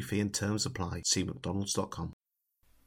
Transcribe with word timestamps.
fee 0.00 0.20
and 0.20 0.32
terms 0.32 0.64
apply. 0.64 1.02
See 1.04 1.24
mcdonalds.com. 1.24 2.12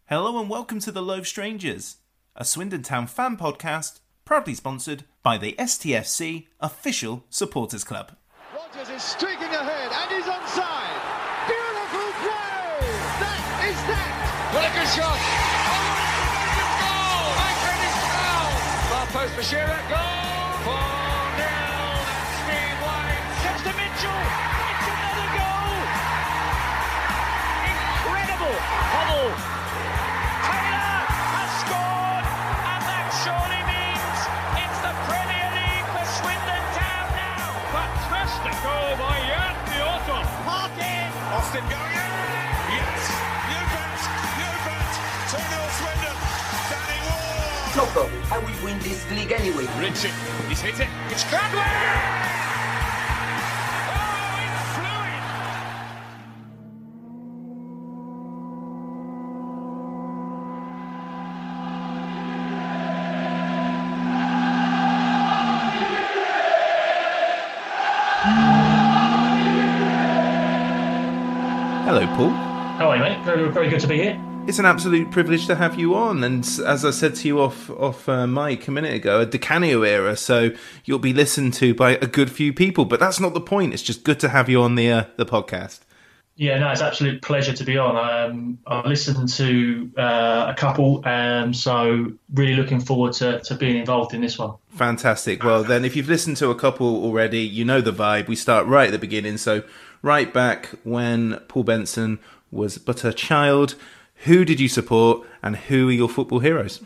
Hello 0.07 0.39
and 0.39 0.49
welcome 0.49 0.79
to 0.79 0.91
The 0.91 1.01
Loaf 1.01 1.27
Strangers, 1.27 1.97
a 2.35 2.45
Swindon 2.45 2.83
Town 2.83 3.07
fan 3.07 3.37
podcast 3.37 3.99
proudly 4.23 4.53
sponsored 4.53 5.05
by 5.23 5.37
the 5.37 5.53
STFC 5.53 6.47
official 6.59 7.23
supporters 7.29 7.83
club. 7.83 8.11
Rogers 8.53 8.89
is 8.89 9.03
streaking 9.03 9.43
ahead 9.43 9.91
and 9.91 10.11
he's 10.11 10.25
onside. 10.25 11.01
Beautiful 11.47 12.09
play! 12.21 12.85
That 13.21 13.41
is 13.69 13.79
that! 13.89 14.11
What 14.53 14.65
a 14.65 14.71
good 14.73 14.89
shot! 14.93 15.19
Oh, 16.85 17.33
what 17.37 17.53
a 17.55 17.77
goal! 17.81 18.05
goal! 18.17 18.51
Far 18.89 19.05
post 19.07 19.33
for 19.35 19.43
Shearer, 19.43 19.81
goal! 19.89 20.04
Incredible! 28.45 28.61
Hoddle. 28.93 29.33
Taylor 30.45 31.01
has 31.33 31.51
scored, 31.65 32.25
and 32.61 32.81
that 32.85 33.09
surely 33.25 33.61
means 33.65 34.19
it's 34.61 34.79
the 34.85 34.93
Premier 35.09 35.49
League 35.57 35.89
for 35.89 36.05
Swindon 36.05 36.65
Town 36.77 37.07
now. 37.17 37.49
Fantastic 37.73 38.53
oh, 38.53 38.65
goal 38.69 38.91
by 39.01 39.17
Jan 39.25 39.55
Piotr. 39.65 40.21
Parkin. 40.45 41.09
Austin 41.33 41.65
going 41.73 41.97
in. 41.97 42.11
Yes, 42.69 43.01
you 43.49 43.61
bet, 43.73 44.01
you 44.37 44.49
2 45.33 45.41
0 45.41 45.77
Swindon. 45.81 46.17
Danny 46.69 47.01
Ward. 47.01 47.73
No 47.73 47.85
problem. 47.97 48.21
I 48.29 48.37
will 48.45 48.59
win 48.61 48.77
this 48.85 49.09
league 49.09 49.33
anyway. 49.33 49.65
Richard, 49.81 50.13
he's 50.45 50.61
hit 50.61 50.79
it. 50.79 50.89
It's 51.09 51.25
Cradley. 51.25 51.65
Very, 73.25 73.49
very 73.49 73.69
good 73.69 73.79
to 73.79 73.87
be 73.87 73.97
here. 73.97 74.21
It's 74.45 74.59
an 74.59 74.67
absolute 74.67 75.09
privilege 75.09 75.47
to 75.47 75.55
have 75.55 75.79
you 75.79 75.95
on, 75.95 76.23
and 76.23 76.45
as 76.63 76.85
I 76.85 76.91
said 76.91 77.15
to 77.15 77.27
you 77.27 77.41
off 77.41 77.71
off 77.71 78.07
uh, 78.07 78.27
mic 78.27 78.67
a 78.67 78.71
minute 78.71 78.93
ago, 78.93 79.21
a 79.21 79.25
Di 79.25 79.39
Canio 79.39 79.81
era, 79.81 80.15
so 80.15 80.51
you'll 80.83 80.99
be 80.99 81.11
listened 81.11 81.55
to 81.55 81.73
by 81.73 81.93
a 81.93 82.05
good 82.05 82.31
few 82.31 82.53
people. 82.53 82.85
But 82.85 82.99
that's 82.99 83.19
not 83.19 83.33
the 83.33 83.41
point. 83.41 83.73
It's 83.73 83.81
just 83.81 84.03
good 84.03 84.19
to 84.19 84.29
have 84.29 84.47
you 84.47 84.61
on 84.61 84.75
the 84.75 84.91
uh, 84.91 85.03
the 85.17 85.25
podcast. 85.25 85.79
Yeah, 86.35 86.59
no, 86.59 86.69
it's 86.69 86.81
an 86.81 86.87
absolute 86.87 87.23
pleasure 87.23 87.53
to 87.53 87.63
be 87.63 87.79
on. 87.79 87.97
Um, 87.97 88.59
I 88.67 88.87
listened 88.87 89.27
to 89.29 89.89
uh, 89.97 90.53
a 90.53 90.53
couple, 90.55 91.01
um, 91.07 91.51
so 91.51 92.11
really 92.31 92.53
looking 92.53 92.81
forward 92.81 93.13
to, 93.13 93.39
to 93.39 93.55
being 93.55 93.77
involved 93.77 94.13
in 94.13 94.21
this 94.21 94.37
one. 94.37 94.53
Fantastic. 94.69 95.43
Well, 95.43 95.63
then, 95.63 95.83
if 95.83 95.95
you've 95.95 96.09
listened 96.09 96.37
to 96.37 96.51
a 96.51 96.55
couple 96.55 97.03
already, 97.03 97.39
you 97.39 97.65
know 97.65 97.81
the 97.81 97.93
vibe. 97.93 98.27
We 98.27 98.35
start 98.35 98.67
right 98.67 98.89
at 98.89 98.91
the 98.91 98.99
beginning. 98.99 99.37
So, 99.37 99.63
right 100.03 100.31
back 100.31 100.67
when 100.83 101.39
Paul 101.47 101.63
Benson 101.63 102.19
was 102.51 102.77
but 102.77 103.03
a 103.03 103.13
child, 103.13 103.75
who 104.25 104.45
did 104.45 104.59
you 104.59 104.67
support 104.67 105.27
and 105.43 105.55
who 105.55 105.89
are 105.89 105.91
your 105.91 106.09
football 106.09 106.39
heroes? 106.39 106.81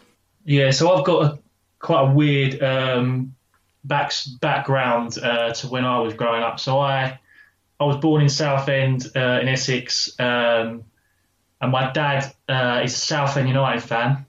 Yeah, 0.46 0.72
so 0.72 0.96
I've 0.96 1.06
got 1.06 1.24
a, 1.26 1.40
quite 1.80 2.10
a 2.10 2.12
weird 2.12 2.62
um, 2.64 3.36
back, 3.84 4.12
background 4.42 5.18
uh, 5.22 5.52
to 5.54 5.68
when 5.68 5.86
I 5.86 6.00
was 6.00 6.14
growing 6.14 6.44
up. 6.44 6.60
So 6.60 6.80
I 6.80 7.20
I 7.80 7.86
was 7.86 7.98
born 7.98 8.22
in 8.22 8.30
Southend 8.30 9.10
uh, 9.16 9.40
in 9.42 9.48
Essex, 9.48 10.14
um, 10.20 10.84
and 11.62 11.72
my 11.72 11.92
dad 11.92 12.34
uh, 12.50 12.82
is 12.84 12.94
a 12.94 12.98
Southend 12.98 13.48
United 13.48 13.82
fan, 13.82 14.26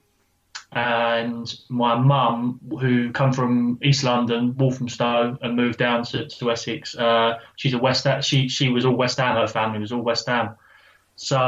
and 0.71 1.53
my 1.67 1.95
mum, 1.95 2.61
who 2.79 3.11
come 3.11 3.33
from 3.33 3.77
East 3.83 4.05
London, 4.05 4.55
Walthamstow, 4.55 5.37
and 5.41 5.57
moved 5.57 5.79
down 5.79 6.03
to, 6.05 6.27
to 6.27 6.51
Essex, 6.51 6.95
uh, 6.95 7.39
she's 7.57 7.73
a 7.73 7.77
West 7.77 8.07
She 8.21 8.47
she 8.47 8.69
was 8.69 8.85
all 8.85 8.95
West 8.95 9.17
Ham. 9.17 9.35
Her 9.35 9.47
family 9.47 9.79
was 9.79 9.91
all 9.91 10.01
West 10.01 10.27
Ham. 10.27 10.55
So 11.21 11.45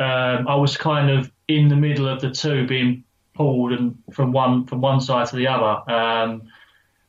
um, 0.00 0.48
I 0.48 0.56
was 0.56 0.76
kind 0.76 1.08
of 1.08 1.30
in 1.46 1.68
the 1.68 1.76
middle 1.76 2.08
of 2.08 2.20
the 2.20 2.30
two, 2.30 2.66
being 2.66 3.04
pulled 3.34 3.72
and 3.72 3.96
from 4.12 4.32
one 4.32 4.66
from 4.66 4.80
one 4.80 5.00
side 5.00 5.28
to 5.28 5.36
the 5.36 5.46
other. 5.46 5.88
Um, 5.88 6.42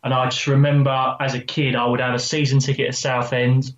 and 0.03 0.13
I 0.13 0.25
just 0.25 0.45
remember 0.45 1.17
as 1.19 1.33
a 1.33 1.39
kid, 1.39 1.75
I 1.75 1.87
would 1.87 1.99
have 1.99 2.13
a 2.13 2.19
season 2.19 2.59
ticket 2.59 2.89
at 2.89 2.95
Southend, 2.95 3.73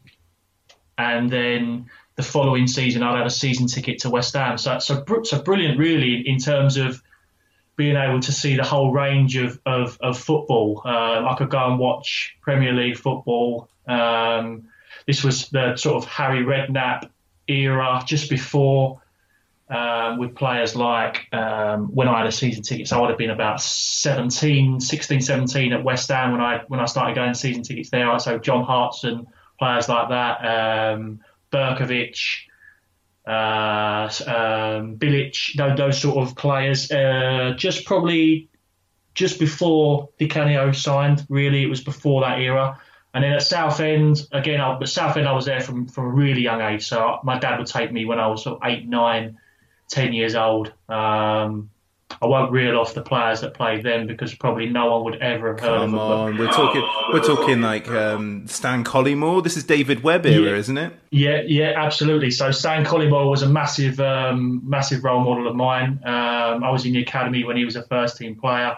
and 0.97 1.29
then 1.29 1.85
the 2.17 2.23
following 2.23 2.67
season 2.67 3.03
I'd 3.03 3.15
have 3.15 3.25
a 3.25 3.29
season 3.29 3.67
ticket 3.67 3.99
to 3.99 4.09
West 4.09 4.33
Ham. 4.33 4.57
So 4.57 4.79
so, 4.79 5.05
so 5.23 5.41
brilliant, 5.41 5.79
really, 5.79 6.27
in 6.27 6.37
terms 6.37 6.75
of 6.75 7.01
being 7.77 7.95
able 7.95 8.19
to 8.19 8.33
see 8.33 8.57
the 8.57 8.65
whole 8.65 8.91
range 8.91 9.37
of 9.37 9.61
of, 9.65 9.97
of 10.01 10.19
football. 10.19 10.81
Um, 10.83 11.25
I 11.25 11.35
could 11.37 11.49
go 11.49 11.71
and 11.71 11.79
watch 11.79 12.35
Premier 12.41 12.73
League 12.73 12.97
football. 12.97 13.69
Um, 13.87 14.67
this 15.07 15.23
was 15.23 15.47
the 15.49 15.77
sort 15.77 16.03
of 16.03 16.09
Harry 16.09 16.43
Redknapp 16.43 17.11
era, 17.47 18.03
just 18.05 18.29
before. 18.29 19.01
Um, 19.67 20.19
with 20.19 20.35
players 20.35 20.75
like 20.75 21.27
um, 21.33 21.87
when 21.87 22.07
I 22.07 22.19
had 22.19 22.27
a 22.27 22.31
season 22.31 22.61
ticket, 22.61 22.87
so 22.87 22.97
I 22.97 23.01
would 23.01 23.09
have 23.09 23.17
been 23.17 23.31
about 23.31 23.59
17, 23.59 24.79
16, 24.79 25.21
17 25.21 25.73
at 25.73 25.83
West 25.83 26.07
Ham 26.09 26.33
when 26.33 26.39
I 26.39 26.61
when 26.67 26.79
I 26.79 26.85
started 26.85 27.15
going 27.15 27.33
season 27.33 27.63
tickets 27.63 27.89
there. 27.89 28.19
So 28.19 28.37
John 28.37 28.63
Hartson, 28.63 29.25
players 29.57 29.89
like 29.89 30.09
that, 30.09 30.93
um, 30.93 31.21
Berkovic, 31.51 32.19
uh, 33.27 34.07
um, 34.27 34.97
Bilic, 34.97 35.55
those, 35.55 35.77
those 35.77 35.99
sort 36.01 36.17
of 36.17 36.35
players. 36.35 36.91
Uh, 36.91 37.55
just 37.57 37.85
probably 37.85 38.49
just 39.15 39.39
before 39.39 40.09
Di 40.19 40.27
Canio 40.27 40.71
signed, 40.73 41.25
really, 41.29 41.63
it 41.63 41.69
was 41.69 41.81
before 41.81 42.21
that 42.21 42.39
era. 42.39 42.79
And 43.15 43.23
then 43.23 43.31
at 43.31 43.41
Southend, 43.41 44.27
again, 44.33 44.59
I, 44.61 44.77
Southend, 44.83 45.25
I 45.27 45.31
was 45.31 45.45
there 45.45 45.61
from, 45.61 45.87
from 45.87 46.05
a 46.05 46.09
really 46.09 46.41
young 46.41 46.59
age. 46.61 46.85
So 46.85 47.19
my 47.23 47.39
dad 47.39 47.57
would 47.57 47.67
take 47.67 47.91
me 47.91 48.05
when 48.05 48.19
I 48.19 48.27
was 48.27 48.43
sort 48.43 48.61
of 48.61 48.69
eight, 48.69 48.87
nine, 48.87 49.37
ten 49.89 50.11
years 50.13 50.35
old. 50.35 50.73
Um, 50.89 51.69
I 52.21 52.27
won't 52.27 52.51
reel 52.51 52.77
off 52.77 52.93
the 52.93 53.01
players 53.01 53.41
that 53.41 53.53
played 53.55 53.83
then 53.83 54.05
because 54.05 54.35
probably 54.35 54.67
no 54.67 54.91
one 54.91 55.05
would 55.05 55.21
ever 55.21 55.47
have 55.53 55.59
heard 55.59 55.79
Come 55.79 55.95
of 55.95 56.09
them. 56.09 56.19
on, 56.19 56.37
we're 56.37 56.51
talking 56.51 56.87
we're 57.13 57.23
talking 57.23 57.61
like 57.61 57.87
um, 57.89 58.47
Stan 58.47 58.83
Collymore. 58.83 59.43
This 59.43 59.57
is 59.57 59.63
David 59.63 60.03
Webb 60.03 60.25
era, 60.25 60.51
Yeah. 60.51 60.55
isn't 60.57 60.77
it? 60.77 60.93
Yeah, 61.09 61.41
yeah, 61.47 61.73
absolutely. 61.75 62.31
So 62.31 62.51
Stan 62.51 62.85
Collymore 62.85 63.29
was 63.29 63.41
a 63.41 63.49
massive, 63.49 63.99
um, 63.99 64.61
massive 64.69 65.03
role 65.03 65.21
model 65.23 65.47
of 65.47 65.55
mine. 65.55 65.99
Um, 66.05 66.63
I 66.63 66.69
was 66.69 66.85
in 66.85 66.93
the 66.93 67.01
academy 67.01 67.43
when 67.43 67.57
he 67.57 67.65
was 67.65 67.75
a 67.75 67.83
first 67.83 68.17
team 68.17 68.35
player, 68.35 68.77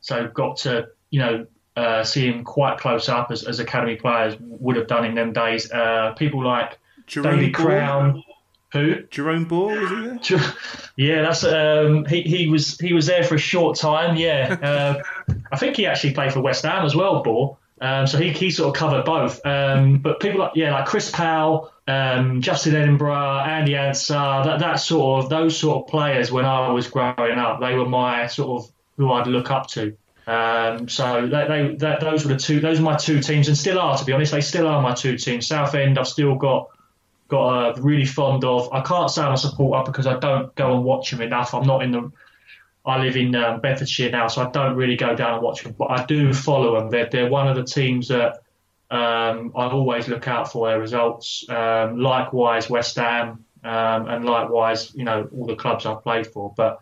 so 0.00 0.26
got 0.28 0.56
to 0.58 0.88
you 1.10 1.20
know 1.20 1.46
uh, 1.76 2.02
see 2.02 2.26
him 2.26 2.42
quite 2.44 2.78
close 2.78 3.08
up 3.08 3.30
as, 3.30 3.44
as 3.44 3.60
academy 3.60 3.96
players 3.96 4.36
would 4.40 4.76
have 4.76 4.86
done 4.86 5.04
in 5.04 5.14
them 5.14 5.32
days. 5.32 5.70
Uh, 5.70 6.14
people 6.16 6.42
like 6.42 6.78
Jerome 7.06 7.38
David 7.38 7.52
Ball? 7.52 7.64
Crown, 7.64 8.24
who 8.72 9.02
Jerome 9.10 9.44
Ball 9.44 9.68
was 9.68 9.90
he 9.90 10.34
there? 10.36 10.54
yeah, 10.96 11.22
that's 11.22 11.44
um, 11.44 12.04
he. 12.06 12.22
He 12.22 12.48
was 12.48 12.78
he 12.78 12.92
was 12.92 13.06
there 13.06 13.22
for 13.22 13.36
a 13.36 13.38
short 13.38 13.78
time. 13.78 14.16
Yeah, 14.16 14.56
uh, 14.62 15.34
I 15.52 15.56
think 15.56 15.76
he 15.76 15.86
actually 15.86 16.14
played 16.14 16.32
for 16.32 16.40
West 16.40 16.64
Ham 16.64 16.84
as 16.84 16.96
well, 16.96 17.22
Ball. 17.22 17.58
Um, 17.78 18.06
so 18.06 18.16
he, 18.18 18.30
he 18.30 18.50
sort 18.50 18.74
of 18.74 18.80
covered 18.80 19.04
both. 19.04 19.44
Um, 19.44 19.98
but 20.02 20.20
people 20.20 20.40
like 20.40 20.52
yeah, 20.54 20.72
like 20.72 20.86
Chris 20.86 21.10
Powell, 21.10 21.72
um, 21.86 22.40
Justin 22.40 22.74
Edinburgh, 22.74 23.40
Andy 23.40 23.72
Ansah, 23.72 24.44
that 24.44 24.60
that 24.60 24.76
sort 24.76 25.24
of 25.24 25.30
those 25.30 25.58
sort 25.58 25.84
of 25.84 25.90
players 25.90 26.32
when 26.32 26.44
I 26.44 26.70
was 26.70 26.88
growing 26.88 27.38
up, 27.38 27.60
they 27.60 27.74
were 27.74 27.88
my 27.88 28.26
sort 28.26 28.62
of 28.62 28.72
who 28.96 29.12
I'd 29.12 29.26
look 29.26 29.50
up 29.50 29.66
to. 29.68 29.96
Um, 30.26 30.88
so 30.88 31.28
they, 31.28 31.46
they, 31.46 31.74
that, 31.76 32.00
those 32.00 32.24
were 32.24 32.34
the 32.34 32.38
two. 32.38 32.60
Those 32.60 32.80
are 32.80 32.82
my 32.82 32.96
two 32.96 33.20
teams, 33.20 33.48
and 33.48 33.56
still 33.56 33.78
are. 33.78 33.96
To 33.96 34.04
be 34.04 34.12
honest, 34.12 34.32
they 34.32 34.40
still 34.40 34.66
are 34.66 34.82
my 34.82 34.94
two 34.94 35.16
teams. 35.16 35.46
Southend, 35.46 35.98
I've 35.98 36.08
still 36.08 36.34
got 36.34 36.70
got 37.28 37.78
a 37.78 37.82
really 37.82 38.04
fond 38.04 38.44
of. 38.44 38.72
I 38.72 38.80
can't 38.80 39.10
say 39.10 39.22
I'm 39.22 39.32
a 39.32 39.38
supporter 39.38 39.90
because 39.90 40.06
I 40.06 40.18
don't 40.18 40.54
go 40.54 40.74
and 40.74 40.84
watch 40.84 41.10
them 41.10 41.20
enough. 41.20 41.54
I'm 41.54 41.66
not 41.66 41.82
in 41.82 41.92
the. 41.92 42.12
I 42.84 43.02
live 43.02 43.16
in 43.16 43.34
um, 43.34 43.60
Bedfordshire 43.60 44.10
now, 44.10 44.28
so 44.28 44.46
I 44.46 44.50
don't 44.50 44.76
really 44.76 44.96
go 44.96 45.16
down 45.16 45.34
and 45.34 45.42
watch 45.42 45.64
them, 45.64 45.74
but 45.76 45.90
I 45.90 46.06
do 46.06 46.32
follow 46.32 46.78
them. 46.78 46.88
They're, 46.88 47.08
they're 47.10 47.28
one 47.28 47.48
of 47.48 47.56
the 47.56 47.64
teams 47.64 48.06
that 48.08 48.42
um, 48.92 49.52
I 49.56 49.66
always 49.66 50.06
look 50.06 50.28
out 50.28 50.52
for 50.52 50.68
their 50.68 50.78
results. 50.78 51.44
Um, 51.48 51.98
likewise, 51.98 52.70
West 52.70 52.94
Ham, 52.94 53.44
um, 53.64 54.08
and 54.08 54.24
likewise, 54.24 54.94
you 54.94 55.02
know, 55.02 55.28
all 55.36 55.46
the 55.46 55.56
clubs 55.56 55.84
I've 55.84 56.04
played 56.04 56.28
for. 56.28 56.54
But 56.56 56.80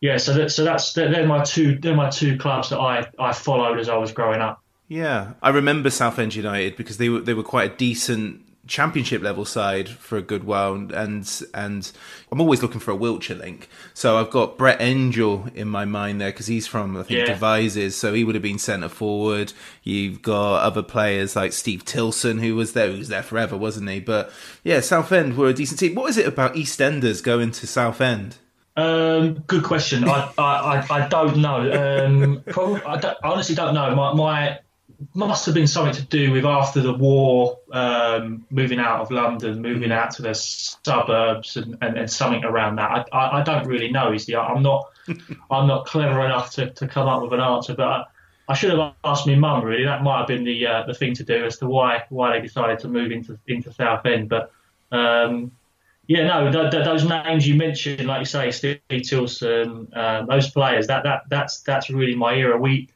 yeah, 0.00 0.16
so 0.16 0.32
that, 0.34 0.52
so 0.52 0.64
that's 0.64 0.92
they're, 0.92 1.26
my 1.26 1.42
two 1.42 1.78
they're 1.78 1.96
my 1.96 2.10
two 2.10 2.38
clubs 2.38 2.70
that 2.70 2.78
I, 2.78 3.06
I 3.18 3.32
followed 3.32 3.78
as 3.78 3.88
I 3.88 3.96
was 3.96 4.12
growing 4.12 4.40
up. 4.40 4.62
Yeah, 4.86 5.32
I 5.42 5.50
remember 5.50 5.90
Southend 5.90 6.34
United 6.34 6.76
because 6.76 6.98
they 6.98 7.08
were 7.08 7.20
they 7.20 7.34
were 7.34 7.42
quite 7.42 7.72
a 7.72 7.76
decent 7.76 8.44
championship 8.68 9.22
level 9.22 9.44
side 9.44 9.88
for 9.88 10.16
a 10.16 10.22
good 10.22 10.44
while, 10.44 10.74
and 10.74 10.92
and, 10.92 11.42
and 11.52 11.92
I'm 12.30 12.40
always 12.40 12.62
looking 12.62 12.80
for 12.80 12.92
a 12.92 12.96
Wiltshire 12.96 13.36
link. 13.36 13.68
So 13.92 14.18
I've 14.18 14.30
got 14.30 14.56
Brett 14.56 14.80
Angell 14.80 15.48
in 15.54 15.68
my 15.68 15.84
mind 15.84 16.20
there 16.20 16.30
because 16.30 16.46
he's 16.46 16.68
from 16.68 16.96
I 16.96 17.02
think 17.02 17.20
Yeah. 17.20 17.34
Devizes, 17.34 17.96
so 17.96 18.14
he 18.14 18.22
would 18.22 18.36
have 18.36 18.42
been 18.42 18.58
centre 18.58 18.88
forward. 18.88 19.52
You've 19.82 20.22
got 20.22 20.62
other 20.62 20.82
players 20.82 21.34
like 21.34 21.52
Steve 21.52 21.84
Tilson 21.84 22.38
who 22.38 22.54
was 22.54 22.72
there, 22.74 22.92
who 22.92 22.98
was 22.98 23.08
there 23.08 23.22
forever, 23.22 23.56
wasn't 23.56 23.90
he? 23.90 23.98
But 23.98 24.30
yeah, 24.62 24.80
Southend 24.80 25.36
were 25.36 25.48
a 25.48 25.54
decent 25.54 25.80
team. 25.80 25.96
What 25.96 26.10
is 26.10 26.18
it 26.18 26.26
about 26.26 26.54
EastEnders 26.54 27.22
going 27.22 27.50
to 27.50 27.66
Southend? 27.66 28.36
Um, 28.78 29.42
good 29.48 29.64
question. 29.64 30.08
I, 30.08 30.32
I, 30.38 30.42
I, 30.42 30.86
I 30.88 31.08
don't 31.08 31.38
know. 31.38 32.04
Um, 32.04 32.44
probably, 32.46 32.80
I, 32.82 32.96
don't, 33.00 33.18
I 33.24 33.28
honestly 33.28 33.56
don't 33.56 33.74
know. 33.74 33.92
My, 33.96 34.14
my 34.14 34.58
must 35.14 35.46
have 35.46 35.54
been 35.56 35.66
something 35.66 35.94
to 35.94 36.04
do 36.04 36.30
with 36.30 36.44
after 36.44 36.80
the 36.80 36.94
war, 36.94 37.58
um, 37.72 38.46
moving 38.50 38.78
out 38.78 39.00
of 39.00 39.10
London, 39.10 39.60
moving 39.60 39.90
out 39.90 40.12
to 40.12 40.22
the 40.22 40.32
suburbs, 40.32 41.56
and, 41.56 41.76
and, 41.80 41.98
and 41.98 42.08
something 42.08 42.44
around 42.44 42.76
that. 42.76 43.08
I, 43.12 43.16
I, 43.16 43.40
I 43.40 43.42
don't 43.42 43.66
really 43.66 43.90
know. 43.90 44.12
Is 44.12 44.26
the 44.26 44.36
I'm 44.36 44.62
not 44.62 44.88
I'm 45.50 45.66
not 45.66 45.86
clever 45.86 46.24
enough 46.24 46.52
to, 46.52 46.70
to 46.70 46.86
come 46.86 47.08
up 47.08 47.20
with 47.22 47.32
an 47.32 47.40
answer, 47.40 47.74
but. 47.74 47.88
I, 47.88 48.04
I 48.50 48.54
should 48.54 48.70
have 48.70 48.94
asked 49.04 49.26
my 49.26 49.34
mum. 49.34 49.62
Really, 49.62 49.84
that 49.84 50.02
might 50.02 50.20
have 50.20 50.26
been 50.26 50.42
the 50.42 50.66
uh, 50.66 50.86
the 50.86 50.94
thing 50.94 51.12
to 51.16 51.22
do 51.22 51.44
as 51.44 51.58
to 51.58 51.66
why 51.66 52.04
why 52.08 52.32
they 52.32 52.40
decided 52.40 52.78
to 52.78 52.88
move 52.88 53.12
into 53.12 53.38
into 53.46 53.70
Southend. 53.74 54.30
But 54.30 54.50
um, 54.90 55.52
yeah, 56.08 56.26
no, 56.26 56.50
th- 56.50 56.70
th- 56.70 56.84
those 56.86 57.04
names 57.04 57.46
you 57.46 57.54
mentioned, 57.54 58.06
like 58.06 58.20
you 58.20 58.24
say, 58.24 58.50
Steve 58.50 58.80
Tilson, 58.88 59.88
um, 59.92 60.26
those 60.26 60.50
players, 60.50 60.86
that 60.86 61.04
that 61.04 61.24
that's 61.28 61.60
that's 61.60 61.90
really 61.90 62.16
my 62.16 62.34
era. 62.34 62.56
We, 62.56 62.88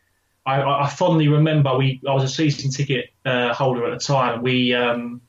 I, 0.46 0.62
I 0.62 0.88
fondly 0.88 1.28
remember 1.28 1.76
we. 1.76 2.00
I 2.08 2.14
was 2.14 2.24
a 2.24 2.28
season 2.28 2.70
ticket 2.70 3.10
uh, 3.26 3.52
holder 3.52 3.86
at 3.86 3.92
the 3.92 4.02
time. 4.02 4.40
We 4.40 4.72
um, 4.72 5.20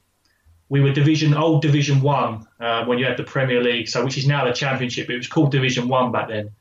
we 0.69 0.79
were 0.79 0.93
Division 0.93 1.33
old 1.33 1.61
Division 1.61 2.01
One 2.01 2.47
uh, 2.57 2.85
when 2.85 2.99
you 2.99 3.05
had 3.05 3.17
the 3.17 3.25
Premier 3.25 3.61
League, 3.61 3.89
so 3.89 4.01
which 4.01 4.17
is 4.17 4.25
now 4.25 4.45
the 4.45 4.53
Championship. 4.53 5.09
It 5.09 5.17
was 5.17 5.27
called 5.27 5.51
Division 5.51 5.89
One 5.89 6.13
back 6.13 6.29
then, 6.29 6.51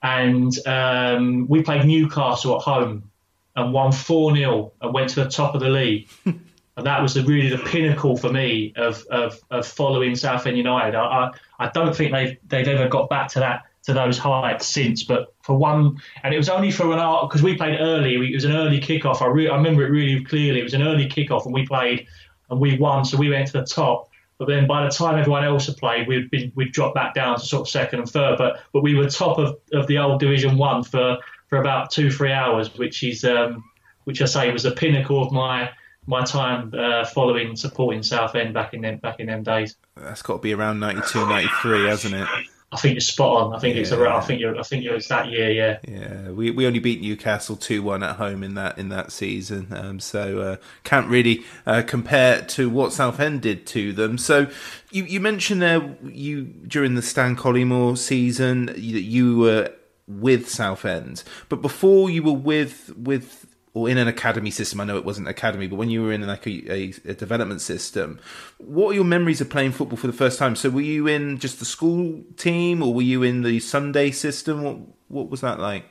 and 0.00 0.56
um, 0.64 1.48
we 1.48 1.64
played 1.64 1.84
Newcastle 1.84 2.54
at 2.54 2.62
home 2.62 3.10
and 3.56 3.72
won 3.72 3.90
four 3.90 4.34
0 4.34 4.72
and 4.80 4.94
went 4.94 5.08
to 5.10 5.24
the 5.24 5.28
top 5.28 5.56
of 5.56 5.60
the 5.60 5.68
league. 5.68 6.08
And 6.76 6.86
that 6.86 7.02
was 7.02 7.14
the, 7.14 7.22
really 7.22 7.50
the 7.50 7.62
pinnacle 7.62 8.16
for 8.16 8.32
me 8.32 8.72
of, 8.76 9.04
of, 9.10 9.38
of 9.50 9.66
following 9.66 10.14
Southend 10.14 10.56
United. 10.56 10.94
I, 10.96 11.04
I, 11.04 11.30
I 11.66 11.68
don't 11.68 11.94
think 11.94 12.12
they've 12.12 12.36
they've 12.48 12.68
ever 12.68 12.88
got 12.88 13.10
back 13.10 13.28
to 13.32 13.40
that 13.40 13.64
to 13.84 13.92
those 13.92 14.16
heights 14.16 14.66
since. 14.66 15.02
But 15.02 15.34
for 15.42 15.56
one, 15.56 16.00
and 16.22 16.32
it 16.32 16.38
was 16.38 16.48
only 16.48 16.70
for 16.70 16.90
an 16.92 16.98
hour 16.98 17.26
because 17.26 17.42
we 17.42 17.56
played 17.56 17.78
early. 17.78 18.14
It 18.14 18.34
was 18.34 18.44
an 18.44 18.52
early 18.52 18.80
kickoff. 18.80 19.20
I, 19.20 19.26
re- 19.26 19.48
I 19.48 19.56
remember 19.56 19.84
it 19.84 19.90
really 19.90 20.24
clearly. 20.24 20.60
It 20.60 20.64
was 20.64 20.74
an 20.74 20.82
early 20.82 21.08
kickoff, 21.08 21.44
and 21.44 21.52
we 21.52 21.66
played 21.66 22.06
and 22.50 22.60
we 22.60 22.78
won, 22.78 23.04
so 23.04 23.16
we 23.16 23.30
went 23.30 23.48
to 23.48 23.54
the 23.54 23.64
top. 23.64 24.08
But 24.38 24.48
then 24.48 24.66
by 24.66 24.84
the 24.84 24.90
time 24.90 25.18
everyone 25.18 25.44
else 25.44 25.66
had 25.66 25.76
played, 25.76 26.08
we'd 26.08 26.30
been 26.30 26.52
we'd 26.54 26.72
dropped 26.72 26.94
back 26.94 27.14
down 27.14 27.38
to 27.38 27.44
sort 27.44 27.62
of 27.62 27.68
second 27.68 28.00
and 28.00 28.08
third. 28.08 28.38
But 28.38 28.60
but 28.72 28.82
we 28.82 28.94
were 28.94 29.08
top 29.08 29.38
of, 29.38 29.56
of 29.72 29.86
the 29.86 29.98
old 29.98 30.20
Division 30.20 30.56
One 30.56 30.82
for, 30.82 31.18
for 31.48 31.58
about 31.58 31.90
two 31.90 32.10
three 32.10 32.32
hours, 32.32 32.74
which 32.76 33.02
is 33.02 33.24
um, 33.24 33.62
which 34.04 34.22
I 34.22 34.24
say 34.24 34.52
was 34.52 34.62
the 34.62 34.72
pinnacle 34.72 35.22
of 35.22 35.32
my 35.32 35.70
my 36.06 36.24
time 36.24 36.72
uh, 36.76 37.04
following 37.04 37.54
supporting 37.56 38.02
Southend 38.02 38.54
back 38.54 38.74
in 38.74 38.82
them 38.82 38.98
back 38.98 39.20
in 39.20 39.26
them 39.26 39.42
days. 39.42 39.76
That's 39.96 40.22
got 40.22 40.34
to 40.34 40.38
be 40.40 40.52
around 40.52 40.80
92, 40.80 41.26
93, 41.26 41.84
hasn't 41.86 42.14
it? 42.14 42.28
I 42.72 42.76
think 42.76 42.94
you're 42.94 43.00
spot 43.02 43.36
on. 43.42 43.54
I 43.54 43.58
think 43.58 43.76
it's 43.76 43.90
Yeah. 43.90 43.98
around. 43.98 44.16
I 44.16 44.20
think 44.24 44.40
you're. 44.40 44.58
I 44.58 44.62
think 44.62 44.82
it 44.84 44.90
was 44.92 45.06
that 45.08 45.30
year. 45.30 45.50
Yeah. 45.50 45.78
Yeah, 45.86 46.30
we, 46.30 46.50
we 46.50 46.66
only 46.66 46.78
beat 46.78 47.02
Newcastle 47.02 47.54
two 47.54 47.82
one 47.82 48.02
at 48.02 48.16
home 48.16 48.42
in 48.42 48.54
that 48.54 48.78
in 48.78 48.88
that 48.88 49.12
season, 49.12 49.66
um, 49.72 50.00
so 50.00 50.40
uh, 50.40 50.56
can't 50.82 51.06
really 51.06 51.44
uh, 51.66 51.82
compare 51.86 52.40
to 52.42 52.70
what 52.70 52.94
Southend 52.94 53.42
did 53.42 53.66
to 53.68 53.92
them. 53.92 54.16
So 54.16 54.46
you 54.90 55.04
you 55.04 55.20
mentioned 55.20 55.60
there 55.60 55.94
you 56.02 56.44
during 56.66 56.94
the 56.94 57.02
Stan 57.02 57.36
Collymore 57.36 57.98
season 57.98 58.66
that 58.66 58.78
you, 58.78 58.96
you 58.98 59.36
were 59.36 59.70
with 60.08 60.48
Southend, 60.48 61.24
but 61.50 61.60
before 61.60 62.08
you 62.08 62.22
were 62.22 62.32
with 62.32 62.90
with 62.96 63.51
or 63.74 63.88
in 63.88 63.96
an 63.96 64.08
academy 64.08 64.50
system. 64.50 64.80
I 64.80 64.84
know 64.84 64.96
it 64.96 65.04
wasn't 65.04 65.28
academy, 65.28 65.66
but 65.66 65.76
when 65.76 65.88
you 65.88 66.02
were 66.02 66.12
in 66.12 66.26
like 66.26 66.46
a, 66.46 66.72
a, 66.72 66.94
a 67.06 67.14
development 67.14 67.60
system, 67.60 68.20
what 68.58 68.90
are 68.90 68.94
your 68.94 69.04
memories 69.04 69.40
of 69.40 69.48
playing 69.48 69.72
football 69.72 69.96
for 69.96 70.06
the 70.06 70.12
first 70.12 70.38
time? 70.38 70.56
So 70.56 70.68
were 70.70 70.82
you 70.82 71.06
in 71.06 71.38
just 71.38 71.58
the 71.58 71.64
school 71.64 72.22
team, 72.36 72.82
or 72.82 72.92
were 72.92 73.02
you 73.02 73.22
in 73.22 73.42
the 73.42 73.60
Sunday 73.60 74.10
system? 74.10 74.62
What 74.62 74.76
what 75.08 75.30
was 75.30 75.40
that 75.40 75.58
like? 75.58 75.86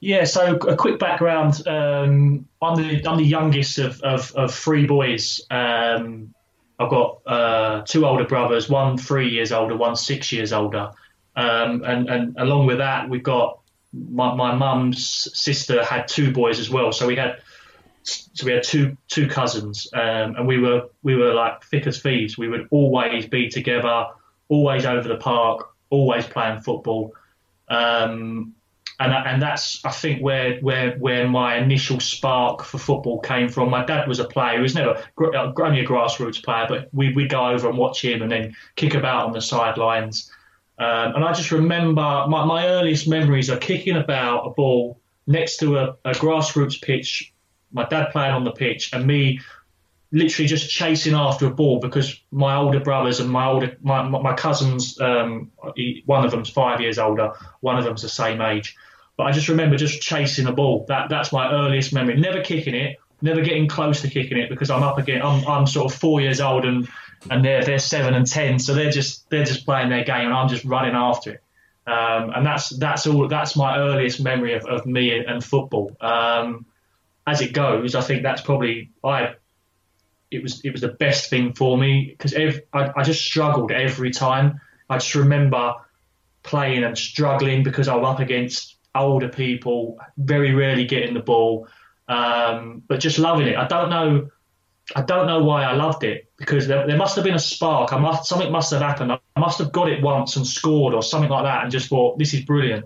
Yeah, 0.00 0.24
so 0.24 0.56
a 0.56 0.76
quick 0.76 0.98
background. 0.98 1.66
Um, 1.66 2.48
I'm 2.60 2.76
the 2.76 3.08
I'm 3.08 3.18
the 3.18 3.24
youngest 3.24 3.78
of, 3.78 4.00
of, 4.02 4.32
of 4.34 4.52
three 4.52 4.86
boys. 4.86 5.40
Um, 5.50 6.34
I've 6.78 6.90
got 6.90 7.20
uh, 7.24 7.82
two 7.86 8.04
older 8.04 8.24
brothers, 8.24 8.68
one 8.68 8.98
three 8.98 9.28
years 9.30 9.52
older, 9.52 9.76
one 9.76 9.94
six 9.94 10.32
years 10.32 10.52
older, 10.52 10.90
um, 11.36 11.84
and 11.84 12.10
and 12.10 12.36
along 12.36 12.66
with 12.66 12.78
that, 12.78 13.08
we've 13.08 13.22
got 13.22 13.61
my 13.92 14.54
mum's 14.54 15.28
sister 15.38 15.84
had 15.84 16.08
two 16.08 16.32
boys 16.32 16.58
as 16.58 16.70
well. 16.70 16.92
So 16.92 17.06
we 17.06 17.16
had 17.16 17.42
so 18.02 18.46
we 18.46 18.52
had 18.52 18.62
two 18.62 18.96
two 19.08 19.28
cousins, 19.28 19.88
um, 19.92 20.36
and 20.36 20.46
we 20.46 20.58
were 20.58 20.88
we 21.02 21.14
were 21.14 21.34
like 21.34 21.62
thick 21.64 21.86
as 21.86 22.00
thieves. 22.00 22.36
We 22.36 22.48
would 22.48 22.68
always 22.70 23.26
be 23.26 23.48
together, 23.48 24.06
always 24.48 24.84
over 24.84 25.06
the 25.06 25.16
park, 25.16 25.70
always 25.90 26.26
playing 26.26 26.60
football. 26.60 27.14
Um, 27.68 28.54
and 28.98 29.12
and 29.12 29.42
that's 29.42 29.84
I 29.84 29.90
think 29.90 30.22
where 30.22 30.58
where 30.60 30.96
where 30.98 31.28
my 31.28 31.56
initial 31.56 32.00
spark 32.00 32.64
for 32.64 32.78
football 32.78 33.20
came 33.20 33.48
from. 33.48 33.70
My 33.70 33.84
dad 33.84 34.08
was 34.08 34.18
a 34.18 34.24
player. 34.24 34.56
He 34.56 34.62
was 34.62 34.74
never 34.74 35.02
uh, 35.18 35.52
only 35.62 35.80
a 35.80 35.86
grassroots 35.86 36.42
player, 36.42 36.66
but 36.68 36.88
we 36.92 37.12
we'd 37.12 37.30
go 37.30 37.48
over 37.48 37.68
and 37.68 37.78
watch 37.78 38.04
him 38.04 38.22
and 38.22 38.30
then 38.30 38.56
kick 38.76 38.94
about 38.94 39.26
on 39.26 39.32
the 39.32 39.40
sidelines. 39.40 40.30
Um, 40.82 41.14
and 41.14 41.24
I 41.24 41.32
just 41.32 41.52
remember 41.52 42.26
my, 42.26 42.44
my 42.44 42.66
earliest 42.66 43.06
memories 43.06 43.50
are 43.50 43.56
kicking 43.56 43.96
about 43.96 44.46
a 44.46 44.50
ball 44.50 45.00
next 45.28 45.58
to 45.58 45.78
a, 45.78 45.96
a 46.04 46.10
grassroots 46.10 46.82
pitch. 46.82 47.32
My 47.72 47.86
dad 47.86 48.10
playing 48.10 48.34
on 48.34 48.42
the 48.42 48.50
pitch 48.50 48.92
and 48.92 49.06
me 49.06 49.40
literally 50.10 50.48
just 50.48 50.68
chasing 50.68 51.14
after 51.14 51.46
a 51.46 51.50
ball 51.50 51.78
because 51.78 52.20
my 52.32 52.56
older 52.56 52.80
brothers 52.80 53.20
and 53.20 53.30
my 53.30 53.46
older 53.46 53.76
my, 53.80 54.06
my 54.06 54.34
cousins 54.34 55.00
um, 55.00 55.50
one 56.04 56.24
of 56.24 56.30
them's 56.30 56.50
five 56.50 56.80
years 56.80 56.98
older 56.98 57.32
one 57.60 57.78
of 57.78 57.84
them's 57.84 58.02
the 58.02 58.08
same 58.10 58.42
age 58.42 58.76
but 59.16 59.24
I 59.24 59.32
just 59.32 59.48
remember 59.48 59.76
just 59.76 60.02
chasing 60.02 60.46
a 60.46 60.52
ball 60.52 60.84
that 60.88 61.08
that's 61.08 61.32
my 61.32 61.50
earliest 61.50 61.94
memory 61.94 62.20
never 62.20 62.42
kicking 62.42 62.74
it 62.74 62.98
never 63.22 63.40
getting 63.40 63.66
close 63.68 64.02
to 64.02 64.10
kicking 64.10 64.36
it 64.36 64.50
because 64.50 64.68
I'm 64.68 64.82
up 64.82 64.98
again 64.98 65.22
I'm, 65.22 65.46
I'm 65.46 65.66
sort 65.66 65.90
of 65.90 65.98
four 65.98 66.20
years 66.20 66.42
old 66.42 66.66
and 66.66 66.86
and 67.30 67.44
they're 67.44 67.64
they're 67.64 67.78
seven 67.78 68.14
and 68.14 68.26
ten 68.26 68.58
so 68.58 68.74
they're 68.74 68.90
just 68.90 69.28
they're 69.30 69.44
just 69.44 69.64
playing 69.64 69.90
their 69.90 70.04
game 70.04 70.26
and 70.26 70.34
I'm 70.34 70.48
just 70.48 70.64
running 70.64 70.94
after 70.94 71.34
it 71.34 71.42
Um, 71.86 72.30
and 72.34 72.46
that's 72.46 72.70
that's 72.78 73.06
all. 73.06 73.26
That's 73.28 73.56
my 73.56 73.76
earliest 73.76 74.20
memory 74.20 74.54
of, 74.54 74.64
of 74.66 74.86
me 74.86 75.24
and 75.24 75.42
football. 75.42 75.96
Um, 76.00 76.66
as 77.26 77.40
it 77.40 77.52
goes, 77.52 77.94
I 77.94 78.00
think 78.02 78.22
that's 78.22 78.40
probably 78.40 78.90
I. 79.02 79.34
It 80.30 80.42
was 80.42 80.60
it 80.64 80.70
was 80.70 80.80
the 80.80 80.88
best 80.88 81.28
thing 81.28 81.54
for 81.54 81.76
me 81.76 82.06
because 82.16 82.34
I, 82.34 82.92
I 82.96 83.02
just 83.02 83.22
struggled 83.24 83.72
every 83.72 84.12
time. 84.12 84.60
I 84.88 84.98
just 84.98 85.14
remember 85.14 85.74
playing 86.44 86.84
and 86.84 86.96
struggling 86.96 87.64
because 87.64 87.88
I 87.88 87.96
was 87.96 88.14
up 88.14 88.20
against 88.20 88.76
older 88.94 89.28
people, 89.28 89.98
very 90.16 90.54
rarely 90.54 90.84
getting 90.86 91.14
the 91.14 91.20
ball, 91.20 91.66
um, 92.08 92.82
but 92.86 93.00
just 93.00 93.18
loving 93.18 93.48
it. 93.48 93.56
I 93.56 93.66
don't 93.66 93.90
know. 93.90 94.30
I 94.94 95.02
don't 95.02 95.26
know 95.26 95.42
why 95.42 95.64
I 95.64 95.74
loved 95.74 96.04
it 96.04 96.30
because 96.36 96.66
there, 96.66 96.86
there 96.86 96.96
must 96.96 97.16
have 97.16 97.24
been 97.24 97.34
a 97.34 97.38
spark. 97.38 97.92
I 97.92 97.98
must 97.98 98.26
something 98.26 98.50
must 98.50 98.70
have 98.72 98.82
happened. 98.82 99.12
I 99.12 99.40
must 99.40 99.58
have 99.58 99.72
got 99.72 99.88
it 99.88 100.02
once 100.02 100.36
and 100.36 100.46
scored 100.46 100.94
or 100.94 101.02
something 101.02 101.30
like 101.30 101.44
that, 101.44 101.62
and 101.62 101.72
just 101.72 101.88
thought 101.88 102.18
this 102.18 102.34
is 102.34 102.42
brilliant. 102.42 102.84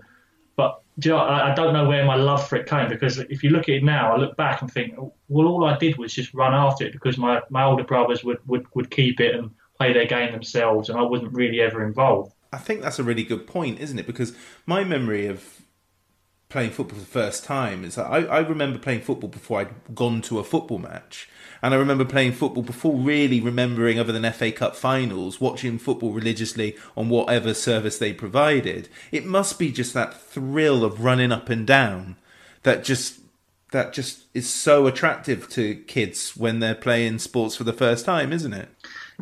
But 0.55 0.81
you 1.03 1.11
know, 1.11 1.17
I, 1.17 1.51
I, 1.51 1.55
don't 1.55 1.73
know 1.73 1.87
where 1.87 2.03
my 2.05 2.15
love 2.15 2.47
for 2.47 2.55
it 2.55 2.67
came 2.67 2.89
because 2.89 3.19
if 3.19 3.43
you 3.43 3.51
look 3.51 3.63
at 3.63 3.75
it 3.75 3.83
now, 3.83 4.13
I 4.13 4.17
look 4.17 4.35
back 4.35 4.61
and 4.61 4.71
think, 4.71 4.95
well, 5.27 5.47
all 5.47 5.65
I 5.65 5.77
did 5.77 5.97
was 5.97 6.13
just 6.13 6.33
run 6.33 6.53
after 6.53 6.85
it 6.85 6.93
because 6.93 7.17
my, 7.17 7.41
my 7.49 7.63
older 7.63 7.83
brothers 7.83 8.23
would, 8.23 8.39
would, 8.47 8.65
would 8.73 8.89
keep 8.89 9.19
it 9.19 9.35
and 9.35 9.51
play 9.77 9.93
their 9.93 10.07
game 10.07 10.31
themselves, 10.31 10.89
and 10.89 10.97
I 10.97 11.03
wasn't 11.03 11.33
really 11.33 11.61
ever 11.61 11.85
involved. 11.85 12.33
I 12.51 12.57
think 12.57 12.81
that's 12.81 12.97
a 12.97 13.03
really 13.03 13.23
good 13.23 13.45
point, 13.45 13.79
isn't 13.79 13.99
it? 13.99 14.07
Because 14.07 14.33
my 14.65 14.83
memory 14.83 15.27
of 15.27 15.61
playing 16.49 16.71
football 16.71 16.97
for 16.97 17.01
the 17.01 17.11
first 17.11 17.43
time 17.43 17.83
is 17.83 17.97
I, 17.97 18.19
I 18.23 18.39
remember 18.39 18.79
playing 18.79 19.01
football 19.01 19.29
before 19.29 19.59
I'd 19.59 19.95
gone 19.95 20.21
to 20.23 20.39
a 20.39 20.43
football 20.43 20.77
match. 20.79 21.29
And 21.61 21.73
I 21.73 21.77
remember 21.77 22.05
playing 22.05 22.33
football 22.33 22.61
before 22.61 22.95
really 22.95 23.41
remembering, 23.41 23.99
other 23.99 24.13
than 24.13 24.31
FA 24.31 24.51
Cup 24.51 24.75
finals, 24.75 25.41
watching 25.41 25.79
football 25.79 26.11
religiously 26.11 26.77
on 26.95 27.09
whatever 27.09 27.53
service 27.53 27.97
they 27.97 28.13
provided. 28.13 28.89
It 29.11 29.25
must 29.25 29.57
be 29.57 29.71
just 29.71 29.93
that 29.95 30.21
thrill 30.21 30.85
of 30.85 31.03
running 31.03 31.31
up 31.31 31.49
and 31.49 31.65
down 31.65 32.15
that 32.63 32.83
just 32.83 33.19
that 33.71 33.91
just 33.91 34.23
is 34.33 34.47
so 34.49 34.87
attractive 34.87 35.49
to 35.49 35.75
kids 35.75 36.37
when 36.37 36.59
they're 36.59 36.75
playing 36.75 37.19
sports 37.19 37.55
for 37.55 37.63
the 37.63 37.73
first 37.73 38.05
time, 38.05 38.31
isn't 38.31 38.53
it? 38.53 38.69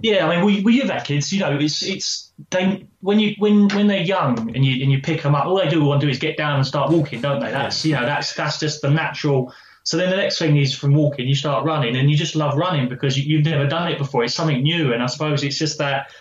Yeah, 0.02 0.28
I 0.28 0.36
mean, 0.36 0.46
we, 0.46 0.62
we 0.62 0.80
have 0.80 0.90
that 0.90 1.06
kids. 1.06 1.32
You 1.32 1.40
know, 1.40 1.58
it's 1.58 1.82
it's 1.82 2.25
they 2.50 2.86
when 3.02 3.20
you 3.20 3.36
when 3.38 3.70
when 3.70 3.88
they're 3.88 4.02
young 4.02 4.54
and 4.56 4.66
you 4.66 4.82
and 4.84 4.92
you 4.92 5.02
pick 5.02 5.22
them 5.22 5.36
up, 5.36 5.46
all 5.46 5.58
they 5.58 5.70
do 5.70 5.84
want 5.84 6.02
to 6.02 6.08
do 6.08 6.12
is 6.12 6.20
get 6.20 6.38
down 6.38 6.58
and 6.58 6.68
start 6.68 6.92
walking, 6.92 7.22
don't 7.22 7.40
they? 7.40 7.52
That's 7.52 7.86
you 7.86 7.94
know 7.94 8.06
that's 8.06 8.34
that's 8.34 8.60
just 8.60 8.82
the 8.82 8.90
natural. 8.90 9.54
So 9.84 9.98
then 9.98 10.10
the 10.10 10.18
next 10.18 10.40
thing 10.40 10.58
is 10.58 10.76
from 10.76 10.96
walking, 10.96 11.28
you 11.28 11.36
start 11.36 11.64
running, 11.64 11.96
and 11.96 12.10
you 12.10 12.18
just 12.18 12.36
love 12.36 12.58
running 12.58 12.90
because 12.90 13.18
you, 13.18 13.24
you've 13.24 13.46
never 13.46 13.68
done 13.68 13.92
it 13.92 14.00
before. 14.00 14.24
It's 14.24 14.34
something 14.34 14.64
new, 14.64 14.94
and 14.94 15.04
I 15.04 15.06
suppose 15.06 15.44
it's 15.44 15.58
just 15.58 15.78
that 15.78 16.12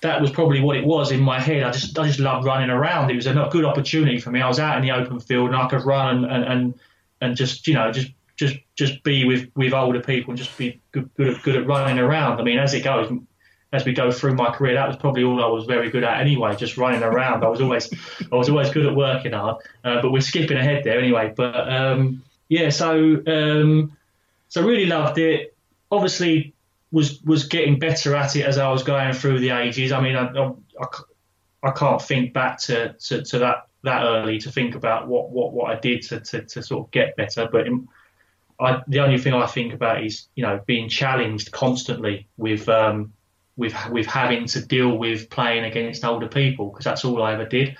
that 0.00 0.20
was 0.20 0.30
probably 0.30 0.60
what 0.60 0.76
it 0.76 0.84
was 0.84 1.12
in 1.12 1.20
my 1.20 1.40
head. 1.40 1.62
I 1.62 1.70
just 1.70 1.98
I 1.98 2.06
just 2.06 2.20
loved 2.20 2.44
running 2.44 2.70
around. 2.70 3.10
It 3.10 3.16
was 3.16 3.26
a 3.26 3.48
good 3.50 3.64
opportunity 3.64 4.18
for 4.18 4.30
me. 4.30 4.42
I 4.42 4.48
was 4.48 4.60
out 4.60 4.76
in 4.76 4.82
the 4.82 4.90
open 4.90 5.18
field 5.20 5.48
and 5.48 5.56
I 5.56 5.66
could 5.68 5.84
run 5.84 6.16
and 6.16 6.26
and 6.26 6.44
and, 6.44 6.74
and 7.22 7.36
just 7.36 7.66
you 7.66 7.74
know 7.74 7.90
just 7.90 8.10
just 8.36 8.56
just 8.76 9.02
be 9.02 9.24
with 9.24 9.48
with 9.54 9.72
older 9.72 10.00
people 10.00 10.32
and 10.32 10.38
just 10.38 10.56
be 10.58 10.80
good 10.92 11.08
good 11.16 11.28
at, 11.28 11.42
good 11.42 11.56
at 11.56 11.66
running 11.66 11.98
around. 11.98 12.40
I 12.40 12.44
mean, 12.44 12.58
as 12.58 12.74
it 12.74 12.84
goes, 12.84 13.10
as 13.74 13.84
we 13.84 13.92
go 13.92 14.12
through 14.12 14.34
my 14.34 14.50
career, 14.50 14.74
that 14.74 14.86
was 14.86 14.96
probably 14.96 15.24
all 15.24 15.42
I 15.42 15.48
was 15.48 15.66
very 15.66 15.90
good 15.90 16.04
at 16.04 16.20
anyway, 16.20 16.54
just 16.56 16.76
running 16.76 17.02
around. 17.02 17.44
I 17.44 17.48
was 17.48 17.60
always 17.60 17.92
I 18.30 18.36
was 18.36 18.48
always 18.48 18.70
good 18.70 18.86
at 18.86 18.94
working 18.94 19.32
hard. 19.32 19.56
Uh, 19.82 20.00
but 20.00 20.12
we're 20.12 20.20
skipping 20.20 20.56
ahead 20.56 20.84
there 20.84 20.98
anyway. 20.98 21.32
But 21.36 21.72
um, 21.72 22.22
yeah, 22.48 22.70
so 22.70 23.22
um, 23.26 23.96
so 24.48 24.64
really 24.64 24.86
loved 24.86 25.18
it. 25.18 25.56
Obviously, 25.90 26.54
was 26.92 27.20
was 27.22 27.48
getting 27.48 27.78
better 27.78 28.14
at 28.14 28.36
it 28.36 28.42
as 28.42 28.58
I 28.58 28.70
was 28.70 28.84
going 28.84 29.12
through 29.12 29.40
the 29.40 29.50
ages. 29.50 29.90
I 29.90 30.00
mean, 30.00 30.14
I, 30.14 30.28
I, 30.80 30.86
I 31.64 31.70
can't 31.72 32.00
think 32.00 32.32
back 32.32 32.58
to, 32.60 32.92
to, 32.92 33.22
to, 33.22 33.38
that 33.40 33.66
that 33.82 34.04
early 34.04 34.38
to 34.38 34.52
think 34.52 34.76
about 34.76 35.08
what, 35.08 35.30
what, 35.30 35.52
what 35.52 35.76
I 35.76 35.80
did 35.80 36.02
to, 36.04 36.20
to, 36.20 36.42
to 36.42 36.62
sort 36.62 36.86
of 36.86 36.90
get 36.90 37.16
better. 37.16 37.48
But 37.50 37.66
in, 37.66 37.88
I, 38.60 38.80
the 38.86 39.00
only 39.00 39.18
thing 39.18 39.34
I 39.34 39.46
think 39.46 39.74
about 39.74 40.04
is 40.04 40.28
you 40.36 40.44
know 40.44 40.60
being 40.66 40.88
challenged 40.88 41.50
constantly 41.50 42.28
with 42.36 42.68
um, 42.68 43.12
with 43.56 43.74
with 43.90 44.06
having 44.06 44.46
to 44.46 44.64
deal 44.64 44.96
with 44.96 45.30
playing 45.30 45.64
against 45.64 46.04
older 46.04 46.28
people 46.28 46.70
because 46.70 46.84
that's 46.84 47.04
all 47.04 47.22
I 47.22 47.34
ever 47.34 47.46
did. 47.46 47.76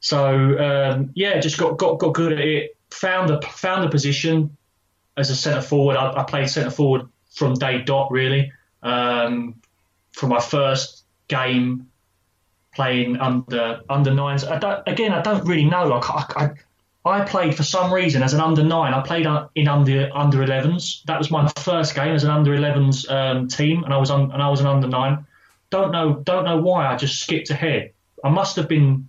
So 0.00 0.58
um, 0.58 1.10
yeah, 1.14 1.40
just 1.40 1.58
got, 1.58 1.78
got 1.78 1.98
got 1.98 2.14
good 2.14 2.32
at 2.32 2.40
it. 2.40 2.76
Found 2.90 3.30
a 3.30 3.40
found 3.42 3.84
a 3.84 3.88
position 3.88 4.56
as 5.16 5.30
a 5.30 5.36
centre 5.36 5.62
forward. 5.62 5.96
I, 5.96 6.20
I 6.20 6.24
played 6.24 6.48
centre 6.48 6.70
forward 6.70 7.08
from 7.32 7.54
day 7.54 7.82
dot 7.82 8.10
really. 8.10 8.52
Um, 8.82 9.56
from 10.12 10.28
my 10.30 10.40
first 10.40 11.04
game 11.28 11.88
playing 12.74 13.16
under 13.16 13.80
under 13.88 14.12
nines. 14.12 14.44
I 14.44 14.58
don't, 14.58 14.82
again, 14.86 15.12
I 15.12 15.22
don't 15.22 15.44
really 15.46 15.64
know. 15.64 15.86
Like 15.86 16.36
I, 16.36 16.50
I, 17.04 17.20
played 17.24 17.54
for 17.54 17.62
some 17.62 17.92
reason 17.92 18.22
as 18.22 18.32
an 18.32 18.40
under 18.40 18.64
nine. 18.64 18.94
I 18.94 19.00
played 19.02 19.26
in 19.54 19.68
under 19.68 20.10
under 20.14 20.38
11s. 20.38 21.02
That 21.04 21.18
was 21.18 21.30
my 21.30 21.50
first 21.58 21.94
game 21.94 22.14
as 22.14 22.24
an 22.24 22.30
under 22.30 22.52
11s 22.52 23.10
um, 23.10 23.48
team, 23.48 23.84
and 23.84 23.92
I 23.92 23.98
was 23.98 24.10
on 24.10 24.32
and 24.32 24.42
I 24.42 24.48
was 24.48 24.60
an 24.60 24.66
under 24.66 24.88
nine. 24.88 25.26
Don't 25.70 25.92
know 25.92 26.14
don't 26.14 26.44
know 26.44 26.60
why 26.60 26.86
I 26.86 26.96
just 26.96 27.20
skipped 27.20 27.50
ahead. 27.50 27.92
I 28.24 28.30
must 28.30 28.56
have 28.56 28.68
been 28.68 29.08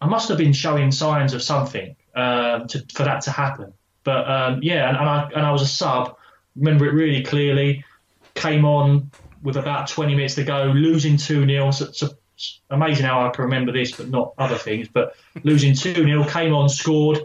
I 0.00 0.06
must 0.06 0.28
have 0.30 0.38
been 0.38 0.52
showing 0.52 0.90
signs 0.90 1.34
of 1.34 1.42
something 1.42 1.94
um, 2.14 2.66
to, 2.68 2.84
for 2.92 3.04
that 3.04 3.22
to 3.22 3.30
happen. 3.30 3.72
But 4.04 4.28
um, 4.28 4.60
yeah, 4.62 4.88
and, 4.88 4.96
and, 4.96 5.08
I 5.08 5.30
and 5.34 5.46
I 5.46 5.52
was 5.52 5.62
a 5.62 5.66
sub. 5.66 6.16
Remember 6.56 6.86
it 6.86 6.92
really 6.92 7.22
clearly. 7.22 7.84
Came 8.34 8.64
on 8.64 9.10
with 9.42 9.56
about 9.56 9.88
20 9.88 10.14
minutes 10.14 10.36
to 10.36 10.44
go, 10.44 10.64
losing 10.74 11.16
two 11.16 11.44
0 11.46 11.70
so, 11.72 11.92
so 11.92 12.10
amazing 12.70 13.06
how 13.06 13.26
I 13.26 13.30
can 13.30 13.44
remember 13.44 13.72
this, 13.72 13.92
but 13.92 14.08
not 14.08 14.34
other 14.38 14.56
things. 14.56 14.88
But 14.88 15.16
losing 15.42 15.74
2 15.74 15.94
0, 15.94 16.24
came 16.24 16.54
on, 16.54 16.68
scored. 16.68 17.20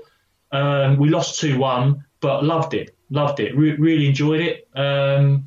Um, 0.52 0.98
we 0.98 1.10
lost 1.10 1.40
2 1.40 1.58
1, 1.58 2.06
but 2.20 2.44
loved 2.44 2.74
it. 2.74 2.96
Loved 3.10 3.40
it. 3.40 3.56
Re- 3.56 3.76
really 3.76 4.08
enjoyed 4.08 4.42
it. 4.42 4.68
Um, 4.76 5.46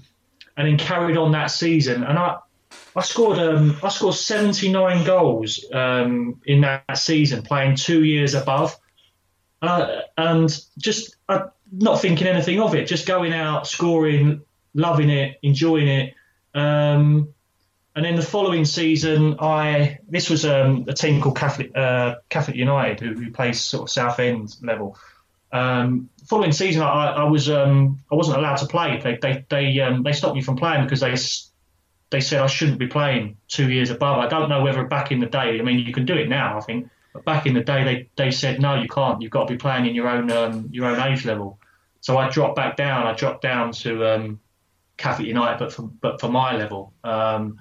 and 0.57 0.69
then 0.69 0.79
carried 0.79 1.17
on 1.17 1.33
that 1.33 1.51
season. 1.51 2.03
And 2.03 2.19
I, 2.19 2.39
I 2.95 3.03
scored 3.03 3.39
um, 3.39 3.77
I 3.83 3.89
scored 3.89 4.15
79 4.15 5.05
goals 5.05 5.65
um, 5.73 6.41
in 6.45 6.63
that 6.63 6.99
season, 6.99 7.43
playing 7.43 7.77
two 7.77 8.05
years 8.05 8.35
above. 8.35 8.77
Uh, 9.63 10.01
and 10.17 10.59
just 10.79 11.17
uh, 11.29 11.49
not 11.71 12.01
thinking 12.01 12.27
anything 12.27 12.61
of 12.61 12.75
it, 12.75 12.87
just 12.87 13.07
going 13.07 13.33
out, 13.33 13.67
scoring, 13.67 14.43
loving 14.75 15.11
it, 15.11 15.39
enjoying 15.43 15.89
it. 15.89 16.15
Um, 16.55 17.35
and 17.97 18.05
then 18.05 18.17
the 18.17 18.23
following 18.23 18.65
season, 18.65 19.37
I 19.41 19.99
this 20.09 20.31
was 20.31 20.45
um, 20.45 20.85
a 20.89 20.95
team 20.95 21.21
called 21.21 21.37
Catholic 21.37 21.77
uh, 21.77 22.17
Catholic 22.29 22.57
United 22.57 23.01
who, 23.01 23.15
who 23.15 23.33
plays 23.33 23.61
sort 23.61 23.85
of 23.85 23.91
South 23.91 24.21
End 24.21 24.55
level. 24.63 24.97
Um, 25.53 26.09
following 26.29 26.53
season, 26.53 26.83
I, 26.83 27.09
I 27.09 27.25
was 27.25 27.51
um, 27.51 27.99
I 28.11 28.15
wasn't 28.15 28.39
allowed 28.39 28.57
to 28.57 28.67
play. 28.67 29.01
They 29.03 29.19
they 29.21 29.45
they, 29.49 29.81
um, 29.81 30.05
they 30.05 30.13
stopped 30.13 30.37
me 30.37 30.43
from 30.43 30.57
playing 30.57 30.85
because 30.85 31.01
they 31.01 31.17
they 32.11 32.21
said 32.21 32.41
I 32.41 32.47
shouldn't 32.47 32.79
be 32.79 32.87
playing 32.87 33.37
two 33.49 33.71
years 33.71 33.91
above. 33.91 34.19
I 34.19 34.29
don't 34.29 34.49
know 34.49 34.63
whether 34.63 34.85
back 34.85 35.11
in 35.11 35.19
the 35.19 35.27
day. 35.27 35.59
I 35.59 35.63
mean, 35.63 35.81
you 35.81 35.93
can 35.93 36.07
do 36.07 36.15
it 36.15 36.29
now, 36.29 36.59
I 36.59 36.61
think. 36.61 36.89
But 37.13 37.25
back 37.25 37.47
in 37.47 37.55
the 37.55 37.63
day, 37.63 37.83
they, 37.83 38.09
they 38.17 38.31
said 38.31 38.61
no, 38.61 38.81
you 38.81 38.89
can't. 38.89 39.21
You've 39.21 39.33
got 39.33 39.49
to 39.49 39.55
be 39.55 39.59
playing 39.59 39.87
in 39.87 39.97
your 39.97 40.09
own 40.09 40.31
um, 40.31 40.69
your 40.71 40.87
own 40.87 41.01
age 41.01 41.25
level. 41.25 41.59
So 42.03 42.17
I 42.19 42.31
dropped 42.31 42.55
back 42.55 42.77
down. 42.77 43.09
I 43.09 43.15
dropped 43.15 43.43
down 43.43 43.73
to 43.73 44.15
um, 44.15 44.41
Catholic 44.97 45.27
United, 45.27 45.59
but 45.59 45.73
for 45.73 45.83
but 45.83 46.21
for 46.21 46.29
my 46.29 46.57
level. 46.57 46.93
Um, 47.03 47.59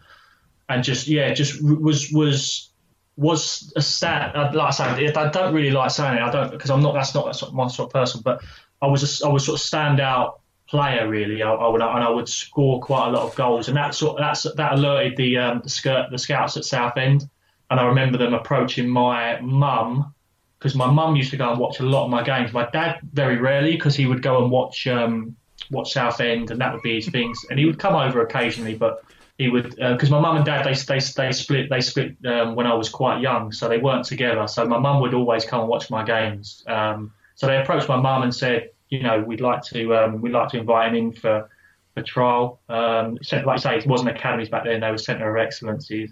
and 0.69 0.83
just 0.83 1.07
yeah, 1.07 1.33
just 1.33 1.61
was 1.61 2.11
was 2.11 2.69
was 3.17 3.73
a 3.75 3.81
stat. 3.81 4.35
Like 4.35 4.49
I'd 4.49 4.55
like 4.55 4.73
saying 4.73 5.17
I 5.17 5.29
don't 5.29 5.53
really 5.53 5.71
like 5.71 5.91
saying 5.91 6.17
it. 6.17 6.21
I 6.21 6.31
don't 6.31 6.51
because 6.51 6.69
I'm 6.69 6.81
not. 6.81 6.93
That's 6.93 7.13
not 7.13 7.53
my 7.53 7.67
sort 7.67 7.89
of 7.89 7.93
person. 7.93 8.21
But 8.23 8.41
I 8.81 8.88
was 8.88 9.21
a, 9.21 9.27
I 9.27 9.31
was 9.31 9.45
sort 9.45 9.59
of 9.59 9.65
standout 9.65 10.39
player 10.67 11.07
really. 11.07 11.41
I, 11.41 11.51
I, 11.51 11.67
would 11.67 11.81
and 11.81 12.03
I 12.03 12.09
would 12.09 12.29
score 12.29 12.79
quite 12.79 13.07
a 13.07 13.11
lot 13.11 13.23
of 13.23 13.35
goals, 13.35 13.67
and 13.67 13.75
that 13.75 13.95
sort 13.95 14.17
that's 14.19 14.43
that 14.43 14.73
alerted 14.73 15.17
the 15.17 15.38
um, 15.38 15.61
the, 15.63 15.69
skirt, 15.69 16.11
the 16.11 16.17
scouts 16.17 16.55
at 16.55 16.63
Southend. 16.63 17.27
And 17.71 17.79
I 17.79 17.85
remember 17.85 18.17
them 18.17 18.33
approaching 18.33 18.89
my 18.89 19.39
mum 19.41 20.15
because 20.57 20.73
my 20.73 20.89
mum 20.89 21.15
used 21.15 21.29
to 21.31 21.38
go 21.38 21.51
and 21.51 21.59
watch 21.59 21.79
a 21.79 21.83
lot 21.83 22.05
of 22.05 22.09
my 22.09 22.23
games. 22.23 22.51
My 22.51 22.67
dad 22.71 22.99
very 23.13 23.38
rarely 23.38 23.73
because 23.73 23.95
he 23.95 24.07
would 24.07 24.23
go 24.23 24.41
and 24.41 24.51
watch 24.51 24.88
um, 24.88 25.35
watch 25.71 25.93
Southend, 25.93 26.51
and 26.51 26.61
that 26.61 26.73
would 26.73 26.83
be 26.83 26.95
his 26.95 27.09
things. 27.09 27.45
And 27.49 27.59
he 27.59 27.65
would 27.65 27.79
come 27.79 27.95
over 27.95 28.21
occasionally, 28.21 28.75
but 28.75 29.03
he 29.39 29.48
would 29.50 29.69
because 29.69 30.12
uh, 30.12 30.15
my 30.15 30.19
mum 30.19 30.36
and 30.36 30.46
dad 30.46 30.65
they 30.65 30.74
they 30.74 31.00
they 31.00 31.31
split 31.31 31.69
they 31.69 31.79
split 31.79 32.17
um, 32.25 32.55
when 32.55 32.67
I 32.67 32.74
was 32.74 32.89
quite 32.89 33.22
young, 33.22 33.53
so 33.53 33.69
they 33.69 33.77
weren't 33.77 34.03
together. 34.03 34.46
So 34.48 34.65
my 34.65 34.77
mum 34.77 35.00
would 35.00 35.13
always 35.13 35.46
come 35.46 35.62
and 35.62 35.69
watch 35.69 35.89
my 35.89 36.03
games. 36.03 36.62
Um, 36.67 37.13
so 37.36 37.48
they 37.48 37.58
approached 37.58 37.88
my 37.88 37.96
mum 37.96 38.24
and 38.24 38.36
said, 38.36 38.72
you 38.89 39.01
know, 39.01 39.22
we'd 39.22 39.39
like 39.39 39.63
to 39.63 39.96
um, 39.96 40.22
we'd 40.22 40.34
like 40.34 40.50
to 40.50 40.58
invite 40.58 40.89
him 40.89 40.96
in 40.96 41.13
for 41.13 41.50
for 41.93 42.03
trial. 42.03 42.60
Um, 42.67 43.17
like 43.31 43.48
I 43.48 43.55
say, 43.55 43.77
it 43.77 43.88
wasn't 43.88 44.10
academies 44.10 44.50
back 44.50 44.65
then; 44.65 44.81
they 44.81 44.91
were 44.91 44.98
centre 44.98 45.34
of 45.34 45.41
excellencies. 45.41 46.12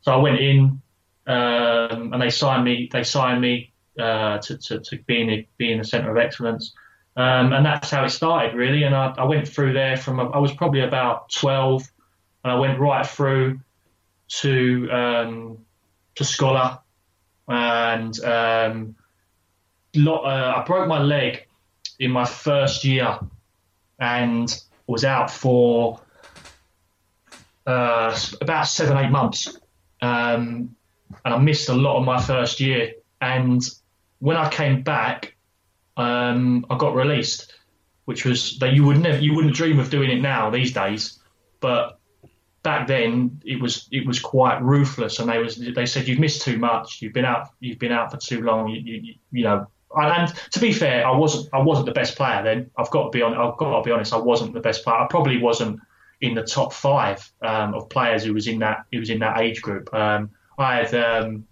So 0.00 0.12
I 0.14 0.16
went 0.16 0.40
in, 0.40 0.80
um, 1.26 2.14
and 2.14 2.22
they 2.22 2.30
signed 2.30 2.64
me. 2.64 2.88
They 2.90 3.04
signed 3.04 3.42
me 3.42 3.74
uh, 3.98 4.38
to, 4.38 4.56
to 4.56 4.80
to 4.80 4.98
be 5.02 5.20
in 5.20 5.26
the, 5.28 5.46
be 5.58 5.70
in 5.70 5.78
the 5.78 5.84
centre 5.84 6.10
of 6.10 6.16
excellence. 6.16 6.72
Um, 7.14 7.52
and 7.52 7.64
that's 7.64 7.90
how 7.90 8.04
it 8.04 8.10
started, 8.10 8.56
really. 8.56 8.84
And 8.84 8.94
I, 8.94 9.14
I 9.18 9.24
went 9.24 9.46
through 9.46 9.74
there 9.74 9.98
from 9.98 10.18
I 10.18 10.38
was 10.38 10.52
probably 10.52 10.80
about 10.80 11.30
12 11.30 11.90
and 12.44 12.52
I 12.52 12.56
went 12.56 12.78
right 12.78 13.06
through 13.06 13.60
to 14.28 14.88
um, 14.90 15.58
to 16.16 16.24
scholar, 16.24 16.78
and 17.48 18.18
um, 18.20 18.96
lo- 19.96 20.22
uh, 20.22 20.54
I 20.56 20.64
broke 20.64 20.86
my 20.86 21.00
leg 21.00 21.46
in 21.98 22.10
my 22.10 22.26
first 22.26 22.84
year, 22.84 23.18
and 23.98 24.62
was 24.86 25.04
out 25.04 25.30
for 25.30 26.00
uh, 27.66 28.16
about 28.40 28.64
seven 28.64 28.98
eight 28.98 29.10
months, 29.10 29.56
um, 30.02 30.76
and 31.24 31.34
I 31.34 31.38
missed 31.38 31.70
a 31.70 31.74
lot 31.74 31.98
of 31.98 32.04
my 32.04 32.20
first 32.20 32.60
year. 32.60 32.94
And 33.20 33.62
when 34.18 34.36
I 34.36 34.50
came 34.50 34.82
back, 34.82 35.34
um, 35.96 36.66
I 36.68 36.76
got 36.76 36.94
released, 36.94 37.54
which 38.04 38.26
was 38.26 38.58
that 38.58 38.74
you 38.74 38.84
would 38.84 39.00
never 39.00 39.18
you 39.18 39.34
wouldn't 39.34 39.54
dream 39.54 39.78
of 39.78 39.88
doing 39.88 40.10
it 40.10 40.20
now 40.20 40.50
these 40.50 40.74
days, 40.74 41.18
but 41.60 41.98
back 42.64 42.88
then 42.88 43.40
it 43.44 43.62
was 43.62 43.86
it 43.92 44.04
was 44.04 44.18
quite 44.18 44.60
ruthless, 44.60 45.20
and 45.20 45.28
they 45.28 45.38
was 45.38 45.56
they 45.56 45.86
said 45.86 46.08
you've 46.08 46.18
missed 46.18 46.42
too 46.42 46.58
much, 46.58 47.00
you've 47.00 47.12
been 47.12 47.24
out 47.24 47.50
you've 47.60 47.78
been 47.78 47.92
out 47.92 48.10
for 48.10 48.16
too 48.16 48.42
long, 48.42 48.68
you 48.68 48.80
you, 48.80 49.14
you 49.30 49.44
know. 49.44 49.68
And 49.96 50.34
to 50.50 50.58
be 50.58 50.72
fair, 50.72 51.06
I 51.06 51.14
wasn't 51.16 51.48
I 51.52 51.60
wasn't 51.60 51.86
the 51.86 51.92
best 51.92 52.16
player 52.16 52.42
then. 52.42 52.70
I've 52.76 52.90
got 52.90 53.04
to 53.04 53.10
be 53.10 53.22
on 53.22 53.34
I've 53.34 53.56
got 53.58 53.76
to 53.76 53.82
be 53.84 53.92
honest. 53.92 54.12
I 54.12 54.16
wasn't 54.16 54.54
the 54.54 54.60
best 54.60 54.82
player. 54.82 54.96
I 54.96 55.06
probably 55.08 55.38
wasn't 55.38 55.78
in 56.20 56.34
the 56.34 56.42
top 56.42 56.72
five 56.72 57.30
um, 57.42 57.74
of 57.74 57.88
players 57.88 58.24
who 58.24 58.34
was 58.34 58.48
in 58.48 58.58
that 58.60 58.86
who 58.90 58.98
was 58.98 59.10
in 59.10 59.20
that 59.20 59.40
age 59.40 59.62
group. 59.62 59.92
Um, 59.94 60.30
I 60.58 60.76
had, 60.76 60.94
um, 60.94 61.46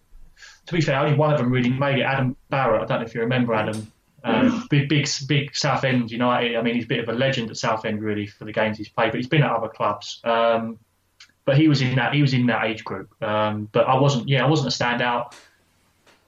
to 0.66 0.72
be 0.72 0.80
fair, 0.80 0.98
only 0.98 1.16
one 1.16 1.32
of 1.32 1.38
them 1.38 1.50
really 1.50 1.70
made 1.70 1.98
it. 1.98 2.02
Adam 2.02 2.36
Barrett. 2.48 2.82
I 2.82 2.86
don't 2.86 3.00
know 3.00 3.06
if 3.06 3.14
you 3.14 3.20
remember 3.20 3.54
Adam. 3.54 3.92
Um, 4.24 4.66
big, 4.70 4.88
big, 4.88 5.08
big 5.26 5.54
Southend 5.54 6.10
United. 6.12 6.56
I 6.56 6.62
mean, 6.62 6.76
he's 6.76 6.84
a 6.84 6.88
bit 6.88 7.00
of 7.00 7.08
a 7.08 7.12
legend 7.12 7.50
at 7.50 7.56
Southend, 7.56 8.00
really, 8.00 8.26
for 8.26 8.44
the 8.44 8.52
games 8.52 8.78
he's 8.78 8.88
played. 8.88 9.10
But 9.10 9.16
he's 9.16 9.28
been 9.28 9.42
at 9.42 9.50
other 9.50 9.68
clubs. 9.68 10.20
Um, 10.22 10.78
but 11.44 11.56
he 11.56 11.68
was 11.68 11.82
in 11.82 11.96
that. 11.96 12.14
He 12.14 12.22
was 12.22 12.34
in 12.34 12.46
that 12.46 12.64
age 12.64 12.84
group. 12.84 13.10
Um, 13.22 13.68
but 13.72 13.86
I 13.86 13.98
wasn't. 13.98 14.28
Yeah, 14.28 14.44
I 14.44 14.48
wasn't 14.48 14.72
a 14.72 14.76
standout. 14.76 15.34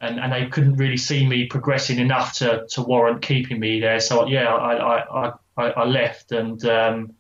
And, 0.01 0.21
and 0.21 0.33
they 0.33 0.47
couldn't 0.49 0.77
really 0.77 0.99
see 0.99 1.27
me 1.27 1.47
progressing 1.47 1.99
enough 1.99 2.35
to, 2.35 2.67
to 2.71 2.83
warrant 2.83 3.23
keeping 3.23 3.59
me 3.59 3.81
there. 3.81 4.01
So 4.01 4.27
yeah, 4.27 4.53
I 4.53 4.99
I, 5.01 5.33
I, 5.57 5.71
I 5.71 5.85
left 5.85 6.33
and 6.33 6.63
um, 6.67 7.15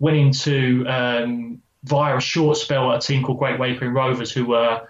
went 0.00 0.16
into 0.16 0.84
um, 0.88 1.62
via 1.84 2.16
a 2.16 2.20
short 2.20 2.56
spell 2.56 2.90
at 2.92 3.04
a 3.04 3.06
team 3.06 3.22
called 3.22 3.38
Great 3.38 3.60
Wakering 3.60 3.94
Rovers, 3.94 4.32
who 4.32 4.46
were 4.46 4.88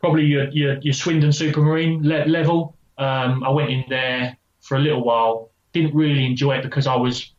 probably 0.00 0.24
your 0.24 0.50
your, 0.50 0.78
your 0.80 0.92
Swindon 0.92 1.30
Supermarine 1.30 2.02
le- 2.02 2.26
level. 2.26 2.76
Um, 2.98 3.42
I 3.42 3.50
went 3.50 3.70
in 3.70 3.84
there 3.88 4.36
for 4.60 4.76
a 4.76 4.80
little 4.80 5.02
while. 5.02 5.50
Didn't 5.72 5.94
really 5.94 6.26
enjoy 6.26 6.56
it 6.58 6.62
because 6.62 6.86
I 6.86 6.96
was 6.96 7.32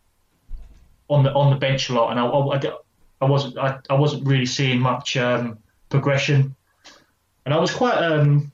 on 1.10 1.24
the 1.24 1.34
on 1.34 1.52
the 1.52 1.58
bench 1.58 1.90
a 1.90 1.94
lot, 1.94 2.12
and 2.12 2.20
I, 2.20 2.26
I, 2.26 2.58
I 2.58 2.72
wasn't 3.26 3.58
I, 3.58 3.80
I 3.90 3.96
wasn't 3.96 4.28
really 4.28 4.46
seeing 4.46 4.80
much 4.80 5.18
um, 5.18 5.60
progression. 5.90 6.56
And 7.46 7.54
I 7.54 7.58
was 7.58 7.72
quite 7.74 7.98
um, 7.98 8.52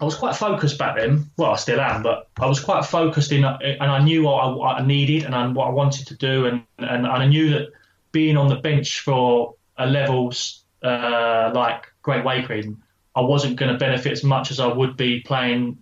I 0.00 0.04
was 0.04 0.16
quite 0.16 0.34
focused 0.34 0.78
back 0.78 0.96
then. 0.96 1.30
Well, 1.36 1.52
I 1.52 1.56
still 1.56 1.80
am, 1.80 2.02
but 2.02 2.28
I 2.38 2.46
was 2.46 2.60
quite 2.60 2.84
focused 2.84 3.32
in, 3.32 3.44
and 3.44 3.82
I 3.82 4.02
knew 4.02 4.24
what 4.24 4.44
I, 4.44 4.48
what 4.48 4.80
I 4.80 4.86
needed 4.86 5.24
and 5.24 5.54
what 5.54 5.68
I 5.68 5.70
wanted 5.70 6.08
to 6.08 6.16
do, 6.16 6.46
and, 6.46 6.64
and, 6.78 7.06
and 7.06 7.06
I 7.06 7.26
knew 7.26 7.50
that 7.50 7.68
being 8.10 8.36
on 8.36 8.48
the 8.48 8.56
bench 8.56 9.00
for 9.00 9.54
a 9.76 9.86
levels 9.86 10.64
uh, 10.82 11.52
like 11.54 11.92
Great 12.02 12.24
Wakering, 12.24 12.76
I 13.14 13.20
wasn't 13.20 13.56
going 13.56 13.72
to 13.72 13.78
benefit 13.78 14.12
as 14.12 14.24
much 14.24 14.50
as 14.50 14.58
I 14.58 14.66
would 14.66 14.96
be 14.96 15.20
playing 15.20 15.78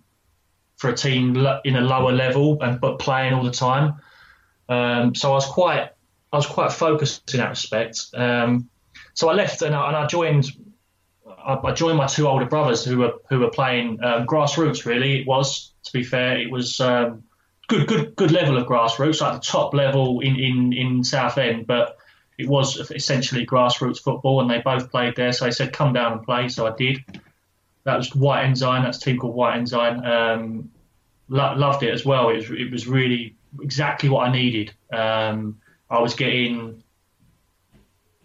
for 0.77 0.89
a 0.89 0.95
team 0.95 1.35
in 1.65 1.75
a 1.75 1.81
lower 1.81 2.11
level 2.11 2.61
and 2.61 2.79
but 2.79 2.99
playing 2.99 3.33
all 3.33 3.43
the 3.43 3.51
time. 3.51 3.95
Um, 4.69 5.15
so 5.15 5.31
I 5.31 5.33
was 5.33 5.45
quite 5.45 5.89
I 6.33 6.37
was 6.37 6.47
quite 6.47 6.71
focused 6.73 7.33
in 7.33 7.39
that 7.39 7.49
respect. 7.49 8.07
Um, 8.15 8.69
so 9.13 9.29
I 9.29 9.33
left 9.33 9.61
and 9.61 9.75
I, 9.75 9.87
and 9.87 9.95
I 9.95 10.07
joined 10.07 10.47
I, 11.45 11.71
joined 11.73 11.97
my 11.97 12.07
two 12.07 12.27
older 12.27 12.45
brothers 12.45 12.83
who 12.83 12.97
were 12.97 13.13
who 13.29 13.39
were 13.39 13.51
playing 13.51 14.03
um, 14.03 14.25
grassroots. 14.25 14.85
Really, 14.85 15.21
it 15.21 15.27
was 15.27 15.73
to 15.83 15.93
be 15.93 16.03
fair, 16.03 16.39
it 16.39 16.49
was 16.49 16.79
um, 16.79 17.23
good 17.67 17.87
good 17.87 18.15
good 18.15 18.31
level 18.31 18.57
of 18.57 18.65
grassroots, 18.65 19.21
like 19.21 19.33
the 19.33 19.45
top 19.45 19.75
level 19.75 20.21
in 20.21 20.35
in 20.37 20.73
in 20.73 21.03
Southend, 21.03 21.67
but 21.67 21.97
it 22.39 22.47
was 22.47 22.91
essentially 22.91 23.45
grassroots 23.45 24.01
football, 24.01 24.41
and 24.41 24.49
they 24.49 24.59
both 24.59 24.89
played 24.89 25.15
there. 25.15 25.33
So 25.33 25.45
they 25.45 25.51
said, 25.51 25.71
"Come 25.71 25.93
down 25.93 26.13
and 26.13 26.23
play." 26.23 26.49
So 26.49 26.65
I 26.65 26.75
did. 26.75 27.03
That 27.83 27.97
was 27.97 28.15
White 28.15 28.45
Ensign. 28.45 28.83
That's 28.83 28.97
a 28.97 29.01
team 29.01 29.19
called 29.19 29.35
White 29.35 29.57
Ensign. 29.57 30.03
Um, 30.03 30.71
lo- 31.27 31.53
loved 31.55 31.83
it 31.83 31.93
as 31.93 32.03
well. 32.03 32.29
It 32.29 32.37
was 32.37 32.49
it 32.49 32.71
was 32.71 32.87
really 32.87 33.35
exactly 33.61 34.09
what 34.09 34.27
I 34.27 34.31
needed. 34.31 34.73
Um, 34.91 35.59
I 35.89 35.99
was 35.99 36.15
getting, 36.15 36.83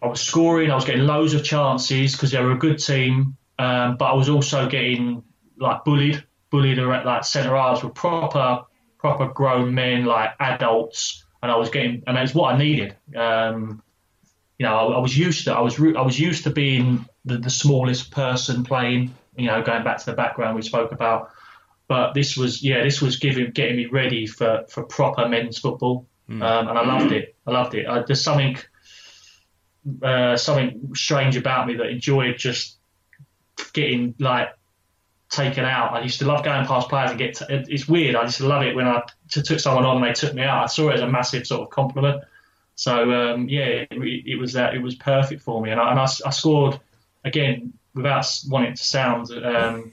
I 0.02 0.06
was 0.06 0.20
scoring. 0.20 0.70
I 0.70 0.74
was 0.74 0.84
getting 0.84 1.06
loads 1.06 1.34
of 1.34 1.44
chances 1.44 2.12
because 2.12 2.30
they 2.30 2.42
were 2.42 2.52
a 2.52 2.58
good 2.58 2.78
team. 2.78 3.36
Um, 3.58 3.96
but 3.96 4.06
I 4.06 4.14
was 4.14 4.28
also 4.28 4.68
getting 4.68 5.24
like 5.58 5.84
bullied, 5.84 6.24
bullied 6.50 6.78
at 6.78 7.04
like 7.04 7.24
centre 7.24 7.56
halves 7.56 7.82
were 7.82 7.90
proper, 7.90 8.62
proper 8.98 9.28
grown 9.28 9.74
men, 9.74 10.04
like 10.04 10.30
adults, 10.40 11.24
and 11.42 11.50
I 11.50 11.56
was 11.56 11.70
getting, 11.70 12.02
and 12.06 12.16
it's 12.16 12.34
what 12.34 12.54
I 12.54 12.58
needed. 12.58 12.96
Um, 13.16 13.82
you 14.58 14.66
know, 14.66 14.74
I, 14.74 14.96
I, 14.96 14.98
was 14.98 15.16
used 15.16 15.44
to, 15.44 15.54
I 15.54 15.60
was, 15.60 15.80
I 15.80 16.02
was 16.02 16.18
used 16.18 16.44
to 16.44 16.50
being 16.50 17.06
the, 17.24 17.38
the 17.38 17.50
smallest 17.50 18.10
person 18.10 18.64
playing. 18.64 19.14
You 19.36 19.46
know, 19.46 19.62
going 19.62 19.84
back 19.84 19.98
to 19.98 20.06
the 20.06 20.14
background 20.14 20.56
we 20.56 20.62
spoke 20.62 20.90
about, 20.90 21.30
but 21.86 22.12
this 22.12 22.36
was, 22.36 22.62
yeah, 22.62 22.82
this 22.82 23.00
was 23.00 23.18
giving, 23.18 23.52
getting 23.52 23.76
me 23.76 23.86
ready 23.86 24.26
for 24.26 24.64
for 24.68 24.82
proper 24.82 25.28
men's 25.28 25.58
football, 25.58 26.06
mm. 26.28 26.42
um, 26.42 26.68
and 26.68 26.78
I 26.78 26.84
loved 26.84 27.12
it. 27.12 27.34
I 27.46 27.50
loved 27.50 27.74
it. 27.74 27.86
I, 27.86 28.02
there's 28.02 28.22
something, 28.22 28.56
uh, 30.02 30.36
something 30.36 30.94
strange 30.94 31.36
about 31.36 31.66
me 31.66 31.74
that 31.76 31.86
enjoyed 31.86 32.38
just 32.38 32.76
getting 33.72 34.14
like 34.18 34.50
taken 35.30 35.64
out. 35.64 35.92
I 35.92 36.02
used 36.02 36.18
to 36.20 36.26
love 36.26 36.44
going 36.44 36.66
past 36.66 36.88
players 36.88 37.10
and 37.10 37.18
get. 37.18 37.40
It's 37.48 37.88
weird. 37.88 38.16
I 38.16 38.24
used 38.24 38.38
to 38.38 38.46
love 38.46 38.62
it 38.62 38.74
when 38.74 38.86
I 38.86 39.02
t- 39.30 39.42
took 39.42 39.60
someone 39.60 39.84
on 39.84 39.96
and 39.96 40.06
they 40.06 40.12
took 40.12 40.34
me 40.34 40.42
out. 40.42 40.64
I 40.64 40.66
saw 40.66 40.90
it 40.90 40.94
as 40.94 41.00
a 41.00 41.08
massive 41.08 41.46
sort 41.46 41.62
of 41.62 41.70
compliment. 41.70 42.22
So 42.74 43.10
um, 43.12 43.48
yeah, 43.48 43.64
it, 43.64 43.88
it, 43.90 44.38
was 44.38 44.52
that. 44.52 44.74
It 44.74 44.82
was 44.82 44.94
perfect 44.94 45.42
for 45.42 45.60
me, 45.60 45.70
and 45.70 45.80
I, 45.80 45.90
and 45.90 45.98
I, 45.98 46.04
I 46.04 46.30
scored 46.30 46.78
again 47.24 47.72
without 47.94 48.26
wanting 48.48 48.74
to 48.74 48.84
sound. 48.84 49.30
Um, 49.32 49.92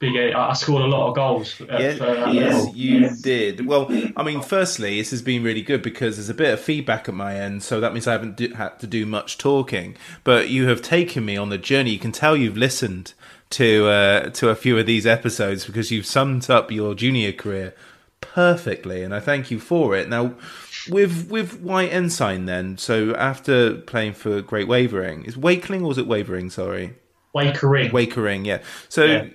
big. 0.00 0.16
I 0.34 0.52
scored 0.54 0.82
a 0.82 0.86
lot 0.86 1.08
of 1.08 1.14
goals. 1.14 1.60
At, 1.60 1.80
yeah, 1.80 2.04
uh, 2.04 2.32
yes, 2.32 2.74
you 2.74 3.00
yes. 3.00 3.20
did. 3.20 3.66
Well, 3.66 3.86
I 4.16 4.24
mean, 4.24 4.42
firstly, 4.42 4.98
this 4.98 5.10
has 5.10 5.22
been 5.22 5.44
really 5.44 5.62
good 5.62 5.82
because 5.82 6.16
there's 6.16 6.28
a 6.28 6.34
bit 6.34 6.52
of 6.52 6.60
feedback 6.60 7.08
at 7.08 7.14
my 7.14 7.36
end, 7.36 7.62
so 7.62 7.78
that 7.80 7.92
means 7.92 8.08
I 8.08 8.12
haven't 8.12 8.36
do, 8.36 8.52
had 8.54 8.80
to 8.80 8.88
do 8.88 9.06
much 9.06 9.38
talking. 9.38 9.96
But 10.24 10.48
you 10.48 10.66
have 10.66 10.82
taken 10.82 11.24
me 11.24 11.36
on 11.36 11.50
the 11.50 11.58
journey. 11.58 11.90
You 11.90 12.00
can 12.00 12.12
tell 12.12 12.36
you've 12.36 12.56
listened 12.56 13.14
to 13.50 13.86
uh, 13.86 14.30
to 14.30 14.48
a 14.48 14.56
few 14.56 14.76
of 14.78 14.86
these 14.86 15.06
episodes 15.06 15.66
because 15.66 15.92
you've 15.92 16.06
summed 16.06 16.50
up 16.50 16.72
your 16.72 16.94
junior 16.94 17.32
career 17.32 17.74
perfectly, 18.20 19.04
and 19.04 19.14
I 19.14 19.20
thank 19.20 19.50
you 19.50 19.60
for 19.60 19.94
it. 19.94 20.08
Now 20.08 20.34
with 20.88 21.30
with 21.30 21.60
White 21.60 21.92
Ensign 21.92 22.46
then. 22.46 22.78
So 22.78 23.14
after 23.14 23.74
playing 23.74 24.14
for 24.14 24.40
Great 24.40 24.66
Wavering, 24.66 25.24
is 25.24 25.36
Wakeling 25.36 25.82
or 25.82 25.88
was 25.88 25.98
it 25.98 26.06
Wavering? 26.06 26.48
Sorry, 26.50 26.94
Wakering. 27.34 27.90
Wakering, 27.90 28.46
yeah. 28.46 28.62
So. 28.88 29.04
Yeah. 29.04 29.26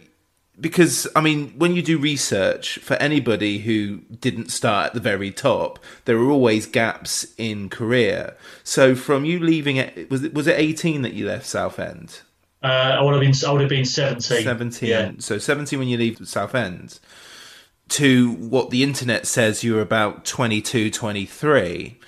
Because 0.59 1.07
I 1.15 1.21
mean, 1.21 1.49
when 1.57 1.75
you 1.75 1.81
do 1.81 1.97
research 1.97 2.79
for 2.79 2.93
anybody 2.95 3.59
who 3.59 3.97
didn't 4.19 4.51
start 4.51 4.87
at 4.87 4.93
the 4.93 4.99
very 4.99 5.31
top, 5.31 5.79
there 6.05 6.17
are 6.17 6.29
always 6.29 6.65
gaps 6.65 7.27
in 7.37 7.69
career. 7.69 8.35
So, 8.63 8.95
from 8.95 9.25
you 9.25 9.39
leaving 9.39 9.75
it, 9.77 10.09
was 10.09 10.23
it 10.23 10.33
was 10.33 10.47
it 10.47 10.57
eighteen 10.57 11.01
that 11.01 11.13
you 11.13 11.27
left 11.27 11.45
Southend? 11.45 12.21
Uh, 12.63 12.67
I 12.67 13.01
would 13.01 13.13
have 13.13 13.21
been 13.21 13.33
I 13.47 13.51
would 13.51 13.61
have 13.61 13.69
been 13.69 13.85
seventeen. 13.85 14.43
Seventeen. 14.43 14.89
Yeah. 14.89 15.11
So 15.19 15.37
seventeen 15.37 15.79
when 15.79 15.87
you 15.87 15.97
leave 15.97 16.25
Southend 16.27 16.99
to 17.87 18.31
what 18.31 18.69
the 18.69 18.83
internet 18.83 19.27
says 19.27 19.63
you're 19.63 19.81
about 19.81 20.25
22 20.25 20.89
23 20.89 21.99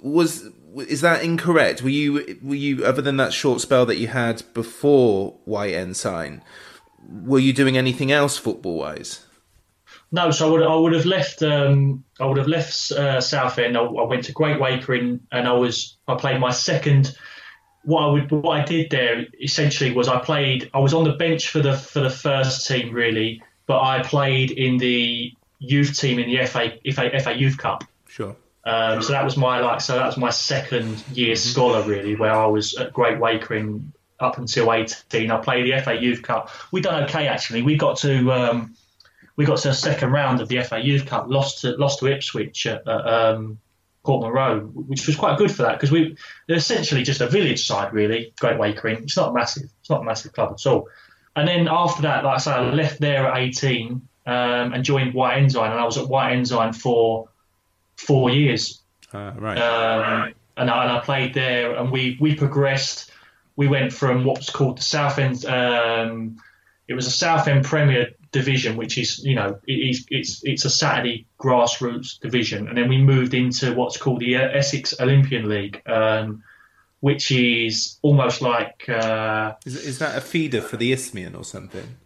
was 0.00 0.48
is 0.76 1.00
that 1.00 1.22
incorrect 1.22 1.82
were 1.82 1.88
you 1.88 2.38
were 2.42 2.54
you 2.54 2.84
other 2.84 3.00
than 3.00 3.16
that 3.16 3.32
short 3.32 3.60
spell 3.60 3.86
that 3.86 3.98
you 3.98 4.08
had 4.08 4.42
before 4.52 5.38
white 5.44 5.74
ensign 5.74 6.42
were 7.08 7.38
you 7.38 7.52
doing 7.52 7.76
anything 7.76 8.12
else 8.12 8.36
football 8.36 8.76
wise 8.76 9.24
no 10.12 10.30
so 10.30 10.48
I 10.48 10.50
would, 10.50 10.62
I 10.62 10.74
would 10.74 10.92
have 10.92 11.06
left 11.06 11.42
um, 11.42 12.04
I 12.20 12.26
would 12.26 12.38
have 12.38 12.48
left 12.48 12.92
uh, 12.92 13.20
Southend 13.20 13.76
I, 13.76 13.82
I 13.82 14.04
went 14.04 14.24
to 14.24 14.32
Great 14.32 14.58
Wakering 14.58 15.20
and 15.32 15.48
I 15.48 15.52
was 15.52 15.96
I 16.08 16.14
played 16.14 16.40
my 16.40 16.50
second 16.50 17.16
what 17.84 18.02
I 18.02 18.10
would 18.10 18.30
what 18.30 18.60
I 18.60 18.64
did 18.64 18.90
there 18.90 19.26
essentially 19.40 19.92
was 19.92 20.08
I 20.08 20.18
played 20.20 20.70
I 20.74 20.78
was 20.78 20.94
on 20.94 21.04
the 21.04 21.12
bench 21.12 21.48
for 21.48 21.60
the 21.60 21.76
for 21.76 22.00
the 22.00 22.10
first 22.10 22.66
team 22.66 22.92
really 22.92 23.42
but 23.66 23.80
I 23.82 24.02
played 24.02 24.52
in 24.52 24.78
the 24.78 25.32
youth 25.58 25.98
team 25.98 26.18
in 26.18 26.28
the 26.28 26.46
FA 26.46 26.72
FA, 26.92 27.20
FA 27.20 27.36
Youth 27.36 27.58
Cup. 27.58 27.84
Sure. 28.08 28.36
Um, 28.64 29.00
so 29.00 29.12
that 29.12 29.24
was 29.24 29.36
my 29.36 29.60
like 29.60 29.80
so 29.80 29.94
that 29.94 30.06
was 30.06 30.16
my 30.16 30.30
second 30.30 31.02
year 31.12 31.34
mm-hmm. 31.34 31.48
scholar 31.48 31.82
really, 31.82 32.16
where 32.16 32.32
I 32.32 32.46
was 32.46 32.74
at 32.76 32.92
Great 32.92 33.18
Wakering 33.18 33.92
up 34.20 34.38
until 34.38 34.72
18. 34.72 35.30
I 35.30 35.36
played 35.38 35.70
the 35.70 35.80
FA 35.82 35.94
Youth 35.94 36.22
Cup. 36.22 36.50
We 36.72 36.80
done 36.80 37.04
okay 37.04 37.28
actually. 37.28 37.62
We 37.62 37.76
got 37.76 37.98
to 37.98 38.32
um, 38.32 38.76
we 39.36 39.44
got 39.44 39.58
to 39.58 39.68
the 39.68 39.74
second 39.74 40.10
round 40.12 40.40
of 40.40 40.48
the 40.48 40.62
FA 40.62 40.80
Youth 40.80 41.06
Cup. 41.06 41.26
Lost 41.28 41.60
to 41.62 41.72
lost 41.72 42.00
to 42.00 42.06
Ipswich 42.06 42.66
at, 42.66 42.86
at 42.86 43.06
um, 43.06 43.58
Portman 44.04 44.32
Road, 44.32 44.72
which 44.74 45.06
was 45.06 45.16
quite 45.16 45.36
good 45.36 45.50
for 45.50 45.62
that 45.62 45.74
because 45.74 45.90
we 45.90 46.16
they're 46.46 46.56
essentially 46.56 47.02
just 47.02 47.20
a 47.20 47.28
village 47.28 47.66
side 47.66 47.92
really. 47.92 48.32
Great 48.40 48.58
Wakering. 48.58 49.02
It's 49.02 49.16
not 49.16 49.34
massive. 49.34 49.64
It's 49.80 49.90
not 49.90 50.00
a 50.00 50.04
massive 50.04 50.32
club 50.32 50.52
at 50.52 50.66
all. 50.66 50.88
and 51.34 51.46
then 51.46 51.68
after 51.70 52.02
that, 52.02 52.24
like 52.24 52.36
I 52.36 52.38
say, 52.38 52.52
I 52.52 52.60
left 52.72 53.00
there 53.00 53.26
at 53.26 53.36
18 53.36 54.08
um, 54.26 54.72
and 54.72 54.84
joined 54.84 55.14
White 55.14 55.38
Ensign, 55.38 55.70
and 55.70 55.80
I 55.80 55.84
was 55.84 55.98
at 55.98 56.08
White 56.08 56.32
Ensign 56.32 56.72
for 56.72 57.28
four 57.96 58.30
years. 58.30 58.82
Uh, 59.12 59.32
right. 59.36 59.58
Um, 59.58 60.34
and, 60.56 60.70
I, 60.70 60.82
and 60.84 60.92
I 60.92 61.00
played 61.00 61.34
there, 61.34 61.76
and 61.76 61.90
we 61.92 62.16
we 62.20 62.34
progressed. 62.34 63.12
We 63.56 63.68
went 63.68 63.92
from 63.92 64.24
what's 64.24 64.50
called 64.50 64.78
the 64.78 64.82
South 64.82 65.18
End. 65.18 65.44
Um, 65.44 66.36
it 66.88 66.94
was 66.94 67.06
a 67.06 67.10
South 67.10 67.48
End 67.48 67.64
Premier 67.64 68.10
Division, 68.32 68.76
which 68.76 68.98
is 68.98 69.24
you 69.24 69.34
know 69.34 69.58
it 69.66 70.04
it's 70.10 70.42
it's 70.44 70.64
a 70.64 70.70
Saturday 70.70 71.26
grassroots 71.40 72.20
division, 72.20 72.68
and 72.68 72.76
then 72.76 72.88
we 72.88 72.98
moved 72.98 73.34
into 73.34 73.74
what's 73.74 73.96
called 73.96 74.20
the 74.20 74.36
Essex 74.36 74.94
Olympian 75.00 75.48
League. 75.48 75.82
Um, 75.86 76.42
which 77.00 77.30
is 77.30 77.98
almost 78.02 78.40
like 78.40 78.88
uh, 78.88 79.54
is, 79.64 79.76
is 79.76 79.98
that 79.98 80.16
a 80.16 80.20
feeder 80.20 80.60
for 80.60 80.76
the 80.76 80.92
Isthmian 80.92 81.34
or 81.34 81.44
something? 81.44 81.96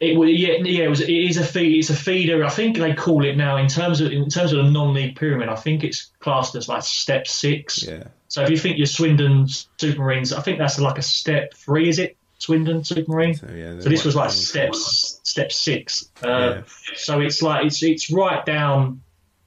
It 0.00 0.16
was 0.16 0.30
yeah 0.30 0.54
yeah 0.62 0.84
it 0.84 0.88
was 0.88 1.00
it 1.00 1.10
is 1.10 1.38
a 1.38 1.44
feed 1.44 1.76
it's 1.76 1.90
a 1.90 1.96
feeder 1.96 2.44
I 2.44 2.50
think 2.50 2.76
they 2.76 2.94
call 2.94 3.24
it 3.24 3.36
now 3.36 3.56
in 3.56 3.66
terms 3.66 4.00
of 4.00 4.12
in 4.12 4.28
terms 4.28 4.52
of 4.52 4.64
the 4.64 4.70
non-league 4.70 5.16
pyramid 5.16 5.48
I 5.48 5.56
think 5.56 5.82
it's 5.82 6.10
classed 6.20 6.54
as 6.54 6.68
like 6.68 6.84
step 6.84 7.26
six. 7.26 7.82
Yeah. 7.82 8.04
So 8.28 8.42
if 8.42 8.50
you 8.50 8.56
think 8.56 8.78
your 8.78 8.86
Swindon 8.86 9.46
Supermarines 9.46 10.36
I 10.36 10.40
think 10.40 10.58
that's 10.58 10.78
like 10.78 10.98
a 10.98 11.02
step 11.02 11.52
three 11.54 11.88
is 11.88 11.98
it 11.98 12.16
Swindon 12.38 12.82
Supermarine? 12.82 13.34
So, 13.34 13.48
yeah, 13.52 13.80
so 13.80 13.88
this 13.88 14.04
was 14.04 14.14
like 14.14 14.30
steps 14.30 15.20
step 15.24 15.50
six. 15.50 16.10
Uh, 16.22 16.28
yeah. 16.28 16.62
So 16.94 17.20
it's 17.20 17.42
like 17.42 17.66
it's 17.66 17.82
it's 17.82 18.12
right 18.12 18.46
down 18.46 19.02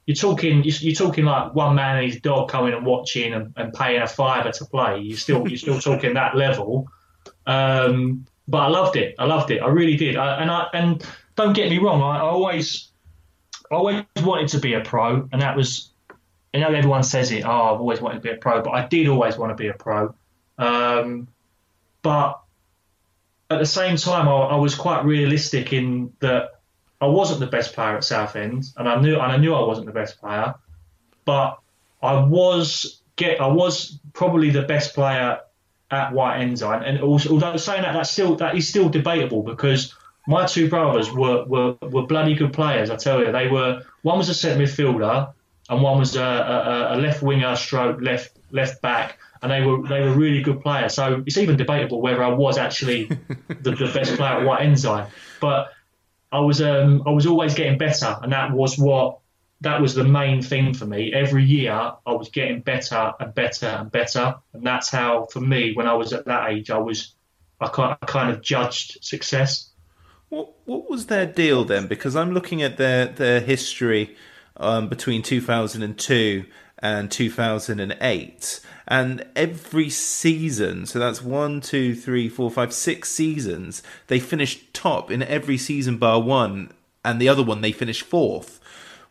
you're 0.06 0.16
talking 0.16 0.62
you're 0.64 0.94
talking 0.94 1.24
like 1.24 1.54
one 1.54 1.74
man 1.74 1.98
and 1.98 2.12
his 2.12 2.20
dog 2.20 2.48
coming 2.48 2.74
and 2.74 2.84
watching 2.84 3.32
and, 3.32 3.54
and 3.56 3.72
paying 3.72 4.02
a 4.02 4.06
fiver 4.06 4.50
to 4.50 4.64
play. 4.64 5.00
You 5.00 5.16
still 5.16 5.46
you're 5.46 5.58
still 5.58 5.80
talking 5.80 6.14
that 6.14 6.36
level. 6.36 6.88
Um, 7.46 8.26
but 8.52 8.58
I 8.58 8.68
loved 8.68 8.96
it. 8.96 9.14
I 9.18 9.24
loved 9.24 9.50
it. 9.50 9.62
I 9.62 9.68
really 9.68 9.96
did. 9.96 10.16
I, 10.16 10.36
and 10.42 10.50
I 10.50 10.66
and 10.74 11.04
don't 11.36 11.54
get 11.54 11.70
me 11.70 11.78
wrong. 11.78 12.02
I, 12.02 12.18
I 12.18 12.20
always 12.20 12.90
I 13.70 13.76
always 13.76 14.04
wanted 14.22 14.48
to 14.48 14.58
be 14.58 14.74
a 14.74 14.80
pro, 14.82 15.26
and 15.32 15.40
that 15.40 15.56
was. 15.56 15.90
I 16.52 16.58
know 16.58 16.68
everyone 16.68 17.02
says 17.02 17.32
it. 17.32 17.46
Oh, 17.46 17.74
I've 17.74 17.80
always 17.80 18.02
wanted 18.02 18.16
to 18.16 18.20
be 18.20 18.28
a 18.28 18.36
pro, 18.36 18.60
but 18.60 18.72
I 18.72 18.86
did 18.86 19.08
always 19.08 19.38
want 19.38 19.52
to 19.52 19.54
be 19.54 19.68
a 19.68 19.72
pro. 19.72 20.14
Um, 20.58 21.28
but 22.02 22.42
at 23.48 23.58
the 23.58 23.64
same 23.64 23.96
time, 23.96 24.28
I, 24.28 24.32
I 24.32 24.56
was 24.56 24.74
quite 24.74 25.02
realistic 25.06 25.72
in 25.72 26.12
that 26.20 26.60
I 27.00 27.06
wasn't 27.06 27.40
the 27.40 27.46
best 27.46 27.72
player 27.72 27.96
at 27.96 28.04
Southend, 28.04 28.66
and 28.76 28.86
I 28.86 29.00
knew 29.00 29.14
and 29.14 29.32
I 29.32 29.38
knew 29.38 29.54
I 29.54 29.64
wasn't 29.64 29.86
the 29.86 29.92
best 29.92 30.20
player, 30.20 30.56
but 31.24 31.58
I 32.02 32.22
was 32.22 33.00
get 33.16 33.40
I 33.40 33.46
was 33.46 33.98
probably 34.12 34.50
the 34.50 34.62
best 34.62 34.92
player 34.92 35.40
at 35.92 36.12
White 36.12 36.40
Ensign, 36.40 36.82
and 36.82 37.00
also, 37.00 37.30
although 37.30 37.56
saying 37.56 37.82
that 37.82 37.92
that's 37.92 38.10
still 38.10 38.34
that 38.36 38.56
is 38.56 38.68
still 38.68 38.88
debatable 38.88 39.42
because 39.42 39.94
my 40.26 40.46
two 40.46 40.68
brothers 40.68 41.12
were, 41.12 41.44
were, 41.44 41.76
were 41.82 42.06
bloody 42.06 42.34
good 42.34 42.52
players. 42.52 42.90
I 42.90 42.96
tell 42.96 43.20
you, 43.20 43.30
they 43.32 43.48
were. 43.48 43.82
One 44.02 44.18
was 44.18 44.28
a 44.28 44.34
centre 44.34 44.62
midfielder, 44.62 45.32
and 45.68 45.82
one 45.82 45.98
was 45.98 46.16
a, 46.16 46.22
a, 46.22 46.96
a 46.96 46.96
left 46.96 47.22
winger, 47.22 47.54
stroke 47.56 48.00
left 48.00 48.36
left 48.50 48.82
back, 48.82 49.18
and 49.42 49.52
they 49.52 49.60
were 49.60 49.86
they 49.86 50.00
were 50.00 50.12
really 50.12 50.42
good 50.42 50.60
players. 50.60 50.94
So 50.94 51.22
it's 51.26 51.36
even 51.36 51.56
debatable 51.56 52.00
whether 52.00 52.22
I 52.22 52.28
was 52.28 52.58
actually 52.58 53.04
the, 53.48 53.72
the 53.72 53.90
best 53.92 54.16
player 54.16 54.40
at 54.40 54.46
White 54.46 54.62
Ensign, 54.62 55.08
but 55.40 55.72
I 56.30 56.40
was 56.40 56.62
um, 56.62 57.02
I 57.06 57.10
was 57.10 57.26
always 57.26 57.54
getting 57.54 57.78
better, 57.78 58.16
and 58.22 58.32
that 58.32 58.52
was 58.52 58.78
what 58.78 59.18
that 59.62 59.80
was 59.80 59.94
the 59.94 60.04
main 60.04 60.42
thing 60.42 60.74
for 60.74 60.86
me. 60.86 61.12
Every 61.12 61.44
year 61.44 61.72
I 61.72 62.12
was 62.12 62.28
getting 62.28 62.60
better 62.60 63.12
and 63.18 63.34
better 63.34 63.66
and 63.66 63.90
better, 63.90 64.36
and 64.52 64.66
that's 64.66 64.90
how 64.90 65.26
for 65.26 65.40
me 65.40 65.72
when 65.74 65.86
I 65.86 65.94
was 65.94 66.12
at 66.12 66.26
that 66.26 66.50
age 66.50 66.70
I 66.70 66.78
was 66.78 67.14
I 67.60 67.68
kind 67.68 68.30
of 68.30 68.42
judged 68.42 69.04
success. 69.04 69.70
What 70.28 70.52
what 70.64 70.90
was 70.90 71.06
their 71.06 71.26
deal 71.26 71.64
then? 71.64 71.86
Because 71.86 72.16
I'm 72.16 72.32
looking 72.32 72.60
at 72.62 72.76
their 72.76 73.06
their 73.06 73.40
history 73.40 74.16
um, 74.56 74.88
between 74.88 75.22
2002 75.22 76.44
and 76.78 77.10
2008 77.10 78.60
and 78.88 79.24
every 79.36 79.88
season 79.88 80.84
so 80.84 80.98
that's 80.98 81.22
one 81.22 81.60
two 81.60 81.94
three 81.94 82.28
four 82.28 82.50
five 82.50 82.72
six 82.72 83.08
seasons 83.08 83.84
they 84.08 84.18
finished 84.18 84.74
top 84.74 85.08
in 85.08 85.22
every 85.22 85.56
season 85.56 85.96
bar 85.96 86.20
one 86.20 86.72
and 87.04 87.20
the 87.20 87.28
other 87.28 87.42
one 87.42 87.60
they 87.60 87.70
finished 87.70 88.02
fourth 88.02 88.58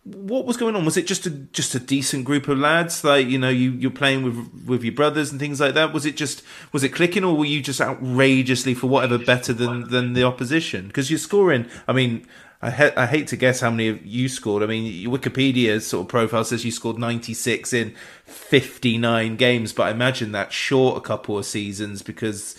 what 0.03 0.45
was 0.45 0.57
going 0.57 0.75
on? 0.75 0.83
Was 0.83 0.97
it 0.97 1.05
just 1.05 1.27
a 1.27 1.29
just 1.29 1.75
a 1.75 1.79
decent 1.79 2.25
group 2.25 2.47
of 2.47 2.57
lads 2.57 3.03
like 3.03 3.27
you 3.27 3.37
know 3.37 3.49
you 3.49 3.71
you're 3.73 3.91
playing 3.91 4.23
with 4.23 4.65
with 4.65 4.83
your 4.83 4.93
brothers 4.93 5.31
and 5.31 5.39
things 5.39 5.59
like 5.59 5.75
that? 5.75 5.93
Was 5.93 6.05
it 6.05 6.17
just 6.17 6.41
was 6.71 6.83
it 6.83 6.89
clicking 6.89 7.23
or 7.23 7.37
were 7.37 7.45
you 7.45 7.61
just 7.61 7.79
outrageously 7.79 8.73
for 8.73 8.87
whatever 8.87 9.19
better 9.19 9.53
than 9.53 9.89
than 9.89 10.13
the 10.13 10.23
opposition? 10.23 10.87
Because 10.87 11.11
you're 11.11 11.19
scoring 11.19 11.67
i 11.87 11.93
mean 11.93 12.25
I, 12.63 12.69
ha- 12.69 12.93
I 12.95 13.07
hate 13.07 13.27
to 13.29 13.35
guess 13.37 13.59
how 13.59 13.71
many 13.71 13.87
of 13.87 14.05
you 14.05 14.29
scored. 14.29 14.61
I 14.61 14.67
mean, 14.67 15.09
Wikipedia's 15.09 15.87
sort 15.87 16.05
of 16.05 16.09
profile 16.09 16.43
says 16.43 16.63
you 16.63 16.71
scored 16.71 16.99
96 16.99 17.73
in 17.73 17.95
59 18.25 19.35
games, 19.35 19.73
but 19.73 19.83
I 19.87 19.91
imagine 19.91 20.31
that's 20.31 20.53
short 20.53 20.95
a 20.97 21.01
couple 21.01 21.39
of 21.39 21.45
seasons 21.45 22.03
because 22.03 22.55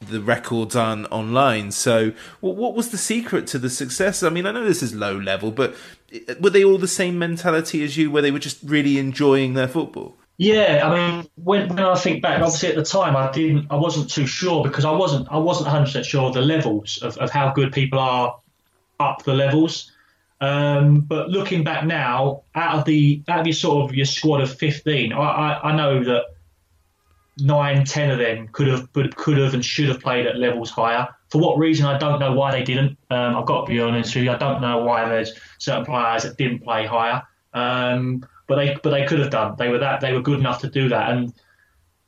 the 0.00 0.20
records 0.20 0.76
aren't 0.76 1.10
online. 1.10 1.72
So, 1.72 2.12
what, 2.40 2.56
what 2.56 2.74
was 2.74 2.90
the 2.90 2.98
secret 2.98 3.46
to 3.48 3.58
the 3.58 3.70
success? 3.70 4.22
I 4.22 4.30
mean, 4.30 4.46
I 4.46 4.52
know 4.52 4.64
this 4.64 4.82
is 4.82 4.94
low 4.94 5.16
level, 5.16 5.50
but 5.50 5.74
were 6.40 6.50
they 6.50 6.64
all 6.64 6.78
the 6.78 6.88
same 6.88 7.18
mentality 7.18 7.82
as 7.82 7.96
you, 7.96 8.10
where 8.10 8.22
they 8.22 8.30
were 8.30 8.38
just 8.38 8.58
really 8.62 8.98
enjoying 8.98 9.54
their 9.54 9.68
football? 9.68 10.16
Yeah, 10.38 10.82
I 10.84 10.94
mean, 10.94 11.28
when, 11.42 11.68
when 11.70 11.78
I 11.78 11.94
think 11.94 12.22
back, 12.22 12.42
obviously 12.42 12.68
at 12.68 12.76
the 12.76 12.84
time 12.84 13.16
I 13.16 13.30
didn't, 13.30 13.68
I 13.70 13.76
wasn't 13.76 14.10
too 14.10 14.26
sure 14.26 14.62
because 14.62 14.84
I 14.84 14.90
wasn't, 14.90 15.28
I 15.30 15.38
wasn't 15.38 15.66
100 15.66 15.86
percent 15.86 16.06
sure 16.06 16.28
of 16.28 16.34
the 16.34 16.42
levels 16.42 16.98
of, 16.98 17.16
of 17.16 17.30
how 17.30 17.52
good 17.52 17.72
people 17.72 17.98
are 17.98 18.38
up 19.00 19.22
the 19.24 19.32
levels. 19.32 19.92
Um, 20.40 21.00
but 21.00 21.30
looking 21.30 21.64
back 21.64 21.86
now, 21.86 22.42
out 22.54 22.78
of 22.78 22.84
the 22.84 23.22
out 23.28 23.40
of 23.40 23.46
your 23.46 23.54
sort 23.54 23.88
of 23.88 23.96
your 23.96 24.04
squad 24.04 24.42
of 24.42 24.54
fifteen, 24.54 25.14
I, 25.14 25.22
I, 25.22 25.70
I 25.70 25.76
know 25.76 26.04
that 26.04 26.24
nine, 27.38 27.84
ten 27.84 28.10
of 28.10 28.18
them 28.18 28.48
could 28.48 28.66
have 28.68 28.92
could 28.92 29.38
have 29.38 29.54
and 29.54 29.64
should 29.64 29.88
have 29.88 30.00
played 30.00 30.26
at 30.26 30.38
levels 30.38 30.70
higher. 30.70 31.08
For 31.28 31.40
what 31.40 31.58
reason, 31.58 31.86
I 31.86 31.98
don't 31.98 32.20
know 32.20 32.32
why 32.32 32.52
they 32.52 32.62
didn't. 32.62 32.96
Um, 33.10 33.36
I've 33.36 33.46
got 33.46 33.66
to 33.66 33.72
be 33.72 33.80
honest 33.80 34.14
with 34.14 34.24
you, 34.24 34.30
I 34.30 34.38
don't 34.38 34.60
know 34.60 34.78
why 34.78 35.08
there's 35.08 35.32
certain 35.58 35.84
players 35.84 36.22
that 36.22 36.36
didn't 36.36 36.60
play 36.60 36.86
higher. 36.86 37.22
Um, 37.52 38.24
but 38.46 38.56
they 38.56 38.76
but 38.82 38.90
they 38.90 39.06
could 39.06 39.18
have 39.18 39.30
done. 39.30 39.56
They 39.58 39.68
were 39.68 39.78
that 39.78 40.00
they 40.00 40.12
were 40.12 40.22
good 40.22 40.38
enough 40.38 40.60
to 40.60 40.70
do 40.70 40.88
that. 40.88 41.10
And 41.10 41.32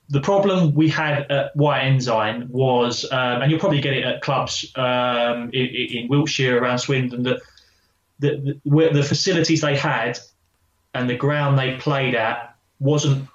the 0.09 0.21
problem 0.21 0.75
we 0.75 0.89
had 0.89 1.31
at 1.31 1.55
White 1.55 1.83
Ensign 1.83 2.49
was, 2.49 3.05
um, 3.13 3.43
and 3.43 3.51
you'll 3.51 3.61
probably 3.61 3.81
get 3.81 3.95
it 3.95 4.05
at 4.05 4.23
clubs 4.23 4.73
um, 4.77 5.51
in, 5.53 5.67
in, 5.67 6.09
Wiltshire 6.09 6.59
around 6.59 6.79
Swindon, 6.79 7.25
that 7.25 7.43
the, 8.19 8.59
the, 8.65 8.91
the, 8.93 9.03
facilities 9.03 9.61
they 9.61 9.77
had 9.77 10.19
and 10.95 11.11
the 11.11 11.15
ground 11.15 11.59
they 11.59 11.77
played 11.77 12.15
at 12.15 12.57
wasn't 12.81 13.29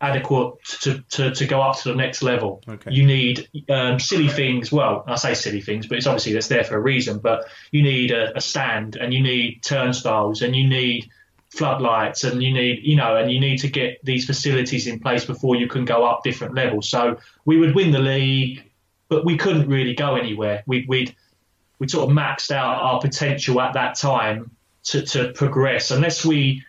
adequate 0.00 0.54
to, 0.80 1.00
to, 1.10 1.30
to 1.32 1.46
go 1.46 1.60
up 1.60 1.78
to 1.78 1.90
the 1.90 1.94
next 1.94 2.22
level. 2.22 2.62
Okay. 2.66 2.90
You 2.90 3.04
need 3.04 3.48
um, 3.68 4.00
silly 4.00 4.28
things. 4.28 4.72
Well, 4.72 5.04
I 5.06 5.16
say 5.16 5.34
silly 5.34 5.60
things, 5.60 5.86
but 5.86 5.98
it's 5.98 6.06
obviously 6.06 6.32
that's 6.32 6.48
there 6.48 6.64
for 6.64 6.76
a 6.76 6.80
reason. 6.80 7.18
But 7.18 7.44
you 7.70 7.82
need 7.82 8.10
a, 8.10 8.36
a 8.36 8.40
stand, 8.40 8.96
and 8.96 9.12
you 9.12 9.22
need 9.22 9.62
turnstiles, 9.62 10.42
and 10.42 10.56
you 10.56 10.66
need 10.66 11.10
floodlights 11.50 12.22
and 12.22 12.40
you 12.42 12.52
need 12.52 12.78
you 12.84 12.94
know 12.94 13.16
and 13.16 13.30
you 13.30 13.40
need 13.40 13.58
to 13.58 13.68
get 13.68 13.98
these 14.04 14.24
facilities 14.24 14.86
in 14.86 15.00
place 15.00 15.24
before 15.24 15.56
you 15.56 15.66
can 15.66 15.84
go 15.84 16.06
up 16.06 16.22
different 16.22 16.54
levels 16.54 16.88
so 16.88 17.18
we 17.44 17.56
would 17.56 17.74
win 17.74 17.90
the 17.90 17.98
league 17.98 18.62
but 19.08 19.24
we 19.24 19.36
couldn't 19.36 19.68
really 19.68 19.92
go 19.92 20.14
anywhere 20.14 20.62
we'd 20.68 20.86
we'd, 20.86 21.12
we'd 21.80 21.90
sort 21.90 22.08
of 22.08 22.16
maxed 22.16 22.52
out 22.52 22.80
our 22.80 23.00
potential 23.00 23.60
at 23.60 23.74
that 23.74 23.98
time 23.98 24.48
to, 24.84 25.02
to 25.02 25.32
progress 25.32 25.90
unless 25.90 26.24
we 26.24 26.62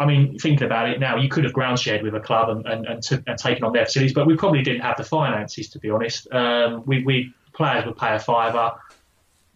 I 0.00 0.06
mean, 0.06 0.38
thinking 0.38 0.66
about 0.66 0.88
it 0.88 0.98
now, 0.98 1.16
you 1.16 1.28
could 1.28 1.44
have 1.44 1.52
ground 1.52 1.78
shared 1.78 2.02
with 2.02 2.14
a 2.14 2.20
club 2.20 2.48
and, 2.48 2.66
and, 2.66 2.86
and, 2.86 3.24
and 3.26 3.38
taken 3.38 3.62
on 3.64 3.72
their 3.72 3.84
facilities, 3.84 4.14
but 4.14 4.26
we 4.26 4.34
probably 4.34 4.62
didn't 4.62 4.80
have 4.80 4.96
the 4.96 5.04
finances, 5.04 5.68
to 5.70 5.78
be 5.78 5.90
honest. 5.90 6.26
Um, 6.32 6.82
we, 6.86 7.04
we 7.04 7.34
players 7.52 7.84
would 7.84 7.98
pay 7.98 8.14
a 8.14 8.18
fiver 8.18 8.72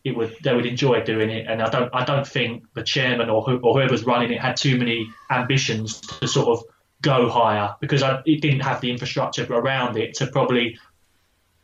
it 0.05 0.15
would 0.15 0.37
they 0.43 0.55
would 0.55 0.67
enjoy 0.67 1.03
doing 1.03 1.31
it. 1.31 1.47
And 1.49 1.63
I 1.63 1.71
don't 1.71 1.91
I 1.95 2.05
don't 2.05 2.27
think 2.27 2.65
the 2.75 2.83
chairman 2.83 3.31
or 3.31 3.43
who, 3.43 3.59
or 3.59 3.75
whoever's 3.75 4.05
running 4.05 4.31
it 4.33 4.41
had 4.41 4.57
too 4.57 4.79
many 4.79 5.11
ambitions 5.31 6.01
to 6.01 6.29
sort 6.29 6.49
of 6.49 6.65
go 7.01 7.29
higher 7.29 7.75
because 7.81 8.03
I, 8.03 8.23
it 8.27 8.41
didn't 8.41 8.61
have 8.61 8.81
the 8.81 8.91
infrastructure 8.91 9.47
around 9.51 9.97
it 9.97 10.15
to 10.15 10.27
probably 10.27 10.79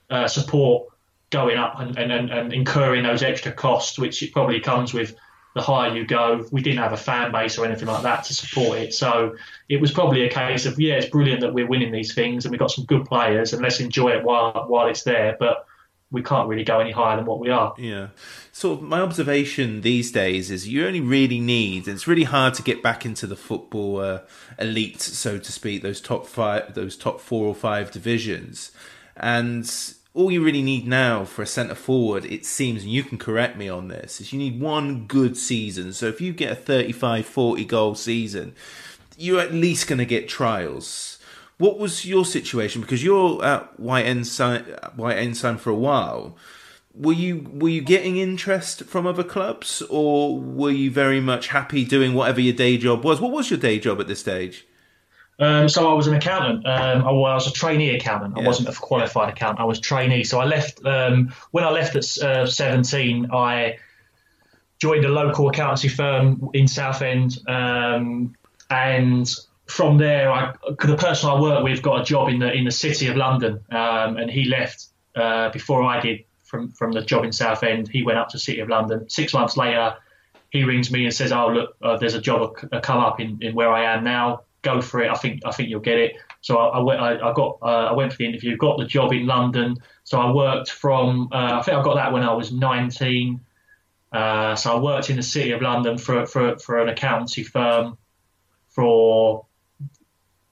uh, 0.08 0.26
support 0.26 0.88
going 1.30 1.56
up 1.56 1.78
and, 1.78 1.96
and, 1.96 2.30
and, 2.30 2.52
incurring 2.52 3.04
those 3.04 3.22
extra 3.22 3.52
costs, 3.52 3.96
which 3.96 4.20
it 4.20 4.32
probably 4.32 4.58
comes 4.58 4.92
with 4.92 5.14
the 5.54 5.62
higher 5.62 5.94
you 5.94 6.06
go. 6.06 6.46
We 6.52 6.62
didn't 6.62 6.78
have 6.78 6.92
a 6.92 6.96
fan 6.96 7.32
base 7.32 7.58
or 7.58 7.64
anything 7.64 7.88
like 7.88 8.02
that 8.02 8.24
to 8.24 8.34
support 8.34 8.78
it. 8.78 8.94
So 8.94 9.36
it 9.68 9.80
was 9.80 9.90
probably 9.90 10.22
a 10.22 10.30
case 10.30 10.66
of, 10.66 10.78
yeah, 10.78 10.94
it's 10.94 11.08
brilliant 11.08 11.40
that 11.40 11.52
we're 11.52 11.66
winning 11.66 11.92
these 11.92 12.14
things 12.14 12.44
and 12.44 12.52
we've 12.52 12.60
got 12.60 12.70
some 12.70 12.84
good 12.84 13.04
players 13.04 13.52
and 13.52 13.62
let's 13.62 13.80
enjoy 13.80 14.10
it 14.10 14.24
while 14.24 14.66
while 14.68 14.86
it's 14.86 15.02
there. 15.02 15.36
But 15.38 15.66
we 16.12 16.22
can't 16.22 16.48
really 16.48 16.64
go 16.64 16.80
any 16.80 16.90
higher 16.90 17.16
than 17.16 17.24
what 17.24 17.38
we 17.38 17.50
are. 17.50 17.74
Yeah. 17.78 18.08
So 18.52 18.76
my 18.76 19.00
observation 19.00 19.82
these 19.82 20.10
days 20.10 20.50
is 20.50 20.68
you 20.68 20.86
only 20.86 21.00
really 21.00 21.38
need. 21.38 21.86
It's 21.86 22.06
really 22.06 22.24
hard 22.24 22.54
to 22.54 22.62
get 22.62 22.82
back 22.82 23.06
into 23.06 23.26
the 23.26 23.36
football 23.36 24.00
uh, 24.00 24.20
elite, 24.58 25.00
so 25.00 25.38
to 25.38 25.52
speak. 25.52 25.82
Those 25.82 26.00
top 26.00 26.26
five, 26.26 26.74
those 26.74 26.96
top 26.96 27.20
four 27.20 27.46
or 27.46 27.54
five 27.54 27.92
divisions, 27.92 28.72
and 29.16 29.66
all 30.12 30.30
you 30.30 30.42
really 30.42 30.62
need 30.62 30.86
now 30.86 31.24
for 31.24 31.42
a 31.42 31.46
centre 31.46 31.74
forward, 31.74 32.24
it 32.24 32.44
seems, 32.44 32.82
and 32.82 32.90
you 32.90 33.04
can 33.04 33.18
correct 33.18 33.56
me 33.56 33.68
on 33.68 33.88
this, 33.88 34.20
is 34.20 34.32
you 34.32 34.38
need 34.38 34.60
one 34.60 35.06
good 35.06 35.36
season. 35.36 35.92
So 35.92 36.06
if 36.06 36.20
you 36.20 36.32
get 36.32 36.52
a 36.52 36.56
35, 36.56 37.26
40 37.26 37.64
goal 37.66 37.94
season, 37.94 38.54
you're 39.16 39.40
at 39.40 39.54
least 39.54 39.86
going 39.86 39.98
to 39.98 40.04
get 40.04 40.28
trials. 40.28 41.18
What 41.58 41.78
was 41.78 42.06
your 42.06 42.24
situation? 42.24 42.80
Because 42.80 43.04
you're 43.04 43.44
at 43.44 43.78
White 43.78 44.06
Ensign, 44.06 44.62
White 44.96 45.36
for 45.36 45.70
a 45.70 45.74
while. 45.74 46.36
Were 46.92 47.12
you 47.12 47.48
were 47.52 47.68
you 47.68 47.82
getting 47.82 48.16
interest 48.16 48.84
from 48.84 49.06
other 49.06 49.22
clubs, 49.22 49.80
or 49.90 50.40
were 50.40 50.72
you 50.72 50.90
very 50.90 51.20
much 51.20 51.48
happy 51.48 51.84
doing 51.84 52.14
whatever 52.14 52.40
your 52.40 52.54
day 52.54 52.78
job 52.78 53.04
was? 53.04 53.20
What 53.20 53.30
was 53.30 53.48
your 53.48 53.60
day 53.60 53.78
job 53.78 54.00
at 54.00 54.08
this 54.08 54.20
stage? 54.20 54.66
Um, 55.40 55.70
so 55.70 55.90
I 55.90 55.94
was 55.94 56.06
an 56.06 56.14
accountant. 56.14 56.66
Um, 56.66 57.02
I, 57.02 57.10
well, 57.10 57.24
I 57.24 57.34
was 57.34 57.46
a 57.46 57.52
trainee 57.52 57.94
accountant. 57.96 58.36
I 58.36 58.42
wasn't 58.42 58.68
a 58.68 58.78
qualified 58.78 59.30
accountant. 59.30 59.60
I 59.60 59.64
was 59.64 59.80
trainee. 59.80 60.22
So 60.22 60.38
I 60.38 60.44
left 60.44 60.84
um, 60.84 61.34
when 61.50 61.64
I 61.64 61.70
left 61.70 61.96
at 61.96 62.22
uh, 62.22 62.46
17. 62.46 63.30
I 63.32 63.78
joined 64.78 65.06
a 65.06 65.08
local 65.08 65.48
accountancy 65.48 65.88
firm 65.88 66.50
in 66.52 66.68
Southend, 66.68 67.38
um, 67.48 68.34
and 68.68 69.30
from 69.66 69.96
there, 69.98 70.30
I 70.30 70.52
the 70.80 70.96
person 70.96 71.30
I 71.30 71.40
work 71.40 71.64
with 71.64 71.80
got 71.80 72.02
a 72.02 72.04
job 72.04 72.28
in 72.28 72.38
the 72.40 72.52
in 72.52 72.64
the 72.64 72.70
city 72.70 73.06
of 73.06 73.16
London, 73.16 73.60
um, 73.70 74.18
and 74.18 74.30
he 74.30 74.44
left 74.44 74.88
uh, 75.16 75.48
before 75.50 75.82
I 75.82 76.00
did 76.00 76.24
from 76.44 76.70
from 76.72 76.92
the 76.92 77.00
job 77.00 77.24
in 77.24 77.32
Southend. 77.32 77.88
He 77.88 78.02
went 78.02 78.18
up 78.18 78.28
to 78.30 78.38
City 78.38 78.60
of 78.60 78.68
London. 78.68 79.08
Six 79.08 79.32
months 79.32 79.56
later, 79.56 79.96
he 80.50 80.64
rings 80.64 80.90
me 80.90 81.04
and 81.04 81.14
says, 81.14 81.32
"Oh 81.32 81.48
look, 81.48 81.76
uh, 81.80 81.96
there's 81.96 82.14
a 82.14 82.20
job 82.20 82.56
a, 82.72 82.76
a 82.76 82.80
come 82.82 82.98
up 82.98 83.20
in, 83.20 83.38
in 83.40 83.54
where 83.54 83.72
I 83.72 83.94
am 83.94 84.04
now. 84.04 84.42
Go 84.62 84.80
for 84.80 85.00
it. 85.00 85.10
I 85.10 85.14
think 85.14 85.40
I 85.44 85.50
think 85.52 85.68
you'll 85.68 85.80
get 85.80 85.98
it." 85.98 86.16
So 86.40 86.58
I, 86.58 86.78
I 86.78 86.80
went. 86.80 87.00
I, 87.00 87.14
I 87.16 87.32
got. 87.32 87.58
Uh, 87.62 87.88
I 87.90 87.92
went 87.92 88.12
for 88.12 88.18
the 88.18 88.26
interview. 88.26 88.56
Got 88.56 88.78
the 88.78 88.84
job 88.84 89.12
in 89.12 89.26
London. 89.26 89.76
So 90.04 90.20
I 90.20 90.32
worked 90.32 90.70
from. 90.70 91.28
Uh, 91.32 91.58
I 91.58 91.62
think 91.62 91.76
I 91.76 91.82
got 91.82 91.94
that 91.96 92.12
when 92.12 92.22
I 92.22 92.32
was 92.32 92.52
19. 92.52 93.40
Uh, 94.12 94.56
so 94.56 94.76
I 94.76 94.80
worked 94.80 95.08
in 95.10 95.16
the 95.16 95.22
city 95.22 95.52
of 95.52 95.62
London 95.62 95.98
for 95.98 96.26
for 96.26 96.58
for 96.58 96.78
an 96.80 96.88
accountancy 96.88 97.44
firm 97.44 97.96
for 98.68 99.46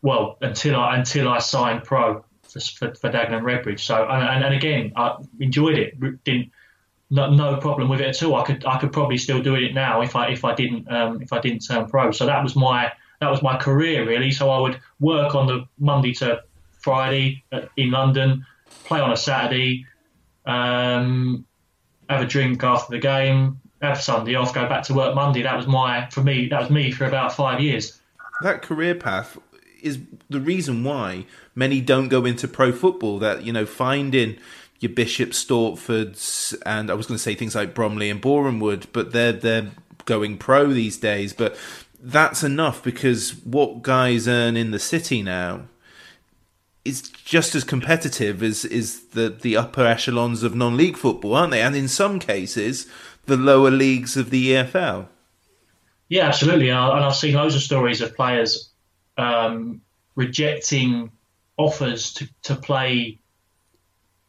well 0.03 0.39
until 0.41 0.79
I 0.79 0.97
until 0.97 1.29
I 1.29 1.39
signed 1.39 1.85
pro 1.85 2.25
for 2.43 2.61
for, 2.61 2.95
for 2.95 3.11
Dagenham 3.11 3.43
Redbridge. 3.43 3.81
So 3.81 4.07
and, 4.09 4.45
and 4.45 4.55
again 4.55 4.93
I 4.97 5.17
enjoyed 5.41 5.79
it. 5.79 6.25
Didn't 6.25 6.53
no, 7.11 7.31
no 7.31 7.57
problem 7.57 7.89
with 7.89 8.01
it 8.01 8.09
at 8.09 8.23
all. 8.23 8.37
I 8.37 8.45
could 8.45 8.65
I 8.67 8.79
could 8.79 8.93
probably 8.93 9.19
still 9.19 9.43
do 9.43 9.55
it 9.55 9.75
now 9.75 10.03
if 10.03 10.15
I 10.15 10.29
if 10.29 10.45
I 10.45 10.55
didn't 10.55 10.91
um, 10.93 11.23
if 11.23 11.33
I 11.33 11.41
didn't 11.41 11.61
turn 11.61 11.89
pro. 11.89 12.11
So 12.11 12.27
that 12.27 12.43
was 12.43 12.55
my 12.55 12.93
that 13.21 13.31
was 13.31 13.43
my 13.43 13.57
career 13.57 14.07
really. 14.07 14.31
So 14.31 14.51
I 14.51 14.61
would 14.61 14.81
work 15.01 15.35
on 15.35 15.47
the 15.47 15.67
Monday 15.79 16.13
to 16.15 16.43
Friday 16.79 17.45
in 17.77 17.91
London, 17.91 18.47
play 18.85 19.01
on 19.01 19.13
a 19.13 19.17
Saturday, 19.17 19.87
um, 20.47 21.45
have 22.09 22.23
a 22.23 22.27
drink 22.27 22.63
after 22.63 22.93
the 22.93 23.01
game, 23.01 23.61
have 23.83 24.01
Sunday 24.01 24.35
off, 24.35 24.55
go 24.55 24.69
back 24.69 24.85
to 24.85 24.95
work 24.95 25.15
Monday. 25.15 25.43
That 25.43 25.57
was 25.57 25.67
my 25.67 26.09
for 26.11 26.23
me. 26.23 26.49
That 26.49 26.61
was 26.61 26.71
me 26.71 26.91
for 26.91 27.05
about 27.05 27.33
five 27.33 27.61
years. 27.61 28.01
that 28.43 28.63
career 28.63 28.95
path 28.95 29.39
is 29.83 30.01
the 30.29 30.41
reason 30.41 30.85
why 30.85 31.25
many 31.55 31.81
don't 31.81 32.09
go 32.09 32.25
into 32.25 32.49
pro 32.49 32.73
football. 32.73 33.19
That 33.19 33.45
you 33.45 33.53
know, 33.53 33.67
finding 33.67 34.39
your 34.81 34.93
Bishop 34.93 35.31
Stortfords 35.31 36.57
and 36.65 36.91
I 36.91 36.95
was 36.95 37.07
going 37.07 37.17
to 37.17 37.23
say 37.23 37.35
things 37.35 37.55
like 37.55 37.75
Bromley 37.75 38.11
and 38.11 38.23
Borehamwood, 38.23 38.87
but 38.93 39.13
they're 39.13 39.33
they're 39.33 39.71
going 40.05 40.39
pro 40.39 40.73
these 40.73 40.97
days. 40.97 41.33
But 41.33 41.57
that's 42.01 42.43
enough 42.43 42.83
because 42.83 43.35
what 43.45 43.83
guys 43.83 44.29
earn 44.29 44.57
in 44.57 44.71
the 44.71 44.79
city 44.79 45.23
now 45.23 45.63
is 46.85 47.03
just 47.03 47.55
as 47.55 47.65
competitive 47.65 48.43
as 48.43 48.65
is 48.65 49.09
the 49.09 49.29
the 49.29 49.57
upper 49.57 49.85
echelons 49.85 50.43
of 50.43 50.55
non-league 50.55 50.97
football, 50.97 51.35
aren't 51.35 51.51
they? 51.51 51.61
And 51.61 51.77
in 51.77 51.89
some 51.89 52.19
cases, 52.19 52.87
the 53.27 53.37
lower 53.37 53.71
leagues 53.71 54.17
of 54.17 54.31
the 54.31 54.53
EFL. 54.53 55.09
Yeah, 56.09 56.27
absolutely. 56.27 56.71
And 56.71 56.79
I've 56.79 57.15
seen 57.15 57.35
loads 57.35 57.55
of 57.55 57.61
stories 57.61 58.01
of 58.01 58.17
players 58.17 58.71
um, 59.19 59.83
rejecting 60.15 61.11
offers 61.59 62.15
to, 62.15 62.29
to 62.45 62.55
play, 62.55 63.19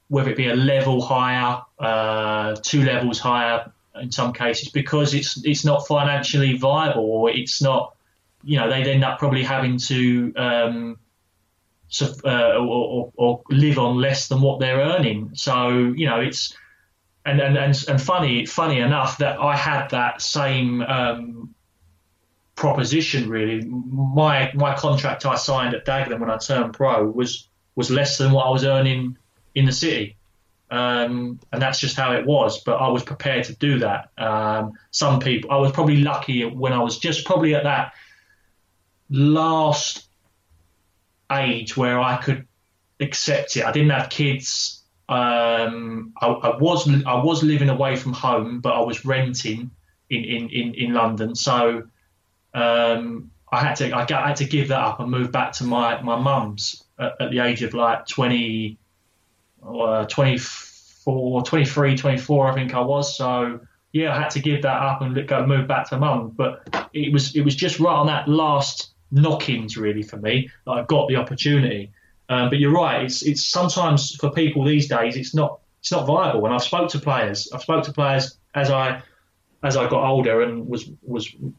whether 0.09 0.31
it 0.31 0.35
be 0.35 0.49
a 0.49 0.55
level 0.55 1.01
higher, 1.01 1.61
uh, 1.77 2.55
two 2.61 2.83
levels 2.83 3.19
higher 3.19 3.71
in 4.01 4.11
some 4.11 4.33
cases, 4.33 4.69
because 4.69 5.13
it's 5.13 5.43
it's 5.45 5.65
not 5.65 5.87
financially 5.87 6.57
viable 6.57 7.03
or 7.03 7.29
it's 7.29 7.61
not, 7.61 7.95
you 8.43 8.57
know, 8.57 8.69
they'd 8.69 8.87
end 8.87 9.03
up 9.03 9.19
probably 9.19 9.43
having 9.43 9.77
to 9.77 10.33
um, 10.35 10.99
uh, 12.01 12.55
or, 12.55 12.59
or, 12.59 13.13
or 13.15 13.41
live 13.49 13.79
on 13.79 13.97
less 13.97 14.27
than 14.27 14.41
what 14.41 14.59
they're 14.59 14.79
earning. 14.79 15.31
So 15.33 15.69
you 15.69 16.05
know, 16.05 16.19
it's 16.19 16.55
and 17.25 17.39
and 17.39 17.57
and, 17.57 17.85
and 17.87 18.01
funny 18.01 18.45
funny 18.45 18.79
enough 18.79 19.17
that 19.19 19.39
I 19.39 19.55
had 19.55 19.89
that 19.89 20.21
same. 20.21 20.81
Um, 20.81 21.55
proposition 22.59 23.29
really. 23.29 23.65
My 23.65 24.51
my 24.53 24.75
contract 24.75 25.25
I 25.25 25.35
signed 25.35 25.73
at 25.73 25.85
Dagenham 25.85 26.19
when 26.19 26.29
I 26.29 26.37
turned 26.37 26.73
pro 26.73 27.09
was 27.09 27.47
was 27.75 27.89
less 27.89 28.17
than 28.17 28.33
what 28.33 28.45
I 28.45 28.49
was 28.49 28.65
earning 28.65 29.17
in 29.55 29.65
the 29.65 29.71
city. 29.71 30.17
Um, 30.71 31.39
and 31.51 31.61
that's 31.61 31.79
just 31.79 31.95
how 31.95 32.13
it 32.13 32.25
was. 32.25 32.61
But 32.63 32.75
I 32.75 32.89
was 32.89 33.03
prepared 33.03 33.45
to 33.45 33.55
do 33.55 33.79
that. 33.79 34.11
Um, 34.17 34.73
some 34.91 35.19
people, 35.19 35.51
I 35.51 35.57
was 35.57 35.71
probably 35.71 35.97
lucky 35.97 36.45
when 36.45 36.73
I 36.73 36.83
was 36.83 36.97
just 36.99 37.25
probably 37.25 37.55
at 37.55 37.63
that 37.63 37.93
last 39.09 40.07
age 41.31 41.75
where 41.75 41.99
I 41.99 42.17
could 42.17 42.47
accept 42.99 43.57
it. 43.57 43.65
I 43.65 43.71
didn't 43.71 43.91
have 43.91 44.09
kids. 44.09 44.83
Um, 45.07 46.13
I, 46.21 46.27
I 46.27 46.57
was 46.57 46.87
I 47.05 47.15
was 47.15 47.41
living 47.41 47.69
away 47.69 47.95
from 47.95 48.13
home, 48.13 48.61
but 48.61 48.73
I 48.73 48.81
was 48.81 49.05
renting 49.05 49.71
in 50.09 50.23
in, 50.23 50.49
in, 50.49 50.73
in 50.75 50.93
London. 50.93 51.35
So 51.35 51.83
um, 52.53 53.31
I 53.51 53.61
had 53.61 53.75
to 53.75 53.91
I, 53.95 54.05
had 54.07 54.35
to 54.37 54.45
give 54.45 54.67
that 54.67 54.79
up 54.79 54.99
and 54.99 55.09
move 55.09 55.31
back 55.31 55.53
to 55.53 55.63
my 55.63 56.01
my 56.01 56.15
mum's 56.15 56.83
at, 56.99 57.13
at 57.19 57.31
the 57.31 57.39
age 57.39 57.63
of 57.63 57.73
like 57.73 58.05
20, 58.07 58.77
uh, 59.63 60.05
24, 60.05 61.43
23, 61.43 61.97
24, 61.97 62.47
I 62.47 62.53
think 62.53 62.73
I 62.73 62.81
was. 62.81 63.17
So 63.17 63.59
yeah, 63.91 64.15
I 64.15 64.19
had 64.19 64.29
to 64.31 64.39
give 64.39 64.61
that 64.63 64.81
up 64.81 65.01
and 65.01 65.27
go 65.27 65.45
move 65.45 65.67
back 65.67 65.89
to 65.89 65.97
mum. 65.97 66.33
But 66.35 66.89
it 66.93 67.11
was 67.11 67.35
it 67.35 67.41
was 67.41 67.55
just 67.55 67.79
right 67.79 67.93
on 67.93 68.07
that 68.07 68.27
last 68.27 68.91
knockings 69.11 69.77
really 69.77 70.03
for 70.03 70.17
me 70.17 70.49
that 70.65 70.71
I 70.71 70.83
got 70.83 71.07
the 71.07 71.15
opportunity. 71.15 71.91
Um, 72.29 72.49
but 72.49 72.59
you're 72.59 72.73
right. 72.73 73.03
It's 73.03 73.23
it's 73.23 73.45
sometimes 73.45 74.15
for 74.15 74.29
people 74.31 74.63
these 74.63 74.87
days 74.87 75.17
it's 75.17 75.33
not 75.33 75.59
it's 75.79 75.91
not 75.91 76.05
viable. 76.05 76.45
And 76.45 76.53
I've 76.53 76.63
spoke 76.63 76.89
to 76.91 76.99
players. 76.99 77.49
I've 77.53 77.61
spoke 77.61 77.83
to 77.85 77.93
players 77.93 78.37
as 78.53 78.69
I 78.69 79.01
as 79.63 79.75
I 79.75 79.89
got 79.89 80.07
older 80.07 80.41
and 80.41 80.67
was 80.67 80.89
was 81.01 81.33
you 81.33 81.53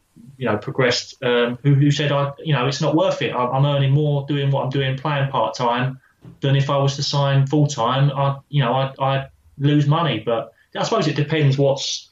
know 0.45 0.57
progressed 0.57 1.21
um, 1.23 1.59
who, 1.63 1.75
who 1.75 1.91
said 1.91 2.11
I 2.11 2.31
you 2.39 2.53
know 2.53 2.67
it's 2.67 2.81
not 2.81 2.95
worth 2.95 3.21
it. 3.21 3.33
I'm, 3.33 3.49
I'm 3.55 3.65
earning 3.65 3.91
more 3.91 4.25
doing 4.25 4.51
what 4.51 4.63
I'm 4.63 4.69
doing 4.69 4.97
playing 4.97 5.29
part 5.29 5.55
time 5.55 5.99
than 6.41 6.55
if 6.55 6.69
I 6.69 6.77
was 6.77 6.95
to 6.95 7.03
sign 7.03 7.47
full 7.47 7.67
time. 7.67 8.11
I 8.11 8.37
you 8.49 8.63
know 8.63 8.73
I 8.73 8.93
I 8.99 9.27
lose 9.57 9.87
money. 9.87 10.19
But 10.19 10.53
I 10.75 10.83
suppose 10.83 11.07
it 11.07 11.15
depends 11.15 11.57
what's 11.57 12.09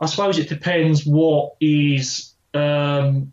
I 0.00 0.06
suppose 0.06 0.38
it 0.38 0.48
depends 0.48 1.06
what 1.06 1.54
is 1.60 2.34
um, 2.54 3.32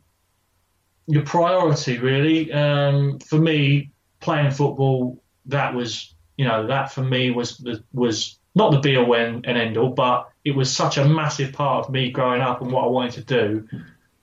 your 1.08 1.24
priority 1.24 1.98
really. 1.98 2.52
Um, 2.52 3.20
for 3.20 3.38
me, 3.40 3.92
playing 4.20 4.52
football 4.52 5.22
that 5.48 5.74
was 5.74 6.14
you 6.38 6.46
know 6.46 6.68
that 6.68 6.92
for 6.92 7.02
me 7.02 7.32
was 7.32 7.64
was 7.94 8.40
not 8.56 8.72
the 8.72 8.80
be 8.80 8.98
all 8.98 9.14
and 9.14 9.46
end 9.46 9.78
all, 9.78 9.90
but 9.90 10.30
it 10.44 10.56
was 10.56 10.76
such 10.76 10.98
a 10.98 11.06
massive 11.06 11.54
part 11.54 11.86
of 11.86 11.92
me 11.92 12.12
growing 12.12 12.42
up 12.42 12.62
and 12.62 12.72
what 12.72 12.84
I 12.84 12.88
wanted 12.88 13.14
to 13.14 13.22
do 13.22 13.68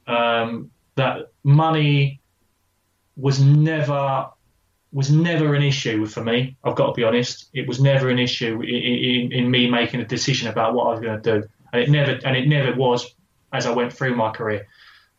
um, 0.07 0.71
that 0.97 1.31
money 1.45 2.21
was 3.17 3.41
never 3.41 4.29
was 4.93 5.11
never 5.11 5.55
an 5.55 5.63
issue 5.63 6.07
for 6.07 6.23
me. 6.23 6.57
I've 6.65 6.77
got 6.77 6.87
to 6.87 6.93
be 6.93 7.05
honest. 7.05 7.51
It 7.53 7.67
was 7.67 7.81
never 7.81 8.09
an 8.09 8.19
issue 8.19 8.63
in, 8.63 9.31
in, 9.31 9.33
in 9.33 9.51
me 9.51 9.69
making 9.69 10.01
a 10.01 10.07
decision 10.07 10.49
about 10.49 10.75
what 10.75 10.87
I 10.87 10.91
was 10.91 11.01
going 11.01 11.23
to 11.23 11.41
do, 11.41 11.49
and 11.73 11.83
it 11.83 11.91
never 11.91 12.13
and 12.25 12.37
it 12.37 12.49
never 12.49 12.75
was 12.77 13.15
as 13.53 13.67
I 13.67 13.73
went 13.73 13.93
through 13.93 14.17
my 14.17 14.31
career. 14.31 14.67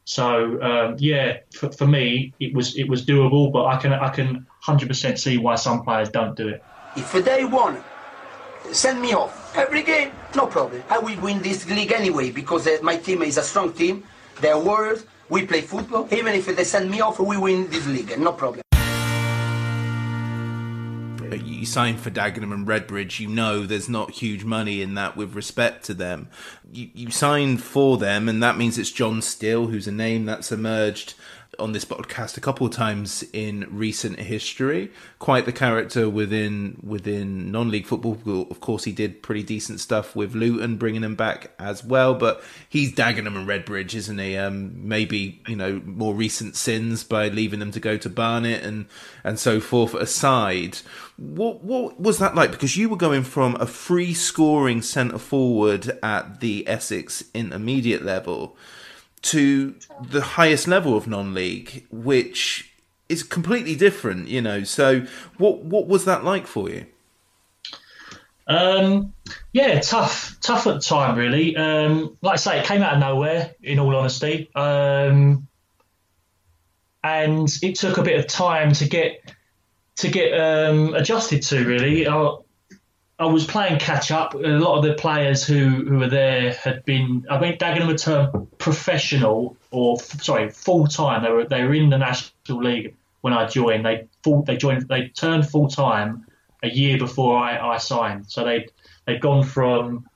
So 0.05 0.61
um, 0.61 0.95
yeah, 0.99 1.39
for, 1.53 1.71
for 1.71 1.85
me, 1.85 2.33
it 2.39 2.53
was 2.53 2.77
it 2.77 2.87
was 2.87 3.05
doable, 3.05 3.51
but 3.51 3.65
I 3.65 3.77
can 3.77 3.93
I 3.93 4.09
can 4.09 4.47
100% 4.65 5.19
see 5.19 5.37
why 5.37 5.55
some 5.55 5.83
players 5.83 6.09
don't 6.09 6.35
do 6.35 6.47
it. 6.47 6.63
If 6.95 7.11
they 7.11 7.45
want, 7.45 7.83
send 8.71 9.01
me 9.01 9.13
off 9.13 9.55
every 9.55 9.83
game, 9.83 10.11
no 10.35 10.47
problem. 10.47 10.81
I 10.89 10.99
will 10.99 11.19
win 11.19 11.41
this 11.41 11.69
league 11.69 11.91
anyway 11.91 12.31
because 12.31 12.67
uh, 12.67 12.77
my 12.81 12.97
team 12.97 13.21
is 13.21 13.37
a 13.37 13.43
strong 13.43 13.73
team. 13.73 14.03
They're 14.41 14.57
warriors. 14.57 15.05
We 15.29 15.45
play 15.45 15.61
football. 15.61 16.07
Even 16.11 16.33
if 16.35 16.45
they 16.45 16.63
send 16.63 16.89
me 16.89 17.01
off, 17.01 17.19
we 17.19 17.37
win 17.37 17.69
this 17.69 17.85
league, 17.85 18.17
no 18.17 18.31
problem. 18.31 18.66
You 21.57 21.65
sign 21.65 21.97
for 21.97 22.09
Dagenham 22.09 22.53
and 22.53 22.67
Redbridge, 22.67 23.19
you 23.19 23.27
know 23.27 23.65
there's 23.65 23.89
not 23.89 24.11
huge 24.11 24.43
money 24.43 24.81
in 24.81 24.93
that 24.95 25.17
with 25.17 25.33
respect 25.33 25.85
to 25.85 25.93
them. 25.93 26.29
You, 26.71 26.89
you 26.93 27.11
sign 27.11 27.57
for 27.57 27.97
them, 27.97 28.29
and 28.29 28.41
that 28.43 28.57
means 28.57 28.77
it's 28.77 28.91
John 28.91 29.21
Still, 29.21 29.67
who's 29.67 29.87
a 29.87 29.91
name 29.91 30.25
that's 30.25 30.51
emerged 30.51 31.15
on 31.59 31.71
this 31.71 31.85
podcast 31.85 32.37
a 32.37 32.41
couple 32.41 32.67
of 32.67 32.73
times 32.73 33.23
in 33.33 33.67
recent 33.69 34.19
history. 34.19 34.91
Quite 35.19 35.45
the 35.45 35.51
character 35.51 36.09
within 36.09 36.79
within 36.83 37.51
non-league 37.51 37.85
football. 37.85 38.47
Of 38.49 38.59
course, 38.59 38.83
he 38.83 38.91
did 38.91 39.21
pretty 39.21 39.43
decent 39.43 39.79
stuff 39.79 40.15
with 40.15 40.35
Luton, 40.35 40.77
bringing 40.77 41.03
him 41.03 41.15
back 41.15 41.51
as 41.59 41.83
well. 41.83 42.13
But 42.13 42.43
he's 42.69 42.93
Dagenham 42.93 43.37
and 43.37 43.47
Redbridge, 43.47 43.93
isn't 43.95 44.17
he? 44.17 44.37
Um, 44.37 44.87
maybe 44.87 45.41
you 45.47 45.55
know 45.55 45.81
more 45.85 46.13
recent 46.13 46.55
sins 46.55 47.03
by 47.03 47.29
leaving 47.29 47.59
them 47.59 47.71
to 47.71 47.79
go 47.79 47.97
to 47.97 48.09
Barnet 48.09 48.63
and 48.63 48.85
and 49.23 49.39
so 49.39 49.59
forth 49.59 49.93
aside. 49.93 50.79
What 51.17 51.63
what 51.63 51.99
was 51.99 52.19
that 52.19 52.35
like? 52.35 52.51
Because 52.51 52.77
you 52.77 52.89
were 52.89 52.97
going 52.97 53.23
from 53.23 53.55
a 53.55 53.65
free 53.67 54.13
scoring 54.13 54.81
centre 54.81 55.17
forward 55.17 55.97
at 56.03 56.39
the 56.39 56.67
Essex 56.67 57.23
intermediate 57.33 58.03
level 58.03 58.55
to 59.23 59.75
the 60.01 60.21
highest 60.21 60.67
level 60.67 60.95
of 60.95 61.07
non-league, 61.07 61.85
which 61.91 62.71
is 63.09 63.23
completely 63.23 63.75
different, 63.75 64.27
you 64.27 64.41
know. 64.41 64.63
So, 64.63 65.05
what 65.37 65.59
what 65.59 65.87
was 65.87 66.05
that 66.05 66.23
like 66.23 66.47
for 66.47 66.69
you? 66.69 66.85
Um, 68.47 69.13
yeah, 69.51 69.79
tough, 69.81 70.37
tough 70.41 70.67
at 70.67 70.75
the 70.75 70.79
time, 70.79 71.17
really. 71.17 71.55
Um, 71.55 72.17
like 72.21 72.33
I 72.33 72.37
say, 72.37 72.59
it 72.59 72.65
came 72.65 72.81
out 72.81 72.93
of 72.93 72.99
nowhere. 72.99 73.53
In 73.61 73.79
all 73.79 73.95
honesty, 73.95 74.49
um, 74.55 75.47
and 77.03 77.49
it 77.61 77.75
took 77.75 77.97
a 77.97 78.03
bit 78.03 78.19
of 78.19 78.27
time 78.27 78.71
to 78.73 78.87
get 78.87 79.33
to 79.97 80.09
get 80.09 80.39
um, 80.39 80.93
adjusted 80.93 81.43
to. 81.43 81.65
Really, 81.65 82.07
I 83.19 83.25
was 83.25 83.45
playing 83.45 83.79
catch 83.79 84.11
up. 84.11 84.35
A 84.35 84.37
lot 84.37 84.77
of 84.77 84.83
the 84.83 84.93
players 84.93 85.43
who, 85.43 85.85
who 85.87 85.97
were 85.97 86.09
there 86.09 86.53
had 86.53 86.85
been. 86.85 87.25
I 87.29 87.37
Dagenham 87.37 87.87
would 87.87 87.97
term 87.97 88.47
professional 88.59 89.57
or 89.71 89.99
sorry, 89.99 90.49
full 90.49 90.87
time. 90.87 91.23
They 91.23 91.31
were 91.31 91.45
they 91.45 91.63
were 91.63 91.73
in 91.73 91.89
the 91.89 91.97
national 91.97 92.61
league 92.61 92.95
when 93.21 93.33
I 93.33 93.47
joined. 93.47 93.85
They 93.85 94.07
full, 94.23 94.43
they 94.43 94.55
joined 94.55 94.87
they 94.87 95.07
turned 95.07 95.49
full 95.49 95.67
time 95.67 96.27
a 96.61 96.69
year 96.69 96.99
before 96.99 97.37
I, 97.37 97.73
I 97.73 97.77
signed. 97.77 98.29
So 98.29 98.43
they 98.43 98.67
they'd 99.05 99.19
gone 99.19 99.43
from 99.43 100.07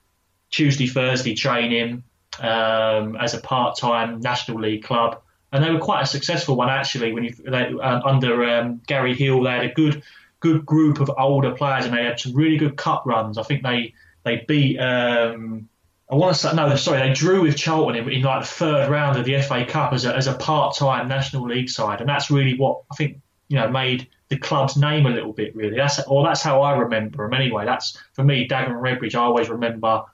Tuesday 0.50 0.86
Thursday 0.86 1.34
training 1.34 2.04
um, 2.38 3.16
as 3.16 3.34
a 3.34 3.40
part 3.40 3.76
time 3.78 4.20
national 4.20 4.60
league 4.60 4.84
club, 4.84 5.20
and 5.50 5.64
they 5.64 5.72
were 5.72 5.80
quite 5.80 6.02
a 6.02 6.06
successful 6.06 6.54
one 6.54 6.70
actually. 6.70 7.12
When 7.12 7.24
you 7.24 7.34
they, 7.34 7.66
uh, 7.66 8.00
under 8.04 8.44
um, 8.44 8.80
Garry 8.86 9.16
Hill, 9.16 9.42
they 9.42 9.50
had 9.50 9.64
a 9.64 9.74
good 9.74 10.04
good 10.42 10.66
group 10.66 11.00
of 11.00 11.10
older 11.16 11.52
players, 11.52 11.86
and 11.86 11.94
they 11.96 12.04
had 12.04 12.20
some 12.20 12.34
really 12.34 12.58
good 12.58 12.76
cup 12.76 13.04
runs. 13.06 13.38
I 13.38 13.42
think 13.44 13.62
they 13.62 13.94
they 14.24 14.44
beat. 14.46 14.78
Um, 14.78 15.68
I 16.10 16.16
want 16.16 16.34
to 16.34 16.38
say 16.38 16.54
no, 16.54 16.76
sorry, 16.76 17.08
they 17.08 17.14
drew 17.14 17.40
with 17.40 17.56
Charlton 17.56 17.96
in, 17.96 18.10
in, 18.10 18.22
like 18.22 18.42
the 18.42 18.48
third 18.48 18.90
round 18.90 19.18
of 19.18 19.24
the 19.24 19.40
FA 19.40 19.64
Cup 19.64 19.94
as 19.94 20.04
a, 20.04 20.14
as 20.14 20.26
a 20.26 20.34
part-time 20.34 21.08
National 21.08 21.46
League 21.46 21.70
side, 21.70 22.00
and 22.00 22.08
that's 22.08 22.30
really 22.30 22.58
what 22.58 22.82
I 22.90 22.96
think 22.96 23.20
you 23.48 23.56
know 23.56 23.70
made 23.70 24.08
the 24.28 24.36
club's 24.36 24.76
name 24.76 25.06
a 25.06 25.10
little 25.10 25.32
bit. 25.32 25.56
Really, 25.56 25.76
that's 25.76 26.02
or 26.02 26.24
that's 26.24 26.42
how 26.42 26.60
I 26.60 26.76
remember 26.76 27.24
them 27.24 27.32
anyway. 27.32 27.64
That's 27.64 27.96
for 28.12 28.24
me, 28.24 28.46
Dagenham 28.46 28.72
and 28.72 28.82
Redbridge. 28.82 29.14
I 29.14 29.20
always 29.20 29.48
remember 29.48 30.04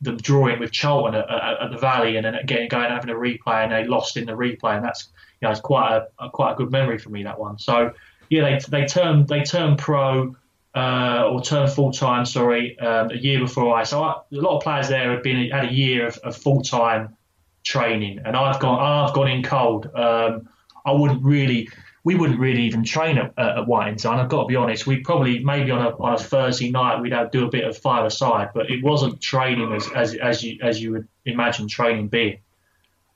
them 0.00 0.16
drawing 0.18 0.60
with 0.60 0.70
Charlton 0.70 1.14
at, 1.14 1.30
at, 1.30 1.62
at 1.62 1.70
the 1.70 1.78
Valley, 1.78 2.16
and 2.16 2.24
then 2.24 2.38
getting 2.46 2.68
going 2.68 2.90
having 2.90 3.10
a 3.10 3.14
replay, 3.14 3.64
and 3.64 3.72
they 3.72 3.84
lost 3.84 4.16
in 4.16 4.26
the 4.26 4.32
replay, 4.32 4.76
and 4.76 4.84
that's 4.84 5.08
you 5.40 5.46
know 5.46 5.52
it's 5.52 5.60
quite 5.60 5.94
a, 5.94 6.24
a 6.24 6.30
quite 6.30 6.52
a 6.52 6.54
good 6.54 6.70
memory 6.70 6.98
for 6.98 7.10
me 7.10 7.22
that 7.24 7.38
one. 7.38 7.58
So 7.58 7.92
yeah, 8.28 8.42
they 8.42 8.80
they 8.80 8.86
turned 8.86 9.28
they 9.28 9.42
turned 9.42 9.78
pro 9.78 10.36
uh, 10.74 11.28
or 11.30 11.40
turned 11.40 11.72
full 11.72 11.92
time. 11.92 12.26
Sorry, 12.26 12.78
um, 12.78 13.10
a 13.10 13.16
year 13.16 13.38
before 13.38 13.74
I. 13.74 13.84
So 13.84 14.02
I, 14.02 14.12
a 14.12 14.24
lot 14.30 14.56
of 14.56 14.62
players 14.62 14.88
there 14.88 15.10
had 15.10 15.22
been 15.22 15.50
had 15.50 15.66
a 15.66 15.72
year 15.72 16.06
of, 16.06 16.18
of 16.18 16.36
full 16.36 16.62
time 16.62 17.16
training, 17.62 18.20
and 18.24 18.36
I've 18.36 18.60
gone 18.60 18.80
I've 18.80 19.14
gone 19.14 19.28
in 19.28 19.42
cold. 19.42 19.90
Um, 19.94 20.48
I 20.84 20.92
wouldn't 20.92 21.22
really. 21.22 21.68
We 22.06 22.16
wouldn't 22.16 22.38
really 22.38 22.64
even 22.64 22.84
train 22.84 23.16
at, 23.16 23.32
at 23.38 23.66
White 23.66 23.88
Ensign. 23.88 24.20
I've 24.20 24.28
got 24.28 24.42
to 24.42 24.46
be 24.46 24.56
honest. 24.56 24.86
We 24.86 25.00
probably 25.00 25.42
maybe 25.42 25.70
on 25.70 25.86
a, 25.86 25.96
on 25.96 26.12
a 26.12 26.18
Thursday 26.18 26.70
night 26.70 27.00
we'd 27.00 27.14
have, 27.14 27.30
do 27.30 27.46
a 27.46 27.48
bit 27.48 27.64
of 27.64 27.78
five 27.78 28.04
aside, 28.04 28.50
but 28.52 28.70
it 28.70 28.84
wasn't 28.84 29.22
training 29.22 29.72
as, 29.72 29.90
as, 29.96 30.14
as 30.14 30.44
you 30.44 30.58
as 30.60 30.82
you 30.82 30.92
would 30.92 31.08
imagine 31.24 31.66
training 31.66 32.08
being. 32.08 32.40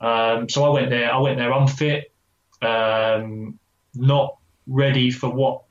Um, 0.01 0.49
so 0.49 0.64
I 0.64 0.71
went 0.71 0.88
there. 0.88 1.12
I 1.12 1.18
went 1.18 1.37
there 1.37 1.53
unfit, 1.53 2.12
um, 2.62 3.59
not 3.94 4.38
ready 4.68 5.11
for 5.11 5.31
what 5.31 5.62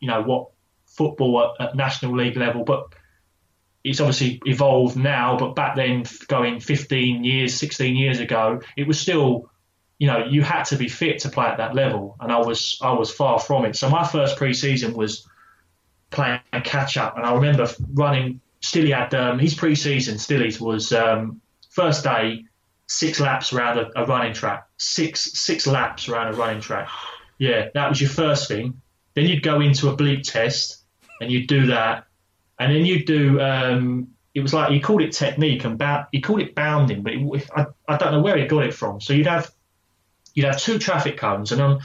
you 0.00 0.08
know 0.08 0.22
what 0.22 0.50
football 0.86 1.54
at, 1.58 1.68
at 1.68 1.76
national 1.76 2.16
league 2.16 2.36
level, 2.36 2.64
but 2.64 2.94
it's 3.82 4.00
obviously 4.00 4.40
evolved 4.46 4.96
now. 4.96 5.36
But 5.36 5.54
back 5.54 5.76
then, 5.76 6.04
going 6.28 6.60
15 6.60 7.24
years, 7.24 7.54
16 7.54 7.96
years 7.96 8.20
ago, 8.20 8.60
it 8.76 8.86
was 8.86 8.98
still 8.98 9.50
you 9.98 10.06
know 10.06 10.24
you 10.24 10.42
had 10.42 10.64
to 10.64 10.76
be 10.76 10.88
fit 10.88 11.20
to 11.20 11.28
play 11.28 11.46
at 11.46 11.58
that 11.58 11.74
level, 11.74 12.16
and 12.20 12.32
I 12.32 12.38
was 12.38 12.78
I 12.82 12.92
was 12.92 13.10
far 13.10 13.38
from 13.38 13.64
it. 13.64 13.76
So 13.76 13.88
my 13.88 14.06
first 14.06 14.36
pre-season 14.36 14.94
was 14.94 15.26
playing 16.10 16.40
catch 16.64 16.96
up, 16.96 17.16
and 17.16 17.26
I 17.26 17.34
remember 17.34 17.68
running. 17.92 18.40
Stilly 18.60 18.92
had 18.92 19.12
um, 19.14 19.38
his 19.38 19.54
pre-season. 19.54 20.16
Stilly's 20.16 20.58
was 20.58 20.90
um, 20.90 21.42
first 21.68 22.02
day 22.02 22.46
six 22.86 23.20
laps 23.20 23.52
around 23.52 23.78
a, 23.78 23.90
a 23.94 24.06
running 24.06 24.32
track, 24.32 24.66
six 24.78 25.20
six 25.38 25.66
laps 25.66 26.08
around 26.08 26.34
a 26.34 26.36
running 26.36 26.60
track. 26.60 26.88
Yeah, 27.44 27.68
that 27.74 27.88
was 27.90 28.00
your 28.00 28.10
first 28.10 28.48
thing. 28.48 28.80
Then 29.12 29.26
you'd 29.26 29.42
go 29.42 29.60
into 29.60 29.90
a 29.90 29.96
bleep 29.96 30.22
test 30.22 30.82
and 31.20 31.30
you'd 31.30 31.46
do 31.46 31.66
that. 31.66 32.06
And 32.58 32.74
then 32.74 32.86
you'd 32.86 33.04
do, 33.04 33.40
um, 33.40 34.08
it 34.34 34.40
was 34.40 34.54
like, 34.54 34.70
he 34.70 34.80
called 34.80 35.02
it 35.02 35.12
technique 35.12 35.64
and 35.64 35.76
ba- 35.76 36.08
he 36.10 36.20
called 36.20 36.40
it 36.40 36.54
bounding, 36.54 37.02
but 37.02 37.12
it, 37.12 37.50
I, 37.54 37.66
I 37.86 37.96
don't 37.98 38.12
know 38.12 38.22
where 38.22 38.38
he 38.38 38.46
got 38.46 38.64
it 38.64 38.72
from. 38.72 39.00
So 39.00 39.12
you'd 39.12 39.26
have, 39.26 39.50
you'd 40.34 40.46
have 40.46 40.58
two 40.58 40.78
traffic 40.78 41.18
cones 41.18 41.52
and 41.52 41.60
on, 41.60 41.80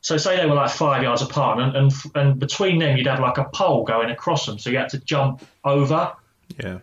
so 0.00 0.16
say 0.16 0.36
they 0.36 0.46
were 0.46 0.54
like 0.54 0.70
five 0.70 1.02
yards 1.02 1.22
apart 1.22 1.60
and, 1.60 1.76
and, 1.76 1.92
and 2.14 2.38
between 2.40 2.78
them 2.78 2.96
you'd 2.96 3.06
have 3.06 3.20
like 3.20 3.38
a 3.38 3.44
pole 3.44 3.84
going 3.84 4.10
across 4.10 4.46
them. 4.46 4.58
So 4.58 4.70
you 4.70 4.78
had 4.78 4.88
to 4.90 4.98
jump 4.98 5.44
over. 5.64 6.12
Yeah. 6.62 6.78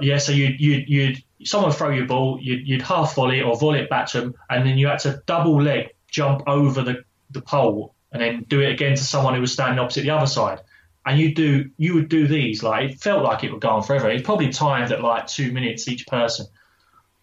Yeah, 0.00 0.18
so 0.18 0.32
you'd, 0.32 0.58
you'd, 0.60 0.88
you'd 0.88 1.22
someone 1.44 1.72
throw 1.72 1.90
your 1.90 2.06
ball, 2.06 2.38
you'd, 2.40 2.66
you'd 2.66 2.82
half 2.82 3.14
volley 3.14 3.42
or 3.42 3.54
volley 3.56 3.80
it 3.80 3.90
back 3.90 4.06
to 4.08 4.20
them, 4.20 4.34
and 4.48 4.66
then 4.66 4.78
you 4.78 4.86
had 4.86 5.00
to 5.00 5.22
double 5.26 5.60
leg 5.60 5.90
jump 6.08 6.42
over 6.46 6.82
the 6.82 7.04
the 7.30 7.40
pole 7.40 7.94
and 8.12 8.20
then 8.20 8.44
do 8.48 8.60
it 8.60 8.72
again 8.72 8.96
to 8.96 9.02
someone 9.02 9.34
who 9.34 9.40
was 9.40 9.52
standing 9.52 9.78
opposite 9.78 10.02
the 10.02 10.10
other 10.10 10.26
side. 10.26 10.60
And 11.06 11.18
you 11.18 11.34
do 11.34 11.70
you 11.78 11.94
would 11.94 12.08
do 12.08 12.26
these 12.26 12.62
like 12.62 12.90
it 12.90 13.00
felt 13.00 13.24
like 13.24 13.42
it 13.42 13.50
would 13.50 13.60
go 13.60 13.70
on 13.70 13.82
forever. 13.82 14.10
It 14.10 14.24
probably 14.24 14.50
timed 14.50 14.92
at 14.92 15.00
like 15.00 15.26
two 15.26 15.50
minutes 15.52 15.88
each 15.88 16.06
person. 16.06 16.46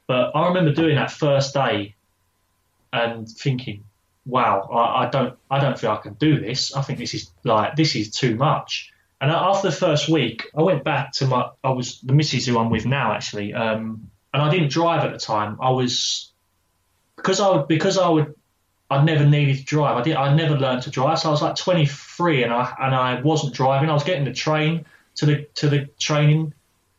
But 0.08 0.36
I 0.36 0.48
remember 0.48 0.74
doing 0.74 0.96
that 0.96 1.12
first 1.12 1.54
day 1.54 1.96
and 2.91 3.28
thinking, 3.28 3.84
wow, 4.26 4.62
I, 4.62 5.06
I 5.06 5.10
don't 5.10 5.38
I 5.52 5.60
don't 5.60 5.78
feel 5.78 5.91
I 5.91 5.98
can 5.98 6.13
do 6.13 6.39
this. 6.39 6.76
I 6.76 6.82
think 6.82 6.98
this 6.98 7.13
is 7.13 7.32
like 7.43 7.76
this 7.76 7.96
is 7.96 8.10
too 8.12 8.36
much. 8.36 8.91
And 9.20 9.32
after 9.32 9.70
the 9.70 9.76
first 9.76 10.10
week, 10.10 10.48
I 10.56 10.62
went 10.62 10.84
back 10.84 11.12
to 11.13 11.28
my 11.28 11.50
I 11.63 11.72
was 11.72 12.02
the 12.02 12.13
missus 12.13 12.46
who 12.46 12.58
I'm 12.58 12.70
with 12.70 12.86
now 12.86 13.13
actually, 13.13 13.54
um, 13.54 14.10
and 14.34 14.41
I 14.41 14.50
didn't 14.50 14.70
drive 14.70 15.04
at 15.04 15.12
the 15.12 15.20
time. 15.20 15.58
I 15.62 15.72
was 15.72 16.32
because 17.15 17.39
I 17.39 17.50
would 17.50 17.67
because 17.67 17.98
I 17.98 18.10
would 18.10 18.36
I 18.89 19.04
never 19.04 19.26
needed 19.26 19.58
to 19.58 19.63
drive. 19.63 19.97
I 19.97 20.02
did. 20.02 20.15
I 20.15 20.34
never 20.34 20.58
learned 20.58 20.84
to 20.84 20.89
drive. 20.89 21.19
So 21.19 21.28
I 21.28 21.32
was 21.32 21.41
like 21.41 21.56
23, 21.56 22.43
and 22.43 22.54
I 22.54 22.73
and 22.80 22.95
I 22.95 23.21
wasn't 23.21 23.54
driving. 23.54 23.89
I 23.89 23.93
was 23.93 24.04
getting 24.04 24.23
the 24.23 24.34
train 24.34 24.86
to 25.15 25.26
the 25.26 25.47
to 25.56 25.69
the 25.69 25.89
training. 26.00 26.54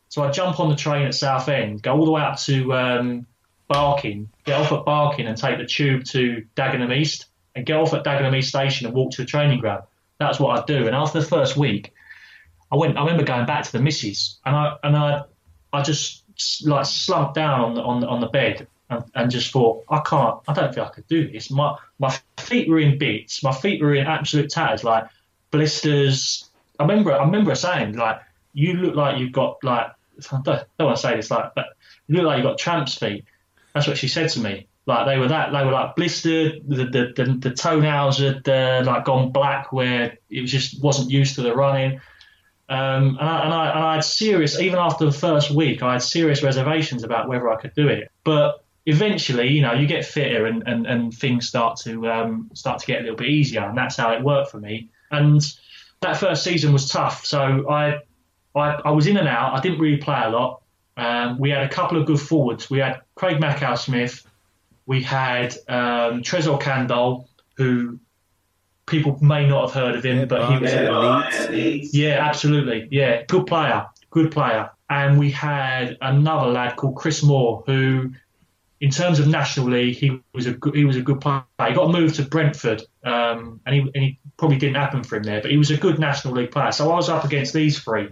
So 0.09 0.23
I 0.23 0.31
jump 0.31 0.59
on 0.59 0.69
the 0.69 0.75
train 0.75 1.05
at 1.05 1.15
Southend, 1.15 1.81
go 1.81 1.95
all 1.95 2.05
the 2.05 2.11
way 2.11 2.21
up 2.21 2.39
to 2.39 2.73
um, 2.73 3.27
Barking, 3.67 4.29
get 4.43 4.59
off 4.59 4.71
at 4.71 4.85
Barking, 4.85 5.27
and 5.27 5.37
take 5.37 5.57
the 5.57 5.65
tube 5.65 6.03
to 6.05 6.45
Dagenham 6.55 6.95
East, 6.95 7.25
and 7.55 7.65
get 7.65 7.77
off 7.77 7.93
at 7.93 8.03
Dagenham 8.03 8.35
East 8.35 8.49
station 8.49 8.87
and 8.87 8.95
walk 8.95 9.11
to 9.11 9.21
the 9.21 9.27
training 9.27 9.59
ground. 9.59 9.83
That's 10.19 10.39
what 10.39 10.59
I'd 10.59 10.65
do. 10.65 10.87
And 10.87 10.95
after 10.95 11.19
the 11.19 11.25
first 11.25 11.57
week, 11.57 11.93
I 12.71 12.75
went. 12.75 12.97
I 12.97 13.01
remember 13.01 13.23
going 13.23 13.47
back 13.47 13.63
to 13.63 13.71
the 13.71 13.79
missus, 13.79 14.37
and 14.45 14.55
I 14.55 14.75
and 14.83 14.95
I 14.95 15.23
I 15.73 15.81
just 15.81 16.23
like 16.65 16.85
slumped 16.85 17.33
down 17.33 17.61
on 17.61 17.73
the 17.73 17.81
on 17.81 17.99
the, 17.99 18.07
on 18.07 18.19
the 18.19 18.27
bed 18.27 18.67
and, 18.89 19.03
and, 19.15 19.31
just 19.31 19.51
thought, 19.51 19.83
I 19.89 19.99
can't, 19.99 20.39
I 20.47 20.53
don't 20.53 20.73
think 20.73 20.87
I 20.87 20.89
could 20.89 21.07
do 21.07 21.31
this. 21.31 21.51
My 21.51 21.77
my 21.99 22.17
feet 22.37 22.67
were 22.67 22.79
in 22.79 22.97
bits. 22.97 23.43
My 23.43 23.53
feet 23.53 23.81
were 23.81 23.93
in 23.93 24.07
absolute 24.07 24.49
tatters, 24.49 24.83
like 24.83 25.05
blisters. 25.51 26.49
I 26.79 26.83
remember, 26.83 27.13
I 27.13 27.23
remember 27.23 27.53
saying, 27.55 27.95
like, 27.95 28.21
you 28.53 28.73
look 28.73 28.95
like 28.95 29.19
you've 29.19 29.31
got 29.31 29.57
like, 29.63 29.87
I 30.31 30.41
don't, 30.41 30.45
don't 30.77 30.87
want 30.87 30.97
to 30.97 31.01
say 31.01 31.15
this, 31.15 31.29
like, 31.29 31.53
but 31.55 31.67
you 32.07 32.15
look 32.15 32.25
like 32.25 32.37
you've 32.37 32.45
got 32.45 32.57
tramp's 32.57 32.95
feet. 32.95 33.25
That's 33.73 33.87
what 33.87 33.97
she 33.97 34.07
said 34.07 34.29
to 34.31 34.39
me. 34.39 34.67
Like 34.85 35.05
they 35.05 35.19
were 35.19 35.27
that, 35.27 35.51
they 35.51 35.63
were 35.63 35.71
like 35.71 35.95
blistered. 35.95 36.63
The 36.67 36.85
the 36.85 37.13
the, 37.15 37.37
the 37.37 37.51
toenails 37.51 38.17
had 38.17 38.49
uh, 38.49 38.81
like 38.85 39.05
gone 39.05 39.31
black, 39.31 39.71
where 39.71 40.17
it 40.31 40.45
just 40.45 40.81
wasn't 40.81 41.11
used 41.11 41.35
to 41.35 41.43
the 41.43 41.53
running. 41.53 42.01
Um, 42.69 43.17
and, 43.19 43.29
I, 43.29 43.45
and, 43.45 43.53
I, 43.53 43.69
and 43.71 43.79
I 43.79 43.95
had 43.95 44.03
serious, 44.03 44.59
even 44.59 44.77
after 44.77 45.03
the 45.05 45.11
first 45.11 45.49
week, 45.49 45.81
I 45.81 45.93
had 45.93 46.03
serious 46.03 46.43
reservations 46.43 47.03
about 47.03 47.27
whether 47.27 47.49
I 47.49 47.55
could 47.55 47.73
do 47.73 47.87
it. 47.87 48.11
But 48.23 48.63
eventually, 48.89 49.49
you 49.49 49.61
know, 49.61 49.73
you 49.73 49.87
get 49.87 50.05
fitter 50.05 50.45
and, 50.45 50.63
and, 50.67 50.85
and 50.87 51.13
things 51.13 51.47
start 51.47 51.77
to 51.81 52.09
um, 52.09 52.49
start 52.53 52.79
to 52.79 52.85
get 52.85 52.99
a 52.99 53.01
little 53.01 53.17
bit 53.17 53.27
easier, 53.27 53.61
and 53.61 53.77
that's 53.77 53.97
how 53.97 54.11
it 54.11 54.23
worked 54.23 54.51
for 54.51 54.59
me. 54.59 54.89
And 55.11 55.41
that 56.01 56.17
first 56.17 56.43
season 56.43 56.73
was 56.73 56.89
tough, 56.89 57.25
so 57.25 57.69
I 57.69 57.99
I, 58.55 58.81
I 58.85 58.91
was 58.91 59.07
in 59.07 59.17
and 59.17 59.27
out. 59.27 59.57
I 59.57 59.61
didn't 59.61 59.79
really 59.79 59.97
play 59.97 60.21
a 60.23 60.29
lot. 60.29 60.61
Um, 60.97 61.37
we 61.39 61.49
had 61.49 61.63
a 61.63 61.69
couple 61.69 61.99
of 61.99 62.05
good 62.05 62.19
forwards. 62.19 62.69
We 62.69 62.79
had 62.79 63.01
Craig 63.15 63.37
Mackail 63.37 63.77
Smith, 63.77 64.25
we 64.89 65.03
had 65.03 65.53
um, 65.67 66.23
Tresor 66.23 66.59
Kandol, 66.59 67.27
who 67.57 67.99
people 68.87 69.19
may 69.21 69.47
not 69.47 69.65
have 69.65 69.73
heard 69.73 69.95
of 69.95 70.03
him, 70.03 70.17
Yeah, 70.17 70.25
but 70.25 70.51
he 70.51 70.57
was. 70.57 70.73
Barnes 70.73 71.35
at 71.35 71.51
Leeds. 71.51 71.93
Yeah, 71.93 72.25
absolutely. 72.27 72.87
Yeah, 72.89 73.21
good 73.25 73.45
player, 73.45 73.85
good 74.09 74.31
player. 74.31 74.71
And 74.89 75.19
we 75.19 75.29
had 75.29 75.95
another 76.01 76.47
lad 76.47 76.75
called 76.75 76.95
Chris 76.95 77.21
Moore, 77.21 77.63
who, 77.67 78.13
in 78.81 78.91
terms 78.91 79.19
of 79.19 79.27
National 79.27 79.69
League, 79.69 79.97
he 79.97 80.19
was 80.33 80.45
a 80.45 80.53
good, 80.53 80.75
he 80.75 80.85
was 80.85 80.95
a 80.95 81.01
good 81.01 81.19
player. 81.19 81.43
He 81.67 81.73
got 81.73 81.91
moved 81.91 82.15
to 82.15 82.23
Brentford, 82.23 82.83
um, 83.03 83.59
and 83.65 83.75
he 83.75 83.81
and 83.81 84.03
he 84.03 84.19
probably 84.37 84.57
didn't 84.57 84.75
happen 84.75 85.03
for 85.03 85.17
him 85.17 85.23
there, 85.23 85.41
but 85.41 85.51
he 85.51 85.57
was 85.57 85.69
a 85.71 85.77
good 85.77 85.99
National 85.99 86.33
League 86.33 86.51
player. 86.51 86.71
So 86.71 86.89
I 86.91 86.95
was 86.95 87.09
up 87.09 87.25
against 87.25 87.53
these 87.53 87.79
three, 87.79 88.09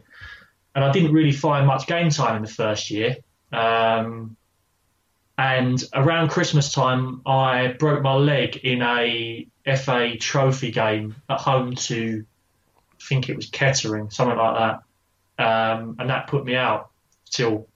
and 0.76 0.84
I 0.84 0.91
didn't 0.91 1.13
really 1.13 1.32
find 1.32 1.65
much 1.65 1.88
game 1.88 2.09
time 2.09 2.36
in 2.36 2.41
the 2.41 2.49
first 2.49 2.91
year. 2.91 3.18
Um, 3.51 4.36
and 5.38 5.82
around 5.93 6.30
Christmas 6.30 6.72
time, 6.72 7.22
I 7.26 7.68
broke 7.68 8.01
my 8.01 8.15
leg 8.15 8.57
in 8.57 8.82
a 8.82 9.47
FA 9.78 10.18
Trophy 10.18 10.72
game 10.72 11.15
at 11.30 11.39
home 11.39 11.76
to, 11.76 12.26
I 12.91 13.03
think 13.03 13.30
it 13.30 13.36
was 13.36 13.49
Kettering, 13.49 14.09
something 14.09 14.38
like 14.38 14.57
that. 14.57 14.84
Um, 15.39 15.95
and 15.99 16.09
that 16.09 16.28
put 16.28 16.43
me 16.43 16.55
out 16.55 16.89
till 17.30 17.68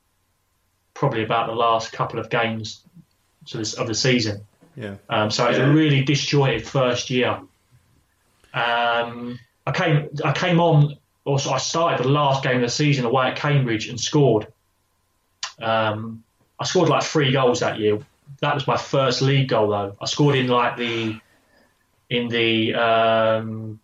probably 1.01 1.23
about 1.23 1.47
the 1.47 1.55
last 1.55 1.91
couple 1.91 2.19
of 2.19 2.29
games 2.29 2.83
to 3.47 3.57
this, 3.57 3.73
of 3.73 3.87
the 3.87 3.95
season. 3.95 4.45
Yeah. 4.75 4.97
Um, 5.09 5.31
so 5.31 5.45
it 5.45 5.49
was 5.49 5.57
a 5.57 5.67
really 5.67 6.03
disjointed 6.03 6.63
first 6.63 7.09
year. 7.09 7.39
Um, 8.53 9.39
I 9.65 9.71
came, 9.73 10.09
I 10.23 10.31
came 10.31 10.59
on, 10.59 10.97
also 11.25 11.49
I 11.49 11.57
started 11.57 12.05
the 12.05 12.09
last 12.09 12.43
game 12.43 12.57
of 12.57 12.61
the 12.61 12.69
season 12.69 13.05
away 13.05 13.29
at 13.29 13.35
Cambridge 13.35 13.87
and 13.89 13.99
scored. 13.99 14.45
Um, 15.59 16.23
I 16.59 16.65
scored 16.65 16.87
like 16.87 17.01
three 17.01 17.31
goals 17.31 17.61
that 17.61 17.79
year. 17.79 17.97
That 18.41 18.53
was 18.53 18.67
my 18.67 18.77
first 18.77 19.23
league 19.23 19.49
goal 19.49 19.69
though. 19.69 19.97
I 19.99 20.05
scored 20.05 20.35
in 20.35 20.49
like 20.49 20.77
the, 20.77 21.19
in 22.11 22.27
the, 22.27 22.75
um, 22.75 23.79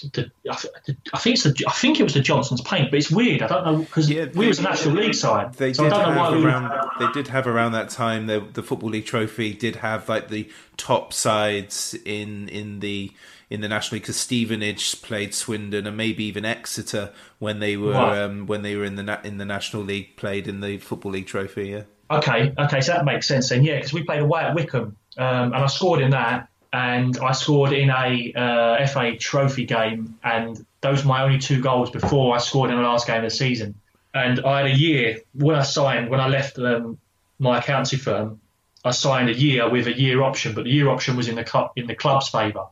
the, 0.00 0.30
I 0.50 0.54
th- 0.54 0.96
I 1.14 1.18
think 1.18 1.34
it's 1.34 1.42
the, 1.44 1.64
I 1.68 1.72
think 1.72 2.00
it 2.00 2.02
was 2.02 2.14
the 2.14 2.20
Johnstone's 2.20 2.60
Paint, 2.62 2.90
but 2.90 2.98
it's 2.98 3.10
weird. 3.10 3.42
I 3.42 3.48
don't 3.48 3.64
know 3.64 3.78
because 3.78 4.08
we 4.08 4.46
was 4.48 4.58
a 4.58 4.62
National 4.62 4.94
League 4.96 5.14
side, 5.14 5.54
They 5.54 5.72
so 5.72 5.84
I 5.84 5.88
did 5.88 5.94
don't 5.94 6.14
know 6.14 6.20
why 6.20 6.30
have 6.30 6.38
we. 6.38 6.44
around. 6.44 6.90
They 7.00 7.12
did 7.12 7.28
have 7.28 7.46
around 7.46 7.72
that 7.72 7.90
time. 7.90 8.26
The 8.26 8.40
the 8.52 8.62
football 8.62 8.90
league 8.90 9.06
trophy 9.06 9.52
did 9.54 9.76
have 9.76 10.08
like 10.08 10.28
the 10.28 10.48
top 10.76 11.12
sides 11.12 11.94
in 12.04 12.48
in 12.48 12.80
the 12.80 13.12
in 13.50 13.60
the 13.60 13.68
national 13.68 13.96
league 13.96 14.02
because 14.04 14.16
Stevenage 14.16 15.02
played 15.02 15.34
Swindon 15.34 15.86
and 15.86 15.96
maybe 15.96 16.24
even 16.24 16.44
Exeter 16.44 17.12
when 17.38 17.58
they 17.60 17.76
were 17.76 17.92
Right. 17.92 18.18
um, 18.22 18.46
when 18.46 18.62
they 18.62 18.76
were 18.76 18.84
in 18.84 18.96
the 18.96 19.02
na- 19.02 19.20
in 19.24 19.36
the 19.38 19.44
national 19.44 19.82
league 19.82 20.16
played 20.16 20.48
in 20.48 20.60
the 20.60 20.78
football 20.78 21.12
league 21.12 21.26
trophy. 21.26 21.68
Yeah. 21.68 21.82
Okay, 22.10 22.52
okay, 22.58 22.80
so 22.82 22.92
that 22.92 23.04
makes 23.06 23.26
sense 23.26 23.48
then. 23.48 23.62
Yeah, 23.64 23.76
because 23.76 23.92
we 23.94 24.02
played 24.02 24.20
away 24.20 24.42
at 24.42 24.54
Wycombe, 24.54 24.96
um, 25.16 25.52
and 25.54 25.56
I 25.56 25.66
scored 25.66 26.02
in 26.02 26.10
that, 26.10 26.48
and 26.72 27.18
I 27.18 27.32
scored 27.32 27.72
in 27.72 27.90
a 27.90 28.32
uh, 28.34 28.86
FA 28.86 29.16
Trophy 29.16 29.66
game, 29.66 30.18
and 30.24 30.64
those 30.80 31.04
were 31.04 31.08
my 31.08 31.22
only 31.22 31.38
two 31.38 31.60
goals 31.60 31.90
before 31.90 32.34
I 32.34 32.38
scored 32.38 32.70
in 32.70 32.76
the 32.76 32.82
last 32.82 33.06
game 33.06 33.18
of 33.18 33.24
the 33.24 33.30
season. 33.30 33.74
And 34.14 34.40
I 34.40 34.62
had 34.62 34.66
a 34.66 34.74
year 34.74 35.20
when 35.34 35.56
I 35.56 35.62
signed 35.62 36.10
when 36.10 36.20
I 36.20 36.28
left 36.28 36.58
um, 36.58 36.98
my 37.38 37.58
accountancy 37.58 37.96
firm. 37.96 38.40
I 38.84 38.90
signed 38.90 39.28
a 39.28 39.34
year 39.34 39.68
with 39.70 39.86
a 39.86 39.96
year 39.96 40.22
option, 40.22 40.54
but 40.54 40.64
the 40.64 40.70
year 40.70 40.88
option 40.88 41.16
was 41.16 41.28
in 41.28 41.36
the 41.36 41.44
club 41.44 41.72
in 41.76 41.86
the 41.86 41.94
club's 41.94 42.28
favour. 42.28 42.66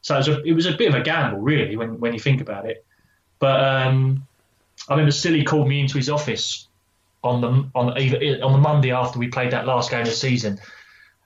So 0.00 0.14
it 0.16 0.18
was 0.18 0.28
a, 0.28 0.42
it 0.42 0.52
was 0.52 0.66
a 0.66 0.72
bit 0.72 0.88
of 0.88 0.94
a 0.94 1.02
gamble, 1.02 1.38
really, 1.38 1.76
when 1.76 2.00
when 2.00 2.14
you 2.14 2.20
think 2.20 2.40
about 2.40 2.66
it. 2.66 2.84
But 3.38 3.62
um, 3.62 4.26
I 4.88 4.94
remember 4.94 5.12
Stilly 5.12 5.44
called 5.44 5.68
me 5.68 5.80
into 5.80 5.98
his 5.98 6.08
office 6.08 6.68
on 7.22 7.40
the 7.40 7.68
on 7.74 7.98
either 7.98 8.42
on 8.42 8.52
the 8.52 8.58
Monday 8.58 8.92
after 8.92 9.18
we 9.18 9.28
played 9.28 9.52
that 9.52 9.66
last 9.66 9.90
game 9.90 10.00
of 10.00 10.06
the 10.06 10.12
season, 10.12 10.58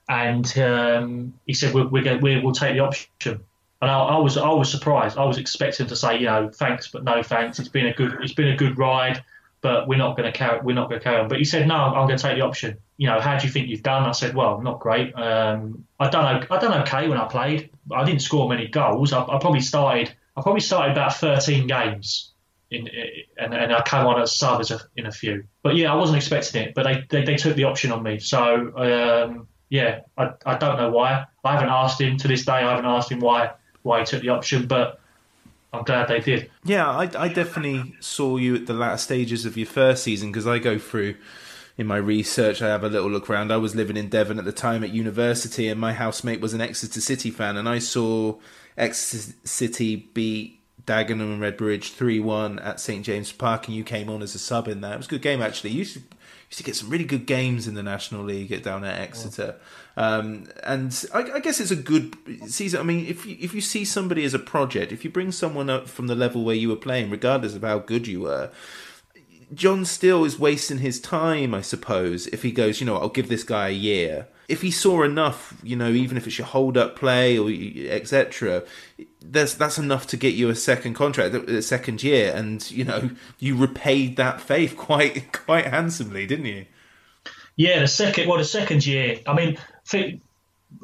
and 0.09 0.57
um, 0.57 1.33
he 1.45 1.53
said 1.53 1.73
we're, 1.73 1.87
we're 1.87 2.03
going, 2.03 2.21
we're, 2.21 2.41
we'll 2.41 2.53
take 2.53 2.75
the 2.75 2.79
option. 2.79 3.43
And 3.81 3.91
I, 3.91 3.99
I 3.99 4.17
was 4.17 4.37
I 4.37 4.49
was 4.49 4.71
surprised. 4.71 5.17
I 5.17 5.25
was 5.25 5.37
expecting 5.37 5.87
to 5.87 5.95
say 5.95 6.19
you 6.19 6.25
know 6.25 6.49
thanks 6.49 6.87
but 6.87 7.03
no 7.03 7.21
thanks. 7.21 7.59
It's 7.59 7.69
been 7.69 7.85
a 7.85 7.93
good 7.93 8.17
it's 8.21 8.33
been 8.33 8.47
a 8.47 8.55
good 8.55 8.77
ride, 8.77 9.23
but 9.61 9.87
we're 9.87 9.99
not 9.99 10.17
going 10.17 10.31
to 10.31 10.35
carry 10.35 10.59
we're 10.63 10.73
not 10.73 10.89
going 10.89 10.99
to 10.99 11.03
carry 11.03 11.19
on. 11.19 11.27
But 11.27 11.37
he 11.37 11.45
said 11.45 11.67
no, 11.67 11.75
I'm 11.75 12.07
going 12.07 12.17
to 12.17 12.23
take 12.23 12.37
the 12.37 12.43
option. 12.43 12.77
You 12.97 13.07
know 13.07 13.19
how 13.19 13.37
do 13.37 13.45
you 13.45 13.53
think 13.53 13.67
you've 13.67 13.83
done? 13.83 14.03
I 14.03 14.13
said 14.13 14.33
well 14.33 14.61
not 14.61 14.79
great. 14.79 15.13
Um, 15.15 15.85
I 15.99 16.09
done 16.09 16.47
I 16.49 16.57
done 16.57 16.81
okay 16.81 17.07
when 17.07 17.19
I 17.19 17.27
played. 17.27 17.69
I 17.91 18.03
didn't 18.03 18.23
score 18.23 18.49
many 18.49 18.67
goals. 18.67 19.13
I, 19.13 19.21
I 19.21 19.37
probably 19.37 19.61
started 19.61 20.15
I 20.35 20.41
probably 20.41 20.61
started 20.61 20.91
about 20.91 21.15
13 21.15 21.67
games 21.67 22.31
in, 22.69 22.89
and, 23.37 23.53
and 23.53 23.73
I 23.73 23.81
came 23.81 24.05
on 24.05 24.21
as 24.21 24.37
sub 24.37 24.61
as 24.61 24.71
a, 24.71 24.79
in 24.95 25.07
a 25.07 25.11
few. 25.11 25.45
But 25.63 25.75
yeah, 25.75 25.91
I 25.91 25.95
wasn't 25.95 26.17
expecting 26.17 26.63
it. 26.63 26.75
But 26.75 26.83
they, 26.83 27.03
they, 27.09 27.25
they 27.25 27.35
took 27.35 27.55
the 27.55 27.63
option 27.63 27.91
on 27.91 28.03
me. 28.03 28.19
So 28.19 28.77
um, 28.77 29.47
yeah, 29.69 30.01
I, 30.17 30.31
I 30.45 30.57
don't 30.57 30.77
know 30.77 30.89
why. 30.89 31.25
I 31.43 31.53
haven't 31.53 31.69
asked 31.69 31.99
him 31.99 32.17
to 32.17 32.27
this 32.27 32.45
day. 32.45 32.53
I 32.53 32.69
haven't 32.71 32.85
asked 32.85 33.11
him 33.11 33.19
why 33.19 33.51
why 33.83 33.99
he 33.99 34.05
took 34.05 34.21
the 34.21 34.29
option, 34.29 34.67
but 34.67 34.99
I'm 35.73 35.83
glad 35.83 36.07
they 36.07 36.19
did. 36.19 36.49
Yeah, 36.63 36.89
I, 36.89 37.09
I 37.17 37.27
definitely 37.27 37.95
saw 37.99 38.37
you 38.37 38.55
at 38.55 38.65
the 38.65 38.73
latter 38.73 38.97
stages 38.97 39.45
of 39.45 39.57
your 39.57 39.67
first 39.67 40.03
season 40.03 40.31
because 40.31 40.47
I 40.47 40.59
go 40.59 40.77
through 40.77 41.15
in 41.77 41.87
my 41.87 41.97
research. 41.97 42.61
I 42.61 42.67
have 42.67 42.83
a 42.83 42.89
little 42.89 43.09
look 43.09 43.29
around. 43.29 43.51
I 43.51 43.57
was 43.57 43.75
living 43.75 43.97
in 43.97 44.09
Devon 44.09 44.39
at 44.39 44.45
the 44.45 44.51
time 44.51 44.83
at 44.83 44.91
university, 44.91 45.67
and 45.67 45.79
my 45.79 45.93
housemate 45.93 46.41
was 46.41 46.53
an 46.53 46.61
Exeter 46.61 47.01
City 47.01 47.31
fan, 47.31 47.57
and 47.57 47.67
I 47.67 47.79
saw 47.79 48.37
Exeter 48.77 49.33
City 49.43 50.09
beat 50.13 50.59
Dagenham 50.85 51.33
and 51.33 51.41
Redbridge 51.41 51.93
three 51.93 52.19
one 52.19 52.59
at 52.59 52.79
St 52.79 53.05
James 53.05 53.31
Park, 53.31 53.67
and 53.67 53.75
you 53.75 53.83
came 53.83 54.09
on 54.09 54.21
as 54.21 54.35
a 54.35 54.39
sub 54.39 54.67
in 54.67 54.81
that. 54.81 54.93
It 54.93 54.97
was 54.97 55.07
a 55.07 55.09
good 55.09 55.21
game 55.21 55.41
actually. 55.41 55.71
You 55.71 55.85
to, 55.85 56.01
used 56.49 56.57
to 56.57 56.63
get 56.63 56.75
some 56.75 56.89
really 56.89 57.03
good 57.03 57.25
games 57.25 57.67
in 57.67 57.73
the 57.73 57.83
National 57.83 58.23
League 58.23 58.51
at 58.51 58.63
down 58.63 58.85
at 58.85 58.99
Exeter. 58.99 59.55
Um, 59.97 60.45
and 60.63 61.05
I, 61.13 61.31
I 61.31 61.39
guess 61.39 61.59
it's 61.59 61.71
a 61.71 61.75
good 61.75 62.15
season. 62.47 62.79
I 62.79 62.83
mean, 62.83 63.05
if 63.05 63.25
you, 63.25 63.35
if 63.39 63.53
you 63.53 63.61
see 63.61 63.83
somebody 63.83 64.23
as 64.23 64.33
a 64.33 64.39
project, 64.39 64.91
if 64.91 65.03
you 65.03 65.09
bring 65.09 65.31
someone 65.31 65.69
up 65.69 65.89
from 65.89 66.07
the 66.07 66.15
level 66.15 66.45
where 66.45 66.55
you 66.55 66.69
were 66.69 66.77
playing, 66.77 67.09
regardless 67.09 67.55
of 67.55 67.63
how 67.63 67.79
good 67.79 68.07
you 68.07 68.21
were, 68.21 68.49
John 69.53 69.85
still 69.85 70.23
is 70.23 70.39
wasting 70.39 70.79
his 70.79 70.99
time, 71.01 71.53
I 71.53 71.61
suppose, 71.61 72.27
if 72.27 72.43
he 72.43 72.51
goes, 72.51 72.79
you 72.79 72.85
know, 72.85 72.97
I'll 72.97 73.09
give 73.09 73.29
this 73.29 73.43
guy 73.43 73.69
a 73.69 73.71
year. 73.71 74.27
If 74.47 74.61
he 74.61 74.71
saw 74.71 75.03
enough, 75.03 75.59
you 75.61 75.75
know, 75.75 75.89
even 75.89 76.15
if 76.15 76.25
it's 76.25 76.37
your 76.37 76.47
hold 76.47 76.77
up 76.77 76.95
play 76.95 77.37
or 77.37 77.49
etc., 77.91 78.63
that's 79.21 79.53
that's 79.55 79.77
enough 79.77 80.07
to 80.07 80.17
get 80.17 80.35
you 80.35 80.49
a 80.49 80.55
second 80.55 80.93
contract, 80.93 81.35
a 81.35 81.61
second 81.61 82.01
year, 82.01 82.31
and 82.33 82.69
you 82.71 82.85
know, 82.85 83.09
you 83.39 83.57
repaid 83.57 84.15
that 84.17 84.39
faith 84.39 84.77
quite 84.77 85.31
quite 85.33 85.65
handsomely, 85.65 86.25
didn't 86.25 86.45
you? 86.45 86.65
Yeah, 87.57 87.79
the 87.79 87.87
second 87.87 88.29
well, 88.29 88.37
the 88.37 88.45
second 88.45 88.85
year. 88.85 89.19
I 89.27 89.33
mean, 89.33 89.57
think, 89.85 90.21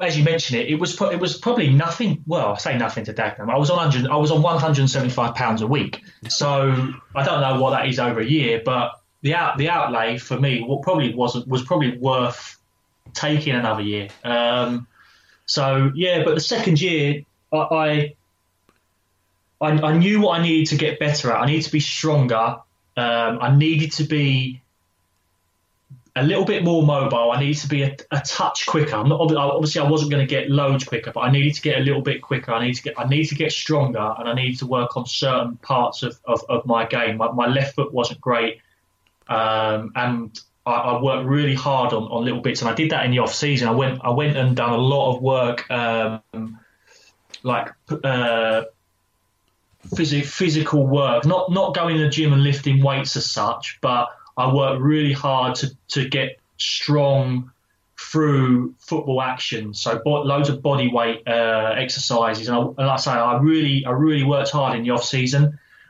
as 0.01 0.17
you 0.17 0.23
mentioned 0.23 0.59
it, 0.59 0.69
it 0.69 0.75
was 0.75 0.99
it 1.01 1.19
was 1.19 1.37
probably 1.37 1.69
nothing. 1.69 2.23
Well, 2.25 2.53
I 2.53 2.57
say 2.57 2.77
nothing 2.77 3.05
to 3.05 3.13
Dagenham. 3.13 3.49
I 3.49 3.57
was 3.57 3.69
on 3.69 3.77
hundred. 3.77 4.09
I 4.09 4.17
was 4.17 4.31
on 4.31 4.41
one 4.41 4.59
hundred 4.59 4.81
and 4.81 4.91
seventy 4.91 5.13
five 5.13 5.35
pounds 5.35 5.61
a 5.61 5.67
week. 5.67 6.03
So 6.27 6.93
I 7.15 7.23
don't 7.23 7.41
know 7.41 7.61
what 7.61 7.71
that 7.71 7.87
is 7.87 7.99
over 7.99 8.19
a 8.19 8.25
year, 8.25 8.61
but 8.65 8.99
the 9.21 9.35
out 9.35 9.57
the 9.57 9.69
outlay 9.69 10.17
for 10.17 10.39
me 10.39 10.65
probably 10.81 11.13
wasn't 11.13 11.47
was 11.47 11.63
probably 11.63 11.97
worth 11.97 12.57
taking 13.13 13.55
another 13.55 13.81
year. 13.81 14.09
Um, 14.23 14.87
so 15.45 15.91
yeah, 15.95 16.23
but 16.23 16.35
the 16.35 16.41
second 16.41 16.81
year, 16.81 17.23
I, 17.51 17.57
I 17.57 18.15
I 19.61 19.97
knew 19.97 20.21
what 20.21 20.39
I 20.39 20.43
needed 20.43 20.67
to 20.71 20.75
get 20.75 20.99
better 20.99 21.31
at. 21.31 21.41
I 21.41 21.45
needed 21.45 21.63
to 21.63 21.71
be 21.71 21.79
stronger. 21.79 22.57
Um, 22.95 23.39
I 23.41 23.55
needed 23.55 23.93
to 23.93 24.03
be 24.03 24.61
a 26.15 26.23
little 26.23 26.45
bit 26.45 26.63
more 26.63 26.83
mobile. 26.83 27.31
I 27.31 27.39
needed 27.39 27.57
to 27.61 27.67
be 27.67 27.81
a, 27.83 27.95
a 28.11 28.19
touch 28.19 28.67
quicker. 28.67 28.95
I'm 28.95 29.09
not 29.09 29.19
obviously 29.19 29.81
I 29.81 29.89
wasn't 29.89 30.11
going 30.11 30.25
to 30.25 30.29
get 30.29 30.49
loads 30.49 30.83
quicker, 30.83 31.11
but 31.11 31.21
I 31.21 31.31
needed 31.31 31.55
to 31.55 31.61
get 31.61 31.79
a 31.79 31.81
little 31.81 32.01
bit 32.01 32.21
quicker. 32.21 32.51
I 32.51 32.65
need 32.65 32.75
to 32.75 32.83
get 32.83 32.99
I 32.99 33.07
need 33.07 33.25
to 33.25 33.35
get 33.35 33.51
stronger, 33.51 34.13
and 34.17 34.29
I 34.29 34.33
needed 34.33 34.59
to 34.59 34.67
work 34.67 34.95
on 34.95 35.05
certain 35.05 35.57
parts 35.57 36.03
of, 36.03 36.19
of, 36.25 36.43
of 36.49 36.65
my 36.65 36.85
game. 36.85 37.17
My, 37.17 37.31
my 37.31 37.47
left 37.47 37.75
foot 37.75 37.91
wasn't 37.91 38.21
great, 38.21 38.59
um, 39.27 39.91
and 39.95 40.39
I, 40.65 40.71
I 40.71 41.01
worked 41.01 41.27
really 41.27 41.55
hard 41.55 41.93
on, 41.93 42.03
on 42.03 42.23
little 42.23 42.41
bits, 42.41 42.61
and 42.61 42.69
I 42.69 42.73
did 42.73 42.91
that 42.91 43.05
in 43.05 43.11
the 43.11 43.19
off 43.19 43.33
season. 43.33 43.67
I 43.67 43.71
went 43.71 43.99
I 44.03 44.11
went 44.11 44.37
and 44.37 44.55
done 44.55 44.71
a 44.71 44.77
lot 44.77 45.15
of 45.15 45.21
work, 45.21 45.69
um, 45.71 46.59
like. 47.43 47.71
Uh, 47.91 48.63
phys- 49.89 50.25
physical 50.25 50.87
work, 50.87 51.25
not 51.25 51.51
not 51.51 51.75
going 51.75 51.97
to 51.97 52.03
the 52.03 52.09
gym 52.09 52.33
and 52.33 52.43
lifting 52.43 52.83
weights 52.83 53.15
as 53.15 53.29
such, 53.29 53.79
but 53.81 54.07
I 54.37 54.53
worked 54.53 54.81
really 54.81 55.13
hard 55.13 55.55
to, 55.55 55.75
to 55.89 56.07
get 56.07 56.39
strong 56.57 57.51
through 57.99 58.73
football 58.79 59.21
action. 59.21 59.73
So 59.73 60.01
bo- 60.03 60.23
loads 60.23 60.49
of 60.49 60.61
body 60.61 60.89
weight 60.91 61.27
uh, 61.27 61.75
exercises, 61.77 62.47
and, 62.47 62.57
I, 62.57 62.61
and 62.61 62.77
like 62.77 62.89
I 62.89 62.97
say, 62.97 63.11
I 63.11 63.37
really 63.37 63.85
I 63.85 63.91
really 63.91 64.23
worked 64.23 64.51
hard 64.51 64.77
in 64.77 64.83
the 64.83 64.91
off 64.91 65.03
season, 65.03 65.43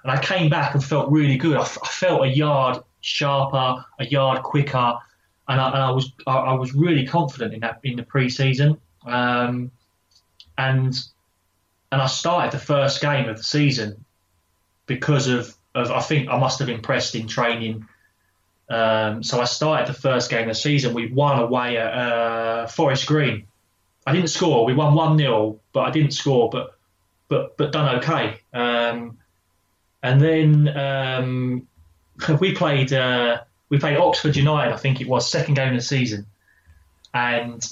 and 0.03 0.11
I 0.11 0.19
came 0.21 0.49
back 0.49 0.73
and 0.73 0.83
felt 0.83 1.11
really 1.11 1.37
good. 1.37 1.57
I, 1.57 1.61
f- 1.61 1.77
I 1.83 1.87
felt 1.87 2.23
a 2.23 2.27
yard 2.27 2.79
sharper, 3.03 3.85
a 3.99 4.05
yard 4.05 4.43
quicker, 4.43 4.97
and 5.47 5.61
I, 5.61 5.67
and 5.67 5.77
I 5.77 5.91
was 5.91 6.11
I, 6.25 6.35
I 6.37 6.53
was 6.53 6.73
really 6.73 7.05
confident 7.05 7.53
in 7.53 7.59
that 7.61 7.79
in 7.83 7.95
the 7.95 8.03
pre-season. 8.03 8.77
Um, 9.05 9.71
and 10.57 10.97
and 11.91 12.01
I 12.01 12.07
started 12.07 12.51
the 12.51 12.63
first 12.63 13.01
game 13.01 13.29
of 13.29 13.37
the 13.37 13.43
season 13.43 14.03
because 14.85 15.27
of, 15.27 15.55
of 15.75 15.91
I 15.91 16.01
think 16.01 16.29
I 16.29 16.37
must 16.37 16.59
have 16.59 16.69
impressed 16.69 17.15
in 17.15 17.27
training. 17.27 17.85
Um, 18.69 19.21
so 19.21 19.41
I 19.41 19.45
started 19.45 19.87
the 19.87 19.99
first 19.99 20.29
game 20.29 20.43
of 20.43 20.55
the 20.55 20.55
season. 20.55 20.93
We 20.93 21.11
won 21.11 21.39
away 21.39 21.77
at 21.77 21.93
uh, 21.93 22.67
Forest 22.67 23.07
Green, 23.07 23.45
I 24.05 24.11
didn't 24.11 24.29
score. 24.29 24.65
We 24.65 24.73
won 24.73 24.93
one 24.93 25.17
0 25.17 25.59
but 25.71 25.81
I 25.81 25.91
didn't 25.91 26.11
score. 26.11 26.49
But 26.49 26.77
but 27.27 27.57
but 27.57 27.71
done 27.71 27.97
okay. 27.97 28.39
Um, 28.53 29.17
and 30.01 30.21
then 30.21 30.77
um, 30.77 31.67
we 32.39 32.53
played 32.53 32.93
uh, 32.93 33.41
we 33.69 33.79
played 33.79 33.97
Oxford 33.97 34.35
United. 34.35 34.73
I 34.73 34.77
think 34.77 35.01
it 35.01 35.07
was 35.07 35.29
second 35.29 35.55
game 35.55 35.69
of 35.69 35.75
the 35.75 35.81
season, 35.81 36.25
and 37.13 37.65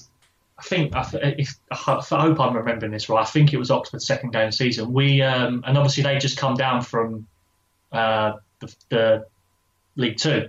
I 0.57 0.63
think 0.63 0.93
if, 0.95 1.55
I 1.71 1.75
hope 1.75 2.39
I'm 2.39 2.55
remembering 2.55 2.91
this 2.91 3.09
right. 3.09 3.21
I 3.21 3.25
think 3.25 3.53
it 3.53 3.57
was 3.57 3.71
Oxford's 3.71 4.05
second 4.05 4.31
game 4.31 4.47
of 4.47 4.51
the 4.51 4.57
season. 4.57 4.93
We 4.93 5.21
um, 5.21 5.63
and 5.65 5.77
obviously 5.77 6.03
they 6.03 6.17
just 6.17 6.37
come 6.37 6.55
down 6.55 6.81
from 6.81 7.27
uh, 7.91 8.33
the, 8.59 8.75
the, 8.89 9.25
League 9.97 10.17
Two, 10.17 10.47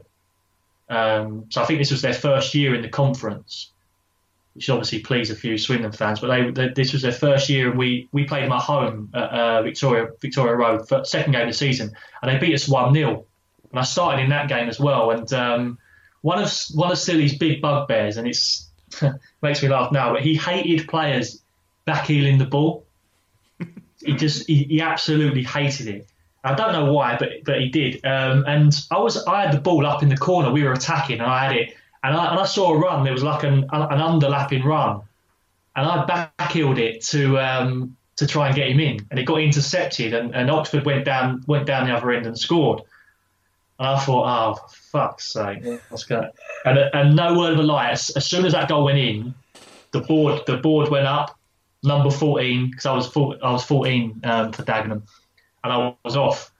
um, 0.88 1.46
so 1.48 1.62
I 1.62 1.64
think 1.64 1.80
this 1.80 1.90
was 1.90 2.00
their 2.02 2.14
first 2.14 2.54
year 2.54 2.76
in 2.76 2.82
the 2.82 2.88
conference, 2.88 3.72
which 4.54 4.70
obviously 4.70 5.00
pleased 5.00 5.32
a 5.32 5.34
few 5.34 5.58
Swindon 5.58 5.90
fans. 5.90 6.20
But 6.20 6.28
they, 6.28 6.50
they, 6.50 6.68
this 6.72 6.92
was 6.92 7.02
their 7.02 7.12
first 7.12 7.48
year, 7.48 7.70
and 7.70 7.78
we, 7.78 8.08
we 8.12 8.24
played 8.24 8.44
them 8.44 8.52
at 8.52 8.62
home 8.62 9.10
at 9.12 9.30
uh, 9.30 9.62
Victoria 9.62 10.10
Victoria 10.20 10.54
Road 10.54 10.88
for 10.88 11.04
second 11.04 11.32
game 11.32 11.42
of 11.42 11.48
the 11.48 11.54
season, 11.54 11.92
and 12.22 12.30
they 12.30 12.38
beat 12.38 12.54
us 12.54 12.68
one 12.68 12.94
0 12.94 13.26
and 13.72 13.80
I 13.80 13.82
started 13.82 14.22
in 14.22 14.30
that 14.30 14.48
game 14.48 14.68
as 14.68 14.78
well. 14.78 15.10
And 15.10 15.32
um, 15.32 15.78
one 16.20 16.40
of 16.40 16.52
one 16.74 16.92
of 16.92 16.98
Stilly's 16.98 17.36
big 17.36 17.60
bugbears, 17.60 18.16
and 18.16 18.28
it's 18.28 18.68
makes 19.42 19.62
me 19.62 19.68
laugh 19.68 19.90
now, 19.90 20.12
but 20.12 20.22
he 20.22 20.36
hated 20.36 20.86
players 20.88 21.42
backheeling 21.86 22.38
the 22.38 22.44
ball. 22.44 22.84
he 24.04 24.14
just 24.14 24.46
he, 24.46 24.64
he 24.64 24.80
absolutely 24.80 25.42
hated 25.42 25.88
it. 25.88 26.06
I 26.44 26.54
don't 26.54 26.72
know 26.72 26.92
why, 26.92 27.16
but 27.18 27.44
but 27.44 27.60
he 27.60 27.68
did. 27.68 28.04
Um, 28.04 28.44
and 28.46 28.74
I 28.90 28.98
was 28.98 29.24
I 29.24 29.42
had 29.42 29.54
the 29.54 29.60
ball 29.60 29.86
up 29.86 30.02
in 30.02 30.08
the 30.08 30.16
corner. 30.16 30.50
We 30.50 30.64
were 30.64 30.72
attacking, 30.72 31.20
and 31.20 31.30
I 31.30 31.44
had 31.46 31.56
it. 31.56 31.76
And 32.04 32.16
I, 32.16 32.32
and 32.32 32.40
I 32.40 32.46
saw 32.46 32.72
a 32.72 32.78
run. 32.78 33.04
There 33.04 33.12
was 33.12 33.22
like 33.22 33.44
an 33.44 33.64
an 33.72 33.98
underlapping 33.98 34.64
run, 34.64 35.02
and 35.76 35.86
I 35.86 36.30
backheeled 36.38 36.78
it 36.78 37.02
to 37.06 37.38
um, 37.38 37.96
to 38.16 38.26
try 38.26 38.48
and 38.48 38.56
get 38.56 38.68
him 38.68 38.80
in, 38.80 39.06
and 39.10 39.20
it 39.20 39.24
got 39.24 39.40
intercepted. 39.40 40.12
And, 40.12 40.34
and 40.34 40.50
Oxford 40.50 40.84
went 40.84 41.04
down 41.04 41.44
went 41.46 41.66
down 41.66 41.86
the 41.86 41.94
other 41.94 42.10
end 42.10 42.26
and 42.26 42.36
scored. 42.36 42.82
And 43.82 43.90
I 43.90 43.98
thought, 43.98 44.26
oh, 44.28 44.54
for 44.54 44.68
fuck's 44.68 45.32
sake, 45.32 45.64
what's 45.88 46.04
going? 46.04 46.30
And 46.64 46.78
and 46.78 47.16
no 47.16 47.36
word 47.36 47.54
of 47.54 47.58
a 47.58 47.64
lie. 47.64 47.90
As, 47.90 48.10
as 48.10 48.24
soon 48.24 48.44
as 48.46 48.52
that 48.52 48.68
goal 48.68 48.84
went 48.84 48.98
in, 48.98 49.34
the 49.90 50.02
board 50.02 50.42
the 50.46 50.58
board 50.58 50.88
went 50.88 51.08
up, 51.08 51.36
number 51.82 52.08
fourteen, 52.08 52.70
because 52.70 52.86
I 52.86 52.94
was 52.94 53.08
four, 53.08 53.36
I 53.42 53.50
was 53.50 53.64
fourteen 53.64 54.20
um, 54.22 54.52
for 54.52 54.62
Dagenham 54.62 55.02
and 55.64 55.72
I 55.72 55.96
was 56.04 56.16
off. 56.16 56.52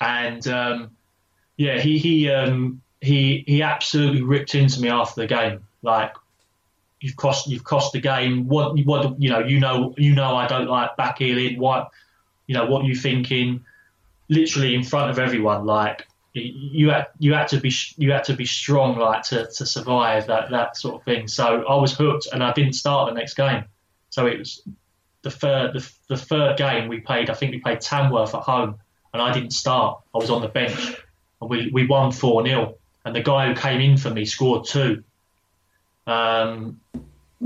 And 0.00 0.46
um, 0.46 0.90
yeah, 1.56 1.80
he 1.80 1.98
he 1.98 2.30
um, 2.30 2.82
he 3.00 3.42
he 3.48 3.60
absolutely 3.64 4.22
ripped 4.22 4.54
into 4.54 4.80
me 4.80 4.90
after 4.90 5.22
the 5.22 5.26
game. 5.26 5.66
Like 5.82 6.14
you've 7.00 7.16
cost 7.16 7.48
you've 7.48 7.64
cost 7.64 7.92
the 7.92 8.00
game. 8.00 8.46
What 8.46 8.78
what 8.84 9.20
you 9.20 9.28
know 9.28 9.40
you 9.40 9.58
know 9.58 9.92
you 9.98 10.14
know 10.14 10.36
I 10.36 10.46
don't 10.46 10.68
like 10.68 10.96
back 10.96 11.18
heeling. 11.18 11.58
What 11.58 11.90
you 12.46 12.54
know 12.54 12.66
what 12.66 12.84
you 12.84 12.94
thinking? 12.94 13.64
Literally 14.28 14.76
in 14.76 14.84
front 14.84 15.10
of 15.10 15.18
everyone. 15.18 15.66
Like 15.66 16.06
you 16.34 16.90
had 16.90 17.06
you 17.18 17.34
had 17.34 17.48
to 17.48 17.60
be 17.60 17.72
you 17.96 18.12
had 18.12 18.24
to 18.24 18.34
be 18.34 18.44
strong 18.44 18.98
like 18.98 19.22
to, 19.24 19.46
to 19.46 19.66
survive 19.66 20.26
that 20.26 20.50
that 20.50 20.76
sort 20.76 20.96
of 20.96 21.04
thing. 21.04 21.28
So 21.28 21.64
I 21.64 21.74
was 21.76 21.94
hooked, 21.94 22.28
and 22.32 22.42
I 22.42 22.52
didn't 22.52 22.74
start 22.74 23.08
the 23.08 23.18
next 23.18 23.34
game. 23.34 23.64
So 24.10 24.26
it 24.26 24.38
was 24.38 24.62
the 25.22 25.30
third 25.30 25.74
the, 25.74 25.90
the 26.08 26.16
third 26.16 26.56
game 26.56 26.88
we 26.88 27.00
played. 27.00 27.30
I 27.30 27.34
think 27.34 27.52
we 27.52 27.60
played 27.60 27.80
Tamworth 27.80 28.34
at 28.34 28.42
home, 28.42 28.76
and 29.12 29.22
I 29.22 29.32
didn't 29.32 29.52
start. 29.52 30.00
I 30.14 30.18
was 30.18 30.30
on 30.30 30.42
the 30.42 30.48
bench, 30.48 30.96
and 31.40 31.50
we 31.50 31.70
we 31.72 31.86
won 31.86 32.12
four 32.12 32.44
0 32.46 32.74
And 33.04 33.16
the 33.16 33.22
guy 33.22 33.48
who 33.48 33.54
came 33.54 33.80
in 33.80 33.96
for 33.96 34.10
me 34.10 34.24
scored 34.24 34.66
two. 34.66 35.04
Um, 36.06 36.80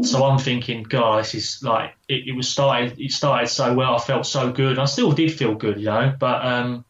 so 0.00 0.24
I'm 0.24 0.38
thinking, 0.38 0.84
God, 0.84 1.20
this 1.20 1.34
is 1.34 1.62
like 1.62 1.94
it, 2.08 2.28
it, 2.28 2.32
was 2.32 2.48
started. 2.48 2.98
It 2.98 3.12
started 3.12 3.48
so 3.48 3.74
well. 3.74 3.96
I 3.96 3.98
felt 3.98 4.24
so 4.24 4.50
good. 4.50 4.78
I 4.78 4.86
still 4.86 5.12
did 5.12 5.32
feel 5.32 5.54
good, 5.54 5.78
you 5.78 5.86
know. 5.86 6.14
But 6.18 6.44
um, 6.44 6.84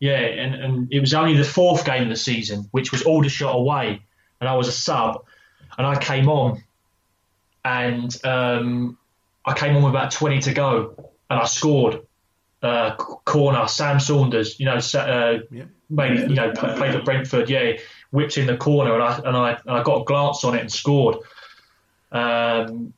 yeah, 0.00 0.16
and, 0.16 0.54
and 0.54 0.92
it 0.92 1.00
was 1.00 1.14
only 1.14 1.36
the 1.36 1.44
fourth 1.44 1.84
game 1.84 2.02
of 2.02 2.08
the 2.08 2.16
season, 2.16 2.66
which 2.72 2.90
was 2.90 3.02
Aldershot 3.02 3.54
away, 3.54 4.02
and 4.40 4.48
I 4.48 4.56
was 4.56 4.66
a 4.66 4.72
sub, 4.72 5.24
and 5.78 5.86
I 5.86 6.00
came 6.02 6.28
on, 6.28 6.62
and 7.64 8.16
um, 8.24 8.98
I 9.44 9.54
came 9.54 9.76
on 9.76 9.82
with 9.82 9.90
about 9.90 10.10
20 10.10 10.40
to 10.40 10.54
go 10.54 11.12
and 11.28 11.40
I 11.40 11.44
scored. 11.44 12.02
Uh, 12.62 12.94
corner, 12.94 13.66
Sam 13.68 13.98
Saunders, 14.00 14.60
you 14.60 14.66
know, 14.66 14.76
uh, 14.94 15.38
yeah. 15.50 15.64
made, 15.88 16.28
you 16.28 16.34
know, 16.34 16.52
played 16.52 16.92
for 16.92 17.00
Brentford. 17.02 17.48
Yeah, 17.48 17.78
whipped 18.10 18.36
in 18.36 18.46
the 18.46 18.58
corner, 18.58 18.92
and 18.92 19.02
I 19.02 19.16
and 19.16 19.34
I 19.34 19.50
and 19.52 19.70
I 19.70 19.82
got 19.82 20.02
a 20.02 20.04
glance 20.04 20.44
on 20.44 20.54
it 20.54 20.60
and 20.60 20.70
scored. 20.70 21.16
Um, 22.12 22.92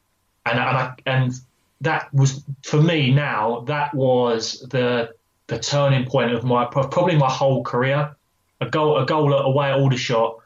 and 0.44 0.58
and 0.58 0.58
I, 0.58 0.94
and 1.06 1.32
that 1.80 2.12
was 2.12 2.42
for 2.64 2.82
me 2.82 3.12
now. 3.12 3.60
That 3.60 3.94
was 3.94 4.66
the 4.68 5.14
the 5.52 5.58
turning 5.58 6.06
point 6.06 6.32
of 6.32 6.44
my 6.44 6.64
probably 6.64 7.16
my 7.16 7.30
whole 7.30 7.62
career. 7.62 8.16
A 8.60 8.68
goal 8.68 8.98
a 8.98 9.06
goal 9.06 9.32
away 9.32 9.70
at 9.70 9.78
Aldershot 9.78 10.38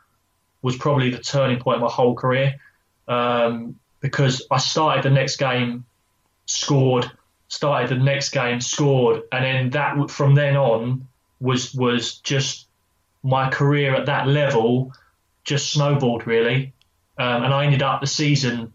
was 0.62 0.76
probably 0.76 1.11
the 1.11 1.18
turning 1.18 1.59
point 1.59 1.76
of 1.76 1.82
my 1.82 1.90
whole 1.90 2.14
career. 2.14 2.57
Um, 3.07 3.78
because 4.00 4.46
I 4.50 4.59
started 4.59 5.04
the 5.04 5.11
next 5.11 5.36
game, 5.36 5.84
scored, 6.46 7.11
started 7.48 7.88
the 7.88 8.02
next 8.02 8.30
game, 8.30 8.61
scored, 8.61 9.22
and 9.30 9.44
then 9.44 9.70
that 9.70 10.11
from 10.11 10.34
then 10.34 10.57
on 10.57 11.07
was 11.40 11.74
was 11.74 12.18
just 12.18 12.66
my 13.22 13.48
career 13.50 13.94
at 13.94 14.07
that 14.07 14.26
level 14.26 14.92
just 15.44 15.70
snowballed 15.72 16.26
really, 16.26 16.72
um, 17.18 17.44
and 17.44 17.54
I 17.54 17.64
ended 17.64 17.82
up 17.82 18.00
the 18.00 18.07
season 18.07 18.72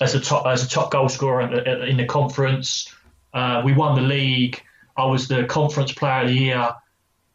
as 0.00 0.14
a 0.14 0.20
top 0.20 0.46
as 0.46 0.62
a 0.62 0.68
top 0.68 0.90
goal 0.90 1.08
scorer 1.08 1.40
in 1.42 1.50
the, 1.50 1.86
in 1.86 1.96
the 1.96 2.04
conference. 2.04 2.92
Uh, 3.32 3.62
we 3.64 3.72
won 3.72 3.94
the 3.94 4.06
league. 4.06 4.62
I 4.96 5.04
was 5.06 5.28
the 5.28 5.44
conference 5.44 5.92
player 5.92 6.22
of 6.22 6.28
the 6.28 6.34
year, 6.34 6.70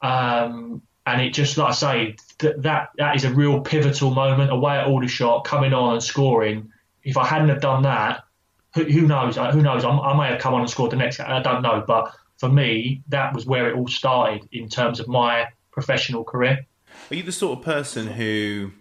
um, 0.01 0.81
and 1.05 1.21
it 1.21 1.33
just 1.33 1.57
like 1.57 1.69
I 1.69 1.71
say 1.71 2.15
that 2.39 2.61
that 2.63 2.89
that 2.97 3.15
is 3.15 3.23
a 3.23 3.33
real 3.33 3.61
pivotal 3.61 4.11
moment 4.11 4.51
away 4.51 4.77
at 4.77 4.87
Aldershot, 4.87 5.45
coming 5.45 5.73
on 5.73 5.93
and 5.93 6.03
scoring 6.03 6.71
if 7.03 7.17
I 7.17 7.25
hadn't 7.25 7.49
have 7.49 7.61
done 7.61 7.83
that, 7.83 8.23
who, 8.73 8.83
who 8.85 9.01
knows? 9.01 9.37
Uh, 9.37 9.51
who 9.51 9.61
knows? 9.61 9.83
I, 9.83 9.89
I, 9.89 10.17
may 10.17 10.31
have 10.31 10.41
come 10.41 10.53
on 10.53 10.61
and 10.61 10.69
scored 10.69 10.91
the 10.91 10.95
next. 10.95 11.19
I 11.19 11.41
don't 11.41 11.61
know, 11.61 11.83
but 11.85 12.13
for 12.37 12.49
me, 12.49 13.01
that 13.09 13.33
was 13.33 13.45
where 13.45 13.69
it 13.69 13.75
all 13.75 13.87
started 13.87 14.47
in 14.51 14.69
terms 14.69 14.99
of 14.99 15.07
my 15.07 15.47
professional 15.71 16.23
career. 16.23 16.65
Are 17.09 17.15
you 17.15 17.23
the 17.23 17.31
sort 17.31 17.59
of 17.59 17.65
person 17.65 18.07
who, 18.07 18.71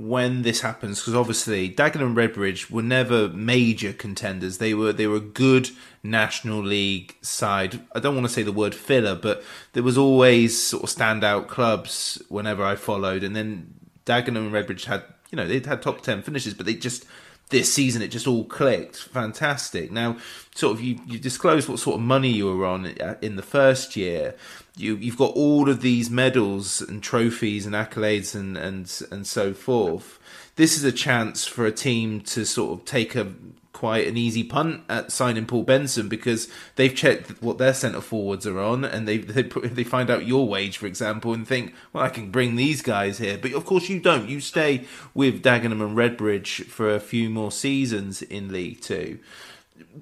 when 0.00 0.42
this 0.42 0.62
happens, 0.62 0.98
because 1.00 1.14
obviously 1.14 1.68
Dagenham 1.68 2.02
and 2.02 2.16
Redbridge 2.16 2.70
were 2.70 2.82
never 2.82 3.28
major 3.28 3.92
contenders. 3.92 4.58
They 4.58 4.72
were 4.72 4.92
they 4.92 5.06
were 5.06 5.16
a 5.16 5.20
good 5.20 5.70
National 6.02 6.60
League 6.60 7.16
side. 7.20 7.80
I 7.94 8.00
don't 8.00 8.14
want 8.14 8.26
to 8.26 8.32
say 8.32 8.42
the 8.42 8.50
word 8.50 8.74
filler, 8.74 9.14
but 9.14 9.44
there 9.74 9.82
was 9.82 9.98
always 9.98 10.60
sort 10.60 10.84
of 10.84 10.88
standout 10.88 11.48
clubs 11.48 12.22
whenever 12.28 12.64
I 12.64 12.76
followed. 12.76 13.22
And 13.22 13.36
then 13.36 13.74
Dagenham 14.06 14.36
and 14.36 14.52
Redbridge 14.52 14.86
had 14.86 15.04
you 15.30 15.36
know 15.36 15.46
they'd 15.46 15.66
had 15.66 15.82
top 15.82 16.00
ten 16.00 16.22
finishes, 16.22 16.54
but 16.54 16.64
they 16.64 16.74
just 16.74 17.04
this 17.50 17.72
season 17.72 18.00
it 18.00 18.08
just 18.08 18.26
all 18.26 18.44
clicked. 18.44 18.96
Fantastic. 18.96 19.90
Now, 19.90 20.16
sort 20.54 20.76
of, 20.76 20.80
you, 20.80 21.00
you 21.06 21.18
disclosed 21.18 21.68
what 21.68 21.78
sort 21.78 21.96
of 21.96 22.02
money 22.02 22.30
you 22.30 22.46
were 22.46 22.64
on 22.64 22.86
uh, 22.86 23.16
in 23.20 23.36
the 23.36 23.42
first 23.42 23.96
year. 23.96 24.34
You, 24.80 24.96
you've 24.96 25.16
got 25.18 25.34
all 25.34 25.68
of 25.68 25.82
these 25.82 26.10
medals 26.10 26.80
and 26.80 27.02
trophies 27.02 27.66
and 27.66 27.74
accolades 27.74 28.34
and, 28.34 28.56
and, 28.56 28.90
and 29.10 29.26
so 29.26 29.54
forth. 29.54 30.18
This 30.56 30.76
is 30.76 30.84
a 30.84 30.92
chance 30.92 31.46
for 31.46 31.66
a 31.66 31.72
team 31.72 32.20
to 32.22 32.44
sort 32.44 32.78
of 32.78 32.84
take 32.84 33.14
a 33.14 33.32
quite 33.80 34.06
an 34.06 34.16
easy 34.16 34.44
punt 34.44 34.82
at 34.90 35.10
signing 35.10 35.46
Paul 35.46 35.62
Benson 35.62 36.06
because 36.06 36.48
they've 36.76 36.94
checked 36.94 37.42
what 37.42 37.56
their 37.56 37.72
centre 37.72 38.02
forwards 38.02 38.46
are 38.46 38.58
on, 38.58 38.84
and 38.84 39.08
they 39.08 39.16
they 39.16 39.42
they 39.42 39.84
find 39.84 40.10
out 40.10 40.26
your 40.26 40.46
wage, 40.46 40.76
for 40.76 40.86
example, 40.86 41.32
and 41.32 41.48
think, 41.48 41.74
well, 41.92 42.04
I 42.04 42.10
can 42.10 42.30
bring 42.30 42.56
these 42.56 42.82
guys 42.82 43.16
here. 43.16 43.38
But 43.38 43.54
of 43.54 43.64
course, 43.64 43.88
you 43.88 43.98
don't. 43.98 44.28
You 44.28 44.40
stay 44.40 44.84
with 45.14 45.42
Dagenham 45.42 45.80
and 45.80 45.96
Redbridge 45.96 46.66
for 46.66 46.94
a 46.94 47.00
few 47.00 47.30
more 47.30 47.50
seasons 47.50 48.20
in 48.20 48.52
League 48.52 48.82
Two. 48.82 49.18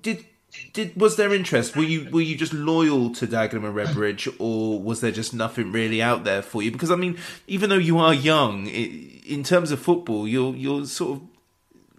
Did 0.03 0.25
did 0.73 0.97
was 0.97 1.17
there 1.17 1.35
interest? 1.35 1.77
Were 1.77 1.83
you 1.83 2.09
were 2.11 2.21
you 2.21 2.37
just 2.37 2.53
loyal 2.53 3.11
to 3.15 3.27
Dagenham 3.27 3.65
and 3.65 3.75
Redbridge, 3.75 4.35
or 4.39 4.81
was 4.81 5.01
there 5.01 5.11
just 5.11 5.35
nothing 5.35 5.73
really 5.73 6.03
out 6.03 6.25
there 6.25 6.43
for 6.43 6.63
you? 6.63 6.71
Because 6.71 6.91
I 6.91 6.97
mean, 6.97 7.19
even 7.47 7.71
though 7.71 7.77
you 7.77 7.99
are 7.99 8.15
young, 8.15 8.67
in 8.67 9.43
terms 9.45 9.71
of 9.71 9.81
football, 9.81 10.27
you're 10.27 10.55
you're 10.55 10.87
sort 10.87 11.19
of 11.19 11.23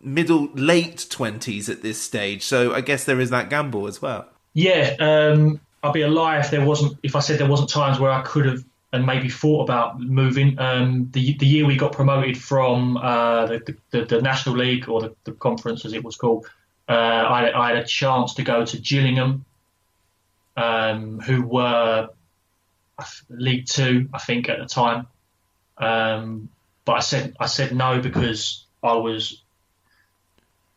middle 0.01 0.49
late 0.53 1.07
twenties 1.09 1.69
at 1.69 1.81
this 1.81 2.01
stage. 2.01 2.43
So 2.43 2.73
I 2.73 2.81
guess 2.81 3.03
there 3.03 3.19
is 3.19 3.29
that 3.29 3.49
gamble 3.49 3.87
as 3.87 4.01
well. 4.01 4.27
Yeah, 4.53 4.95
um, 4.99 5.59
I'd 5.83 5.93
be 5.93 6.01
a 6.01 6.07
lie 6.07 6.39
if 6.39 6.51
there 6.51 6.65
wasn't 6.65 6.97
if 7.03 7.15
I 7.15 7.19
said 7.19 7.39
there 7.39 7.47
wasn't 7.47 7.69
times 7.69 7.99
where 7.99 8.11
I 8.11 8.21
could 8.21 8.45
have 8.45 8.63
and 8.91 9.05
maybe 9.05 9.29
thought 9.29 9.63
about 9.63 9.99
moving. 9.99 10.57
Um, 10.59 11.09
the 11.11 11.37
the 11.37 11.45
year 11.45 11.65
we 11.65 11.75
got 11.75 11.91
promoted 11.91 12.37
from 12.37 12.97
uh, 12.97 13.45
the, 13.45 13.75
the, 13.91 14.05
the 14.05 14.21
National 14.21 14.55
League 14.55 14.89
or 14.89 15.01
the, 15.01 15.15
the, 15.25 15.33
conference 15.33 15.85
as 15.85 15.93
it 15.93 16.03
was 16.03 16.15
called, 16.15 16.47
uh, 16.89 16.93
I, 16.93 17.65
I, 17.65 17.67
had 17.69 17.77
a 17.77 17.85
chance 17.85 18.33
to 18.35 18.43
go 18.43 18.65
to 18.65 18.77
Gillingham, 18.79 19.45
um, 20.57 21.19
who 21.19 21.43
were 21.43 22.09
League 23.29 23.67
Two, 23.67 24.09
I 24.11 24.17
think, 24.17 24.49
at 24.49 24.57
the 24.57 24.65
time. 24.65 25.07
Um, 25.77 26.49
but 26.85 26.93
I 26.93 26.99
said 27.01 27.35
I 27.39 27.45
said 27.45 27.75
no 27.75 28.01
because 28.01 28.65
I 28.81 28.93
was 28.93 29.43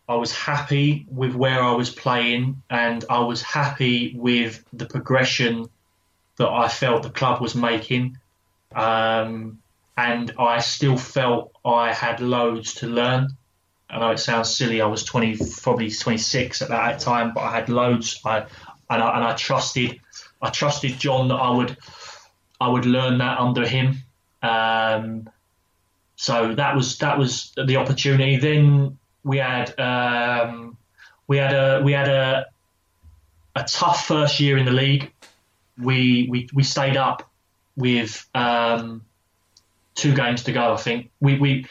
I 0.08 0.16
was 0.16 0.36
happy 0.36 1.06
with 1.08 1.34
where 1.34 1.62
I 1.62 1.72
was 1.72 1.88
playing, 1.88 2.62
and 2.68 3.04
I 3.08 3.20
was 3.20 3.40
happy 3.40 4.14
with 4.14 4.62
the 4.72 4.86
progression 4.86 5.66
that 6.36 6.48
I 6.48 6.68
felt 6.68 7.02
the 7.02 7.10
club 7.10 7.40
was 7.40 7.54
making. 7.54 8.18
Um, 8.74 9.62
and 9.96 10.32
I 10.38 10.60
still 10.60 10.96
felt 10.96 11.52
I 11.64 11.92
had 11.92 12.20
loads 12.20 12.74
to 12.74 12.86
learn. 12.86 13.28
I 13.93 13.99
know 13.99 14.11
it 14.11 14.18
sounds 14.18 14.57
silly. 14.57 14.80
I 14.80 14.86
was 14.86 15.05
20, 15.05 15.36
probably 15.61 15.90
26 15.90 16.62
at 16.62 16.68
that 16.68 16.99
time, 16.99 17.34
but 17.34 17.43
I 17.43 17.53
had 17.55 17.68
loads. 17.68 18.20
I 18.24 18.47
and 18.88 19.03
I, 19.03 19.16
and 19.16 19.24
I 19.24 19.34
trusted, 19.34 20.01
I 20.40 20.51
trusted 20.51 20.99
John 20.99 21.28
that 21.28 21.36
I 21.36 21.51
would, 21.51 21.76
I 22.61 22.68
would 22.68 22.86
learn 22.86 23.18
that 23.18 23.38
under 23.38 23.66
him. 23.66 23.99
Um, 24.43 25.28
so 26.16 26.55
that 26.55 26.74
was 26.74 26.99
that 26.99 27.18
was 27.18 27.53
the 27.66 27.76
opportunity. 27.76 28.36
Then 28.36 28.99
we 29.24 29.38
had 29.38 29.78
um, 29.78 30.76
we 31.26 31.36
had 31.36 31.53
a 31.53 31.82
we 31.82 31.93
had 31.93 32.09
a 32.09 32.47
a 33.55 33.64
tough 33.64 34.07
first 34.07 34.40
year 34.40 34.57
in 34.57 34.64
the 34.64 34.72
league. 34.72 35.12
We 35.78 36.28
we 36.30 36.49
we 36.53 36.62
stayed 36.62 36.97
up 36.97 37.30
with 37.76 38.24
um, 38.34 39.05
two 39.95 40.14
games 40.14 40.45
to 40.45 40.53
go. 40.53 40.72
I 40.72 40.76
think 40.76 41.11
we 41.20 41.38
we 41.38 41.66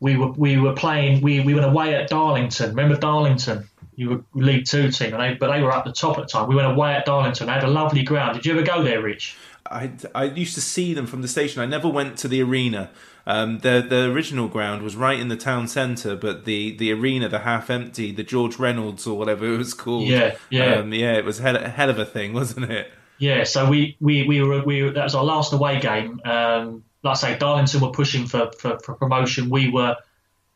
we 0.00 0.16
were 0.16 0.28
we 0.32 0.58
were 0.58 0.74
playing. 0.74 1.22
We, 1.22 1.40
we 1.40 1.54
went 1.54 1.66
away 1.66 1.94
at 1.94 2.08
Darlington. 2.08 2.70
Remember 2.70 2.96
Darlington? 2.96 3.68
You 3.94 4.10
were 4.10 4.24
League 4.34 4.66
Two 4.66 4.90
team, 4.90 5.14
and 5.14 5.22
they, 5.22 5.34
but 5.34 5.50
they 5.50 5.62
were 5.62 5.72
at 5.72 5.84
the 5.84 5.92
top 5.92 6.18
at 6.18 6.24
the 6.24 6.28
time. 6.28 6.48
We 6.48 6.54
went 6.54 6.70
away 6.70 6.94
at 6.94 7.06
Darlington. 7.06 7.46
They 7.46 7.52
had 7.52 7.64
a 7.64 7.68
lovely 7.68 8.02
ground. 8.02 8.34
Did 8.34 8.46
you 8.46 8.52
ever 8.52 8.62
go 8.62 8.82
there, 8.82 9.00
Rich? 9.00 9.36
I, 9.70 9.90
I 10.14 10.24
used 10.24 10.54
to 10.54 10.60
see 10.60 10.94
them 10.94 11.06
from 11.06 11.22
the 11.22 11.28
station. 11.28 11.60
I 11.60 11.66
never 11.66 11.88
went 11.88 12.18
to 12.18 12.28
the 12.28 12.42
arena. 12.42 12.90
Um, 13.26 13.58
the 13.58 13.84
the 13.86 14.10
original 14.12 14.46
ground 14.48 14.82
was 14.82 14.94
right 14.94 15.18
in 15.18 15.28
the 15.28 15.36
town 15.36 15.66
centre, 15.66 16.14
but 16.14 16.44
the, 16.44 16.76
the 16.76 16.92
arena, 16.92 17.28
the 17.28 17.40
half 17.40 17.70
empty, 17.70 18.12
the 18.12 18.22
George 18.22 18.58
Reynolds 18.58 19.06
or 19.06 19.18
whatever 19.18 19.46
it 19.54 19.56
was 19.56 19.74
called. 19.74 20.08
Yeah, 20.08 20.36
yeah, 20.50 20.76
um, 20.76 20.92
yeah. 20.92 21.14
It 21.14 21.24
was 21.24 21.38
hell, 21.38 21.58
hell 21.58 21.90
of 21.90 21.98
a 21.98 22.06
thing, 22.06 22.32
wasn't 22.34 22.70
it? 22.70 22.92
Yeah. 23.18 23.44
So 23.44 23.68
we 23.68 23.96
we 24.00 24.24
we 24.24 24.42
were 24.42 24.62
we 24.62 24.82
that 24.82 25.04
was 25.04 25.14
our 25.14 25.24
last 25.24 25.52
away 25.52 25.80
game. 25.80 26.20
Um, 26.24 26.84
like 27.06 27.24
I 27.24 27.32
say, 27.32 27.38
Darlington 27.38 27.80
were 27.80 27.90
pushing 27.90 28.26
for, 28.26 28.50
for, 28.58 28.78
for 28.80 28.94
promotion. 28.94 29.48
We 29.48 29.70
were 29.70 29.96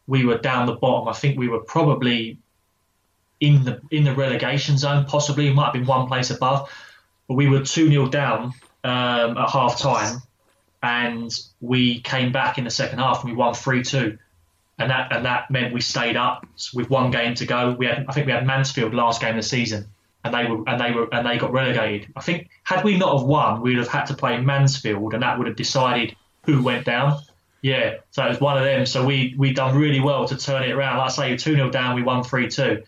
we 0.07 0.25
were 0.25 0.39
down 0.39 0.67
the 0.67 0.75
bottom. 0.75 1.09
I 1.09 1.13
think 1.13 1.39
we 1.39 1.49
were 1.49 1.61
probably 1.61 2.39
in 3.39 3.65
the 3.65 3.81
in 3.91 4.05
the 4.05 4.15
relegation 4.15 4.77
zone. 4.77 5.07
Possibly, 5.07 5.49
it 5.49 5.55
might 5.55 5.67
have 5.67 5.73
been 5.75 5.87
one 5.87 6.09
place 6.09 6.31
above, 6.31 6.71
but 7.29 7.35
we 7.35 7.49
were 7.49 7.61
two 7.61 7.89
0 7.89 8.09
down 8.09 8.53
um, 8.85 9.39
at 9.39 9.51
half 9.51 9.79
time, 9.79 10.21
and 10.83 11.33
we 11.61 12.01
came 12.01 12.33
back 12.33 12.59
in 12.59 12.65
the 12.65 12.71
second 12.71 12.99
half 12.99 13.23
and 13.23 13.31
we 13.31 13.37
won 13.37 13.55
three 13.55 13.83
two, 13.83 14.19
and 14.79 14.91
that 14.91 15.13
and 15.13 15.25
that 15.25 15.51
meant 15.51 15.73
we 15.73 15.81
stayed 15.81 16.17
up 16.17 16.47
with 16.75 16.91
one 16.91 17.11
game 17.13 17.35
to 17.37 17.47
go. 17.47 17.73
We 17.79 17.87
had 17.87 18.07
I 18.09 18.13
think 18.13 18.27
we 18.27 18.33
had 18.33 18.47
Mansfield 18.47 18.93
last 18.93 19.21
game 19.21 19.31
of 19.31 19.37
the 19.37 19.43
season, 19.43 19.87
and 20.25 20.35
they 20.35 20.47
were 20.47 20.69
and 20.69 20.81
they 20.81 20.91
were 20.91 21.09
and 21.15 21.25
they 21.25 21.39
got 21.39 21.53
relegated. 21.53 22.13
I 22.17 22.21
think 22.21 22.51
had 22.65 22.85
we 22.85 22.99
not 22.99 23.17
have 23.17 23.27
won, 23.27 23.61
we'd 23.63 23.79
have 23.79 23.89
had 23.89 24.07
to 24.07 24.15
play 24.15 24.41
Mansfield, 24.41 25.15
and 25.15 25.23
that 25.23 25.39
would 25.39 25.47
have 25.47 25.57
decided 25.57 26.17
who 26.45 26.63
went 26.63 26.85
down. 26.85 27.21
Yeah, 27.63 27.97
so 28.11 28.25
it 28.25 28.29
was 28.29 28.41
one 28.41 28.57
of 28.57 28.65
them. 28.65 28.87
So 28.87 29.05
we 29.05 29.35
we 29.37 29.53
done 29.53 29.77
really 29.77 30.01
well 30.01 30.27
to 30.29 30.37
turn 30.37 30.63
it 30.63 30.71
around. 30.71 30.99
Like 30.99 31.11
I 31.11 31.13
say, 31.13 31.37
two 31.37 31.55
0 31.55 31.71
down, 31.71 31.95
we 31.95 32.03
won 32.03 32.25
three 32.25 32.49
two. 32.49 32.83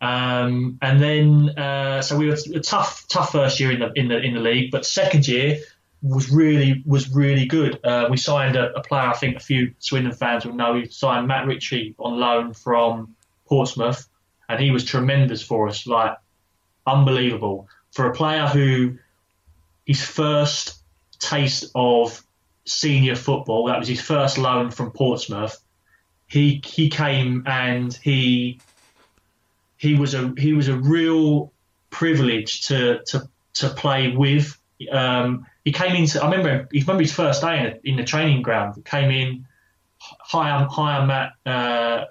Um, 0.00 0.78
and 0.80 1.00
then 1.00 1.58
uh, 1.58 2.02
so 2.02 2.16
we 2.16 2.26
were 2.26 2.36
a 2.54 2.60
tough 2.60 3.06
tough 3.08 3.32
first 3.32 3.60
year 3.60 3.70
in 3.70 3.80
the 3.80 3.92
in 3.94 4.08
the 4.08 4.18
in 4.18 4.34
the 4.34 4.40
league, 4.40 4.70
but 4.70 4.84
second 4.84 5.28
year 5.28 5.58
was 6.02 6.30
really 6.30 6.82
was 6.86 7.14
really 7.14 7.46
good. 7.46 7.78
Uh, 7.84 8.08
we 8.10 8.16
signed 8.16 8.56
a, 8.56 8.74
a, 8.74 8.82
player 8.82 9.08
I 9.08 9.12
think 9.12 9.36
a 9.36 9.40
few 9.40 9.74
Swindon 9.78 10.12
fans 10.12 10.46
will 10.46 10.54
know. 10.54 10.72
We 10.72 10.88
signed 10.88 11.28
Matt 11.28 11.46
Ritchie 11.46 11.94
on 11.98 12.18
loan 12.18 12.54
from 12.54 13.14
Portsmouth, 13.46 14.08
and 14.48 14.58
he 14.60 14.70
was 14.70 14.84
tremendous 14.84 15.42
for 15.42 15.68
us, 15.68 15.86
like 15.86 16.16
unbelievable 16.86 17.68
for 17.92 18.06
a 18.06 18.14
player 18.14 18.46
who 18.46 18.96
his 19.86 20.02
first 20.02 20.80
taste 21.18 21.70
of 21.74 22.22
senior 22.64 23.16
football. 23.16 23.66
That 23.66 23.78
was 23.78 23.88
his 23.88 24.00
first 24.00 24.38
loan 24.38 24.70
from 24.70 24.90
Portsmouth. 24.92 25.58
He 26.26 26.62
he 26.64 26.88
came 26.90 27.44
and 27.46 27.92
he 27.92 28.60
he 29.76 29.94
was 29.94 30.14
a 30.14 30.32
he 30.38 30.52
was 30.52 30.68
a 30.68 30.76
real 30.76 31.52
privilege 31.90 32.66
to 32.68 33.02
to 33.06 33.28
to 33.54 33.68
play 33.70 34.14
with. 34.14 34.56
Um, 34.90 35.46
he 35.64 35.72
came 35.72 35.94
into. 35.94 36.22
I 36.22 36.30
remember. 36.30 36.68
He 36.72 36.80
remember 36.80 37.02
his 37.02 37.12
first 37.12 37.42
day 37.42 37.58
in, 37.58 37.66
a, 37.66 37.78
in 37.84 37.96
the 37.96 38.04
training 38.04 38.42
ground. 38.42 38.74
He 38.76 38.82
came 38.82 39.10
in. 39.10 39.46
Hi, 39.98 40.50
I'm 40.50 40.68
hi, 40.68 40.98
I'm 40.98 41.06
Matt. 41.08 41.32
Uh, 41.44 42.04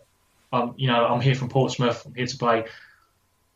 I'm 0.52 0.74
you 0.78 0.88
know 0.88 1.06
I'm 1.06 1.22
here 1.22 1.36
from 1.36 1.50
Portsmouth. 1.50 2.06
I'm 2.06 2.14
here 2.14 2.28
to 2.28 2.38
play. 2.38 2.66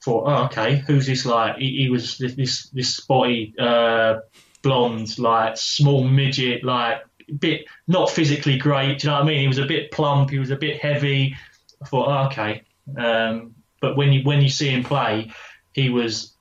For 0.02 0.28
oh 0.28 0.46
okay, 0.46 0.84
who's 0.86 1.06
this 1.06 1.26
like? 1.26 1.58
He, 1.58 1.84
he 1.84 1.89
was 1.89 2.18
this 2.18 2.36
this, 2.36 2.70
this 2.70 2.96
spotty 2.96 3.54
uh, 3.58 4.20
blonde, 4.64 5.20
like 5.20 5.57
small 5.57 6.03
midget, 6.03 6.64
like 6.64 7.03
bit 7.39 7.66
not 7.88 8.09
physically 8.09 8.57
great. 8.57 8.99
Do 8.99 9.07
you 9.07 9.11
know 9.11 9.20
what 9.20 9.26
I 9.26 9.28
mean? 9.28 9.41
He 9.41 9.47
was 9.47 9.59
a 9.59 9.66
bit 9.66 9.91
plump. 9.91 10.32
He 10.32 10.39
was 10.39 10.49
a 10.49 10.55
bit 10.55 10.82
heavy. 10.82 11.36
I 11.82 11.86
thought 11.86 12.07
oh, 12.07 12.28
okay. 12.28 12.64
Um, 12.97 13.53
but 13.80 13.95
when 13.95 14.11
you 14.11 14.24
when 14.24 14.41
you 14.41 14.49
see 14.49 14.70
him 14.70 14.84
play, 14.84 15.32
he 15.74 15.89
was 15.89 16.34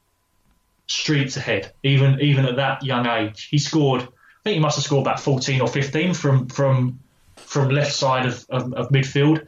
streets 0.87 1.37
ahead. 1.37 1.73
Even 1.83 2.21
even 2.21 2.47
at 2.47 2.57
that 2.57 2.83
young 2.83 3.07
age, 3.07 3.49
he 3.51 3.59
scored. 3.59 4.03
I 4.03 4.43
think 4.45 4.55
he 4.55 4.61
must 4.61 4.77
have 4.77 4.85
scored 4.85 5.07
about 5.07 5.21
14 5.21 5.61
or 5.61 5.69
15 5.69 6.15
from 6.15 6.49
from 6.49 6.99
from 7.37 7.69
left 7.69 7.93
side 7.93 8.27
of, 8.27 8.45
of, 8.49 8.73
of 8.73 8.89
midfield. 8.89 9.47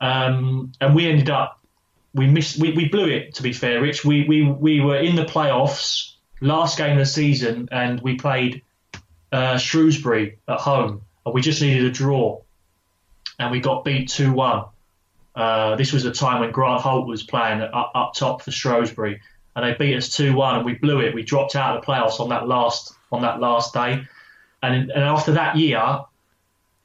Um, 0.00 0.72
and 0.80 0.94
we 0.94 1.08
ended 1.08 1.28
up 1.28 1.60
we 2.14 2.26
missed 2.26 2.58
we, 2.58 2.72
we 2.72 2.88
blew 2.88 3.08
it 3.08 3.34
to 3.34 3.42
be 3.42 3.52
fair, 3.52 3.80
Rich. 3.80 4.04
We 4.04 4.26
we 4.26 4.42
we 4.42 4.80
were 4.80 4.98
in 4.98 5.16
the 5.16 5.24
playoffs 5.24 6.14
last 6.40 6.78
game 6.78 6.92
of 6.92 6.98
the 6.98 7.06
season 7.06 7.68
and 7.70 8.00
we 8.00 8.16
played 8.16 8.62
uh, 9.32 9.58
Shrewsbury 9.58 10.38
at 10.48 10.60
home 10.60 11.02
and 11.24 11.34
we 11.34 11.40
just 11.40 11.60
needed 11.60 11.84
a 11.84 11.90
draw 11.90 12.40
and 13.40 13.50
we 13.50 13.60
got 13.60 13.84
beat 13.84 14.08
two 14.08 14.32
one. 14.32 14.64
Uh, 15.34 15.76
this 15.76 15.92
was 15.92 16.04
a 16.04 16.12
time 16.12 16.40
when 16.40 16.50
Grant 16.50 16.82
Holt 16.82 17.06
was 17.06 17.22
playing 17.22 17.62
up, 17.62 17.92
up 17.94 18.14
top 18.14 18.42
for 18.42 18.50
Shrewsbury, 18.50 19.20
and 19.56 19.64
they 19.64 19.74
beat 19.74 19.96
us 19.96 20.14
two 20.14 20.34
one, 20.34 20.56
and 20.56 20.64
we 20.64 20.74
blew 20.74 21.00
it. 21.00 21.14
We 21.14 21.22
dropped 21.22 21.56
out 21.56 21.76
of 21.76 21.80
the 21.80 21.86
playoffs 21.86 22.20
on 22.20 22.28
that 22.28 22.46
last 22.46 22.92
on 23.10 23.22
that 23.22 23.40
last 23.40 23.72
day, 23.72 24.02
and 24.62 24.90
and 24.90 25.04
after 25.04 25.32
that 25.32 25.56
year, 25.56 26.00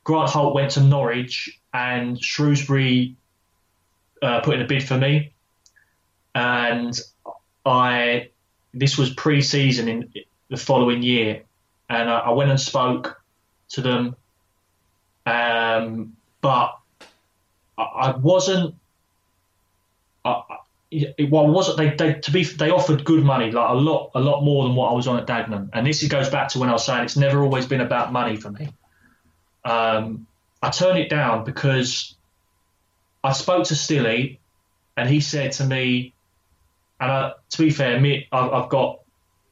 Grant 0.04 0.30
Holt 0.30 0.56
went 0.56 0.72
to 0.72 0.82
Norwich, 0.82 1.60
and 1.74 2.22
Shrewsbury 2.24 3.18
uh, 4.22 4.40
put 4.42 4.56
in 4.56 4.62
a 4.62 4.68
bid 4.68 4.88
for 4.88 4.98
me, 4.98 5.34
and 6.34 6.98
I 7.66 8.30
this 8.76 8.98
was 8.98 9.10
pre-season 9.10 9.88
in 9.88 10.14
the 10.50 10.58
following 10.58 11.02
year, 11.02 11.44
and 11.90 12.10
I, 12.10 12.20
I 12.20 12.32
went 12.32 12.52
and 12.52 12.60
spoke 12.60 13.22
to 13.70 13.82
them, 13.82 14.16
um, 15.26 16.16
but 16.42 16.78
I, 17.78 18.16
wasn't. 18.18 18.76
I, 20.24 20.42
well, 21.30 21.48
wasn't 21.48 21.78
they, 21.78 21.90
they? 21.96 22.20
To 22.20 22.32
be, 22.32 22.44
they 22.44 22.70
offered 22.70 23.04
good 23.04 23.24
money, 23.24 23.52
like 23.52 23.70
a 23.70 23.74
lot, 23.74 24.12
a 24.14 24.20
lot 24.20 24.44
more 24.44 24.66
than 24.66 24.76
what 24.76 24.92
I 24.92 24.94
was 24.94 25.08
on 25.08 25.18
at 25.18 25.26
Dagenham. 25.26 25.70
And 25.74 25.88
this 25.88 26.06
goes 26.08 26.30
back 26.30 26.50
to 26.50 26.60
when 26.60 26.70
I 26.70 26.74
was 26.74 26.86
saying 26.86 27.06
it's 27.06 27.18
never 27.18 27.42
always 27.42 27.66
been 27.66 27.82
about 27.82 28.12
money 28.12 28.36
for 28.36 28.52
me. 28.52 28.70
Um, 29.64 30.28
I 30.62 30.70
turned 30.70 31.00
it 31.00 31.10
down 31.10 31.44
because 31.44 32.16
I 33.24 33.34
spoke 33.34 33.66
to 33.66 33.76
Stilly, 33.76 34.40
and 34.96 35.10
he 35.10 35.22
said 35.22 35.54
to 35.54 35.66
me, 35.66 36.14
and 37.00 37.12
I, 37.12 37.32
to 37.50 37.58
be 37.58 37.70
fair, 37.70 38.00
me, 38.00 38.28
I've, 38.32 38.52
I've 38.52 38.70
got, 38.70 39.02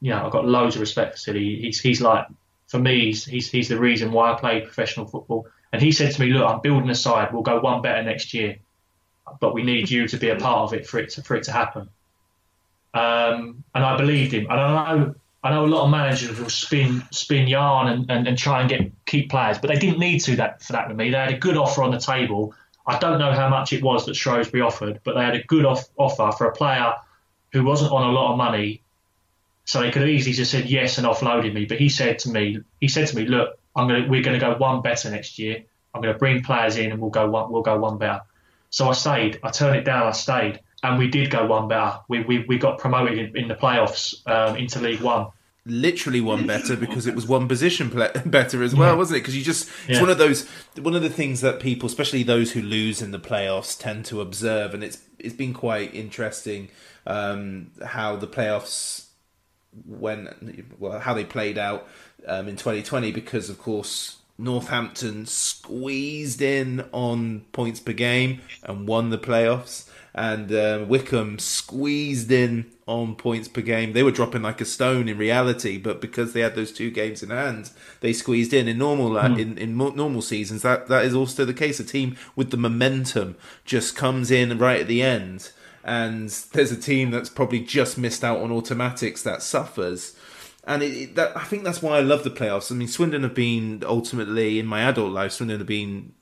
you 0.02 0.12
know, 0.12 0.26
I've 0.26 0.32
got 0.32 0.46
loads 0.46 0.76
of 0.76 0.82
respect 0.82 1.14
for 1.14 1.18
Stilly. 1.18 1.62
He's, 1.62 1.80
he's 1.80 2.02
like, 2.02 2.28
for 2.68 2.80
me, 2.80 3.06
he's, 3.06 3.26
he's, 3.26 3.52
he's 3.52 3.70
the 3.70 3.80
reason 3.80 4.12
why 4.12 4.32
I 4.32 4.40
play 4.40 4.62
professional 4.62 5.06
football. 5.06 5.48
And 5.72 5.82
he 5.82 5.92
said 5.92 6.12
to 6.14 6.22
me, 6.22 6.28
"Look, 6.32 6.48
I'm 6.48 6.62
building 6.62 6.90
a 6.92 6.96
side. 6.96 7.34
We'll 7.34 7.42
go 7.42 7.60
one 7.60 7.82
better 7.82 8.04
next 8.04 8.34
year, 8.34 8.58
but 9.40 9.56
we 9.56 9.64
need 9.64 9.90
you 9.90 10.08
to 10.08 10.18
be 10.18 10.30
a 10.30 10.36
part 10.36 10.60
of 10.60 10.74
it 10.74 10.86
for 10.86 11.00
it 11.00 11.10
to, 11.12 11.24
for 11.24 11.36
it 11.36 11.44
to 11.44 11.52
happen." 11.52 11.90
Um, 12.94 13.64
and 13.74 13.84
I 13.84 13.98
believed 13.98 14.34
him. 14.34 14.46
And 14.52 14.60
I 14.60 14.96
know 14.96 15.16
I 15.44 15.50
know 15.50 15.66
a 15.66 15.68
lot 15.68 15.86
of 15.86 15.90
managers 15.90 16.40
will 16.40 16.50
spin 16.50 17.04
spin 17.10 17.48
yarn 17.48 17.88
and, 17.88 18.12
and, 18.12 18.28
and 18.28 18.38
try 18.38 18.62
and 18.62 18.70
get 18.70 18.92
keep 19.08 19.32
players, 19.32 19.58
but 19.58 19.68
they 19.68 19.78
didn't 19.78 19.98
need 19.98 20.20
to 20.20 20.36
that 20.36 20.62
for 20.62 20.74
that 20.74 20.88
with 20.88 20.96
me. 20.96 21.10
They 21.10 21.18
had 21.18 21.34
a 21.34 21.38
good 21.38 21.58
offer 21.58 21.82
on 21.82 21.92
the 21.92 21.98
table. 21.98 22.54
I 22.86 23.00
don't 23.00 23.18
know 23.18 23.32
how 23.32 23.50
much 23.50 23.74
it 23.74 23.82
was 23.82 24.06
that 24.06 24.16
Shrewsbury 24.16 24.62
offered, 24.62 25.00
but 25.04 25.16
they 25.16 25.22
had 25.22 25.36
a 25.36 25.44
good 25.44 25.66
off, 25.66 25.90
offer 25.98 26.32
for 26.38 26.48
a 26.48 26.52
player 26.54 26.94
who 27.54 27.64
wasn't 27.64 27.92
on 27.92 28.10
a 28.10 28.12
lot 28.12 28.32
of 28.32 28.38
money. 28.38 28.82
So 29.66 29.80
they 29.80 29.92
could 29.92 30.02
have 30.02 30.10
easily 30.10 30.34
just 30.34 30.52
said 30.52 30.70
yes 30.70 30.98
and 30.98 31.08
offloaded 31.08 31.54
me. 31.54 31.66
But 31.66 31.80
he 31.80 31.88
said 31.88 32.20
to 32.20 32.30
me, 32.30 32.60
he 32.82 32.90
said 32.90 33.08
to 33.08 33.16
me, 33.16 33.26
look, 33.26 33.58
I'm 33.76 33.88
gonna 33.88 34.08
we're 34.10 34.24
gonna 34.24 34.40
go 34.40 34.58
one 34.58 34.82
better 34.82 35.10
next 35.10 35.40
year. 35.40 35.64
I'm 35.94 36.02
gonna 36.02 36.18
bring 36.18 36.44
players 36.44 36.76
in 36.76 36.92
and 36.92 37.00
we'll 37.00 37.12
go 37.12 37.30
one 37.30 37.52
we'll 37.52 37.62
go 37.62 37.78
one 37.80 37.98
better. 37.98 38.22
So 38.72 38.90
I 38.90 38.94
stayed. 38.94 39.40
I 39.44 39.52
turned 39.52 39.78
it 39.78 39.86
down. 39.86 40.08
I 40.08 40.12
stayed, 40.12 40.60
and 40.82 40.98
we 40.98 41.08
did 41.08 41.30
go 41.30 41.46
one 41.46 41.68
better. 41.70 42.00
We 42.10 42.24
we, 42.24 42.40
we 42.40 42.58
got 42.58 42.80
promoted 42.80 43.18
in, 43.18 43.38
in 43.38 43.48
the 43.48 43.56
playoffs 43.56 44.16
um, 44.28 44.58
into 44.58 44.80
League 44.80 45.02
One. 45.02 45.28
literally 45.66 46.20
one 46.20 46.46
better 46.46 46.76
because 46.76 47.08
it 47.08 47.16
was 47.16 47.26
one 47.26 47.48
position 47.48 47.88
better 48.26 48.64
as 48.64 48.76
well, 48.76 48.92
yeah. 48.92 48.98
wasn't 48.98 49.18
it? 49.18 49.22
Because 49.22 49.38
you 49.38 49.44
just 49.44 49.70
it's 49.88 49.98
yeah. 49.98 50.02
one 50.02 50.10
of 50.10 50.18
those 50.18 50.50
one 50.82 50.96
of 50.96 51.04
the 51.04 51.10
things 51.10 51.42
that 51.42 51.60
people, 51.60 51.88
especially 51.88 52.24
those 52.24 52.52
who 52.52 52.62
lose 52.62 53.02
in 53.02 53.12
the 53.12 53.20
playoffs, 53.20 53.80
tend 53.80 54.06
to 54.06 54.20
observe, 54.20 54.74
and 54.74 54.84
it's 54.84 54.98
it's 55.20 55.36
been 55.36 55.54
quite 55.54 55.94
interesting 55.94 56.70
um, 57.06 57.72
how 57.86 58.16
the 58.16 58.28
playoffs 58.28 59.08
when 59.88 60.66
well 60.80 61.00
how 61.00 61.14
they 61.14 61.26
played 61.26 61.58
out 61.58 61.88
um, 62.28 62.48
in 62.48 62.56
2020 62.56 63.12
because 63.12 63.50
of 63.50 63.58
course 63.58 64.18
Northampton 64.38 65.26
squeezed 65.26 66.42
in 66.42 66.86
on 66.92 67.42
points 67.52 67.80
per 67.80 67.94
game 67.94 68.42
and 68.64 68.88
won 68.88 69.10
the 69.10 69.18
playoffs 69.18 69.90
and 70.16 70.52
uh, 70.52 70.86
Wycombe 70.88 71.40
squeezed 71.40 72.32
in 72.32 72.72
on 72.86 73.16
points 73.16 73.48
per 73.48 73.62
game. 73.62 73.94
They 73.94 74.04
were 74.04 74.12
dropping 74.12 74.44
like 74.44 74.62
a 74.62 74.66
stone 74.66 75.10
in 75.10 75.18
reality, 75.18 75.78
but 75.78 76.02
because 76.02 76.34
they 76.34 76.42
had 76.42 76.56
those 76.56 76.72
two 76.72 76.92
games 76.92 77.24
in 77.24 77.30
hand, 77.30 77.72
they 78.02 78.14
squeezed 78.14 78.54
in. 78.54 78.68
In 78.68 78.78
normal 78.78 79.12
mm. 79.12 79.40
in, 79.40 79.58
in 79.58 79.76
normal 79.76 80.22
seasons, 80.22 80.62
that 80.62 80.88
that 80.88 81.06
is 81.06 81.16
also 81.16 81.46
the 81.46 81.54
case. 81.54 81.80
A 81.80 81.84
team 81.84 82.16
with 82.36 82.52
the 82.52 82.58
momentum 82.58 83.36
just 83.66 83.96
comes 83.96 84.30
in 84.30 84.58
right 84.58 84.82
at 84.82 84.88
the 84.88 85.02
end, 85.02 85.52
and 85.84 86.30
there's 86.54 86.72
a 86.72 86.80
team 86.80 87.12
that's 87.12 87.30
probably 87.30 87.60
just 87.60 87.98
missed 87.98 88.24
out 88.24 88.40
on 88.40 88.52
automatics 88.52 89.24
that 89.24 89.42
suffers. 89.42 90.16
And 90.66 90.82
it, 90.82 90.94
it, 90.94 91.16
that, 91.16 91.36
I 91.36 91.44
think 91.44 91.64
that's 91.64 91.82
why 91.82 91.98
I 91.98 92.02
love 92.02 92.24
the 92.24 92.30
playoffs. 92.30 92.72
I 92.72 92.76
mean, 92.76 92.88
Swindon 92.88 93.24
have 93.24 93.36
been 93.36 93.84
ultimately 93.86 94.60
in 94.60 94.66
my 94.66 94.82
adult 94.82 95.12
life. 95.12 95.34
Swindon 95.34 95.60
have 95.60 95.68
been 95.68 96.14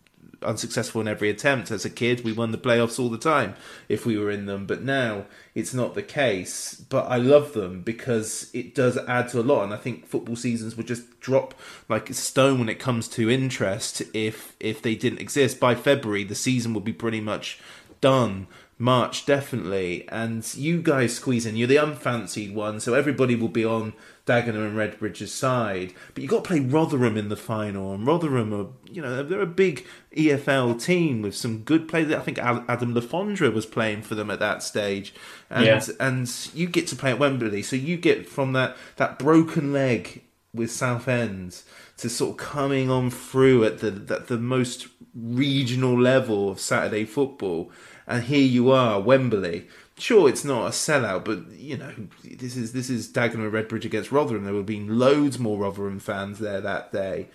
unsuccessful 0.43 1.01
in 1.01 1.07
every 1.07 1.29
attempt. 1.29 1.71
As 1.71 1.85
a 1.85 1.89
kid, 1.89 2.23
we 2.23 2.31
won 2.31 2.51
the 2.51 2.57
playoffs 2.57 2.99
all 2.99 3.09
the 3.09 3.17
time 3.17 3.55
if 3.87 4.05
we 4.05 4.17
were 4.17 4.31
in 4.31 4.45
them, 4.45 4.65
but 4.65 4.81
now 4.81 5.25
it's 5.53 5.73
not 5.73 5.93
the 5.93 6.01
case. 6.01 6.75
But 6.89 7.05
I 7.05 7.17
love 7.17 7.53
them 7.53 7.81
because 7.81 8.49
it 8.53 8.73
does 8.75 8.97
add 8.97 9.29
to 9.29 9.39
a 9.39 9.43
lot, 9.43 9.63
and 9.63 9.73
I 9.73 9.77
think 9.77 10.07
football 10.07 10.35
seasons 10.35 10.75
would 10.75 10.87
just 10.87 11.19
drop 11.19 11.53
like 11.87 12.09
a 12.09 12.13
stone 12.13 12.59
when 12.59 12.69
it 12.69 12.79
comes 12.79 13.07
to 13.09 13.29
interest 13.29 14.01
if 14.13 14.55
if 14.59 14.81
they 14.81 14.95
didn't 14.95 15.21
exist. 15.21 15.59
By 15.59 15.75
February, 15.75 16.23
the 16.23 16.35
season 16.35 16.73
would 16.73 16.85
be 16.85 16.93
pretty 16.93 17.21
much 17.21 17.59
done. 17.99 18.47
March 18.81 19.27
definitely, 19.27 20.09
and 20.09 20.55
you 20.55 20.81
guys 20.81 21.15
squeeze 21.15 21.45
in. 21.45 21.55
You're 21.55 21.67
the 21.67 21.77
unfancied 21.77 22.55
one, 22.55 22.79
so 22.79 22.95
everybody 22.95 23.35
will 23.35 23.47
be 23.47 23.63
on 23.63 23.93
Dagenham 24.25 24.65
and 24.65 24.75
Redbridge's 24.75 25.31
side. 25.31 25.93
But 26.15 26.23
you've 26.23 26.31
got 26.31 26.43
to 26.43 26.47
play 26.47 26.61
Rotherham 26.61 27.15
in 27.15 27.29
the 27.29 27.35
final, 27.35 27.93
and 27.93 28.07
Rotherham 28.07 28.51
are, 28.51 28.69
you 28.91 29.03
know, 29.03 29.21
they're 29.21 29.39
a 29.39 29.45
big 29.45 29.85
EFL 30.17 30.83
team 30.83 31.21
with 31.21 31.35
some 31.35 31.59
good 31.59 31.87
players. 31.87 32.11
I 32.11 32.21
think 32.21 32.39
Adam 32.39 32.95
Le 32.95 33.01
Fondre 33.01 33.53
was 33.53 33.67
playing 33.67 34.01
for 34.01 34.15
them 34.15 34.31
at 34.31 34.39
that 34.39 34.63
stage, 34.63 35.13
and 35.47 35.63
yeah. 35.63 35.81
and 35.99 36.49
you 36.55 36.65
get 36.65 36.87
to 36.87 36.95
play 36.95 37.11
at 37.11 37.19
Wembley, 37.19 37.61
so 37.61 37.75
you 37.75 37.97
get 37.97 38.27
from 38.27 38.53
that 38.53 38.75
that 38.95 39.19
broken 39.19 39.71
leg 39.71 40.23
with 40.55 40.71
Southend 40.71 41.61
to 41.97 42.09
sort 42.09 42.31
of 42.31 42.37
coming 42.37 42.89
on 42.89 43.11
through 43.11 43.63
at 43.63 43.77
the 43.77 43.89
at 44.09 44.27
the 44.27 44.39
most 44.39 44.87
regional 45.13 45.99
level 45.99 46.49
of 46.49 46.59
Saturday 46.59 47.05
football, 47.05 47.71
and 48.11 48.23
here 48.23 48.45
you 48.45 48.71
are, 48.71 48.99
Wembley 48.99 49.67
sure 50.01 50.27
it's 50.27 50.43
not 50.43 50.65
a 50.65 50.69
sellout, 50.69 51.23
but 51.23 51.49
you 51.51 51.77
know 51.77 51.93
this 52.23 52.57
is 52.57 52.73
this 52.73 52.89
is 52.89 53.07
Dagenham 53.07 53.51
Redbridge 53.51 53.85
against 53.85 54.11
Rotherham. 54.11 54.43
There 54.43 54.53
would 54.53 54.61
have 54.61 54.65
been 54.65 54.99
loads 54.99 55.39
more 55.39 55.59
Rotherham 55.59 55.99
fans 55.99 56.39
there 56.39 56.61
that 56.61 56.91
day. 56.91 57.27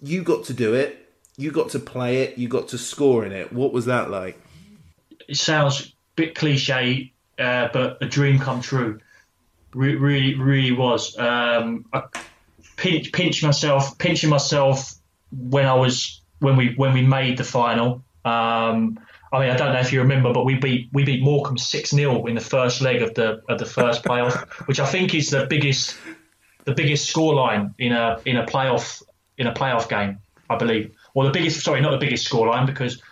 You 0.00 0.22
got 0.22 0.44
to 0.44 0.54
do 0.54 0.74
it. 0.74 1.08
You 1.36 1.50
got 1.50 1.70
to 1.70 1.78
play 1.78 2.22
it. 2.22 2.38
You 2.38 2.48
got 2.48 2.68
to 2.68 2.78
score 2.78 3.24
in 3.24 3.32
it. 3.32 3.52
What 3.52 3.72
was 3.72 3.86
that 3.86 4.10
like? 4.10 4.40
It 5.28 5.36
sounds 5.36 5.88
a 5.88 5.92
bit 6.14 6.34
cliche, 6.34 7.12
uh, 7.38 7.68
but 7.72 7.98
a 8.00 8.06
dream 8.06 8.38
come 8.38 8.60
true. 8.60 9.00
Re- 9.74 9.96
really, 9.96 10.34
really 10.36 10.72
was. 10.72 11.16
Um, 11.18 11.86
I 11.92 12.04
pinch, 12.76 13.12
pinch 13.12 13.42
myself, 13.42 13.98
pinching 13.98 14.30
myself 14.30 14.94
when 15.32 15.66
I 15.66 15.74
was 15.74 16.20
when 16.38 16.56
we 16.56 16.74
when 16.74 16.94
we 16.94 17.02
made 17.02 17.38
the 17.38 17.44
final. 17.44 18.04
Um, 18.24 19.00
I 19.34 19.40
mean, 19.40 19.50
I 19.50 19.56
don't 19.56 19.72
know 19.72 19.80
if 19.80 19.92
you 19.92 20.00
remember, 20.00 20.32
but 20.32 20.44
we 20.44 20.54
beat 20.54 20.88
we 20.92 21.04
beat 21.04 21.22
Morecambe 21.22 21.58
six 21.58 21.90
0 21.90 22.26
in 22.26 22.34
the 22.34 22.40
first 22.40 22.80
leg 22.80 23.02
of 23.02 23.14
the 23.14 23.42
of 23.48 23.58
the 23.58 23.66
first 23.66 24.04
playoff, 24.04 24.48
which 24.66 24.80
I 24.80 24.86
think 24.86 25.14
is 25.14 25.30
the 25.30 25.46
biggest 25.46 25.96
the 26.64 26.72
biggest 26.72 27.12
scoreline 27.12 27.74
in 27.78 27.92
a 27.92 28.20
in 28.24 28.36
a 28.36 28.46
playoff 28.46 29.02
in 29.36 29.46
a 29.46 29.52
playoff 29.52 29.88
game, 29.88 30.20
I 30.48 30.56
believe. 30.56 30.94
Well, 31.14 31.26
the 31.26 31.32
biggest 31.32 31.64
sorry, 31.64 31.80
not 31.80 31.90
the 31.90 31.98
biggest 31.98 32.30
scoreline 32.30 32.66
because 32.66 33.02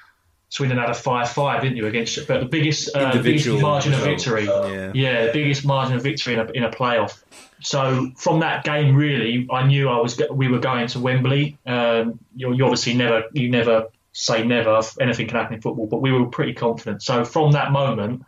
Swindon 0.49 0.79
had 0.79 0.91
a 0.91 0.95
five 0.95 1.31
five, 1.31 1.63
didn't 1.63 1.77
you? 1.77 1.87
Against 1.87 2.29
but 2.29 2.41
the 2.41 2.47
biggest 2.47 2.95
uh, 2.95 3.21
biggest 3.21 3.49
margin 3.49 3.95
of 3.95 4.01
victory, 4.01 4.45
yeah. 4.45 4.93
yeah, 4.95 5.27
the 5.27 5.33
biggest 5.33 5.65
margin 5.65 5.97
of 5.97 6.03
victory 6.03 6.35
in 6.35 6.41
a 6.41 6.51
in 6.53 6.63
a 6.63 6.71
playoff. 6.71 7.23
So 7.63 8.11
from 8.17 8.41
that 8.41 8.65
game, 8.65 8.95
really, 8.95 9.49
I 9.51 9.67
knew 9.67 9.89
I 9.89 9.99
was 10.01 10.21
we 10.31 10.49
were 10.49 10.59
going 10.59 10.89
to 10.89 11.01
Wembley. 11.01 11.59
Um, 11.65 12.21
you, 12.37 12.53
you 12.55 12.65
obviously 12.65 12.95
never 12.95 13.25
you 13.33 13.49
never 13.51 13.89
say 14.13 14.45
never, 14.47 14.81
anything 15.01 15.27
can 15.27 15.39
happen 15.39 15.55
in 15.55 15.61
football, 15.63 15.87
but 15.87 16.03
we 16.03 16.13
were 16.13 16.27
pretty 16.27 16.53
confident. 16.53 17.03
So 17.03 17.25
from 17.25 17.53
that 17.53 17.73
moment, 17.73 18.23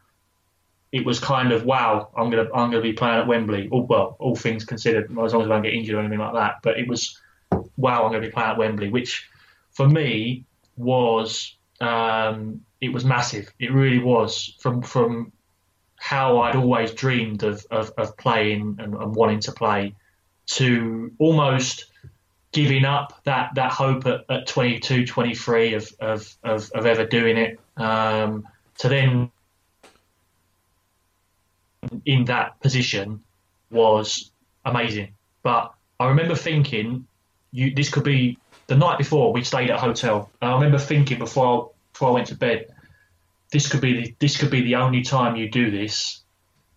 it 0.93 1.05
was 1.05 1.18
kind 1.18 1.53
of 1.53 1.64
wow, 1.64 2.11
I'm 2.16 2.30
gonna 2.30 2.49
I'm 2.55 2.70
gonna 2.70 2.80
be 2.80 2.93
playing 2.93 3.20
at 3.20 3.26
Wembley. 3.26 3.68
All, 3.70 3.87
well, 3.87 4.16
all 4.20 4.37
things 4.37 4.64
considered, 4.64 5.11
as 5.11 5.32
long 5.32 5.43
as 5.43 5.51
I 5.51 5.55
don't 5.55 5.62
get 5.62 5.74
injured 5.74 5.97
or 5.97 5.99
anything 5.99 6.20
like 6.20 6.35
that. 6.35 6.57
But 6.62 6.78
it 6.78 6.89
was 6.89 7.20
wow, 7.76 8.05
I'm 8.05 8.12
gonna 8.12 8.24
be 8.24 8.30
playing 8.30 8.51
at 8.51 8.59
Wembley, 8.59 8.91
which 8.91 9.28
for 9.72 9.89
me 9.89 10.45
was 10.76 11.57
um, 11.80 12.61
it 12.80 12.93
was 12.93 13.05
massive. 13.05 13.53
It 13.59 13.72
really 13.72 13.99
was 13.99 14.57
from 14.61 14.82
from 14.82 15.32
how 15.97 16.39
I'd 16.39 16.57
always 16.57 16.93
dreamed 16.93 17.43
of 17.43 17.66
of, 17.70 17.93
of 17.99 18.16
playing 18.16 18.76
and, 18.78 18.95
and 18.95 19.14
wanting 19.14 19.41
to 19.41 19.53
play 19.53 19.97
to 20.47 21.11
almost 21.18 21.87
giving 22.55 22.85
up 22.85 23.21
that 23.25 23.51
that 23.57 23.73
hope 23.73 24.07
at, 24.07 24.25
at 24.31 24.47
22, 24.47 25.07
23 25.07 25.75
of, 25.75 25.93
of, 26.01 26.37
of, 26.43 26.71
of 26.71 26.87
ever 26.87 27.05
doing 27.05 27.37
it 27.37 27.61
um, 27.77 28.47
to 28.79 28.89
then 28.89 29.31
in 32.07 32.25
that 32.27 32.59
position 32.61 33.21
was 33.71 34.31
amazing. 34.65 35.15
But 35.43 35.75
I 36.01 36.07
remember 36.07 36.37
thinking, 36.37 37.07
you 37.53 37.75
this 37.75 37.91
could 37.91 38.05
be 38.05 38.39
the 38.69 38.77
night 38.77 38.99
before 38.99 39.33
we 39.33 39.45
stayed 39.45 39.71
at 39.71 39.77
a 39.77 39.81
hotel. 39.81 40.31
And 40.41 40.51
I 40.51 40.55
remember 40.55 40.79
thinking 40.79 41.19
before 41.19 41.47
I, 41.47 41.67
before 41.93 42.09
I 42.11 42.13
went 42.13 42.29
to 42.29 42.37
bed, 42.37 42.67
this 43.51 43.69
could 43.69 43.81
be 43.81 43.93
the, 44.01 44.15
this 44.21 44.39
could 44.39 44.51
be 44.51 44.63
the 44.63 44.77
only 44.77 45.03
time 45.03 45.37
you 45.37 45.51
do 45.51 45.71
this. 45.71 46.23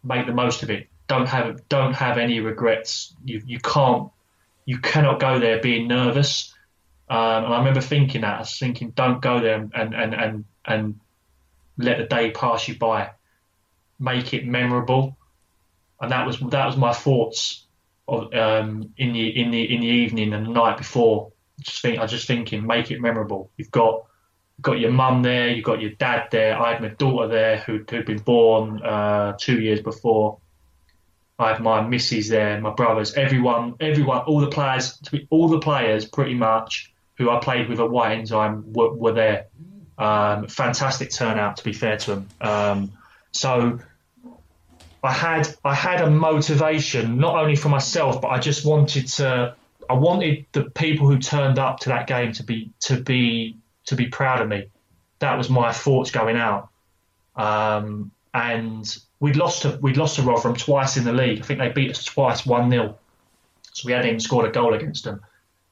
Make 0.03 0.25
the 0.25 0.33
most 0.33 0.63
of 0.63 0.71
it. 0.71 0.87
Don't 1.07 1.29
have 1.29 1.67
don't 1.69 1.93
have 1.93 2.17
any 2.17 2.39
regrets. 2.39 3.15
You 3.23 3.41
you 3.45 3.59
can't 3.59 4.11
you 4.67 4.79
cannot 4.79 5.19
go 5.19 5.39
there 5.39 5.59
being 5.59 5.87
nervous. 5.87 6.53
Um, 7.09 7.45
and 7.45 7.53
I 7.53 7.57
remember 7.59 7.79
thinking 7.79 8.21
that 8.21 8.35
I 8.35 8.39
was 8.39 8.59
thinking, 8.59 8.91
don't 8.91 9.21
go 9.21 9.39
there 9.39 9.55
and 9.55 9.95
and 9.95 10.13
and 10.13 10.45
and 10.65 10.99
let 11.77 11.97
the 11.97 12.03
day 12.03 12.31
pass 12.31 12.67
you 12.67 12.77
by. 12.77 13.11
Make 13.97 14.33
it 14.33 14.45
memorable, 14.45 15.17
and 15.99 16.11
that 16.11 16.27
was 16.27 16.39
that 16.39 16.65
was 16.65 16.75
my 16.75 16.93
thoughts 16.93 17.65
of 18.07 18.33
um, 18.33 18.93
in 18.97 19.13
the 19.13 19.41
in 19.41 19.51
the 19.51 19.73
in 19.73 19.81
the 19.81 19.87
evening 19.87 20.33
and 20.33 20.45
the 20.45 20.51
night 20.51 20.77
before. 20.77 21.31
Just 21.61 21.81
think, 21.81 21.97
I 21.97 22.03
was 22.03 22.11
just 22.11 22.27
thinking, 22.27 22.67
make 22.67 22.91
it 22.91 22.99
memorable. 23.01 23.49
You've 23.57 23.71
got 23.71 24.05
you've 24.57 24.63
got 24.63 24.79
your 24.79 24.91
mum 24.91 25.23
there, 25.23 25.47
you've 25.49 25.65
got 25.65 25.81
your 25.81 25.91
dad 25.91 26.27
there. 26.29 26.61
I 26.61 26.73
had 26.73 26.81
my 26.81 26.89
daughter 26.89 27.29
there 27.29 27.57
who 27.57 27.85
who'd 27.89 28.05
been 28.05 28.19
born 28.19 28.83
uh, 28.83 29.37
two 29.39 29.61
years 29.61 29.81
before. 29.81 30.39
I 31.39 31.49
had 31.49 31.61
my 31.61 31.81
missus 31.81 32.29
there, 32.29 32.59
my 32.59 32.71
brothers, 32.71 33.13
everyone, 33.13 33.75
everyone, 33.79 34.19
all 34.19 34.39
the 34.39 34.49
players, 34.49 34.99
all 35.29 35.47
the 35.47 35.59
players 35.59 36.05
pretty 36.05 36.33
much 36.33 36.91
who 37.17 37.29
I 37.29 37.39
played 37.39 37.69
with 37.69 37.79
at 37.79 37.89
White 37.89 38.17
Ensign 38.17 38.73
were, 38.73 38.93
were 38.93 39.13
there. 39.13 39.47
Um, 39.97 40.47
fantastic 40.47 41.11
turnout, 41.11 41.57
to 41.57 41.63
be 41.63 41.73
fair 41.73 41.97
to 41.97 42.15
them. 42.15 42.29
Um, 42.41 42.91
so 43.31 43.79
I 45.03 45.11
had 45.11 45.47
I 45.63 45.73
had 45.73 46.01
a 46.01 46.09
motivation 46.09 47.17
not 47.17 47.35
only 47.35 47.55
for 47.55 47.69
myself, 47.69 48.21
but 48.21 48.29
I 48.29 48.39
just 48.39 48.65
wanted 48.65 49.07
to. 49.07 49.55
I 49.89 49.93
wanted 49.93 50.45
the 50.51 50.65
people 50.65 51.07
who 51.07 51.17
turned 51.17 51.59
up 51.59 51.79
to 51.81 51.89
that 51.89 52.07
game 52.07 52.33
to 52.33 52.43
be 52.43 52.71
to 52.81 52.99
be 52.99 53.57
to 53.85 53.95
be 53.95 54.07
proud 54.07 54.41
of 54.41 54.47
me. 54.47 54.69
That 55.19 55.37
was 55.37 55.49
my 55.49 55.71
thoughts 55.71 56.11
going 56.11 56.35
out. 56.35 56.69
Um, 57.35 58.11
and 58.33 58.97
we'd 59.19 59.35
lost 59.35 59.63
to 59.63 59.77
we'd 59.81 59.97
lost 59.97 60.15
to 60.15 60.21
Rotherham 60.21 60.55
twice 60.55 60.97
in 60.97 61.03
the 61.03 61.13
league. 61.13 61.39
I 61.39 61.43
think 61.43 61.59
they 61.59 61.69
beat 61.69 61.91
us 61.91 62.03
twice, 62.03 62.45
one 62.45 62.69
0 62.69 62.97
So 63.73 63.85
we 63.85 63.91
hadn't 63.91 64.07
even 64.07 64.19
scored 64.19 64.47
a 64.47 64.51
goal 64.51 64.73
against 64.73 65.03
them, 65.03 65.21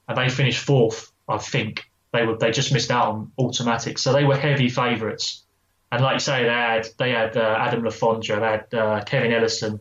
and 0.08 0.18
they 0.18 0.30
finished 0.30 0.64
fourth. 0.64 1.12
I 1.28 1.38
think 1.38 1.90
they 2.14 2.26
were 2.26 2.38
they 2.38 2.52
just 2.52 2.74
missed 2.74 2.92
out 2.92 3.08
on 3.08 3.32
automatic, 3.38 3.98
so 3.98 4.14
they 4.14 4.24
were 4.24 4.38
heavy 4.38 4.70
favourites. 4.70 5.44
And 5.92 6.04
like 6.04 6.16
you 6.16 6.20
say, 6.20 6.44
they 6.44 6.50
had 6.50 6.88
they 6.98 7.12
had 7.12 7.38
uh, 7.38 7.58
Adam 7.60 7.84
Le 7.84 7.92
they 7.92 8.28
had 8.28 8.74
uh, 8.74 9.04
Kevin 9.06 9.32
Ellison, 9.32 9.80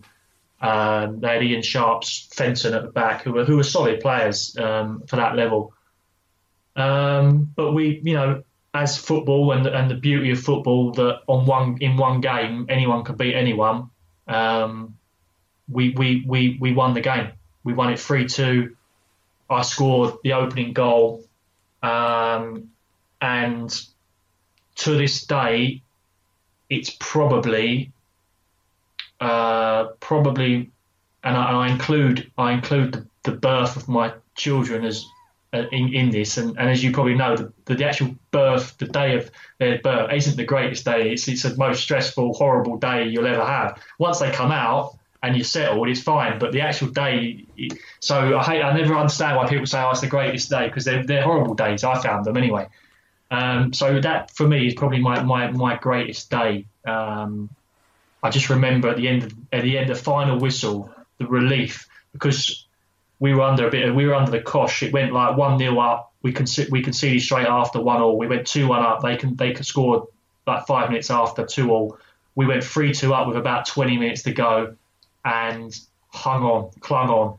um, 0.61 1.21
they 1.21 1.29
had 1.29 1.43
Ian 1.43 1.63
Sharps, 1.63 2.29
Fenton 2.33 2.75
at 2.75 2.83
the 2.83 2.91
back, 2.91 3.23
who 3.23 3.33
were 3.33 3.45
who 3.45 3.57
were 3.57 3.65
solid 3.65 4.01
players 4.01 4.57
um, 4.57 5.03
for 5.07 5.17
that 5.17 5.37
level. 5.37 5.75
Um, 6.77 7.53
but 7.55 7.73
we, 7.73 8.01
you 8.03 8.15
know, 8.15 8.43
as 8.75 8.99
football 8.99 9.53
and 9.53 9.67
and 9.67 9.91
the 9.91 9.95
beauty 9.95 10.33
of 10.33 10.41
football 10.41 10.91
that 10.93 11.21
on 11.29 11.47
one 11.47 11.79
in 11.81 11.97
one 11.97 12.21
game 12.21 12.67
anyone 12.69 13.05
can 13.05 13.17
beat 13.17 13.35
anyone. 13.35 13.91
Um, 14.27 14.97
we, 15.71 15.91
we 15.91 16.25
we 16.27 16.59
we 16.61 16.73
won 16.73 16.95
the 16.95 17.01
game, 17.01 17.33
We 17.63 17.73
won 17.73 17.93
it 17.93 18.01
three 18.01 18.27
two. 18.27 18.77
I 19.49 19.63
scored 19.63 20.15
the 20.23 20.33
opening 20.33 20.73
goal, 20.73 21.25
um, 21.83 22.71
and 23.21 23.71
to 24.77 24.97
this 24.97 25.27
day, 25.27 25.83
it's 26.69 26.91
probably 26.99 27.93
uh, 29.21 29.85
probably, 30.01 30.71
and 31.23 31.37
I, 31.37 31.67
I, 31.67 31.69
include 31.69 32.31
I 32.37 32.53
include 32.53 32.93
the, 32.93 33.07
the, 33.23 33.33
birth 33.33 33.77
of 33.77 33.89
my 33.89 34.13
children 34.35 34.85
as 34.85 35.07
in, 35.55 35.95
in 35.95 36.11
this, 36.11 36.37
and, 36.37 36.59
and 36.59 36.71
as 36.71 36.83
you 36.83 36.93
probably 36.93 37.15
know, 37.15 37.37
the, 37.37 37.75
the 37.75 37.85
actual 37.85 38.15
birth, 38.31 38.77
the 38.79 38.87
day 38.87 39.17
of 39.17 39.31
their 39.59 39.79
birth, 39.79 40.13
isn't 40.13 40.37
the 40.37 40.45
greatest 40.45 40.85
day. 40.85 41.13
It's 41.13 41.29
it's 41.29 41.43
the 41.43 41.57
most 41.57 41.83
stressful, 41.83 42.35
horrible 42.35 42.77
day 42.79 43.05
you'll 43.09 43.27
ever 43.27 43.45
have. 43.45 43.81
Once 43.99 44.19
they 44.19 44.31
come 44.31 44.51
out, 44.51 44.97
and 45.23 45.37
you're 45.37 45.45
settled, 45.45 45.89
it's 45.89 46.03
fine. 46.03 46.39
But 46.39 46.53
the 46.53 46.61
actual 46.61 46.89
day, 46.89 47.47
so 48.01 48.39
I 48.39 48.43
hate, 48.43 48.63
I 48.63 48.77
never 48.77 48.95
understand 48.95 49.37
why 49.37 49.49
people 49.49 49.67
say, 49.67 49.81
"Oh, 49.81 49.91
it's 49.91 50.01
the 50.01 50.07
greatest 50.07 50.51
day," 50.51 50.67
because 50.67 50.85
they're 50.85 51.05
they're 51.05 51.23
horrible 51.23 51.55
days. 51.55 51.83
I 51.83 52.01
found 52.01 52.27
them 52.27 52.37
anyway. 52.37 52.69
Um, 53.31 53.73
so 53.73 54.01
that 54.01 54.31
for 54.33 54.47
me 54.47 54.67
is 54.67 54.75
probably 54.75 55.01
my 55.01 55.23
my, 55.23 55.51
my 55.51 55.77
greatest 55.77 56.31
day. 56.31 56.67
Um, 56.85 57.49
I 58.23 58.31
just 58.31 58.51
remember 58.51 58.89
at 58.89 58.97
the 58.97 59.09
end 59.09 59.23
of, 59.23 59.35
at 59.53 59.63
the 59.63 59.79
end, 59.79 59.89
the 59.89 59.95
final 59.95 60.39
whistle, 60.39 60.91
the 61.19 61.27
relief 61.27 61.89
because 62.13 62.64
we 63.25 63.33
were 63.33 63.41
under 63.41 63.67
a 63.67 63.71
bit, 63.71 63.95
we 63.95 64.05
were 64.07 64.15
under 64.15 64.31
the 64.31 64.43
cosh. 64.43 64.83
It 64.83 64.93
went 64.93 65.15
like 65.15 65.35
one 65.35 65.59
0 65.59 65.79
up. 65.79 66.13
We 66.21 66.31
can 66.31 66.45
we 66.71 66.83
conceded 66.83 67.23
straight 67.23 67.47
after 67.47 67.81
one 67.81 68.03
all. 68.03 68.19
We 68.19 68.27
went 68.27 68.47
two 68.47 68.69
one 68.69 68.83
up. 68.83 69.01
They 69.01 69.17
can 69.17 69.35
they 69.35 69.55
could 69.55 69.65
score 69.65 70.09
like 70.47 70.67
five 70.67 70.91
minutes 70.91 71.11
after 71.11 71.47
two 71.47 71.71
all. 71.71 71.99
We 72.35 72.45
went 72.45 72.63
three 72.63 72.93
two 72.93 73.15
up 73.15 73.27
with 73.27 73.39
about 73.39 73.65
twenty 73.65 73.97
minutes 73.97 74.25
to 74.25 74.33
go 74.33 74.77
and 75.25 75.75
hung 76.09 76.43
on, 76.43 76.71
clung 76.81 77.09
on. 77.09 77.39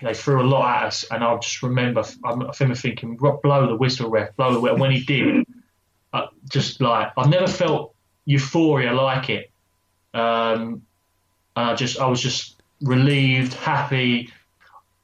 They 0.00 0.14
threw 0.14 0.40
a 0.40 0.48
lot 0.48 0.76
at 0.76 0.86
us, 0.86 1.04
and 1.10 1.22
I 1.22 1.36
just 1.36 1.62
remember, 1.62 2.02
I 2.24 2.30
remember 2.30 2.74
thinking, 2.74 3.16
blow 3.16 3.66
the 3.66 3.76
whistle, 3.76 4.08
ref, 4.08 4.36
blow 4.36 4.54
the 4.54 4.60
whistle. 4.60 4.78
When 4.78 4.90
he 4.90 5.04
did, 5.04 5.46
uh, 6.14 6.28
just 6.48 6.80
like 6.80 7.12
I've 7.14 7.28
never 7.28 7.46
felt 7.46 7.94
euphoria 8.24 8.94
like 8.94 9.28
it. 9.28 9.50
Um, 10.14 10.86
and 11.56 11.70
I 11.70 11.74
just, 11.74 11.98
I 11.98 12.06
was 12.06 12.22
just 12.22 12.56
relieved, 12.80 13.52
happy. 13.52 14.30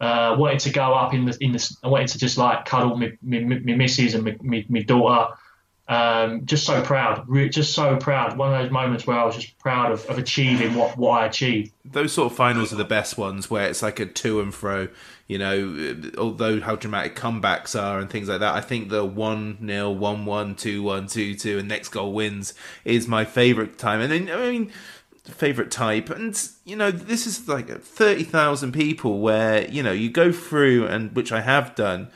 Uh, 0.05 0.37
wanted 0.37 0.61
to 0.61 0.71
go 0.71 0.93
up 0.93 1.15
in 1.15 1.25
the 1.25 1.37
in 1.41 1.53
the. 1.53 1.77
I 1.83 1.89
wanted 1.89 2.09
to 2.09 2.19
just 2.19 2.37
like 2.37 2.67
cuddle 2.67 2.97
my, 2.97 3.13
my, 3.23 3.41
my 3.41 3.75
missus 3.75 4.15
and 4.15 4.25
my, 4.25 4.37
my, 4.43 4.65
my 4.69 4.83
daughter 4.83 5.35
um, 5.87 6.47
just 6.47 6.65
so 6.65 6.81
proud, 6.83 7.27
just 7.51 7.75
so 7.75 7.97
proud. 7.97 8.39
One 8.39 8.55
of 8.55 8.63
those 8.63 8.71
moments 8.71 9.07
where 9.07 9.19
I 9.19 9.25
was 9.25 9.37
just 9.37 9.59
proud 9.59 9.93
of, 9.93 10.07
of 10.07 10.17
achieving 10.17 10.75
what, 10.75 10.97
what 10.97 11.23
I 11.23 11.27
achieved. 11.27 11.73
Those 11.85 12.13
sort 12.13 12.33
of 12.33 12.37
finals 12.37 12.73
are 12.73 12.77
the 12.77 12.85
best 12.85 13.19
ones 13.19 13.51
where 13.51 13.69
it's 13.69 13.83
like 13.83 14.01
a 14.01 14.07
to 14.07 14.41
and 14.41 14.55
fro. 14.55 14.89
You 15.27 15.39
know, 15.39 16.13
although 16.17 16.61
how 16.61 16.77
dramatic 16.77 17.17
comebacks 17.17 17.81
are 17.81 17.99
and 17.99 18.09
things 18.09 18.29
like 18.29 18.41
that, 18.41 18.55
I 18.55 18.61
think 18.61 18.89
the 18.89 19.05
1 19.05 19.67
0, 19.67 19.91
1 19.91 20.25
1, 20.25 20.55
2 20.55 20.83
1, 20.83 21.07
2 21.07 21.35
2, 21.35 21.59
and 21.59 21.69
next 21.69 21.89
goal 21.91 22.13
wins 22.13 22.55
is 22.85 23.07
my 23.07 23.25
favourite 23.25 23.79
time. 23.79 24.01
And 24.01 24.11
then, 24.11 24.31
I 24.31 24.51
mean, 24.51 24.73
favorite 25.33 25.71
type 25.71 26.11
and 26.11 26.51
you 26.65 26.77
know 26.77 26.91
this 26.91 27.27
is 27.27 27.49
like 27.49 27.69
30,000 27.69 28.73
people 28.73 29.21
where 29.21 29.67
you 29.71 29.83
know 29.83 29.93
you 29.93 30.11
go 30.11 30.31
through 30.31 30.87
and 30.87 31.15
which 31.17 31.33
I 31.33 31.41
have 31.41 31.75
done 31.75 32.11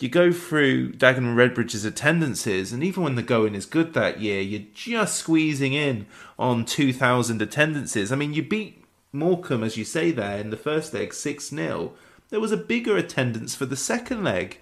you 0.00 0.08
go 0.08 0.30
through 0.30 0.92
Dagenham 0.92 1.36
and 1.36 1.36
Redbridge's 1.36 1.84
attendances, 1.84 2.72
and 2.72 2.84
even 2.84 3.02
when 3.02 3.16
the 3.16 3.22
going 3.22 3.54
is 3.56 3.66
good 3.66 3.94
that 3.94 4.20
year, 4.20 4.40
you're 4.40 4.62
just 4.72 5.16
squeezing 5.16 5.72
in 5.72 6.06
on 6.38 6.64
2,000 6.64 7.42
attendances. 7.42 8.12
I 8.12 8.16
mean, 8.16 8.32
you 8.32 8.42
beat 8.44 8.84
Morecambe, 9.12 9.64
as 9.64 9.76
you 9.76 9.84
say 9.84 10.12
there, 10.12 10.38
in 10.38 10.50
the 10.50 10.56
first 10.56 10.94
leg 10.94 11.12
6 11.12 11.48
0. 11.48 11.92
There 12.30 12.40
was 12.40 12.52
a 12.52 12.56
bigger 12.56 12.96
attendance 12.96 13.54
for 13.54 13.66
the 13.66 13.76
second 13.76 14.22
leg. 14.22 14.60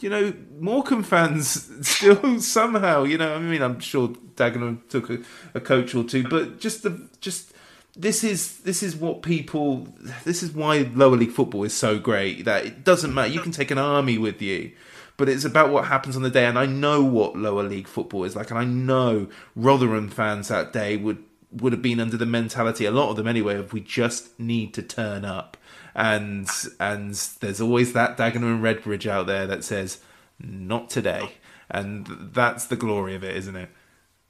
You 0.00 0.10
know, 0.10 0.34
Morecambe 0.58 1.02
fans 1.02 1.70
still 1.88 2.40
somehow, 2.40 3.04
you 3.04 3.16
know, 3.16 3.34
I 3.34 3.38
mean, 3.38 3.62
I'm 3.62 3.80
sure 3.80 4.08
Dagenham 4.08 4.86
took 4.88 5.10
a, 5.10 5.18
a 5.54 5.60
coach 5.60 5.94
or 5.94 6.04
two, 6.04 6.24
but 6.28 6.60
just 6.60 6.82
the, 6.82 7.08
just, 7.20 7.54
this 7.96 8.22
is 8.22 8.58
this 8.58 8.82
is 8.82 8.94
what 8.94 9.22
people 9.22 9.88
this 10.24 10.42
is 10.42 10.52
why 10.52 10.90
lower 10.94 11.16
league 11.16 11.32
football 11.32 11.64
is 11.64 11.72
so 11.72 11.98
great 11.98 12.44
that 12.44 12.66
it 12.66 12.84
doesn't 12.84 13.14
matter 13.14 13.32
you 13.32 13.40
can 13.40 13.52
take 13.52 13.70
an 13.70 13.78
army 13.78 14.18
with 14.18 14.42
you 14.42 14.70
but 15.16 15.30
it's 15.30 15.46
about 15.46 15.70
what 15.70 15.86
happens 15.86 16.14
on 16.14 16.22
the 16.22 16.30
day 16.30 16.44
and 16.44 16.58
I 16.58 16.66
know 16.66 17.02
what 17.02 17.36
lower 17.36 17.62
league 17.62 17.88
football 17.88 18.24
is 18.24 18.36
like 18.36 18.50
and 18.50 18.58
I 18.58 18.64
know 18.64 19.28
Rotherham 19.54 20.10
fans 20.10 20.48
that 20.48 20.72
day 20.74 20.96
would 20.96 21.24
would 21.50 21.72
have 21.72 21.80
been 21.80 22.00
under 22.00 22.18
the 22.18 22.26
mentality 22.26 22.84
a 22.84 22.90
lot 22.90 23.10
of 23.10 23.16
them 23.16 23.26
anyway 23.26 23.56
of 23.56 23.72
we 23.72 23.80
just 23.80 24.38
need 24.38 24.74
to 24.74 24.82
turn 24.82 25.24
up 25.24 25.56
and 25.96 26.48
and 26.78 27.14
there's 27.40 27.60
always 27.60 27.92
that 27.94 28.16
Dagenham 28.16 28.54
and 28.54 28.62
Redbridge 28.62 29.08
out 29.08 29.26
there 29.26 29.46
that 29.48 29.64
says 29.64 29.98
not 30.38 30.90
today. 30.90 31.32
And 31.68 32.06
that's 32.06 32.66
the 32.66 32.76
glory 32.76 33.16
of 33.16 33.24
it 33.24 33.36
isn't 33.36 33.56
it? 33.56 33.70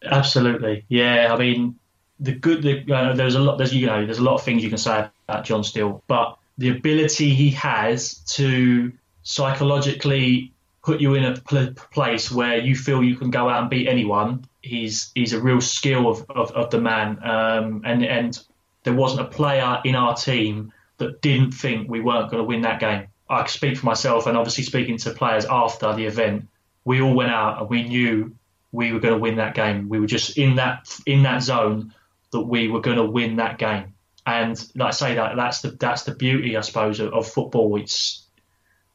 Absolutely. 0.02 0.86
Yeah 0.88 1.34
I 1.34 1.38
mean 1.38 1.76
the 2.20 2.32
good, 2.32 2.62
the, 2.62 2.92
uh, 2.92 3.14
there's 3.14 3.34
a 3.34 3.40
lot, 3.40 3.58
there's 3.58 3.74
you 3.74 3.86
know, 3.86 4.04
there's 4.04 4.18
a 4.18 4.22
lot 4.22 4.34
of 4.34 4.42
things 4.42 4.62
you 4.62 4.70
can 4.70 4.78
say 4.78 5.06
about 5.28 5.44
John 5.44 5.62
Still, 5.62 6.02
but 6.06 6.38
the 6.58 6.70
ability 6.70 7.34
he 7.34 7.50
has 7.50 8.14
to 8.36 8.92
psychologically 9.22 10.52
put 10.82 11.00
you 11.00 11.14
in 11.14 11.24
a 11.24 11.36
pl- 11.40 11.74
place 11.92 12.30
where 12.30 12.58
you 12.58 12.74
feel 12.74 13.02
you 13.02 13.16
can 13.16 13.30
go 13.30 13.48
out 13.48 13.62
and 13.62 13.70
beat 13.70 13.88
anyone. 13.88 14.44
He's 14.62 15.10
he's 15.14 15.32
a 15.32 15.40
real 15.40 15.60
skill 15.60 16.08
of, 16.08 16.24
of, 16.30 16.52
of 16.52 16.70
the 16.70 16.80
man, 16.80 17.18
um, 17.22 17.82
and 17.84 18.04
and 18.04 18.40
there 18.84 18.94
wasn't 18.94 19.20
a 19.20 19.24
player 19.30 19.80
in 19.84 19.94
our 19.94 20.16
team 20.16 20.72
that 20.98 21.20
didn't 21.22 21.52
think 21.52 21.88
we 21.88 22.00
weren't 22.00 22.30
going 22.30 22.42
to 22.42 22.46
win 22.46 22.62
that 22.62 22.80
game. 22.80 23.08
I 23.28 23.46
speak 23.46 23.76
for 23.76 23.86
myself, 23.86 24.26
and 24.26 24.36
obviously 24.36 24.64
speaking 24.64 24.98
to 24.98 25.10
players 25.10 25.44
after 25.44 25.92
the 25.94 26.06
event, 26.06 26.48
we 26.84 27.00
all 27.00 27.14
went 27.14 27.32
out 27.32 27.60
and 27.60 27.68
we 27.68 27.82
knew 27.82 28.36
we 28.72 28.92
were 28.92 29.00
going 29.00 29.14
to 29.14 29.20
win 29.20 29.36
that 29.36 29.54
game. 29.54 29.88
We 29.88 29.98
were 29.98 30.06
just 30.06 30.38
in 30.38 30.56
that 30.56 30.96
in 31.06 31.22
that 31.24 31.42
zone 31.42 31.92
that 32.30 32.42
we 32.42 32.68
were 32.68 32.80
going 32.80 32.98
to 32.98 33.04
win 33.04 33.36
that 33.36 33.58
game. 33.58 33.94
And 34.26 34.58
like 34.74 34.88
I 34.88 34.90
say 34.90 35.14
that 35.14 35.36
that's 35.36 35.62
the 35.62 35.70
that's 35.70 36.02
the 36.02 36.14
beauty, 36.14 36.56
I 36.56 36.60
suppose, 36.60 37.00
of, 37.00 37.12
of 37.12 37.28
football. 37.28 37.76
It's 37.76 38.26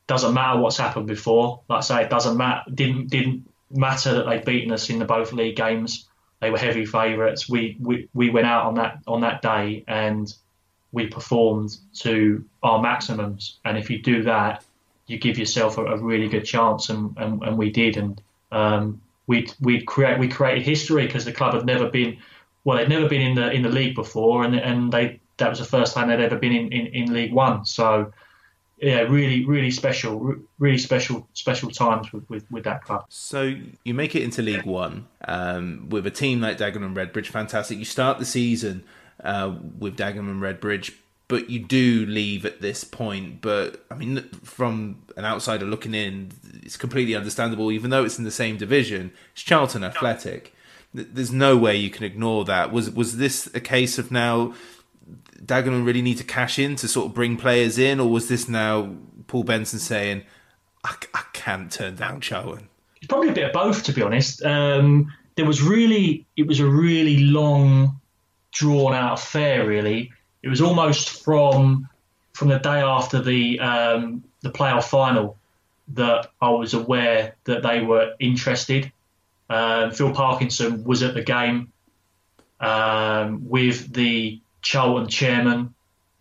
doesn't 0.08 0.34
matter 0.34 0.60
what's 0.60 0.78
happened 0.78 1.08
before. 1.08 1.62
Like 1.70 1.80
I 1.80 1.82
say, 1.82 2.04
it 2.04 2.10
doesn't 2.10 2.38
matter. 2.38 2.64
Didn't 2.74 3.10
didn't 3.10 3.50
matter 3.70 4.14
that 4.16 4.26
they've 4.28 4.44
beaten 4.44 4.72
us 4.72 4.90
in 4.90 5.00
the 5.00 5.06
both 5.06 5.32
league 5.34 5.56
games. 5.56 6.08
They 6.42 6.50
were 6.50 6.58
heavy 6.58 6.86
favourites. 6.86 7.48
We, 7.48 7.78
we 7.80 8.10
we 8.14 8.30
went 8.30 8.48
out 8.48 8.66
on 8.66 8.76
that 8.76 9.00
on 9.08 9.22
that 9.22 9.42
day 9.42 9.84
and 9.88 10.34
we 10.92 11.08
performed 11.08 11.78
to 12.00 12.44
our 12.64 12.82
maximums. 12.82 13.58
And 13.66 13.78
if 13.78 13.90
you 13.90 14.00
do 14.00 14.24
that, 14.24 14.64
you 15.08 15.18
give 15.18 15.38
yourself 15.38 15.78
a, 15.78 15.86
a 15.86 15.98
really 15.98 16.28
good 16.28 16.46
chance. 16.46 16.90
And, 16.90 17.16
and, 17.18 17.42
and 17.44 17.58
we 17.58 17.72
did. 17.72 17.98
And 17.98 18.22
um, 18.52 19.02
we 19.28 19.48
we 19.62 19.82
create 19.82 20.20
we 20.20 20.28
created 20.28 20.64
history 20.64 21.06
because 21.06 21.26
the 21.26 21.32
club 21.32 21.54
had 21.54 21.66
never 21.66 21.90
been 21.90 22.18
well, 22.64 22.78
they'd 22.78 22.90
never 22.90 23.08
been 23.08 23.22
in 23.22 23.36
the 23.36 23.52
in 23.52 23.62
the 23.62 23.70
league 23.70 23.96
before, 23.96 24.44
and 24.44 24.56
and 24.56 24.92
they 24.92 25.20
that 25.38 25.50
was 25.50 25.60
the 25.60 25.66
first 25.66 25.94
time 25.94 26.10
they'd 26.10 26.20
ever 26.20 26.38
been 26.38 26.52
in, 26.52 26.72
in, 26.72 26.88
in 26.88 27.14
League 27.14 27.34
One. 27.34 27.66
So 27.66 28.12
yeah, 28.82 29.02
really, 29.02 29.46
really 29.46 29.70
special, 29.70 30.36
really 30.58 30.80
special, 30.80 31.28
special 31.34 31.70
times 31.70 32.12
with, 32.12 32.28
with, 32.30 32.52
with, 32.52 32.64
that 32.64 32.84
club. 32.84 33.06
So 33.10 33.56
you 33.84 33.94
make 33.94 34.16
it 34.16 34.24
into 34.24 34.42
League 34.42 34.66
One 34.66 35.08
um, 35.28 35.88
with 35.90 36.08
a 36.08 36.12
team 36.12 36.42
like 36.42 36.58
Dagenham 36.58 36.86
and 36.86 36.98
Redbridge, 36.98 37.28
fantastic. 37.28 37.78
You 37.78 37.86
start 37.86 38.18
the 38.18 38.26
season 38.26 38.84
uh, 39.24 39.56
with 39.78 39.98
Dagenham 39.98 40.30
and 40.30 40.42
Redbridge, 40.42 40.94
but 41.28 41.50
you 41.50 41.60
do 41.60 42.06
leave 42.06 42.46
at 42.46 42.62
this 42.62 42.84
point. 42.84 43.42
But 43.42 43.86
I 43.90 43.96
mean, 43.96 44.24
from 44.44 45.04
an 45.18 45.26
outsider 45.26 45.66
looking 45.66 45.94
in, 45.94 46.32
it's 46.64 46.78
completely 46.78 47.16
understandable. 47.16 47.72
Even 47.72 47.90
though 47.90 48.04
it's 48.04 48.18
in 48.18 48.24
the 48.24 48.32
same 48.32 48.58
division, 48.58 49.12
it's 49.34 49.44
Charlton 49.44 49.84
Athletic 49.84 50.54
there's 50.94 51.32
no 51.32 51.56
way 51.56 51.74
you 51.74 51.90
can 51.90 52.04
ignore 52.04 52.44
that. 52.44 52.70
Was 52.72 52.92
was 52.92 53.16
this 53.16 53.50
a 53.54 53.62
case 53.62 53.98
of 53.98 54.12
now 54.12 54.54
Dagenham 55.44 55.86
really 55.86 56.02
need 56.02 56.18
to 56.18 56.24
cash 56.24 56.60
in 56.60 56.76
to 56.78 56.88
sort 56.88 57.08
of 57.08 57.14
bring 57.14 57.38
players 57.38 57.78
in, 57.78 58.00
or 58.00 58.10
was 58.10 58.28
this 58.28 58.48
now 58.48 58.94
Paul 59.28 59.44
Benson 59.44 59.80
saying, 59.80 60.24
I, 60.84 60.96
I 61.14 61.24
can't 61.34 61.72
turn 61.72 61.96
down 61.96 62.22
Charlton? 62.22 62.68
It's 62.98 63.08
probably 63.08 63.30
a 63.30 63.34
bit 63.34 63.46
of 63.46 63.54
both, 63.54 63.84
to 63.84 63.94
be 63.94 64.02
honest. 64.02 64.44
Um, 64.44 65.12
there 65.36 65.46
was 65.46 65.62
really, 65.62 66.28
it 66.38 66.46
was 66.46 66.60
a 66.60 66.68
really 66.68 67.20
long, 67.20 68.00
drawn 68.52 68.94
out 68.94 69.20
affair. 69.20 69.66
Really, 69.68 70.12
it 70.44 70.50
was 70.50 70.62
almost 70.62 71.24
from 71.24 71.90
from 72.34 72.50
the 72.50 72.60
day 72.60 72.82
after 72.82 73.22
the 73.22 73.60
um, 73.60 74.24
the 74.42 74.52
playoff 74.52 74.86
final 74.86 75.38
that 75.90 76.32
I 76.42 76.50
was 76.50 76.74
aware 76.74 77.36
that 77.44 77.64
they 77.64 77.82
were 77.82 78.16
interested. 78.20 78.92
Um, 79.50 79.92
Phil 79.92 80.14
Parkinson 80.14 80.84
was 80.84 81.04
at 81.04 81.14
the 81.14 81.24
game 81.24 81.72
um, 82.60 83.50
with 83.50 83.94
the 83.94 84.40
Charlton 84.62 85.10
chairman, 85.10 85.74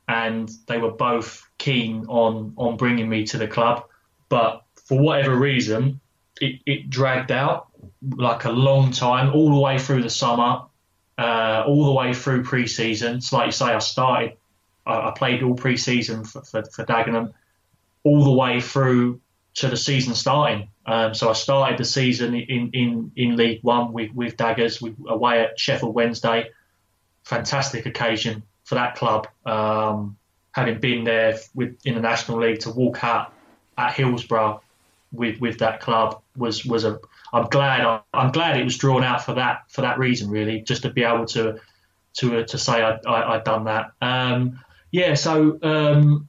and 0.09 0.51
they 0.66 0.78
were 0.78 0.91
both 0.91 1.49
keen 1.59 2.07
on 2.09 2.55
on 2.57 2.76
bringing 2.76 3.09
me 3.09 3.26
to 3.26 3.39
the 3.39 3.47
club. 3.47 3.85
But 4.28 4.62
for 4.87 4.99
whatever 4.99 5.37
reason, 5.37 6.01
it, 6.41 6.61
it 6.66 6.91
dragged 6.91 7.31
out 7.31 7.68
like 8.16 8.45
a 8.45 8.51
long 8.51 8.91
time, 8.93 9.33
all 9.35 9.55
the 9.55 9.61
way 9.61 9.78
through 9.78 10.03
the 10.03 10.11
summer, 10.11 10.62
uh, 11.21 11.64
all 11.66 11.85
the 11.85 11.93
way 11.93 12.14
through 12.14 12.43
pre-season. 12.43 13.21
So 13.21 13.37
like 13.37 13.47
you 13.47 13.53
say, 13.53 13.66
I 13.66 13.79
started 13.79 14.37
I, 14.87 15.09
I 15.09 15.11
played 15.16 15.43
all 15.43 15.55
pre-season 15.55 16.25
for, 16.25 16.43
for, 16.43 16.62
for 16.64 16.85
Dagenham, 16.85 17.33
all 18.05 18.25
the 18.25 18.33
way 18.33 18.61
through 18.61 19.21
to 19.55 19.68
the 19.68 19.77
season 19.77 20.14
starting. 20.14 20.68
Um, 20.87 21.14
so 21.14 21.29
I 21.29 21.35
started 21.35 21.79
the 21.79 21.85
season 21.85 22.35
in, 22.35 22.71
in, 22.73 23.12
in 23.16 23.37
League 23.37 23.62
One 23.62 23.93
with, 23.93 24.12
with 24.14 24.37
Daggers 24.37 24.81
we, 24.81 24.95
away 25.07 25.43
at 25.43 25.59
Sheffield 25.59 25.95
Wednesday. 25.95 26.51
Fantastic 27.25 27.87
occasion 27.87 28.43
for 28.64 28.77
that 28.77 28.97
club. 28.97 29.29
Um, 29.45 30.16
having 30.53 30.81
been 30.81 31.05
there 31.05 31.39
with 31.55 31.77
in 31.85 31.95
the 31.95 32.01
National 32.01 32.41
League 32.41 32.61
to 32.61 32.71
walk 32.71 33.05
out 33.05 33.33
at 33.77 33.93
Hillsborough 33.93 34.62
with 35.12 35.41
with 35.41 35.59
that 35.59 35.81
club 35.81 36.21
was 36.37 36.64
was 36.64 36.85
a. 36.85 36.99
I'm 37.33 37.47
glad 37.47 38.03
I'm 38.12 38.33
glad 38.33 38.59
it 38.59 38.64
was 38.64 38.76
drawn 38.76 39.05
out 39.05 39.24
for 39.24 39.35
that 39.35 39.62
for 39.68 39.83
that 39.83 39.99
reason 39.99 40.31
really, 40.31 40.62
just 40.62 40.83
to 40.83 40.91
be 40.91 41.05
able 41.05 41.26
to 41.26 41.61
to 42.14 42.45
to 42.45 42.59
say 42.59 42.83
I, 42.83 42.99
I 43.07 43.35
had 43.35 43.45
done 43.45 43.64
that. 43.64 43.93
Um, 44.01 44.61
yeah, 44.91 45.14
so 45.14 45.59
um, 45.62 46.28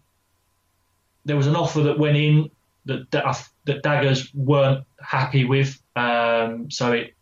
there 1.26 1.36
was 1.36 1.48
an 1.48 1.56
offer 1.56 1.82
that 1.82 1.98
went 1.98 2.18
in 2.18 2.52
that 2.86 3.10
that, 3.12 3.50
that 3.66 3.84
Daggers 3.84 4.34
weren't 4.34 4.86
happy 5.02 5.46
with. 5.46 5.82
Um, 5.96 6.70
so 6.70 6.92
it 6.94 7.16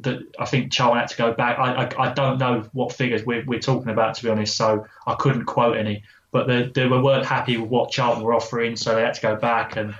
that 0.00 0.20
I 0.38 0.44
think 0.44 0.72
Charlton 0.72 0.98
had 0.98 1.08
to 1.08 1.16
go 1.16 1.32
back. 1.32 1.58
I, 1.58 1.84
I, 1.84 2.10
I 2.10 2.12
don't 2.12 2.38
know 2.38 2.68
what 2.72 2.92
figures 2.92 3.24
we're, 3.24 3.44
we're 3.46 3.60
talking 3.60 3.90
about 3.90 4.14
to 4.16 4.24
be 4.24 4.28
honest, 4.28 4.56
so 4.56 4.86
I 5.06 5.14
couldn't 5.14 5.44
quote 5.44 5.76
any. 5.76 6.02
But 6.32 6.48
they, 6.48 6.66
they 6.66 6.88
weren't 6.88 7.24
happy 7.24 7.56
with 7.56 7.70
what 7.70 7.92
Charlton 7.92 8.24
were 8.24 8.34
offering, 8.34 8.74
so 8.74 8.94
they 8.94 9.02
had 9.02 9.14
to 9.14 9.20
go 9.22 9.36
back 9.36 9.76
and. 9.76 9.94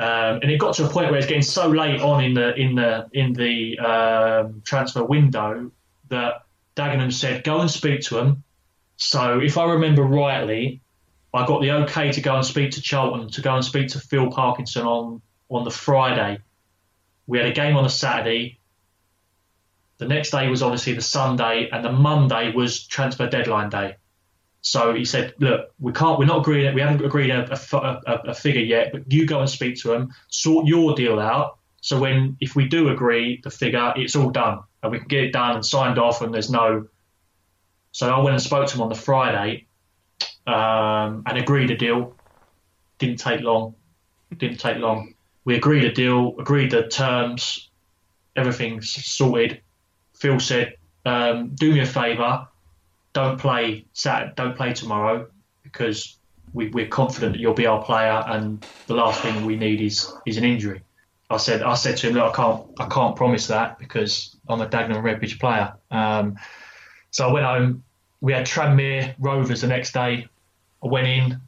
Um, 0.00 0.38
and 0.42 0.50
it 0.50 0.58
got 0.58 0.74
to 0.76 0.86
a 0.86 0.88
point 0.88 1.10
where 1.10 1.18
it's 1.18 1.26
getting 1.26 1.42
so 1.42 1.68
late 1.68 2.00
on 2.00 2.22
in 2.22 2.34
the 2.34 2.54
in 2.54 2.76
the 2.76 3.08
in 3.12 3.32
the 3.32 3.78
um, 3.80 4.62
transfer 4.64 5.04
window 5.04 5.72
that 6.08 6.42
Dagenham 6.76 7.12
said, 7.12 7.42
"Go 7.42 7.60
and 7.60 7.70
speak 7.70 8.02
to 8.02 8.14
them." 8.14 8.44
So, 8.96 9.40
if 9.40 9.58
I 9.58 9.64
remember 9.64 10.04
rightly, 10.04 10.80
I 11.34 11.46
got 11.46 11.62
the 11.62 11.72
okay 11.82 12.12
to 12.12 12.20
go 12.20 12.36
and 12.36 12.44
speak 12.44 12.70
to 12.72 12.80
Charlton, 12.80 13.28
to 13.30 13.40
go 13.40 13.54
and 13.54 13.64
speak 13.64 13.88
to 13.88 14.00
Phil 14.00 14.30
Parkinson 14.30 14.86
on 14.86 15.20
on 15.50 15.64
the 15.64 15.70
Friday. 15.70 16.38
We 17.26 17.38
had 17.38 17.48
a 17.48 17.52
game 17.52 17.76
on 17.76 17.84
a 17.84 17.90
Saturday. 17.90 18.60
The 19.98 20.06
next 20.06 20.30
day 20.30 20.46
was 20.48 20.62
obviously 20.62 20.92
the 20.92 21.02
Sunday, 21.02 21.68
and 21.72 21.84
the 21.84 21.92
Monday 21.92 22.52
was 22.52 22.86
transfer 22.86 23.28
deadline 23.28 23.68
day. 23.68 23.96
So 24.60 24.94
he 24.94 25.04
said, 25.04 25.34
"Look, 25.38 25.72
we 25.78 25.92
can't. 25.92 26.18
We're 26.18 26.26
not 26.26 26.40
agreeing. 26.40 26.74
We 26.74 26.80
haven't 26.80 27.04
agreed 27.04 27.30
a, 27.30 27.52
a, 27.52 28.30
a, 28.30 28.34
figure 28.34 28.62
yet. 28.62 28.92
But 28.92 29.10
you 29.10 29.26
go 29.26 29.40
and 29.40 29.48
speak 29.48 29.76
to 29.82 29.88
them, 29.88 30.12
sort 30.28 30.66
your 30.66 30.94
deal 30.94 31.20
out. 31.20 31.58
So 31.80 31.98
when 31.98 32.36
if 32.40 32.56
we 32.56 32.66
do 32.66 32.88
agree 32.88 33.40
the 33.42 33.50
figure, 33.50 33.92
it's 33.96 34.16
all 34.16 34.30
done, 34.30 34.60
and 34.82 34.92
we 34.92 34.98
can 34.98 35.08
get 35.08 35.24
it 35.24 35.32
done 35.32 35.54
and 35.54 35.64
signed 35.64 35.98
off, 35.98 36.22
and 36.22 36.34
there's 36.34 36.50
no." 36.50 36.88
So 37.92 38.12
I 38.12 38.18
went 38.18 38.34
and 38.34 38.42
spoke 38.42 38.68
to 38.68 38.74
him 38.74 38.82
on 38.82 38.88
the 38.88 38.94
Friday, 38.94 39.66
um, 40.46 41.22
and 41.26 41.38
agreed 41.38 41.70
a 41.70 41.76
deal. 41.76 42.14
Didn't 42.98 43.18
take 43.18 43.40
long. 43.40 43.74
Didn't 44.36 44.58
take 44.58 44.78
long. 44.78 45.14
We 45.44 45.56
agreed 45.56 45.84
a 45.84 45.92
deal, 45.92 46.34
agreed 46.38 46.72
the 46.72 46.88
terms, 46.88 47.70
everything's 48.36 48.90
sorted. 49.06 49.62
Phil 50.14 50.40
said, 50.40 50.74
um, 51.06 51.54
"Do 51.54 51.72
me 51.72 51.80
a 51.80 51.86
favour, 51.86 52.48
don't 53.18 53.36
play 53.36 53.84
Saturday, 53.94 54.32
don't 54.36 54.56
play 54.56 54.72
tomorrow 54.72 55.26
because 55.64 56.18
we, 56.52 56.68
we're 56.68 56.86
confident 56.86 57.32
that 57.32 57.40
you'll 57.40 57.52
be 57.52 57.66
our 57.66 57.82
player, 57.82 58.22
and 58.26 58.64
the 58.86 58.94
last 58.94 59.20
thing 59.20 59.44
we 59.44 59.56
need 59.56 59.80
is 59.80 60.12
is 60.24 60.36
an 60.36 60.44
injury." 60.44 60.82
I 61.28 61.36
said, 61.36 61.62
I 61.62 61.74
said 61.74 61.96
to 61.98 62.08
him, 62.08 62.14
"Look, 62.14 62.32
I 62.32 62.36
can't, 62.36 62.62
I 62.78 62.86
can't 62.86 63.16
promise 63.16 63.48
that 63.48 63.78
because 63.78 64.36
I'm 64.48 64.60
a 64.60 64.68
Dagenham 64.68 65.02
Redbridge 65.02 65.40
player." 65.40 65.74
Um, 65.90 66.36
so 67.10 67.28
I 67.28 67.32
went 67.32 67.44
home. 67.44 67.82
We 68.20 68.32
had 68.32 68.46
Tranmere 68.46 69.14
Rovers 69.18 69.62
the 69.62 69.66
next 69.66 69.92
day. 69.92 70.28
I 70.82 70.86
went 70.86 71.08
in. 71.08 71.40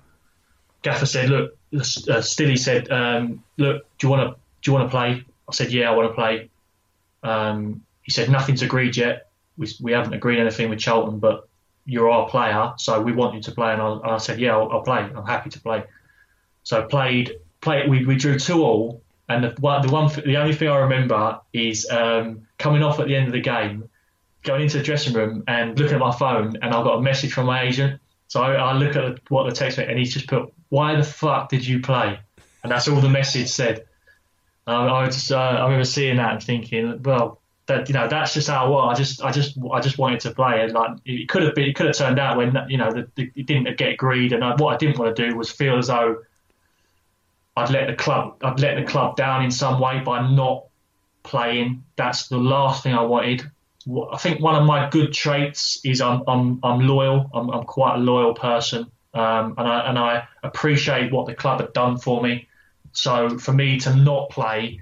Gaffer 0.83 1.07
said, 1.07 1.31
"Look," 1.31 1.57
uh, 1.73 2.21
Stilly 2.21 2.57
said, 2.57 2.91
um, 2.91 3.45
"Look, 3.59 3.87
do 3.99 4.07
you 4.07 4.11
want 4.11 4.23
to 4.29 4.41
do 4.63 4.71
you 4.71 4.77
want 4.77 4.91
to 4.91 4.97
play?" 4.97 5.25
I 5.49 5.53
said, 5.53 5.71
"Yeah, 5.73 5.89
I 5.91 5.95
want 5.95 6.11
to 6.11 6.15
play." 6.15 6.51
Um, 7.23 7.83
he 8.03 8.11
said, 8.11 8.29
"Nothing's 8.29 8.63
agreed 8.63 8.97
yet. 8.97 9.29
We, 9.57 9.69
we 9.81 9.93
haven't 9.93 10.15
agreed 10.15 10.41
anything 10.41 10.69
with 10.69 10.81
Charlton, 10.81 11.21
but 11.21 11.47
you're 11.91 12.11
our 12.11 12.29
player, 12.29 12.73
so 12.77 13.01
we 13.01 13.13
want 13.13 13.35
you 13.35 13.43
to 13.43 13.53
play." 13.53 13.73
And 13.73 13.83
I, 13.83 13.93
and 13.93 14.11
I 14.11 14.19
said, 14.19 14.41
"Yeah, 14.41 14.57
I'll, 14.57 14.71
I'll, 14.71 14.83
play. 14.83 14.99
I'm 14.99 15.27
happy 15.27 15.51
to 15.51 15.61
play." 15.61 15.85
So 16.63 16.83
I 16.83 16.87
played. 16.87 17.33
Played. 17.61 17.91
We, 17.91 18.07
we 18.07 18.17
drew 18.17 18.39
two 18.39 18.63
all, 18.63 19.03
and 19.29 19.45
the 19.45 19.51
one, 19.61 19.83
the 19.87 19.93
one, 19.93 20.11
the 20.25 20.37
only 20.37 20.55
thing 20.55 20.69
I 20.69 20.79
remember 20.79 21.41
is 21.53 21.89
um, 21.91 22.47
coming 22.59 22.83
off 22.83 22.99
at 23.01 23.07
the 23.07 23.17
end 23.17 23.27
of 23.27 23.33
the 23.33 23.41
game, 23.41 23.89
going 24.43 24.63
into 24.63 24.79
the 24.79 24.85
dressing 24.85 25.13
room 25.13 25.45
and 25.47 25.79
looking 25.79 25.95
at 25.95 26.01
my 26.01 26.13
phone, 26.13 26.57
and 26.63 26.75
I 26.75 26.83
got 26.83 26.99
a 26.99 27.03
message 27.03 27.33
from 27.33 27.47
my 27.47 27.63
agent 27.63 28.01
so 28.31 28.41
I, 28.41 28.53
I 28.53 28.73
look 28.75 28.95
at 28.95 29.19
what 29.29 29.49
the 29.49 29.53
text 29.53 29.77
meant, 29.77 29.91
and 29.91 29.99
he's 29.99 30.15
just 30.15 30.29
put, 30.29 30.53
"Why 30.69 30.95
the 30.95 31.03
fuck 31.03 31.49
did 31.49 31.67
you 31.67 31.81
play?" 31.81 32.21
And 32.63 32.71
that's 32.71 32.87
all 32.87 33.01
the 33.01 33.09
message 33.09 33.49
said. 33.49 33.87
Um, 34.69 34.89
I 34.89 35.07
just, 35.07 35.33
uh, 35.33 35.37
I 35.37 35.65
remember 35.65 35.85
seeing 35.85 36.17
that 36.19 36.35
and 36.35 36.43
thinking, 36.43 37.03
well, 37.03 37.40
that 37.71 37.89
you 37.89 37.95
know, 37.95 38.09
that's 38.09 38.35
just 38.35 38.49
how 38.49 38.67
I 38.67 38.69
was. 38.69 38.99
I 38.99 39.03
just, 39.03 39.23
I 39.23 39.31
just, 39.31 39.59
I 39.73 39.81
just 39.81 39.97
wanted 39.97 40.21
to 40.21 40.33
play, 40.33 40.63
and 40.63 40.73
like 40.73 40.99
it 41.05 41.29
could 41.29 41.43
have 41.43 41.55
been, 41.55 41.69
it 41.69 41.77
could 41.77 41.87
have 41.87 41.97
turned 41.97 42.19
out 42.19 42.37
when 42.37 42.57
you 42.69 42.77
know, 42.77 42.91
the, 42.91 43.09
the, 43.15 43.31
it 43.35 43.47
didn't 43.47 43.77
get 43.79 43.93
agreed, 43.93 44.33
and 44.33 44.45
I, 44.45 44.55
what 44.57 44.75
I 44.75 44.77
didn't 44.77 44.99
want 44.99 45.15
to 45.17 45.29
do 45.29 45.37
was 45.37 45.51
feel 45.51 45.79
as 45.79 45.87
though 45.87 46.23
I'd 47.57 47.71
let 47.71 47.87
the 47.87 47.95
club, 47.95 48.37
I'd 48.43 48.61
let 48.61 48.77
the 48.77 48.85
club 48.85 49.17
down 49.17 49.45
in 49.45 49.51
some 49.51 49.81
way 49.81 50.01
by 50.01 50.29
not 50.31 50.67
playing. 51.23 51.85
That's 51.97 52.29
the 52.29 52.39
last 52.39 52.83
thing 52.83 52.95
I 52.95 53.03
wanted. 53.03 53.49
I 54.13 54.17
think 54.19 54.41
one 54.41 54.57
of 54.57 54.67
my 54.67 54.91
good 54.91 55.13
traits 55.13 55.81
is 55.85 56.01
I'm 56.01 56.23
I'm, 56.27 56.61
I'm 56.63 56.87
loyal. 56.87 57.31
I'm, 57.33 57.51
I'm 57.51 57.65
quite 57.65 57.95
a 57.97 57.99
loyal 57.99 58.35
person, 58.35 58.91
um, 59.15 59.55
and 59.57 59.69
I 59.69 59.81
and 59.89 59.99
I 59.99 60.25
appreciate 60.43 61.13
what 61.13 61.27
the 61.27 61.35
club 61.35 61.61
had 61.61 61.73
done 61.73 61.99
for 61.99 62.21
me. 62.21 62.49
So 62.93 63.39
for 63.39 63.53
me 63.53 63.79
to 63.81 63.95
not 63.95 64.31
play, 64.31 64.81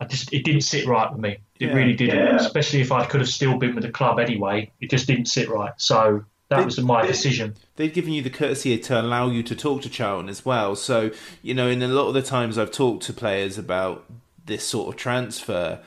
I 0.00 0.04
just 0.04 0.32
it 0.32 0.44
didn't 0.44 0.62
sit 0.62 0.86
right 0.86 1.10
with 1.10 1.20
me. 1.20 1.38
It 1.62 1.68
yeah, 1.68 1.74
really 1.74 1.94
didn't. 1.94 2.16
Yeah. 2.16 2.36
Especially 2.36 2.80
if 2.80 2.90
I 2.90 3.04
could 3.04 3.20
have 3.20 3.28
still 3.28 3.56
been 3.56 3.74
with 3.74 3.84
the 3.84 3.90
club 3.90 4.18
anyway. 4.18 4.70
It 4.80 4.90
just 4.90 5.06
didn't 5.06 5.26
sit 5.26 5.48
right. 5.48 5.72
So 5.76 6.24
that 6.48 6.58
they, 6.58 6.64
was 6.64 6.80
my 6.80 7.02
they, 7.02 7.08
decision. 7.08 7.54
They've 7.76 7.92
given 7.92 8.12
you 8.12 8.22
the 8.22 8.30
courtesy 8.30 8.76
to 8.76 9.00
allow 9.00 9.28
you 9.28 9.42
to 9.44 9.54
talk 9.54 9.82
to 9.82 9.88
Charlton 9.88 10.28
as 10.28 10.44
well. 10.44 10.74
So 10.74 11.10
you 11.42 11.54
know, 11.54 11.68
in 11.68 11.82
a 11.82 11.88
lot 11.88 12.08
of 12.08 12.14
the 12.14 12.22
times 12.22 12.58
I've 12.58 12.72
talked 12.72 13.04
to 13.04 13.12
players 13.12 13.58
about 13.58 14.04
this 14.44 14.66
sort 14.66 14.88
of 14.88 14.96
transfer 14.96 15.80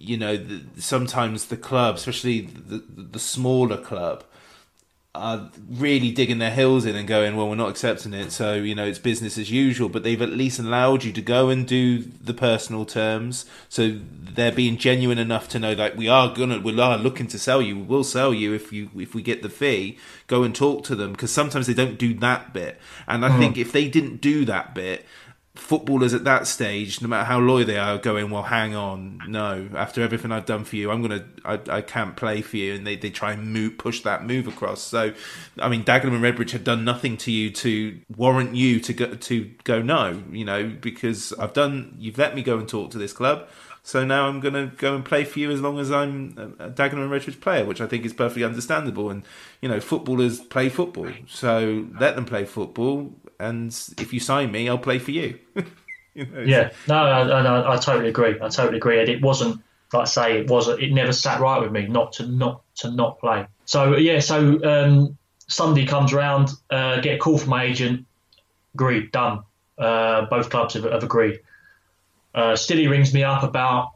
you 0.00 0.16
know, 0.16 0.36
the, 0.36 0.62
sometimes 0.80 1.46
the 1.46 1.58
club, 1.58 1.96
especially 1.96 2.40
the, 2.40 2.82
the 2.96 3.18
smaller 3.18 3.76
club, 3.76 4.24
are 5.12 5.50
really 5.68 6.12
digging 6.12 6.38
their 6.38 6.52
heels 6.52 6.84
in 6.84 6.94
and 6.94 7.08
going, 7.08 7.34
well, 7.34 7.48
we're 7.48 7.56
not 7.56 7.70
accepting 7.70 8.14
it, 8.14 8.30
so 8.30 8.54
you 8.54 8.76
know 8.76 8.86
it's 8.86 9.00
business 9.00 9.36
as 9.36 9.50
usual. 9.50 9.88
But 9.88 10.04
they've 10.04 10.22
at 10.22 10.30
least 10.30 10.60
allowed 10.60 11.02
you 11.02 11.12
to 11.12 11.22
go 11.22 11.48
and 11.48 11.66
do 11.66 11.98
the 11.98 12.34
personal 12.34 12.84
terms, 12.84 13.44
so 13.68 13.98
they're 14.08 14.52
being 14.52 14.76
genuine 14.76 15.18
enough 15.18 15.48
to 15.48 15.58
know 15.58 15.74
that 15.74 15.96
we 15.96 16.06
are 16.06 16.32
gonna, 16.32 16.60
we 16.60 16.78
are 16.78 16.96
looking 16.96 17.26
to 17.28 17.38
sell 17.40 17.60
you. 17.60 17.76
We 17.76 17.82
will 17.82 18.04
sell 18.04 18.32
you 18.32 18.52
if 18.52 18.72
you 18.72 18.90
if 18.96 19.12
we 19.12 19.22
get 19.22 19.42
the 19.42 19.48
fee. 19.48 19.98
Go 20.28 20.44
and 20.44 20.54
talk 20.54 20.84
to 20.84 20.94
them 20.94 21.10
because 21.12 21.32
sometimes 21.32 21.66
they 21.66 21.74
don't 21.74 21.98
do 21.98 22.14
that 22.14 22.52
bit, 22.52 22.78
and 23.08 23.24
I 23.24 23.30
mm. 23.30 23.38
think 23.38 23.58
if 23.58 23.72
they 23.72 23.88
didn't 23.88 24.20
do 24.20 24.44
that 24.44 24.76
bit, 24.76 25.04
footballers 25.60 26.14
at 26.14 26.24
that 26.24 26.46
stage, 26.46 27.02
no 27.02 27.08
matter 27.08 27.24
how 27.24 27.38
loyal 27.38 27.66
they 27.66 27.78
are, 27.78 27.98
going, 27.98 28.30
well, 28.30 28.42
hang 28.42 28.74
on, 28.74 29.20
no, 29.28 29.68
after 29.76 30.02
everything 30.02 30.32
I've 30.32 30.46
done 30.46 30.64
for 30.64 30.76
you, 30.76 30.90
I'm 30.90 31.02
gonna, 31.02 31.24
I, 31.44 31.60
I 31.68 31.80
can't 31.82 32.16
play 32.16 32.40
for 32.40 32.56
you, 32.56 32.74
and 32.74 32.86
they, 32.86 32.96
they 32.96 33.10
try 33.10 33.32
and 33.32 33.52
move, 33.52 33.78
push 33.78 34.00
that 34.02 34.24
move 34.24 34.48
across. 34.48 34.80
So, 34.80 35.12
I 35.58 35.68
mean, 35.68 35.84
Dagenham 35.84 36.14
and 36.14 36.24
Redbridge 36.24 36.52
have 36.52 36.64
done 36.64 36.84
nothing 36.84 37.16
to 37.18 37.30
you 37.30 37.50
to 37.50 38.00
warrant 38.16 38.56
you 38.56 38.80
to 38.80 38.92
go 38.92 39.14
to 39.14 39.50
go 39.64 39.82
no, 39.82 40.22
you 40.32 40.44
know, 40.44 40.68
because 40.80 41.32
I've 41.34 41.52
done, 41.52 41.94
you've 41.98 42.18
let 42.18 42.34
me 42.34 42.42
go 42.42 42.58
and 42.58 42.68
talk 42.68 42.90
to 42.92 42.98
this 42.98 43.12
club. 43.12 43.46
So 43.82 44.04
now 44.04 44.28
I'm 44.28 44.40
going 44.40 44.54
to 44.54 44.74
go 44.76 44.94
and 44.94 45.04
play 45.04 45.24
for 45.24 45.38
you 45.38 45.50
as 45.50 45.60
long 45.60 45.78
as 45.78 45.90
I'm 45.90 46.56
a 46.58 46.68
Dagenham 46.68 47.04
and 47.04 47.10
Redbridge 47.10 47.40
player, 47.40 47.64
which 47.64 47.80
I 47.80 47.86
think 47.86 48.04
is 48.04 48.12
perfectly 48.12 48.44
understandable. 48.44 49.08
And 49.10 49.22
you 49.60 49.68
know, 49.68 49.80
footballers 49.80 50.40
play 50.40 50.68
football, 50.68 51.08
so 51.26 51.86
let 51.98 52.14
them 52.14 52.24
play 52.24 52.44
football 52.44 53.14
and 53.40 53.76
if 53.98 54.12
you 54.12 54.20
sign 54.20 54.52
me, 54.52 54.68
I'll 54.68 54.78
play 54.78 54.98
for 54.98 55.10
you. 55.10 55.38
you 56.14 56.26
know, 56.26 56.42
yeah, 56.42 56.70
no, 56.86 56.94
I, 56.94 57.22
I, 57.22 57.74
I, 57.74 57.76
totally 57.78 58.10
agree. 58.10 58.36
I 58.40 58.48
totally 58.48 58.76
agree. 58.76 59.00
And 59.00 59.08
it 59.08 59.22
wasn't, 59.22 59.62
like 59.92 60.02
I 60.02 60.04
say, 60.04 60.38
it 60.40 60.48
wasn't. 60.48 60.82
It 60.82 60.92
never 60.92 61.12
sat 61.12 61.40
right 61.40 61.60
with 61.60 61.72
me 61.72 61.86
not 61.86 62.12
to 62.14 62.26
not 62.26 62.62
to 62.76 62.90
not 62.90 63.18
play. 63.18 63.46
So 63.64 63.96
yeah, 63.96 64.20
so 64.20 64.62
um, 64.62 65.16
Sunday 65.48 65.86
comes 65.86 66.12
around, 66.12 66.50
uh, 66.70 67.00
get 67.00 67.16
a 67.16 67.18
call 67.18 67.38
from 67.38 67.50
my 67.50 67.64
agent. 67.64 68.06
Agreed, 68.74 69.10
done. 69.10 69.42
Uh, 69.78 70.26
both 70.26 70.50
clubs 70.50 70.74
have, 70.74 70.84
have 70.84 71.02
agreed. 71.02 71.40
Uh, 72.34 72.54
Stilly 72.54 72.86
rings 72.86 73.12
me 73.12 73.24
up 73.24 73.42
about 73.42 73.92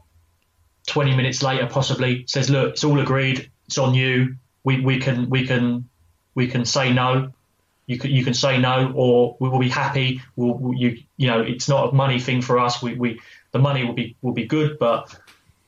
20 0.87 1.15
minutes 1.15 1.41
later, 1.43 1.67
possibly 1.67 2.25
says, 2.27 2.49
"Look, 2.49 2.73
it's 2.73 2.83
all 2.83 2.99
agreed. 2.99 3.49
It's 3.67 3.77
on 3.77 3.93
you. 3.93 4.35
We 4.63 4.81
we 4.81 4.99
can 4.99 5.29
we 5.29 5.45
can 5.45 5.87
we 6.33 6.47
can 6.47 6.65
say 6.65 6.91
no 6.91 7.31
you 7.87 7.97
can 7.99 8.11
you 8.11 8.23
can 8.23 8.33
say 8.33 8.57
no, 8.57 8.91
or 8.95 9.37
we 9.39 9.49
will 9.49 9.59
be 9.59 9.69
happy. 9.69 10.21
We'll, 10.35 10.73
you 10.75 10.97
you 11.17 11.27
know 11.27 11.41
it's 11.41 11.69
not 11.69 11.89
a 11.89 11.95
money 11.95 12.19
thing 12.19 12.41
for 12.41 12.59
us. 12.59 12.81
We, 12.81 12.95
we 12.95 13.21
the 13.51 13.59
money 13.59 13.85
will 13.85 13.93
be 13.93 14.15
will 14.21 14.33
be 14.33 14.45
good, 14.45 14.79
but 14.79 15.15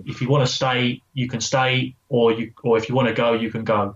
if 0.05 0.21
you 0.21 0.29
want 0.29 0.47
to 0.47 0.51
stay, 0.51 1.01
you 1.13 1.27
can 1.27 1.41
stay, 1.41 1.95
or 2.09 2.31
you 2.31 2.53
or 2.63 2.77
if 2.77 2.89
you 2.89 2.95
want 2.95 3.07
to 3.07 3.13
go, 3.13 3.33
you 3.33 3.51
can 3.51 3.63
go. 3.63 3.95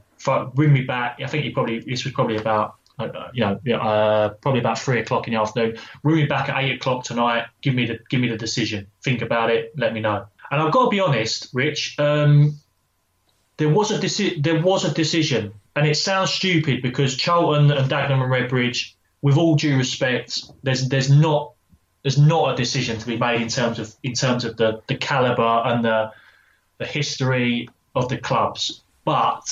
Bring 0.53 0.72
me 0.72 0.82
back. 0.82 1.19
I 1.24 1.28
think 1.28 1.45
you 1.45 1.53
probably 1.53 1.80
this 1.80 2.03
was 2.03 2.13
probably 2.13 2.38
about 2.38 2.76
uh, 2.99 3.30
you 3.34 3.41
know, 3.41 3.78
uh, 3.78 4.30
probably 4.41 4.59
about 4.59 4.78
three 4.78 4.99
o'clock 4.99 5.28
in 5.28 5.34
the 5.34 5.39
afternoon. 5.39 5.78
Ring 6.03 6.17
me 6.17 6.26
back 6.26 6.49
at 6.49 6.63
eight 6.63 6.76
o'clock 6.76 7.03
tonight. 7.03 7.45
Give 7.61 7.74
me 7.74 7.86
the 7.86 7.99
give 8.09 8.22
me 8.22 8.30
the 8.30 8.38
decision. 8.38 8.88
Think 9.03 9.22
about 9.22 9.49
it. 9.49 9.74
Let 9.76 9.93
me 9.93 9.99
know. 9.99 10.26
And 10.51 10.61
I've 10.61 10.72
got 10.72 10.86
to 10.86 10.89
be 10.89 10.99
honest, 10.99 11.49
Rich. 11.53 11.97
Um, 11.97 12.59
there 13.62 13.70
was 13.70 13.91
a 13.91 13.99
deci- 13.99 14.41
there 14.41 14.59
was 14.59 14.84
a 14.86 14.91
decision, 14.91 15.53
and 15.76 15.86
it 15.86 15.95
sounds 15.95 16.32
stupid 16.32 16.82
because 16.82 17.16
Charlton 17.16 17.70
and 17.70 17.91
Dagenham 17.91 18.24
and 18.24 18.32
Redbridge, 18.32 18.93
with 19.22 19.38
all 19.38 19.55
due 19.55 19.78
respect, 19.78 20.41
there's 20.64 20.89
there's 20.89 21.12
not 21.12 21.53
there's 22.01 22.18
not 22.18 22.53
a 22.53 22.55
decision 22.55 22.97
to 22.97 23.05
be 23.05 23.18
made 23.18 23.39
in 23.39 23.49
terms 23.49 23.78
of 23.78 23.93
in 24.01 24.14
terms 24.14 24.45
of 24.45 24.57
the 24.57 24.82
the 24.88 24.95
caliber 24.95 25.62
and 25.66 25.86
the 25.86 26.12
the 26.80 26.88
history 26.88 27.70
of 27.93 28.09
the 28.09 28.18
clubs. 28.18 28.82
But 29.05 29.45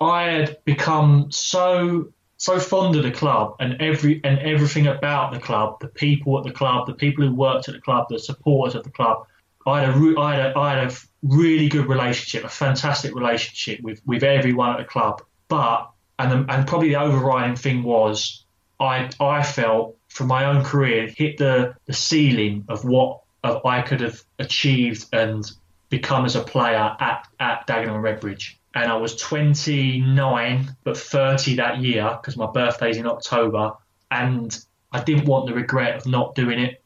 I 0.00 0.22
had 0.22 0.64
become 0.64 1.32
so 1.32 2.12
so 2.36 2.60
fond 2.60 2.94
of 2.94 3.02
the 3.02 3.10
club 3.10 3.56
and 3.58 3.82
every 3.82 4.20
and 4.22 4.38
everything 4.38 4.86
about 4.86 5.32
the 5.32 5.40
club, 5.40 5.80
the 5.80 5.88
people 5.88 6.38
at 6.38 6.44
the 6.44 6.52
club, 6.52 6.86
the 6.86 6.94
people 6.94 7.26
who 7.26 7.34
worked 7.34 7.68
at 7.68 7.74
the 7.74 7.80
club, 7.80 8.06
the 8.08 8.20
supporters 8.20 8.76
of 8.76 8.84
the 8.84 8.90
club. 8.90 9.26
I 9.68 9.80
had 9.84 9.94
had 9.94 10.56
a, 10.56 10.58
I 10.58 10.74
had 10.74 10.90
a 10.90 10.96
really 11.22 11.68
good 11.68 11.86
relationship, 11.86 12.44
a 12.44 12.48
fantastic 12.48 13.14
relationship 13.14 13.80
with 13.80 14.00
with 14.06 14.22
everyone 14.22 14.70
at 14.70 14.78
the 14.78 14.84
club. 14.84 15.22
But 15.48 15.90
and 16.18 16.30
the, 16.30 16.52
and 16.52 16.66
probably 16.66 16.90
the 16.90 17.00
overriding 17.00 17.56
thing 17.56 17.82
was 17.82 18.44
I 18.80 19.10
I 19.20 19.42
felt 19.42 19.96
from 20.08 20.28
my 20.28 20.46
own 20.46 20.64
career 20.64 21.08
hit 21.08 21.38
the 21.38 21.74
the 21.86 21.92
ceiling 21.92 22.64
of 22.68 22.84
what 22.84 23.20
of 23.44 23.64
I 23.64 23.82
could 23.82 24.00
have 24.00 24.22
achieved 24.38 25.06
and 25.12 25.44
become 25.90 26.24
as 26.24 26.36
a 26.36 26.42
player 26.42 26.96
at 27.00 27.26
at 27.38 27.66
Dagenham 27.66 27.96
and 27.96 28.04
Redbridge 28.04 28.58
and 28.74 28.90
I 28.90 28.96
was 28.96 29.16
29 29.16 30.76
but 30.84 30.96
30 30.96 31.56
that 31.56 31.78
year 31.78 32.18
because 32.20 32.36
my 32.36 32.46
birthday's 32.46 32.96
in 32.96 33.06
October, 33.06 33.72
and 34.10 34.56
I 34.92 35.02
didn't 35.02 35.24
want 35.24 35.46
the 35.46 35.54
regret 35.54 35.96
of 35.96 36.06
not 36.06 36.34
doing 36.34 36.58
it. 36.58 36.82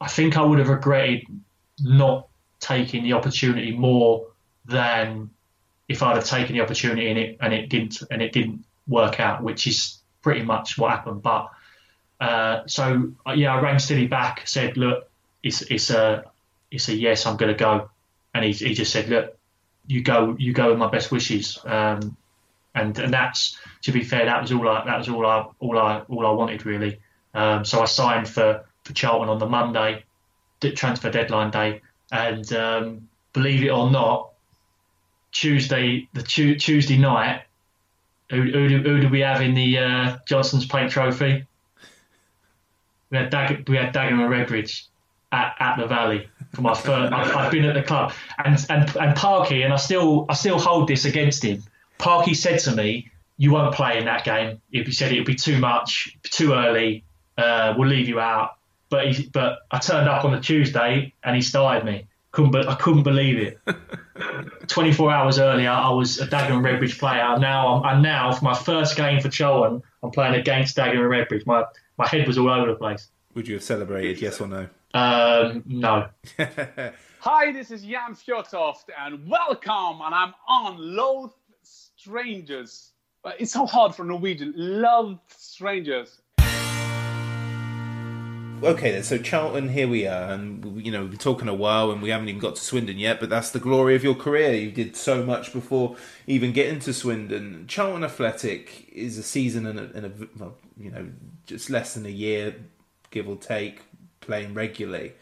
I 0.00 0.08
think 0.08 0.36
I 0.36 0.42
would 0.42 0.58
have 0.58 0.68
regretted 0.68 1.22
not 1.82 2.28
taking 2.60 3.02
the 3.04 3.12
opportunity 3.12 3.72
more 3.72 4.26
than 4.64 5.30
if 5.88 6.02
I'd 6.02 6.16
have 6.16 6.24
taken 6.24 6.54
the 6.54 6.62
opportunity 6.62 7.08
and 7.10 7.18
it 7.18 7.36
and 7.40 7.52
it 7.52 7.68
didn't 7.68 8.02
and 8.10 8.22
it 8.22 8.32
didn't 8.32 8.64
work 8.86 9.20
out, 9.20 9.42
which 9.42 9.66
is 9.66 9.98
pretty 10.22 10.42
much 10.42 10.78
what 10.78 10.90
happened. 10.90 11.22
But 11.22 11.50
uh, 12.20 12.62
so 12.66 13.12
yeah, 13.34 13.54
I 13.54 13.60
rang 13.60 13.78
Stilly 13.78 14.06
back, 14.06 14.46
said, 14.46 14.76
look, 14.76 15.10
it's 15.42 15.62
it's 15.62 15.90
a 15.90 16.24
it's 16.70 16.88
a 16.88 16.94
yes, 16.94 17.26
I'm 17.26 17.36
going 17.36 17.52
to 17.52 17.58
go, 17.58 17.90
and 18.34 18.44
he 18.44 18.52
he 18.52 18.74
just 18.74 18.92
said, 18.92 19.08
look, 19.08 19.36
you 19.86 20.02
go 20.02 20.36
you 20.38 20.52
go 20.52 20.70
with 20.70 20.78
my 20.78 20.88
best 20.88 21.10
wishes. 21.10 21.58
Um, 21.64 22.16
and 22.74 22.98
and 22.98 23.12
that's 23.12 23.58
to 23.82 23.92
be 23.92 24.02
fair, 24.02 24.24
that 24.24 24.40
was 24.40 24.52
all 24.52 24.68
I 24.68 24.84
that 24.84 24.98
was 24.98 25.08
all 25.08 25.26
I 25.26 25.46
all 25.58 25.78
I 25.78 26.00
all 26.08 26.26
I 26.26 26.30
wanted 26.30 26.64
really. 26.64 27.00
Um, 27.34 27.64
so 27.64 27.80
I 27.80 27.86
signed 27.86 28.28
for 28.28 28.64
for 28.84 28.92
Charlton 28.92 29.28
on 29.28 29.38
the 29.38 29.48
Monday, 29.48 30.04
transfer 30.70 31.10
deadline 31.10 31.50
day, 31.50 31.80
and 32.10 32.52
um, 32.52 33.08
believe 33.32 33.62
it 33.64 33.70
or 33.70 33.90
not, 33.90 34.30
Tuesday 35.32 36.08
the 36.12 36.22
tu- 36.22 36.56
Tuesday 36.56 36.96
night, 36.96 37.42
who, 38.30 38.42
who, 38.42 38.68
do, 38.68 38.78
who 38.78 39.00
do 39.00 39.08
we 39.08 39.20
have 39.20 39.40
in 39.40 39.54
the 39.54 39.78
uh, 39.78 40.18
Johnstone's 40.26 40.66
Paint 40.66 40.90
Trophy? 40.90 41.44
We 43.10 43.18
had 43.18 43.30
Dag- 43.30 43.68
we 43.68 43.76
had 43.76 43.92
Dagenham 43.92 44.20
and 44.20 44.30
Redbridge 44.30 44.84
at, 45.32 45.54
at 45.58 45.76
the 45.76 45.86
Valley 45.86 46.28
for 46.54 46.62
my 46.62 46.74
first. 46.74 47.12
I've, 47.12 47.50
been 47.50 47.64
at 47.64 47.74
the 47.74 47.82
club, 47.82 48.12
and 48.44 48.64
and 48.68 48.96
and 48.96 49.16
Parky, 49.16 49.62
and 49.62 49.72
I 49.72 49.76
still 49.76 50.26
I 50.28 50.34
still 50.34 50.58
hold 50.58 50.88
this 50.88 51.04
against 51.04 51.44
him. 51.44 51.62
Parky 51.98 52.34
said 52.34 52.60
to 52.60 52.74
me, 52.74 53.10
"You 53.36 53.52
won't 53.52 53.74
play 53.74 53.98
in 53.98 54.04
that 54.06 54.24
game." 54.24 54.60
He 54.70 54.90
said 54.92 55.12
it 55.12 55.18
would 55.18 55.26
be 55.26 55.34
too 55.34 55.58
much, 55.58 56.16
too 56.22 56.52
early, 56.52 57.04
uh, 57.36 57.74
we'll 57.76 57.88
leave 57.88 58.08
you 58.08 58.20
out. 58.20 58.56
But 58.92 59.10
he, 59.10 59.26
but 59.26 59.60
I 59.70 59.78
turned 59.78 60.06
up 60.06 60.22
on 60.26 60.32
the 60.32 60.40
Tuesday 60.40 61.14
and 61.24 61.34
he 61.34 61.40
started 61.40 61.82
me. 61.82 62.08
Couldn't 62.30 62.54
I 62.54 62.74
couldn't 62.74 63.04
believe 63.04 63.38
it. 63.38 63.58
24 64.68 65.10
hours 65.10 65.38
earlier, 65.38 65.70
I 65.70 65.88
was 65.92 66.20
a 66.20 66.26
Dagenham 66.26 66.62
Redbridge 66.62 66.98
player. 66.98 67.38
Now 67.38 67.82
I'm 67.82 67.94
and 67.94 68.02
now 68.02 68.32
for 68.32 68.44
my 68.44 68.52
first 68.52 68.94
game 68.94 69.22
for 69.22 69.30
Charlton, 69.30 69.82
I'm 70.02 70.10
playing 70.10 70.34
against 70.34 70.76
Dagenham 70.76 71.08
Redbridge. 71.08 71.46
My 71.46 71.64
my 71.96 72.06
head 72.06 72.26
was 72.26 72.36
all 72.36 72.50
over 72.50 72.66
the 72.66 72.76
place. 72.76 73.08
Would 73.32 73.48
you 73.48 73.54
have 73.54 73.62
celebrated? 73.62 74.20
Yes 74.20 74.42
or 74.42 74.46
no? 74.46 74.68
Um, 74.92 75.62
no. 75.64 76.08
Hi, 77.20 77.50
this 77.50 77.70
is 77.70 77.82
Jan 77.84 78.14
Fjortoft, 78.14 78.90
and 79.00 79.26
welcome. 79.26 80.02
And 80.02 80.14
I'm 80.14 80.34
on 80.46 80.76
Loath 80.78 81.34
Strangers. 81.62 82.92
It's 83.38 83.52
so 83.52 83.64
hard 83.64 83.94
for 83.94 84.04
Norwegian. 84.04 84.52
Love 84.54 85.18
Strangers. 85.28 86.21
Okay, 88.64 88.92
then. 88.92 89.02
So 89.02 89.18
Charlton, 89.18 89.68
here 89.70 89.88
we 89.88 90.06
are, 90.06 90.30
and 90.32 90.84
you 90.84 90.92
know 90.92 91.02
we've 91.02 91.10
been 91.10 91.18
talking 91.18 91.48
a 91.48 91.54
while, 91.54 91.90
and 91.90 92.00
we 92.00 92.10
haven't 92.10 92.28
even 92.28 92.40
got 92.40 92.56
to 92.56 92.62
Swindon 92.62 92.98
yet. 92.98 93.18
But 93.18 93.28
that's 93.28 93.50
the 93.50 93.58
glory 93.58 93.96
of 93.96 94.04
your 94.04 94.14
career. 94.14 94.54
You 94.54 94.70
did 94.70 94.96
so 94.96 95.24
much 95.24 95.52
before 95.52 95.96
even 96.26 96.52
getting 96.52 96.78
to 96.80 96.92
Swindon. 96.92 97.66
Charlton 97.66 98.04
Athletic 98.04 98.88
is 98.92 99.18
a 99.18 99.22
season 99.22 99.66
and 99.66 99.80
a, 99.80 99.90
and 99.94 100.06
a 100.06 100.12
well, 100.38 100.56
you 100.78 100.90
know 100.90 101.08
just 101.46 101.70
less 101.70 101.94
than 101.94 102.06
a 102.06 102.10
year, 102.10 102.54
give 103.10 103.28
or 103.28 103.36
take, 103.36 103.82
playing 104.20 104.54
regularly. 104.54 105.14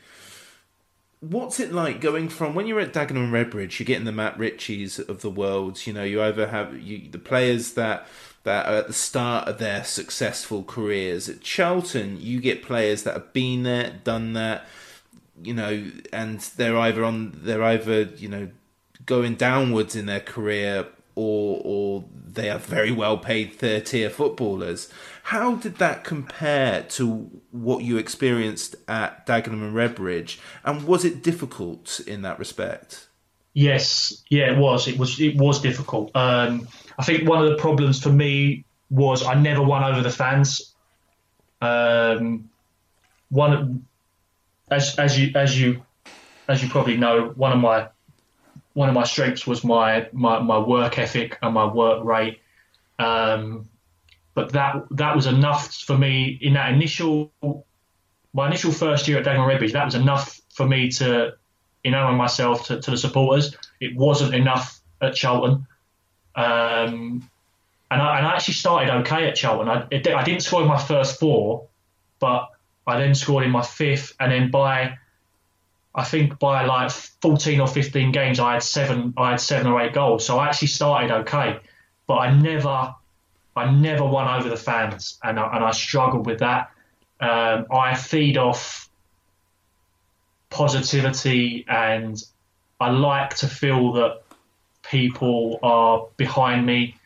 What's 1.20 1.61
it 1.61 1.72
like 1.72 2.01
going 2.01 2.30
from 2.30 2.55
when 2.55 2.66
you're 2.66 2.80
at 2.80 2.95
Dagenham 2.95 3.24
and 3.24 3.32
Redbridge? 3.32 3.78
You're 3.78 3.86
getting 3.86 4.07
the 4.07 4.12
Matt 4.12 4.38
Ritchies 4.38 5.07
of 5.09 5.20
the 5.20 5.30
world. 5.30 5.86
You 5.86 5.93
know, 5.93 6.03
you 6.03 6.22
either 6.22 6.49
have 6.49 6.80
you, 6.80 7.11
the 7.11 7.18
players 7.18 7.74
that 7.74 8.07
that 8.45 8.66
are 8.66 8.76
at 8.76 8.86
the 8.86 8.93
start 8.93 9.49
of 9.49 9.59
their 9.59 9.84
successful 9.84 10.62
careers. 10.62 11.28
At 11.28 11.41
Charlton, 11.43 12.18
you 12.20 12.41
get 12.41 12.62
players 12.62 13.03
that 13.03 13.14
have 13.14 13.32
been 13.32 13.62
there, 13.62 13.99
done 14.05 14.32
that. 14.34 14.64
You 15.43 15.55
know, 15.55 15.91
and 16.12 16.41
they're 16.41 16.76
either 16.76 17.05
on, 17.05 17.32
they're 17.34 17.62
either 17.62 18.03
you 18.03 18.28
know 18.28 18.49
going 19.07 19.34
downwards 19.34 19.97
in 19.97 20.07
their 20.07 20.20
career 20.20 20.86
or 21.14 21.61
or 21.64 22.05
they 22.26 22.49
are 22.49 22.59
very 22.59 22.93
well 22.93 23.18
paid 23.18 23.55
third 23.55 23.86
tier 23.86 24.11
footballers. 24.11 24.88
How 25.24 25.57
did 25.57 25.76
that 25.76 26.05
compare 26.05 26.82
to 26.91 27.30
what 27.51 27.84
you 27.84 27.99
experienced 27.99 28.76
at 28.88 29.26
Dagenham 29.26 29.62
and 29.62 29.74
Redbridge, 29.74 30.38
and 30.64 30.86
was 30.86 31.05
it 31.05 31.22
difficult 31.22 32.01
in 32.07 32.22
that 32.22 32.38
respect? 32.38 33.09
Yes, 33.53 34.22
yeah, 34.28 34.53
it 34.53 34.59
was. 34.59 34.86
It 34.86 34.99
was. 34.99 35.20
It 35.20 35.36
was 35.36 35.61
difficult. 35.61 36.14
Um, 36.14 36.68
I 37.01 37.03
think 37.03 37.26
one 37.26 37.42
of 37.42 37.48
the 37.48 37.57
problems 37.57 38.03
for 38.03 38.11
me 38.11 38.66
was 38.90 39.24
I 39.24 39.32
never 39.32 39.62
won 39.62 39.82
over 39.82 40.03
the 40.03 40.11
fans. 40.11 40.74
Um, 41.62 42.51
one, 43.30 43.86
as 44.70 44.98
as 44.98 45.18
you 45.18 45.32
as 45.34 45.59
you 45.59 45.82
as 46.46 46.62
you 46.62 46.68
probably 46.68 46.98
know, 46.98 47.32
one 47.36 47.53
of 47.53 47.59
my 47.59 47.88
one 48.74 48.90
of 48.90 48.94
my 48.94 49.05
strengths 49.05 49.46
was 49.46 49.64
my 49.64 50.11
my, 50.12 50.40
my 50.40 50.59
work 50.59 50.98
ethic 50.98 51.38
and 51.40 51.55
my 51.55 51.64
work 51.64 52.05
rate. 52.05 52.42
Um, 52.98 53.70
but 54.34 54.53
that 54.53 54.84
that 54.90 55.16
was 55.16 55.24
enough 55.24 55.72
for 55.72 55.96
me 55.96 56.38
in 56.42 56.53
that 56.53 56.70
initial 56.70 57.32
my 58.34 58.46
initial 58.46 58.72
first 58.72 59.09
year 59.09 59.20
at 59.20 59.24
Dagenham 59.24 59.48
Redbridge. 59.48 59.72
That 59.72 59.86
was 59.86 59.94
enough 59.94 60.38
for 60.53 60.66
me 60.66 60.90
to 60.90 61.32
enamor 61.82 62.14
myself 62.14 62.66
to, 62.66 62.78
to 62.78 62.90
the 62.90 62.98
supporters. 62.98 63.57
It 63.80 63.96
wasn't 63.96 64.34
enough 64.34 64.82
at 65.01 65.14
Charlton. 65.14 65.66
Um, 66.35 67.28
and, 67.90 68.01
I, 68.02 68.19
and 68.19 68.27
I 68.27 68.35
actually 68.35 68.55
started 68.55 68.94
okay 69.01 69.28
at 69.28 69.35
Charlton. 69.35 69.69
I, 69.69 69.86
I 69.90 70.24
didn't 70.24 70.40
score 70.43 70.62
in 70.62 70.69
my 70.69 70.81
first 70.81 71.19
four, 71.19 71.66
but 72.19 72.48
I 72.86 72.98
then 72.98 73.15
scored 73.15 73.44
in 73.44 73.51
my 73.51 73.62
fifth, 73.62 74.15
and 74.20 74.31
then 74.32 74.51
by 74.51 74.98
I 75.94 76.05
think 76.05 76.39
by 76.39 76.65
like 76.65 76.90
14 76.90 77.61
or 77.61 77.66
15 77.66 78.12
games, 78.12 78.39
I 78.39 78.55
had 78.55 78.62
seven. 78.62 79.12
I 79.16 79.31
had 79.31 79.40
seven 79.40 79.66
or 79.66 79.81
eight 79.81 79.93
goals. 79.93 80.24
So 80.24 80.39
I 80.39 80.48
actually 80.48 80.69
started 80.69 81.11
okay, 81.11 81.59
but 82.07 82.15
I 82.15 82.32
never, 82.32 82.94
I 83.57 83.70
never 83.70 84.05
won 84.05 84.28
over 84.28 84.48
the 84.48 84.57
fans, 84.57 85.19
and 85.23 85.39
I, 85.39 85.57
and 85.57 85.65
I 85.65 85.73
struggled 85.73 86.27
with 86.27 86.39
that. 86.40 86.70
Um, 87.20 87.66
I 87.73 87.94
feed 87.97 88.39
off 88.39 88.89
positivity, 90.48 91.65
and 91.69 92.23
I 92.78 92.90
like 92.90 93.36
to 93.36 93.48
feel 93.48 93.93
that 93.94 94.19
people 94.91 95.59
are 95.62 96.07
behind 96.17 96.67
me 96.67 96.97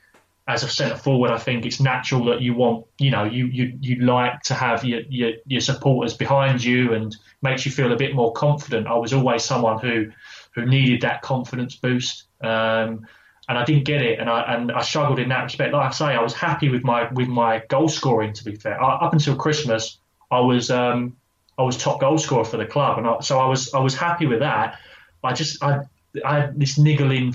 as 0.46 0.62
a 0.62 0.68
centre 0.68 0.96
forward, 0.96 1.30
I 1.30 1.38
think 1.38 1.64
it's 1.64 1.80
natural 1.80 2.24
that 2.26 2.42
you 2.42 2.54
want, 2.54 2.86
you 2.98 3.10
know, 3.10 3.24
you 3.24 3.46
you 3.46 3.78
you 3.80 3.96
like 4.04 4.42
to 4.42 4.54
have 4.54 4.84
your, 4.84 5.00
your 5.08 5.32
your 5.46 5.60
supporters 5.60 6.14
behind 6.14 6.62
you 6.62 6.92
and 6.92 7.16
makes 7.40 7.64
you 7.64 7.72
feel 7.72 7.92
a 7.92 7.96
bit 7.96 8.14
more 8.14 8.32
confident. 8.32 8.86
I 8.86 8.96
was 8.96 9.12
always 9.14 9.42
someone 9.42 9.78
who 9.78 10.10
who 10.54 10.66
needed 10.66 11.00
that 11.00 11.22
confidence 11.22 11.76
boost, 11.76 12.24
um, 12.42 13.06
and 13.48 13.58
I 13.58 13.64
didn't 13.64 13.84
get 13.84 14.02
it, 14.02 14.18
and 14.18 14.28
I 14.28 14.54
and 14.54 14.70
I 14.70 14.82
struggled 14.82 15.18
in 15.18 15.30
that 15.30 15.44
respect. 15.44 15.72
Like 15.72 15.88
I 15.88 15.90
say, 15.92 16.06
I 16.06 16.22
was 16.22 16.34
happy 16.34 16.68
with 16.68 16.84
my 16.84 17.10
with 17.12 17.28
my 17.28 17.62
goal 17.68 17.88
scoring. 17.88 18.34
To 18.34 18.44
be 18.44 18.54
fair, 18.54 18.82
I, 18.82 18.96
up 18.96 19.14
until 19.14 19.36
Christmas, 19.36 19.98
I 20.30 20.40
was 20.40 20.70
um, 20.70 21.16
I 21.58 21.62
was 21.62 21.78
top 21.78 22.00
goal 22.00 22.18
scorer 22.18 22.44
for 22.44 22.58
the 22.58 22.66
club, 22.66 22.98
and 22.98 23.06
I, 23.06 23.20
so 23.20 23.38
I 23.38 23.46
was 23.46 23.72
I 23.72 23.80
was 23.80 23.94
happy 23.94 24.26
with 24.26 24.40
that. 24.40 24.78
I 25.22 25.32
just 25.32 25.62
I 25.62 25.84
I 26.22 26.40
had 26.40 26.60
this 26.60 26.76
niggling 26.76 27.34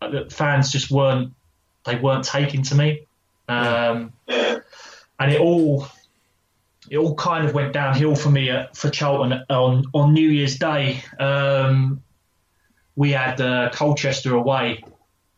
that 0.00 0.32
fans 0.32 0.70
just 0.70 0.90
weren't 0.90 1.32
they 1.84 1.96
weren't 1.96 2.24
taking 2.24 2.62
to 2.62 2.74
me. 2.74 3.06
Um, 3.48 4.12
yeah. 4.26 4.58
and 5.20 5.32
it 5.32 5.40
all 5.40 5.86
it 6.90 6.98
all 6.98 7.14
kind 7.14 7.46
of 7.46 7.54
went 7.54 7.72
downhill 7.72 8.14
for 8.16 8.30
me 8.30 8.50
at, 8.50 8.76
for 8.76 8.90
Charlton 8.90 9.44
on 9.48 9.84
on 9.92 10.12
New 10.12 10.28
Year's 10.28 10.58
Day. 10.58 11.02
Um, 11.18 12.02
we 12.94 13.12
had 13.12 13.40
uh, 13.40 13.70
Colchester 13.72 14.34
away 14.34 14.82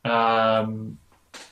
um, 0.04 0.98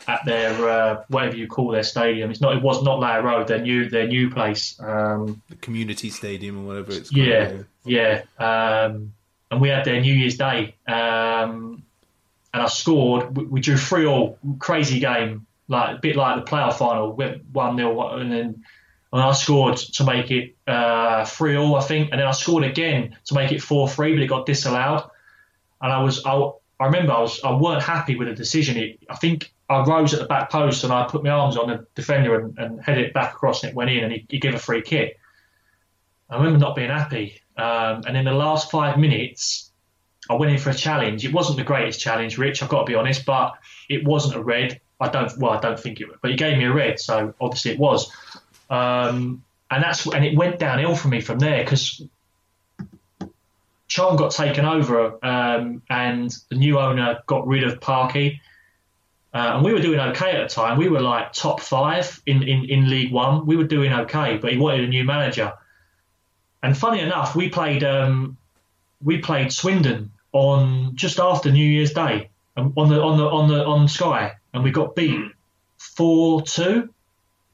at 0.07 0.25
their 0.25 0.69
uh, 0.69 1.05
whatever 1.09 1.37
you 1.37 1.47
call 1.47 1.71
their 1.71 1.83
stadium. 1.83 2.31
It's 2.31 2.41
not. 2.41 2.57
It 2.57 2.63
was 2.63 2.83
not 2.83 3.01
Layer 3.01 3.23
Road. 3.23 3.49
Their 3.49 3.61
new 3.61 3.89
their 3.89 4.07
new 4.07 4.31
place. 4.31 4.79
Um, 4.81 5.43
the 5.49 5.57
community 5.57 6.11
stadium 6.11 6.65
or 6.65 6.67
whatever 6.67 6.93
it's 6.93 7.11
called. 7.11 7.27
yeah, 7.27 7.53
yeah. 7.85 8.23
Um, 8.39 9.13
and 9.51 9.61
we 9.61 9.69
had 9.69 9.85
their 9.85 10.01
New 10.01 10.13
Year's 10.13 10.37
Day, 10.37 10.75
um, 10.89 11.85
and 12.57 12.63
I 12.63 12.69
scored. 12.69 13.37
We, 13.37 13.45
we 13.45 13.61
drew 13.61 13.77
three 13.77 14.07
all. 14.07 14.39
Crazy 14.59 14.99
game, 14.99 15.47
like 15.69 15.99
a 15.99 16.01
bit 16.01 16.17
like 16.17 16.43
the 16.43 16.51
playoff 16.51 16.79
final. 16.79 17.13
Went 17.13 17.45
one 17.53 17.77
0 17.77 18.17
and 18.17 18.33
then 18.33 18.65
and 19.13 19.23
I 19.23 19.33
scored 19.33 19.77
to 19.77 20.05
make 20.05 20.31
it 20.31 20.57
uh, 20.67 21.25
three 21.27 21.55
all, 21.55 21.77
I 21.77 21.83
think, 21.83 22.11
and 22.11 22.21
then 22.21 22.27
I 22.27 22.33
scored 22.33 22.65
again 22.65 23.17
to 23.27 23.35
make 23.35 23.53
it 23.53 23.63
four 23.63 23.89
three, 23.89 24.15
but 24.15 24.23
it 24.23 24.27
got 24.27 24.47
disallowed. 24.47 25.09
And 25.81 25.93
I 25.93 26.03
was, 26.03 26.25
I, 26.25 26.33
I 26.81 26.87
remember 26.87 27.13
I 27.13 27.21
was, 27.21 27.43
I 27.45 27.55
weren't 27.55 27.83
happy 27.83 28.17
with 28.17 28.29
the 28.29 28.35
decision. 28.35 28.79
It, 28.79 29.01
I 29.09 29.17
think 29.17 29.53
I 29.69 29.83
rose 29.85 30.15
at 30.15 30.21
the 30.21 30.27
back 30.27 30.51
post 30.51 30.83
and 30.83 30.93
I 30.93 31.07
put 31.07 31.23
my 31.23 31.31
arms 31.31 31.57
on 31.57 31.69
the 31.69 31.87
defender 31.95 32.41
and, 32.41 32.59
and 32.59 32.83
headed 32.83 33.05
it 33.05 33.15
back 33.15 33.35
across, 33.35 33.63
and 33.63 33.71
it 33.71 33.77
went 33.77 33.91
in, 33.91 34.03
and 34.03 34.13
he, 34.13 34.27
he 34.29 34.39
gave 34.39 34.55
a 34.55 34.59
free 34.59 34.81
kick. 34.81 35.19
I 36.31 36.37
remember 36.37 36.59
not 36.59 36.75
being 36.75 36.91
happy. 36.91 37.41
Um, 37.57 38.03
and 38.07 38.17
in 38.17 38.25
the 38.25 38.33
last 38.33 38.71
five 38.71 38.99
minutes, 38.99 39.66
I 40.29 40.35
went 40.35 40.53
in 40.53 40.59
for 40.59 40.71
a 40.71 40.75
challenge. 40.75 41.25
It 41.25 41.33
wasn't 41.33 41.59
the 41.59 41.65
greatest 41.65 42.01
challenge, 42.01 42.39
Rich. 42.39 42.63
I've 42.63 42.69
got 42.69 42.81
to 42.81 42.85
be 42.87 42.95
honest, 42.95 43.25
but 43.25 43.55
it 43.89 44.05
wasn't 44.05 44.37
a 44.37 44.43
red. 44.43 44.81
I 45.01 45.09
don't. 45.09 45.37
Well, 45.39 45.53
I 45.53 45.61
don't 45.61 45.79
think 45.79 46.01
it. 46.01 46.09
But 46.21 46.31
he 46.31 46.37
gave 46.37 46.59
me 46.59 46.65
a 46.65 46.73
red, 46.73 46.99
so 46.99 47.35
obviously 47.41 47.73
it 47.73 47.79
was. 47.79 48.11
Um, 48.71 49.45
and 49.71 49.83
that's 49.83 50.07
and 50.07 50.25
it 50.25 50.37
went 50.37 50.59
downhill 50.59 50.97
for 50.97 51.09
me 51.09 51.21
from 51.21 51.39
there 51.39 51.63
because 51.63 52.03
Charlton 53.89 54.17
got 54.17 54.33
taken 54.33 54.65
over 54.65 55.25
um, 55.25 55.83
and 55.89 56.35
the 56.49 56.57
new 56.57 56.79
owner 56.79 57.21
got 57.27 57.47
rid 57.47 57.65
of 57.65 57.81
Parky. 57.81 58.41
Uh, 59.33 59.57
and 59.57 59.65
we 59.65 59.73
were 59.73 59.81
doing 59.81 60.01
okay 60.01 60.33
at 60.33 60.49
the 60.49 60.55
time. 60.55 60.79
We 60.79 60.89
were 60.89 61.01
like 61.01 61.33
top 61.33 61.61
five 61.61 62.23
in, 62.25 62.43
in, 62.43 62.65
in 62.71 62.89
League 62.89 63.13
One. 63.13 63.45
We 63.45 63.57
were 63.57 63.65
doing 63.65 63.93
okay, 63.93 64.39
but 64.39 64.51
he 64.51 64.57
wanted 64.59 64.85
a 64.85 64.89
new 64.89 65.05
manager. 65.05 65.53
And 66.63 66.77
funny 66.77 67.01
enough, 67.01 67.37
we 67.37 67.51
played 67.51 67.85
um, 67.85 68.39
we 69.05 69.19
played 69.19 69.53
Swindon 69.53 70.11
on 70.37 70.95
just 70.95 71.19
after 71.19 71.51
New 71.51 71.67
Year's 71.67 71.93
Day 71.93 72.29
um, 72.57 72.73
on 72.77 72.89
the 72.89 73.01
on 73.01 73.17
the 73.19 73.25
on 73.25 73.49
the 73.49 73.65
on 73.65 73.89
Sky, 73.89 74.33
and 74.53 74.63
we 74.63 74.71
got 74.71 74.95
beat 74.95 75.21
four 75.79 76.43
two. 76.43 76.89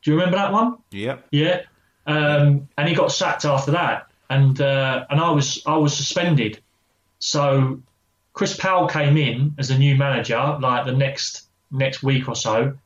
Do 0.02 0.10
you 0.10 0.16
remember 0.16 0.36
that 0.36 0.52
one? 0.52 0.78
Yep. 0.90 1.26
Yeah. 1.30 1.62
Um, 2.06 2.68
and 2.76 2.88
he 2.88 2.94
got 2.94 3.12
sacked 3.12 3.44
after 3.44 3.70
that, 3.72 4.08
and 4.28 4.60
uh, 4.60 5.06
and 5.08 5.20
I 5.20 5.30
was 5.30 5.62
I 5.64 5.76
was 5.76 5.96
suspended. 5.96 6.60
So 7.20 7.80
Chris 8.32 8.56
Powell 8.56 8.88
came 8.88 9.16
in 9.16 9.54
as 9.58 9.70
a 9.70 9.78
new 9.78 9.96
manager, 9.96 10.58
like 10.60 10.84
the 10.84 10.92
next 10.92 11.46
next 11.70 12.02
week 12.02 12.28
or 12.28 12.34
so, 12.34 12.76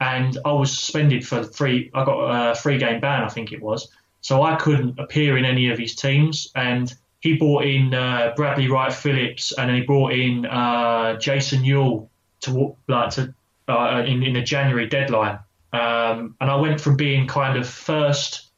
and 0.00 0.36
I 0.44 0.52
was 0.52 0.76
suspended 0.76 1.26
for 1.26 1.44
three. 1.44 1.90
I 1.94 2.04
got 2.04 2.18
a 2.18 2.54
three 2.56 2.78
game 2.78 3.00
ban, 3.00 3.22
I 3.22 3.28
think 3.28 3.52
it 3.52 3.62
was. 3.62 3.88
So 4.20 4.42
I 4.42 4.56
couldn't 4.56 4.98
appear 4.98 5.36
in 5.36 5.44
any 5.44 5.68
of 5.68 5.78
his 5.78 5.94
teams, 5.94 6.50
and 6.56 6.92
he 7.24 7.32
brought 7.32 7.64
in 7.64 7.94
uh, 7.94 8.34
Bradley 8.36 8.68
Wright 8.68 8.92
Phillips, 8.92 9.52
and 9.52 9.70
then 9.70 9.76
he 9.76 9.82
brought 9.82 10.12
in 10.12 10.44
uh, 10.44 11.16
Jason 11.18 11.62
Euell 11.62 12.06
to 12.42 12.76
like 12.86 13.10
to 13.12 13.34
uh, 13.66 14.04
in 14.06 14.22
in 14.22 14.34
the 14.34 14.42
January 14.42 14.86
deadline. 14.86 15.38
Um, 15.72 16.36
and 16.38 16.50
I 16.50 16.56
went 16.56 16.82
from 16.82 16.96
being 16.96 17.26
kind 17.26 17.56
of 17.56 17.66
first 17.66 18.50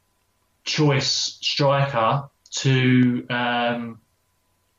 choice 0.65 1.39
striker 1.41 2.25
to 2.57 3.27
um, 3.31 4.01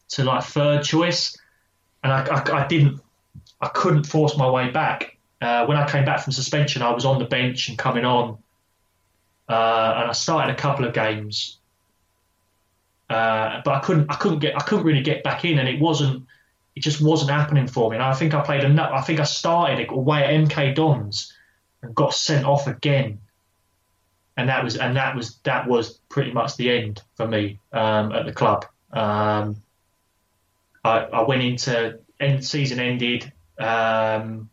to 0.10 0.26
like 0.26 0.44
third 0.44 0.84
choice, 0.84 1.38
and 2.04 2.12
I, 2.12 2.26
I, 2.26 2.64
I, 2.64 2.68
didn't, 2.68 3.00
I 3.62 3.70
couldn't 3.70 4.04
force 4.04 4.36
my 4.36 4.50
way 4.50 4.70
back. 4.70 5.18
Uh, 5.42 5.66
when 5.66 5.78
I 5.78 5.90
came 5.90 6.04
back 6.04 6.20
from 6.24 6.34
suspension, 6.34 6.82
I 6.82 6.92
was 6.92 7.06
on 7.06 7.20
the 7.20 7.26
bench 7.26 7.70
and 7.70 7.78
coming 7.78 8.04
on, 8.04 8.38
uh, 9.48 9.94
and 9.98 10.10
I 10.10 10.12
started 10.12 10.54
a 10.54 10.58
couple 10.58 10.84
of 10.84 10.94
games, 10.94 11.58
uh, 13.10 13.62
but 13.64 13.74
I 13.74 13.80
couldn't, 13.80 14.12
I 14.12 14.16
couldn't 14.16 14.40
get, 14.40 14.56
I 14.56 14.64
couldn't 14.64 14.86
really 14.86 15.02
get 15.02 15.24
back 15.24 15.46
in, 15.46 15.60
and 15.60 15.68
it 15.68 15.80
wasn't, 15.80 16.26
it 16.76 16.82
just 16.82 17.02
wasn't 17.02 17.32
happening 17.32 17.68
for 17.68 17.90
me. 17.90 17.96
And 17.96 18.04
I 18.04 18.14
think 18.14 18.34
I 18.34 18.42
played 18.42 18.64
enough. 18.64 18.92
I 18.94 19.02
think 19.02 19.20
I 19.20 19.24
started 19.24 19.90
away 19.90 20.24
at 20.24 20.30
MK 20.30 20.76
Dons 20.76 21.34
and 21.82 21.96
got 21.96 22.14
sent 22.14 22.46
off 22.46 22.68
again. 22.68 23.20
And 24.36 24.50
that 24.50 24.64
was 24.64 24.78
and 24.78 24.96
that 24.96 25.16
was 25.16 25.38
that 25.44 25.68
was 25.68 25.98
pretty 26.10 26.32
much 26.32 26.58
the 26.58 26.70
end 26.70 27.02
for 27.16 27.28
me 27.28 27.60
um, 27.74 28.12
at 28.12 28.26
the 28.26 28.34
club. 28.34 28.66
Um, 28.92 29.64
I, 30.84 31.00
I, 31.00 31.22
went 31.24 31.42
into 31.42 32.00
end 32.20 32.46
season 32.46 32.80
ended, 32.80 33.32
um, 33.58 34.50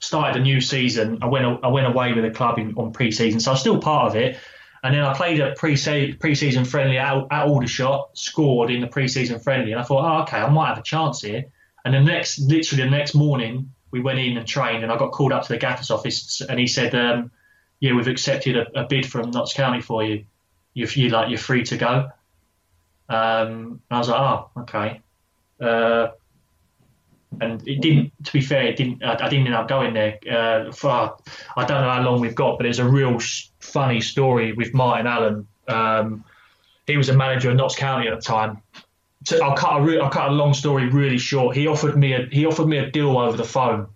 started 0.00 0.40
a 0.40 0.42
new 0.42 0.60
season. 0.60 1.20
I 1.22 1.26
went 1.26 1.64
I 1.64 1.68
went 1.68 1.86
away 1.86 2.12
with 2.12 2.24
the 2.24 2.30
club 2.30 2.58
in, 2.58 2.74
on 2.74 2.92
pre-season, 2.92 3.38
so 3.38 3.52
I 3.52 3.54
was 3.54 3.60
still 3.60 3.78
part 3.78 4.08
of 4.08 4.16
it. 4.16 4.38
And 4.82 4.94
then 4.94 5.02
I 5.02 5.14
played 5.14 5.38
a 5.40 5.54
pre 5.54 5.76
season 5.76 6.64
friendly 6.64 6.98
at, 6.98 7.16
at 7.30 7.46
Aldershot, 7.46 8.18
scored 8.18 8.70
in 8.70 8.80
the 8.80 8.88
pre-season 8.88 9.38
friendly, 9.38 9.72
and 9.72 9.80
I 9.80 9.84
thought, 9.84 10.04
oh, 10.04 10.22
okay, 10.22 10.38
I 10.38 10.48
might 10.48 10.68
have 10.68 10.78
a 10.78 10.82
chance 10.82 11.20
here. 11.20 11.44
And 11.84 11.94
the 11.94 12.00
next, 12.00 12.40
literally 12.40 12.84
the 12.84 12.90
next 12.90 13.14
morning, 13.14 13.72
we 13.92 14.00
went 14.00 14.18
in 14.18 14.36
and 14.36 14.46
trained, 14.46 14.82
and 14.82 14.90
I 14.90 14.96
got 14.96 15.12
called 15.12 15.32
up 15.32 15.44
to 15.44 15.48
the 15.50 15.58
gaffer's 15.58 15.90
office, 15.90 16.40
and 16.40 16.58
he 16.58 16.66
said, 16.66 16.94
um, 16.94 17.30
"Yeah, 17.78 17.94
we've 17.94 18.08
accepted 18.08 18.56
a, 18.56 18.80
a, 18.80 18.84
bid 18.84 19.06
from 19.06 19.30
Notts 19.30 19.52
County 19.52 19.80
for 19.80 20.02
you. 20.02 20.24
You're, 20.74 20.88
you 20.88 21.10
like 21.10 21.28
you're 21.28 21.38
free 21.38 21.62
to 21.64 21.76
go." 21.76 22.10
Um, 23.08 23.80
I 23.90 23.98
was 23.98 24.08
like, 24.08 24.20
"Oh, 24.20 24.50
okay." 24.62 25.00
Uh, 25.60 26.08
and 27.40 27.66
it 27.66 27.80
didn't. 27.80 28.12
To 28.24 28.32
be 28.32 28.40
fair, 28.40 28.64
it 28.64 28.76
didn't. 28.76 29.02
I, 29.02 29.14
I 29.14 29.28
didn't 29.28 29.46
end 29.46 29.54
up 29.54 29.68
going 29.68 29.94
there. 29.94 30.18
Uh, 30.30 30.72
for, 30.72 31.16
I 31.56 31.64
don't 31.64 31.82
know 31.82 31.90
how 31.90 32.02
long 32.02 32.20
we've 32.20 32.34
got, 32.34 32.58
but 32.58 32.64
there's 32.64 32.78
a 32.78 32.88
real 32.88 33.18
funny 33.60 34.00
story 34.00 34.52
with 34.52 34.74
Martin 34.74 35.06
Allen. 35.06 35.46
Um, 35.68 36.24
he 36.86 36.96
was 36.96 37.08
a 37.08 37.14
manager 37.14 37.50
of 37.50 37.56
Notts 37.56 37.76
County 37.76 38.08
at 38.08 38.14
the 38.14 38.20
time, 38.20 38.60
to, 39.26 39.42
I'll 39.42 39.56
cut 39.56 39.80
a 39.80 39.82
re- 39.82 40.00
I'll 40.00 40.10
cut 40.10 40.28
a 40.28 40.32
long 40.32 40.54
story 40.54 40.88
really 40.88 41.18
short. 41.18 41.56
He 41.56 41.66
offered 41.66 41.96
me 41.96 42.12
a 42.14 42.26
he 42.26 42.46
offered 42.46 42.66
me 42.66 42.78
a 42.78 42.90
deal 42.90 43.16
over 43.18 43.36
the 43.36 43.44
phone. 43.44 43.88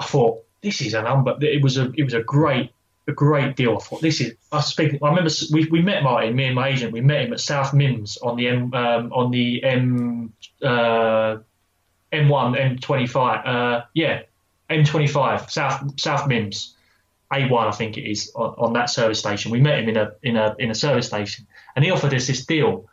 I 0.00 0.04
thought 0.04 0.44
this 0.62 0.80
is 0.80 0.94
an 0.94 1.04
unbut. 1.04 1.42
It 1.42 1.62
was 1.62 1.76
a 1.76 1.92
it 1.96 2.04
was 2.04 2.14
a 2.14 2.22
great 2.22 2.72
a 3.08 3.12
great 3.12 3.56
deal. 3.56 3.76
I 3.76 3.80
thought 3.80 4.00
this 4.00 4.20
is. 4.20 4.34
I 4.50 4.60
speak. 4.60 4.98
I 5.02 5.08
remember 5.08 5.30
we, 5.52 5.66
we 5.66 5.82
met 5.82 6.02
Martin, 6.02 6.34
me 6.34 6.46
and 6.46 6.54
my 6.54 6.68
agent. 6.68 6.92
We 6.92 7.00
met 7.00 7.26
him 7.26 7.32
at 7.32 7.40
South 7.40 7.72
Mimms 7.72 8.18
on 8.22 8.36
the 8.36 8.48
M 8.48 8.72
um, 8.74 9.12
on 9.12 9.30
the 9.30 9.62
M 9.62 10.32
uh, 10.62 11.36
M1 12.24 12.80
M25. 12.80 13.46
Uh, 13.46 13.84
yeah, 13.94 14.22
M25 14.70 15.50
South 15.50 16.00
South 16.00 16.28
Mimms. 16.28 16.72
A1, 17.32 17.66
I 17.66 17.72
think 17.72 17.98
it 17.98 18.08
is, 18.08 18.30
on, 18.36 18.54
on 18.56 18.72
that 18.74 18.88
service 18.88 19.18
station. 19.18 19.50
We 19.50 19.60
met 19.60 19.80
him 19.80 19.88
in 19.88 19.96
a 19.96 20.12
in 20.22 20.36
a 20.36 20.54
in 20.60 20.70
a 20.70 20.74
service 20.76 21.08
station, 21.08 21.48
and 21.74 21.84
he 21.84 21.90
offered 21.90 22.14
us 22.14 22.28
this 22.28 22.46
deal 22.46 22.88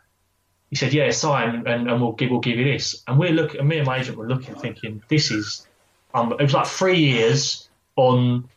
he 0.74 0.76
said, 0.76 0.92
"Yeah, 0.92 1.08
sign, 1.10 1.68
and, 1.68 1.88
and 1.88 2.00
we'll 2.00 2.12
give 2.12 2.32
we'll 2.32 2.40
give 2.40 2.58
you 2.58 2.64
this." 2.64 3.04
And 3.06 3.16
we're 3.16 3.30
looking, 3.30 3.64
me 3.64 3.78
and 3.78 3.86
my 3.86 3.98
agent 3.98 4.18
were 4.18 4.26
looking, 4.26 4.56
thinking, 4.56 5.04
"This 5.06 5.30
is." 5.30 5.64
Um, 6.12 6.32
it 6.32 6.42
was 6.42 6.52
like 6.52 6.66
three 6.66 6.98
years 6.98 7.68
on 7.94 8.48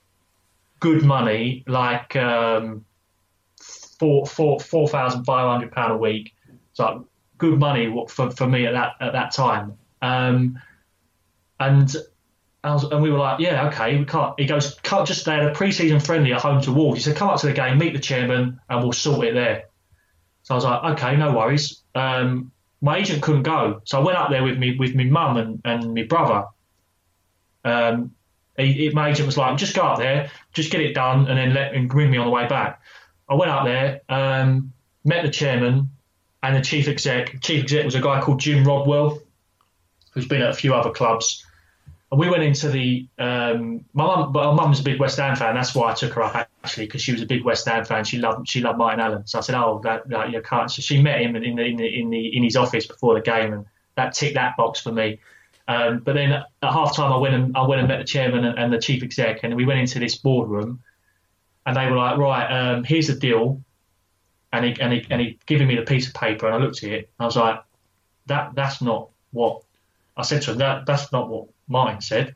good 0.79 1.03
money, 1.03 1.63
like 1.67 2.15
um, 2.15 2.85
four 3.59 4.25
four 4.25 4.59
four 4.59 4.87
thousand 4.87 5.25
five 5.25 5.47
hundred 5.47 5.71
pound 5.71 5.91
a 5.91 5.97
week. 5.97 6.33
So 6.73 7.05
good 7.37 7.59
money 7.59 7.93
for 8.09 8.31
for 8.31 8.47
me 8.47 8.65
at 8.65 8.73
that 8.73 8.93
at 8.99 9.13
that 9.13 9.31
time. 9.31 9.77
Um, 10.01 10.59
and 11.59 11.95
was, 12.63 12.83
and 12.85 13.01
we 13.01 13.11
were 13.11 13.17
like, 13.17 13.39
yeah, 13.39 13.67
okay, 13.67 13.97
we 13.97 14.05
can't. 14.05 14.39
He 14.39 14.45
goes, 14.45 14.75
can't 14.83 15.07
just 15.07 15.21
stay 15.21 15.35
at 15.35 15.45
a 15.45 15.53
pre-season 15.53 15.99
friendly 15.99 16.33
at 16.33 16.41
home 16.41 16.61
to 16.63 16.71
Wolves. 16.71 16.97
He 16.97 17.03
said, 17.03 17.15
come 17.15 17.29
up 17.29 17.39
to 17.41 17.47
the 17.47 17.53
game, 17.53 17.77
meet 17.77 17.93
the 17.93 17.99
chairman, 17.99 18.59
and 18.69 18.83
we'll 18.83 18.93
sort 18.93 19.27
it 19.27 19.33
there. 19.33 19.65
So 20.43 20.53
I 20.53 20.55
was 20.55 20.63
like, 20.63 20.83
okay, 20.97 21.15
no 21.17 21.33
worries. 21.33 21.81
Um, 21.93 22.51
my 22.81 22.97
agent 22.97 23.23
couldn't 23.23 23.43
go, 23.43 23.81
so 23.85 23.99
I 23.99 24.03
went 24.03 24.17
up 24.17 24.29
there 24.29 24.43
with 24.43 24.57
me 24.57 24.77
with 24.77 24.95
my 24.95 25.05
mum 25.05 25.37
and, 25.37 25.61
and 25.65 25.93
my 25.93 26.03
brother. 26.03 26.45
Um, 27.65 28.13
he, 28.57 28.73
he, 28.73 28.89
my 28.91 29.09
agent 29.09 29.25
was 29.25 29.37
like, 29.37 29.57
just 29.57 29.75
go 29.75 29.81
up 29.81 29.99
there, 29.99 30.31
just 30.53 30.71
get 30.71 30.81
it 30.81 30.93
done, 30.93 31.27
and 31.27 31.37
then 31.37 31.53
let 31.53 31.73
and 31.73 31.89
bring 31.89 32.09
me 32.11 32.17
on 32.17 32.25
the 32.25 32.31
way 32.31 32.47
back. 32.47 32.81
I 33.29 33.35
went 33.35 33.51
up 33.51 33.65
there, 33.65 34.01
um, 34.09 34.73
met 35.03 35.23
the 35.23 35.29
chairman 35.29 35.89
and 36.43 36.55
the 36.55 36.61
chief 36.61 36.87
exec. 36.87 37.41
Chief 37.41 37.63
exec 37.63 37.83
was 37.83 37.95
a 37.95 38.01
guy 38.01 38.21
called 38.21 38.39
Jim 38.39 38.63
Rodwell, 38.63 39.21
who's 40.17 40.27
been 40.27 40.41
at 40.41 40.49
a 40.49 40.53
few 40.53 40.73
other 40.73 40.89
clubs. 40.89 41.45
And 42.11 42.19
we 42.19 42.27
went 42.27 42.41
into 42.41 42.69
the 42.69 43.07
um, 43.19 43.85
my 43.93 44.05
mum, 44.05 44.31
but 44.31 44.55
my 44.55 44.63
mum's 44.63 44.79
a 44.79 44.83
big 44.83 44.99
West 44.99 45.17
Ham 45.17 45.35
fan. 45.35 45.53
That's 45.53 45.75
why 45.75 45.91
I 45.91 45.93
took 45.93 46.13
her 46.13 46.23
up 46.23 46.49
actually 46.63 46.87
because 46.87 47.03
she 47.03 47.11
was 47.11 47.21
a 47.21 47.27
big 47.27 47.43
West 47.43 47.67
Ham 47.67 47.85
fan. 47.85 48.03
She 48.03 48.17
loved 48.17 48.49
she 48.49 48.61
loved 48.61 48.79
Martin 48.79 48.99
Allen. 48.99 49.27
So 49.27 49.37
I 49.37 49.41
said, 49.41 49.55
oh, 49.55 49.79
that, 49.83 50.09
that 50.09 50.31
you 50.31 50.41
can't. 50.41 50.71
So 50.71 50.81
she 50.81 50.99
met 50.99 51.21
him 51.21 51.35
in 51.35 51.55
the, 51.55 51.63
in 51.63 51.75
the 51.75 51.99
in 51.99 52.09
the 52.09 52.35
in 52.35 52.43
his 52.43 52.55
office 52.55 52.87
before 52.87 53.13
the 53.13 53.21
game, 53.21 53.53
and 53.53 53.65
that 53.95 54.13
ticked 54.15 54.35
that 54.35 54.57
box 54.57 54.79
for 54.79 54.91
me. 54.91 55.19
Um, 55.67 55.99
but 55.99 56.15
then 56.15 56.31
at 56.31 56.45
half 56.63 56.95
time, 56.95 57.11
I 57.11 57.17
went 57.17 57.35
and 57.35 57.55
I 57.55 57.67
went 57.67 57.79
and 57.79 57.87
met 57.87 57.99
the 57.99 58.05
chairman 58.05 58.45
and, 58.45 58.57
and, 58.57 58.73
the 58.73 58.79
chief 58.79 59.03
exec, 59.03 59.43
and 59.43 59.53
we 59.55 59.65
went 59.65 59.81
into 59.81 59.99
this 59.99 60.15
boardroom. 60.15 60.81
and 61.65 61.75
they 61.75 61.85
were 61.91 61.97
like, 61.97 62.17
right, 62.17 62.47
um, 62.49 62.85
here's 62.85 63.07
the 63.07 63.15
deal, 63.15 63.61
and 64.53 64.65
he 64.65 64.81
and 64.81 64.93
he 64.93 65.05
and 65.09 65.21
he 65.21 65.37
giving 65.45 65.67
me 65.67 65.75
the 65.75 65.81
piece 65.81 66.07
of 66.07 66.13
paper, 66.13 66.47
and 66.47 66.55
I 66.55 66.57
looked 66.57 66.83
at 66.83 66.89
it, 66.89 67.09
I 67.19 67.25
was 67.25 67.35
like, 67.35 67.61
that 68.27 68.55
that's 68.55 68.81
not 68.81 69.09
what 69.31 69.63
I 70.17 70.23
said 70.23 70.41
to 70.43 70.51
him. 70.51 70.57
That 70.57 70.85
that's 70.85 71.11
not 71.11 71.29
what 71.29 71.47
Martin 71.67 72.01
said. 72.01 72.35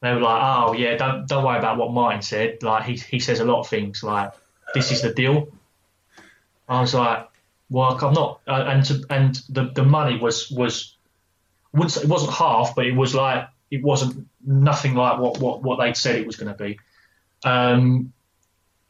They 0.00 0.12
were 0.12 0.20
like, 0.20 0.42
oh 0.42 0.72
yeah, 0.74 0.96
don't 0.96 1.26
don't 1.26 1.44
worry 1.44 1.58
about 1.58 1.78
what 1.78 1.92
Martin 1.92 2.22
said. 2.22 2.62
Like 2.62 2.84
he 2.84 2.96
he 2.96 3.20
says 3.20 3.40
a 3.40 3.44
lot 3.44 3.60
of 3.60 3.68
things. 3.68 4.02
Like 4.02 4.32
this 4.74 4.92
is 4.92 5.02
the 5.02 5.12
deal. 5.12 5.48
I 6.68 6.80
was 6.80 6.92
like, 6.94 7.26
well, 7.70 7.98
I'm 8.02 8.12
not, 8.12 8.40
uh, 8.46 8.64
and 8.68 8.84
to, 8.84 9.04
and 9.10 9.34
the 9.48 9.70
the 9.74 9.84
money 9.84 10.18
was 10.18 10.50
was 10.50 10.96
wouldn't 11.72 11.92
say, 11.92 12.02
it 12.02 12.08
wasn't 12.08 12.32
half, 12.32 12.74
but 12.74 12.86
it 12.86 12.94
was 12.94 13.14
like 13.14 13.48
it 13.70 13.82
wasn't 13.82 14.26
nothing 14.44 14.94
like 14.94 15.18
what 15.18 15.38
what 15.38 15.62
what 15.62 15.78
they'd 15.78 15.96
said 15.96 16.16
it 16.16 16.26
was 16.26 16.36
going 16.36 16.52
to 16.52 16.62
be. 16.62 16.78
Um, 17.44 18.12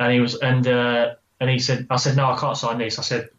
and 0.01 0.13
he 0.13 0.21
was 0.21 0.37
and 0.37 0.67
uh, 0.67 1.15
and 1.41 1.51
he 1.51 1.59
said, 1.59 1.87
I 1.91 1.97
said 1.97 2.17
no, 2.17 2.31
I 2.31 2.39
can't 2.39 2.57
sign 2.57 2.79
this. 2.79 2.99
I 2.99 3.03
said, 3.03 3.31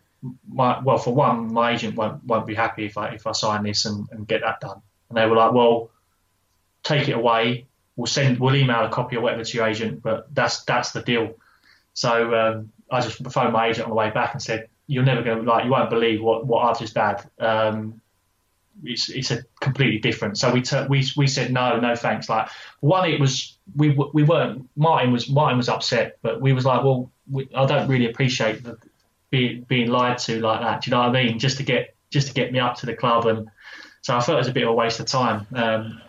my 0.52 0.80
well, 0.80 0.98
for 0.98 1.14
one, 1.14 1.54
my 1.54 1.72
agent 1.72 1.96
won't 1.96 2.24
won't 2.24 2.46
be 2.46 2.56
happy 2.56 2.86
if 2.86 2.98
I 2.98 3.10
if 3.10 3.28
I 3.28 3.32
sign 3.32 3.64
this 3.64 3.86
and, 3.86 4.08
and 4.12 4.28
get 4.28 4.42
that 4.42 4.60
done. 4.60 4.82
And 5.10 5.18
they 5.18 5.26
were 5.26 5.36
like, 5.36 5.54
well, 5.54 5.90
take 6.84 7.08
it 7.08 7.16
away. 7.16 7.68
We'll 7.96 8.08
send 8.08 8.40
we'll 8.40 8.56
email 8.56 8.86
a 8.86 8.90
copy 8.90 9.16
or 9.16 9.22
whatever 9.22 9.44
to 9.44 9.58
your 9.58 9.68
agent, 9.68 10.02
but 10.02 10.34
that's 10.34 10.64
that's 10.64 10.92
the 10.92 11.02
deal. 11.02 11.36
So 11.94 12.34
um, 12.34 12.72
I 12.90 13.02
just 13.02 13.18
phoned 13.32 13.54
my 13.54 13.68
agent 13.68 13.86
on 13.86 13.90
the 13.90 13.96
way 13.96 14.10
back 14.10 14.34
and 14.34 14.42
said, 14.42 14.70
you're 14.88 15.04
never 15.04 15.22
going 15.22 15.44
to 15.44 15.50
like 15.50 15.66
you 15.66 15.72
won't 15.72 15.90
believe 15.90 16.22
what 16.22 16.46
what 16.48 16.66
I've 16.66 16.80
just 16.80 16.96
had. 16.96 17.30
Um, 17.40 18.02
it's, 18.84 19.10
it's 19.10 19.32
a 19.32 19.44
completely 19.60 20.00
different. 20.00 20.38
So 20.38 20.52
we 20.52 20.62
t- 20.62 20.86
we 20.90 21.06
we 21.16 21.28
said 21.28 21.52
no, 21.52 21.80
no 21.80 21.96
thanks. 21.96 22.30
Like 22.30 22.50
one, 22.80 23.10
it 23.10 23.20
was 23.20 23.58
we 23.76 23.90
we 24.14 24.24
weren't. 24.24 24.68
Martin 24.76 25.12
was 25.12 25.30
Martin 25.30 25.58
was 25.58 25.70
upset, 25.70 26.18
but 26.22 26.42
we 26.42 26.54
was 26.54 26.66
like, 26.66 26.84
well, 26.84 27.12
we, 27.30 27.48
I 27.56 27.66
don't 27.66 27.88
really 27.88 28.10
appreciate 28.10 28.64
the, 28.64 28.78
being 29.30 29.66
being 29.68 29.90
lied 29.90 30.18
to 30.20 30.40
like 30.40 30.62
that. 30.62 30.82
Do 30.82 30.90
you 30.90 30.96
know 30.96 31.02
what 31.02 31.16
I 31.16 31.24
mean? 31.24 31.40
Just 31.40 31.58
to 31.58 31.64
get 31.64 31.96
just 32.10 32.28
to 32.28 32.34
get 32.34 32.52
me 32.52 32.60
up 32.60 32.76
to 32.78 32.86
the 32.86 32.96
club, 32.96 33.26
and 33.26 33.50
so 34.02 34.16
I 34.16 34.22
felt 34.22 34.38
it 34.38 34.40
was 34.40 34.48
a 34.48 34.54
bit 34.54 34.64
of 34.64 34.70
a 34.70 34.74
waste 34.74 35.00
of 35.00 35.06
time. 35.06 35.46
Um, 35.54 36.02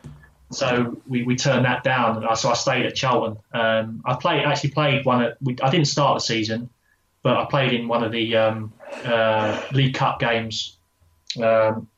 so 0.53 1.01
we, 1.07 1.23
we 1.23 1.37
turned 1.37 1.65
that 1.65 1.85
down. 1.85 2.27
So 2.37 2.51
I 2.51 2.55
stayed 2.55 2.87
at 2.87 2.95
Charlton. 2.95 3.39
Um, 3.53 4.03
I 4.05 4.15
played 4.15 4.45
actually 4.45 4.71
played 4.71 5.05
one. 5.05 5.33
We, 5.41 5.57
I 5.63 5.71
didn't 5.71 5.87
start 5.87 6.17
the 6.17 6.21
season, 6.21 6.71
but 7.23 7.37
I 7.37 7.45
played 7.45 7.73
in 7.73 7.89
one 7.89 8.03
of 8.03 8.11
the 8.11 8.37
um, 8.37 8.73
uh, 9.05 9.61
League 9.73 9.95
Cup 9.95 10.19
games 10.19 10.77
um, 11.43 11.89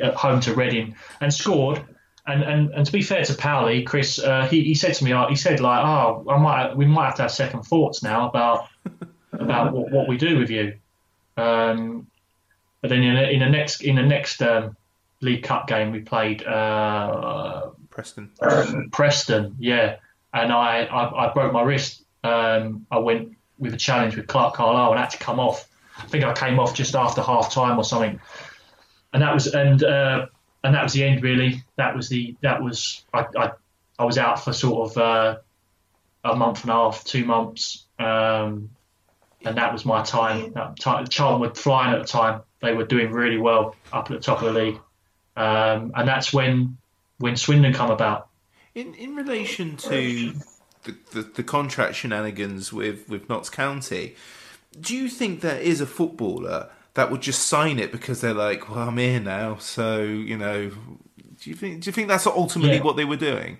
at 0.00 0.14
home 0.14 0.40
to 0.40 0.54
Reading 0.54 0.94
and 1.20 1.32
scored. 1.32 1.84
And, 2.26 2.42
and, 2.42 2.70
and 2.74 2.86
to 2.86 2.92
be 2.92 3.02
fair 3.02 3.24
to 3.24 3.32
Powley, 3.32 3.84
Chris, 3.84 4.18
uh, 4.18 4.46
he, 4.46 4.62
he 4.62 4.74
said 4.74 4.94
to 4.94 5.04
me, 5.04 5.12
he 5.28 5.36
said 5.36 5.58
like, 5.58 5.84
oh, 5.84 6.24
I 6.28 6.38
might 6.38 6.76
we 6.76 6.86
might 6.86 7.06
have 7.06 7.14
to 7.16 7.22
have 7.22 7.32
second 7.32 7.62
thoughts 7.62 8.02
now 8.02 8.28
about 8.28 8.68
about 9.40 9.72
what, 9.72 9.90
what 9.90 10.08
we 10.08 10.16
do 10.16 10.38
with 10.38 10.50
you. 10.50 10.74
Um, 11.36 12.06
but 12.80 12.90
then 12.90 13.02
in, 13.02 13.16
a, 13.16 13.22
in 13.22 13.40
the 13.40 13.48
next 13.48 13.82
in 13.82 13.96
the 13.96 14.02
next 14.02 14.42
um, 14.42 14.76
League 15.20 15.42
Cup 15.42 15.66
game 15.66 15.90
we 15.90 16.00
played 16.00 16.42
uh, 16.46 17.70
Preston. 17.90 18.90
Preston, 18.90 19.56
yeah, 19.58 19.96
and 20.32 20.52
I, 20.52 20.84
I, 20.84 21.26
I 21.26 21.32
broke 21.32 21.52
my 21.52 21.62
wrist. 21.62 22.04
Um, 22.22 22.86
I 22.90 22.98
went 22.98 23.36
with 23.58 23.74
a 23.74 23.76
challenge 23.76 24.16
with 24.16 24.26
Clarke 24.26 24.54
Carlisle 24.54 24.92
and 24.92 25.00
had 25.00 25.10
to 25.10 25.18
come 25.18 25.40
off. 25.40 25.68
I 25.98 26.06
think 26.06 26.24
I 26.24 26.32
came 26.32 26.58
off 26.58 26.74
just 26.74 26.94
after 26.94 27.20
half 27.20 27.52
time 27.52 27.78
or 27.78 27.84
something, 27.84 28.18
and 29.12 29.22
that 29.22 29.34
was 29.34 29.48
and 29.48 29.82
uh, 29.82 30.26
and 30.64 30.74
that 30.74 30.82
was 30.82 30.92
the 30.94 31.04
end 31.04 31.22
really. 31.22 31.62
That 31.76 31.94
was 31.94 32.08
the 32.08 32.36
that 32.42 32.62
was 32.62 33.04
I 33.12 33.26
I, 33.36 33.50
I 33.98 34.04
was 34.04 34.16
out 34.16 34.42
for 34.42 34.52
sort 34.52 34.90
of 34.90 34.98
uh, 34.98 35.38
a 36.24 36.36
month 36.36 36.62
and 36.62 36.70
a 36.70 36.74
half, 36.74 37.04
two 37.04 37.24
months, 37.24 37.86
um, 37.98 38.70
and 39.44 39.56
that 39.56 39.72
was 39.72 39.84
my 39.84 40.02
time. 40.02 40.52
That 40.52 40.78
time 40.78 41.06
Charlton 41.06 41.40
were 41.40 41.54
flying 41.54 41.94
at 41.94 42.00
the 42.00 42.06
time. 42.08 42.42
They 42.60 42.74
were 42.74 42.84
doing 42.84 43.10
really 43.12 43.38
well 43.38 43.74
up 43.92 44.10
at 44.10 44.16
the 44.16 44.22
top 44.22 44.42
of 44.42 44.52
the 44.52 44.60
league, 44.60 44.78
um, 45.36 45.92
and 45.94 46.06
that's 46.08 46.32
when 46.32 46.76
when 47.18 47.36
Swindon 47.36 47.72
come 47.72 47.90
about. 47.90 48.28
In 48.74 48.94
in 48.94 49.16
relation 49.16 49.76
to 49.78 50.32
the, 50.84 50.94
the, 51.12 51.22
the 51.22 51.42
contract 51.42 51.96
shenanigans 51.96 52.72
with, 52.72 53.08
with 53.08 53.28
Notts 53.28 53.50
County, 53.50 54.14
do 54.80 54.96
you 54.96 55.08
think 55.08 55.40
there 55.40 55.58
is 55.58 55.80
a 55.80 55.86
footballer 55.86 56.70
that 56.94 57.10
would 57.10 57.20
just 57.20 57.46
sign 57.46 57.78
it 57.78 57.92
because 57.92 58.20
they're 58.20 58.34
like, 58.34 58.68
well, 58.68 58.88
I'm 58.88 58.96
here 58.98 59.20
now, 59.20 59.56
so 59.56 60.02
you 60.02 60.36
know? 60.36 60.70
Do 61.42 61.48
you 61.48 61.56
think 61.56 61.82
do 61.82 61.88
you 61.88 61.92
think 61.92 62.08
that's 62.08 62.26
ultimately 62.26 62.76
Yeah. 62.76 62.82
what 62.82 62.96
they 62.96 63.04
were 63.06 63.16
doing? 63.16 63.58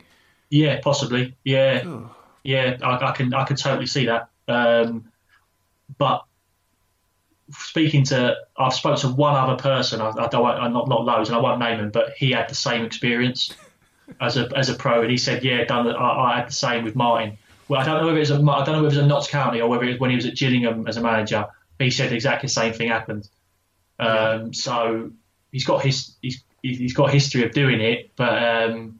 Yeah, 0.50 0.80
possibly. 0.82 1.36
Yeah, 1.44 2.02
yeah, 2.44 2.76
I, 2.82 3.08
I 3.08 3.12
can 3.12 3.32
I 3.32 3.44
can 3.44 3.56
totally 3.56 3.86
see 3.86 4.06
that. 4.06 4.28
Um, 4.48 5.10
but 5.98 6.24
speaking 7.52 8.04
to, 8.04 8.36
I've 8.56 8.74
spoke 8.74 8.98
to 9.00 9.08
one 9.08 9.34
other 9.34 9.60
person. 9.60 10.00
I, 10.00 10.10
I 10.10 10.28
don't, 10.28 10.44
I'm 10.46 10.72
not 10.72 10.88
not 10.88 11.04
loads, 11.04 11.28
and 11.28 11.36
I 11.36 11.40
won't 11.40 11.58
name 11.60 11.78
him, 11.80 11.90
but 11.90 12.12
he 12.16 12.30
had 12.32 12.48
the 12.48 12.54
same 12.54 12.84
experience 12.84 13.54
as 14.20 14.36
a 14.36 14.48
as 14.56 14.68
a 14.68 14.74
pro, 14.74 15.02
and 15.02 15.10
he 15.10 15.16
said, 15.16 15.44
yeah, 15.44 15.64
done. 15.64 15.86
the- 15.86 15.92
I, 15.96 16.32
I 16.32 16.36
had 16.38 16.48
the 16.48 16.52
same 16.52 16.84
with 16.84 16.96
Martin. 16.96 17.38
Well, 17.68 17.80
I 17.80 17.84
don't 17.84 18.00
know 18.00 18.06
whether 18.06 18.18
it's 18.18 18.30
a, 18.30 18.34
I 18.34 18.64
don't 18.64 18.66
know 18.74 18.82
whether 18.82 18.88
it's 18.88 18.96
a 18.96 19.06
Notts 19.06 19.28
County 19.28 19.60
or 19.60 19.68
whether 19.68 19.84
it 19.84 19.92
was 19.92 20.00
when 20.00 20.10
he 20.10 20.16
was 20.16 20.26
at 20.26 20.34
Gillingham 20.36 20.86
as 20.88 20.96
a 20.96 21.00
manager. 21.00 21.46
But 21.78 21.84
he 21.84 21.90
said 21.90 22.12
exactly 22.12 22.46
the 22.48 22.52
same 22.52 22.72
thing 22.72 22.88
happened. 22.88 23.28
Um, 23.98 24.52
so 24.52 25.10
he's 25.52 25.64
got 25.64 25.82
his 25.84 26.16
he's 26.20 26.42
he's 26.62 26.92
got 26.92 27.08
a 27.08 27.12
history 27.12 27.44
of 27.44 27.52
doing 27.52 27.80
it, 27.80 28.10
but 28.16 28.42
um, 28.42 28.99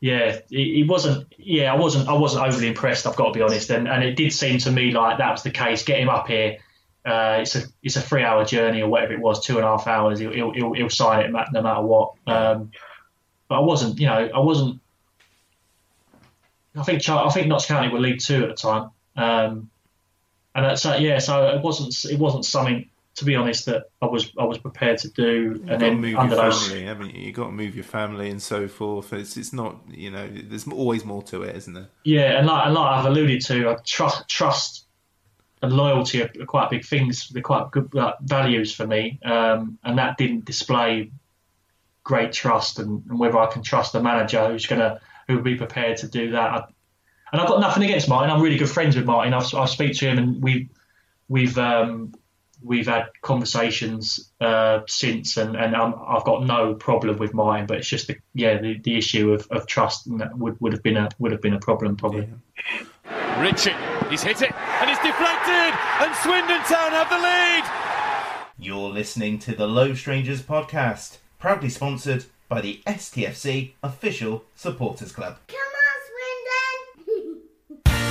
yeah, 0.00 0.40
he 0.48 0.82
wasn't. 0.82 1.32
Yeah, 1.36 1.72
I 1.72 1.76
wasn't. 1.76 2.08
I 2.08 2.14
wasn't 2.14 2.46
overly 2.46 2.68
impressed. 2.68 3.06
I've 3.06 3.16
got 3.16 3.26
to 3.26 3.32
be 3.32 3.42
honest, 3.42 3.68
and 3.68 3.86
and 3.86 4.02
it 4.02 4.16
did 4.16 4.32
seem 4.32 4.58
to 4.60 4.70
me 4.70 4.92
like 4.92 5.18
that 5.18 5.30
was 5.30 5.42
the 5.42 5.50
case. 5.50 5.82
Get 5.82 6.00
him 6.00 6.08
up 6.08 6.26
here. 6.26 6.56
Uh, 7.04 7.38
it's 7.42 7.54
a 7.54 7.64
it's 7.82 7.96
a 7.96 8.00
three 8.00 8.22
hour 8.22 8.44
journey 8.46 8.80
or 8.80 8.88
whatever 8.88 9.12
it 9.12 9.20
was, 9.20 9.44
two 9.44 9.56
and 9.56 9.64
a 9.64 9.68
half 9.68 9.86
hours. 9.86 10.18
He'll 10.18 10.32
he'll, 10.32 10.52
he'll, 10.52 10.72
he'll 10.72 10.90
sign 10.90 11.20
it 11.20 11.30
no 11.30 11.62
matter 11.62 11.82
what. 11.82 12.14
Um, 12.26 12.72
but 13.48 13.56
I 13.56 13.60
wasn't. 13.60 14.00
You 14.00 14.06
know, 14.06 14.30
I 14.34 14.38
wasn't. 14.38 14.80
I 16.74 16.82
think 16.82 17.06
I 17.06 17.28
think 17.28 17.48
Notts 17.48 17.66
County 17.66 17.88
were 17.88 18.00
League 18.00 18.20
Two 18.20 18.42
at 18.42 18.48
the 18.48 18.54
time, 18.54 18.90
um, 19.16 19.68
and 20.54 20.64
that's 20.64 20.86
uh, 20.86 20.96
yeah. 20.98 21.18
So 21.18 21.46
it 21.48 21.60
wasn't 21.60 22.10
it 22.10 22.18
wasn't 22.18 22.46
something 22.46 22.88
to 23.20 23.26
be 23.26 23.36
honest 23.36 23.66
that 23.66 23.84
I 24.00 24.06
was 24.06 24.32
I 24.38 24.44
was 24.44 24.56
prepared 24.56 24.96
to 24.98 25.10
do. 25.10 25.60
You've 25.60 25.68
and 25.68 25.80
then 25.80 26.00
move 26.00 26.16
under 26.16 26.34
your 26.34 26.52
family, 26.52 26.84
haven't 26.84 27.14
you? 27.14 27.26
You've 27.26 27.36
got 27.36 27.46
to 27.46 27.52
move 27.52 27.74
your 27.74 27.84
family 27.84 28.30
and 28.30 28.40
so 28.40 28.66
forth. 28.66 29.12
It's 29.12 29.36
it's 29.36 29.52
not 29.52 29.76
you 29.88 30.10
know. 30.10 30.26
There's 30.26 30.66
always 30.66 31.04
more 31.04 31.22
to 31.24 31.42
it, 31.42 31.54
isn't 31.54 31.74
there? 31.74 31.88
Yeah, 32.02 32.38
and 32.38 32.46
like, 32.46 32.64
and 32.64 32.74
like 32.74 32.98
I've 32.98 33.04
alluded 33.04 33.42
to, 33.42 33.68
I 33.68 33.76
trust, 33.84 34.26
trust 34.26 34.86
and 35.60 35.70
loyalty 35.70 36.22
are, 36.22 36.28
quite 36.46 36.70
big 36.70 36.82
things. 36.82 37.28
They're 37.28 37.42
quite 37.42 37.70
good 37.70 37.92
like, 37.92 38.14
values 38.22 38.74
for 38.74 38.86
me, 38.86 39.20
um, 39.22 39.78
and 39.84 39.98
that 39.98 40.16
didn't 40.16 40.46
display 40.46 41.12
great 42.02 42.32
trust. 42.32 42.78
And, 42.78 43.04
and 43.10 43.18
whether 43.18 43.38
I 43.38 43.52
can 43.52 43.62
trust 43.62 43.94
a 43.94 44.02
manager 44.02 44.48
who's 44.48 44.64
gonna 44.64 44.98
who 45.28 45.36
will 45.36 45.42
be 45.42 45.56
prepared 45.56 45.98
to 45.98 46.08
do 46.08 46.30
that. 46.30 46.50
I, 46.50 46.64
and 47.32 47.40
I've 47.42 47.48
got 47.48 47.60
nothing 47.60 47.82
against 47.82 48.08
Martin. 48.08 48.30
I'm 48.30 48.40
really 48.40 48.56
good 48.56 48.70
friends 48.70 48.96
with 48.96 49.04
Martin. 49.04 49.34
I've, 49.34 49.54
I 49.54 49.66
speak 49.66 49.98
to 49.98 50.08
him, 50.08 50.16
and 50.16 50.42
we 50.42 50.70
we've 51.28 51.56
um, 51.58 52.12
we've 52.62 52.86
had 52.86 53.06
conversations 53.22 54.32
uh, 54.40 54.80
since, 54.86 55.36
and 55.36 55.56
and 55.56 55.74
um, 55.74 55.94
I've 56.06 56.24
got 56.24 56.44
no 56.44 56.74
problem 56.74 57.18
with 57.18 57.34
mine, 57.34 57.66
But 57.66 57.78
it's 57.78 57.88
just 57.88 58.06
the 58.06 58.16
yeah 58.34 58.58
the, 58.60 58.78
the 58.78 58.96
issue 58.96 59.32
of, 59.32 59.46
of 59.50 59.66
trust 59.66 60.06
and 60.06 60.20
that 60.20 60.36
would, 60.36 60.60
would 60.60 60.72
have 60.72 60.82
been 60.82 60.96
a 60.96 61.08
would 61.18 61.32
have 61.32 61.42
been 61.42 61.54
a 61.54 61.60
problem 61.60 61.96
probably. 61.96 62.28
Richard, 63.38 63.74
he's 64.08 64.22
hit 64.22 64.42
it 64.42 64.52
and 64.52 64.90
it's 64.90 65.02
deflected, 65.02 65.74
and 66.00 66.14
Swindon 66.16 66.62
Town 66.64 66.92
have 66.92 67.08
the 67.08 67.18
lead. 67.18 67.64
You're 68.58 68.90
listening 68.90 69.38
to 69.40 69.54
the 69.54 69.66
Low 69.66 69.94
Strangers 69.94 70.42
podcast, 70.42 71.18
proudly 71.38 71.70
sponsored 71.70 72.26
by 72.48 72.60
the 72.60 72.82
STFC 72.86 73.72
official 73.82 74.44
supporters 74.54 75.12
club. 75.12 75.38
Come 75.48 75.58
on, 75.58 76.00
Swindon! 77.86 78.06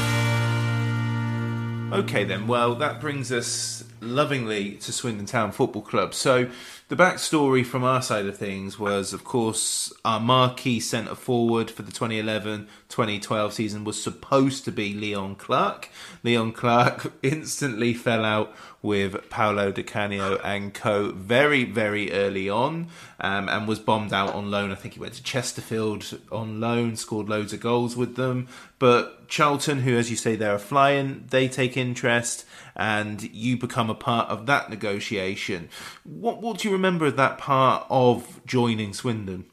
Okay, 1.99 2.23
then. 2.23 2.45
Well, 2.45 2.75
that 2.75 3.01
brings 3.01 3.31
us 3.31 3.83
lovingly 4.01 4.73
to 4.75 4.91
Swindon 4.91 5.25
Town 5.25 5.51
Football 5.51 5.81
Club. 5.81 6.13
So, 6.13 6.49
the 6.89 6.95
backstory 6.95 7.63
from 7.63 7.83
our 7.83 8.01
side 8.01 8.25
of 8.25 8.35
things 8.35 8.79
was, 8.79 9.13
of 9.13 9.23
course, 9.23 9.93
our 10.03 10.19
marquee 10.19 10.79
centre 10.79 11.13
forward 11.13 11.69
for 11.69 11.83
the 11.83 11.91
2011 11.91 12.67
2012 12.89 13.53
season 13.53 13.83
was 13.83 14.01
supposed 14.01 14.65
to 14.65 14.71
be 14.71 14.95
Leon 14.95 15.35
Clarke. 15.35 15.89
Leon 16.23 16.51
Clarke 16.51 17.13
instantly 17.21 17.93
fell 17.93 18.25
out 18.25 18.51
with 18.81 19.29
Paolo 19.29 19.71
Di 19.71 19.83
Canio 19.83 20.37
and 20.37 20.73
co 20.73 21.11
very, 21.11 21.63
very 21.63 22.11
early 22.11 22.49
on 22.49 22.87
um, 23.19 23.47
and 23.47 23.67
was 23.67 23.77
bombed 23.77 24.11
out 24.11 24.33
on 24.33 24.49
loan. 24.49 24.71
I 24.71 24.75
think 24.75 24.95
he 24.95 24.99
went 24.99 25.13
to 25.13 25.23
Chesterfield 25.23 26.17
on 26.31 26.59
loan, 26.59 26.95
scored 26.95 27.29
loads 27.29 27.53
of 27.53 27.59
goals 27.59 27.95
with 27.95 28.15
them. 28.15 28.47
But 28.79 29.27
Charlton, 29.27 29.81
who, 29.81 29.95
as 29.95 30.09
you 30.09 30.15
say, 30.15 30.35
they're 30.35 30.57
flying, 30.57 31.25
they 31.29 31.47
take 31.47 31.77
interest 31.77 32.45
and 32.79 33.21
you 33.33 33.57
become 33.57 33.89
a 33.89 33.93
part 33.93 34.29
of 34.29 34.45
that 34.45 34.69
negotiation. 34.69 35.67
What, 36.05 36.41
what 36.41 36.59
do 36.59 36.69
you 36.69 36.73
remember 36.73 37.07
of 37.07 37.17
that 37.17 37.37
part 37.37 37.85
of 37.89 38.39
joining 38.45 38.93
Swindon? 38.93 39.45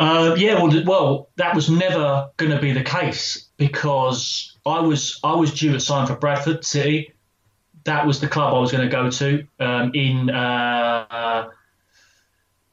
Uh, 0.00 0.34
yeah, 0.36 0.60
well, 0.60 0.84
well, 0.84 1.28
that 1.36 1.54
was 1.54 1.70
never 1.70 2.30
going 2.36 2.50
to 2.50 2.60
be 2.60 2.72
the 2.72 2.82
case 2.82 3.48
because 3.56 4.58
I 4.66 4.80
was 4.80 5.20
I 5.22 5.34
was 5.34 5.54
due 5.54 5.72
to 5.72 5.78
sign 5.80 6.08
for 6.08 6.16
Bradford 6.16 6.64
City. 6.64 7.12
That 7.84 8.04
was 8.04 8.20
the 8.20 8.26
club 8.26 8.52
I 8.52 8.58
was 8.58 8.72
going 8.72 8.88
to 8.88 8.90
go 8.90 9.10
to. 9.10 9.46
Um, 9.60 9.92
in 9.94 10.28
uh, 10.28 11.50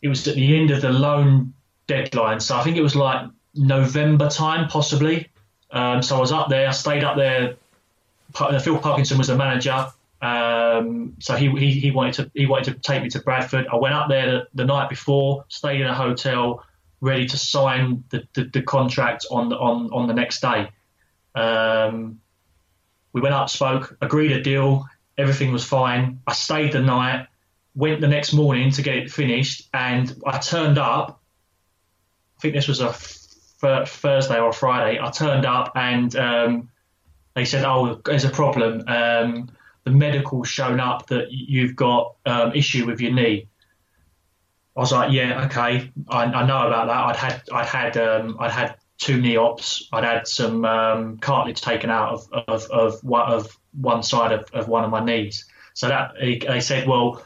it 0.02 0.08
was 0.08 0.28
at 0.28 0.34
the 0.34 0.58
end 0.58 0.72
of 0.72 0.82
the 0.82 0.92
loan 0.92 1.54
deadline, 1.86 2.40
so 2.40 2.58
I 2.58 2.64
think 2.64 2.78
it 2.78 2.82
was 2.82 2.96
like 2.96 3.30
November 3.54 4.28
time, 4.28 4.70
possibly. 4.70 5.28
Um, 5.70 6.02
so 6.02 6.18
I 6.18 6.20
was 6.20 6.32
up 6.32 6.50
there. 6.50 6.68
I 6.68 6.72
stayed 6.72 7.04
up 7.04 7.16
there. 7.16 7.58
Phil 8.34 8.80
Parkinson 8.80 9.20
was 9.20 9.28
the 9.28 9.36
manager. 9.36 9.88
Um, 10.22 11.16
so 11.20 11.36
he, 11.36 11.50
he 11.52 11.72
he 11.72 11.92
wanted 11.92 12.14
to 12.16 12.32
he 12.34 12.46
wanted 12.46 12.74
to 12.74 12.80
take 12.80 13.02
me 13.02 13.10
to 13.10 13.20
Bradford. 13.20 13.68
I 13.72 13.78
went 13.78 13.96
up 13.96 14.10
there 14.10 14.32
the, 14.32 14.48
the 14.54 14.66
night 14.66 14.90
before, 14.90 15.46
stayed 15.48 15.80
in 15.80 15.88
a 15.88 15.94
hotel, 15.94 16.66
ready 17.00 17.26
to 17.28 17.38
sign 17.38 18.04
the, 18.10 18.28
the, 18.34 18.44
the 18.46 18.62
contract 18.62 19.26
on 19.32 19.50
the, 19.50 19.58
on 19.58 19.92
on 19.94 20.08
the 20.08 20.14
next 20.14 20.42
day. 20.42 20.70
Um, 21.36 22.20
we 23.14 23.22
went 23.22 23.34
up, 23.34 23.50
spoke, 23.50 23.98
agreed 24.02 24.32
a 24.34 24.42
deal. 24.42 24.86
Everything 25.18 25.52
was 25.52 25.64
fine. 25.64 26.22
I 26.28 26.34
stayed 26.34 26.74
the 26.74 26.82
night, 26.82 27.28
went 27.76 28.02
the 28.02 28.08
next 28.08 28.34
morning 28.34 28.72
to 28.72 28.82
get 28.82 28.98
it 28.98 29.12
finished, 29.12 29.70
and 29.74 30.14
I 30.26 30.38
turned 30.40 30.78
up. 30.78 31.22
I 32.38 32.42
think 32.42 32.56
this 32.56 32.68
was 32.68 32.82
a 32.82 32.94
Thursday 32.94 34.40
or 34.40 34.54
Friday. 34.54 35.00
I 35.02 35.12
turned 35.12 35.46
up 35.46 35.74
and 35.76 36.14
um, 36.16 36.70
they 37.36 37.46
said, 37.46 37.64
"Oh, 37.66 38.02
there's 38.04 38.26
a 38.26 38.30
problem. 38.30 38.84
The 39.90 39.96
medical's 39.96 40.48
shown 40.48 40.80
up 40.80 41.08
that 41.08 41.32
you've 41.32 41.76
got 41.76 42.16
um, 42.26 42.54
issue 42.54 42.86
with 42.86 43.02
your 43.02 43.12
knee." 43.12 43.48
I 44.78 44.80
was 44.80 44.92
like, 44.92 45.12
"Yeah, 45.12 45.46
okay, 45.46 45.92
I, 46.08 46.24
I 46.26 46.46
know 46.46 46.68
about 46.68 46.88
that. 46.88 46.98
I'd 46.98 47.16
had, 47.16 47.42
I'd 47.52 47.66
had, 47.66 47.98
um, 47.98 48.38
I'd 48.40 48.52
had 48.52 48.76
two 49.00 49.20
knee 49.20 49.36
ops. 49.38 49.90
I'd 49.92 50.04
had 50.04 50.28
some 50.28 50.64
um, 50.64 51.18
cartilage 51.18 51.62
taken 51.62 51.90
out 51.90 52.14
of 52.14 52.28
of, 52.48 52.66
of, 52.70 53.04
one, 53.04 53.32
of 53.32 53.58
one 53.72 54.04
side 54.04 54.32
of, 54.32 54.48
of 54.54 54.68
one 54.68 54.84
of 54.84 54.92
my 54.92 55.04
knees. 55.04 55.46
So 55.74 55.88
that 55.88 56.14
they 56.20 56.60
said, 56.60 56.88
well, 56.88 57.26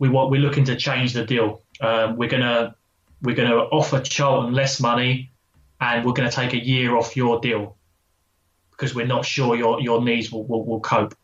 we 0.00 0.08
want 0.08 0.30
we're 0.30 0.40
looking 0.40 0.64
to 0.64 0.76
change 0.76 1.12
the 1.12 1.24
deal. 1.24 1.62
Um, 1.80 2.16
we're 2.16 2.28
gonna 2.28 2.74
we're 3.22 3.36
gonna 3.36 3.56
offer 3.56 4.00
Charlton 4.00 4.54
less 4.54 4.80
money, 4.80 5.30
and 5.80 6.04
we're 6.04 6.14
gonna 6.14 6.32
take 6.32 6.52
a 6.54 6.64
year 6.64 6.96
off 6.96 7.16
your 7.16 7.38
deal 7.38 7.76
because 8.72 8.94
we're 8.94 9.06
not 9.06 9.24
sure 9.24 9.54
your 9.54 9.80
your 9.80 10.02
knees 10.02 10.32
will, 10.32 10.44
will, 10.44 10.64
will 10.64 10.80
cope. 10.80 11.14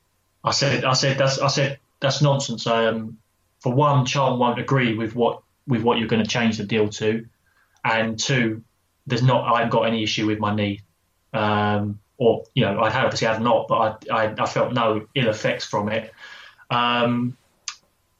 I 0.44 0.52
said 0.52 0.84
I 0.84 0.92
said 0.92 1.18
that's 1.18 1.38
I 1.38 1.48
said 1.48 1.78
that's 2.00 2.22
nonsense. 2.22 2.66
Um, 2.66 3.18
for 3.60 3.72
one, 3.72 4.06
Charlton 4.06 4.38
won't 4.38 4.60
agree 4.60 4.94
with 4.94 5.14
what 5.14 5.42
with 5.66 5.82
what 5.82 5.98
you're 5.98 6.08
going 6.08 6.22
to 6.22 6.28
change 6.28 6.58
the 6.58 6.64
deal 6.64 6.88
to, 6.88 7.26
and 7.84 8.18
two, 8.18 8.62
there's 9.06 9.22
not 9.22 9.52
I 9.52 9.58
haven't 9.58 9.70
got 9.70 9.82
any 9.82 10.02
issue 10.02 10.26
with 10.26 10.38
my 10.38 10.54
knee. 10.54 10.80
Um, 11.32 12.00
or 12.16 12.44
you 12.54 12.64
know, 12.64 12.78
I 12.78 12.90
obviously 12.90 13.28
have 13.28 13.40
not, 13.40 13.68
but 13.68 14.08
I, 14.10 14.24
I, 14.24 14.34
I 14.38 14.46
felt 14.46 14.72
no 14.72 15.06
ill 15.14 15.28
effects 15.28 15.64
from 15.64 15.88
it. 15.88 16.12
Um, 16.70 17.36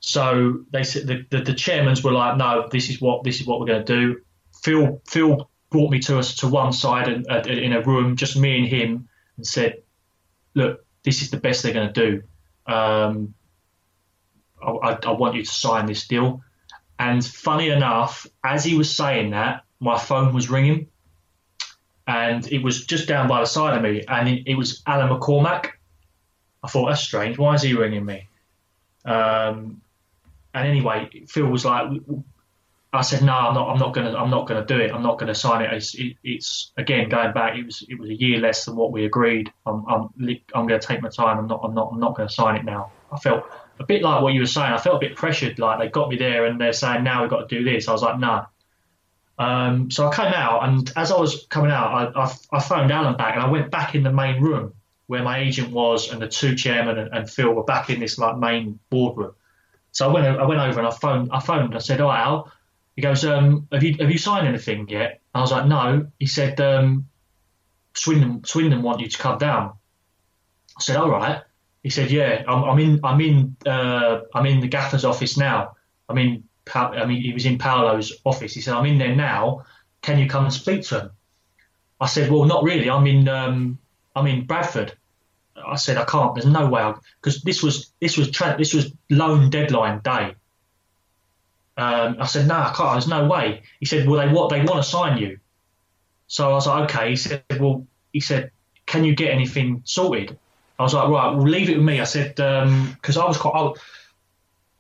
so 0.01 0.65
they 0.70 0.85
said 0.85 1.07
the, 1.07 1.27
the, 1.31 1.40
the 1.43 1.53
chairmans 1.53 2.03
were 2.03 2.12
like, 2.12 2.36
no, 2.36 2.69
this 2.70 2.89
is 2.89 3.01
what 3.01 3.24
this 3.24 3.40
is 3.40 3.47
what 3.47 3.61
we're 3.61 3.66
going 3.66 3.85
to 3.85 3.97
do. 3.97 4.20
Phil 4.62 5.01
Phil 5.07 5.49
brought 5.70 5.90
me 5.90 5.99
to 6.01 6.19
us 6.19 6.36
to 6.36 6.49
one 6.49 6.73
side 6.73 7.09
and 7.09 7.27
uh, 7.31 7.43
in 7.47 7.73
a 7.73 7.82
room, 7.82 8.16
just 8.16 8.36
me 8.36 8.59
and 8.59 8.66
him, 8.66 9.09
and 9.36 9.47
said, 9.47 9.82
look, 10.55 10.85
this 11.05 11.23
is 11.23 11.31
the 11.31 11.37
best 11.37 11.62
they're 11.62 11.73
going 11.73 11.93
to 11.93 12.11
do. 12.11 12.23
Um, 12.73 13.35
I, 14.62 14.99
I, 15.07 15.11
want 15.12 15.37
you 15.37 15.45
to 15.45 15.51
sign 15.51 15.87
this 15.87 16.07
deal. 16.07 16.43
And 16.99 17.25
funny 17.25 17.70
enough, 17.70 18.27
as 18.45 18.65
he 18.65 18.77
was 18.77 18.95
saying 18.95 19.31
that, 19.31 19.62
my 19.81 19.99
phone 19.99 20.35
was 20.35 20.51
ringing, 20.51 20.89
and 22.07 22.47
it 22.51 22.62
was 22.62 22.85
just 22.85 23.07
down 23.07 23.29
by 23.29 23.41
the 23.41 23.47
side 23.47 23.77
of 23.77 23.83
me, 23.83 24.05
and 24.09 24.29
it, 24.29 24.43
it 24.47 24.55
was 24.57 24.83
Alan 24.87 25.09
McCormack. 25.09 25.70
I 26.62 26.69
thought 26.69 26.89
that's 26.89 27.03
strange. 27.03 27.39
Why 27.39 27.55
is 27.55 27.62
he 27.62 27.75
ringing 27.75 28.05
me? 28.05 28.27
Um, 29.05 29.81
and 30.53 30.66
anyway, 30.66 31.09
Phil 31.29 31.47
was 31.47 31.65
like, 31.65 31.89
I 32.93 33.02
said, 33.02 33.23
no, 33.23 33.35
I'm 33.35 33.55
not. 33.55 33.69
I'm 33.69 33.78
not 33.78 33.93
gonna. 33.94 34.15
I'm 34.15 34.31
not 34.31 34.48
gonna 34.48 34.65
do 34.65 34.78
it. 34.78 34.90
I'm 34.93 35.02
not 35.02 35.19
gonna 35.19 35.35
sign 35.35 35.62
it. 35.62 35.73
It's, 35.74 35.94
it, 35.94 36.16
it's 36.24 36.73
again 36.78 37.10
going 37.10 37.32
back. 37.35 37.56
It 37.56 37.66
was. 37.66 37.85
It 37.86 37.98
was 37.98 38.09
a 38.09 38.15
year 38.15 38.40
less 38.40 38.65
than 38.65 38.77
what 38.77 38.93
we 38.93 39.05
agreed. 39.05 39.52
I'm. 39.66 39.85
I'm. 39.86 40.09
I'm 40.55 40.66
gonna 40.66 40.81
take 40.81 41.02
my 41.02 41.10
time. 41.10 41.39
I'm 41.39 41.47
not. 41.47 41.60
I'm 41.62 41.74
not. 41.74 41.90
I'm 41.93 42.01
not 42.01 42.16
gonna 42.16 42.31
sign 42.31 42.56
it 42.56 42.65
now. 42.65 42.90
I 43.12 43.19
felt 43.19 43.44
a 43.78 43.85
bit 43.85 44.02
like 44.02 44.23
what 44.23 44.32
you 44.32 44.40
were 44.40 44.47
saying. 44.47 44.73
I 44.73 44.78
felt 44.78 44.97
a 44.97 45.06
bit 45.06 45.16
pressured. 45.16 45.59
Like 45.59 45.81
they 45.81 45.89
got 45.89 46.09
me 46.09 46.16
there 46.16 46.47
and 46.47 46.59
they're 46.59 46.73
saying 46.73 47.05
now 47.05 47.20
we've 47.20 47.31
got 47.31 47.48
to 47.48 47.59
do 47.59 47.62
this. 47.62 47.89
I 47.89 47.93
was 47.93 48.02
like, 48.02 48.19
no. 48.19 48.47
Um, 49.39 49.90
so 49.90 50.09
I 50.09 50.15
came 50.15 50.32
out, 50.32 50.69
and 50.69 50.93
as 50.97 51.12
I 51.12 51.20
was 51.20 51.47
coming 51.48 51.70
out, 51.70 52.16
I, 52.16 52.23
I, 52.24 52.35
I 52.52 52.60
phoned 52.60 52.90
Alan 52.90 53.16
back, 53.16 53.35
and 53.36 53.43
I 53.43 53.48
went 53.48 53.70
back 53.70 53.94
in 53.94 54.02
the 54.02 54.12
main 54.12 54.43
room 54.43 54.73
where 55.06 55.23
my 55.23 55.39
agent 55.39 55.73
was, 55.73 56.10
and 56.10 56.20
the 56.20 56.28
two 56.28 56.56
chairmen 56.56 56.98
and, 56.98 57.15
and 57.15 57.31
Phil 57.31 57.52
were 57.52 57.65
back 57.65 57.90
in 57.90 58.01
this 58.01 58.19
like 58.19 58.36
main 58.36 58.78
boardroom. 58.90 59.32
So 59.93 60.09
I 60.09 60.12
went, 60.12 60.27
I 60.27 60.44
went 60.44 60.60
over 60.60 60.78
and 60.78 60.89
I 60.89 60.90
phoned, 60.90 61.31
I 61.32 61.40
phoned. 61.40 61.74
I 61.74 61.78
said, 61.78 62.01
"Oh, 62.01 62.10
Al," 62.10 62.51
he 62.99 63.03
goes, 63.03 63.25
um, 63.25 63.69
"Have 63.70 63.85
you 63.85 63.95
have 64.01 64.11
you 64.11 64.19
signed 64.19 64.49
anything 64.49 64.89
yet?" 64.89 65.20
I 65.33 65.41
was 65.41 65.53
like, 65.53 65.66
"No." 65.66 66.09
He 66.19 66.27
said, 66.27 66.61
um, 66.61 67.07
"Swindon, 67.95 68.43
Swindon 68.45 68.83
want 68.83 68.99
you 68.99 69.09
to 69.09 69.19
come 69.19 69.39
down." 69.39 69.75
I 70.77 70.81
said, 70.81 70.97
"All 70.97 71.09
right." 71.09 71.43
He 71.85 71.91
said, 71.91 72.11
"Yeah, 72.11 72.43
I'm, 72.49 72.65
I'm 72.65 72.79
in, 72.81 73.01
I'm 73.05 73.20
in, 73.20 73.57
uh, 73.65 74.23
I'm 74.35 74.47
in 74.47 74.59
the 74.59 74.66
gaffer's 74.66 75.05
office 75.05 75.37
now. 75.37 75.77
I'm 76.09 76.19
in 76.19 76.43
I 76.75 77.07
mean, 77.07 77.23
he 77.23 77.33
was 77.33 77.47
in 77.47 77.57
Paolo's 77.59 78.15
office. 78.25 78.53
He 78.53 78.61
said, 78.61 78.75
"I'm 78.75 78.87
in 78.87 78.99
there 78.99 79.15
now. 79.15 79.65
Can 80.03 80.19
you 80.19 80.29
come 80.29 80.47
and 80.47 80.53
speak 80.53 80.83
to 80.89 81.03
him?" 81.03 81.11
I 82.01 82.07
said, 82.07 82.29
"Well, 82.29 82.47
not 82.47 82.65
really. 82.65 82.91
I'm 82.91 83.07
in, 83.07 83.29
um, 83.29 83.79
I'm 84.16 84.27
in 84.27 84.45
Bradford." 84.45 84.93
I 85.55 85.77
said, 85.77 85.99
"I 85.99 86.05
can't. 86.05 86.35
There's 86.35 86.47
no 86.47 86.66
way 86.66 86.93
because 87.20 87.43
this 87.43 87.62
was 87.62 87.93
this 88.01 88.16
was 88.16 88.33
tra- 88.33 88.59
this 88.59 88.75
was 88.75 88.93
loan 89.09 89.51
deadline 89.51 90.01
day." 90.01 90.35
Um, 91.79 92.17
I 92.19 92.27
said, 92.27 92.49
"No, 92.49 92.57
I 92.57 92.73
can't. 92.75 92.93
There's 92.95 93.07
no 93.09 93.29
way." 93.29 93.63
He 93.79 93.87
said, 93.87 94.09
"Well, 94.09 94.21
they 94.21 94.33
what 94.33 94.51
they 94.51 94.63
want 94.63 94.83
to 94.83 94.91
sign 94.91 95.17
you." 95.17 95.39
So 96.27 96.51
I 96.51 96.53
was 96.53 96.67
like, 96.67 96.91
"Okay." 96.91 97.11
He 97.11 97.17
said, 97.17 97.45
"Well," 97.59 97.87
he 98.13 98.21
said, 98.21 98.51
"Can 98.85 99.05
you 99.05 99.15
get 99.15 99.31
anything 99.31 99.83
sorted?" 99.85 100.37
I 100.79 100.83
was 100.83 100.93
like, 100.93 101.09
"Right, 101.09 101.35
well, 101.35 101.43
leave 101.43 101.71
it 101.71 101.77
with 101.77 101.87
me." 101.87 102.01
I 102.01 102.05
said, 102.05 102.35
because 102.35 103.17
um, 103.17 103.23
I 103.23 103.27
was 103.27 103.37
quite, 103.37 103.55
I, 103.55 103.73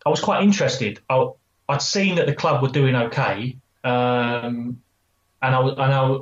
I 0.06 0.08
was 0.10 0.20
quite 0.20 0.42
interested. 0.42 1.00
I, 1.08 1.28
I'd 1.68 1.82
seen 1.82 2.16
that 2.16 2.26
the 2.26 2.34
club 2.34 2.62
were 2.62 2.68
doing 2.68 2.96
okay, 2.96 3.56
um, 3.84 4.82
and 5.40 5.54
I, 5.54 5.60
and 5.60 5.80
I, 5.80 6.18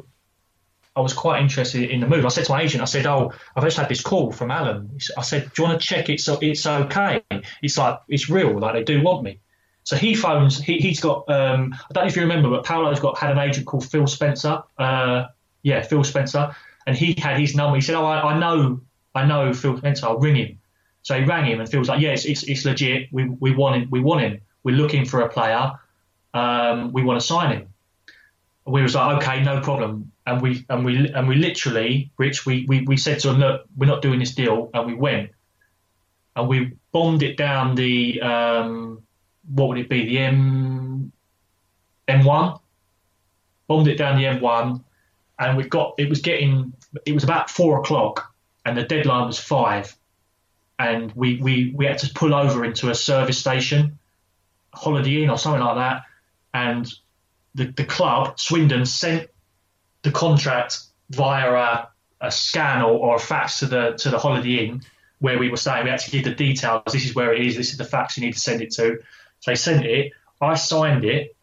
I 0.95 1.01
was 1.01 1.15
quite 1.15 1.41
interested 1.41 1.91
in 1.91 2.01
the 2.01 2.07
move. 2.07 2.27
I 2.27 2.29
said 2.29 2.45
to 2.47 2.53
my 2.53 2.63
agent, 2.63 2.83
I 2.83 2.87
said, 2.87 3.07
"Oh, 3.07 3.33
I've 3.55 3.65
just 3.65 3.79
had 3.79 3.89
this 3.89 4.03
call 4.03 4.31
from 4.31 4.51
Alan." 4.51 4.99
I 5.17 5.23
said, 5.23 5.53
"Do 5.55 5.63
you 5.63 5.69
want 5.69 5.81
to 5.81 5.87
check 5.87 6.11
it's 6.11 6.29
it's 6.29 6.67
okay?" 6.67 7.23
It's 7.63 7.79
like 7.79 8.01
it's 8.09 8.29
real, 8.29 8.59
like 8.59 8.75
they 8.75 8.85
do 8.85 9.03
want 9.03 9.23
me. 9.23 9.41
So 9.87 9.95
he 9.95 10.17
phones. 10.17 10.59
He, 10.59 10.79
he's 10.79 10.99
got. 10.99 11.31
Um, 11.31 11.73
I 11.73 11.93
don't 11.93 12.03
know 12.03 12.09
if 12.09 12.17
you 12.17 12.23
remember, 12.23 12.51
but 12.51 12.65
Paolo's 12.65 12.99
got 12.99 13.17
had 13.17 13.31
an 13.31 13.39
agent 13.39 13.69
called 13.69 13.89
Phil 13.89 14.09
Spencer. 14.09 14.65
Uh, 14.77 15.27
yeah, 15.63 15.83
Phil 15.83 16.03
Spencer, 16.03 16.57
and 16.89 16.97
he 16.97 17.15
had 17.19 17.39
his 17.39 17.55
number. 17.55 17.77
He 17.77 17.81
said, 17.81 17.95
"Oh, 17.95 18.05
I, 18.05 18.33
I 18.33 18.39
know, 18.39 18.81
I 19.15 19.25
know 19.25 19.55
Phil 19.55 19.79
Spencer. 19.79 20.07
I'll 20.07 20.19
ring 20.19 20.35
him." 20.35 20.59
So 21.03 21.17
he 21.17 21.25
rang 21.25 21.45
him, 21.45 21.61
and 21.61 21.69
Phil 21.69 21.79
was 21.79 21.89
like, 21.89 22.01
"Yes, 22.01 22.25
yeah, 22.25 22.33
it's, 22.33 22.43
it's, 22.43 22.51
it's 22.51 22.65
legit. 22.65 23.09
We 23.13 23.29
we 23.29 23.55
want 23.55 23.81
him. 23.81 23.89
We 23.91 24.01
want 24.01 24.23
him." 24.23 24.41
We're 24.65 24.75
looking 24.75 25.05
for 25.05 25.21
a 25.21 25.29
player. 25.29 25.71
Um, 26.35 26.93
we 26.93 27.05
want 27.05 27.21
to 27.21 27.25
sign 27.25 27.53
him. 27.53 27.69
And 28.67 28.75
We 28.75 28.83
was 28.83 28.97
like, 28.97 29.23
okay, 29.23 29.45
no 29.45 29.61
problem. 29.61 30.11
And 30.27 30.43
we 30.43 30.67
and 30.69 30.85
we 30.85 31.13
and 31.13 31.29
we 31.29 31.37
literally, 31.37 32.11
Rich, 32.19 32.45
we, 32.45 32.67
we, 32.67 32.81
we 32.81 32.97
said 32.97 33.21
to 33.21 33.31
him, 33.31 33.39
look, 33.39 33.67
we're 33.77 33.87
not 33.87 34.03
doing 34.03 34.19
this 34.19 34.35
deal, 34.35 34.69
and 34.75 34.85
we 34.85 34.95
went 34.95 35.31
and 36.35 36.49
we 36.49 36.73
bombed 36.93 37.23
it 37.23 37.37
down 37.37 37.75
the 37.75 38.21
um, 38.21 39.03
what 39.49 39.69
would 39.69 39.79
it 39.79 39.89
be 39.89 40.07
the 40.07 40.19
M 40.19 41.13
M1, 42.09 42.61
bombed 43.67 43.89
it 43.89 43.97
down 43.97 44.17
the 44.17 44.25
M1, 44.25 44.83
and 45.39 45.57
we 45.57 45.65
got 45.65 45.95
it 45.99 46.09
was 46.09 46.21
getting 46.21 46.73
it 47.05 47.13
was 47.13 47.25
about 47.25 47.51
four 47.51 47.81
o'clock, 47.81 48.33
and 48.65 48.77
the 48.77 48.83
deadline 48.83 49.27
was 49.27 49.39
five, 49.39 49.97
and 50.79 51.13
we 51.13 51.41
we 51.41 51.73
we 51.75 51.87
had 51.87 51.99
to 51.99 52.11
pull 52.15 52.35
over 52.35 52.65
into 52.65 52.91
a 52.91 52.95
service 52.95 53.39
station 53.39 53.99
Holiday 54.77 55.23
Inn 55.23 55.31
or 55.31 55.39
something 55.39 55.63
like 55.63 55.77
that, 55.77 56.03
and 56.55 56.93
the, 57.55 57.67
the 57.77 57.85
club 57.85 58.39
Swindon 58.39 58.85
sent 58.87 59.29
the 60.03 60.13
contract 60.13 60.81
via 61.11 61.53
a, 61.53 61.89
a 62.21 62.31
scan 62.31 62.83
or, 62.83 62.93
or, 62.93 63.17
a 63.17 63.19
fax 63.19 63.61
to 63.61 63.67
the 63.67 63.93
to 63.93 64.11
the 64.11 64.19
Holiday 64.19 64.67
Inn 64.67 64.83
where 65.19 65.39
we 65.39 65.49
were 65.49 65.57
staying. 65.57 65.85
We 65.85 65.91
actually 65.91 66.19
give 66.19 66.25
the 66.25 66.35
details. 66.35 66.83
This 66.93 67.07
is 67.07 67.15
where 67.15 67.33
it 67.33 67.45
is. 67.45 67.57
This 67.57 67.71
is 67.71 67.79
the 67.79 67.85
fax 67.85 68.17
you 68.17 68.25
need 68.25 68.35
to 68.35 68.41
send 68.41 68.61
it 68.61 68.71
to. 68.73 68.99
They 69.47 69.55
sent 69.55 69.87
it. 69.87 70.13
I 70.41 70.55
signed 70.55 71.05
it. 71.05 71.35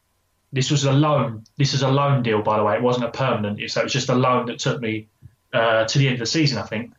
This 0.52 0.70
was 0.70 0.84
a 0.84 0.92
loan. 0.92 1.46
This 1.58 1.74
is 1.74 1.82
a 1.82 1.90
loan 1.90 2.22
deal, 2.22 2.42
by 2.44 2.58
the 2.58 2.64
way. 2.64 2.76
It 2.76 2.84
wasn't 2.84 3.06
a 3.06 3.12
permanent. 3.12 3.60
So 3.72 3.82
it 3.82 3.86
was 3.86 3.94
just 3.94 4.10
a 4.10 4.16
loan 4.16 4.46
that 4.48 4.60
took 4.60 4.80
me 4.80 5.08
uh, 5.52 5.86
to 5.86 5.98
the 5.98 6.08
end 6.08 6.16
of 6.16 6.20
the 6.20 6.26
season, 6.28 6.60
I 6.60 6.64
think. 6.64 6.94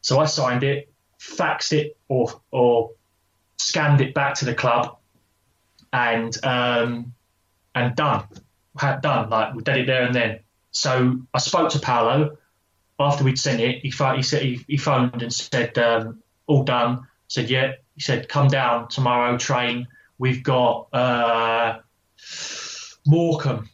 So 0.00 0.18
I 0.18 0.24
signed 0.24 0.64
it, 0.64 0.90
faxed 1.20 1.72
it, 1.72 1.96
or 2.08 2.40
or 2.50 2.90
scanned 3.56 4.00
it 4.00 4.14
back 4.14 4.34
to 4.36 4.44
the 4.44 4.54
club 4.54 4.96
and 5.92 6.36
um, 6.44 7.12
and 7.74 7.94
done. 7.94 8.24
had 8.78 9.00
done. 9.02 9.30
Like 9.30 9.54
we 9.54 9.62
did 9.62 9.76
it 9.76 9.86
there 9.86 10.02
and 10.02 10.14
then. 10.14 10.40
So 10.70 11.20
I 11.32 11.38
spoke 11.38 11.70
to 11.70 11.78
Paolo 11.78 12.36
after 12.98 13.24
we'd 13.24 13.38
sent 13.38 13.60
it. 13.60 13.80
He, 13.80 13.90
he 13.90 14.22
said 14.22 14.42
he, 14.42 14.64
he 14.66 14.76
phoned 14.76 15.22
and 15.22 15.32
said 15.32 15.76
um, 15.78 16.22
all 16.46 16.64
done. 16.64 17.06
Said 17.28 17.50
yeah. 17.50 17.74
He 17.94 18.02
said 18.02 18.28
come 18.28 18.48
down 18.48 18.88
tomorrow, 18.88 19.38
train. 19.38 19.86
We've 20.18 20.42
got 20.42 20.88
uh, 20.92 21.78
Morecambe 23.06 23.68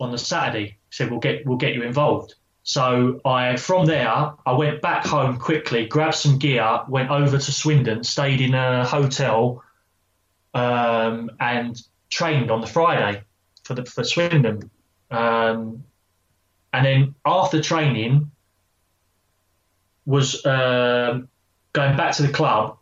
on 0.00 0.12
the 0.12 0.18
Saturday. 0.18 0.78
Said 0.90 1.10
we'll 1.10 1.20
get 1.20 1.46
we'll 1.46 1.58
get 1.58 1.74
you 1.74 1.82
involved. 1.82 2.34
So 2.62 3.20
I 3.24 3.56
from 3.56 3.86
there 3.86 4.08
I 4.10 4.52
went 4.52 4.82
back 4.82 5.06
home 5.06 5.38
quickly, 5.38 5.86
grabbed 5.86 6.14
some 6.14 6.38
gear, 6.38 6.80
went 6.88 7.10
over 7.10 7.38
to 7.38 7.52
Swindon, 7.52 8.02
stayed 8.02 8.40
in 8.40 8.54
a 8.54 8.84
hotel, 8.84 9.62
um, 10.54 11.30
and 11.38 11.80
trained 12.08 12.50
on 12.50 12.60
the 12.60 12.66
Friday 12.66 13.22
for 13.64 13.74
the 13.74 13.84
for 13.84 14.04
Swindon. 14.04 14.70
Um, 15.10 15.84
and 16.72 16.84
then 16.84 17.14
after 17.24 17.60
training, 17.62 18.30
was 20.06 20.46
uh, 20.46 21.20
going 21.72 21.96
back 21.96 22.14
to 22.16 22.22
the 22.22 22.32
club 22.32 22.78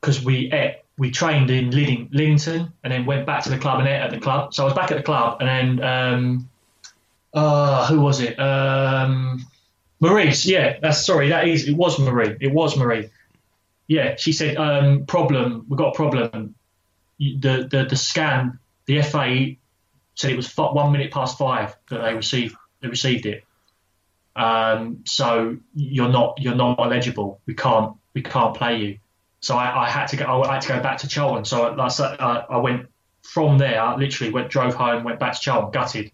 because 0.00 0.24
we 0.24 0.50
ate, 0.52 0.76
we 0.98 1.10
trained 1.10 1.50
in 1.50 1.70
Lidding, 1.70 2.08
Liddington 2.10 2.72
and 2.82 2.92
then 2.92 3.04
went 3.04 3.26
back 3.26 3.44
to 3.44 3.50
the 3.50 3.58
club 3.58 3.80
and 3.80 3.88
ate 3.88 4.00
at 4.00 4.10
the 4.10 4.18
club. 4.18 4.54
So 4.54 4.62
I 4.62 4.64
was 4.64 4.74
back 4.74 4.90
at 4.90 4.96
the 4.96 5.02
club 5.02 5.38
and 5.40 5.48
then 5.78 5.84
um, 5.84 6.48
uh, 7.34 7.86
who 7.86 8.00
was 8.00 8.20
it? 8.20 8.38
Um, 8.38 9.46
Maurice. 10.00 10.46
Yeah, 10.46 10.78
that's 10.80 11.04
sorry. 11.04 11.28
That 11.28 11.46
is 11.48 11.68
it 11.68 11.76
was 11.76 11.98
Marie. 11.98 12.36
It 12.40 12.52
was 12.52 12.76
Marie. 12.76 13.10
Yeah, 13.86 14.16
she 14.16 14.32
said 14.32 14.56
um, 14.56 15.06
problem. 15.06 15.66
We've 15.68 15.78
got 15.78 15.94
a 15.94 15.96
problem. 15.96 16.54
The 17.18 17.68
the 17.70 17.86
the 17.88 17.96
scan. 17.96 18.58
The 18.86 19.02
FA 19.02 19.56
said 20.14 20.30
it 20.30 20.36
was 20.36 20.54
one 20.56 20.92
minute 20.92 21.12
past 21.12 21.38
five 21.38 21.76
that 21.90 22.02
they 22.02 22.14
received 22.14 22.56
they 22.80 22.88
received 22.88 23.26
it. 23.26 23.44
Um, 24.34 25.02
so 25.04 25.56
you're 25.74 26.08
not 26.08 26.40
you're 26.40 26.54
not 26.54 26.78
eligible. 26.78 27.40
We 27.46 27.54
can't 27.54 27.96
we 28.14 28.22
can't 28.22 28.54
play 28.54 28.78
you. 28.78 28.98
So 29.46 29.56
I, 29.56 29.84
I 29.84 29.88
had 29.88 30.06
to 30.08 30.16
go. 30.16 30.42
I 30.42 30.54
had 30.54 30.62
to 30.62 30.68
go 30.68 30.80
back 30.80 30.98
to 30.98 31.08
Charlton. 31.08 31.44
So 31.44 31.68
I, 31.78 32.44
I, 32.50 32.56
went 32.56 32.88
from 33.22 33.58
there. 33.58 33.80
I 33.80 33.94
literally 33.94 34.32
went 34.32 34.50
drove 34.50 34.74
home, 34.74 35.04
went 35.04 35.20
back 35.20 35.34
to 35.34 35.40
Charlton, 35.40 35.70
gutted. 35.70 36.10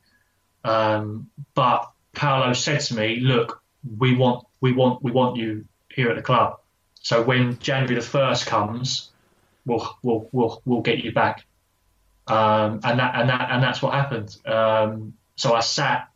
Um, 0.64 1.30
but 1.54 1.90
Paolo 2.12 2.52
said 2.52 2.80
to 2.80 2.94
me, 2.94 3.20
"Look, 3.20 3.62
we 3.96 4.14
want 4.14 4.44
we 4.60 4.72
want 4.72 5.02
we 5.02 5.12
want 5.12 5.38
you 5.38 5.64
here 5.88 6.10
at 6.10 6.16
the 6.16 6.22
club. 6.22 6.58
So 7.00 7.22
when 7.22 7.58
January 7.58 7.94
the 7.94 8.06
first 8.06 8.44
comes, 8.44 9.10
we'll 9.64 9.96
we'll 10.02 10.28
we'll 10.32 10.60
we'll 10.66 10.82
get 10.82 10.98
you 10.98 11.12
back." 11.12 11.46
Um, 12.26 12.80
and 12.84 12.98
that 12.98 13.14
and 13.14 13.30
that 13.30 13.50
and 13.50 13.62
that's 13.62 13.80
what 13.80 13.94
happened. 13.94 14.36
Um, 14.44 15.14
so 15.36 15.54
I 15.54 15.60
sat 15.60 16.10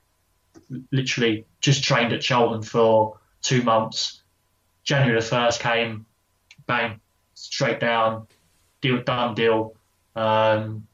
literally 0.92 1.46
just 1.62 1.82
trained 1.82 2.12
at 2.12 2.20
Charlton 2.20 2.60
for 2.60 3.18
two 3.40 3.62
months. 3.62 4.20
January 4.84 5.18
the 5.18 5.26
first 5.26 5.60
came, 5.60 6.04
bang, 6.66 7.00
straight 7.36 7.78
down, 7.78 8.26
deal 8.80 9.02
done 9.02 9.34
deal, 9.34 9.76
um, 10.16 10.86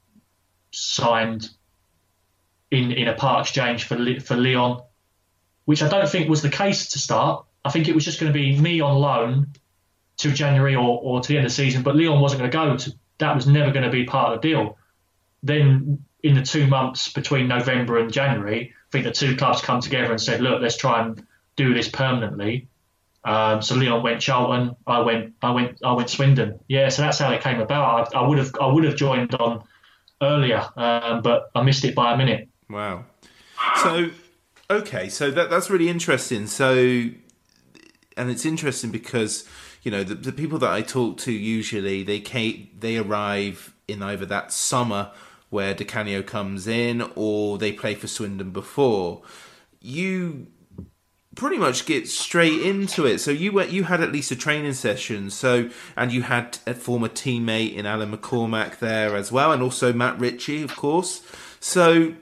signed 0.70 1.48
in 2.70 2.92
in 2.92 3.08
a 3.08 3.14
part 3.14 3.46
exchange 3.46 3.84
for 3.84 3.96
for 4.20 4.36
Leon, 4.36 4.82
which 5.64 5.82
I 5.82 5.88
don't 5.88 6.08
think 6.08 6.28
was 6.28 6.42
the 6.42 6.50
case 6.50 6.90
to 6.90 6.98
start. 6.98 7.46
I 7.64 7.70
think 7.70 7.88
it 7.88 7.94
was 7.94 8.04
just 8.04 8.20
going 8.20 8.32
to 8.32 8.38
be 8.38 8.58
me 8.58 8.80
on 8.80 8.96
loan 8.96 9.52
to 10.18 10.32
January 10.32 10.74
or, 10.74 11.00
or 11.00 11.20
to 11.20 11.28
the 11.28 11.36
end 11.36 11.46
of 11.46 11.50
the 11.50 11.54
season, 11.54 11.82
but 11.82 11.96
Leon 11.96 12.20
wasn't 12.20 12.40
going 12.40 12.50
to 12.50 12.56
go 12.56 12.76
to. 12.76 12.98
That 13.18 13.34
was 13.34 13.46
never 13.46 13.70
going 13.70 13.84
to 13.84 13.90
be 13.90 14.04
part 14.04 14.34
of 14.34 14.42
the 14.42 14.48
deal. 14.48 14.78
Then 15.42 16.04
in 16.22 16.34
the 16.34 16.42
two 16.42 16.66
months 16.66 17.12
between 17.12 17.48
November 17.48 17.98
and 17.98 18.12
January, 18.12 18.72
I 18.74 18.90
think 18.90 19.04
the 19.04 19.12
two 19.12 19.36
clubs 19.36 19.60
come 19.60 19.80
together 19.80 20.10
and 20.10 20.20
said, 20.20 20.40
look, 20.40 20.60
let's 20.60 20.76
try 20.76 21.02
and 21.02 21.24
do 21.56 21.74
this 21.74 21.88
permanently. 21.88 22.68
Um, 23.24 23.62
so 23.62 23.76
Leon 23.76 24.02
went 24.02 24.20
Charlton, 24.20 24.74
I 24.86 25.00
went, 25.00 25.34
I 25.42 25.50
went, 25.52 25.78
I 25.84 25.92
went 25.92 26.10
Swindon. 26.10 26.58
Yeah, 26.68 26.88
so 26.88 27.02
that's 27.02 27.18
how 27.18 27.30
it 27.32 27.40
came 27.40 27.60
about. 27.60 28.14
I, 28.14 28.18
I 28.18 28.26
would 28.26 28.38
have, 28.38 28.52
I 28.60 28.66
would 28.66 28.84
have 28.84 28.96
joined 28.96 29.34
on 29.36 29.62
earlier, 30.20 30.64
um, 30.76 31.22
but 31.22 31.50
I 31.54 31.62
missed 31.62 31.84
it 31.84 31.94
by 31.94 32.14
a 32.14 32.16
minute. 32.16 32.48
Wow. 32.68 33.04
So, 33.82 34.10
okay, 34.70 35.08
so 35.08 35.30
that 35.30 35.50
that's 35.50 35.70
really 35.70 35.88
interesting. 35.88 36.46
So, 36.46 36.74
and 36.74 38.30
it's 38.30 38.44
interesting 38.44 38.90
because 38.90 39.48
you 39.82 39.90
know 39.90 40.02
the, 40.02 40.14
the 40.14 40.32
people 40.32 40.58
that 40.58 40.70
I 40.70 40.82
talk 40.82 41.18
to 41.18 41.32
usually 41.32 42.02
they 42.02 42.20
came, 42.20 42.68
they 42.78 42.96
arrive 42.96 43.74
in 43.86 44.02
either 44.02 44.26
that 44.26 44.52
summer 44.52 45.10
where 45.50 45.74
Di 45.74 45.84
Canio 45.84 46.22
comes 46.22 46.66
in, 46.66 47.08
or 47.14 47.58
they 47.58 47.72
play 47.72 47.94
for 47.94 48.08
Swindon 48.08 48.50
before. 48.50 49.22
You 49.80 50.46
pretty 51.34 51.56
much 51.56 51.86
get 51.86 52.08
straight 52.08 52.60
into 52.60 53.06
it. 53.06 53.18
So 53.18 53.30
you 53.30 53.52
went, 53.52 53.70
you 53.70 53.84
had 53.84 54.00
at 54.00 54.12
least 54.12 54.30
a 54.30 54.36
training 54.36 54.74
session. 54.74 55.30
So 55.30 55.70
and 55.96 56.12
you 56.12 56.22
had 56.22 56.58
a 56.66 56.74
former 56.74 57.08
teammate 57.08 57.74
in 57.74 57.86
Alan 57.86 58.16
McCormack 58.16 58.78
there 58.78 59.16
as 59.16 59.32
well, 59.32 59.52
and 59.52 59.62
also 59.62 59.92
Matt 59.92 60.18
Ritchie, 60.18 60.62
of 60.62 60.76
course. 60.76 61.22
So 61.60 62.14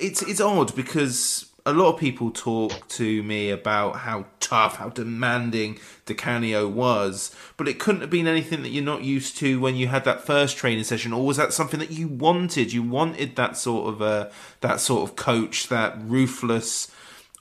it's 0.00 0.22
it's 0.22 0.40
odd 0.40 0.74
because 0.74 1.46
a 1.64 1.72
lot 1.72 1.94
of 1.94 2.00
people 2.00 2.30
talk 2.30 2.88
to 2.88 3.22
me 3.22 3.50
about 3.50 3.96
how 3.98 4.26
tough, 4.40 4.76
how 4.76 4.88
demanding 4.88 5.78
Di 6.06 6.14
Canio 6.14 6.68
was, 6.68 7.34
but 7.56 7.68
it 7.68 7.78
couldn't 7.78 8.00
have 8.00 8.10
been 8.10 8.26
anything 8.26 8.62
that 8.62 8.70
you're 8.70 8.82
not 8.82 9.04
used 9.04 9.36
to 9.38 9.60
when 9.60 9.76
you 9.76 9.86
had 9.86 10.04
that 10.04 10.26
first 10.26 10.56
training 10.56 10.84
session, 10.84 11.12
or 11.12 11.24
was 11.24 11.36
that 11.36 11.52
something 11.52 11.78
that 11.78 11.92
you 11.92 12.08
wanted? 12.08 12.72
You 12.72 12.82
wanted 12.82 13.36
that 13.36 13.56
sort 13.56 13.94
of 13.94 14.02
uh, 14.02 14.30
that 14.60 14.80
sort 14.80 15.08
of 15.08 15.16
coach, 15.16 15.68
that 15.68 15.96
ruthless. 16.02 16.90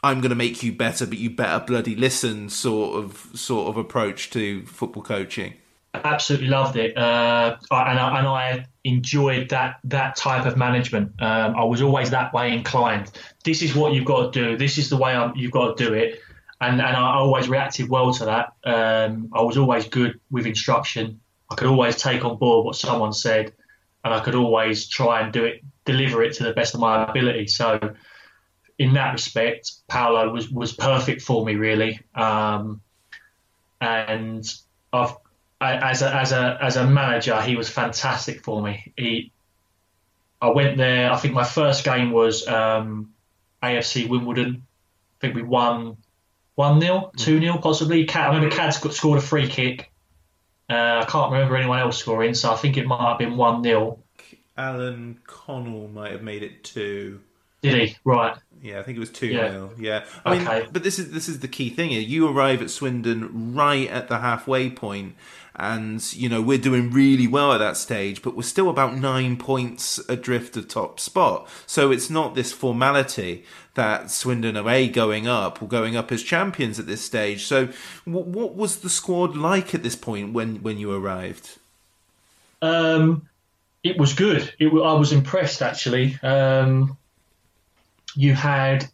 I'm 0.03 0.19
going 0.19 0.29
to 0.29 0.35
make 0.35 0.63
you 0.63 0.71
better, 0.71 1.05
but 1.05 1.17
you 1.17 1.29
better 1.29 1.63
bloody 1.63 1.95
listen 1.95 2.49
sort 2.49 3.03
of 3.03 3.29
sort 3.35 3.69
of 3.69 3.77
approach 3.77 4.29
to 4.31 4.65
football 4.65 5.03
coaching. 5.03 5.53
Absolutely 5.93 6.47
loved 6.47 6.77
it, 6.77 6.97
uh, 6.97 7.57
and, 7.69 7.99
I, 7.99 8.19
and 8.19 8.27
I 8.27 8.65
enjoyed 8.85 9.49
that 9.49 9.79
that 9.83 10.15
type 10.15 10.45
of 10.45 10.55
management. 10.57 11.21
Um, 11.21 11.55
I 11.55 11.65
was 11.65 11.81
always 11.81 12.09
that 12.11 12.33
way 12.33 12.53
inclined. 12.53 13.11
This 13.43 13.61
is 13.61 13.75
what 13.75 13.93
you've 13.93 14.05
got 14.05 14.33
to 14.33 14.41
do. 14.41 14.57
This 14.57 14.77
is 14.77 14.89
the 14.89 14.97
way 14.97 15.13
I'm, 15.13 15.35
you've 15.35 15.51
got 15.51 15.77
to 15.77 15.83
do 15.83 15.93
it, 15.93 16.19
and 16.61 16.81
and 16.81 16.95
I 16.95 17.15
always 17.15 17.49
reacted 17.49 17.89
well 17.89 18.13
to 18.13 18.25
that. 18.25 18.53
Um, 18.63 19.29
I 19.33 19.41
was 19.41 19.57
always 19.57 19.87
good 19.87 20.19
with 20.31 20.45
instruction. 20.45 21.19
I 21.49 21.55
could 21.55 21.67
always 21.67 21.97
take 21.97 22.23
on 22.23 22.37
board 22.37 22.65
what 22.65 22.77
someone 22.77 23.11
said, 23.11 23.51
and 24.05 24.13
I 24.13 24.21
could 24.21 24.35
always 24.35 24.87
try 24.87 25.19
and 25.19 25.33
do 25.33 25.43
it, 25.43 25.61
deliver 25.83 26.23
it 26.23 26.33
to 26.35 26.43
the 26.43 26.53
best 26.53 26.73
of 26.73 26.79
my 26.79 27.03
ability. 27.03 27.47
So, 27.47 27.95
in 28.81 28.93
that 28.93 29.11
respect, 29.11 29.73
Paolo 29.87 30.33
was 30.33 30.49
was 30.49 30.73
perfect 30.73 31.21
for 31.21 31.45
me, 31.45 31.53
really. 31.55 31.99
Um, 32.15 32.81
and 33.79 34.43
I've 34.91 35.15
as 35.61 36.01
a 36.01 36.15
as 36.15 36.31
a 36.31 36.57
as 36.59 36.77
a 36.77 36.87
manager, 36.87 37.39
he 37.41 37.55
was 37.55 37.69
fantastic 37.69 38.43
for 38.43 38.59
me. 38.59 38.91
He, 38.97 39.31
I 40.41 40.49
went 40.49 40.77
there. 40.77 41.11
I 41.11 41.17
think 41.17 41.35
my 41.35 41.43
first 41.43 41.85
game 41.85 42.11
was 42.11 42.47
um, 42.47 43.13
AFC 43.61 44.09
Wimbledon. 44.09 44.63
I 44.63 45.17
think 45.21 45.35
we 45.35 45.43
won 45.43 45.97
one 46.55 46.81
0 46.81 47.11
two 47.15 47.39
0 47.39 47.59
possibly. 47.59 48.05
Cat, 48.05 48.31
I 48.31 48.35
remember 48.35 48.55
Cad 48.55 48.73
scored 48.73 49.19
a 49.19 49.21
free 49.21 49.47
kick. 49.47 49.91
Uh, 50.67 51.03
I 51.03 51.05
can't 51.07 51.31
remember 51.31 51.55
anyone 51.55 51.77
else 51.77 51.99
scoring, 51.99 52.33
so 52.33 52.51
I 52.51 52.55
think 52.55 52.77
it 52.77 52.87
might 52.87 53.09
have 53.09 53.19
been 53.19 53.37
one 53.37 53.63
0 53.63 53.99
Alan 54.57 55.19
Connell 55.27 55.87
might 55.89 56.13
have 56.13 56.23
made 56.23 56.41
it 56.41 56.63
two. 56.63 57.19
Did 57.61 57.89
he? 57.89 57.97
Right. 58.03 58.35
Yeah, 58.61 58.79
I 58.79 58.83
think 58.83 58.97
it 58.97 58.99
was 58.99 59.09
two 59.09 59.27
yeah. 59.27 59.49
0 59.49 59.71
Yeah. 59.77 60.05
I 60.23 60.35
okay. 60.35 60.59
mean, 60.59 60.69
but 60.71 60.83
this 60.83 60.99
is 60.99 61.11
this 61.11 61.27
is 61.27 61.39
the 61.39 61.47
key 61.47 61.69
thing 61.69 61.89
here. 61.89 62.01
You 62.01 62.27
arrive 62.27 62.61
at 62.61 62.69
Swindon 62.69 63.53
right 63.55 63.89
at 63.89 64.07
the 64.07 64.19
halfway 64.19 64.69
point, 64.69 65.15
and 65.55 66.13
you 66.13 66.29
know 66.29 66.41
we're 66.41 66.57
doing 66.57 66.91
really 66.91 67.27
well 67.27 67.51
at 67.51 67.57
that 67.57 67.75
stage 67.75 68.21
but 68.21 68.35
we're 68.35 68.41
still 68.41 68.69
about 68.69 68.95
nine 68.95 69.35
points 69.35 69.99
adrift 70.07 70.55
of 70.55 70.67
top 70.67 70.99
spot 70.99 71.47
so 71.67 71.91
it's 71.91 72.09
not 72.09 72.35
this 72.35 72.53
formality 72.53 73.43
that 73.73 74.09
swindon 74.09 74.55
are 74.55 74.69
a 74.69 74.87
going 74.87 75.27
up 75.27 75.61
or 75.61 75.67
going 75.67 75.95
up 75.95 76.11
as 76.11 76.23
champions 76.23 76.79
at 76.79 76.87
this 76.87 77.03
stage 77.03 77.45
so 77.45 77.67
what, 78.05 78.25
what 78.27 78.55
was 78.55 78.77
the 78.79 78.89
squad 78.89 79.35
like 79.35 79.75
at 79.75 79.83
this 79.83 79.95
point 79.95 80.33
when 80.33 80.63
when 80.63 80.77
you 80.77 80.91
arrived 80.91 81.57
um 82.61 83.27
it 83.83 83.97
was 83.97 84.13
good 84.13 84.53
it, 84.57 84.67
i 84.67 84.93
was 84.93 85.11
impressed 85.11 85.61
actually 85.61 86.17
um 86.23 86.97
you 88.15 88.33
had 88.33 88.85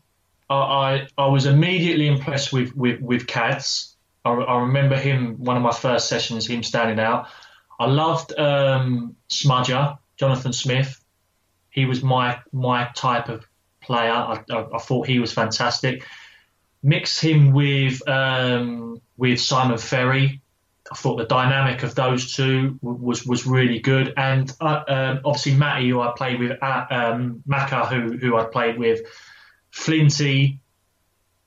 I, 0.49 1.07
I, 1.17 1.27
was 1.27 1.45
immediately 1.45 2.07
impressed 2.07 2.53
with 2.53 2.75
with 2.75 3.01
with 3.01 3.27
Cads 3.27 3.97
I, 4.27 4.31
I, 4.31 4.61
remember 4.61 4.97
him 4.97 5.35
one 5.43 5.57
of 5.57 5.63
my 5.63 5.71
first 5.71 6.09
sessions, 6.09 6.47
him 6.47 6.63
standing 6.63 6.99
out. 6.99 7.27
I 7.79 7.85
loved 7.85 8.37
um, 8.37 9.15
Smudger, 9.29 9.97
Jonathan 10.17 10.53
Smith. 10.53 11.03
He 11.69 11.85
was 11.85 12.03
my 12.03 12.39
my 12.51 12.89
type 12.95 13.29
of 13.29 13.45
player. 13.81 14.11
I, 14.11 14.43
I, 14.49 14.65
I 14.75 14.79
thought 14.79 15.07
he 15.07 15.19
was 15.19 15.31
fantastic. 15.31 16.05
Mix 16.83 17.19
him 17.19 17.53
with 17.53 18.07
um, 18.07 19.01
with 19.17 19.39
Simon 19.39 19.77
Ferry. 19.77 20.41
I 20.91 20.95
thought 20.95 21.17
the 21.17 21.25
dynamic 21.25 21.83
of 21.83 21.95
those 21.95 22.33
two 22.33 22.79
was 22.81 23.25
was 23.25 23.45
really 23.45 23.79
good, 23.79 24.13
and 24.15 24.51
uh, 24.61 24.83
um, 24.87 25.21
obviously 25.25 25.55
Matty, 25.55 25.89
who 25.89 25.99
I 25.99 26.13
played 26.15 26.39
with, 26.39 26.61
uh, 26.61 26.85
um, 26.89 27.43
Maka, 27.45 27.85
who 27.85 28.17
who 28.17 28.37
I 28.37 28.45
played 28.45 28.77
with, 28.77 29.01
Flinty. 29.71 30.59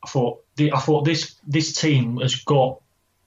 I 0.02 0.08
thought 0.08 0.44
the, 0.56 0.72
I 0.72 0.78
thought 0.78 1.04
this 1.04 1.36
this 1.46 1.74
team 1.74 2.18
has 2.18 2.34
got 2.36 2.80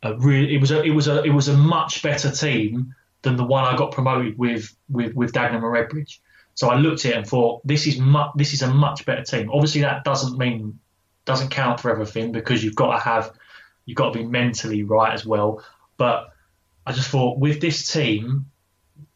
a 0.03 0.15
really 0.15 0.53
it 0.55 0.61
was 0.61 0.71
a 0.71 0.81
it 0.83 0.91
was 0.91 1.07
a 1.07 1.23
it 1.23 1.29
was 1.29 1.47
a 1.47 1.57
much 1.57 2.03
better 2.03 2.29
team 2.31 2.95
than 3.23 3.35
the 3.35 3.45
one 3.45 3.63
I 3.63 3.75
got 3.75 3.91
promoted 3.91 4.37
with 4.37 4.75
with 4.89 5.15
with 5.15 5.33
Dagenham 5.33 5.55
and 5.55 5.63
Redbridge. 5.63 6.19
So 6.55 6.69
I 6.69 6.75
looked 6.75 7.05
at 7.05 7.11
it 7.11 7.17
and 7.17 7.27
thought 7.27 7.65
this 7.65 7.87
is 7.87 7.99
mu- 7.99 8.31
this 8.35 8.53
is 8.53 8.61
a 8.61 8.71
much 8.71 9.05
better 9.05 9.23
team. 9.23 9.49
Obviously, 9.51 9.81
that 9.81 10.03
doesn't 10.03 10.37
mean 10.37 10.79
doesn't 11.25 11.49
count 11.49 11.79
for 11.79 11.89
everything 11.89 12.31
because 12.31 12.63
you've 12.63 12.75
got 12.75 12.93
to 12.93 12.99
have 12.99 13.31
you've 13.85 13.97
got 13.97 14.13
to 14.13 14.19
be 14.19 14.25
mentally 14.25 14.83
right 14.83 15.13
as 15.13 15.25
well. 15.25 15.63
But 15.97 16.33
I 16.85 16.91
just 16.91 17.09
thought 17.09 17.39
with 17.39 17.61
this 17.61 17.91
team, 17.91 18.47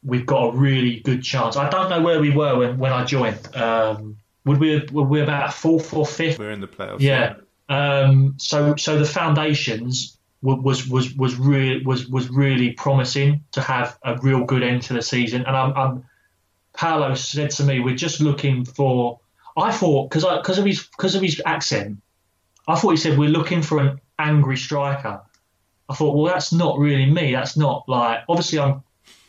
we've 0.04 0.26
got 0.26 0.54
a 0.54 0.58
really 0.58 1.00
good 1.02 1.24
chance. 1.24 1.58
I 1.58 1.70
don't 1.70 1.90
know 1.90 2.02
where 2.02 2.20
we 2.20 2.30
were 2.30 2.58
when, 2.58 2.78
when 2.78 2.92
I 2.92 3.04
joined. 3.04 3.56
Um, 3.56 4.18
would 4.46 4.60
we 4.60 4.86
were 4.92 5.04
we 5.04 5.22
about 5.22 5.54
fourth 5.54 5.94
or 5.94 6.06
fifth? 6.06 6.40
We're 6.40 6.52
in 6.52 6.62
the 6.62 6.68
playoffs. 6.68 7.02
Yeah. 7.02 7.36
Um, 7.70 8.36
so 8.38 8.76
so 8.78 8.98
the 8.98 9.06
foundations 9.06 10.18
was 10.42 10.88
was 10.88 11.14
was 11.16 11.36
really 11.36 11.84
was 11.84 12.08
was 12.08 12.30
really 12.30 12.72
promising 12.72 13.44
to 13.52 13.62
have 13.62 13.98
a 14.04 14.18
real 14.18 14.46
good 14.46 14.64
end 14.64 14.84
to 14.84 14.94
the 14.94 15.02
season. 15.02 15.46
And 15.46 15.56
I'm, 15.56 15.74
I'm 15.74 16.06
Paolo 16.74 17.16
said 17.16 17.52
to 17.52 17.64
me, 17.64 17.80
we're 17.80 17.96
just 17.96 18.22
looking 18.22 18.64
for. 18.64 19.20
I 19.58 19.72
thought 19.72 20.10
because 20.10 20.24
because 20.24 20.60
of 20.60 20.66
his 20.66 20.84
because 20.84 21.16
of 21.16 21.22
his 21.22 21.42
accent, 21.46 21.98
I 22.68 22.76
thought 22.76 22.92
he 22.92 22.98
said 22.98 23.18
we're 23.18 23.30
looking 23.30 23.62
for 23.62 23.80
an 23.80 24.00
angry 24.20 24.58
striker. 24.58 25.22
I 25.90 25.96
thought, 25.96 26.16
well, 26.16 26.32
that's 26.32 26.52
not 26.52 26.78
really 26.78 27.06
me. 27.06 27.32
That's 27.32 27.58
not 27.58 27.88
like 27.88 28.24
obviously 28.28 28.60
I'm 28.60 28.84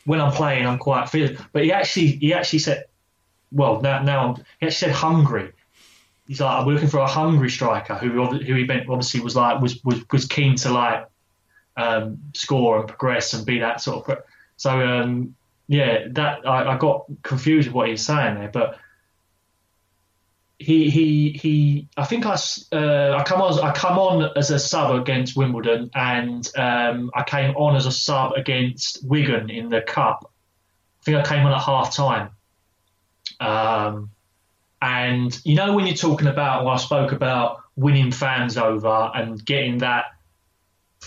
when 0.05 0.21
I'm 0.21 0.33
playing, 0.33 0.67
I'm 0.67 0.79
quite 0.79 1.09
fit. 1.09 1.39
But 1.53 1.65
he 1.65 1.73
actually 1.73 2.07
he 2.07 2.35
actually 2.35 2.61
said, 2.61 2.85
well, 3.53 3.81
now 3.81 4.03
now 4.03 4.35
he 4.35 4.67
actually 4.67 4.71
said 4.71 4.91
hungry. 4.93 5.53
He's 6.27 6.41
like, 6.41 6.61
I'm 6.61 6.67
looking 6.67 6.89
for 6.89 6.99
a 6.99 7.07
hungry 7.07 7.51
striker 7.51 7.95
who 7.95 8.25
who 8.25 8.55
he 8.55 8.65
meant 8.65 8.89
obviously 8.89 9.21
was 9.21 9.37
like 9.37 9.61
was 9.61 9.83
was, 9.85 10.01
was 10.11 10.27
keen 10.27 10.57
to 10.57 10.73
like 10.73 11.07
um, 11.77 12.19
score 12.35 12.81
and 12.81 12.89
progress 12.89 13.35
and 13.35 13.47
be 13.47 13.61
that 13.61 13.81
sort 13.81 14.09
of. 14.09 14.19
So 14.57 14.71
um, 14.71 15.37
yeah, 15.69 16.09
that 16.11 16.47
I, 16.47 16.75
I 16.75 16.79
got 16.79 17.05
confused 17.23 17.69
with 17.69 17.75
what 17.75 17.87
he 17.87 17.93
was 17.93 18.05
saying 18.05 18.35
there, 18.35 18.51
but 18.53 18.79
he 20.59 20.91
he 20.91 21.31
he. 21.31 21.89
I 21.97 22.05
think 22.05 22.27
I 22.27 22.37
uh, 22.73 23.17
I 23.17 23.23
come 23.25 23.41
on 23.41 23.61
I 23.61 23.73
come 23.73 23.99
on 23.99 24.31
as 24.37 24.51
a 24.51 24.59
sub 24.59 24.95
against 24.97 25.37
Wimbledon, 25.37 25.91
and 25.95 26.49
um, 26.57 27.11
I 27.15 27.23
came 27.23 27.55
on 27.57 27.77
as 27.77 27.87
a 27.87 27.93
sub 27.93 28.33
against 28.33 28.99
Wigan 29.05 29.51
in 29.51 29.69
the 29.69 29.81
cup. 29.81 30.33
I 31.01 31.05
think 31.05 31.17
I 31.19 31.23
came 31.23 31.47
on 31.47 31.53
at 31.53 31.63
half 31.63 31.95
time. 31.95 32.31
Um, 33.41 34.11
and 34.83 35.39
you 35.45 35.55
know 35.55 35.75
when 35.75 35.87
you're 35.87 35.97
talking 35.97 36.27
about, 36.27 36.65
well, 36.65 36.75
I 36.75 36.79
spoke 36.79 37.13
about 37.13 37.61
winning 37.77 38.11
fans 38.11 38.57
over 38.57 39.11
and 39.15 39.45
getting 39.45 39.79
that, 39.79 40.07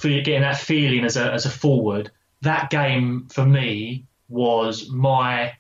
getting 0.02 0.42
that 0.42 0.58
feeling 0.58 1.04
as 1.04 1.18
a 1.18 1.32
as 1.32 1.46
a 1.46 1.50
forward. 1.50 2.10
That 2.42 2.70
game 2.70 3.28
for 3.28 3.46
me 3.46 4.06
was 4.30 4.90
my, 4.90 5.54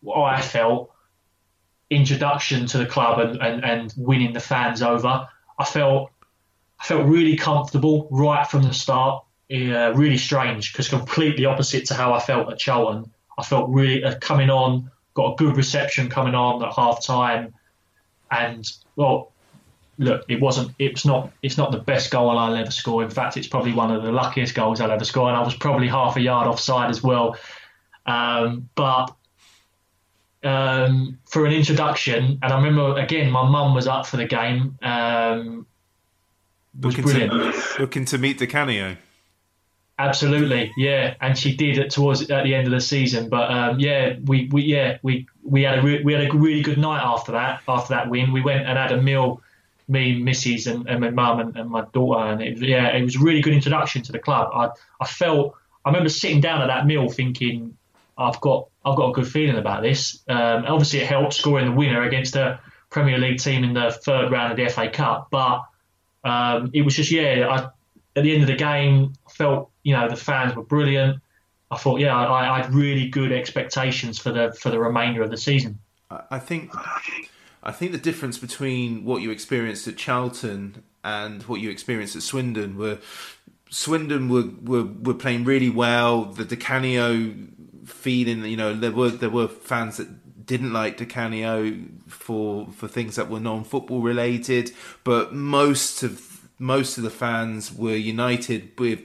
what 0.00 0.34
I 0.34 0.40
felt 0.40 0.91
introduction 1.94 2.66
to 2.66 2.78
the 2.78 2.86
club 2.86 3.18
and, 3.18 3.40
and, 3.40 3.64
and 3.64 3.94
winning 3.96 4.32
the 4.32 4.40
fans 4.40 4.82
over. 4.82 5.28
I 5.58 5.64
felt 5.64 6.10
I 6.80 6.84
felt 6.84 7.06
really 7.06 7.36
comfortable 7.36 8.08
right 8.10 8.46
from 8.46 8.62
the 8.62 8.74
start. 8.74 9.24
Uh, 9.52 9.92
really 9.94 10.16
strange 10.16 10.72
because 10.72 10.88
completely 10.88 11.44
opposite 11.44 11.84
to 11.84 11.94
how 11.94 12.14
I 12.14 12.20
felt 12.20 12.50
at 12.50 12.58
Charlton. 12.58 13.10
I 13.38 13.42
felt 13.42 13.68
really 13.68 14.02
uh, 14.02 14.18
coming 14.18 14.48
on, 14.48 14.90
got 15.14 15.32
a 15.32 15.36
good 15.36 15.56
reception 15.56 16.08
coming 16.08 16.34
on 16.34 16.64
at 16.64 16.72
half 16.72 17.04
time, 17.04 17.52
and 18.30 18.66
well, 18.96 19.32
look, 19.98 20.24
it 20.28 20.40
wasn't. 20.40 20.74
It's 20.78 21.04
not. 21.04 21.30
It's 21.42 21.58
not 21.58 21.70
the 21.70 21.78
best 21.78 22.10
goal 22.10 22.38
I'll 22.38 22.56
ever 22.56 22.70
score. 22.70 23.02
In 23.02 23.10
fact, 23.10 23.36
it's 23.36 23.46
probably 23.46 23.74
one 23.74 23.90
of 23.90 24.02
the 24.02 24.12
luckiest 24.12 24.54
goals 24.54 24.80
I'll 24.80 24.90
ever 24.90 25.04
score, 25.04 25.28
and 25.28 25.36
I 25.36 25.42
was 25.42 25.54
probably 25.54 25.88
half 25.88 26.16
a 26.16 26.20
yard 26.20 26.46
offside 26.46 26.90
as 26.90 27.02
well. 27.02 27.36
Um, 28.06 28.68
but 28.74 29.14
um, 30.44 31.18
for 31.24 31.46
an 31.46 31.52
introduction, 31.52 32.38
and 32.42 32.52
I 32.52 32.56
remember 32.56 32.98
again, 32.98 33.30
my 33.30 33.48
mum 33.48 33.74
was 33.74 33.86
up 33.86 34.06
for 34.06 34.16
the 34.16 34.26
game. 34.26 34.76
Um, 34.82 35.66
was 36.80 36.96
looking 36.96 37.04
brilliant. 37.04 37.54
To, 37.54 37.80
looking 37.80 38.04
to 38.06 38.18
meet 38.18 38.38
Di 38.38 38.46
Canio. 38.46 38.96
Absolutely, 39.98 40.72
yeah, 40.76 41.14
and 41.20 41.38
she 41.38 41.54
did 41.54 41.78
it 41.78 41.90
towards 41.90 42.28
at 42.30 42.44
the 42.44 42.54
end 42.54 42.66
of 42.66 42.72
the 42.72 42.80
season. 42.80 43.28
But 43.28 43.50
um, 43.50 43.78
yeah, 43.78 44.16
we, 44.24 44.48
we 44.50 44.62
yeah 44.62 44.98
we 45.02 45.26
we 45.44 45.62
had 45.62 45.78
a 45.78 45.82
re- 45.82 46.02
we 46.02 46.12
had 46.12 46.28
a 46.28 46.36
really 46.36 46.62
good 46.62 46.78
night 46.78 47.02
after 47.02 47.32
that 47.32 47.60
after 47.68 47.94
that 47.94 48.08
win. 48.08 48.32
We 48.32 48.40
went 48.40 48.66
and 48.66 48.78
had 48.78 48.90
a 48.90 49.00
meal, 49.00 49.42
me, 49.86 50.20
Mrs. 50.20 50.70
and, 50.72 50.88
and 50.88 51.00
my 51.00 51.10
mum 51.10 51.40
and, 51.40 51.56
and, 51.56 51.70
my 51.70 51.84
daughter, 51.92 52.32
and 52.32 52.42
it, 52.42 52.58
yeah, 52.58 52.88
it 52.88 53.02
was 53.02 53.16
a 53.16 53.20
really 53.20 53.42
good 53.42 53.52
introduction 53.52 54.02
to 54.02 54.12
the 54.12 54.18
club. 54.18 54.50
I 54.52 54.70
I 55.00 55.06
felt 55.06 55.54
I 55.84 55.90
remember 55.90 56.08
sitting 56.08 56.40
down 56.40 56.62
at 56.62 56.66
that 56.66 56.86
meal 56.86 57.08
thinking 57.08 57.76
I've 58.16 58.40
got 58.40 58.68
I've 58.84 58.96
got 58.96 59.10
a 59.10 59.12
good 59.12 59.28
feeling 59.28 59.56
about 59.56 59.82
this. 59.82 60.22
Um, 60.28 60.64
obviously, 60.66 61.00
it 61.00 61.06
helped 61.06 61.34
scoring 61.34 61.66
the 61.66 61.72
winner 61.72 62.02
against 62.02 62.36
a 62.36 62.60
Premier 62.90 63.18
League 63.18 63.38
team 63.38 63.64
in 63.64 63.74
the 63.74 63.90
third 63.90 64.30
round 64.30 64.52
of 64.52 64.56
the 64.56 64.72
FA 64.72 64.90
Cup, 64.90 65.28
but 65.30 65.62
um, 66.24 66.70
it 66.74 66.82
was 66.82 66.96
just 66.96 67.10
yeah. 67.10 67.46
I, 67.48 67.70
at 68.14 68.24
the 68.24 68.34
end 68.34 68.42
of 68.42 68.48
the 68.48 68.56
game, 68.56 69.14
felt 69.30 69.70
you 69.82 69.94
know 69.94 70.08
the 70.08 70.16
fans 70.16 70.54
were 70.54 70.64
brilliant. 70.64 71.20
I 71.70 71.76
thought 71.78 72.00
yeah, 72.00 72.16
I, 72.16 72.58
I 72.58 72.62
had 72.62 72.74
really 72.74 73.08
good 73.08 73.32
expectations 73.32 74.18
for 74.18 74.30
the 74.30 74.52
for 74.52 74.70
the 74.70 74.78
remainder 74.78 75.22
of 75.22 75.30
the 75.30 75.38
season. 75.38 75.78
I 76.30 76.38
think 76.38 76.70
I 77.62 77.72
think 77.72 77.92
the 77.92 77.98
difference 77.98 78.38
between 78.38 79.04
what 79.04 79.22
you 79.22 79.30
experienced 79.30 79.88
at 79.88 79.96
Charlton 79.96 80.82
and 81.04 81.42
what 81.44 81.60
you 81.60 81.70
experienced 81.70 82.16
at 82.16 82.22
Swindon 82.22 82.76
were 82.76 82.98
Swindon 83.70 84.28
were, 84.28 84.50
were, 84.62 84.84
were 84.84 85.14
playing 85.14 85.44
really 85.44 85.70
well. 85.70 86.26
The 86.26 86.44
Di 86.44 86.56
Canio 86.56 87.34
feeling, 87.84 88.44
you 88.44 88.56
know, 88.56 88.74
there 88.74 88.92
were 88.92 89.10
there 89.10 89.30
were 89.30 89.48
fans 89.48 89.96
that 89.96 90.46
didn't 90.46 90.72
like 90.72 90.96
Di 90.96 91.06
Canio 91.06 91.76
for 92.08 92.68
for 92.74 92.88
things 92.88 93.16
that 93.16 93.28
were 93.28 93.40
non 93.40 93.64
football 93.64 94.00
related, 94.00 94.72
but 95.04 95.32
most 95.34 96.02
of 96.02 96.48
most 96.58 96.96
of 96.96 97.04
the 97.04 97.10
fans 97.10 97.72
were 97.72 97.96
united 97.96 98.70
with 98.78 99.00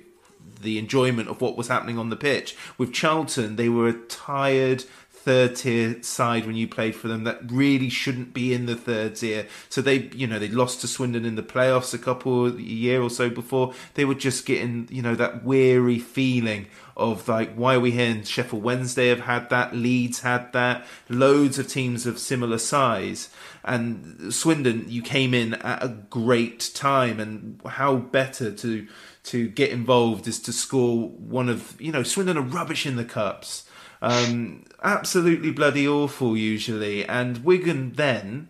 the 0.62 0.78
enjoyment 0.78 1.30
of 1.30 1.42
what 1.42 1.58
was 1.58 1.68
happening 1.68 1.98
on 1.98 2.10
the 2.10 2.16
pitch. 2.16 2.56
With 2.78 2.94
Charlton, 2.94 3.56
they 3.56 3.70
were 3.70 3.88
a 3.88 3.94
tired 3.94 4.86
third 5.28 5.58
tier 5.58 6.02
side 6.04 6.46
when 6.46 6.56
you 6.56 6.70
played 6.70 6.96
for 6.96 7.10
them 7.10 7.26
that 7.26 7.52
really 7.52 7.90
shouldn't 7.90 8.34
be 8.34 8.54
in 8.54 8.66
the 8.66 8.78
third 8.78 9.18
tier. 9.18 9.46
So 9.68 9.82
they, 9.82 10.10
you 10.14 10.26
know, 10.26 10.40
they 10.40 10.48
lost 10.48 10.80
to 10.82 10.88
Swindon 10.88 11.26
in 11.26 11.36
the 11.36 11.44
playoffs 11.44 11.94
a 11.94 11.98
couple 11.98 12.46
a 12.48 12.52
year 12.62 13.02
or 13.02 13.10
so 13.10 13.30
before. 13.30 13.74
They 13.96 14.06
were 14.06 14.16
just 14.16 14.46
getting, 14.46 14.88
you 14.90 15.02
know, 15.02 15.16
that 15.16 15.44
weary 15.44 16.00
feeling 16.00 16.68
of 16.96 17.28
like, 17.28 17.54
why 17.56 17.76
are 17.76 17.82
we 17.82 17.92
here? 17.92 18.10
And 18.10 18.26
Sheffield 18.26 18.64
Wednesday 18.64 19.10
have 19.10 19.20
had 19.20 19.50
that, 19.50 19.76
Leeds 19.76 20.22
had 20.22 20.54
that, 20.54 20.86
loads 21.10 21.60
of 21.60 21.68
teams 21.68 22.06
of 22.06 22.20
similar 22.20 22.58
size. 22.58 23.30
And 23.66 24.34
Swindon, 24.34 24.86
you 24.88 25.02
came 25.02 25.34
in 25.34 25.56
at 25.56 25.84
a 25.84 25.90
great 26.10 26.72
time, 26.74 27.20
and 27.20 27.60
how 27.66 27.98
better 27.98 28.50
to 28.50 28.88
to 29.26 29.50
get 29.50 29.72
involved 29.72 30.26
is 30.26 30.40
to 30.40 30.54
score 30.54 31.10
one 31.10 31.50
of 31.50 31.80
you 31.82 31.92
know 31.92 32.02
Swindon 32.02 32.38
are 32.38 32.42
rubbish 32.42 32.86
in 32.86 32.96
the 32.96 33.04
cups, 33.04 33.68
um, 34.02 34.64
absolutely 34.84 35.52
bloody 35.52 35.88
awful 35.88 36.38
usually, 36.38 37.06
and 37.06 37.44
Wigan 37.44 37.94
then 37.94 38.50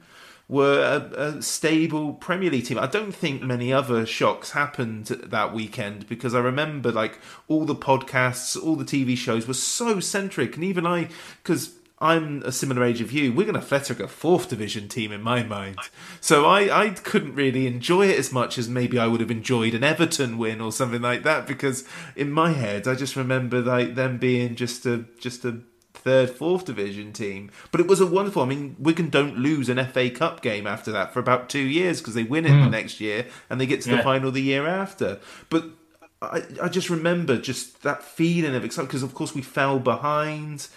were 0.50 0.80
a, 0.82 1.22
a, 1.22 1.42
stable 1.42 2.14
Premier 2.14 2.50
League 2.50 2.66
team. 2.66 2.80
I 2.80 2.88
don't 2.88 3.12
think 3.12 3.42
many 3.42 3.74
other 3.74 4.06
shocks 4.06 4.52
happened 4.52 5.08
that 5.08 5.54
weekend 5.54 6.08
because 6.08 6.34
I 6.34 6.40
remember 6.40 6.92
like 6.92 7.20
all 7.50 7.66
the 7.66 7.76
podcasts, 7.76 8.62
all 8.62 8.76
the 8.76 8.86
TV 8.86 9.18
shows 9.18 9.48
were 9.48 9.54
so 9.54 10.00
centric, 10.00 10.56
and 10.56 10.64
even 10.64 10.86
I, 10.86 11.10
because 11.44 11.74
I'm 12.00 12.44
a 12.44 12.52
similar 12.52 12.84
age 12.84 13.02
of 13.02 13.12
you. 13.12 13.34
Wigan 13.34 13.58
Athletic 13.58 14.00
a 14.00 14.08
fourth 14.08 14.50
division 14.50 14.88
team 14.88 15.12
in 15.12 15.22
my 15.22 15.44
mind, 15.44 15.80
so 16.22 16.46
I, 16.46 16.86
I 16.86 16.90
couldn't 16.92 17.36
really 17.36 17.68
enjoy 17.68 18.08
it 18.08 18.20
as 18.20 18.32
much 18.32 18.58
as 18.58 18.70
maybe 18.70 19.00
I 19.00 19.08
would 19.08 19.20
have 19.20 19.32
enjoyed 19.32 19.74
an 19.74 19.84
Everton 19.84 20.38
win 20.38 20.62
or 20.62 20.72
something 20.72 21.02
like 21.02 21.24
that. 21.24 21.48
Because 21.48 21.84
in 22.16 22.32
my 22.32 22.52
head, 22.52 22.88
I 22.88 22.96
just 22.96 23.16
remember 23.16 23.62
like 23.62 23.96
them 23.96 24.18
being 24.18 24.56
just 24.56 24.86
a 24.86 25.06
just 25.20 25.44
a 25.44 25.60
third, 26.08 26.30
fourth 26.30 26.66
division 26.66 27.12
team. 27.12 27.52
But 27.72 27.82
it 27.82 27.88
was 27.88 28.00
a 28.00 28.08
wonderful. 28.08 28.42
I 28.42 28.46
mean, 28.46 28.76
Wigan 28.80 29.10
don't 29.10 29.38
lose 29.38 29.68
an 29.68 29.86
FA 29.88 30.10
Cup 30.10 30.42
game 30.42 30.66
after 30.66 30.92
that 30.92 31.14
for 31.14 31.20
about 31.20 31.50
two 31.50 31.60
years 31.60 32.00
because 32.00 32.14
they 32.14 32.24
win 32.24 32.46
it 32.46 32.52
mm. 32.52 32.64
the 32.64 32.70
next 32.70 33.02
year 33.02 33.28
and 33.50 33.60
they 33.60 33.66
get 33.66 33.82
to 33.82 33.90
yeah. 33.90 33.98
the 33.98 34.04
final 34.04 34.32
the 34.32 34.42
year 34.42 34.66
after. 34.66 35.20
But 35.50 35.66
I, 36.22 36.44
I 36.64 36.70
just 36.70 36.90
remember 36.90 37.38
just 37.38 37.84
that 37.84 38.04
feeling 38.04 38.56
of 38.56 38.64
excitement 38.64 38.90
because, 38.90 39.04
of 39.04 39.14
course, 39.14 39.36
we 39.36 39.42
fell 39.42 39.80
behind 39.80 40.70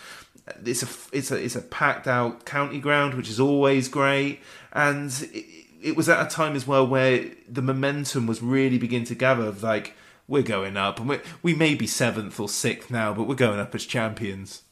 it's 0.65 0.83
a 0.83 1.17
it's 1.17 1.31
a 1.31 1.37
it's 1.37 1.57
a 1.57 1.63
packed 1.63 2.07
out 2.07 2.45
county 2.45 2.81
ground, 2.81 3.15
which 3.15 3.31
is 3.31 3.41
always 3.41 3.89
great, 3.89 4.41
and 4.73 5.11
it, 5.33 5.45
it 5.83 5.97
was 5.97 6.09
at 6.09 6.25
a 6.25 6.29
time 6.29 6.57
as 6.57 6.67
well 6.67 6.87
where 6.87 7.31
the 7.49 7.63
momentum 7.63 8.27
was 8.27 8.43
really 8.43 8.79
beginning 8.79 9.07
to 9.07 9.15
gather. 9.15 9.47
Of 9.47 9.63
like 9.63 9.95
we're 10.27 10.43
going 10.43 10.77
up, 10.77 10.99
and 10.99 11.09
we 11.09 11.21
we 11.43 11.55
may 11.55 11.75
be 11.75 11.87
seventh 11.87 12.39
or 12.41 12.49
sixth 12.49 12.91
now, 12.91 13.13
but 13.13 13.25
we're 13.25 13.35
going 13.35 13.61
up 13.61 13.75
as 13.75 13.87
champions. 13.87 14.63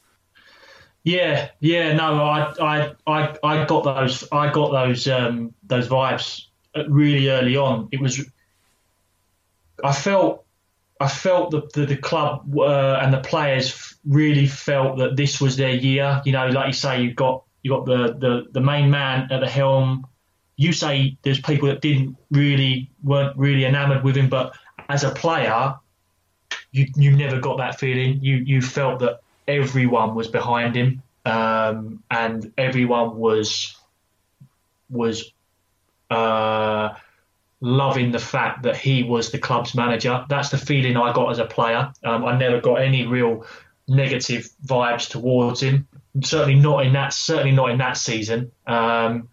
Yeah, 1.03 1.49
yeah, 1.59 1.93
no, 1.93 2.23
I, 2.23 2.53
I, 2.61 2.91
I, 3.07 3.35
I 3.43 3.65
got 3.65 3.83
those, 3.83 4.27
I 4.31 4.51
got 4.51 4.71
those, 4.71 5.07
um, 5.07 5.53
those 5.63 5.87
vibes 5.87 6.45
really 6.87 7.29
early 7.29 7.55
on. 7.57 7.87
It 7.91 8.01
was, 8.01 8.23
I 9.83 9.93
felt, 9.93 10.45
I 10.99 11.07
felt 11.07 11.51
that 11.51 11.73
the, 11.73 11.85
the 11.85 11.97
club 11.97 12.53
uh, 12.57 12.99
and 13.01 13.13
the 13.13 13.21
players 13.21 13.95
really 14.05 14.45
felt 14.45 14.97
that 14.97 15.15
this 15.15 15.39
was 15.39 15.55
their 15.55 15.73
year. 15.73 16.21
You 16.25 16.33
know, 16.33 16.47
like 16.47 16.67
you 16.67 16.73
say, 16.73 17.01
you 17.01 17.13
got, 17.13 17.43
you 17.63 17.71
got 17.71 17.85
the, 17.85 18.13
the, 18.13 18.47
the 18.51 18.61
main 18.61 18.89
man 18.91 19.31
at 19.31 19.39
the 19.39 19.49
helm. 19.49 20.05
You 20.57 20.73
say 20.73 21.17
there's 21.21 21.39
people 21.39 21.69
that 21.69 21.81
didn't 21.81 22.17
really 22.29 22.91
weren't 23.01 23.37
really 23.37 23.63
enamoured 23.63 24.03
with 24.03 24.17
him, 24.17 24.27
but 24.27 24.53
as 24.89 25.05
a 25.05 25.11
player, 25.11 25.75
you 26.71 26.87
you 26.95 27.15
never 27.15 27.39
got 27.39 27.57
that 27.57 27.79
feeling. 27.79 28.19
You 28.21 28.37
you 28.37 28.61
felt 28.61 28.99
that 28.99 29.21
everyone 29.49 30.15
was 30.15 30.27
behind 30.27 30.75
him, 30.75 31.01
um, 31.25 32.03
and 32.09 32.53
everyone 32.57 33.17
was 33.17 33.75
was 34.89 35.31
uh, 36.09 36.89
loving 37.61 38.11
the 38.11 38.19
fact 38.19 38.63
that 38.63 38.77
he 38.77 39.03
was 39.03 39.31
the 39.31 39.39
club's 39.39 39.75
manager. 39.75 40.25
That's 40.29 40.49
the 40.49 40.57
feeling 40.57 40.97
I 40.97 41.13
got 41.13 41.31
as 41.31 41.39
a 41.39 41.45
player. 41.45 41.91
Um, 42.03 42.25
I 42.25 42.37
never 42.37 42.61
got 42.61 42.75
any 42.75 43.05
real 43.05 43.45
negative 43.87 44.49
vibes 44.65 45.09
towards 45.09 45.61
him. 45.61 45.87
Certainly 46.23 46.59
not 46.59 46.85
in 46.85 46.93
that. 46.93 47.13
Certainly 47.13 47.51
not 47.51 47.71
in 47.71 47.77
that 47.79 47.97
season. 47.97 48.51
Um, 48.65 49.29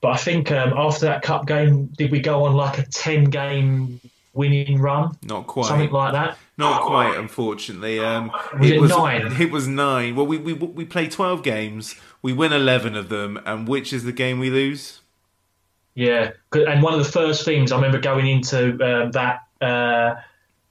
but 0.00 0.12
I 0.12 0.16
think 0.16 0.50
um, 0.50 0.72
after 0.76 1.06
that 1.06 1.22
cup 1.22 1.46
game, 1.46 1.86
did 1.86 2.10
we 2.10 2.20
go 2.20 2.44
on 2.44 2.54
like 2.54 2.78
a 2.78 2.86
ten 2.86 3.24
game 3.24 4.00
winning 4.32 4.80
run? 4.80 5.16
Not 5.22 5.46
quite. 5.46 5.66
Something 5.66 5.90
like 5.90 6.12
that. 6.12 6.38
Not 6.60 6.82
quite, 6.82 7.16
unfortunately. 7.16 7.98
Um, 7.98 8.30
Was 8.58 8.70
it 8.70 8.80
nine? 8.82 9.32
It 9.40 9.50
was 9.50 9.66
nine. 9.66 10.14
Well, 10.14 10.26
we 10.26 10.38
we 10.38 10.52
we 10.52 10.84
play 10.84 11.08
twelve 11.08 11.42
games. 11.42 11.96
We 12.22 12.32
win 12.32 12.52
eleven 12.52 12.94
of 12.96 13.08
them, 13.08 13.40
and 13.44 13.66
which 13.66 13.92
is 13.92 14.04
the 14.04 14.12
game 14.12 14.38
we 14.38 14.50
lose? 14.50 15.00
Yeah, 15.94 16.30
and 16.52 16.82
one 16.82 16.94
of 16.94 17.04
the 17.04 17.10
first 17.10 17.44
things 17.44 17.72
I 17.72 17.76
remember 17.76 17.98
going 17.98 18.26
into 18.26 18.72
um, 18.82 19.10
that 19.12 19.40
uh, 19.60 20.14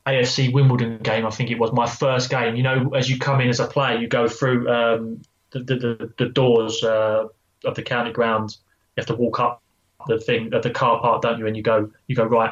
AFC 0.07 0.51
Wimbledon 0.53 0.97
game, 0.99 1.25
I 1.25 1.29
think 1.29 1.51
it 1.51 1.59
was 1.59 1.71
my 1.71 1.87
first 1.87 2.29
game. 2.29 2.55
You 2.55 2.63
know, 2.63 2.91
as 2.95 3.09
you 3.09 3.19
come 3.19 3.41
in 3.41 3.49
as 3.49 3.59
a 3.59 3.67
player, 3.67 3.97
you 3.97 4.07
go 4.07 4.27
through 4.27 4.69
um, 4.69 5.21
the, 5.51 5.59
the, 5.59 5.75
the, 5.75 6.13
the 6.17 6.29
doors 6.29 6.83
uh, 6.83 7.25
of 7.65 7.75
the 7.75 7.83
county 7.83 8.11
ground. 8.11 8.57
You 8.95 9.01
have 9.01 9.07
to 9.07 9.15
walk 9.15 9.39
up 9.39 9.61
the 10.07 10.19
thing 10.19 10.53
at 10.53 10.63
the 10.63 10.69
car 10.71 11.01
park, 11.01 11.21
don't 11.21 11.37
you? 11.37 11.47
And 11.47 11.55
you 11.55 11.63
go, 11.63 11.91
you 12.07 12.15
go 12.15 12.25
right. 12.25 12.51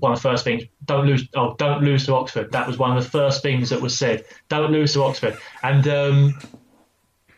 One 0.00 0.12
of 0.12 0.18
the 0.18 0.28
first 0.28 0.42
things, 0.44 0.64
don't 0.84 1.06
lose. 1.06 1.28
Oh, 1.34 1.54
don't 1.54 1.82
lose 1.82 2.06
to 2.06 2.14
Oxford. 2.14 2.52
That 2.52 2.66
was 2.66 2.76
one 2.76 2.96
of 2.96 3.04
the 3.04 3.08
first 3.08 3.42
things 3.42 3.70
that 3.70 3.80
was 3.80 3.96
said. 3.96 4.24
Don't 4.48 4.72
lose 4.72 4.94
to 4.94 5.02
Oxford. 5.02 5.38
And 5.62 5.86
um, 5.86 6.38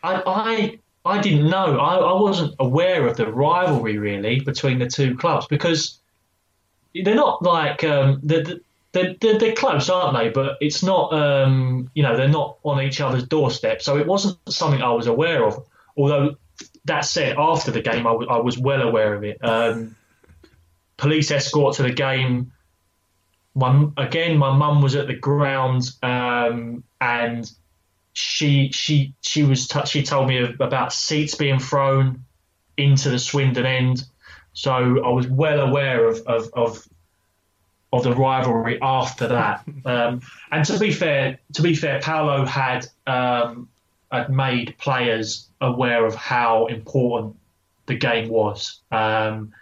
I, 0.02 0.22
I 0.26 0.78
I 1.04 1.20
didn't 1.20 1.48
know. 1.48 1.78
I, 1.78 1.96
I 1.96 2.20
wasn't 2.20 2.54
aware 2.58 3.06
of 3.06 3.16
the 3.16 3.26
rivalry 3.30 3.98
really 3.98 4.40
between 4.40 4.78
the 4.78 4.86
two 4.86 5.16
clubs 5.16 5.46
because 5.46 5.98
they're 6.94 7.14
not 7.14 7.42
like 7.42 7.84
um, 7.84 8.20
they're, 8.22 8.44
they're, 8.92 9.14
they're, 9.20 9.54
close, 9.54 9.88
aren't 9.90 10.16
they? 10.16 10.30
But 10.30 10.56
it's 10.60 10.82
not 10.82 11.12
um, 11.12 11.90
you 11.94 12.02
know 12.02 12.16
they're 12.16 12.28
not 12.28 12.58
on 12.64 12.82
each 12.82 13.00
other's 13.00 13.24
doorstep. 13.24 13.82
So 13.82 13.98
it 13.98 14.06
wasn't 14.06 14.38
something 14.48 14.82
I 14.82 14.92
was 14.92 15.06
aware 15.06 15.44
of. 15.44 15.64
Although 15.96 16.36
that 16.86 17.04
said, 17.04 17.36
after 17.38 17.70
the 17.70 17.82
game, 17.82 18.06
I 18.06 18.12
was- 18.12 18.26
was 18.44 18.58
well 18.58 18.82
aware 18.82 19.14
of 19.14 19.24
it. 19.24 19.38
Um, 19.42 19.96
police 20.98 21.30
escort 21.30 21.76
to 21.76 21.82
the 21.82 21.92
game. 21.92 22.52
My, 23.54 23.88
again, 23.96 24.36
my 24.36 24.54
mum 24.54 24.82
was 24.82 24.94
at 24.94 25.06
the 25.06 25.14
ground, 25.14 25.90
um, 26.02 26.84
and 27.00 27.50
she 28.12 28.70
she 28.72 29.14
she 29.22 29.44
was 29.44 29.66
t- 29.68 29.86
she 29.86 30.02
told 30.02 30.28
me 30.28 30.54
about 30.60 30.92
seats 30.92 31.34
being 31.34 31.58
thrown 31.58 32.24
into 32.76 33.08
the 33.08 33.18
Swindon 33.18 33.64
end. 33.64 34.04
So 34.52 34.72
I 34.72 35.08
was 35.10 35.26
well 35.26 35.60
aware 35.60 36.06
of 36.06 36.18
of, 36.26 36.50
of 36.52 36.88
of 37.92 38.02
the 38.02 38.12
rivalry 38.12 38.78
after 38.82 39.28
that. 39.28 39.64
Um, 39.84 40.20
and 40.50 40.66
to 40.66 40.78
be 40.78 40.92
fair, 40.92 41.38
to 41.54 41.62
be 41.62 41.74
fair, 41.74 42.00
Paolo 42.00 42.44
had 42.44 42.86
um, 43.06 43.68
had 44.12 44.28
made 44.28 44.76
players 44.76 45.48
aware 45.62 46.04
of 46.04 46.14
how 46.14 46.66
important 46.66 47.36
the 47.86 47.94
game 47.94 48.28
was. 48.28 48.80
Um, 48.90 49.54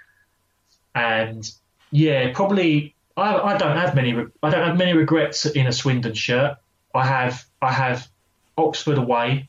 and 0.96 1.48
yeah, 1.92 2.32
probably 2.32 2.94
I, 3.16 3.36
I 3.36 3.56
don't 3.58 3.76
have 3.76 3.94
many 3.94 4.12
I 4.42 4.50
don't 4.50 4.66
have 4.66 4.76
many 4.76 4.94
regrets 4.94 5.46
in 5.46 5.66
a 5.66 5.72
Swindon 5.72 6.14
shirt. 6.14 6.56
I 6.94 7.06
have 7.06 7.44
I 7.62 7.70
have 7.70 8.08
Oxford 8.58 8.98
away 8.98 9.48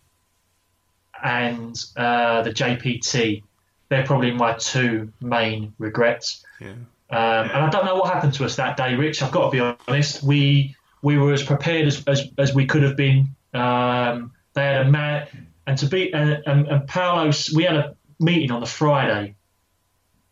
and 1.23 1.75
uh, 1.95 2.43
the 2.43 2.51
JPT. 2.51 3.43
They're 3.89 4.05
probably 4.05 4.31
my 4.31 4.53
two 4.53 5.13
main 5.21 5.73
regrets. 5.79 6.43
Yeah. 6.59 6.73
Um, 7.09 7.49
and 7.49 7.63
I 7.63 7.69
don't 7.69 7.85
know 7.85 7.95
what 7.95 8.13
happened 8.13 8.33
to 8.33 8.45
us 8.45 8.57
that 8.57 8.75
day, 8.75 8.95
Rich. 8.95 9.23
I've 9.23 9.31
got 9.31 9.45
to 9.45 9.51
be 9.51 9.75
honest. 9.87 10.21
We 10.21 10.75
we 11.01 11.17
were 11.17 11.31
as 11.31 11.41
prepared 11.41 11.87
as 11.87 12.03
as, 12.05 12.29
as 12.37 12.53
we 12.53 12.65
could 12.65 12.83
have 12.83 12.97
been. 12.97 13.29
Um, 13.53 14.33
they 14.53 14.63
had 14.63 14.87
a 14.87 14.91
man, 14.91 15.47
and 15.65 15.77
to 15.77 15.85
be 15.85 16.13
and, 16.13 16.43
and, 16.45 16.67
and 16.67 16.87
Paolo. 16.87 17.31
We 17.55 17.63
had 17.63 17.77
a 17.77 17.95
meeting 18.19 18.51
on 18.51 18.59
the 18.59 18.67
Friday, 18.67 19.35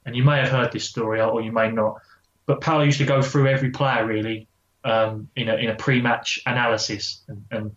and 0.06 0.16
you 0.16 0.24
may 0.24 0.40
have 0.40 0.50
heard 0.50 0.72
this 0.72 0.86
story 0.86 1.22
or 1.22 1.42
you 1.42 1.52
may 1.52 1.72
not. 1.72 2.02
But 2.46 2.62
Paolo 2.62 2.84
used 2.84 3.00
to 3.00 3.06
go 3.06 3.22
through 3.22 3.48
every 3.48 3.72
player 3.72 4.06
really 4.06 4.48
um, 4.84 5.30
in 5.36 5.50
a 5.50 5.56
in 5.56 5.70
a 5.70 5.76
pre-match 5.76 6.40
analysis, 6.46 7.24
and, 7.28 7.44
and 7.52 7.76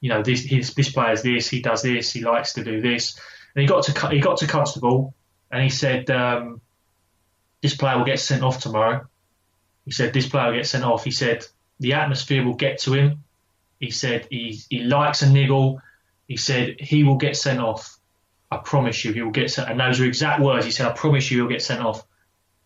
you 0.00 0.08
know 0.08 0.22
this 0.22 0.42
his, 0.44 0.74
this 0.74 0.92
player's 0.92 1.22
this, 1.22 1.48
he 1.48 1.60
does 1.60 1.82
this, 1.82 2.12
he 2.12 2.22
likes 2.22 2.52
to 2.54 2.64
do 2.64 2.80
this, 2.80 3.18
and 3.54 3.62
he 3.62 3.66
got 3.66 3.84
to 3.84 4.08
he 4.08 4.20
got 4.20 4.38
to 4.38 4.46
Constable, 4.46 5.14
and 5.50 5.62
he 5.62 5.70
said. 5.70 6.10
Um, 6.10 6.60
this 7.64 7.74
player 7.74 7.96
will 7.96 8.04
get 8.04 8.20
sent 8.20 8.42
off 8.42 8.60
tomorrow. 8.60 9.06
He 9.86 9.90
said 9.90 10.12
this 10.12 10.28
player 10.28 10.48
will 10.48 10.58
get 10.58 10.66
sent 10.66 10.84
off. 10.84 11.02
He 11.02 11.10
said 11.10 11.46
the 11.80 11.94
atmosphere 11.94 12.44
will 12.44 12.56
get 12.56 12.78
to 12.80 12.92
him. 12.92 13.24
He 13.80 13.90
said 13.90 14.26
he 14.28 14.60
he 14.68 14.80
likes 14.80 15.22
a 15.22 15.30
niggle. 15.30 15.80
He 16.28 16.36
said 16.36 16.78
he 16.78 17.04
will 17.04 17.16
get 17.16 17.38
sent 17.38 17.60
off. 17.60 17.96
I 18.50 18.58
promise 18.58 19.04
you, 19.04 19.12
he 19.12 19.22
will 19.22 19.30
get 19.30 19.50
sent. 19.50 19.70
And 19.70 19.80
those 19.80 20.00
are 20.00 20.04
exact 20.04 20.40
words. 20.40 20.64
He 20.64 20.70
said, 20.70 20.86
I 20.86 20.92
promise 20.92 21.30
you, 21.30 21.38
he'll 21.38 21.48
get 21.48 21.62
sent 21.62 21.80
off. 21.80 22.06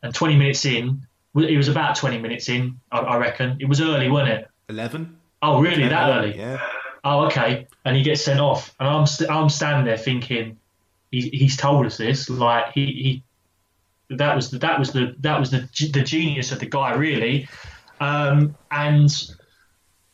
And 0.03 0.15
20 0.15 0.37
minutes 0.37 0.65
in, 0.65 1.07
it 1.35 1.57
was 1.57 1.69
about 1.69 1.97
20 1.97 2.19
minutes 2.19 2.49
in, 2.49 2.81
I, 2.91 2.99
I 2.99 3.17
reckon. 3.17 3.57
It 3.61 3.69
was 3.69 3.81
early, 3.81 4.09
wasn't 4.09 4.41
it? 4.41 4.49
Eleven. 4.69 5.19
Oh, 5.41 5.61
really? 5.61 5.89
That 5.89 6.11
early? 6.11 6.37
Yeah. 6.37 6.61
Oh, 7.05 7.27
okay. 7.27 7.67
And 7.85 7.97
he 7.97 8.03
gets 8.03 8.25
sent 8.25 8.41
off, 8.41 8.75
and 8.79 8.89
I'm 8.89 9.07
st- 9.07 9.31
I'm 9.31 9.49
standing 9.49 9.85
there 9.87 9.97
thinking, 9.97 10.59
he, 11.11 11.29
he's 11.31 11.57
told 11.57 11.87
us 11.87 11.97
this. 11.97 12.29
Like 12.29 12.73
he, 12.73 13.23
he 14.09 14.17
that 14.17 14.35
was 14.35 14.51
the, 14.51 14.59
that 14.59 14.79
was 14.79 14.93
the 14.93 15.15
that 15.21 15.39
was 15.39 15.51
the 15.51 15.69
the 15.93 16.03
genius 16.03 16.53
of 16.53 16.59
the 16.59 16.67
guy, 16.67 16.95
really. 16.95 17.49
Um, 18.01 18.57
and 18.71 19.11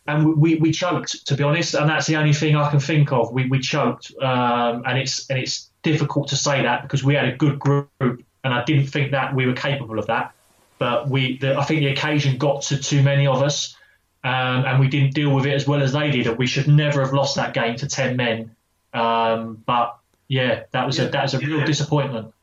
and 0.06 0.36
we, 0.36 0.56
we 0.56 0.70
choked, 0.70 1.26
to 1.26 1.34
be 1.34 1.42
honest, 1.42 1.74
and 1.74 1.88
that's 1.88 2.06
the 2.06 2.16
only 2.16 2.32
thing 2.32 2.56
I 2.56 2.70
can 2.70 2.80
think 2.80 3.12
of. 3.12 3.32
We 3.32 3.48
we 3.48 3.58
choked, 3.60 4.12
um, 4.20 4.82
and 4.86 4.98
it's 4.98 5.28
and 5.30 5.38
it's 5.38 5.70
difficult 5.82 6.28
to 6.28 6.36
say 6.36 6.62
that 6.62 6.82
because 6.82 7.02
we 7.02 7.14
had 7.14 7.26
a 7.26 7.36
good 7.36 7.58
group, 7.58 7.90
and 8.00 8.22
I 8.54 8.64
didn't 8.64 8.86
think 8.86 9.12
that 9.12 9.34
we 9.34 9.46
were 9.46 9.54
capable 9.54 9.98
of 9.98 10.06
that. 10.06 10.34
But 10.78 11.08
we, 11.08 11.38
the, 11.38 11.56
I 11.56 11.64
think 11.64 11.80
the 11.80 11.88
occasion 11.88 12.36
got 12.36 12.62
to 12.62 12.76
too 12.76 13.02
many 13.02 13.26
of 13.26 13.42
us, 13.42 13.76
um, 14.24 14.66
and 14.66 14.78
we 14.80 14.88
didn't 14.88 15.14
deal 15.14 15.34
with 15.34 15.46
it 15.46 15.54
as 15.54 15.66
well 15.66 15.82
as 15.82 15.92
they 15.92 16.10
did. 16.10 16.26
And 16.26 16.36
we 16.36 16.46
should 16.46 16.68
never 16.68 17.00
have 17.00 17.14
lost 17.14 17.36
that 17.36 17.54
game 17.54 17.76
to 17.76 17.88
ten 17.88 18.16
men. 18.16 18.54
Um, 18.92 19.62
but 19.64 19.96
yeah, 20.28 20.64
that 20.72 20.86
was 20.86 20.98
a 20.98 21.08
that 21.08 21.22
was 21.22 21.34
a 21.34 21.38
real 21.38 21.64
disappointment. 21.64 22.34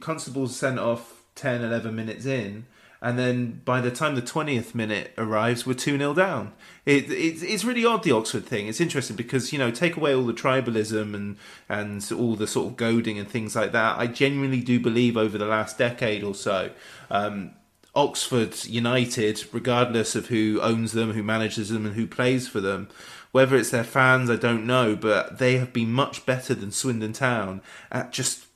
Constables 0.00 0.56
sent 0.56 0.78
off 0.78 1.18
10, 1.36 1.62
11 1.62 1.94
minutes 1.94 2.26
in, 2.26 2.66
and 3.00 3.18
then 3.18 3.60
by 3.64 3.80
the 3.80 3.90
time 3.90 4.16
the 4.16 4.22
20th 4.22 4.74
minute 4.74 5.12
arrives, 5.16 5.64
we're 5.64 5.74
2 5.74 5.98
0 5.98 6.14
down. 6.14 6.52
It, 6.84 7.10
it's 7.10 7.42
it's 7.42 7.64
really 7.64 7.84
odd, 7.84 8.02
the 8.02 8.12
Oxford 8.12 8.44
thing. 8.44 8.66
It's 8.66 8.80
interesting 8.80 9.14
because, 9.14 9.52
you 9.52 9.58
know, 9.58 9.70
take 9.70 9.96
away 9.96 10.14
all 10.14 10.26
the 10.26 10.32
tribalism 10.32 11.14
and, 11.14 11.36
and 11.68 12.12
all 12.12 12.34
the 12.34 12.48
sort 12.48 12.66
of 12.68 12.76
goading 12.76 13.18
and 13.18 13.28
things 13.28 13.54
like 13.54 13.72
that. 13.72 13.98
I 13.98 14.08
genuinely 14.08 14.60
do 14.60 14.80
believe 14.80 15.16
over 15.16 15.38
the 15.38 15.46
last 15.46 15.78
decade 15.78 16.24
or 16.24 16.34
so, 16.34 16.70
um, 17.10 17.52
Oxford 17.94 18.64
United, 18.66 19.44
regardless 19.52 20.16
of 20.16 20.26
who 20.26 20.60
owns 20.60 20.92
them, 20.92 21.12
who 21.12 21.22
manages 21.22 21.68
them, 21.68 21.86
and 21.86 21.94
who 21.94 22.06
plays 22.06 22.48
for 22.48 22.60
them, 22.60 22.88
whether 23.30 23.56
it's 23.56 23.70
their 23.70 23.84
fans, 23.84 24.28
I 24.28 24.36
don't 24.36 24.66
know, 24.66 24.96
but 24.96 25.38
they 25.38 25.58
have 25.58 25.72
been 25.72 25.92
much 25.92 26.26
better 26.26 26.54
than 26.54 26.72
Swindon 26.72 27.12
Town 27.12 27.60
at 27.92 28.12
just 28.12 28.47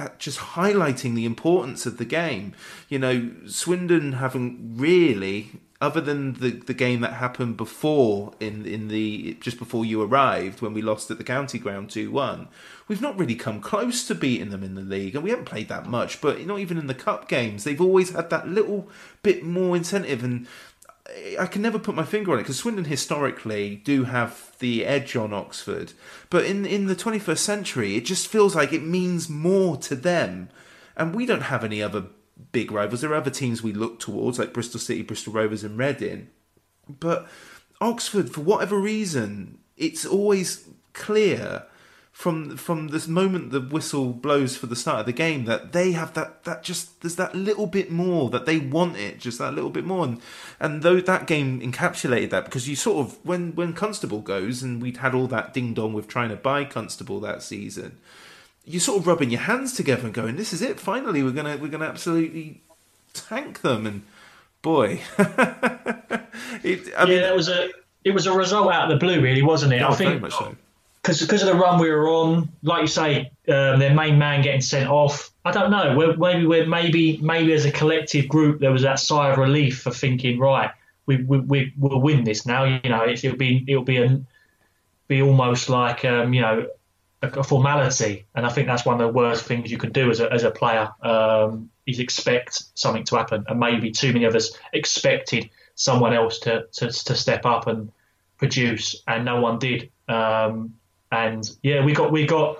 at 0.00 0.18
just 0.18 0.38
highlighting 0.38 1.14
the 1.14 1.26
importance 1.26 1.86
of 1.86 1.98
the 1.98 2.04
game. 2.04 2.54
You 2.88 2.98
know, 2.98 3.30
Swindon 3.46 4.14
haven't 4.14 4.74
really, 4.76 5.52
other 5.80 6.00
than 6.00 6.34
the 6.34 6.50
the 6.50 6.74
game 6.74 7.00
that 7.00 7.14
happened 7.14 7.56
before 7.56 8.32
in 8.40 8.66
in 8.66 8.88
the 8.88 9.36
just 9.40 9.58
before 9.58 9.84
you 9.84 10.02
arrived 10.02 10.60
when 10.60 10.74
we 10.74 10.82
lost 10.82 11.10
at 11.10 11.18
the 11.18 11.24
county 11.24 11.58
ground 11.58 11.90
two 11.90 12.10
one. 12.10 12.48
We've 12.88 13.00
not 13.00 13.18
really 13.18 13.36
come 13.36 13.60
close 13.60 14.06
to 14.08 14.14
beating 14.14 14.50
them 14.50 14.64
in 14.64 14.74
the 14.74 14.82
league, 14.82 15.14
and 15.14 15.22
we 15.22 15.30
haven't 15.30 15.44
played 15.44 15.68
that 15.68 15.86
much. 15.86 16.20
But 16.20 16.44
not 16.46 16.58
even 16.58 16.78
in 16.78 16.88
the 16.88 16.94
cup 16.94 17.28
games, 17.28 17.62
they've 17.62 17.80
always 17.80 18.10
had 18.10 18.30
that 18.30 18.48
little 18.48 18.88
bit 19.22 19.44
more 19.44 19.76
incentive. 19.76 20.24
And 20.24 20.48
I 21.38 21.46
can 21.46 21.62
never 21.62 21.78
put 21.78 21.94
my 21.94 22.04
finger 22.04 22.32
on 22.32 22.38
it 22.38 22.42
because 22.42 22.58
Swindon 22.58 22.84
historically 22.84 23.76
do 23.76 24.04
have 24.04 24.52
the 24.58 24.84
edge 24.84 25.16
on 25.16 25.32
Oxford, 25.32 25.92
but 26.28 26.44
in 26.44 26.64
in 26.64 26.86
the 26.86 26.96
21st 26.96 27.38
century, 27.38 27.96
it 27.96 28.04
just 28.04 28.28
feels 28.28 28.54
like 28.54 28.72
it 28.72 28.82
means 28.82 29.28
more 29.28 29.76
to 29.78 29.94
them, 29.94 30.48
and 30.96 31.14
we 31.14 31.26
don't 31.26 31.42
have 31.42 31.64
any 31.64 31.82
other 31.82 32.04
big 32.52 32.70
rivals. 32.70 33.00
There 33.00 33.10
are 33.10 33.16
other 33.16 33.30
teams 33.30 33.62
we 33.62 33.72
look 33.72 33.98
towards, 33.98 34.38
like 34.38 34.52
Bristol 34.52 34.80
City, 34.80 35.02
Bristol 35.02 35.32
Rovers, 35.32 35.64
and 35.64 35.78
Reading, 35.78 36.28
but 36.88 37.28
Oxford, 37.80 38.30
for 38.30 38.42
whatever 38.42 38.78
reason, 38.78 39.58
it's 39.76 40.04
always 40.04 40.68
clear 40.92 41.64
from 42.20 42.54
from 42.58 42.88
this 42.88 43.08
moment 43.08 43.50
the 43.50 43.62
whistle 43.62 44.12
blows 44.12 44.54
for 44.54 44.66
the 44.66 44.76
start 44.76 45.00
of 45.00 45.06
the 45.06 45.12
game 45.12 45.46
that 45.46 45.72
they 45.72 45.92
have 45.92 46.12
that 46.12 46.44
that 46.44 46.62
just 46.62 47.00
there's 47.00 47.16
that 47.16 47.34
little 47.34 47.66
bit 47.66 47.90
more 47.90 48.28
that 48.28 48.44
they 48.44 48.58
want 48.58 48.94
it 48.98 49.18
just 49.18 49.38
that 49.38 49.54
little 49.54 49.70
bit 49.70 49.86
more. 49.86 50.04
And 50.04 50.20
and 50.60 50.82
though 50.82 51.00
that 51.00 51.26
game 51.26 51.62
encapsulated 51.62 52.28
that 52.28 52.44
because 52.44 52.68
you 52.68 52.76
sort 52.76 53.06
of 53.06 53.18
when 53.24 53.54
when 53.54 53.72
Constable 53.72 54.20
goes 54.20 54.62
and 54.62 54.82
we'd 54.82 54.98
had 54.98 55.14
all 55.14 55.28
that 55.28 55.54
ding 55.54 55.72
dong 55.72 55.94
with 55.94 56.08
trying 56.08 56.28
to 56.28 56.36
buy 56.36 56.66
Constable 56.66 57.20
that 57.20 57.42
season 57.42 57.96
you're 58.66 58.82
sort 58.82 59.00
of 59.00 59.06
rubbing 59.06 59.30
your 59.30 59.40
hands 59.40 59.72
together 59.72 60.04
and 60.04 60.12
going 60.12 60.36
this 60.36 60.52
is 60.52 60.60
it 60.60 60.78
finally 60.78 61.22
we're 61.22 61.30
gonna 61.30 61.56
we're 61.56 61.68
gonna 61.68 61.86
absolutely 61.86 62.60
tank 63.14 63.62
them. 63.62 63.86
And 63.86 64.02
boy 64.60 65.00
it, 65.18 66.92
I 66.98 67.04
yeah 67.04 67.04
mean, 67.06 67.22
that 67.22 67.34
was 67.34 67.48
a 67.48 67.70
it 68.04 68.10
was 68.10 68.26
a 68.26 68.32
result 68.34 68.70
out 68.70 68.92
of 68.92 69.00
the 69.00 69.06
blue 69.06 69.22
really 69.22 69.40
wasn't 69.40 69.72
it? 69.72 69.80
I 69.80 69.88
oh, 69.88 69.94
think 69.94 70.30
so 70.30 70.54
because 71.02 71.20
because 71.20 71.42
of 71.42 71.48
the 71.48 71.54
run 71.54 71.80
we 71.80 71.90
were 71.90 72.08
on, 72.08 72.50
like 72.62 72.82
you 72.82 72.86
say, 72.86 73.30
um, 73.48 73.78
their 73.78 73.94
main 73.94 74.18
man 74.18 74.42
getting 74.42 74.60
sent 74.60 74.88
off. 74.88 75.30
I 75.44 75.52
don't 75.52 75.70
know. 75.70 75.96
We're, 75.96 76.16
maybe 76.16 76.46
we're 76.46 76.66
maybe 76.66 77.16
maybe 77.18 77.52
as 77.52 77.64
a 77.64 77.72
collective 77.72 78.28
group 78.28 78.60
there 78.60 78.72
was 78.72 78.82
that 78.82 78.98
sigh 78.98 79.30
of 79.30 79.38
relief 79.38 79.80
for 79.80 79.90
thinking, 79.90 80.38
right, 80.38 80.70
we 81.06 81.16
we, 81.16 81.40
we 81.40 81.72
will 81.78 82.00
win 82.00 82.24
this 82.24 82.44
now. 82.44 82.64
You 82.64 82.90
know, 82.90 83.06
it'll 83.06 83.36
be 83.36 83.64
it'll 83.66 83.84
be 83.84 83.96
a 83.98 84.20
be 85.08 85.22
almost 85.22 85.68
like 85.68 86.04
um, 86.04 86.34
you 86.34 86.42
know 86.42 86.66
a, 87.22 87.28
a, 87.28 87.44
formality, 87.44 88.26
and 88.34 88.44
I 88.44 88.50
think 88.50 88.66
that's 88.66 88.84
one 88.84 89.00
of 89.00 89.06
the 89.06 89.12
worst 89.12 89.44
things 89.44 89.70
you 89.70 89.78
can 89.78 89.92
do 89.92 90.10
as 90.10 90.20
a 90.20 90.30
as 90.32 90.44
a 90.44 90.50
player. 90.50 90.90
Um, 91.02 91.70
is 91.86 91.98
expect 91.98 92.62
something 92.74 93.04
to 93.04 93.16
happen, 93.16 93.44
and 93.48 93.58
maybe 93.58 93.90
too 93.90 94.12
many 94.12 94.26
of 94.26 94.34
us 94.34 94.52
expected 94.74 95.48
someone 95.74 96.12
else 96.12 96.38
to 96.40 96.66
to, 96.72 96.90
to 96.90 97.14
step 97.14 97.46
up 97.46 97.66
and 97.66 97.90
produce, 98.36 99.02
and 99.08 99.24
no 99.24 99.40
one 99.40 99.58
did. 99.58 99.90
Um, 100.08 100.74
and 101.10 101.48
yeah, 101.62 101.84
we 101.84 101.92
got 101.92 102.12
we 102.12 102.26
got. 102.26 102.58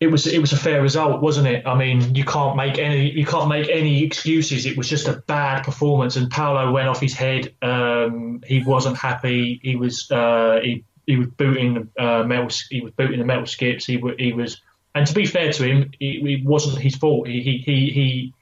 It 0.00 0.06
was 0.12 0.28
it 0.28 0.38
was 0.40 0.52
a 0.52 0.56
fair 0.56 0.80
result, 0.80 1.20
wasn't 1.20 1.48
it? 1.48 1.66
I 1.66 1.76
mean, 1.76 2.14
you 2.14 2.24
can't 2.24 2.56
make 2.56 2.78
any 2.78 3.10
you 3.10 3.26
can't 3.26 3.48
make 3.48 3.68
any 3.68 4.04
excuses. 4.04 4.64
It 4.64 4.76
was 4.76 4.88
just 4.88 5.08
a 5.08 5.24
bad 5.26 5.64
performance, 5.64 6.14
and 6.16 6.30
Paolo 6.30 6.70
went 6.70 6.88
off 6.88 7.00
his 7.00 7.14
head. 7.14 7.52
Um, 7.62 8.42
he 8.46 8.62
wasn't 8.62 8.96
happy. 8.96 9.58
He 9.62 9.74
was 9.74 10.08
uh, 10.10 10.60
he 10.62 10.84
he 11.06 11.16
was 11.16 11.26
booting 11.28 11.90
uh, 11.98 12.22
metal. 12.22 12.48
He 12.70 12.80
was 12.80 12.92
booting 12.92 13.18
the 13.18 13.24
metal 13.24 13.46
skips. 13.46 13.86
He 13.86 14.00
he 14.18 14.32
was, 14.32 14.60
and 14.94 15.04
to 15.04 15.14
be 15.14 15.26
fair 15.26 15.52
to 15.52 15.62
him, 15.64 15.90
it, 15.98 16.24
it 16.24 16.44
wasn't 16.44 16.78
his 16.78 16.94
fault. 16.94 17.26
He 17.26 17.42
he 17.42 17.58
he. 17.58 17.90
he 17.90 18.34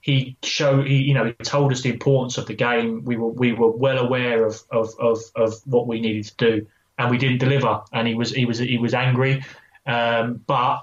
he 0.00 0.36
showed 0.44 0.86
he 0.86 1.02
you 1.02 1.12
know 1.12 1.24
he 1.24 1.32
told 1.32 1.72
us 1.72 1.82
the 1.82 1.90
importance 1.90 2.38
of 2.38 2.46
the 2.46 2.54
game. 2.54 3.04
We 3.04 3.16
were 3.16 3.28
we 3.28 3.52
were 3.52 3.68
well 3.68 3.98
aware 3.98 4.46
of 4.46 4.62
of, 4.70 4.94
of, 4.98 5.18
of 5.34 5.54
what 5.66 5.88
we 5.88 6.00
needed 6.00 6.24
to 6.26 6.36
do 6.36 6.66
and 6.98 7.10
we 7.10 7.18
didn't 7.18 7.38
deliver. 7.38 7.82
And 7.92 8.06
he 8.06 8.14
was 8.14 8.32
he 8.32 8.44
was 8.44 8.58
he 8.58 8.76
was 8.76 8.92
angry. 8.92 9.44
Um, 9.86 10.42
but 10.46 10.82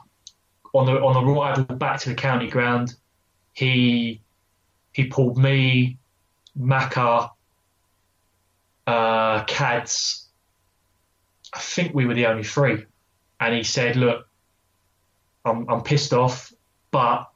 on 0.74 0.86
the 0.86 0.94
on 0.94 1.14
the 1.14 1.32
arrival 1.32 1.64
back 1.76 2.00
to 2.02 2.10
the 2.10 2.16
county 2.16 2.48
ground, 2.48 2.96
he 3.54 4.22
he 4.94 5.06
pulled 5.08 5.38
me, 5.38 5.98
Maka, 6.56 7.32
uh, 8.88 9.44
Cads. 9.44 10.28
I 11.54 11.60
think 11.60 11.94
we 11.94 12.06
were 12.06 12.14
the 12.14 12.28
only 12.28 12.44
three, 12.44 12.86
and 13.40 13.54
he 13.54 13.64
said, 13.64 13.96
"Look, 13.96 14.28
I'm 15.44 15.70
I'm 15.70 15.82
pissed 15.82 16.14
off, 16.14 16.54
but." 16.92 17.30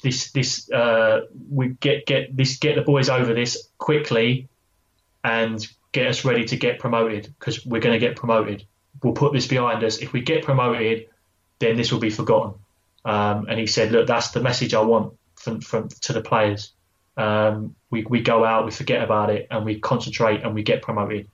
This, 0.00 0.30
this, 0.30 0.70
uh, 0.70 1.22
we 1.50 1.70
get 1.70 2.06
get 2.06 2.36
this, 2.36 2.58
get 2.58 2.76
the 2.76 2.82
boys 2.82 3.08
over 3.08 3.34
this 3.34 3.68
quickly, 3.78 4.48
and 5.24 5.66
get 5.92 6.06
us 6.06 6.24
ready 6.24 6.44
to 6.46 6.56
get 6.56 6.78
promoted 6.78 7.32
because 7.38 7.64
we're 7.64 7.80
going 7.80 7.98
to 7.98 8.06
get 8.06 8.16
promoted. 8.16 8.64
We'll 9.02 9.14
put 9.14 9.32
this 9.32 9.46
behind 9.46 9.84
us. 9.84 9.98
If 9.98 10.12
we 10.12 10.20
get 10.20 10.44
promoted, 10.44 11.08
then 11.58 11.76
this 11.76 11.92
will 11.92 12.00
be 12.00 12.10
forgotten. 12.10 12.54
Um, 13.04 13.46
and 13.48 13.58
he 13.58 13.66
said, 13.66 13.92
look, 13.92 14.06
that's 14.06 14.30
the 14.30 14.40
message 14.40 14.74
I 14.74 14.82
want 14.82 15.14
from, 15.36 15.60
from 15.60 15.88
to 16.02 16.12
the 16.12 16.20
players. 16.20 16.72
Um, 17.16 17.74
we, 17.90 18.04
we 18.04 18.22
go 18.22 18.44
out, 18.44 18.64
we 18.64 18.70
forget 18.70 19.02
about 19.02 19.30
it, 19.30 19.48
and 19.50 19.64
we 19.64 19.80
concentrate 19.80 20.42
and 20.42 20.54
we 20.54 20.62
get 20.62 20.82
promoted. 20.82 21.28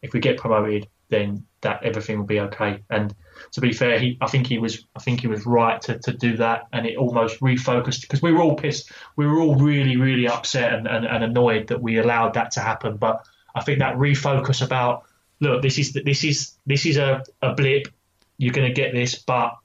If 0.00 0.12
we 0.12 0.20
get 0.20 0.38
promoted, 0.38 0.88
then 1.10 1.44
that 1.60 1.82
everything 1.82 2.18
will 2.18 2.26
be 2.26 2.40
okay. 2.40 2.82
And 2.90 3.14
to 3.52 3.60
be 3.60 3.72
fair, 3.72 3.98
he 3.98 4.18
I 4.20 4.26
think 4.26 4.46
he 4.46 4.58
was 4.58 4.86
I 4.94 5.00
think 5.00 5.20
he 5.20 5.26
was 5.26 5.46
right 5.46 5.80
to, 5.82 5.98
to 5.98 6.12
do 6.12 6.36
that, 6.36 6.66
and 6.72 6.86
it 6.86 6.96
almost 6.96 7.40
refocused 7.40 8.02
because 8.02 8.22
we 8.22 8.32
were 8.32 8.42
all 8.42 8.56
pissed, 8.56 8.92
we 9.16 9.26
were 9.26 9.40
all 9.40 9.56
really 9.56 9.96
really 9.96 10.28
upset 10.28 10.72
and, 10.74 10.86
and, 10.86 11.04
and 11.04 11.24
annoyed 11.24 11.68
that 11.68 11.80
we 11.80 11.98
allowed 11.98 12.34
that 12.34 12.52
to 12.52 12.60
happen. 12.60 12.96
But 12.96 13.24
I 13.54 13.62
think 13.62 13.80
that 13.80 13.96
refocus 13.96 14.64
about 14.64 15.04
look, 15.40 15.62
this 15.62 15.78
is 15.78 15.92
this 15.92 16.24
is 16.24 16.54
this 16.66 16.86
is 16.86 16.96
a, 16.96 17.24
a 17.42 17.54
blip. 17.54 17.88
You're 18.36 18.52
going 18.52 18.68
to 18.68 18.74
get 18.74 18.92
this, 18.92 19.16
but 19.16 19.56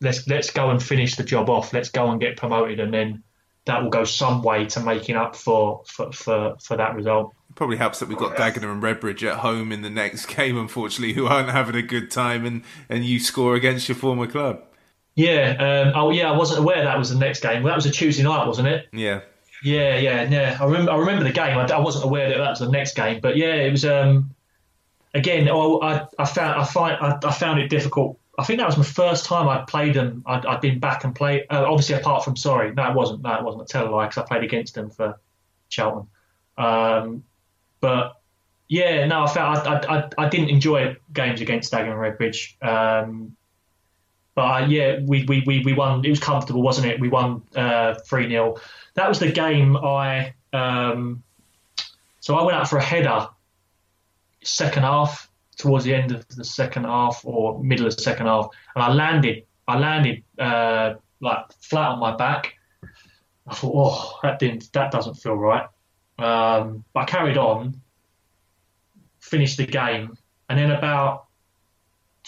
let's 0.00 0.26
let's 0.28 0.50
go 0.50 0.70
and 0.70 0.82
finish 0.82 1.16
the 1.16 1.24
job 1.24 1.50
off. 1.50 1.72
Let's 1.72 1.90
go 1.90 2.10
and 2.10 2.20
get 2.20 2.36
promoted, 2.36 2.80
and 2.80 2.92
then 2.92 3.22
that 3.66 3.82
will 3.82 3.90
go 3.90 4.04
some 4.04 4.42
way 4.42 4.66
to 4.66 4.80
making 4.80 5.16
up 5.16 5.36
for 5.36 5.82
for 5.86 6.12
for, 6.12 6.56
for 6.60 6.76
that 6.76 6.94
result. 6.94 7.34
It 7.50 7.56
probably 7.56 7.78
helps 7.78 7.98
that 7.98 8.08
we've 8.08 8.18
got 8.18 8.36
Dagenham 8.36 8.72
and 8.72 8.82
Redbridge 8.82 9.28
at 9.28 9.38
home 9.38 9.72
in 9.72 9.82
the 9.82 9.90
next 9.90 10.26
game, 10.36 10.56
unfortunately, 10.56 11.14
who 11.14 11.26
aren't 11.26 11.50
having 11.50 11.74
a 11.74 11.82
good 11.82 12.10
time, 12.10 12.44
and 12.46 12.62
and 12.88 13.04
you 13.04 13.18
score 13.18 13.54
against 13.54 13.88
your 13.88 13.96
former 13.96 14.26
club. 14.26 14.62
Yeah. 15.16 15.90
Um, 15.90 15.92
oh, 15.94 16.10
yeah. 16.10 16.30
I 16.30 16.36
wasn't 16.36 16.60
aware 16.60 16.82
that 16.84 16.98
was 16.98 17.10
the 17.10 17.18
next 17.18 17.40
game. 17.42 17.62
Well, 17.62 17.72
that 17.72 17.76
was 17.76 17.86
a 17.86 17.90
Tuesday 17.90 18.22
night, 18.22 18.46
wasn't 18.46 18.68
it? 18.68 18.88
Yeah. 18.92 19.20
Yeah, 19.62 19.98
yeah, 19.98 20.22
yeah. 20.28 20.56
I 20.60 20.64
remember. 20.64 20.92
I 20.92 20.96
remember 20.96 21.24
the 21.24 21.32
game. 21.32 21.58
I, 21.58 21.66
I, 21.66 21.80
wasn't 21.80 22.04
aware 22.04 22.28
that 22.30 22.38
that 22.38 22.50
was 22.50 22.60
the 22.60 22.70
next 22.70 22.94
game, 22.94 23.20
but 23.20 23.36
yeah, 23.36 23.54
it 23.54 23.70
was. 23.70 23.84
Um, 23.84 24.34
again, 25.14 25.48
oh, 25.50 25.80
I, 25.80 26.06
I 26.18 26.24
found 26.24 26.60
I 26.60 26.64
find 26.64 26.96
I, 27.00 27.18
I, 27.22 27.32
found 27.32 27.60
it 27.60 27.68
difficult. 27.68 28.18
I 28.38 28.44
think 28.44 28.58
that 28.58 28.66
was 28.66 28.78
my 28.78 28.84
first 28.84 29.26
time 29.26 29.48
I'd 29.48 29.66
played 29.66 29.94
them. 29.94 30.22
i 30.26 30.40
had 30.48 30.60
been 30.60 30.78
back 30.78 31.04
and 31.04 31.14
played. 31.14 31.46
Uh, 31.50 31.64
obviously, 31.66 31.96
apart 31.96 32.24
from 32.24 32.36
sorry, 32.36 32.72
no, 32.72 32.88
it 32.88 32.94
wasn't. 32.94 33.22
No, 33.22 33.34
it 33.34 33.44
wasn't 33.44 33.64
a 33.64 33.66
tell 33.66 33.90
lie 33.90 34.06
because 34.06 34.22
I 34.22 34.26
played 34.26 34.44
against 34.44 34.74
them 34.74 34.88
for 34.90 35.20
Cheltenham. 35.68 36.08
Um, 36.56 37.24
but 37.80 38.20
yeah, 38.68 39.04
no, 39.06 39.24
I 39.24 39.26
felt 39.26 39.66
I, 39.66 39.98
I, 39.98 40.08
I, 40.16 40.28
didn't 40.28 40.50
enjoy 40.50 40.96
games 41.12 41.40
against 41.40 41.72
Dagenham 41.72 41.92
and 41.92 42.18
Redbridge. 42.18 42.62
Um, 42.62 43.36
but 44.34 44.42
uh, 44.42 44.66
yeah, 44.66 45.00
we, 45.04 45.24
we, 45.24 45.42
we, 45.46 45.62
we 45.64 45.72
won. 45.72 46.04
It 46.04 46.10
was 46.10 46.20
comfortable, 46.20 46.62
wasn't 46.62 46.86
it? 46.86 47.00
We 47.00 47.08
won 47.08 47.42
uh, 47.56 47.94
three 47.94 48.26
uh, 48.26 48.54
0 48.54 48.56
that 48.94 49.08
was 49.08 49.18
the 49.18 49.30
game 49.30 49.76
I. 49.76 50.34
Um, 50.52 51.22
so 52.20 52.34
I 52.34 52.42
went 52.42 52.56
out 52.56 52.68
for 52.68 52.78
a 52.78 52.82
header, 52.82 53.28
second 54.42 54.82
half, 54.82 55.30
towards 55.56 55.84
the 55.84 55.94
end 55.94 56.12
of 56.12 56.26
the 56.28 56.44
second 56.44 56.84
half 56.84 57.22
or 57.24 57.62
middle 57.62 57.86
of 57.86 57.96
the 57.96 58.02
second 58.02 58.26
half, 58.26 58.48
and 58.74 58.84
I 58.84 58.92
landed. 58.92 59.44
I 59.66 59.78
landed 59.78 60.22
uh, 60.38 60.94
like 61.20 61.52
flat 61.60 61.90
on 61.90 61.98
my 62.00 62.16
back. 62.16 62.54
I 63.46 63.54
thought, 63.54 63.72
oh, 63.74 64.18
that 64.22 64.38
didn't, 64.38 64.72
that 64.72 64.90
doesn't 64.90 65.14
feel 65.14 65.34
right. 65.34 65.66
Um, 66.18 66.84
but 66.92 67.00
I 67.00 67.04
carried 67.04 67.38
on, 67.38 67.80
finished 69.20 69.56
the 69.56 69.66
game, 69.66 70.16
and 70.48 70.58
then 70.58 70.70
about 70.70 71.26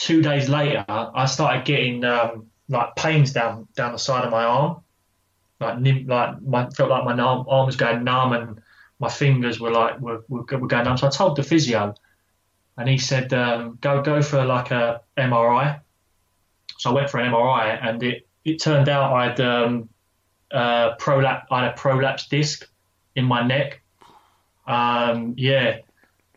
two 0.02 0.20
days 0.20 0.48
later, 0.48 0.84
I 0.88 1.26
started 1.26 1.64
getting 1.64 2.04
um, 2.04 2.46
like 2.68 2.96
pains 2.96 3.32
down 3.32 3.68
down 3.76 3.92
the 3.92 3.98
side 3.98 4.24
of 4.24 4.30
my 4.30 4.44
arm 4.44 4.82
like 5.62 6.06
like 6.06 6.42
my 6.42 6.68
felt 6.70 6.90
like 6.90 7.04
my 7.04 7.12
arm, 7.12 7.46
arm 7.48 7.66
was 7.66 7.76
going 7.76 8.04
numb 8.04 8.32
and 8.32 8.60
my 8.98 9.08
fingers 9.08 9.60
were 9.60 9.70
like 9.70 10.00
were, 10.00 10.24
were, 10.28 10.44
going 10.44 10.84
numb. 10.84 10.98
So 10.98 11.06
I 11.06 11.10
told 11.10 11.36
the 11.36 11.42
physio, 11.42 11.94
and 12.76 12.88
he 12.88 12.98
said 12.98 13.32
um, 13.32 13.78
go 13.80 14.02
go 14.02 14.20
for 14.22 14.44
like 14.44 14.70
a 14.70 15.00
MRI. 15.16 15.80
So 16.78 16.90
I 16.90 16.94
went 16.94 17.10
for 17.10 17.18
an 17.18 17.32
MRI, 17.32 17.78
and 17.82 18.02
it 18.02 18.26
it 18.44 18.60
turned 18.60 18.88
out 18.88 19.12
I 19.12 19.28
had 19.28 19.40
um, 19.40 19.88
uh, 20.50 20.94
I 20.98 21.60
had 21.62 21.70
a 21.70 21.74
prolapse 21.76 22.26
disc 22.26 22.68
in 23.14 23.24
my 23.24 23.46
neck. 23.46 23.80
Um, 24.66 25.34
yeah, 25.36 25.78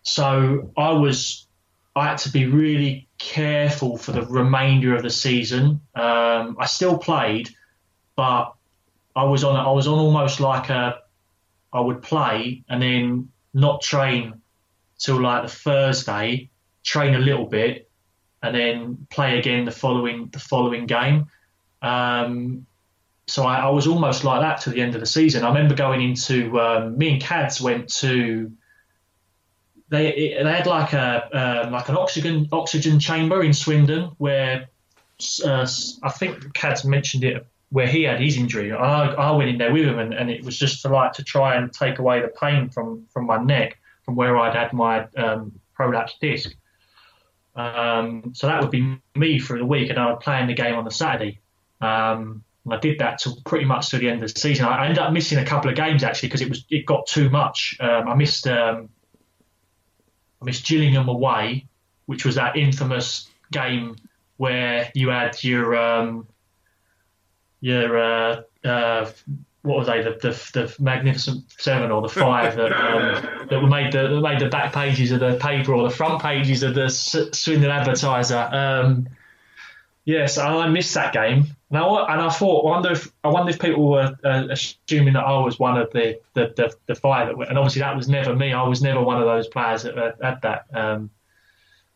so 0.03 0.71
I 0.77 0.91
was 0.91 1.47
I 1.95 2.07
had 2.07 2.17
to 2.19 2.29
be 2.29 2.45
really 2.45 3.07
careful 3.17 3.97
for 3.97 4.11
the 4.11 4.23
remainder 4.23 4.95
of 4.95 5.03
the 5.03 5.09
season. 5.09 5.81
Um, 5.95 6.57
I 6.59 6.65
still 6.65 6.97
played, 6.97 7.49
but 8.15 8.53
I 9.15 9.23
was 9.23 9.43
on 9.43 9.55
I 9.55 9.71
was 9.71 9.87
on 9.87 9.99
almost 9.99 10.39
like 10.39 10.69
a 10.69 11.01
I 11.71 11.79
would 11.79 12.01
play 12.01 12.63
and 12.69 12.81
then 12.81 13.29
not 13.53 13.81
train 13.81 14.41
till 14.97 15.21
like 15.21 15.43
the 15.43 15.49
Thursday, 15.49 16.49
train 16.83 17.15
a 17.15 17.19
little 17.19 17.45
bit, 17.45 17.89
and 18.41 18.55
then 18.55 19.07
play 19.09 19.39
again 19.39 19.65
the 19.65 19.71
following 19.71 20.29
the 20.31 20.39
following 20.39 20.85
game. 20.85 21.27
Um, 21.81 22.65
so 23.27 23.43
I, 23.43 23.57
I, 23.57 23.69
was 23.69 23.87
almost 23.87 24.23
like 24.23 24.41
that 24.41 24.61
to 24.61 24.69
the 24.69 24.81
end 24.81 24.93
of 24.95 25.01
the 25.01 25.07
season. 25.07 25.43
I 25.43 25.47
remember 25.47 25.75
going 25.75 26.01
into 26.01 26.59
um, 26.59 26.97
me 26.97 27.13
and 27.13 27.21
Cads 27.21 27.59
went 27.59 27.89
to 27.95 28.51
they 29.89 30.35
they 30.41 30.51
had 30.51 30.67
like 30.67 30.93
a 30.93 31.65
um, 31.65 31.71
like 31.71 31.89
an 31.89 31.97
oxygen 31.97 32.47
oxygen 32.51 32.99
chamber 32.99 33.43
in 33.43 33.53
Swindon 33.53 34.11
where 34.17 34.69
uh, 35.45 35.67
I 36.03 36.09
think 36.09 36.53
Cads 36.53 36.83
mentioned 36.83 37.23
it 37.23 37.45
where 37.69 37.87
he 37.87 38.03
had 38.03 38.19
his 38.19 38.37
injury. 38.37 38.71
I, 38.71 39.07
I 39.07 39.31
went 39.31 39.49
in 39.49 39.57
there 39.57 39.73
with 39.73 39.85
him 39.85 39.99
and, 39.99 40.13
and 40.13 40.29
it 40.29 40.43
was 40.43 40.57
just 40.57 40.81
to 40.83 40.89
like 40.89 41.13
to 41.13 41.23
try 41.23 41.55
and 41.55 41.71
take 41.71 41.99
away 41.99 42.21
the 42.21 42.29
pain 42.29 42.69
from 42.69 43.05
from 43.11 43.25
my 43.25 43.37
neck 43.37 43.77
from 44.03 44.15
where 44.15 44.37
I'd 44.37 44.55
had 44.55 44.71
my 44.71 45.07
um, 45.17 45.59
disc. 46.21 46.55
Um, 47.55 48.33
so 48.33 48.47
that 48.47 48.61
would 48.61 48.71
be 48.71 48.97
me 49.15 49.39
for 49.39 49.57
the 49.57 49.65
week, 49.65 49.89
and 49.89 49.97
I 49.97 50.11
would 50.11 50.19
play 50.19 50.41
in 50.41 50.47
the 50.47 50.53
game 50.53 50.75
on 50.75 50.83
the 50.83 50.91
Saturday. 50.91 51.39
Um, 51.81 52.43
and 52.65 52.73
I 52.73 52.79
did 52.79 52.99
that 52.99 53.19
to 53.19 53.31
pretty 53.45 53.65
much 53.65 53.89
to 53.89 53.97
the 53.97 54.09
end 54.09 54.23
of 54.23 54.33
the 54.33 54.39
season. 54.39 54.65
I 54.65 54.83
ended 54.85 54.99
up 54.99 55.13
missing 55.13 55.37
a 55.37 55.45
couple 55.45 55.69
of 55.69 55.75
games 55.75 56.03
actually 56.03 56.29
because 56.29 56.41
it 56.41 56.49
was 56.49 56.65
it 56.69 56.85
got 56.85 57.07
too 57.07 57.29
much. 57.29 57.77
Um, 57.79 58.07
I 58.07 58.15
missed 58.15 58.47
um, 58.47 58.89
I 60.45 60.49
missed 60.49 60.67
Gillingham 60.67 61.09
away, 61.09 61.65
which 62.05 62.23
was 62.23 62.35
that 62.35 62.55
infamous 62.55 63.27
game 63.51 63.95
where 64.37 64.91
you 64.93 65.09
had 65.09 65.43
your 65.43 65.75
um, 65.75 66.27
your 67.61 67.97
uh, 67.97 68.41
uh, 68.63 69.09
what 69.63 69.79
were 69.79 69.85
they 69.85 70.03
the, 70.03 70.11
the, 70.11 70.29
the 70.53 70.75
magnificent 70.79 71.45
seven 71.57 71.89
or 71.89 72.03
the 72.03 72.09
five 72.09 72.55
that 72.57 72.71
um, 72.71 73.47
that 73.49 73.61
made 73.61 73.91
the 73.91 74.07
that 74.07 74.21
made 74.21 74.39
the 74.39 74.49
back 74.49 74.71
pages 74.71 75.11
of 75.11 75.19
the 75.19 75.35
paper 75.37 75.73
or 75.73 75.89
the 75.89 75.95
front 75.95 76.21
pages 76.21 76.61
of 76.61 76.75
the 76.75 76.89
Swindon 76.89 77.71
Advertiser. 77.71 78.37
Um, 78.51 79.09
yes, 80.03 80.37
I 80.37 80.67
missed 80.67 80.93
that 80.93 81.11
game. 81.11 81.54
And 81.71 81.79
I, 81.79 82.13
and 82.13 82.21
I 82.21 82.29
thought, 82.29 82.63
wonder 82.63 82.91
if 82.91 83.11
I 83.23 83.29
wonder 83.29 83.49
if 83.49 83.59
people 83.59 83.89
were 83.89 84.15
uh, 84.23 84.47
assuming 84.51 85.13
that 85.13 85.25
I 85.25 85.39
was 85.39 85.57
one 85.57 85.77
of 85.77 85.91
the 85.91 86.19
the, 86.33 86.53
the, 86.55 86.75
the 86.85 86.95
five 86.95 87.27
that 87.27 87.49
and 87.49 87.57
obviously 87.57 87.81
that 87.81 87.95
was 87.95 88.07
never 88.07 88.35
me. 88.35 88.53
I 88.53 88.67
was 88.67 88.81
never 88.81 89.01
one 89.01 89.19
of 89.19 89.25
those 89.25 89.47
players 89.47 89.83
that 89.83 89.95
had 90.21 90.41
that. 90.43 90.65
Um, 90.73 91.09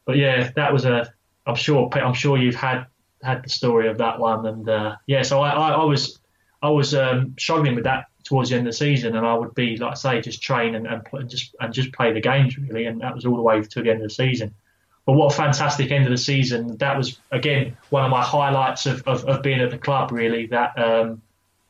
but 0.06 0.18
yeah, 0.18 0.52
that 0.56 0.74
was 0.74 0.86
a. 0.86 1.14
I'm 1.46 1.56
sure 1.56 1.90
I'm 1.94 2.16
sure 2.16 2.38
you've 2.38 2.56
had 2.56 2.86
had 3.22 3.44
the 3.44 3.50
story 3.50 3.88
of 3.88 4.00
that 4.00 4.20
one, 4.20 4.46
and 4.46 4.68
uh, 4.68 4.96
yeah, 5.06 5.22
so 5.22 5.42
I, 5.42 5.50
I, 5.50 5.70
I 5.72 5.84
was 5.84 6.20
I 6.64 6.70
was 6.70 6.96
um, 6.96 7.36
struggling 7.38 7.76
with 7.76 7.84
that 7.84 8.06
towards 8.24 8.50
the 8.50 8.56
end 8.56 8.68
of 8.68 8.74
the 8.74 8.78
season, 8.78 9.16
and 9.16 9.26
I 9.26 9.36
would 9.36 9.54
be 9.56 9.78
like 9.78 9.92
I 9.92 9.96
say, 9.96 10.22
just 10.22 10.42
train 10.42 10.76
and, 10.76 10.88
and 10.88 11.30
just 11.30 11.56
and 11.60 11.74
just 11.74 11.94
play 11.94 12.12
the 12.12 12.22
games 12.22 12.58
really, 12.58 12.86
and 12.86 13.02
that 13.02 13.14
was 13.14 13.26
all 13.26 13.36
the 13.36 13.42
way 13.42 13.62
to 13.62 13.84
the 13.84 13.90
end 13.90 14.02
of 14.02 14.10
the 14.10 14.14
season. 14.14 14.54
But 15.10 15.16
what 15.16 15.34
a 15.34 15.36
fantastic 15.36 15.90
end 15.90 16.06
of 16.06 16.12
the 16.12 16.20
season! 16.20 16.78
That 16.78 16.96
was 16.96 17.20
again 17.32 17.76
one 17.90 18.06
of 18.06 18.12
my 18.12 18.22
highlights 18.22 18.86
of, 18.86 19.02
of, 19.08 19.26
of 19.26 19.42
being 19.42 19.60
at 19.60 19.72
the 19.72 19.78
club. 19.80 20.12
Really, 20.12 20.46
that 20.46 20.78
um, 20.78 21.24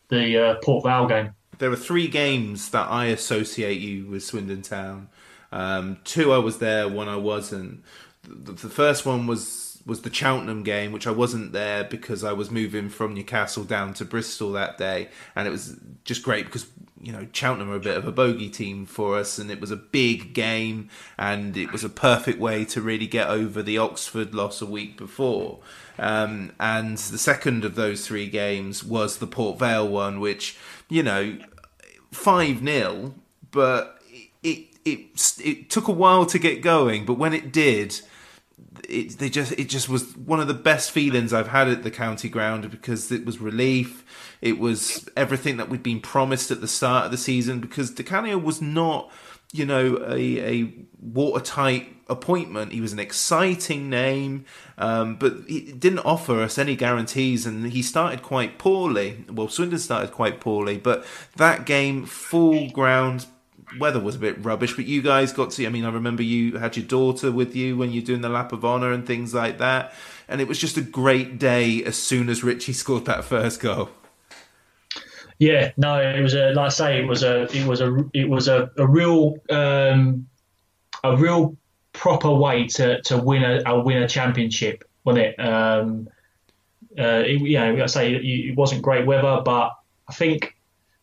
the 0.09 0.37
uh, 0.37 0.55
Port 0.61 0.83
Vale 0.83 1.07
game. 1.07 1.33
There 1.57 1.71
are 1.71 1.77
three 1.77 2.09
games 2.09 2.71
that 2.71 2.91
I 2.91 3.05
associate 3.05 3.79
you 3.79 4.07
with 4.07 4.25
Swindon 4.25 4.61
Town. 4.61 5.07
Um, 5.53 5.99
two 6.03 6.33
I 6.33 6.39
was 6.39 6.57
there, 6.57 6.89
one 6.89 7.07
I 7.07 7.15
wasn't. 7.15 7.81
The, 8.27 8.51
the 8.51 8.69
first 8.69 9.05
one 9.05 9.25
was 9.25 9.81
was 9.85 10.01
the 10.01 10.13
Cheltenham 10.13 10.63
game, 10.63 10.91
which 10.91 11.07
I 11.07 11.11
wasn't 11.11 11.53
there 11.53 11.85
because 11.85 12.25
I 12.25 12.33
was 12.33 12.51
moving 12.51 12.89
from 12.89 13.13
Newcastle 13.13 13.63
down 13.63 13.93
to 13.93 14.03
Bristol 14.03 14.51
that 14.51 14.77
day, 14.77 15.07
and 15.33 15.47
it 15.47 15.51
was 15.51 15.77
just 16.03 16.23
great 16.23 16.43
because 16.43 16.67
you 17.01 17.11
know 17.11 17.27
Cheltenham 17.31 17.71
are 17.71 17.75
a 17.75 17.79
bit 17.79 17.97
of 17.97 18.07
a 18.07 18.11
bogey 18.11 18.49
team 18.49 18.85
for 18.85 19.17
us, 19.17 19.37
and 19.37 19.49
it 19.49 19.61
was 19.61 19.71
a 19.71 19.75
big 19.75 20.33
game, 20.33 20.89
and 21.17 21.55
it 21.55 21.71
was 21.71 21.83
a 21.83 21.89
perfect 21.89 22.39
way 22.39 22.65
to 22.65 22.81
really 22.81 23.07
get 23.07 23.29
over 23.29 23.61
the 23.61 23.77
Oxford 23.77 24.33
loss 24.33 24.61
a 24.61 24.65
week 24.65 24.97
before. 24.97 25.59
Um, 25.97 26.53
and 26.59 26.97
the 26.97 27.17
second 27.17 27.65
of 27.65 27.75
those 27.75 28.05
three 28.05 28.29
games 28.29 28.83
was 28.83 29.17
the 29.17 29.27
Port 29.27 29.59
Vale 29.59 29.87
one, 29.87 30.19
which 30.19 30.57
you 30.89 31.03
know 31.03 31.37
five 32.11 32.59
0 32.59 33.13
but 33.51 34.01
it 34.43 34.67
it 34.85 34.99
it 35.43 35.69
took 35.69 35.87
a 35.87 35.91
while 35.93 36.25
to 36.25 36.39
get 36.39 36.61
going, 36.61 37.05
but 37.05 37.15
when 37.15 37.33
it 37.33 37.51
did 37.51 38.01
it 38.87 39.17
they 39.19 39.29
just 39.29 39.51
it 39.53 39.69
just 39.69 39.89
was 39.89 40.15
one 40.17 40.39
of 40.39 40.47
the 40.47 40.53
best 40.53 40.91
feelings 40.91 41.33
I've 41.33 41.49
had 41.49 41.67
at 41.67 41.83
the 41.83 41.91
county 41.91 42.29
ground 42.29 42.69
because 42.69 43.11
it 43.11 43.25
was 43.25 43.39
relief. 43.39 44.28
It 44.41 44.59
was 44.59 45.07
everything 45.15 45.57
that 45.57 45.69
we'd 45.69 45.83
been 45.83 46.01
promised 46.01 46.51
at 46.51 46.61
the 46.61 46.67
start 46.67 47.05
of 47.05 47.11
the 47.11 47.17
season 47.17 47.59
because 47.59 47.91
Di 47.91 48.03
Canio 48.03 48.37
was 48.37 48.61
not, 48.61 49.11
you 49.51 49.65
know, 49.65 49.97
a, 50.07 50.39
a 50.39 50.73
watertight 51.01 51.95
appointment. 52.09 52.71
He 52.71 52.81
was 52.81 52.93
an 52.93 52.99
exciting 52.99 53.89
name, 53.89 54.45
um, 54.77 55.15
but 55.15 55.33
he 55.47 55.71
didn't 55.71 55.99
offer 55.99 56.41
us 56.41 56.57
any 56.57 56.75
guarantees, 56.75 57.45
and 57.45 57.71
he 57.71 57.81
started 57.81 58.23
quite 58.23 58.57
poorly. 58.57 59.25
Well, 59.29 59.47
Swindon 59.47 59.79
started 59.79 60.11
quite 60.11 60.39
poorly, 60.39 60.77
but 60.77 61.05
that 61.35 61.65
game, 61.65 62.05
full 62.05 62.69
ground 62.69 63.27
weather 63.77 63.99
was 63.99 64.15
a 64.15 64.19
bit 64.19 64.43
rubbish, 64.43 64.75
but 64.75 64.85
you 64.85 65.01
guys 65.01 65.31
got 65.31 65.51
to. 65.51 65.65
I 65.65 65.69
mean, 65.69 65.85
I 65.85 65.91
remember 65.91 66.23
you 66.23 66.57
had 66.57 66.75
your 66.75 66.85
daughter 66.85 67.31
with 67.31 67.55
you 67.55 67.77
when 67.77 67.91
you're 67.91 68.03
doing 68.03 68.21
the 68.21 68.29
lap 68.29 68.51
of 68.51 68.65
honor 68.65 68.91
and 68.91 69.05
things 69.05 69.33
like 69.33 69.59
that, 69.59 69.93
and 70.27 70.41
it 70.41 70.47
was 70.47 70.59
just 70.59 70.77
a 70.77 70.81
great 70.81 71.37
day 71.37 71.83
as 71.83 71.95
soon 71.95 72.29
as 72.29 72.43
Ritchie 72.43 72.73
scored 72.73 73.05
that 73.05 73.23
first 73.23 73.59
goal. 73.59 73.89
Yeah, 75.39 75.71
no, 75.77 76.01
it 76.01 76.21
was 76.21 76.33
a 76.35 76.51
like 76.51 76.65
I 76.65 76.69
say, 76.69 76.99
it 77.01 77.07
was 77.07 77.23
a 77.23 77.43
it 77.55 77.65
was 77.65 77.79
a 77.79 77.97
it 78.13 78.27
was 78.29 78.49
a, 78.49 78.69
a 78.77 78.85
real 78.85 79.37
um, 79.49 80.27
a 81.03 81.15
real 81.15 81.55
proper 81.93 82.31
way 82.33 82.67
to, 82.67 83.01
to 83.03 83.17
win 83.17 83.43
a, 83.43 83.61
a 83.65 83.79
win 83.79 84.03
a 84.03 84.07
championship, 84.07 84.83
wasn't 85.05 85.25
it? 85.27 85.39
Um, 85.39 86.09
uh, 86.97 87.23
it, 87.25 87.39
you 87.41 87.57
know, 87.57 87.73
like 87.73 87.83
I 87.83 87.85
say 87.85 88.13
it, 88.15 88.57
wasn't 88.57 88.81
great 88.81 89.05
weather, 89.05 89.41
but 89.43 89.71
I 90.09 90.13
think 90.13 90.57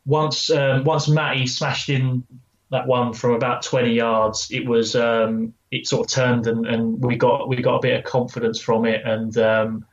once 0.05 0.51
um, 0.51 0.85
once 0.85 1.09
Matty 1.09 1.47
smashed 1.47 1.89
in 1.89 2.23
that 2.71 2.87
one 2.87 3.15
from 3.15 3.33
about 3.33 3.63
20 3.63 3.95
yards, 3.95 4.51
it 4.51 4.67
was 4.67 4.95
um, 4.97 5.55
it 5.71 5.87
sort 5.87 6.07
of 6.07 6.13
turned 6.13 6.47
and, 6.47 6.67
and 6.67 7.03
we 7.03 7.17
got 7.17 7.49
we 7.49 7.57
got 7.57 7.77
a 7.77 7.81
bit 7.81 7.99
of 7.99 8.05
confidence 8.05 8.61
from 8.61 8.85
it, 8.85 9.01
and 9.05 9.37
um, 9.39 9.87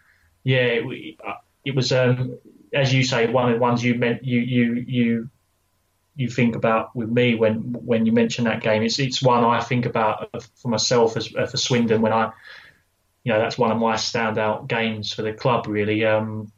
yeah, 0.44 0.82
it, 0.82 1.18
it 1.64 1.76
was 1.76 1.94
um, 1.94 2.38
as 2.74 2.94
you 2.94 3.04
say 3.04 3.28
one 3.28 3.50
of 3.50 3.56
the 3.56 3.62
ones 3.62 3.84
you 3.84 3.95
meant 3.95 4.24
you 4.24 4.40
you 4.40 4.74
you 4.88 5.30
you 6.16 6.30
think 6.30 6.56
about 6.56 6.95
with 6.95 7.10
me 7.10 7.36
when 7.36 7.74
when 7.74 8.06
you 8.06 8.12
mention 8.12 8.45
that 8.45 8.62
game. 8.62 8.84
It's 8.84 9.00
it's 9.00 9.22
one 9.22 9.44
I 9.44 9.62
think 9.62 9.86
about 9.86 10.30
for 10.56 10.68
myself 10.68 11.18
as 11.18 11.28
for 11.28 11.58
Swindon 11.58 12.02
when 12.02 12.14
I 12.14 12.32
you 13.24 13.32
know 13.32 13.40
that's 13.40 13.58
one 13.58 13.72
of 13.72 13.78
my 13.78 13.95
standout 13.95 14.68
games 14.68 15.14
for 15.14 15.22
the 15.22 15.34
club 15.34 15.68
really. 15.68 16.06
Um, 16.06 16.52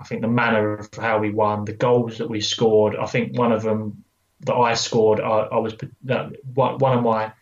I 0.00 0.04
think 0.04 0.22
the 0.22 0.28
manner 0.28 0.74
of 0.74 0.90
how 0.94 1.18
we 1.18 1.30
won, 1.30 1.64
the 1.64 1.72
goals 1.72 2.18
that 2.18 2.28
we 2.28 2.40
scored. 2.40 2.96
I 2.96 3.06
think 3.06 3.38
one 3.38 3.52
of 3.52 3.62
them 3.62 4.04
that 4.40 4.54
I 4.54 4.74
scored, 4.74 5.20
I, 5.20 5.48
I 5.52 5.58
was 5.58 5.74
that 6.04 6.32
one 6.44 6.98
of 6.98 7.04
my. 7.04 7.32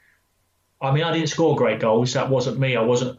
I 0.81 0.93
mean, 0.93 1.05
I 1.05 1.13
didn't 1.13 1.29
score 1.29 1.57
great 1.57 1.81
goals. 1.81 2.15
That 2.15 2.29
wasn't 2.29 2.59
me. 2.59 2.77
I 2.77 2.83
wasn't. 2.83 3.19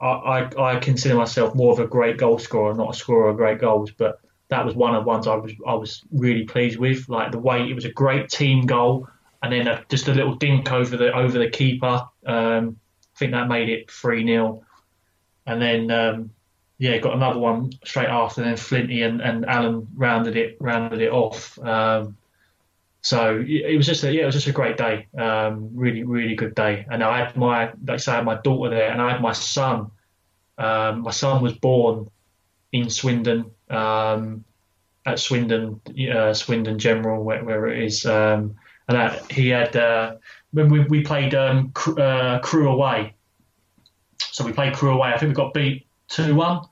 I, 0.00 0.06
I, 0.06 0.74
I 0.74 0.78
consider 0.78 1.16
myself 1.16 1.54
more 1.54 1.72
of 1.72 1.78
a 1.78 1.86
great 1.86 2.18
goal 2.18 2.38
scorer, 2.38 2.74
not 2.74 2.94
a 2.94 2.98
scorer 2.98 3.28
of 3.30 3.36
great 3.36 3.58
goals. 3.58 3.90
But 3.90 4.20
that 4.48 4.64
was 4.64 4.74
one 4.74 4.94
of 4.94 5.04
the 5.04 5.08
ones 5.08 5.26
I 5.26 5.36
was 5.36 5.52
I 5.66 5.74
was 5.74 6.02
really 6.12 6.44
pleased 6.44 6.78
with. 6.78 7.08
Like 7.08 7.32
the 7.32 7.38
way 7.38 7.68
it 7.68 7.74
was 7.74 7.84
a 7.84 7.92
great 7.92 8.28
team 8.28 8.66
goal, 8.66 9.08
and 9.42 9.52
then 9.52 9.66
a, 9.66 9.84
just 9.88 10.08
a 10.08 10.14
little 10.14 10.34
dink 10.34 10.72
over 10.72 10.96
the 10.96 11.12
over 11.14 11.38
the 11.38 11.50
keeper. 11.50 12.06
Um, 12.26 12.78
I 13.14 13.18
think 13.18 13.32
that 13.32 13.48
made 13.48 13.68
it 13.68 13.90
three 13.90 14.24
0 14.24 14.62
and 15.48 15.62
then 15.62 15.90
um, 15.90 16.30
yeah, 16.76 16.98
got 16.98 17.14
another 17.14 17.40
one 17.40 17.72
straight 17.84 18.08
after. 18.08 18.42
Then 18.42 18.56
Flinty 18.56 19.02
and, 19.02 19.20
and 19.20 19.44
Alan 19.46 19.88
rounded 19.96 20.36
it 20.36 20.58
rounded 20.60 21.00
it 21.00 21.10
off. 21.10 21.58
Um, 21.58 22.16
so 23.08 23.42
it 23.48 23.74
was 23.74 23.86
just 23.86 24.04
a 24.04 24.12
yeah, 24.12 24.24
it 24.24 24.26
was 24.26 24.34
just 24.34 24.48
a 24.48 24.52
great 24.52 24.76
day. 24.76 25.06
Um, 25.16 25.70
really, 25.72 26.02
really 26.02 26.34
good 26.34 26.54
day. 26.54 26.84
And 26.90 27.02
I 27.02 27.24
had 27.24 27.34
my 27.38 27.72
like 27.86 27.94
I 27.94 27.96
say, 27.96 28.12
I 28.12 28.16
had 28.16 28.26
my 28.26 28.38
daughter 28.42 28.68
there, 28.68 28.90
and 28.90 29.00
I 29.00 29.12
had 29.12 29.22
my 29.22 29.32
son. 29.32 29.90
Um, 30.58 31.00
my 31.00 31.10
son 31.10 31.42
was 31.42 31.54
born 31.54 32.10
in 32.72 32.90
Swindon 32.90 33.50
um, 33.70 34.44
at 35.06 35.18
Swindon 35.18 35.80
uh, 36.14 36.34
Swindon 36.34 36.78
General, 36.78 37.24
where, 37.24 37.42
where 37.42 37.68
it 37.68 37.82
is, 37.82 38.04
um, 38.04 38.56
and 38.88 38.98
that, 38.98 39.32
he 39.32 39.48
had 39.48 39.74
uh, 39.74 40.16
when 40.50 40.68
we, 40.68 40.80
we 40.80 41.00
played 41.02 41.34
um, 41.34 41.72
uh, 41.96 42.40
Crewe 42.40 42.68
away. 42.70 43.14
So 44.18 44.44
we 44.44 44.52
played 44.52 44.74
Crewe 44.74 44.92
away. 44.92 45.14
I 45.14 45.16
think 45.16 45.30
we 45.30 45.34
got 45.34 45.54
beat 45.54 45.86
two 46.08 46.34
one. 46.34 46.66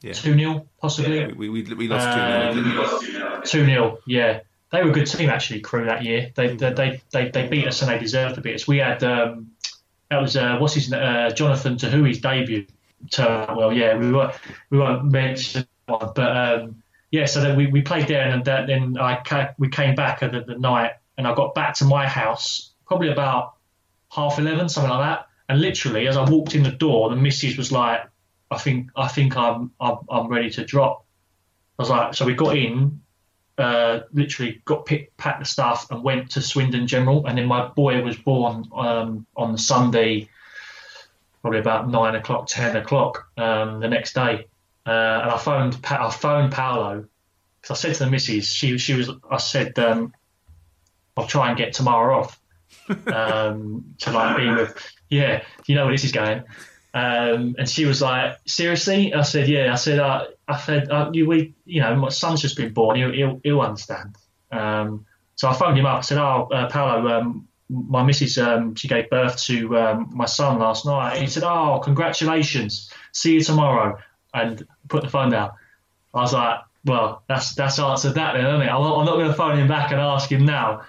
Yeah. 0.00 0.14
2 0.14 0.34
0, 0.34 0.66
possibly. 0.80 1.20
Yeah, 1.20 1.28
we, 1.36 1.48
we, 1.48 1.62
we 1.62 1.86
lost 1.86 2.54
2 2.54 3.12
0. 3.12 3.40
2 3.44 3.66
0, 3.66 3.98
yeah 4.04 4.40
they 4.72 4.82
were 4.82 4.90
a 4.90 4.92
good 4.92 5.06
team 5.06 5.30
actually. 5.30 5.60
Crewe 5.60 5.86
that 5.86 6.02
year, 6.02 6.32
they 6.34 6.56
they 6.56 7.00
they, 7.12 7.28
they 7.28 7.46
beat 7.46 7.68
us 7.68 7.82
and 7.82 7.90
they 7.90 7.98
deserved 7.98 8.34
to 8.36 8.40
beat 8.40 8.54
us. 8.54 8.66
We 8.66 8.78
had 8.78 9.04
um, 9.04 9.52
that 10.10 10.20
was 10.20 10.36
uh, 10.36 10.56
what's 10.58 10.74
his 10.74 10.92
uh, 10.92 11.30
Jonathan 11.34 11.76
Tehoue's 11.76 12.20
debut. 12.20 12.66
Turned 13.10 13.56
well, 13.56 13.72
yeah, 13.72 13.96
we 13.96 14.12
were 14.12 14.32
we 14.70 14.78
won't 14.78 15.10
mention 15.10 15.66
one, 15.86 16.12
but 16.14 16.36
um, 16.36 16.82
yeah. 17.10 17.26
So 17.26 17.40
then 17.40 17.56
we, 17.56 17.66
we 17.66 17.82
played 17.82 18.06
there, 18.06 18.28
and 18.28 18.44
that, 18.44 18.66
then 18.66 18.96
I 18.98 19.50
we 19.58 19.68
came 19.68 19.94
back 19.94 20.22
at 20.22 20.32
the, 20.32 20.42
the 20.42 20.56
night, 20.56 20.92
and 21.18 21.26
I 21.26 21.34
got 21.34 21.54
back 21.54 21.74
to 21.76 21.84
my 21.84 22.06
house 22.06 22.72
probably 22.86 23.10
about 23.10 23.54
half 24.10 24.38
eleven, 24.38 24.68
something 24.68 24.90
like 24.90 25.04
that. 25.04 25.26
And 25.48 25.60
literally, 25.60 26.06
as 26.06 26.16
I 26.16 26.28
walked 26.30 26.54
in 26.54 26.62
the 26.62 26.70
door, 26.70 27.10
the 27.10 27.16
missus 27.16 27.56
was 27.56 27.72
like, 27.72 28.02
"I 28.50 28.58
think 28.58 28.90
I 28.94 29.08
think 29.08 29.36
I'm 29.36 29.72
I'm, 29.80 29.98
I'm 30.08 30.28
ready 30.28 30.50
to 30.50 30.64
drop." 30.64 31.04
I 31.78 31.82
was 31.82 31.90
like, 31.90 32.14
so 32.14 32.24
we 32.24 32.34
got 32.34 32.56
in, 32.56 33.00
uh, 33.58 34.00
literally 34.12 34.62
got 34.64 34.86
picked, 34.86 35.16
packed 35.16 35.40
the 35.40 35.44
stuff, 35.44 35.90
and 35.90 36.02
went 36.02 36.30
to 36.32 36.40
Swindon 36.40 36.86
General. 36.86 37.26
And 37.26 37.36
then 37.38 37.46
my 37.46 37.68
boy 37.68 38.02
was 38.02 38.16
born 38.16 38.68
um, 38.74 39.26
on 39.36 39.52
the 39.52 39.58
Sunday, 39.58 40.28
probably 41.40 41.60
about 41.60 41.88
nine 41.88 42.14
o'clock, 42.14 42.46
ten 42.48 42.76
o'clock 42.76 43.28
um, 43.36 43.80
the 43.80 43.88
next 43.88 44.14
day. 44.14 44.46
Uh, 44.86 44.90
and 45.22 45.30
I 45.30 45.38
phoned, 45.38 45.80
Pa- 45.82 46.08
I 46.08 46.10
phoned 46.10 46.52
Paolo 46.52 47.06
because 47.60 47.78
I 47.78 47.80
said 47.80 47.94
to 47.96 48.04
the 48.04 48.10
missus, 48.10 48.52
she 48.52 48.76
she 48.78 48.94
was, 48.94 49.10
I 49.30 49.36
said, 49.36 49.78
um, 49.78 50.12
I'll 51.16 51.26
try 51.26 51.48
and 51.48 51.56
get 51.56 51.72
tomorrow 51.72 52.20
off 52.20 52.40
um, 53.06 53.94
to 54.00 54.10
like 54.10 54.36
be 54.38 54.48
with, 54.48 54.92
yeah, 55.08 55.44
you 55.66 55.76
know 55.76 55.84
where 55.84 55.94
this 55.94 56.04
is 56.04 56.12
going. 56.12 56.42
Um, 56.94 57.54
and 57.58 57.68
she 57.68 57.86
was 57.86 58.02
like, 58.02 58.36
seriously? 58.46 59.14
I 59.14 59.22
said, 59.22 59.48
yeah. 59.48 59.72
I 59.72 59.76
said, 59.76 59.98
uh, 59.98 60.26
I 60.52 60.58
said, 60.58 60.90
uh, 60.90 61.10
you, 61.12 61.26
we, 61.26 61.54
you 61.64 61.80
know, 61.80 61.94
my 61.96 62.08
son's 62.08 62.40
just 62.40 62.56
been 62.56 62.72
born. 62.72 62.96
He'll, 62.96 63.12
he'll, 63.12 63.40
he'll 63.42 63.60
understand. 63.60 64.16
Um, 64.50 65.06
so 65.34 65.48
I 65.48 65.54
phoned 65.54 65.78
him 65.78 65.86
up. 65.86 65.98
I 65.98 66.00
said, 66.02 66.18
oh, 66.18 66.48
uh, 66.52 66.68
Paolo, 66.68 67.08
um, 67.08 67.48
my 67.68 68.02
missus, 68.02 68.38
um, 68.38 68.74
she 68.74 68.88
gave 68.88 69.08
birth 69.10 69.36
to 69.44 69.78
um, 69.78 70.10
my 70.12 70.26
son 70.26 70.58
last 70.58 70.84
night. 70.84 71.20
He 71.20 71.26
said, 71.26 71.42
oh, 71.42 71.80
congratulations. 71.82 72.90
See 73.12 73.34
you 73.34 73.40
tomorrow. 73.40 73.98
And 74.34 74.66
put 74.88 75.02
the 75.02 75.08
phone 75.10 75.30
down. 75.30 75.50
I 76.14 76.20
was 76.20 76.32
like, 76.32 76.60
well, 76.84 77.22
that's 77.28 77.54
that's 77.54 77.78
answered 77.78 78.14
that 78.14 78.34
then, 78.34 78.46
isn't 78.46 78.62
it? 78.62 78.70
I'm 78.70 78.82
not, 78.82 78.98
I'm 78.98 79.06
not 79.06 79.16
going 79.16 79.28
to 79.28 79.34
phone 79.34 79.58
him 79.58 79.68
back 79.68 79.92
and 79.92 80.00
ask 80.00 80.30
him 80.30 80.44
now. 80.44 80.82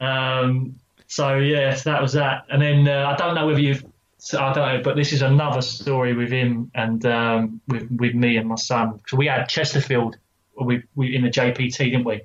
Um, 0.00 0.76
so 1.06 1.38
yes, 1.38 1.84
that 1.84 2.02
was 2.02 2.12
that. 2.14 2.44
And 2.50 2.60
then 2.60 2.88
uh, 2.88 3.06
I 3.08 3.16
don't 3.16 3.34
know 3.34 3.46
whether 3.46 3.60
you've, 3.60 3.84
so 4.26 4.40
I 4.40 4.52
don't 4.52 4.66
know, 4.66 4.82
but 4.82 4.96
this 4.96 5.12
is 5.12 5.22
another 5.22 5.62
story 5.62 6.12
with 6.12 6.32
him 6.32 6.68
and 6.74 7.06
um, 7.06 7.60
with 7.68 7.88
with 7.92 8.12
me 8.12 8.36
and 8.38 8.48
my 8.48 8.56
son. 8.56 8.98
So 9.06 9.16
we 9.16 9.26
had 9.26 9.48
Chesterfield, 9.48 10.16
we, 10.60 10.82
we 10.96 11.14
in 11.14 11.22
the 11.22 11.30
JPT, 11.30 11.78
didn't 11.78 12.02
we? 12.02 12.22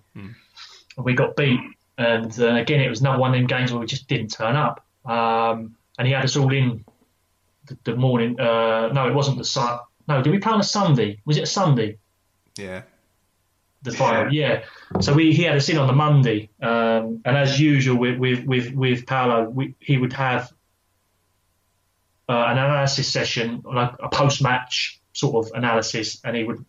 And 0.97 1.05
we 1.05 1.13
got 1.13 1.35
beat, 1.35 1.59
and 1.99 2.39
uh, 2.39 2.55
again 2.55 2.81
it 2.81 2.89
was 2.89 3.01
another 3.01 3.19
one 3.19 3.35
of 3.35 3.39
them 3.39 3.45
games 3.45 3.71
where 3.71 3.79
we 3.79 3.85
just 3.85 4.07
didn't 4.07 4.29
turn 4.29 4.55
up. 4.55 4.83
Um, 5.05 5.75
and 5.99 6.07
he 6.07 6.13
had 6.13 6.23
us 6.23 6.35
all 6.35 6.51
in 6.51 6.83
the, 7.67 7.77
the 7.83 7.95
morning. 7.95 8.39
Uh, 8.39 8.89
no, 8.91 9.07
it 9.07 9.13
wasn't 9.13 9.37
the 9.37 9.45
sun. 9.45 9.77
No, 10.07 10.23
did 10.23 10.31
we 10.31 10.39
play 10.39 10.53
on 10.53 10.59
a 10.59 10.63
Sunday? 10.63 11.21
Was 11.25 11.37
it 11.37 11.43
a 11.43 11.45
Sunday? 11.45 11.99
Yeah. 12.57 12.81
the 13.83 13.91
final. 13.91 14.33
Yeah. 14.33 14.63
So 15.01 15.13
we 15.13 15.33
he 15.33 15.43
had 15.43 15.55
us 15.55 15.69
in 15.69 15.77
on 15.77 15.85
the 15.85 15.93
Monday, 15.93 16.49
um, 16.63 17.21
and 17.25 17.37
as 17.37 17.59
usual 17.59 17.97
with 17.97 18.17
with 18.17 18.43
with, 18.43 18.73
with 18.73 19.05
Paolo, 19.05 19.47
we, 19.47 19.75
he 19.79 19.97
would 19.97 20.13
have 20.13 20.51
uh, 22.31 22.45
an 22.45 22.57
analysis 22.57 23.11
session, 23.11 23.61
like 23.65 23.91
a 23.99 24.07
post 24.07 24.41
match 24.41 25.01
sort 25.11 25.45
of 25.45 25.51
analysis, 25.53 26.21
and 26.23 26.35
he 26.37 26.45
would 26.45 26.63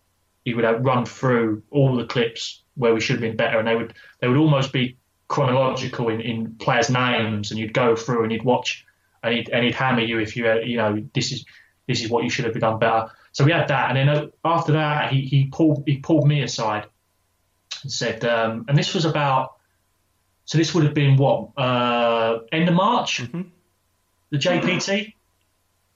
he 0.44 0.54
would 0.54 0.64
run 0.84 1.06
through 1.06 1.62
all 1.70 1.94
the 1.94 2.04
clips 2.04 2.62
where 2.74 2.92
we 2.92 3.00
should 3.00 3.14
have 3.14 3.20
been 3.20 3.36
better, 3.36 3.60
and 3.60 3.68
they 3.68 3.76
would 3.76 3.94
they 4.20 4.26
would 4.26 4.38
almost 4.38 4.72
be 4.72 4.96
chronological 5.28 6.08
in, 6.08 6.20
in 6.20 6.56
players' 6.56 6.90
names, 6.90 7.52
and 7.52 7.60
you'd 7.60 7.72
go 7.72 7.94
through 7.94 8.24
and 8.24 8.32
you'd 8.32 8.42
watch, 8.42 8.84
and 9.22 9.34
he'd 9.34 9.50
and 9.50 9.64
he'd 9.64 9.74
hammer 9.74 10.00
you 10.00 10.18
if 10.18 10.36
you 10.36 10.46
had, 10.46 10.66
you 10.66 10.76
know 10.76 11.00
this 11.14 11.30
is 11.30 11.44
this 11.86 12.02
is 12.02 12.10
what 12.10 12.24
you 12.24 12.30
should 12.30 12.44
have 12.44 12.58
done 12.58 12.80
better. 12.80 13.10
So 13.30 13.44
we 13.44 13.52
had 13.52 13.68
that, 13.68 13.90
and 13.90 13.96
then 13.96 14.08
uh, 14.08 14.26
after 14.44 14.72
that, 14.72 15.12
he, 15.12 15.20
he 15.20 15.46
pulled 15.46 15.84
he 15.86 15.98
pulled 15.98 16.26
me 16.26 16.42
aside 16.42 16.86
and 17.84 17.92
said, 17.92 18.24
um, 18.24 18.64
and 18.68 18.76
this 18.76 18.94
was 18.94 19.04
about, 19.04 19.58
so 20.44 20.58
this 20.58 20.74
would 20.74 20.82
have 20.82 20.94
been 20.94 21.16
what 21.16 21.56
uh, 21.56 22.40
end 22.50 22.68
of 22.68 22.74
March, 22.74 23.22
the 24.30 24.38
JPT. 24.38 25.14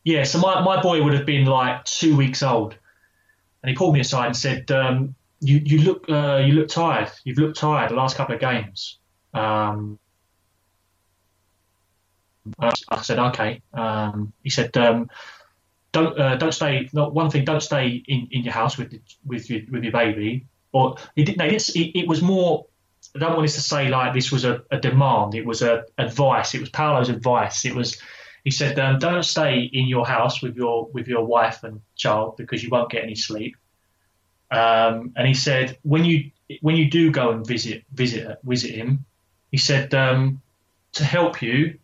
Yeah, 0.07 0.23
so 0.25 0.39
my, 0.39 0.63
my 0.63 0.81
boy 0.81 1.03
would 1.03 1.13
have 1.15 1.27
been 1.27 1.47
like 1.47 1.85
two 1.85 2.17
weeks 2.17 2.43
old, 2.43 2.77
and 3.63 3.71
he 3.71 3.77
pulled 3.77 3.95
me 3.95 4.01
aside 4.01 4.27
and 4.27 4.37
said, 4.37 4.71
um, 4.71 5.15
"You 5.41 5.59
you 5.65 5.79
look 5.83 6.09
uh, 6.09 6.43
you 6.47 6.55
look 6.55 6.69
tired. 6.69 7.11
You've 7.25 7.39
looked 7.39 7.59
tired 7.59 7.91
the 7.91 7.97
last 7.97 8.17
couple 8.17 8.35
of 8.37 8.41
games." 8.41 8.99
Um, 9.35 9.99
I 12.61 13.03
said, 13.03 13.19
"Okay." 13.19 13.63
Um, 13.75 14.33
he 14.43 14.51
said, 14.51 14.77
um, 14.77 15.11
don't 15.93 16.19
uh, 16.19 16.37
don't 16.37 16.53
stay. 16.53 16.89
Not 16.93 17.15
one 17.15 17.31
thing. 17.31 17.45
Don't 17.45 17.63
stay 17.63 18.03
in, 18.07 18.29
in 18.31 18.45
your 18.45 18.55
house 18.55 18.79
with 18.79 18.95
with 19.25 19.51
your 19.51 19.63
with 19.71 19.83
your 19.85 19.93
baby. 19.93 20.47
Or 20.73 20.97
it, 21.17 21.25
did- 21.27 21.39
no, 21.39 21.47
it, 21.47 21.69
it 21.77 22.09
was 22.09 22.23
more. 22.23 22.67
I 23.15 23.21
don't 23.21 23.33
want 23.35 23.45
this 23.45 23.55
to 23.55 23.63
say 23.63 23.89
like 23.89 24.15
this 24.15 24.33
was 24.33 24.45
a, 24.45 24.63
a 24.71 24.79
demand. 24.79 25.35
It 25.35 25.47
was 25.47 25.63
a 25.63 25.87
advice. 25.99 26.55
It 26.55 26.61
was 26.61 26.71
Paolo's 26.71 27.09
advice. 27.09 27.65
It 27.65 27.75
was. 27.75 28.01
He 28.47 28.53
said, 28.53 28.79
um, 28.79 29.01
"Don't 29.01 29.25
stay 29.25 29.69
in 29.73 29.89
your 29.89 30.07
house 30.07 30.41
with 30.41 30.55
your 30.55 30.87
with 30.93 31.09
your 31.09 31.25
wife 31.25 31.65
and 31.65 31.81
child 31.97 32.37
because 32.37 32.63
you 32.63 32.71
won't 32.71 32.93
get 32.93 33.03
any 33.03 33.17
sleep." 33.17 33.57
Um, 34.53 35.13
and 35.17 35.27
he 35.27 35.35
said, 35.35 35.77
"When 35.83 36.05
you 36.05 36.31
when 36.61 36.77
you 36.77 36.89
do 36.89 37.11
go 37.11 37.33
and 37.33 37.45
visit 37.45 37.83
visit 37.93 38.39
visit 38.45 38.71
him, 38.71 39.05
he 39.51 39.57
said 39.57 39.93
um, 39.95 40.41
to 40.93 41.03
help 41.03 41.43
you, 41.43 41.81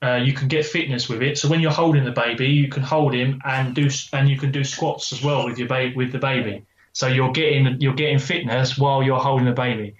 uh, 0.00 0.20
you 0.22 0.32
can 0.32 0.46
get 0.46 0.64
fitness 0.64 1.08
with 1.08 1.22
it. 1.22 1.38
So 1.38 1.48
when 1.48 1.58
you're 1.58 1.72
holding 1.72 2.04
the 2.04 2.12
baby, 2.12 2.46
you 2.46 2.68
can 2.68 2.84
hold 2.84 3.12
him 3.12 3.40
and 3.44 3.74
do 3.74 3.90
and 4.12 4.28
you 4.28 4.38
can 4.38 4.52
do 4.52 4.62
squats 4.62 5.12
as 5.12 5.24
well 5.24 5.44
with 5.44 5.58
your 5.58 5.66
ba- 5.66 5.92
with 5.96 6.12
the 6.12 6.20
baby. 6.20 6.66
So 6.92 7.08
you're 7.08 7.32
getting 7.32 7.80
you're 7.80 7.94
getting 7.94 8.20
fitness 8.20 8.78
while 8.78 9.02
you're 9.02 9.18
holding 9.18 9.46
the 9.46 9.60
baby. 9.66 9.96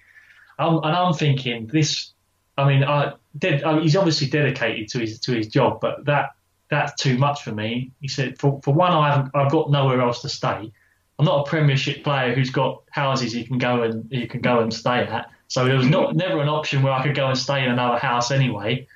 And 0.57 0.85
I'm 0.85 1.15
thinking 1.15 1.67
this. 1.67 2.13
I 2.57 2.69
mean, 2.69 2.85
I, 2.85 3.15
ded, 3.39 3.63
I 3.65 3.75
mean, 3.75 3.83
he's 3.83 3.97
obviously 3.97 4.29
dedicated 4.29 4.89
to 4.91 5.01
his 5.01 5.21
to 5.21 5.33
his 5.33 5.49
job, 5.49 5.81
but 5.81 6.05
that 6.07 6.31
that's 6.69 7.01
too 7.01 7.19
much 7.19 7.43
for 7.43 7.53
me. 7.53 7.93
He 8.01 8.09
said, 8.09 8.39
for 8.39 8.61
for 8.63 8.73
one, 8.75 8.93
I 8.93 9.11
haven't, 9.11 9.35
I've 9.35 9.51
got 9.51 9.71
nowhere 9.71 10.01
else 10.01 10.23
to 10.23 10.29
stay. 10.29 10.73
I'm 11.19 11.27
not 11.27 11.47
a 11.47 11.51
Premiership 11.51 12.03
player 12.03 12.35
who's 12.35 12.51
got 12.51 12.83
houses 12.91 13.35
you 13.35 13.45
can 13.45 13.59
go 13.59 13.83
and 13.83 14.11
you 14.11 14.27
can 14.27 14.41
go 14.41 14.61
and 14.61 14.73
stay 14.73 15.01
at. 15.01 15.31
So 15.49 15.67
there 15.67 15.77
was 15.77 15.89
not 15.89 16.17
never 16.17 16.41
an 16.41 16.49
option 16.49 16.83
where 16.83 16.93
I 16.93 17.03
could 17.03 17.15
go 17.15 17.27
and 17.27 17.37
stay 17.37 17.63
in 17.63 17.71
another 17.71 17.99
house 17.99 18.31
anyway. 18.31 18.87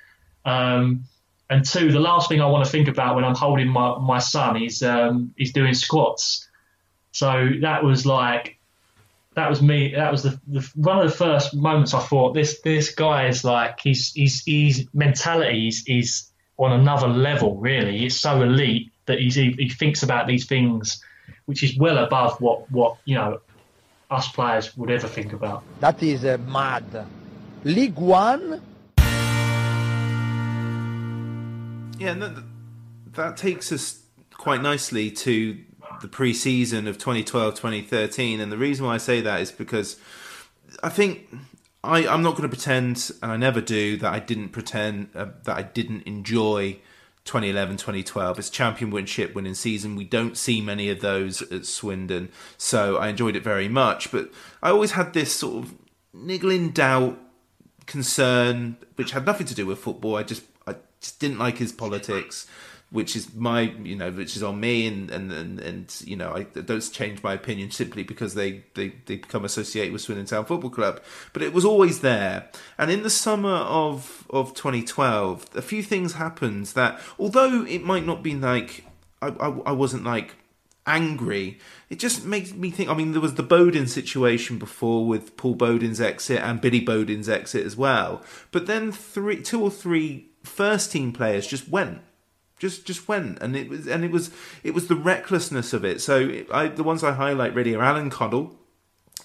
Um, 0.43 1.03
and 1.49 1.63
two, 1.63 1.91
the 1.91 1.99
last 1.99 2.29
thing 2.29 2.41
I 2.41 2.47
want 2.47 2.65
to 2.65 2.71
think 2.71 2.87
about 2.87 3.15
when 3.15 3.23
I'm 3.23 3.35
holding 3.35 3.67
my, 3.67 3.99
my 3.99 4.17
son 4.19 4.61
is 4.61 4.81
um, 4.81 5.33
he's 5.37 5.53
doing 5.53 5.75
squats. 5.75 6.47
So 7.11 7.49
that 7.61 7.83
was 7.83 8.05
like 8.05 8.57
that 9.35 9.49
was 9.49 9.61
me. 9.61 9.93
That 9.95 10.11
was 10.11 10.23
the, 10.23 10.39
the 10.47 10.67
one 10.75 10.97
of 10.97 11.09
the 11.09 11.15
first 11.15 11.53
moments 11.55 11.93
I 11.93 11.99
thought 11.99 12.33
this 12.33 12.61
this 12.61 12.93
guy 12.93 13.27
is 13.27 13.43
like 13.43 13.79
he's 13.81 14.13
he's 14.13 14.43
he's 14.43 14.87
mentality 14.93 15.67
is 15.67 15.83
is 15.87 16.31
on 16.57 16.71
another 16.71 17.07
level. 17.07 17.57
Really, 17.57 17.97
he's 17.97 18.19
so 18.19 18.41
elite 18.41 18.91
that 19.05 19.19
he's 19.19 19.35
he, 19.35 19.51
he 19.57 19.69
thinks 19.69 20.03
about 20.03 20.27
these 20.27 20.45
things, 20.45 21.03
which 21.45 21.63
is 21.63 21.77
well 21.77 21.97
above 21.97 22.39
what 22.41 22.69
what 22.71 22.97
you 23.05 23.15
know 23.15 23.39
us 24.09 24.27
players 24.29 24.75
would 24.77 24.89
ever 24.89 25.07
think 25.07 25.33
about. 25.33 25.63
That 25.81 26.01
is 26.01 26.23
uh, 26.23 26.37
mad. 26.47 27.05
League 27.65 27.95
One. 27.95 28.61
Yeah, 31.97 32.11
and 32.11 32.21
that, 32.21 32.43
that 33.13 33.37
takes 33.37 33.71
us 33.71 34.01
quite 34.33 34.61
nicely 34.61 35.09
to 35.09 35.57
the 36.05 36.11
pre-season 36.11 36.87
of 36.87 36.99
2012-2013 36.99 38.39
and 38.39 38.51
the 38.51 38.57
reason 38.59 38.85
why 38.85 38.93
I 38.93 38.97
say 38.97 39.21
that 39.21 39.41
is 39.41 39.51
because 39.51 39.97
I 40.83 40.89
think 40.89 41.27
I, 41.83 42.05
I'm 42.05 42.21
not 42.21 42.35
going 42.37 42.43
to 42.43 42.55
pretend 42.55 43.09
and 43.23 43.31
I 43.31 43.37
never 43.37 43.59
do 43.59 43.97
that 43.97 44.13
I 44.13 44.19
didn't 44.19 44.49
pretend 44.49 45.09
uh, 45.15 45.29
that 45.45 45.57
I 45.57 45.63
didn't 45.63 46.03
enjoy 46.03 46.77
2011-2012 47.25 48.37
it's 48.37 48.51
championship 48.51 49.33
winning 49.33 49.55
season. 49.55 49.95
We 49.95 50.03
don't 50.03 50.37
see 50.37 50.61
many 50.61 50.91
of 50.91 51.01
those 51.01 51.41
at 51.51 51.65
Swindon 51.65 52.29
so 52.55 52.97
I 52.97 53.07
enjoyed 53.07 53.35
it 53.35 53.43
very 53.43 53.67
much. 53.67 54.11
But 54.11 54.31
I 54.61 54.69
always 54.69 54.91
had 54.91 55.13
this 55.13 55.33
sort 55.33 55.65
of 55.65 55.73
niggling 56.13 56.69
doubt 56.69 57.19
concern 57.87 58.77
which 58.95 59.09
had 59.09 59.25
nothing 59.25 59.47
to 59.47 59.55
do 59.55 59.65
with 59.65 59.79
football. 59.79 60.17
I 60.17 60.21
just 60.21 60.43
I 60.67 60.75
just 61.01 61.19
didn't 61.19 61.39
like 61.39 61.57
his 61.57 61.71
politics 61.71 62.45
which 62.95 63.13
is 63.13 63.35
my 63.35 63.61
you 63.83 63.95
know 63.95 64.09
which 64.09 64.37
is 64.37 64.41
on 64.41 64.57
me 64.57 64.87
and 64.87 65.11
and 65.11 65.29
and, 65.29 65.59
and 65.59 66.01
you 66.05 66.15
know 66.15 66.31
I 66.31 66.43
don't 66.43 66.79
change 66.79 67.21
my 67.21 67.33
opinion 67.33 67.69
simply 67.71 68.03
because 68.03 68.35
they, 68.35 68.63
they 68.73 68.93
they 69.05 69.17
become 69.17 69.43
associated 69.43 69.91
with 69.91 70.01
Swindon 70.01 70.25
Town 70.25 70.45
Football 70.45 70.69
Club. 70.69 71.01
But 71.33 71.41
it 71.41 71.51
was 71.51 71.65
always 71.65 71.99
there. 71.99 72.49
And 72.77 72.89
in 72.89 73.03
the 73.03 73.09
summer 73.09 73.49
of 73.49 74.25
of 74.29 74.53
2012 74.53 75.49
a 75.55 75.61
few 75.61 75.83
things 75.83 76.13
happened 76.13 76.67
that 76.67 77.01
although 77.19 77.65
it 77.65 77.83
might 77.83 78.05
not 78.05 78.23
be 78.23 78.33
like 78.33 78.85
I, 79.21 79.27
I, 79.27 79.49
I 79.65 79.71
wasn't 79.73 80.05
like 80.05 80.37
angry 80.87 81.59
it 81.89 81.99
just 81.99 82.23
makes 82.23 82.53
me 82.53 82.69
think 82.71 82.89
I 82.89 82.93
mean 82.93 83.11
there 83.11 83.19
was 83.19 83.35
the 83.35 83.43
Bodin 83.43 83.89
situation 83.89 84.57
before 84.57 85.05
with 85.05 85.35
Paul 85.35 85.55
Bodin's 85.55 85.99
exit 85.99 86.39
and 86.39 86.61
Billy 86.61 86.79
Bodin's 86.79 87.27
exit 87.27 87.65
as 87.65 87.75
well. 87.75 88.23
But 88.51 88.67
then 88.67 88.93
three 88.93 89.41
two 89.41 89.61
or 89.61 89.69
three 89.69 90.29
first 90.43 90.93
team 90.93 91.11
players 91.11 91.45
just 91.45 91.67
went 91.67 91.99
just 92.57 92.85
just 92.85 93.07
went 93.07 93.39
and 93.41 93.55
it 93.55 93.69
was 93.69 93.87
and 93.87 94.03
it 94.03 94.11
was 94.11 94.31
it 94.63 94.73
was 94.73 94.87
the 94.87 94.95
recklessness 94.95 95.73
of 95.73 95.83
it. 95.83 96.01
So 96.01 96.43
I, 96.51 96.67
the 96.67 96.83
ones 96.83 97.03
i 97.03 97.13
highlight 97.13 97.53
really 97.53 97.75
are 97.75 97.83
alan 97.83 98.09
Connell 98.09 98.55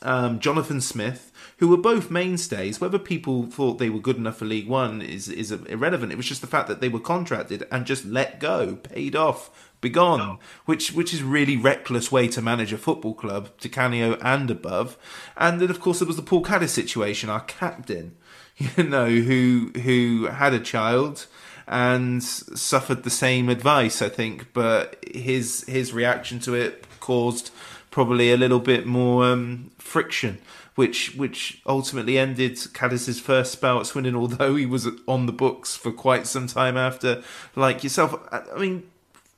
um, 0.02 0.40
jonathan 0.40 0.80
smith 0.80 1.30
who 1.60 1.68
were 1.68 1.76
both 1.76 2.10
mainstays. 2.10 2.80
Whether 2.80 2.98
people 2.98 3.44
thought 3.44 3.78
they 3.78 3.90
were 3.90 4.00
good 4.00 4.16
enough 4.16 4.38
for 4.38 4.46
league 4.46 4.66
one 4.66 5.02
is 5.02 5.28
is 5.28 5.52
irrelevant. 5.52 6.10
It 6.10 6.16
was 6.16 6.26
just 6.26 6.40
the 6.40 6.46
fact 6.46 6.68
that 6.68 6.80
they 6.80 6.88
were 6.88 6.98
contracted 6.98 7.66
and 7.70 7.84
just 7.84 8.06
let 8.06 8.40
go 8.40 8.76
paid 8.76 9.14
off 9.14 9.70
begone, 9.82 10.38
which 10.64 10.92
which 10.92 11.12
is 11.12 11.22
really 11.22 11.58
reckless 11.58 12.10
way 12.10 12.28
to 12.28 12.40
manage 12.40 12.72
a 12.72 12.78
football 12.78 13.12
club, 13.12 13.50
Di 13.60 13.68
Canio 13.68 14.14
and 14.22 14.50
above. 14.50 14.96
And 15.36 15.60
then 15.60 15.70
of 15.70 15.80
course 15.80 15.98
there 15.98 16.08
was 16.08 16.16
the 16.16 16.22
Paul 16.22 16.42
Caddis 16.42 16.72
situation, 16.72 17.28
our 17.28 17.40
captain, 17.40 18.16
you 18.56 18.84
know, 18.84 19.10
who 19.10 19.70
who 19.82 20.28
had 20.28 20.54
a 20.54 20.60
child 20.60 21.26
and 21.70 22.22
suffered 22.22 23.04
the 23.04 23.10
same 23.10 23.48
advice, 23.48 24.02
I 24.02 24.10
think, 24.10 24.52
but 24.52 25.02
his 25.14 25.64
his 25.64 25.92
reaction 25.92 26.38
to 26.40 26.54
it 26.54 26.84
caused 27.00 27.50
probably 27.90 28.30
a 28.32 28.36
little 28.36 28.60
bit 28.60 28.86
more 28.86 29.24
um, 29.24 29.70
friction 29.78 30.38
which 30.80 31.14
which 31.14 31.60
ultimately 31.66 32.16
ended 32.18 32.56
Caddis's 32.72 33.20
first 33.20 33.52
spell 33.52 33.80
at 33.80 33.86
Swindon, 33.86 34.16
although 34.16 34.56
he 34.56 34.64
was 34.64 34.88
on 35.06 35.26
the 35.26 35.32
books 35.32 35.76
for 35.76 35.92
quite 35.92 36.26
some 36.26 36.46
time 36.46 36.76
after, 36.76 37.22
like 37.54 37.82
yourself. 37.84 38.14
I 38.32 38.58
mean, 38.58 38.84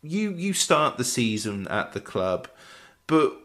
you 0.03 0.33
you 0.33 0.53
start 0.53 0.99
the 0.99 1.05
season 1.05 1.67
at 1.69 1.95
the 1.95 2.01
club, 2.01 2.49
but 3.09 3.37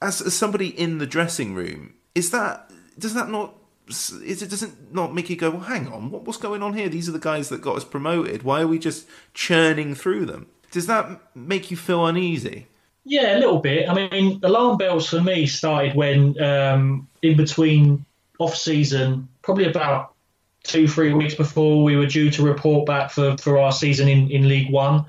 as, 0.00 0.20
as 0.22 0.34
somebody 0.34 0.68
in 0.68 0.98
the 0.98 1.06
dressing 1.06 1.52
room, 1.52 1.94
is 2.14 2.30
that 2.30 2.70
does 2.96 3.14
that 3.14 3.28
not 3.28 3.54
it 3.90 4.50
doesn't 4.50 4.94
not 4.94 5.14
make 5.14 5.30
you 5.30 5.36
go, 5.36 5.50
well, 5.50 5.60
hang 5.60 5.88
on, 5.88 6.10
what, 6.10 6.22
what's 6.22 6.38
going 6.38 6.62
on 6.62 6.74
here? 6.74 6.88
These 6.88 7.08
are 7.08 7.12
the 7.12 7.18
guys 7.18 7.48
that 7.48 7.60
got 7.60 7.76
us 7.76 7.84
promoted. 7.84 8.42
Why 8.42 8.62
are 8.62 8.66
we 8.66 8.78
just 8.78 9.06
churning 9.34 9.94
through 9.94 10.26
them? 10.26 10.46
Does 10.70 10.86
that 10.86 11.20
make 11.34 11.70
you 11.70 11.76
feel 11.76 12.06
uneasy? 12.06 12.66
Yeah, 13.04 13.36
a 13.36 13.38
little 13.38 13.58
bit. 13.58 13.88
I 13.88 13.94
mean, 13.94 14.40
alarm 14.42 14.76
bells 14.76 15.08
for 15.08 15.20
me 15.20 15.46
started 15.46 15.94
when 15.94 16.40
um, 16.42 17.08
in 17.22 17.36
between 17.36 18.04
off 18.38 18.56
season, 18.56 19.28
probably 19.42 19.64
about 19.64 20.14
two, 20.62 20.86
three 20.86 21.12
weeks 21.12 21.34
before 21.34 21.82
we 21.82 21.96
were 21.96 22.06
due 22.06 22.30
to 22.30 22.42
report 22.42 22.86
back 22.86 23.10
for, 23.10 23.36
for 23.38 23.58
our 23.58 23.72
season 23.72 24.08
in, 24.08 24.30
in 24.30 24.48
League 24.48 24.70
One. 24.70 25.06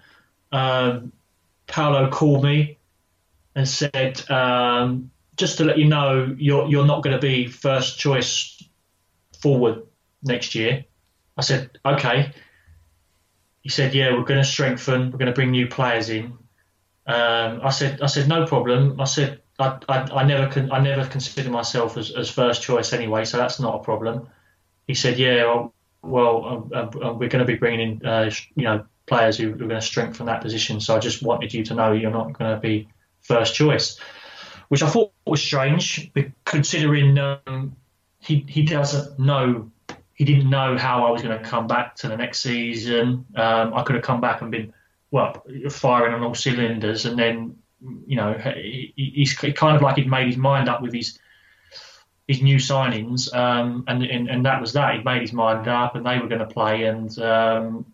Um, 0.52 1.12
Paolo 1.68 2.10
called 2.10 2.44
me 2.44 2.78
and 3.56 3.68
said, 3.68 4.30
um, 4.30 5.12
just 5.38 5.58
to 5.58 5.64
let 5.66 5.78
you 5.78 5.86
know, 5.86 6.36
you're 6.38 6.68
you're 6.68 6.86
not 6.86 7.04
going 7.04 7.16
to 7.16 7.22
be 7.22 7.48
first 7.48 7.98
choice 7.98 8.61
forward 9.42 9.84
next 10.24 10.56
year. 10.56 10.86
I 11.38 11.42
said, 11.42 11.78
okay. 11.86 12.34
He 13.62 13.70
said, 13.70 13.94
yeah, 13.94 14.14
we're 14.14 14.24
going 14.24 14.42
to 14.42 14.48
strengthen. 14.48 15.12
We're 15.12 15.18
going 15.18 15.28
to 15.28 15.34
bring 15.34 15.52
new 15.52 15.68
players 15.68 16.10
in. 16.10 16.38
Um, 17.08 17.62
I 17.64 17.70
said, 17.70 18.02
I 18.02 18.08
said, 18.08 18.28
no 18.28 18.46
problem. 18.46 19.00
I 19.00 19.06
said, 19.06 19.42
I, 19.60 19.78
I, 19.88 19.98
I 20.00 20.24
never 20.24 20.48
can, 20.48 20.72
I 20.72 20.80
never 20.80 21.06
consider 21.06 21.50
myself 21.50 21.98
as, 21.98 22.12
as 22.12 22.30
first 22.30 22.62
choice 22.62 22.94
anyway, 22.94 23.26
so 23.26 23.38
that's 23.38 23.60
not 23.60 23.76
a 23.76 23.84
problem. 23.84 24.28
He 24.88 24.94
said, 24.94 25.20
yeah, 25.20 25.68
well, 26.02 26.46
um, 26.46 26.72
um, 26.74 27.02
um 27.04 27.20
we're 27.20 27.30
going 27.30 27.46
to 27.46 27.52
be 27.52 27.56
bringing 27.56 28.02
in, 28.02 28.06
uh, 28.06 28.32
you 28.56 28.64
know, 28.64 28.86
players 29.06 29.38
who, 29.38 29.52
are 29.52 29.56
going 29.56 29.70
to 29.70 29.82
strengthen 29.82 30.28
that 30.28 30.42
position. 30.42 30.80
So 30.80 30.96
I 30.96 31.00
just 31.00 31.22
wanted 31.22 31.54
you 31.54 31.64
to 31.66 31.74
know 31.74 31.92
you're 31.92 32.12
not 32.12 32.34
going 32.34 32.54
to 32.54 32.60
be 32.60 32.88
first 33.22 33.56
choice, 33.56 34.00
which 34.70 34.84
I 34.84 34.90
thought 34.90 35.12
was 35.26 35.42
strange, 35.42 36.12
considering 36.46 37.18
um, 37.18 37.76
he 38.22 38.46
he 38.48 38.64
doesn't 38.64 39.20
know, 39.20 39.72
he 40.14 40.26
didn't 40.26 40.50
know 40.50 40.78
how 40.78 41.06
I 41.06 41.12
was 41.12 41.22
going 41.22 41.38
to 41.38 41.44
come 41.44 41.68
back 41.68 41.96
to 41.98 42.08
the 42.08 42.18
next 42.18 42.40
season. 42.40 43.26
Um, 43.36 43.74
I 43.74 43.84
could 43.84 43.96
have 43.96 44.04
come 44.04 44.22
back 44.22 44.42
and 44.42 44.52
been 44.52 44.74
well, 45.10 45.44
firing 45.70 46.14
on 46.14 46.24
all 46.24 46.36
cylinders, 46.36 47.06
and 47.06 47.20
then 47.20 47.58
you 48.08 48.16
know 48.16 48.34
he, 48.34 48.94
he's 48.96 49.34
kind 49.34 49.76
of 49.76 49.82
like 49.82 49.98
he'd 49.98 50.10
made 50.10 50.28
his 50.28 50.38
mind 50.38 50.70
up 50.70 50.82
with 50.82 50.94
his 50.94 51.20
his 52.28 52.42
new 52.42 52.58
signings, 52.58 53.34
um, 53.36 53.84
and, 53.88 54.04
and 54.04 54.30
and 54.30 54.46
that 54.46 54.62
was 54.62 54.74
that. 54.74 54.96
He'd 54.96 55.06
made 55.06 55.22
his 55.22 55.34
mind 55.34 55.68
up, 55.68 55.96
and 55.96 56.06
they 56.06 56.18
were 56.20 56.28
going 56.28 56.40
to 56.40 56.46
play, 56.46 56.84
and 56.84 57.18
um, 57.20 57.86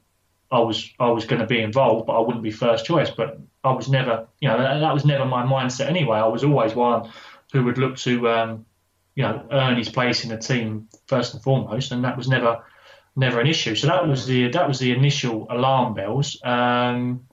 I 0.51 0.59
was 0.59 0.91
I 0.99 1.09
was 1.09 1.25
going 1.25 1.41
to 1.41 1.47
be 1.47 1.59
involved, 1.59 2.05
but 2.05 2.17
I 2.17 2.19
wouldn't 2.19 2.43
be 2.43 2.51
first 2.51 2.85
choice. 2.85 3.09
But 3.09 3.39
I 3.63 3.71
was 3.71 3.89
never, 3.89 4.27
you 4.39 4.47
know, 4.47 4.57
that, 4.57 4.79
that 4.79 4.93
was 4.93 5.05
never 5.05 5.25
my 5.25 5.43
mindset 5.43 5.87
anyway. 5.87 6.17
I 6.17 6.27
was 6.27 6.43
always 6.43 6.73
one 6.73 7.09
who 7.51 7.63
would 7.63 7.77
look 7.77 7.97
to, 7.97 8.29
um, 8.29 8.65
you 9.17 9.23
know, 9.23 9.43
earn 9.51 9.75
his 9.75 9.89
place 9.89 10.23
in 10.23 10.29
the 10.29 10.37
team 10.37 10.87
first 11.07 11.33
and 11.33 11.41
foremost, 11.41 11.91
and 11.91 12.03
that 12.03 12.15
was 12.15 12.27
never 12.27 12.63
never 13.15 13.39
an 13.39 13.47
issue. 13.47 13.73
So 13.73 13.87
that 13.87 14.07
was 14.07 14.27
the 14.27 14.49
that 14.49 14.67
was 14.67 14.77
the 14.77 14.91
initial 14.91 15.47
alarm 15.49 15.95
bells. 15.95 16.39
Um, 16.43 17.25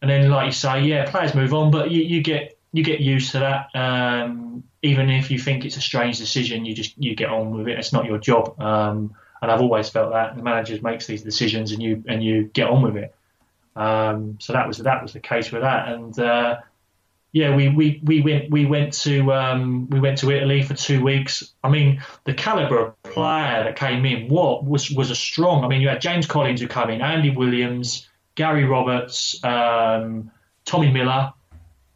and 0.00 0.10
then, 0.10 0.30
like 0.30 0.46
you 0.46 0.52
say, 0.52 0.80
yeah, 0.80 1.10
players 1.10 1.34
move 1.34 1.52
on, 1.52 1.70
but 1.70 1.90
you, 1.90 2.02
you 2.02 2.22
get 2.22 2.58
you 2.72 2.82
get 2.82 3.00
used 3.00 3.32
to 3.32 3.40
that. 3.40 3.68
Um, 3.78 4.64
even 4.82 5.10
if 5.10 5.30
you 5.30 5.38
think 5.38 5.66
it's 5.66 5.76
a 5.76 5.82
strange 5.82 6.16
decision, 6.16 6.64
you 6.64 6.74
just 6.74 6.94
you 6.96 7.14
get 7.14 7.28
on 7.28 7.50
with 7.50 7.68
it. 7.68 7.78
It's 7.78 7.92
not 7.92 8.06
your 8.06 8.16
job. 8.18 8.58
Um, 8.58 9.14
and 9.42 9.50
I've 9.50 9.60
always 9.60 9.90
felt 9.90 10.12
that 10.12 10.36
the 10.36 10.42
manager 10.42 10.78
makes 10.80 11.06
these 11.06 11.22
decisions, 11.22 11.72
and 11.72 11.82
you 11.82 12.02
and 12.08 12.24
you 12.24 12.44
get 12.44 12.70
on 12.70 12.80
with 12.80 12.96
it. 12.96 13.14
Um, 13.76 14.38
so 14.40 14.54
that 14.54 14.66
was 14.66 14.78
that 14.78 15.02
was 15.02 15.12
the 15.12 15.20
case 15.20 15.52
with 15.52 15.60
that, 15.60 15.88
and 15.88 16.18
uh, 16.18 16.60
yeah, 17.32 17.54
we, 17.54 17.68
we, 17.68 18.00
we 18.02 18.22
went 18.22 18.50
we 18.50 18.66
went 18.66 18.92
to 18.94 19.32
um, 19.32 19.88
we 19.88 20.00
went 20.00 20.18
to 20.18 20.30
Italy 20.30 20.62
for 20.62 20.74
two 20.74 21.02
weeks. 21.02 21.52
I 21.62 21.68
mean, 21.68 22.02
the 22.24 22.34
caliber 22.34 22.78
of 22.86 23.02
player 23.04 23.64
that 23.64 23.76
came 23.76 24.04
in, 24.04 24.28
what 24.28 24.64
was 24.64 24.90
was 24.90 25.10
a 25.10 25.14
strong. 25.14 25.64
I 25.64 25.68
mean, 25.68 25.80
you 25.80 25.88
had 25.88 26.00
James 26.00 26.26
Collins 26.26 26.60
who 26.60 26.66
came 26.66 26.90
in, 26.90 27.00
Andy 27.00 27.30
Williams, 27.30 28.08
Gary 28.34 28.64
Roberts, 28.64 29.42
um, 29.44 30.32
Tommy 30.64 30.90
Miller, 30.90 31.32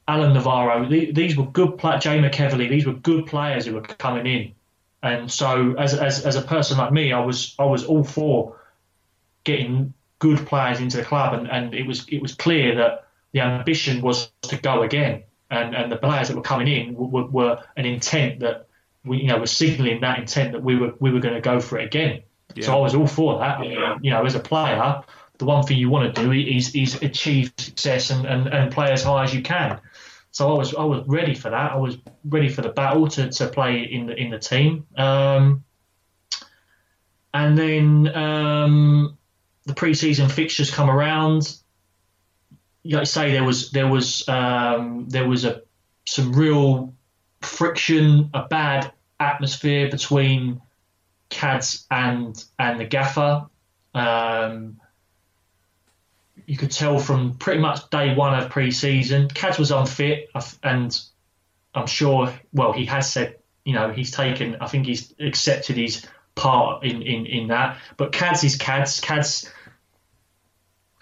Alan 0.06 0.34
Navarro. 0.34 0.88
These 0.88 1.36
were 1.36 1.46
good 1.46 1.78
players. 1.78 2.04
Jay. 2.04 2.20
These 2.68 2.86
were 2.86 2.92
good 2.92 3.26
players 3.26 3.66
who 3.66 3.74
were 3.74 3.82
coming 3.82 4.26
in. 4.26 4.54
And 5.02 5.30
so, 5.30 5.74
as, 5.76 5.94
as 5.94 6.24
as 6.24 6.36
a 6.36 6.42
person 6.42 6.78
like 6.78 6.92
me, 6.92 7.12
I 7.12 7.24
was 7.24 7.56
I 7.58 7.64
was 7.64 7.84
all 7.84 8.04
for 8.04 8.56
getting 9.42 9.94
good 10.20 10.46
players 10.46 10.80
into 10.80 10.96
the 10.96 11.04
club, 11.04 11.34
and, 11.34 11.50
and 11.50 11.74
it 11.74 11.86
was 11.86 12.06
it 12.08 12.22
was 12.22 12.34
clear 12.34 12.76
that 12.76 13.03
the 13.34 13.40
ambition 13.40 14.00
was 14.00 14.30
to 14.42 14.56
go 14.56 14.82
again, 14.82 15.24
and 15.50 15.74
and 15.74 15.92
the 15.92 15.96
players 15.96 16.28
that 16.28 16.36
were 16.36 16.42
coming 16.42 16.68
in 16.68 16.94
were, 16.94 17.26
were 17.26 17.64
an 17.76 17.84
intent 17.84 18.40
that 18.40 18.68
we 19.04 19.18
you 19.18 19.26
know 19.26 19.38
were 19.38 19.46
signalling 19.46 20.00
that 20.00 20.20
intent 20.20 20.52
that 20.52 20.62
we 20.62 20.76
were 20.76 20.94
we 21.00 21.10
were 21.10 21.20
going 21.20 21.34
to 21.34 21.40
go 21.40 21.60
for 21.60 21.78
it 21.78 21.84
again. 21.84 22.22
Yeah. 22.54 22.66
So 22.66 22.78
I 22.78 22.80
was 22.80 22.94
all 22.94 23.08
for 23.08 23.40
that. 23.40 23.66
Yeah. 23.66 23.98
You 24.00 24.12
know, 24.12 24.24
as 24.24 24.36
a 24.36 24.40
player, 24.40 25.02
the 25.38 25.44
one 25.44 25.64
thing 25.64 25.78
you 25.78 25.90
want 25.90 26.14
to 26.14 26.22
do 26.22 26.30
is 26.30 26.76
is 26.76 27.02
achieve 27.02 27.52
success 27.58 28.10
and, 28.10 28.24
and, 28.24 28.46
and 28.46 28.72
play 28.72 28.92
as 28.92 29.02
high 29.02 29.24
as 29.24 29.34
you 29.34 29.42
can. 29.42 29.80
So 30.30 30.52
I 30.52 30.56
was 30.56 30.72
I 30.72 30.84
was 30.84 31.04
ready 31.08 31.34
for 31.34 31.50
that. 31.50 31.72
I 31.72 31.76
was 31.76 31.98
ready 32.24 32.48
for 32.48 32.62
the 32.62 32.68
battle 32.68 33.08
to, 33.08 33.30
to 33.30 33.48
play 33.48 33.82
in 33.82 34.06
the 34.06 34.14
in 34.14 34.30
the 34.30 34.38
team. 34.38 34.86
Um, 34.96 35.64
and 37.32 37.58
then 37.58 38.14
um, 38.14 39.18
the 39.66 39.74
preseason 39.74 40.30
fixtures 40.30 40.70
come 40.70 40.88
around 40.88 41.58
like 42.84 43.00
I 43.00 43.04
say, 43.04 43.32
there 43.32 43.44
was 43.44 43.70
there 43.70 43.88
was 43.88 44.28
um, 44.28 45.08
there 45.08 45.28
was 45.28 45.44
a 45.44 45.62
some 46.06 46.32
real 46.32 46.94
friction, 47.40 48.30
a 48.34 48.42
bad 48.42 48.92
atmosphere 49.18 49.90
between 49.90 50.60
Cads 51.30 51.86
and 51.90 52.42
and 52.58 52.78
the 52.78 52.84
gaffer. 52.84 53.46
Um, 53.94 54.80
you 56.46 56.56
could 56.56 56.70
tell 56.70 56.98
from 56.98 57.34
pretty 57.34 57.60
much 57.60 57.88
day 57.90 58.14
one 58.14 58.38
of 58.38 58.50
pre-season, 58.50 59.28
Cads 59.28 59.58
was 59.58 59.70
unfit, 59.70 60.30
and 60.62 61.00
I'm 61.74 61.86
sure. 61.86 62.32
Well, 62.52 62.72
he 62.72 62.84
has 62.86 63.10
said, 63.10 63.38
you 63.64 63.72
know, 63.72 63.90
he's 63.92 64.10
taken. 64.10 64.56
I 64.60 64.66
think 64.66 64.86
he's 64.86 65.14
accepted 65.18 65.76
his 65.76 66.06
part 66.34 66.84
in 66.84 67.00
in 67.02 67.26
in 67.26 67.48
that. 67.48 67.78
But 67.96 68.12
Cads 68.12 68.44
is 68.44 68.56
Cads. 68.56 69.00
Cads 69.00 69.50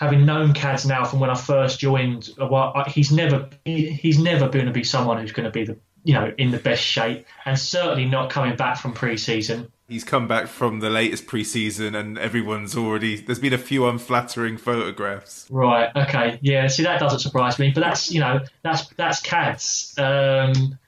having 0.03 0.27
known 0.27 0.53
Cads 0.53 0.85
now 0.85 1.05
from 1.05 1.21
when 1.21 1.31
I 1.31 1.37
first 1.37 1.79
joined, 1.79 2.31
well, 2.37 2.85
he's 2.89 3.13
never 3.13 3.49
he, 3.65 3.89
he's 3.91 4.19
never 4.19 4.49
going 4.49 4.67
to 4.67 4.73
be 4.73 4.83
someone 4.83 5.19
who's 5.19 5.31
going 5.31 5.45
to 5.45 5.51
be 5.51 5.65
the 5.65 5.79
you 6.03 6.13
know 6.13 6.35
in 6.37 6.51
the 6.51 6.59
best 6.59 6.83
shape, 6.83 7.25
and 7.45 7.57
certainly 7.57 8.05
not 8.05 8.29
coming 8.29 8.57
back 8.57 8.79
from 8.79 8.93
pre-season. 8.93 9.71
He's 9.89 10.03
come 10.03 10.27
back 10.27 10.49
from 10.49 10.81
the 10.81 10.91
latest 10.91 11.27
pre-season, 11.27 11.95
and 11.95 12.19
everyone's 12.19 12.77
already. 12.77 13.21
There's 13.21 13.39
been 13.39 13.53
a 13.53 13.59
few 13.59 13.87
unflattering 13.87 14.57
photographs. 14.57 15.47
Right. 15.51 15.91
Okay. 15.95 16.41
Yeah. 16.43 16.67
See, 16.67 16.83
that 16.83 16.99
doesn't 16.99 17.21
surprise 17.21 17.61
me, 17.61 17.71
but 17.71 17.83
that's 17.83 18.11
you 18.11 18.19
know 18.19 18.41
that's 18.63 18.89
that's 18.97 19.21
Cads. 19.21 19.95
Um, 19.99 20.79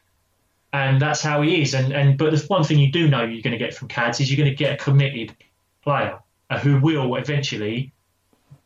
and 0.72 1.00
that's 1.00 1.22
how 1.22 1.40
he 1.42 1.62
is. 1.62 1.72
And, 1.72 1.92
and 1.92 2.18
but 2.18 2.32
the 2.32 2.44
one 2.48 2.64
thing 2.64 2.80
you 2.80 2.90
do 2.90 3.08
know 3.08 3.22
you're 3.22 3.42
going 3.42 3.56
to 3.56 3.64
get 3.64 3.74
from 3.74 3.86
Cads 3.86 4.18
is 4.18 4.28
you're 4.28 4.44
going 4.44 4.50
to 4.50 4.56
get 4.56 4.72
a 4.72 4.76
committed 4.76 5.36
player 5.84 6.18
uh, 6.50 6.58
who 6.58 6.80
will 6.80 7.14
eventually 7.14 7.93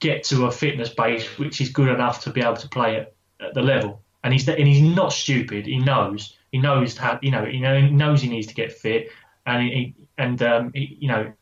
get 0.00 0.24
to 0.24 0.46
a 0.46 0.50
fitness 0.50 0.90
base 0.90 1.26
which 1.38 1.60
is 1.60 1.70
good 1.70 1.88
enough 1.88 2.22
to 2.22 2.30
be 2.30 2.40
able 2.40 2.56
to 2.56 2.68
play 2.68 2.96
at, 2.96 3.14
at 3.40 3.54
the 3.54 3.62
level. 3.62 4.02
And 4.22 4.32
he's 4.32 4.48
and 4.48 4.66
he's 4.66 4.82
not 4.82 5.12
stupid. 5.12 5.66
He 5.66 5.78
knows 5.78 6.36
he 6.50 6.58
knows 6.58 6.96
how 6.96 7.18
you 7.22 7.30
know 7.30 7.44
he 7.44 7.60
knows 7.60 8.22
he 8.22 8.28
needs 8.28 8.46
to 8.48 8.54
get 8.54 8.72
fit, 8.72 9.10
and 9.46 9.62
he 9.62 9.94
and 10.16 10.42
um, 10.42 10.72
he, 10.74 10.96
you 11.00 11.08
know. 11.08 11.32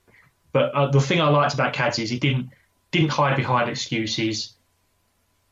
But 0.52 0.74
uh, 0.74 0.90
the 0.90 1.00
thing 1.00 1.20
I 1.20 1.28
liked 1.28 1.54
about 1.54 1.72
Cads 1.72 1.98
is 1.98 2.10
he 2.10 2.18
didn't 2.18 2.50
didn't 2.90 3.10
hide 3.10 3.36
behind 3.36 3.70
excuses. 3.70 4.54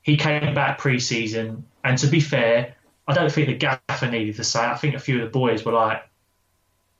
He 0.02 0.16
came 0.16 0.54
back 0.54 0.78
pre-season, 0.78 1.64
and 1.82 1.96
to 1.98 2.08
be 2.08 2.20
fair, 2.20 2.74
I 3.08 3.14
don't 3.14 3.32
think 3.32 3.46
the 3.46 3.54
gaffer 3.54 4.10
needed 4.10 4.36
to 4.36 4.44
say. 4.44 4.64
I 4.64 4.76
think 4.76 4.94
a 4.94 4.98
few 4.98 5.16
of 5.16 5.22
the 5.22 5.30
boys 5.30 5.64
were 5.64 5.72
like, 5.72 6.02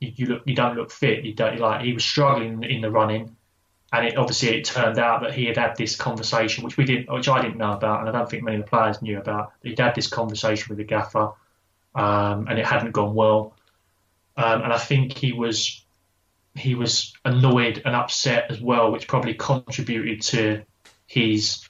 "You, 0.01 0.12
you 0.16 0.26
look, 0.26 0.43
you 0.47 0.55
don't 0.55 0.76
look 0.76 0.90
fit. 0.90 1.24
You 1.24 1.35
don't 1.35 1.59
like." 1.59 1.82
He 1.82 1.93
was 1.93 2.05
struggling 2.05 2.62
in 2.62 2.81
the 2.81 2.90
running, 2.90 3.36
and 3.95 4.07
it 4.07 4.16
obviously 4.16 4.49
it 4.49 4.65
turned 4.65 4.99
out 4.99 5.23
that 5.23 5.35
he 5.35 5.45
had 5.45 5.57
had 5.57 5.77
this 5.77 5.95
conversation, 5.95 6.65
which 6.65 6.77
we 6.77 6.85
didn't, 6.85 7.12
which 7.12 7.29
I 7.29 7.41
didn't 7.41 7.59
know 7.59 7.73
about, 7.73 8.01
and 8.01 8.09
I 8.09 8.12
don't 8.12 8.29
think 8.29 8.43
many 8.43 8.57
of 8.57 8.65
the 8.65 8.69
players 8.69 9.01
knew 9.01 9.19
about. 9.19 9.53
He'd 9.62 9.79
had 9.79 9.95
this 9.95 10.09
conversation 10.09 10.66
with 10.69 10.79
the 10.79 10.85
gaffer, 10.85 11.31
um, 11.95 12.49
and 12.49 12.59
it 12.59 12.66
hadn't 12.66 12.91
gone 12.91 13.15
well. 13.15 13.55
Um, 14.37 14.62
and 14.62 14.73
I 14.73 14.79
think 14.79 15.16
he 15.16 15.33
was 15.33 15.81
he 16.57 16.75
was 16.75 17.12
annoyed 17.25 17.83
and 17.85 17.95
upset 17.95 18.51
as 18.51 18.61
well, 18.61 18.91
which 18.91 19.07
probably 19.07 19.35
contributed 19.35 20.23
to 20.23 20.62
his 21.07 21.69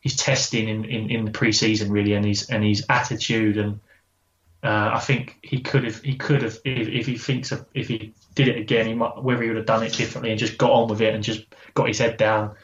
his 0.00 0.16
testing 0.16 0.68
in, 0.68 0.86
in, 0.86 1.10
in 1.10 1.24
the 1.26 1.30
preseason 1.30 1.90
really, 1.90 2.14
and 2.14 2.24
his 2.24 2.48
and 2.48 2.64
his 2.64 2.86
attitude 2.88 3.58
and 3.58 3.78
uh, 4.62 4.90
I 4.94 5.00
think 5.00 5.38
he 5.42 5.60
could 5.60 5.84
have 5.84 6.02
he 6.02 6.16
could 6.16 6.42
have 6.42 6.58
if, 6.64 6.88
if 6.88 7.06
he 7.06 7.18
thinks 7.18 7.52
of, 7.52 7.66
if 7.74 7.88
he 7.88 8.14
did 8.34 8.48
it 8.48 8.56
again, 8.56 8.86
he 8.86 8.94
might 8.94 9.22
whether 9.22 9.42
he 9.42 9.48
would 9.48 9.58
have 9.58 9.66
done 9.66 9.82
it 9.82 9.92
differently 9.92 10.30
and 10.30 10.38
just 10.38 10.56
got 10.56 10.70
on 10.70 10.88
with 10.88 11.02
it 11.02 11.14
and 11.14 11.22
just 11.22 11.44
got 11.78 11.88
his 11.88 11.98
head 11.98 12.16
down. 12.16 12.56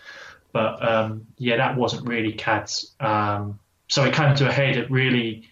But 0.52 0.86
um, 0.86 1.26
yeah, 1.38 1.56
that 1.56 1.76
wasn't 1.76 2.06
really 2.06 2.32
Cad's. 2.32 2.94
Um, 3.00 3.58
so 3.88 4.04
it 4.04 4.14
came 4.14 4.34
to 4.34 4.48
a 4.48 4.52
head. 4.52 4.76
It 4.76 4.90
really, 4.90 5.48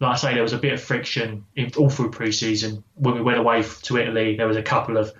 like 0.00 0.12
I 0.12 0.16
say, 0.16 0.34
there 0.34 0.42
was 0.42 0.52
a 0.52 0.58
bit 0.58 0.72
of 0.72 0.82
friction 0.82 1.44
in, 1.54 1.70
all 1.76 1.90
through 1.90 2.10
pre-season. 2.10 2.82
When 2.94 3.14
we 3.14 3.22
went 3.22 3.38
away 3.38 3.62
to 3.62 3.96
Italy, 3.96 4.36
there 4.36 4.48
was 4.48 4.56
a 4.56 4.62
couple 4.62 4.96
of 4.96 5.12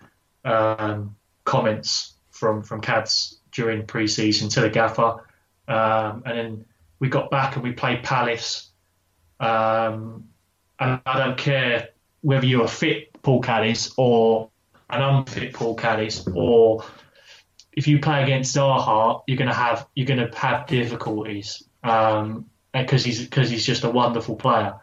um, 0.44 1.16
comments 1.44 2.14
from 2.30 2.62
from 2.62 2.80
Cads 2.80 3.38
during 3.52 3.86
pre-season 3.86 4.48
to 4.48 4.60
the 4.62 4.70
gaffer, 4.70 5.24
um, 5.68 6.22
and 6.24 6.38
then 6.38 6.64
we 6.98 7.08
got 7.08 7.30
back 7.30 7.56
and 7.56 7.62
we 7.62 7.72
played 7.72 8.02
Palace. 8.02 8.70
Um, 9.38 10.28
and 10.78 11.00
I 11.04 11.18
don't 11.18 11.38
care 11.38 11.88
whether 12.22 12.46
you're 12.46 12.64
a 12.64 12.68
fit 12.68 13.12
Paul 13.22 13.40
Caddis 13.42 13.92
or 13.96 14.50
an 14.90 15.02
unfit 15.02 15.52
Paul 15.54 15.76
Caddis, 15.76 16.26
or 16.34 16.84
if 17.72 17.88
you 17.88 17.98
play 17.98 18.22
against 18.22 18.54
Zaha, 18.54 19.22
you're 19.26 19.38
going 19.38 19.48
to 19.48 19.54
have 19.54 19.86
you're 19.94 20.06
going 20.06 20.30
to 20.30 20.36
have 20.36 20.66
difficulties 20.66 21.62
um, 21.82 22.48
because 22.72 23.04
he's 23.04 23.20
because 23.20 23.50
he's 23.50 23.64
just 23.64 23.84
a 23.84 23.90
wonderful 23.90 24.36
player. 24.36 24.74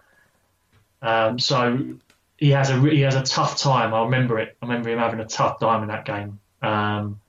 Um, 1.02 1.40
so 1.40 1.96
he 2.38 2.50
has 2.52 2.70
a 2.70 2.80
he 2.82 3.02
has 3.02 3.16
a 3.16 3.24
tough 3.24 3.58
time. 3.58 3.94
I 3.94 4.04
remember 4.04 4.40
it. 4.40 4.58
I 4.62 4.66
remember 4.66 4.90
him 4.90 5.00
having 5.00 5.20
a 5.20 5.26
tough 5.26 5.60
time 5.60 5.84
in 5.84 5.90
that 5.90 6.06
game. 6.06 6.40
Um, 6.62 7.22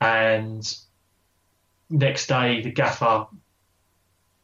and 0.00 0.76
next 1.88 2.26
day, 2.26 2.60
the 2.60 2.70
gaffer 2.70 3.26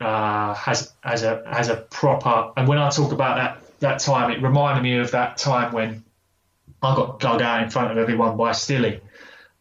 uh, 0.01 0.55
has 0.55 0.93
has 1.03 1.23
a 1.23 1.43
has 1.47 1.69
a 1.69 1.77
proper. 1.77 2.53
And 2.57 2.67
when 2.67 2.79
I 2.79 2.89
talk 2.89 3.13
about 3.13 3.37
that 3.37 3.81
that 3.81 3.99
time, 3.99 4.31
it 4.31 4.43
reminded 4.43 4.83
me 4.83 4.97
of 4.97 5.11
that 5.11 5.37
time 5.37 5.73
when 5.73 6.05
I 6.83 6.97
got 6.97 7.21
dug 7.21 7.43
out 7.43 7.63
in 7.63 7.71
front 7.71 7.93
of 7.93 7.99
everyone 7.99 8.37
by 8.37 8.53
Stilly 8.53 9.01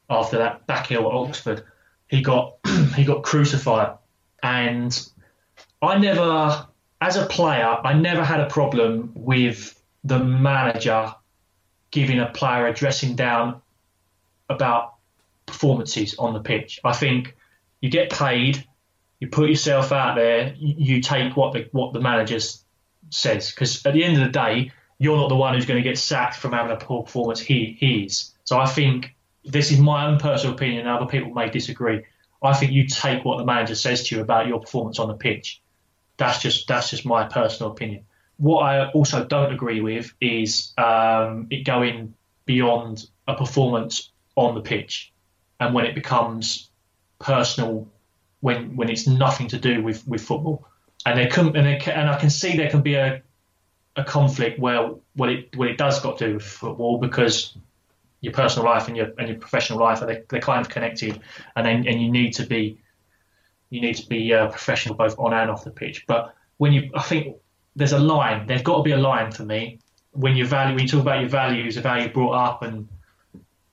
after 0.10 0.38
that 0.38 0.65
back 0.68 0.88
hill 0.88 1.07
at 1.07 1.14
Oxford. 1.14 1.64
He 2.07 2.22
got 2.22 2.57
he 2.95 3.03
got 3.03 3.23
crucified, 3.23 3.98
and 4.44 5.07
I 5.82 5.98
never, 5.98 6.68
as 7.02 7.18
a 7.18 7.26
player, 7.26 7.77
I 7.84 7.94
never 7.94 8.23
had 8.23 8.40
a 8.40 8.48
problem 8.48 9.11
with 9.15 9.82
the 10.03 10.19
manager 10.19 11.14
giving 11.91 12.19
a 12.19 12.27
player 12.27 12.68
a 12.68 12.73
dressing 12.73 13.15
down 13.15 13.61
about 14.49 14.95
performances 15.45 16.15
on 16.18 16.34
the 16.34 16.40
pitch. 16.40 16.80
I 16.84 16.94
think 16.94 17.36
you 17.82 17.90
get 17.90 18.11
paid, 18.11 18.64
you 19.19 19.27
put 19.27 19.49
yourself 19.49 19.91
out 19.91 20.15
there, 20.15 20.53
you, 20.57 21.02
take 21.02 21.36
what 21.36 21.53
the 21.53 21.68
what 21.72 21.94
the 21.94 22.02
manager 22.02 22.40
says 23.10 23.52
because 23.52 23.86
at 23.86 23.94
the 23.94 24.03
end 24.03 24.18
of 24.18 24.23
the 24.23 24.32
day, 24.32 24.72
you're 24.98 25.18
not 25.18 25.30
the 25.30 25.36
one 25.36 25.53
who's 25.53 25.65
going 25.65 25.82
to 25.82 25.88
get 25.88 25.98
sacked 25.98 26.36
from 26.36 26.52
having 26.52 26.72
a 26.72 26.77
poor 26.77 27.03
performance. 27.03 27.40
He, 27.40 27.76
he 27.80 28.03
is. 28.03 28.34
So 28.44 28.57
I 28.60 28.65
think 28.65 29.15
this 29.46 29.72
is 29.72 29.80
my 29.80 30.08
own 30.08 30.20
personal 30.20 30.56
opinion. 30.56 30.82
And 30.82 30.90
other 30.90 31.06
people 31.06 31.34
may 31.34 31.50
disagree. 31.50 32.04
I 32.42 32.54
think 32.54 32.72
you 32.72 32.88
take 32.88 33.26
what 33.26 33.38
the 33.38 33.46
manager 33.46 33.76
says 33.76 34.08
to 34.08 34.16
you 34.16 34.22
about 34.22 34.48
your 34.48 34.60
performance 34.60 35.00
on 35.00 35.08
the 35.08 35.16
pitch. 35.16 35.62
That's 36.18 36.42
just 36.42 36.68
that's 36.68 36.90
just 36.90 37.06
my 37.06 37.26
personal 37.26 37.72
opinion. 37.72 38.06
What 38.38 38.60
I 38.60 38.90
also 38.90 39.26
don't 39.26 39.54
agree 39.54 39.82
with 39.82 40.14
is 40.22 40.74
um, 40.78 41.48
it 41.50 41.66
going 41.66 42.14
beyond 42.46 43.06
a 43.28 43.36
performance 43.36 44.12
on 44.36 44.56
the 44.56 44.62
pitch, 44.62 45.14
and 45.60 45.74
when 45.74 45.86
it 45.86 45.96
becomes 45.96 46.70
personal, 47.20 47.88
when 48.42 48.76
when 48.76 48.90
it's 48.90 49.08
nothing 49.08 49.48
to 49.50 49.58
do 49.58 49.82
with, 49.82 50.08
with 50.08 50.22
football, 50.22 50.68
and 51.06 51.18
there 51.18 51.30
can 51.30 51.48
and, 51.48 51.66
there, 51.66 51.98
and 51.98 52.10
I 52.10 52.18
can 52.18 52.30
see 52.30 52.56
there 52.56 52.70
can 52.70 52.82
be 52.82 52.96
a 52.96 53.22
a 53.96 54.04
conflict 54.04 54.60
where 54.60 54.92
what 55.16 55.30
it 55.30 55.56
what 55.56 55.70
it 55.70 55.78
does 55.78 56.00
got 56.02 56.18
to 56.20 56.28
do 56.28 56.34
with 56.36 56.44
football 56.44 56.98
because 56.98 57.58
your 58.26 58.34
personal 58.34 58.68
life 58.68 58.88
and 58.88 58.97
your 58.97 59.14
and 59.19 59.27
your 59.30 59.38
professional 59.38 59.80
life 59.80 60.02
are 60.02 60.07
they, 60.07 60.23
they're 60.30 60.41
kind 60.41 60.65
of 60.65 60.69
connected, 60.69 61.22
and 61.56 61.65
then 61.65 61.88
and 61.88 62.02
you 62.02 62.11
need 62.11 62.34
to 62.34 62.45
be 62.45 62.77
you 63.69 63.81
need 63.81 63.95
to 63.95 64.07
be 64.10 64.34
uh, 64.34 64.47
professional 64.47 64.95
both 64.95 65.18
on 65.19 65.34
and 65.34 65.49
off 65.52 65.64
the 65.64 65.72
pitch. 65.72 66.06
But 66.07 66.34
when 66.57 66.73
you, 66.73 66.89
I 66.95 67.03
think 67.03 67.38
there's 67.76 67.93
a 67.93 67.99
line. 67.99 68.47
There's 68.47 68.64
got 68.64 68.77
to 68.77 68.84
be 68.84 68.91
a 68.91 68.97
line 68.97 69.31
for 69.31 69.45
me 69.45 69.80
when 70.11 70.35
you 70.35 70.45
value 70.47 70.73
when 70.76 70.84
you 70.84 70.89
talk 70.89 71.02
about 71.02 71.19
your 71.19 71.30
values 71.30 71.77
of 71.77 71.84
how 71.84 71.97
you 71.97 72.10
brought 72.10 72.34
up 72.34 72.64
and 72.64 72.88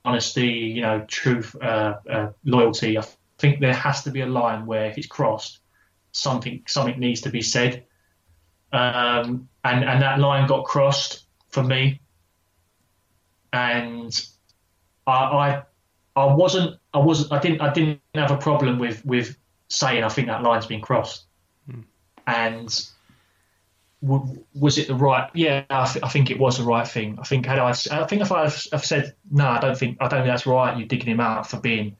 honesty, 0.05 0.47
you 0.47 0.81
know, 0.81 1.03
truth, 1.07 1.55
uh, 1.61 1.95
uh, 2.09 2.29
loyalty. 2.43 2.97
I 2.97 3.03
think 3.39 3.59
there 3.59 3.73
has 3.73 4.03
to 4.03 4.11
be 4.11 4.21
a 4.21 4.27
line 4.27 4.65
where 4.67 4.85
if 4.85 4.97
it's 4.97 5.07
crossed, 5.07 5.59
something 6.11 6.63
something 6.67 6.99
needs 6.99 7.21
to 7.21 7.31
be 7.31 7.41
said. 7.41 7.85
Um, 8.71 9.49
and 9.63 9.83
and 9.83 10.01
that 10.01 10.19
line 10.19 10.47
got 10.47 10.65
crossed 10.65 11.25
for 11.49 11.63
me, 11.63 12.01
and 13.51 14.13
I, 15.05 15.11
I 15.13 15.63
I 16.15 16.25
wasn't 16.33 16.79
I 16.93 16.99
wasn't 16.99 17.31
I 17.31 17.39
didn't 17.39 17.61
I 17.61 17.73
didn't 17.73 18.01
have 18.15 18.31
a 18.31 18.37
problem 18.37 18.79
with 18.79 19.05
with 19.05 19.37
saying 19.67 20.03
I 20.03 20.09
think 20.09 20.27
that 20.27 20.43
line's 20.43 20.65
been 20.65 20.81
crossed, 20.81 21.25
and 22.27 22.89
w- 24.03 24.45
was 24.53 24.77
it 24.77 24.87
the 24.87 24.95
right? 24.95 25.29
Yeah, 25.33 25.65
I, 25.69 25.85
th- 25.85 26.03
I 26.03 26.09
think 26.09 26.29
it 26.29 26.39
was 26.39 26.57
the 26.57 26.63
right 26.63 26.87
thing. 26.87 27.17
I 27.19 27.23
think 27.23 27.45
had 27.45 27.59
I 27.59 27.69
I 27.69 28.05
think 28.05 28.21
if 28.21 28.31
I've, 28.31 28.67
I've 28.71 28.85
said 28.85 29.15
no, 29.31 29.47
I 29.47 29.59
don't 29.59 29.77
think 29.77 29.97
I 29.99 30.07
don't 30.07 30.19
think 30.19 30.27
that's 30.27 30.45
right. 30.45 30.77
You're 30.77 30.87
digging 30.87 31.09
him 31.09 31.19
out 31.19 31.49
for 31.49 31.59
being 31.59 31.97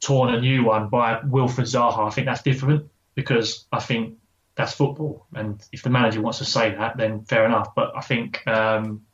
torn 0.00 0.34
a 0.34 0.40
new 0.40 0.64
one 0.64 0.88
by 0.88 1.20
Wilfried 1.20 1.66
Zaha. 1.66 2.06
I 2.06 2.10
think 2.10 2.26
that's 2.26 2.42
different 2.42 2.90
because 3.14 3.66
I 3.72 3.80
think 3.80 4.18
that's 4.56 4.74
football, 4.74 5.26
and 5.34 5.62
if 5.72 5.82
the 5.82 5.90
manager 5.90 6.20
wants 6.20 6.38
to 6.38 6.44
say 6.44 6.74
that, 6.74 6.96
then 6.96 7.24
fair 7.24 7.44
enough. 7.46 7.74
But 7.74 7.96
I 7.96 8.00
think 8.00 8.46
um, 8.46 9.06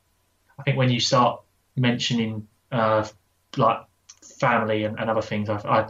I 0.59 0.63
think 0.63 0.77
when 0.77 0.91
you 0.91 1.01
start 1.01 1.43
mentioning 1.77 2.47
uh, 2.73 3.07
like 3.57 3.81
family 4.39 4.85
and, 4.85 4.99
and 4.99 5.11
other 5.11 5.23
things, 5.23 5.49
I, 5.49 5.57
I, 5.57 5.87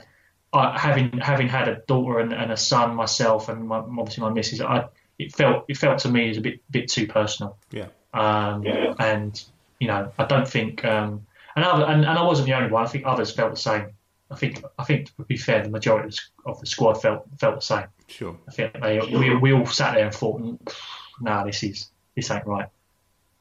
I, 0.53 0.79
having 0.79 1.19
having 1.19 1.49
had 1.49 1.69
a 1.69 1.77
daughter 1.87 2.19
and, 2.19 2.33
and 2.33 2.51
a 2.53 2.57
son 2.57 2.95
myself, 2.95 3.49
and 3.49 3.69
my, 3.69 3.79
obviously 3.79 4.23
my 4.23 4.31
missus, 4.31 4.61
I 4.61 4.87
it 5.19 5.35
felt 5.35 5.65
it 5.69 5.77
felt 5.77 5.99
to 6.01 6.09
me 6.11 6.31
as 6.31 6.37
a 6.39 6.41
bit 6.41 6.61
bit 6.71 6.89
too 6.91 7.07
personal. 7.07 7.59
Yeah. 7.71 7.87
Um, 8.15 8.63
Yeah. 8.65 8.95
And 8.99 9.43
you 9.79 9.89
know, 9.89 10.13
I 10.19 10.25
don't 10.27 10.47
think, 10.47 10.85
um, 10.85 11.27
and, 11.57 11.65
other, 11.65 11.85
and 11.85 12.05
and 12.05 12.19
I 12.19 12.23
wasn't 12.23 12.47
the 12.49 12.55
only 12.55 12.71
one. 12.71 12.85
I 12.85 12.89
think 12.89 13.05
others 13.07 13.31
felt 13.33 13.51
the 13.53 13.57
same. 13.61 13.87
I 14.31 14.37
think 14.37 14.63
I 14.79 14.85
think 14.85 15.07
to 15.17 15.23
be 15.25 15.37
fair, 15.37 15.63
the 15.63 15.69
majority 15.71 16.07
of 16.09 16.13
the, 16.13 16.17
s- 16.17 16.31
of 16.47 16.61
the 16.61 16.67
squad 16.67 16.95
felt 16.95 17.27
felt 17.39 17.55
the 17.57 17.61
same. 17.61 17.87
Sure. 18.09 18.37
I 18.49 18.53
think 18.53 18.81
they, 18.81 18.99
we 19.01 19.35
we 19.37 19.53
all 19.53 19.67
sat 19.67 19.95
there 19.95 20.05
and 20.07 20.15
thought, 20.15 20.41
"Mm, 20.41 20.59
nah, 21.21 21.45
this 21.45 21.63
is 21.63 21.91
this 22.17 22.31
ain't 22.31 22.47
right. 22.47 22.69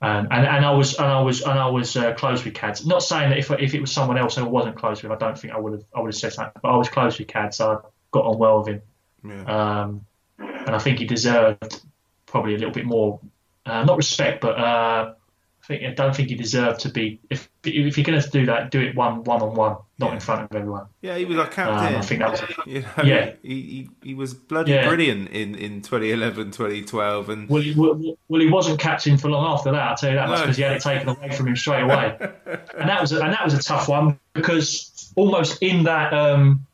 Um, 0.01 0.27
and 0.31 0.45
and 0.45 0.65
I 0.65 0.71
was 0.71 0.95
and 0.95 1.07
I 1.07 1.21
was 1.21 1.41
and 1.41 1.59
I 1.59 1.67
was 1.67 1.97
uh, 1.97 2.13
close 2.13 2.45
with 2.45 2.53
Cads. 2.53 2.85
Not 2.85 3.03
saying 3.03 3.31
that 3.31 3.37
if 3.37 3.51
if 3.51 3.73
it 3.73 3.81
was 3.81 3.91
someone 3.91 4.17
else 4.17 4.37
I 4.37 4.43
wasn't 4.43 4.77
close 4.77 5.03
with, 5.03 5.11
I 5.11 5.15
don't 5.15 5.37
think 5.37 5.53
I 5.53 5.59
would 5.59 5.73
have 5.73 5.83
I 5.93 5.99
would 5.99 6.13
have 6.13 6.15
said 6.15 6.33
that. 6.37 6.53
But 6.61 6.69
I 6.69 6.77
was 6.77 6.87
close 6.87 7.19
with 7.19 7.27
Cads, 7.27 7.57
so 7.57 7.71
I 7.71 7.87
got 8.11 8.25
on 8.25 8.37
well 8.37 8.59
with 8.59 8.67
him. 8.67 8.81
Yeah. 9.25 9.81
Um, 9.81 10.05
and 10.37 10.69
I 10.69 10.79
think 10.79 10.99
he 10.99 11.05
deserved 11.05 11.81
probably 12.25 12.55
a 12.55 12.57
little 12.57 12.73
bit 12.73 12.85
more, 12.85 13.19
uh, 13.65 13.83
not 13.83 13.97
respect, 13.97 14.39
but 14.39 14.57
uh, 14.57 15.13
I 15.61 15.65
think 15.67 15.83
I 15.83 15.91
don't 15.93 16.15
think 16.15 16.29
he 16.29 16.35
deserved 16.35 16.79
to 16.81 16.89
be. 16.89 17.19
If 17.29 17.49
if 17.63 17.97
you're 17.97 18.03
going 18.05 18.19
to 18.19 18.29
do 18.29 18.45
that, 18.47 18.71
do 18.71 18.79
it 18.81 18.95
one 18.95 19.23
one 19.23 19.41
on 19.41 19.53
one, 19.53 19.77
not 19.99 20.13
in 20.13 20.19
front 20.19 20.41
of 20.49 20.55
everyone. 20.55 20.85
Yeah, 21.01 21.15
he 21.17 21.25
was 21.25 21.37
our 21.37 21.47
captain. 21.47 21.93
Um, 21.93 21.99
I 21.99 22.01
think 22.01 22.21
that 22.21 22.31
was 22.31 22.41
You 22.65 22.81
know, 22.81 22.87
yeah. 23.03 23.33
he, 23.43 23.61
he, 23.61 23.89
he 24.01 24.13
was 24.15 24.33
bloody 24.33 24.71
Yeah. 24.71 24.87
brilliant 24.87 25.29
in, 25.29 25.53
in 25.55 25.81
2011, 25.81 26.51
2012. 26.51 27.29
And 27.29 27.49
Well, 27.49 27.61
he, 27.61 27.73
well, 27.75 28.01
well, 28.29 28.41
he 28.41 28.49
wasn't 28.49 28.79
captain 28.79 29.17
for 29.17 29.29
long 29.29 29.45
after 29.53 29.71
that. 29.71 29.81
I'll 29.81 29.95
tell 29.95 30.09
you 30.09 30.15
that 30.15 30.29
much 30.29 30.39
No. 30.39 30.43
because 30.45 30.57
he 30.57 30.63
had 30.63 30.71
it 30.73 30.81
taken 30.81 31.09
away 31.09 31.29
from 31.31 31.47
him 31.47 31.55
straight 31.55 31.83
away, 31.83 32.17
and 32.77 32.89
that 32.89 33.01
was 33.01 33.11
a, 33.11 33.21
and 33.21 33.33
that 33.33 33.43
was 33.45 33.53
a 33.53 33.61
tough 33.61 33.87
one 33.89 34.17
because 34.33 35.11
almost 35.15 35.61
in 35.61 35.83
that 35.83 36.13
um, 36.13 36.65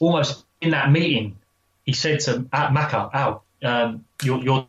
almost 0.00 0.44
in 0.60 0.70
that 0.72 0.90
meeting, 0.90 1.36
he 1.86 1.92
said 1.92 2.20
to 2.20 2.46
uh, 2.52 2.68
Maka, 2.72 3.08
"Al, 3.14 3.44
um, 3.62 4.04
you're 4.22 4.42
you're 4.42 4.66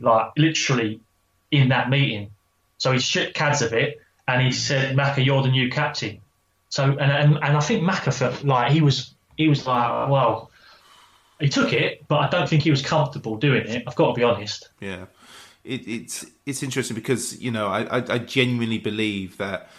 like 0.00 0.32
literally 0.36 1.00
in 1.50 1.68
that 1.68 1.88
meeting." 1.88 2.30
So 2.84 2.92
he 2.92 2.98
shook 2.98 3.32
Cads 3.32 3.62
a 3.62 3.70
bit, 3.70 4.02
and 4.28 4.42
he 4.42 4.52
said, 4.52 4.94
"Maka, 4.94 5.22
you're 5.22 5.42
the 5.42 5.48
new 5.48 5.70
captain." 5.70 6.20
So 6.68 6.84
and 6.84 7.00
and, 7.00 7.38
and 7.42 7.56
I 7.56 7.60
think 7.60 7.82
Maka 7.82 8.12
felt 8.12 8.44
like 8.44 8.72
he 8.72 8.82
was 8.82 9.14
he 9.38 9.48
was 9.48 9.66
like, 9.66 10.10
well. 10.10 10.50
He 11.40 11.48
took 11.48 11.72
it, 11.72 12.06
but 12.06 12.18
I 12.18 12.28
don't 12.28 12.48
think 12.48 12.62
he 12.62 12.70
was 12.70 12.82
comfortable 12.82 13.36
doing 13.36 13.66
it. 13.66 13.84
I've 13.86 13.96
got 13.96 14.08
to 14.08 14.14
be 14.14 14.22
honest. 14.22 14.68
Yeah, 14.80 15.06
it, 15.64 15.88
it's 15.88 16.26
it's 16.44 16.62
interesting 16.62 16.94
because 16.94 17.40
you 17.40 17.50
know 17.50 17.68
I, 17.68 17.84
I 17.84 18.04
I 18.16 18.18
genuinely 18.18 18.78
believe 18.78 19.38
that 19.38 19.70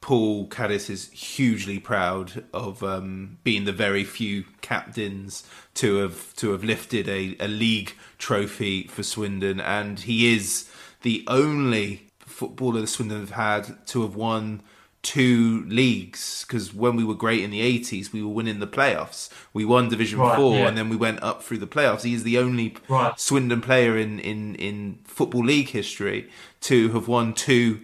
Paul 0.00 0.46
Caddis 0.46 0.88
is 0.88 1.10
hugely 1.10 1.80
proud 1.80 2.44
of 2.54 2.82
um, 2.84 3.38
being 3.42 3.64
the 3.64 3.72
very 3.72 4.04
few 4.04 4.44
captains 4.60 5.44
to 5.74 5.96
have 5.96 6.34
to 6.36 6.52
have 6.52 6.62
lifted 6.62 7.08
a, 7.08 7.36
a 7.40 7.48
league 7.48 7.92
trophy 8.18 8.86
for 8.86 9.02
Swindon, 9.02 9.60
and 9.60 9.98
he 9.98 10.32
is 10.32 10.70
the 11.02 11.24
only 11.26 12.11
footballer 12.42 12.86
Swindon 12.86 13.20
have 13.20 13.30
had 13.30 13.86
to 13.88 14.02
have 14.02 14.14
won 14.16 14.62
two 15.02 15.64
leagues 15.66 16.44
because 16.46 16.72
when 16.72 16.94
we 16.94 17.02
were 17.04 17.14
great 17.14 17.42
in 17.42 17.50
the 17.50 17.60
80s 17.80 18.12
we 18.12 18.22
were 18.22 18.28
winning 18.38 18.60
the 18.60 18.68
playoffs 18.78 19.28
we 19.52 19.64
won 19.64 19.88
division 19.88 20.20
Right, 20.20 20.36
4 20.36 20.54
yeah. 20.54 20.68
and 20.68 20.78
then 20.78 20.88
we 20.88 20.96
went 20.96 21.20
up 21.24 21.42
through 21.42 21.58
the 21.58 21.66
playoffs 21.66 22.02
he's 22.02 22.22
the 22.22 22.38
only 22.38 22.76
Right. 22.88 23.18
swindon 23.18 23.60
player 23.60 23.98
in, 23.98 24.20
in, 24.20 24.54
in 24.56 24.98
football 25.04 25.44
league 25.44 25.70
history 25.70 26.30
to 26.62 26.90
have 26.92 27.08
won 27.08 27.34
two 27.34 27.80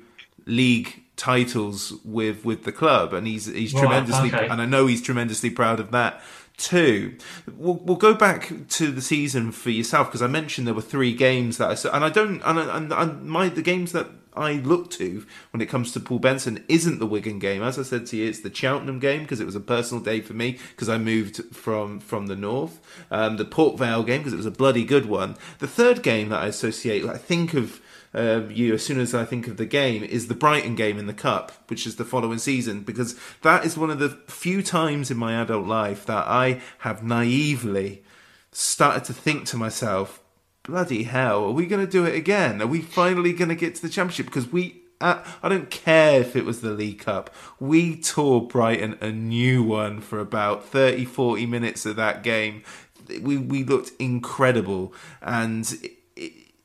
league 0.46 1.02
titles 1.16 1.94
with 2.04 2.44
with 2.44 2.62
the 2.62 2.70
club 2.72 3.12
and 3.12 3.26
he's 3.26 3.46
he's 3.46 3.74
Right, 3.74 3.80
tremendously 3.80 4.28
okay. 4.32 4.46
and 4.48 4.62
I 4.62 4.66
know 4.66 4.86
he's 4.86 5.02
tremendously 5.02 5.50
proud 5.50 5.80
of 5.80 5.90
that 5.90 6.20
too. 6.56 7.16
We'll, 7.56 7.74
we'll 7.86 7.96
go 7.96 8.14
back 8.14 8.52
to 8.78 8.90
the 8.90 9.00
season 9.02 9.52
for 9.52 9.70
yourself 9.70 10.08
because 10.08 10.22
I 10.22 10.26
mentioned 10.26 10.66
there 10.66 10.74
were 10.74 10.82
three 10.82 11.14
games 11.14 11.56
that 11.58 11.70
I 11.70 11.74
saw, 11.74 11.90
and 11.94 12.04
I 12.04 12.10
don't, 12.10 12.42
and, 12.44 12.58
and, 12.58 12.92
and 12.92 13.22
my 13.30 13.48
the 13.48 13.62
games 13.62 13.92
that 13.92 14.08
I 14.38 14.54
look 14.54 14.90
to 14.92 15.26
when 15.52 15.60
it 15.60 15.68
comes 15.68 15.92
to 15.92 16.00
Paul 16.00 16.18
Benson 16.18 16.64
isn't 16.68 16.98
the 16.98 17.06
Wigan 17.06 17.38
game. 17.38 17.62
As 17.62 17.78
I 17.78 17.82
said 17.82 18.06
to 18.06 18.16
you, 18.16 18.28
it's 18.28 18.40
the 18.40 18.54
Cheltenham 18.54 18.98
game 18.98 19.22
because 19.22 19.40
it 19.40 19.46
was 19.46 19.56
a 19.56 19.60
personal 19.60 20.02
day 20.02 20.20
for 20.20 20.32
me 20.32 20.58
because 20.70 20.88
I 20.88 20.98
moved 20.98 21.54
from 21.54 22.00
from 22.00 22.26
the 22.26 22.36
north. 22.36 22.80
Um, 23.10 23.36
the 23.36 23.44
Port 23.44 23.78
Vale 23.78 24.02
game 24.02 24.20
because 24.20 24.32
it 24.32 24.36
was 24.36 24.46
a 24.46 24.50
bloody 24.50 24.84
good 24.84 25.06
one. 25.06 25.36
The 25.58 25.68
third 25.68 26.02
game 26.02 26.28
that 26.30 26.42
I 26.42 26.46
associate, 26.46 27.04
I 27.04 27.16
think 27.16 27.54
of 27.54 27.80
um, 28.14 28.50
you 28.50 28.74
as 28.74 28.84
soon 28.84 29.00
as 29.00 29.14
I 29.14 29.24
think 29.24 29.46
of 29.48 29.58
the 29.58 29.66
game 29.66 30.02
is 30.02 30.28
the 30.28 30.34
Brighton 30.34 30.74
game 30.74 30.98
in 30.98 31.06
the 31.06 31.14
cup, 31.14 31.52
which 31.68 31.86
is 31.86 31.96
the 31.96 32.04
following 32.04 32.38
season, 32.38 32.82
because 32.82 33.18
that 33.42 33.64
is 33.64 33.76
one 33.76 33.90
of 33.90 33.98
the 33.98 34.10
few 34.28 34.62
times 34.62 35.10
in 35.10 35.16
my 35.16 35.40
adult 35.40 35.66
life 35.66 36.06
that 36.06 36.26
I 36.26 36.60
have 36.78 37.02
naively 37.02 38.02
started 38.50 39.04
to 39.04 39.12
think 39.12 39.46
to 39.46 39.56
myself, 39.56 40.22
bloody 40.68 41.04
hell, 41.04 41.46
are 41.46 41.52
we 41.52 41.66
going 41.66 41.84
to 41.84 41.90
do 41.90 42.04
it 42.04 42.14
again? 42.14 42.60
Are 42.60 42.66
we 42.66 42.82
finally 42.82 43.32
going 43.32 43.48
to 43.48 43.54
get 43.54 43.74
to 43.76 43.82
the 43.82 43.88
championship? 43.88 44.26
Because 44.26 44.52
we. 44.52 44.82
Uh, 45.00 45.22
I 45.42 45.48
don't 45.48 45.70
care 45.70 46.20
if 46.20 46.34
it 46.34 46.44
was 46.44 46.60
the 46.60 46.72
League 46.72 46.98
Cup. 46.98 47.34
We 47.60 47.96
tore 47.96 48.46
Brighton 48.46 48.98
a 49.00 49.10
new 49.12 49.62
one 49.62 50.00
for 50.00 50.18
about 50.18 50.64
30, 50.64 51.04
40 51.04 51.46
minutes 51.46 51.86
of 51.86 51.96
that 51.96 52.22
game. 52.22 52.64
We 53.22 53.38
we 53.38 53.64
looked 53.64 53.92
incredible, 53.98 54.92
and 55.22 55.72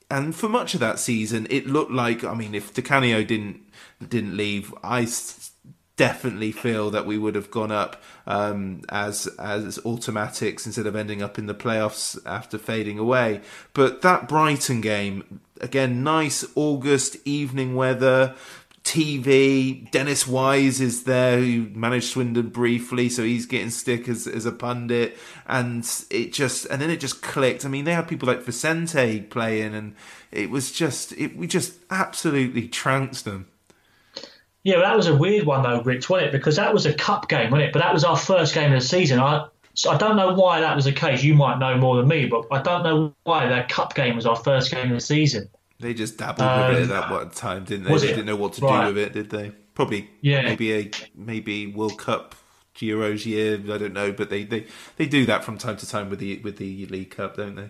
and 0.10 0.36
for 0.36 0.50
much 0.50 0.74
of 0.74 0.80
that 0.82 1.00
season, 1.00 1.48
it 1.50 1.68
looked 1.68 1.92
like 1.92 2.24
I 2.24 2.34
mean, 2.34 2.54
if 2.54 2.74
Di 2.74 2.82
Canio 2.82 3.24
didn't 3.24 3.62
didn't 4.06 4.36
leave, 4.36 4.74
I 4.84 5.06
definitely 5.96 6.52
feel 6.52 6.90
that 6.90 7.06
we 7.06 7.18
would 7.18 7.36
have 7.36 7.52
gone 7.52 7.72
up 7.72 8.02
um, 8.26 8.82
as 8.90 9.28
as 9.40 9.80
automatics 9.86 10.66
instead 10.66 10.88
of 10.88 10.96
ending 10.96 11.22
up 11.22 11.38
in 11.38 11.46
the 11.46 11.54
playoffs 11.54 12.18
after 12.26 12.58
fading 12.58 12.98
away. 13.00 13.42
But 13.74 14.02
that 14.02 14.28
Brighton 14.28 14.82
game 14.82 15.42
again, 15.62 16.04
nice 16.04 16.46
August 16.56 17.18
evening 17.26 17.76
weather. 17.76 18.36
TV. 18.84 19.90
Dennis 19.92 20.28
Wise 20.28 20.82
is 20.82 21.04
there, 21.04 21.40
who 21.40 21.70
managed 21.74 22.08
Swindon 22.10 22.50
briefly, 22.50 23.08
so 23.08 23.24
he's 23.24 23.46
getting 23.46 23.70
stick 23.70 24.10
as, 24.10 24.28
as 24.28 24.46
a 24.46 24.52
pundit, 24.52 25.18
and 25.48 25.90
it 26.10 26.34
just 26.34 26.66
and 26.66 26.82
then 26.82 26.90
it 26.90 27.00
just 27.00 27.22
clicked. 27.22 27.64
I 27.64 27.70
mean, 27.70 27.86
they 27.86 27.94
had 27.94 28.10
people 28.10 28.28
like 28.28 28.44
Vicente 28.44 29.22
playing, 29.22 29.74
and 29.74 29.96
it 30.32 30.50
was 30.50 30.70
just 30.70 31.14
it, 31.14 31.38
we 31.38 31.48
just 31.48 31.76
absolutely 31.90 32.68
trounced 32.68 33.24
them. 33.24 33.48
Yeah, 34.64 34.80
that 34.80 34.96
was 34.96 35.08
a 35.08 35.16
weird 35.16 35.46
one 35.46 35.64
though, 35.64 35.82
Rich, 35.82 36.10
wasn't 36.10 36.30
it? 36.30 36.32
Because 36.32 36.56
that 36.56 36.74
was 36.74 36.86
a 36.86 36.94
cup 36.94 37.28
game, 37.30 37.52
wasn't 37.52 37.68
it? 37.70 37.74
But 37.74 37.80
that 37.80 37.94
was 37.94 38.04
our 38.04 38.18
first 38.18 38.54
game 38.54 38.72
of 38.74 38.82
the 38.82 38.86
season. 38.88 39.20
I 39.20 39.48
so 39.76 39.90
I 39.92 39.98
don't 39.98 40.16
know 40.16 40.34
why 40.34 40.62
that 40.62 40.76
was 40.76 40.86
the 40.86 40.92
case. 40.94 41.24
You 41.24 41.34
might 41.36 41.58
know 41.60 41.78
more 41.78 41.98
than 41.98 42.08
me, 42.08 42.28
but 42.28 42.46
I 42.52 42.62
don't 42.62 42.84
know 42.84 43.14
why 43.24 43.48
that 43.48 43.70
cup 43.70 43.96
game 43.96 44.16
was 44.16 44.26
our 44.26 44.36
first 44.36 44.72
game 44.72 44.86
of 44.92 44.94
the 44.98 45.02
season. 45.02 45.50
They 45.80 45.94
just 45.94 46.18
dabbled 46.18 46.48
Um, 46.48 46.70
with 46.70 46.78
it 46.78 46.82
at 46.84 46.90
that 46.90 47.12
one 47.12 47.30
time, 47.32 47.66
didn't 47.66 47.86
they? 47.86 47.98
They 47.98 48.08
didn't 48.08 48.26
know 48.28 48.36
what 48.36 48.54
to 48.54 48.62
Right. 48.62 48.88
do 48.88 48.94
with 48.94 48.98
it, 49.04 49.14
did 49.14 49.30
they? 49.32 49.52
Probably, 49.74 50.10
Yeah. 50.22 50.44
maybe 50.44 50.74
a 50.74 50.92
maybe 51.16 51.68
World 51.68 51.98
Cup, 51.98 52.36
Euros 52.78 53.26
year. 53.26 53.56
I 53.56 53.78
don't 53.80 53.94
know, 53.94 54.12
but 54.12 54.30
they, 54.30 54.44
they, 54.44 54.68
they 54.98 55.08
do 55.08 55.26
that 55.26 55.44
from 55.44 55.58
time 55.58 55.76
to 55.78 55.90
time 55.90 56.10
with 56.10 56.20
the 56.20 56.38
with 56.40 56.58
the 56.58 56.86
League 56.86 57.10
Cup, 57.12 57.36
don't 57.38 57.56
they? 57.56 57.70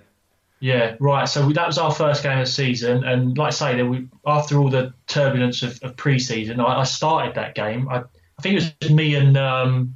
Yeah, 0.64 0.95
right. 1.02 1.26
So 1.27 1.45
we, 1.45 1.52
that 1.56 1.68
was 1.68 1.77
our 1.77 1.91
first 1.94 2.23
game 2.23 2.40
of 2.40 2.45
the 2.45 2.52
season, 2.52 3.03
and 3.03 3.38
like 3.38 3.48
I 3.48 3.49
say, 3.49 3.76
that 3.76 3.85
we 3.85 4.07
after 4.26 4.57
all 4.57 4.69
the 4.69 4.94
turbulence 5.07 5.61
of, 5.61 5.77
of 5.84 5.98
pre-season, 5.98 6.61
I, 6.61 6.80
I 6.80 6.84
started 6.85 7.35
that 7.35 7.53
game. 7.53 7.90
I, 7.90 7.98
I 7.98 8.41
think 8.41 8.61
it 8.61 8.73
was 8.81 8.90
me 8.90 9.15
and 9.15 9.35
um, 9.35 9.95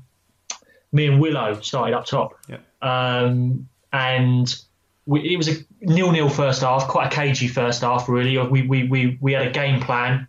me 0.92 1.08
and 1.08 1.22
Willow 1.22 1.62
started 1.62 1.96
up 1.96 2.06
top, 2.06 2.38
Yeah. 2.50 2.58
um, 2.82 3.70
and 3.94 4.54
we, 5.06 5.22
it 5.34 5.38
was 5.38 5.48
a 5.48 5.54
nil-nil 5.80 6.28
first 6.28 6.62
half, 6.62 6.86
quite 6.90 7.14
a 7.14 7.16
cagey 7.16 7.48
first 7.48 7.80
half. 7.82 8.10
Really, 8.10 8.38
we 8.38 8.64
we 8.64 8.84
we, 8.90 9.18
we 9.22 9.32
had 9.32 9.48
a 9.48 9.52
game 9.52 9.80
plan. 9.80 10.28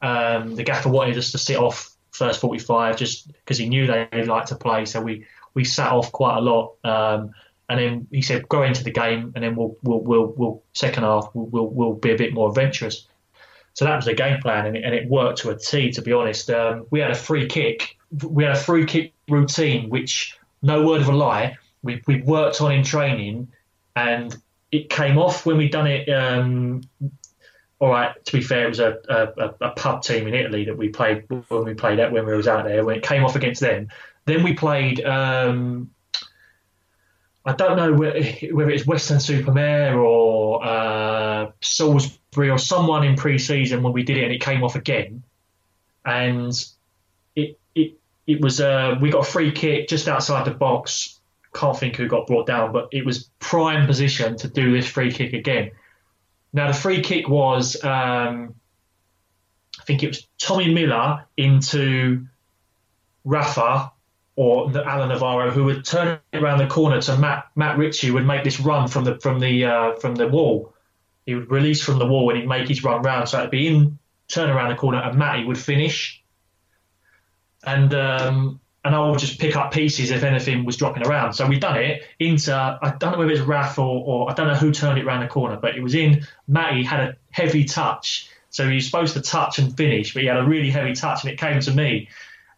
Um, 0.00 0.54
the 0.54 0.62
gaffer 0.64 0.88
wanted 0.88 1.18
us 1.18 1.30
to 1.32 1.38
sit 1.38 1.58
off 1.58 1.90
first 2.10 2.40
45 2.40 2.96
just 2.96 3.26
because 3.32 3.58
he 3.58 3.68
knew 3.68 3.86
they'd 3.86 4.28
like 4.28 4.46
to 4.46 4.54
play, 4.54 4.86
so 4.86 5.02
we 5.02 5.26
we 5.52 5.62
sat 5.62 5.92
off 5.92 6.10
quite 6.10 6.38
a 6.38 6.40
lot. 6.40 6.72
Um, 6.84 7.34
and 7.68 7.78
then 7.78 8.06
he 8.10 8.22
said, 8.22 8.48
"Go 8.48 8.62
into 8.62 8.84
the 8.84 8.90
game, 8.90 9.32
and 9.34 9.44
then 9.44 9.56
we'll 9.56 9.76
we'll 9.82 10.00
we'll, 10.00 10.34
we'll 10.36 10.62
second 10.72 11.04
half 11.04 11.30
we'll, 11.34 11.46
we'll 11.46 11.68
we'll 11.68 11.94
be 11.94 12.12
a 12.12 12.16
bit 12.16 12.34
more 12.34 12.48
adventurous." 12.48 13.06
So 13.74 13.84
that 13.84 13.96
was 13.96 14.04
the 14.04 14.14
game 14.14 14.40
plan, 14.40 14.66
and 14.66 14.76
it, 14.76 14.84
and 14.84 14.94
it 14.94 15.08
worked 15.08 15.40
to 15.40 15.50
a 15.50 15.58
T. 15.58 15.90
To 15.92 16.02
be 16.02 16.12
honest, 16.12 16.50
um, 16.50 16.86
we 16.90 17.00
had 17.00 17.10
a 17.10 17.14
free 17.14 17.46
kick. 17.46 17.96
We 18.22 18.44
had 18.44 18.52
a 18.52 18.58
free 18.58 18.86
kick 18.86 19.12
routine, 19.28 19.90
which 19.90 20.38
no 20.62 20.86
word 20.86 21.02
of 21.02 21.08
a 21.08 21.12
lie, 21.12 21.58
we 21.84 22.02
we 22.06 22.22
worked 22.22 22.60
on 22.60 22.72
in 22.72 22.82
training, 22.82 23.48
and 23.94 24.34
it 24.72 24.90
came 24.90 25.18
off 25.18 25.46
when 25.46 25.58
we'd 25.58 25.70
done 25.70 25.86
it. 25.86 26.08
Um, 26.08 26.82
all 27.78 27.90
right, 27.90 28.24
to 28.24 28.32
be 28.32 28.40
fair, 28.40 28.64
it 28.64 28.68
was 28.68 28.80
a, 28.80 28.98
a, 29.08 29.66
a 29.66 29.70
pub 29.70 30.02
team 30.02 30.26
in 30.26 30.34
Italy 30.34 30.64
that 30.64 30.76
we 30.76 30.88
played 30.88 31.24
when 31.28 31.64
we 31.64 31.74
played 31.74 31.98
that 31.98 32.12
when 32.12 32.24
we 32.24 32.34
was 32.34 32.48
out 32.48 32.64
there. 32.64 32.84
When 32.84 32.96
it 32.96 33.02
came 33.02 33.24
off 33.24 33.36
against 33.36 33.60
them, 33.60 33.88
then 34.24 34.42
we 34.42 34.54
played. 34.54 35.04
Um, 35.04 35.90
I 37.44 37.52
don't 37.52 37.76
know 37.76 37.92
whether 38.52 38.70
it's 38.70 38.86
Weston-super-Mare 38.86 39.98
or 39.98 40.64
uh, 40.64 41.50
Salisbury 41.60 42.50
or 42.50 42.58
someone 42.58 43.04
in 43.04 43.16
pre-season 43.16 43.82
when 43.82 43.92
we 43.92 44.02
did 44.02 44.16
it 44.16 44.24
and 44.24 44.32
it 44.32 44.40
came 44.40 44.64
off 44.64 44.76
again, 44.76 45.22
and 46.04 46.52
it 47.36 47.58
it 47.74 47.98
it 48.26 48.40
was 48.40 48.60
uh, 48.60 48.96
we 49.00 49.10
got 49.10 49.26
a 49.26 49.30
free 49.30 49.52
kick 49.52 49.88
just 49.88 50.08
outside 50.08 50.46
the 50.46 50.52
box. 50.52 51.20
Can't 51.52 51.78
think 51.78 51.96
who 51.96 52.08
got 52.08 52.26
brought 52.26 52.46
down, 52.46 52.72
but 52.72 52.88
it 52.90 53.04
was 53.04 53.30
prime 53.38 53.86
position 53.86 54.36
to 54.38 54.48
do 54.48 54.72
this 54.72 54.86
free 54.86 55.12
kick 55.12 55.34
again. 55.34 55.70
Now 56.52 56.68
the 56.68 56.74
free 56.74 57.00
kick 57.00 57.28
was 57.28 57.82
um, 57.84 58.54
I 59.78 59.84
think 59.84 60.02
it 60.02 60.08
was 60.08 60.26
Tommy 60.38 60.72
Miller 60.72 61.26
into 61.36 62.26
Rafa 63.24 63.92
or 64.36 64.76
Alan 64.76 65.10
Navarro 65.10 65.50
who 65.50 65.64
would 65.64 65.84
turn 65.84 66.18
it 66.32 66.42
around 66.42 66.58
the 66.58 66.66
corner 66.66 67.00
to 67.00 67.16
Matt 67.16 67.46
Matt 67.54 67.78
Ritchie 67.78 68.10
would 68.10 68.26
make 68.26 68.44
this 68.44 68.58
run 68.60 68.88
from 68.88 69.04
the 69.04 69.18
from 69.20 69.38
the 69.38 69.64
uh, 69.64 69.94
from 69.94 70.14
the 70.14 70.26
wall. 70.26 70.74
He 71.26 71.34
would 71.34 71.50
release 71.50 71.82
from 71.82 71.98
the 71.98 72.06
wall 72.06 72.30
and 72.30 72.38
he'd 72.38 72.48
make 72.48 72.68
his 72.68 72.82
run 72.84 73.02
round. 73.02 73.28
So 73.28 73.38
it'd 73.38 73.50
be 73.50 73.66
in 73.66 73.98
turn 74.28 74.50
around 74.50 74.70
the 74.70 74.76
corner 74.76 74.98
and 74.98 75.18
Matty 75.18 75.44
would 75.44 75.58
finish. 75.58 76.22
And 77.64 77.94
um, 77.94 78.60
and 78.84 78.94
I 78.94 79.08
would 79.08 79.18
just 79.18 79.38
pick 79.38 79.56
up 79.56 79.72
pieces 79.72 80.10
if 80.10 80.22
anything 80.24 80.64
was 80.64 80.76
dropping 80.76 81.06
around. 81.06 81.32
So 81.32 81.46
we'd 81.46 81.60
done 81.60 81.78
it 81.78 82.02
into 82.18 82.54
I 82.54 82.94
don't 82.98 83.12
know 83.12 83.18
whether 83.18 83.30
it's 83.30 83.40
Raf 83.40 83.78
or, 83.78 84.04
or 84.04 84.30
I 84.30 84.34
don't 84.34 84.48
know 84.48 84.54
who 84.54 84.72
turned 84.72 84.98
it 84.98 85.06
around 85.06 85.20
the 85.20 85.28
corner, 85.28 85.56
but 85.56 85.76
it 85.76 85.82
was 85.82 85.94
in 85.94 86.26
Matty 86.46 86.82
had 86.82 87.00
a 87.00 87.16
heavy 87.30 87.64
touch. 87.64 88.28
So 88.50 88.68
he 88.68 88.76
was 88.76 88.86
supposed 88.86 89.14
to 89.14 89.22
touch 89.22 89.58
and 89.58 89.74
finish, 89.76 90.12
but 90.12 90.22
he 90.22 90.28
had 90.28 90.36
a 90.36 90.44
really 90.44 90.70
heavy 90.70 90.92
touch 90.92 91.24
and 91.24 91.32
it 91.32 91.38
came 91.38 91.60
to 91.60 91.72
me 91.72 92.08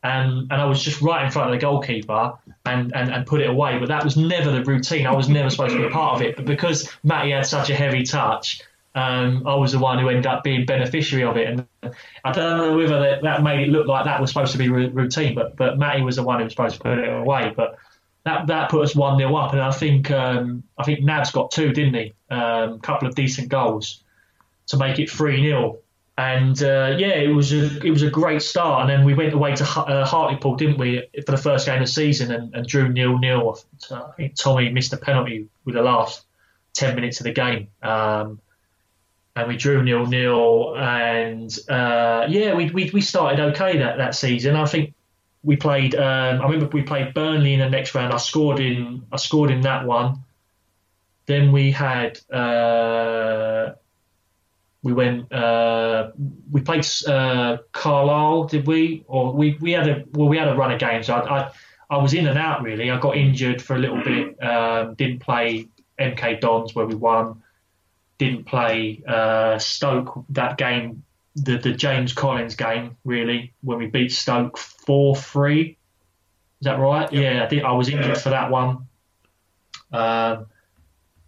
and 0.06 0.52
and 0.52 0.60
I 0.60 0.64
was 0.64 0.82
just 0.82 1.02
right 1.02 1.24
in 1.24 1.30
front 1.30 1.50
of 1.50 1.54
the 1.54 1.60
goalkeeper 1.60 2.34
and, 2.64 2.94
and, 2.94 3.12
and 3.12 3.26
put 3.26 3.40
it 3.40 3.48
away. 3.48 3.78
But 3.78 3.88
that 3.88 4.04
was 4.04 4.16
never 4.16 4.50
the 4.50 4.64
routine. 4.64 5.06
I 5.06 5.14
was 5.14 5.28
never 5.28 5.50
supposed 5.50 5.72
to 5.74 5.78
be 5.78 5.86
a 5.86 5.90
part 5.90 6.16
of 6.16 6.22
it. 6.22 6.36
But 6.36 6.44
because 6.44 6.88
Matty 7.02 7.30
had 7.30 7.46
such 7.46 7.70
a 7.70 7.74
heavy 7.74 8.02
touch, 8.02 8.62
um, 8.94 9.46
I 9.46 9.54
was 9.54 9.72
the 9.72 9.78
one 9.78 9.98
who 9.98 10.08
ended 10.08 10.26
up 10.26 10.42
being 10.42 10.64
beneficiary 10.64 11.24
of 11.24 11.36
it. 11.36 11.48
And 11.48 11.94
I 12.24 12.32
don't 12.32 12.58
know 12.58 12.76
whether 12.76 12.98
that, 13.00 13.22
that 13.22 13.42
made 13.42 13.68
it 13.68 13.70
look 13.70 13.86
like 13.86 14.04
that 14.04 14.20
was 14.20 14.30
supposed 14.30 14.52
to 14.52 14.58
be 14.58 14.68
routine, 14.68 15.34
but 15.34 15.56
but 15.56 15.78
Matty 15.78 16.02
was 16.02 16.16
the 16.16 16.22
one 16.22 16.38
who 16.38 16.44
was 16.44 16.52
supposed 16.52 16.76
to 16.76 16.80
put 16.80 16.98
it 16.98 17.08
away. 17.08 17.52
But 17.56 17.78
that 18.24 18.46
that 18.48 18.70
put 18.70 18.82
us 18.82 18.94
one 18.94 19.18
0 19.18 19.34
up, 19.36 19.52
and 19.52 19.60
I 19.60 19.70
think 19.70 20.10
um, 20.10 20.62
I 20.78 20.84
think 20.84 21.02
Nabs 21.02 21.30
got 21.30 21.50
two, 21.50 21.72
didn't 21.72 21.94
he? 21.94 22.14
A 22.30 22.38
um, 22.38 22.80
couple 22.80 23.06
of 23.06 23.14
decent 23.14 23.48
goals 23.48 24.02
to 24.68 24.76
make 24.76 24.98
it 24.98 25.10
three 25.10 25.42
0 25.42 25.78
and 26.18 26.62
uh, 26.62 26.96
yeah, 26.98 27.14
it 27.14 27.28
was 27.28 27.52
a 27.52 27.84
it 27.84 27.90
was 27.90 28.02
a 28.02 28.10
great 28.10 28.42
start. 28.42 28.82
And 28.82 28.90
then 28.90 29.04
we 29.04 29.14
went 29.14 29.34
away 29.34 29.54
to 29.54 29.64
uh, 29.64 30.04
Hartlepool, 30.06 30.56
didn't 30.56 30.78
we, 30.78 31.06
for 31.24 31.32
the 31.32 31.36
first 31.38 31.66
game 31.66 31.82
of 31.82 31.86
the 31.86 31.92
season, 31.92 32.32
and, 32.32 32.54
and 32.54 32.66
drew 32.66 32.88
nil 32.88 33.18
nil. 33.18 33.58
I 33.90 34.12
think 34.16 34.34
Tommy 34.34 34.70
missed 34.70 34.92
a 34.92 34.96
penalty 34.96 35.48
with 35.64 35.74
the 35.74 35.82
last 35.82 36.24
ten 36.72 36.94
minutes 36.94 37.20
of 37.20 37.24
the 37.24 37.32
game, 37.32 37.68
um, 37.82 38.40
and 39.34 39.46
we 39.46 39.58
drew 39.58 39.82
nil 39.82 40.06
nil. 40.06 40.74
And 40.76 41.54
uh, 41.68 42.26
yeah, 42.28 42.54
we, 42.54 42.70
we 42.70 42.90
we 42.90 43.02
started 43.02 43.40
okay 43.52 43.78
that 43.78 43.98
that 43.98 44.14
season. 44.14 44.56
I 44.56 44.64
think 44.64 44.94
we 45.42 45.56
played. 45.56 45.94
Um, 45.94 46.40
I 46.40 46.44
remember 46.44 46.66
we 46.68 46.82
played 46.82 47.12
Burnley 47.12 47.52
in 47.52 47.60
the 47.60 47.68
next 47.68 47.94
round. 47.94 48.14
I 48.14 48.16
scored 48.16 48.58
in 48.58 49.04
I 49.12 49.16
scored 49.16 49.50
in 49.50 49.60
that 49.62 49.86
one. 49.86 50.20
Then 51.26 51.52
we 51.52 51.72
had 51.72 52.18
uh, 52.30 53.74
we 54.86 54.92
went 54.92 55.32
uh, 55.32 56.12
we 56.48 56.60
played 56.60 56.86
uh, 57.08 57.56
Carlisle, 57.72 58.44
did 58.44 58.68
we? 58.68 59.02
Or 59.08 59.32
we, 59.32 59.58
we 59.60 59.72
had 59.72 59.88
a 59.88 60.04
well 60.12 60.28
we 60.28 60.38
had 60.38 60.46
a 60.46 60.54
run 60.54 60.70
of 60.70 60.78
games. 60.78 61.10
I, 61.10 61.18
I 61.18 61.50
I 61.90 61.96
was 61.96 62.14
in 62.14 62.28
and 62.28 62.38
out 62.38 62.62
really. 62.62 62.88
I 62.88 63.00
got 63.00 63.16
injured 63.16 63.60
for 63.60 63.74
a 63.74 63.80
little 63.80 64.00
bit. 64.00 64.40
Um, 64.40 64.94
didn't 64.94 65.18
play 65.18 65.66
MK 65.98 66.40
Dons 66.40 66.76
where 66.76 66.86
we 66.86 66.94
won. 66.94 67.42
Didn't 68.18 68.44
play 68.44 69.02
uh, 69.08 69.58
Stoke 69.58 70.24
that 70.28 70.56
game, 70.56 71.02
the 71.34 71.58
the 71.58 71.72
James 71.72 72.12
Collins 72.12 72.54
game 72.54 72.96
really 73.04 73.54
when 73.62 73.78
we 73.78 73.86
beat 73.86 74.12
Stoke 74.12 74.56
four 74.56 75.16
three. 75.16 75.78
Is 76.60 76.66
that 76.66 76.78
right? 76.78 77.12
Yeah, 77.12 77.42
I 77.42 77.48
think 77.48 77.64
I 77.64 77.72
was 77.72 77.88
injured 77.88 78.18
for 78.18 78.30
that 78.30 78.52
one. 78.52 78.86
Um, 79.92 80.46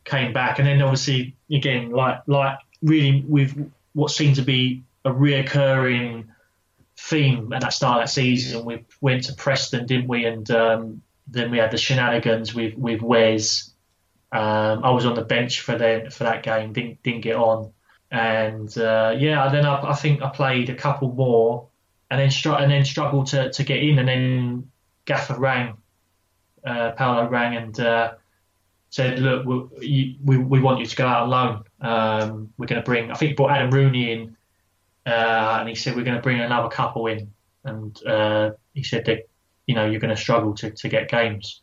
came 0.05 0.32
back, 0.32 0.60
and 0.60 0.68
then 0.68 0.80
obviously 0.80 1.35
again 1.51 1.90
like 1.90 2.20
like 2.28 2.59
really 2.82 3.24
with 3.26 3.70
what 3.92 4.10
seemed 4.10 4.36
to 4.36 4.42
be 4.42 4.82
a 5.05 5.10
reoccurring 5.10 6.26
theme 6.96 7.52
at 7.52 7.62
that 7.62 7.72
start 7.72 7.98
of 7.98 8.02
that 8.05 8.12
season. 8.12 8.64
We 8.64 8.84
went 9.00 9.24
to 9.24 9.34
Preston, 9.34 9.86
didn't 9.86 10.09
we? 10.09 10.24
And 10.24 10.50
um, 10.50 11.02
then 11.26 11.50
we 11.50 11.59
had 11.59 11.70
the 11.70 11.78
shenanigans 11.78 12.55
with 12.55 12.74
with 12.76 13.02
Wes. 13.02 13.70
Um, 14.30 14.84
I 14.84 14.90
was 14.90 15.06
on 15.06 15.14
the 15.14 15.24
bench 15.24 15.60
for 15.60 15.78
the, 15.78 16.10
for 16.12 16.24
that 16.24 16.42
game, 16.42 16.72
didn't 16.72 17.02
didn't 17.02 17.22
get 17.22 17.36
on, 17.36 17.72
and 18.10 18.76
uh, 18.76 19.14
yeah, 19.18 19.48
then 19.48 19.64
I, 19.64 19.90
I, 19.90 19.94
think 19.94 20.20
I 20.20 20.28
played 20.28 20.68
a 20.68 20.74
couple 20.74 21.12
more, 21.12 21.68
and 22.10 22.20
then 22.20 22.30
str- 22.30 22.52
and 22.52 22.70
then 22.70 22.84
struggled 22.84 23.28
to, 23.28 23.50
to 23.50 23.64
get 23.64 23.82
in, 23.82 23.98
and 23.98 24.09
then 24.09 24.70
Gaffer 25.06 25.38
rang, 25.38 25.78
uh, 26.66 26.90
Paolo 26.92 27.26
rang 27.28 27.56
and 27.56 27.80
uh, 27.80 28.12
said, 28.90 29.18
look, 29.18 29.46
we, 29.46 30.18
we, 30.22 30.36
we 30.36 30.60
want 30.60 30.80
you 30.80 30.86
to 30.86 30.96
go 30.96 31.06
out 31.06 31.22
on 31.22 31.30
loan. 31.30 31.64
Um, 31.80 32.52
we're 32.59 32.66
going 32.66 32.80
to 32.80 32.84
bring, 32.84 33.10
I 33.10 33.14
think 33.14 33.30
he 33.30 33.34
brought 33.34 33.52
Adam 33.52 33.70
Rooney 33.70 34.12
in, 34.12 34.36
uh, 35.06 35.59
and 35.60 35.68
he 35.68 35.74
said, 35.74 35.96
we're 35.96 36.05
going 36.05 36.16
to 36.16 36.22
bring 36.22 36.40
another 36.40 36.68
couple 36.68 37.06
in. 37.06 37.32
And 37.64 38.06
uh, 38.06 38.50
he 38.74 38.82
said 38.82 39.05
that, 39.06 39.28
you 39.66 39.74
know, 39.74 39.86
you're 39.86 40.00
going 40.00 40.14
to 40.14 40.20
struggle 40.20 40.55
to, 40.55 40.70
to 40.70 40.88
get 40.88 41.09
games. 41.09 41.60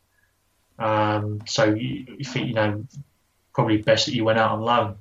Um, 0.77 1.41
so, 1.45 1.73
you, 1.73 2.05
you 2.35 2.53
know, 2.53 2.85
probably 3.53 3.77
best 3.77 4.05
that 4.05 4.15
you 4.15 4.23
went 4.23 4.39
out 4.39 4.51
on 4.51 4.61
loan. 4.61 4.95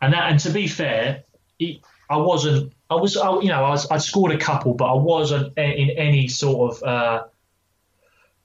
And 0.00 0.12
that, 0.12 0.30
and 0.30 0.40
to 0.40 0.50
be 0.50 0.66
fair, 0.66 1.24
he, 1.58 1.82
I 2.08 2.18
wasn't, 2.18 2.72
I 2.88 2.94
was, 2.94 3.16
I, 3.16 3.40
you 3.40 3.48
know, 3.48 3.64
I 3.64 3.70
was, 3.70 3.90
I'd 3.90 4.02
scored 4.02 4.32
a 4.32 4.38
couple, 4.38 4.74
but 4.74 4.86
I 4.86 4.94
wasn't 4.94 5.56
in 5.58 5.90
any 5.90 6.28
sort 6.28 6.76
of 6.76 6.82
uh, 6.82 7.24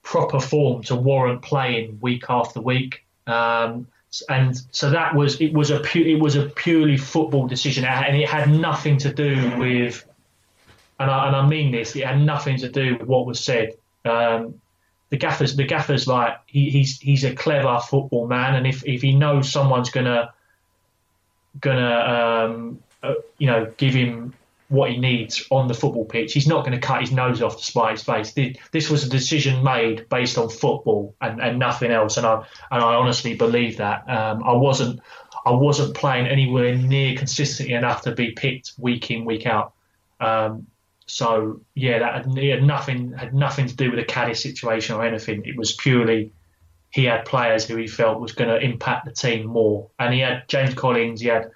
proper 0.02 0.40
form 0.40 0.82
to 0.84 0.96
warrant 0.96 1.42
playing 1.42 1.98
week 2.00 2.24
after 2.28 2.60
week. 2.60 3.04
Um, 3.26 3.86
and 4.28 4.60
so 4.72 4.90
that 4.90 5.14
was 5.14 5.40
it 5.40 5.52
was 5.52 5.70
a 5.70 5.80
pu- 5.80 6.04
it 6.04 6.20
was 6.20 6.36
a 6.36 6.46
purely 6.46 6.96
football 6.96 7.46
decision, 7.46 7.84
and 7.84 8.16
it 8.16 8.28
had 8.28 8.50
nothing 8.50 8.98
to 8.98 9.12
do 9.12 9.56
with, 9.58 10.04
and 11.00 11.10
I, 11.10 11.28
and 11.28 11.36
I 11.36 11.46
mean 11.46 11.72
this, 11.72 11.96
it 11.96 12.04
had 12.04 12.20
nothing 12.20 12.58
to 12.58 12.68
do 12.68 12.98
with 12.98 13.08
what 13.08 13.26
was 13.26 13.40
said. 13.40 13.74
Um, 14.04 14.60
the 15.10 15.16
gaffers, 15.16 15.56
the 15.56 15.64
gaffers, 15.64 16.06
like 16.06 16.38
he, 16.46 16.70
he's 16.70 16.98
he's 17.00 17.24
a 17.24 17.34
clever 17.34 17.80
football 17.80 18.26
man, 18.26 18.54
and 18.54 18.66
if 18.66 18.86
if 18.86 19.00
he 19.00 19.14
knows 19.14 19.50
someone's 19.50 19.90
gonna 19.90 20.32
gonna 21.60 22.46
um, 22.50 22.82
uh, 23.02 23.14
you 23.38 23.46
know 23.46 23.72
give 23.76 23.94
him 23.94 24.34
what 24.72 24.90
he 24.90 24.96
needs 24.96 25.46
on 25.50 25.68
the 25.68 25.74
football 25.74 26.06
pitch. 26.06 26.32
He's 26.32 26.46
not 26.46 26.64
going 26.64 26.72
to 26.72 26.84
cut 26.84 27.02
his 27.02 27.12
nose 27.12 27.42
off 27.42 27.58
to 27.58 27.64
spite 27.64 27.92
his 27.92 28.02
face. 28.02 28.32
This 28.72 28.88
was 28.88 29.04
a 29.04 29.08
decision 29.08 29.62
made 29.62 30.08
based 30.08 30.38
on 30.38 30.48
football 30.48 31.14
and, 31.20 31.42
and 31.42 31.58
nothing 31.58 31.90
else, 31.90 32.16
and 32.16 32.26
I 32.26 32.36
and 32.70 32.82
I 32.82 32.94
honestly 32.94 33.34
believe 33.34 33.76
that. 33.76 34.08
Um, 34.08 34.42
I 34.42 34.54
wasn't 34.54 35.00
I 35.44 35.50
wasn't 35.50 35.94
playing 35.94 36.26
anywhere 36.26 36.74
near 36.74 37.16
consistently 37.16 37.74
enough 37.74 38.02
to 38.02 38.12
be 38.12 38.30
picked 38.30 38.72
week 38.78 39.10
in 39.10 39.26
week 39.26 39.44
out. 39.44 39.74
Um, 40.20 40.68
so 41.06 41.60
yeah, 41.74 41.98
that 41.98 42.26
had, 42.26 42.38
had, 42.38 42.62
nothing 42.62 43.12
had 43.12 43.34
nothing 43.34 43.66
to 43.66 43.76
do 43.76 43.90
with 43.90 43.98
the 43.98 44.06
Caddis 44.06 44.42
situation 44.42 44.96
or 44.96 45.04
anything. 45.04 45.44
It 45.44 45.56
was 45.56 45.72
purely 45.72 46.32
he 46.88 47.04
had 47.04 47.26
players 47.26 47.66
who 47.66 47.76
he 47.76 47.86
felt 47.88 48.20
was 48.20 48.32
going 48.32 48.48
to 48.48 48.58
impact 48.58 49.04
the 49.04 49.12
team 49.12 49.46
more, 49.46 49.90
and 49.98 50.14
he 50.14 50.20
had 50.20 50.48
James 50.48 50.72
Collins, 50.72 51.20
he 51.20 51.28
had 51.28 51.50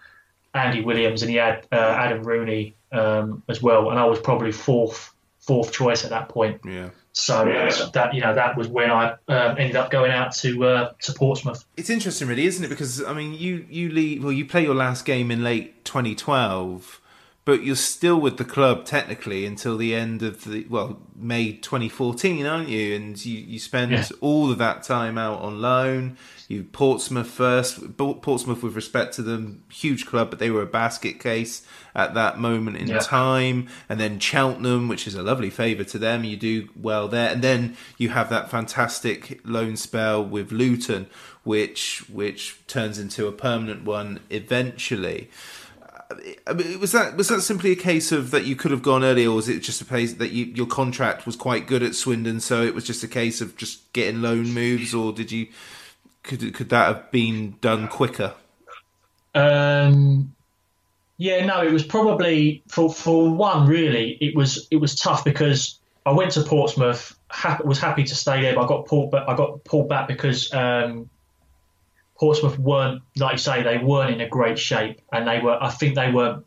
Andy 0.52 0.82
Williams, 0.82 1.22
and 1.22 1.30
he 1.30 1.38
had 1.38 1.66
uh, 1.72 1.76
Adam 1.76 2.22
Rooney 2.22 2.76
um, 2.96 3.42
as 3.48 3.62
well, 3.62 3.90
and 3.90 3.98
I 3.98 4.04
was 4.04 4.18
probably 4.20 4.52
fourth 4.52 5.12
fourth 5.38 5.72
choice 5.72 6.04
at 6.04 6.10
that 6.10 6.28
point. 6.28 6.60
Yeah. 6.64 6.90
So 7.12 7.46
yeah. 7.46 7.70
that 7.94 8.14
you 8.14 8.20
know 8.20 8.34
that 8.34 8.58
was 8.58 8.68
when 8.68 8.90
I 8.90 9.12
um, 9.28 9.56
ended 9.58 9.76
up 9.76 9.90
going 9.90 10.10
out 10.10 10.34
to 10.36 10.64
uh, 10.64 10.92
to 11.02 11.12
Portsmouth. 11.14 11.64
It's 11.76 11.88
interesting, 11.88 12.28
really, 12.28 12.46
isn't 12.46 12.64
it? 12.64 12.68
Because 12.68 13.02
I 13.02 13.14
mean, 13.14 13.32
you 13.32 13.66
you 13.70 13.88
leave 13.88 14.22
well, 14.22 14.32
you 14.32 14.44
play 14.44 14.62
your 14.62 14.74
last 14.74 15.06
game 15.06 15.30
in 15.30 15.42
late 15.42 15.84
2012, 15.86 17.00
but 17.46 17.62
you're 17.62 17.76
still 17.76 18.20
with 18.20 18.38
the 18.38 18.44
club 18.44 18.84
technically 18.84 19.46
until 19.46 19.76
the 19.78 19.94
end 19.94 20.20
of 20.20 20.44
the 20.44 20.66
well 20.68 21.00
May 21.14 21.52
2014, 21.52 22.44
aren't 22.44 22.68
you? 22.68 22.94
And 22.96 23.24
you 23.24 23.38
you 23.38 23.58
spend 23.60 23.92
yeah. 23.92 24.04
all 24.20 24.50
of 24.50 24.58
that 24.58 24.82
time 24.82 25.16
out 25.16 25.40
on 25.40 25.62
loan. 25.62 26.18
You 26.48 26.64
Portsmouth 26.64 27.28
first. 27.28 27.96
Portsmouth, 27.96 28.62
with 28.64 28.74
respect 28.74 29.14
to 29.14 29.22
them, 29.22 29.62
huge 29.70 30.06
club, 30.06 30.28
but 30.28 30.40
they 30.40 30.50
were 30.50 30.62
a 30.62 30.66
basket 30.66 31.20
case 31.20 31.64
at 31.94 32.14
that 32.14 32.38
moment 32.38 32.78
in 32.78 32.88
yeah. 32.88 32.98
time. 32.98 33.68
And 33.88 34.00
then 34.00 34.18
Cheltenham, 34.18 34.88
which 34.88 35.06
is 35.06 35.14
a 35.14 35.22
lovely 35.22 35.50
favour 35.50 35.84
to 35.84 35.98
them. 35.98 36.24
You 36.24 36.36
do 36.36 36.68
well 36.74 37.06
there, 37.06 37.30
and 37.30 37.42
then 37.42 37.76
you 37.96 38.08
have 38.08 38.28
that 38.30 38.50
fantastic 38.50 39.40
loan 39.44 39.76
spell 39.76 40.22
with 40.22 40.50
Luton, 40.50 41.06
which 41.44 42.04
which 42.10 42.58
turns 42.66 42.98
into 42.98 43.28
a 43.28 43.32
permanent 43.32 43.84
one 43.84 44.18
eventually. 44.30 45.30
I 46.46 46.52
mean, 46.52 46.78
was 46.78 46.92
that 46.92 47.16
was 47.16 47.28
that 47.28 47.40
simply 47.40 47.72
a 47.72 47.76
case 47.76 48.12
of 48.12 48.30
that 48.30 48.44
you 48.44 48.54
could 48.54 48.70
have 48.70 48.82
gone 48.82 49.02
earlier, 49.02 49.28
or 49.30 49.36
was 49.36 49.48
it 49.48 49.60
just 49.60 49.80
a 49.80 49.84
case 49.84 50.14
that 50.14 50.30
you, 50.30 50.46
your 50.46 50.66
contract 50.66 51.26
was 51.26 51.36
quite 51.36 51.66
good 51.66 51.82
at 51.82 51.94
Swindon, 51.94 52.40
so 52.40 52.62
it 52.62 52.74
was 52.74 52.84
just 52.84 53.02
a 53.02 53.08
case 53.08 53.40
of 53.40 53.56
just 53.56 53.92
getting 53.92 54.22
loan 54.22 54.52
moves, 54.52 54.94
or 54.94 55.12
did 55.12 55.32
you 55.32 55.48
could 56.22 56.54
could 56.54 56.68
that 56.68 56.86
have 56.86 57.10
been 57.10 57.56
done 57.60 57.88
quicker? 57.88 58.34
Um, 59.34 60.34
yeah, 61.18 61.44
no, 61.44 61.62
it 61.62 61.72
was 61.72 61.84
probably 61.84 62.62
for 62.68 62.92
for 62.92 63.34
one. 63.34 63.66
Really, 63.66 64.16
it 64.20 64.36
was 64.36 64.68
it 64.70 64.76
was 64.76 64.94
tough 64.94 65.24
because 65.24 65.78
I 66.04 66.12
went 66.12 66.32
to 66.32 66.42
Portsmouth, 66.42 67.18
ha- 67.28 67.58
was 67.64 67.80
happy 67.80 68.04
to 68.04 68.14
stay 68.14 68.42
there, 68.42 68.54
but 68.54 68.64
I 68.64 68.68
got 68.68 68.86
pulled. 68.86 69.10
But 69.10 69.28
I 69.28 69.36
got 69.36 69.64
pulled 69.64 69.88
back 69.88 70.08
because 70.08 70.52
um, 70.52 71.10
Portsmouth 72.18 72.58
weren't, 72.58 73.02
like 73.16 73.32
you 73.32 73.38
say, 73.38 73.62
they 73.62 73.78
weren't 73.78 74.12
in 74.14 74.20
a 74.20 74.28
great 74.28 74.58
shape, 74.58 75.00
and 75.12 75.26
they 75.26 75.40
were. 75.40 75.62
I 75.62 75.70
think 75.70 75.94
they 75.94 76.10
were. 76.10 76.42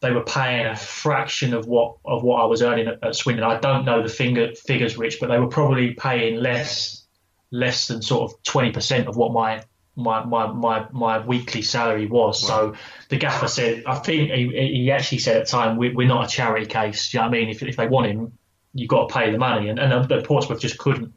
They 0.00 0.10
were 0.10 0.24
paying 0.24 0.66
a 0.66 0.76
fraction 0.76 1.54
of 1.54 1.66
what 1.66 1.96
of 2.04 2.22
what 2.22 2.42
I 2.42 2.44
was 2.44 2.60
earning 2.60 2.88
at, 2.88 3.02
at 3.02 3.16
Swindon. 3.16 3.44
I 3.44 3.58
don't 3.58 3.86
know 3.86 4.02
the 4.02 4.08
finger, 4.08 4.54
figures, 4.54 4.98
Rich, 4.98 5.18
but 5.18 5.28
they 5.28 5.38
were 5.38 5.48
probably 5.48 5.94
paying 5.94 6.36
less 6.36 7.04
less 7.50 7.86
than 7.86 8.02
sort 8.02 8.30
of 8.30 8.42
20% 8.42 9.06
of 9.06 9.16
what 9.16 9.32
my 9.32 9.62
my 9.96 10.24
my 10.24 10.48
my, 10.48 10.86
my 10.92 11.24
weekly 11.24 11.62
salary 11.62 12.06
was. 12.06 12.42
Wow. 12.42 12.48
So 12.48 12.74
the 13.08 13.16
gaffer 13.16 13.48
said, 13.48 13.84
I 13.86 13.94
think 13.94 14.30
he, 14.30 14.48
he 14.48 14.90
actually 14.90 15.18
said 15.18 15.36
at 15.36 15.46
the 15.46 15.50
time, 15.50 15.76
we, 15.76 15.88
are 15.88 16.08
not 16.08 16.26
a 16.26 16.28
charity 16.28 16.66
case. 16.66 17.10
Do 17.10 17.16
you 17.16 17.22
know 17.22 17.28
what 17.28 17.36
I 17.36 17.40
mean? 17.40 17.48
If, 17.48 17.62
if 17.62 17.76
they 17.76 17.86
want 17.86 18.08
him, 18.08 18.36
you've 18.74 18.88
got 18.88 19.08
to 19.08 19.14
pay 19.14 19.30
the 19.30 19.38
money. 19.38 19.68
And, 19.68 19.78
and 19.78 20.12
uh, 20.12 20.20
Portsmouth 20.22 20.60
just 20.60 20.78
couldn't 20.78 21.14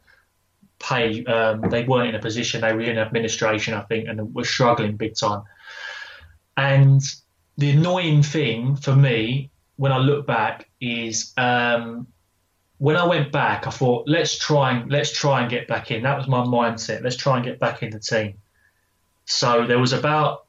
pay. 0.79 1.23
Um, 1.25 1.61
they 1.69 1.83
weren't 1.83 2.09
in 2.09 2.15
a 2.15 2.19
position. 2.19 2.61
They 2.61 2.73
were 2.73 2.81
in 2.81 2.97
administration, 2.97 3.73
I 3.73 3.81
think, 3.81 4.07
and 4.07 4.33
were 4.33 4.43
struggling 4.43 4.97
big 4.97 5.15
time. 5.15 5.43
And 6.55 7.01
the 7.57 7.71
annoying 7.71 8.23
thing 8.23 8.75
for 8.75 8.95
me 8.95 9.51
when 9.77 9.91
I 9.91 9.97
look 9.97 10.25
back 10.25 10.69
is 10.81 11.33
um, 11.37 12.07
when 12.79 12.95
I 12.95 13.05
went 13.05 13.31
back, 13.31 13.67
I 13.67 13.71
thought 13.71 14.07
let's 14.07 14.37
try 14.37 14.71
and 14.71 14.91
let's 14.91 15.11
try 15.11 15.41
and 15.41 15.49
get 15.49 15.67
back 15.67 15.91
in. 15.91 16.03
That 16.03 16.17
was 16.17 16.27
my 16.27 16.43
mindset. 16.43 17.03
Let's 17.03 17.15
try 17.15 17.37
and 17.37 17.45
get 17.45 17.59
back 17.59 17.81
in 17.83 17.91
the 17.91 17.99
team. 17.99 18.37
So 19.25 19.65
there 19.67 19.79
was 19.79 19.93
about 19.93 20.45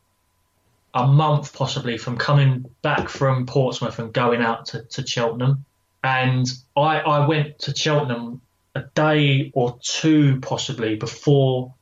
a 0.94 1.06
month 1.06 1.52
possibly 1.52 1.98
from 1.98 2.16
coming 2.16 2.64
back 2.82 3.09
from 3.09 3.46
Portsmouth 3.46 3.98
and 3.98 4.12
going 4.12 4.40
out 4.40 4.66
to, 4.66 4.82
to 4.82 5.06
Cheltenham. 5.06 5.64
And 6.05 6.46
I, 6.76 7.00
I 7.00 7.26
went 7.26 7.59
to 7.60 7.74
Cheltenham 7.74 8.40
a 8.74 8.82
day 8.95 9.51
or 9.55 9.78
two 9.82 10.40
possibly 10.40 10.97
before 10.97 11.74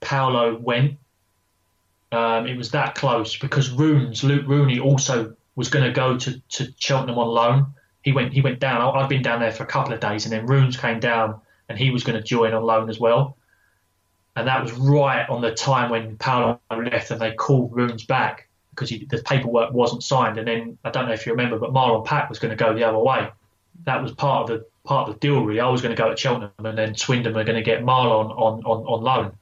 Paolo 0.00 0.56
went. 0.56 0.98
Um, 2.12 2.46
it 2.46 2.56
was 2.56 2.70
that 2.70 2.94
close 2.94 3.36
because 3.36 3.70
Runes, 3.70 4.22
Luke 4.22 4.46
Rooney 4.46 4.78
also 4.78 5.34
was 5.56 5.68
going 5.68 5.84
to 5.84 5.90
go 5.90 6.16
to, 6.16 6.40
to 6.40 6.72
Cheltenham 6.78 7.18
on 7.18 7.28
loan 7.28 7.74
he 8.06 8.12
went 8.12 8.32
he 8.32 8.40
went 8.40 8.60
down. 8.60 8.96
I'd 8.96 9.08
been 9.08 9.20
down 9.20 9.40
there 9.40 9.50
for 9.50 9.64
a 9.64 9.66
couple 9.66 9.92
of 9.92 9.98
days, 9.98 10.24
and 10.24 10.32
then 10.32 10.46
Runes 10.46 10.76
came 10.76 11.00
down, 11.00 11.40
and 11.68 11.76
he 11.76 11.90
was 11.90 12.04
going 12.04 12.16
to 12.16 12.22
join 12.22 12.54
on 12.54 12.62
loan 12.62 12.88
as 12.88 13.00
well. 13.00 13.36
And 14.36 14.46
that 14.46 14.62
was 14.62 14.72
right 14.74 15.28
on 15.28 15.42
the 15.42 15.52
time 15.52 15.90
when 15.90 16.16
Paolo 16.16 16.60
left, 16.70 17.10
and 17.10 17.20
they 17.20 17.32
called 17.32 17.74
Runes 17.74 18.04
back 18.04 18.48
because 18.70 18.90
the 18.90 19.22
paperwork 19.24 19.72
wasn't 19.72 20.04
signed. 20.04 20.38
And 20.38 20.46
then 20.46 20.78
I 20.84 20.90
don't 20.90 21.06
know 21.06 21.14
if 21.14 21.26
you 21.26 21.32
remember, 21.32 21.58
but 21.58 21.72
Marlon 21.72 22.04
Pack 22.04 22.28
was 22.28 22.38
going 22.38 22.56
to 22.56 22.64
go 22.64 22.72
the 22.74 22.84
other 22.84 22.98
way. 22.98 23.28
That 23.84 24.02
was 24.02 24.12
part 24.12 24.42
of 24.42 24.58
the 24.58 24.66
part 24.84 25.08
of 25.08 25.14
the 25.14 25.20
deal. 25.20 25.44
Really, 25.44 25.60
I 25.60 25.68
was 25.68 25.82
going 25.82 25.94
to 25.94 26.00
go 26.00 26.10
to 26.10 26.16
Cheltenham, 26.16 26.50
and 26.58 26.78
then 26.78 26.94
Swindon 26.94 27.34
were 27.34 27.44
going 27.44 27.56
to 27.56 27.62
get 27.62 27.82
Marlon 27.82 28.30
on 28.30 28.62
on, 28.64 28.84
on 28.84 29.02
loan. 29.02 29.32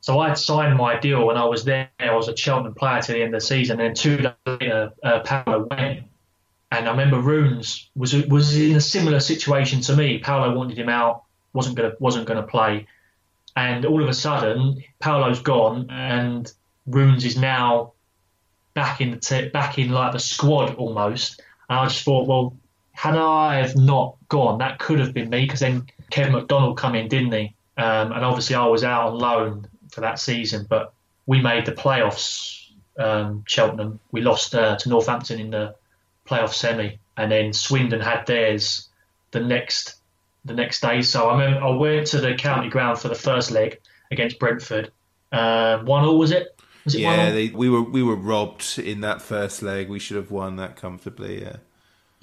So 0.00 0.18
I 0.18 0.28
had 0.28 0.38
signed 0.38 0.76
my 0.76 0.98
deal 0.98 1.24
when 1.26 1.36
I 1.36 1.44
was 1.44 1.64
there. 1.64 1.88
I 2.00 2.14
was 2.14 2.28
a 2.28 2.36
Cheltenham 2.36 2.74
player 2.74 3.00
to 3.02 3.12
the 3.12 3.22
end 3.22 3.34
of 3.34 3.40
the 3.40 3.46
season. 3.46 3.80
And 3.80 3.88
then 3.88 3.94
two 3.94 4.16
days 4.16 4.32
later, 4.46 4.92
uh, 5.04 5.20
Paolo 5.20 5.68
went, 5.70 6.02
and 6.72 6.88
I 6.88 6.90
remember 6.90 7.20
Runes 7.20 7.88
was 7.94 8.12
was 8.26 8.56
in 8.56 8.74
a 8.74 8.80
similar 8.80 9.20
situation 9.20 9.80
to 9.82 9.96
me. 9.96 10.18
Paolo 10.18 10.56
wanted 10.56 10.76
him 10.76 10.88
out, 10.88 11.22
wasn't 11.52 11.76
gonna 11.76 11.92
wasn't 12.00 12.26
gonna 12.26 12.42
play, 12.42 12.86
and 13.54 13.86
all 13.86 14.02
of 14.02 14.08
a 14.08 14.14
sudden 14.14 14.82
Paolo's 14.98 15.40
gone, 15.40 15.88
and 15.90 16.52
Runes 16.86 17.24
is 17.24 17.36
now 17.36 17.92
back 18.74 19.00
in 19.00 19.10
the 19.12 19.18
t- 19.18 19.48
back 19.50 19.78
in 19.78 19.90
like 19.90 20.12
the 20.12 20.18
squad 20.18 20.74
almost. 20.74 21.40
And 21.68 21.78
I 21.78 21.86
just 21.86 22.04
thought, 22.04 22.26
well, 22.26 22.56
had 23.02 23.16
I 23.16 23.56
have 23.56 23.74
not 23.74 24.14
gone, 24.28 24.58
that 24.58 24.78
could 24.78 25.00
have 25.00 25.12
been 25.12 25.28
me 25.28 25.44
because 25.44 25.58
then 25.58 25.88
Kevin 26.10 26.34
McDonald 26.34 26.78
come 26.78 26.94
in, 26.94 27.08
didn't 27.08 27.32
he? 27.32 27.52
Um, 27.76 28.12
and 28.12 28.24
obviously 28.24 28.54
I 28.54 28.66
was 28.66 28.84
out 28.84 29.08
on 29.08 29.18
loan 29.18 29.66
for 29.90 30.02
that 30.02 30.20
season, 30.20 30.66
but 30.70 30.94
we 31.26 31.42
made 31.42 31.66
the 31.66 31.72
playoffs. 31.72 32.60
Um, 32.96 33.42
Cheltenham, 33.44 33.98
we 34.12 34.20
lost 34.20 34.54
uh, 34.54 34.76
to 34.76 34.88
Northampton 34.88 35.40
in 35.40 35.50
the 35.50 35.74
playoff 36.28 36.52
semi, 36.52 37.00
and 37.16 37.32
then 37.32 37.52
Swindon 37.52 38.00
had 38.00 38.24
theirs 38.24 38.88
the 39.32 39.40
next 39.40 39.96
the 40.44 40.54
next 40.54 40.80
day. 40.80 41.02
So 41.02 41.28
I 41.28 41.32
remember 41.32 41.66
I 41.66 41.70
went 41.70 42.06
to 42.08 42.20
the 42.20 42.36
county 42.36 42.68
ground 42.68 43.00
for 43.00 43.08
the 43.08 43.16
first 43.16 43.50
leg 43.50 43.80
against 44.12 44.38
Brentford. 44.38 44.92
Uh, 45.32 45.78
one 45.78 46.04
all 46.04 46.20
was 46.20 46.30
it? 46.30 46.56
Was 46.84 46.94
it 46.94 47.00
yeah, 47.00 47.32
they, 47.32 47.48
we 47.48 47.68
were 47.68 47.82
we 47.82 48.04
were 48.04 48.14
robbed 48.14 48.78
in 48.78 49.00
that 49.00 49.20
first 49.22 49.60
leg. 49.60 49.88
We 49.88 49.98
should 49.98 50.18
have 50.18 50.30
won 50.30 50.54
that 50.56 50.76
comfortably. 50.76 51.42
Yeah. 51.42 51.56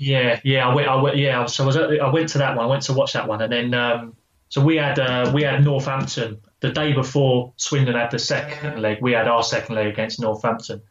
Yeah, 0.02 0.40
yeah, 0.44 0.68
I 0.68 0.74
went. 0.74 0.88
I 0.88 0.96
went. 0.96 1.18
Yeah, 1.18 1.46
so 1.46 1.64
I 1.64 1.68
was. 1.68 1.76
At, 1.76 2.00
I 2.00 2.10
went 2.10 2.30
to 2.30 2.38
that 2.38 2.56
one. 2.56 2.66
I 2.66 2.70
went 2.70 2.84
to 2.84 2.94
watch 2.94 3.14
that 3.14 3.28
one, 3.28 3.42
and 3.42 3.52
then 3.52 3.74
um, 3.74 4.16
so 4.48 4.64
we 4.64 4.78
had 4.78 4.98
uh, 4.98 5.32
we 5.36 5.44
had 5.44 5.64
Northampton 5.64 6.40
the 6.60 6.72
day 6.72 6.94
before 6.94 7.54
Swindon 7.58 7.96
had 7.96 8.12
the 8.12 8.20
second 8.20 8.82
leg, 8.82 9.00
we 9.02 9.14
had 9.14 9.28
our 9.28 9.44
second 9.44 9.76
leg 9.76 9.88
against 9.88 10.20
Northampton. 10.20 10.82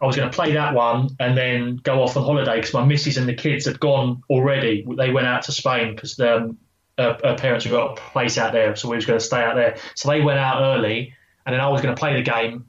I 0.00 0.06
was 0.06 0.16
going 0.16 0.30
to 0.30 0.34
play 0.34 0.52
that 0.52 0.74
one 0.74 1.16
and 1.18 1.36
then 1.36 1.76
go 1.76 2.02
off 2.02 2.16
on 2.16 2.24
holiday 2.24 2.56
because 2.56 2.74
my 2.74 2.84
missus 2.84 3.16
and 3.16 3.28
the 3.28 3.34
kids 3.34 3.64
had 3.64 3.80
gone 3.80 4.22
already. 4.28 4.84
They 4.96 5.10
went 5.10 5.26
out 5.26 5.42
to 5.42 5.52
Spain 5.52 5.94
because 5.94 6.18
um, 6.20 6.58
her, 6.98 7.16
her, 7.24 7.36
parents 7.36 7.64
had 7.64 7.70
got 7.70 7.98
a 7.98 8.00
place 8.10 8.36
out 8.36 8.52
there, 8.52 8.76
so 8.76 8.88
we 8.88 8.96
was 8.96 9.06
going 9.06 9.18
to 9.18 9.24
stay 9.24 9.42
out 9.42 9.54
there. 9.54 9.76
So 9.94 10.10
they 10.10 10.20
went 10.20 10.38
out 10.38 10.60
early, 10.60 11.14
and 11.46 11.54
then 11.54 11.60
I 11.60 11.68
was 11.68 11.80
going 11.80 11.94
to 11.94 11.98
play 11.98 12.14
the 12.14 12.22
game. 12.22 12.66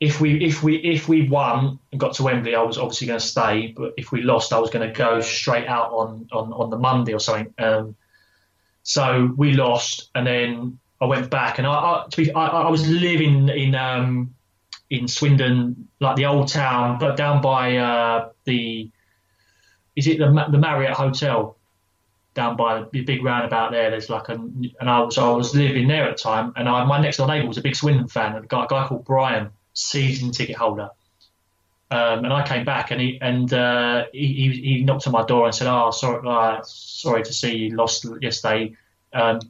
If 0.00 0.20
we 0.20 0.42
if 0.42 0.62
we 0.62 0.76
if 0.76 1.08
we 1.08 1.28
won 1.28 1.78
and 1.92 2.00
got 2.00 2.14
to 2.14 2.22
Wembley, 2.22 2.54
I 2.54 2.62
was 2.62 2.78
obviously 2.78 3.06
going 3.06 3.20
to 3.20 3.26
stay. 3.26 3.74
But 3.76 3.94
if 3.96 4.12
we 4.12 4.22
lost, 4.22 4.52
I 4.52 4.58
was 4.58 4.70
going 4.70 4.88
to 4.88 4.94
go 4.94 5.20
straight 5.20 5.66
out 5.66 5.92
on 5.92 6.28
on, 6.32 6.52
on 6.52 6.70
the 6.70 6.78
Monday 6.78 7.12
or 7.12 7.20
something. 7.20 7.52
Um, 7.58 7.96
so 8.82 9.32
we 9.36 9.52
lost, 9.52 10.10
and 10.14 10.26
then 10.26 10.78
I 11.00 11.04
went 11.04 11.30
back, 11.30 11.58
and 11.58 11.66
I, 11.66 11.72
I, 11.72 12.06
be, 12.16 12.32
I, 12.32 12.46
I 12.46 12.70
was 12.70 12.88
living 12.88 13.50
in 13.50 13.74
um, 13.74 14.34
in 14.88 15.06
Swindon, 15.06 15.88
like 16.00 16.16
the 16.16 16.24
old 16.26 16.48
town, 16.48 16.98
but 16.98 17.16
down 17.16 17.42
by 17.42 17.76
uh, 17.76 18.30
the 18.44 18.90
is 19.96 20.06
it 20.06 20.18
the 20.18 20.46
the 20.50 20.58
Marriott 20.58 20.94
Hotel 20.94 21.56
down 22.34 22.56
by 22.56 22.84
the 22.92 23.02
big 23.02 23.24
roundabout 23.24 23.72
there. 23.72 23.90
There's 23.90 24.08
like 24.08 24.28
a 24.28 24.34
and 24.34 24.74
I 24.80 25.00
was 25.00 25.18
I 25.18 25.28
was 25.30 25.54
living 25.54 25.88
there 25.88 26.08
at 26.08 26.16
the 26.16 26.22
time, 26.22 26.52
and 26.56 26.68
I, 26.68 26.84
my 26.84 27.00
next 27.00 27.18
door 27.18 27.26
neighbour 27.26 27.48
was 27.48 27.58
a 27.58 27.62
big 27.62 27.76
Swindon 27.76 28.08
fan, 28.08 28.36
a 28.36 28.42
guy, 28.42 28.64
a 28.64 28.68
guy 28.68 28.86
called 28.86 29.04
Brian, 29.04 29.50
season 29.80 30.30
ticket 30.30 30.56
holder. 30.56 30.90
Um, 31.92 32.24
and 32.24 32.32
I 32.32 32.46
came 32.46 32.64
back, 32.64 32.92
and 32.92 33.00
he 33.00 33.18
and 33.20 33.52
uh, 33.52 34.04
he, 34.12 34.60
he 34.62 34.84
knocked 34.84 35.08
on 35.08 35.12
my 35.12 35.24
door 35.24 35.46
and 35.46 35.54
said, 35.54 35.66
"Oh, 35.66 35.90
sorry, 35.90 36.20
uh, 36.26 36.62
sorry 36.62 37.24
to 37.24 37.32
see 37.32 37.56
you 37.56 37.76
lost 37.76 38.06
yesterday. 38.20 38.76
Um, 39.12 39.40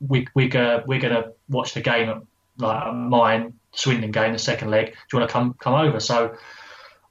we, 0.00 0.28
we 0.34 0.48
go, 0.48 0.82
we're 0.86 1.00
going 1.00 1.14
to 1.14 1.32
watch 1.48 1.74
the 1.74 1.80
game, 1.80 2.26
like 2.58 2.94
mine, 2.94 3.54
Swindon 3.72 4.10
game, 4.10 4.32
the 4.32 4.38
second 4.38 4.70
leg. 4.70 4.86
Do 4.86 4.92
you 5.12 5.18
want 5.18 5.30
to 5.30 5.32
come 5.32 5.54
come 5.58 5.74
over? 5.74 5.98
So 5.98 6.36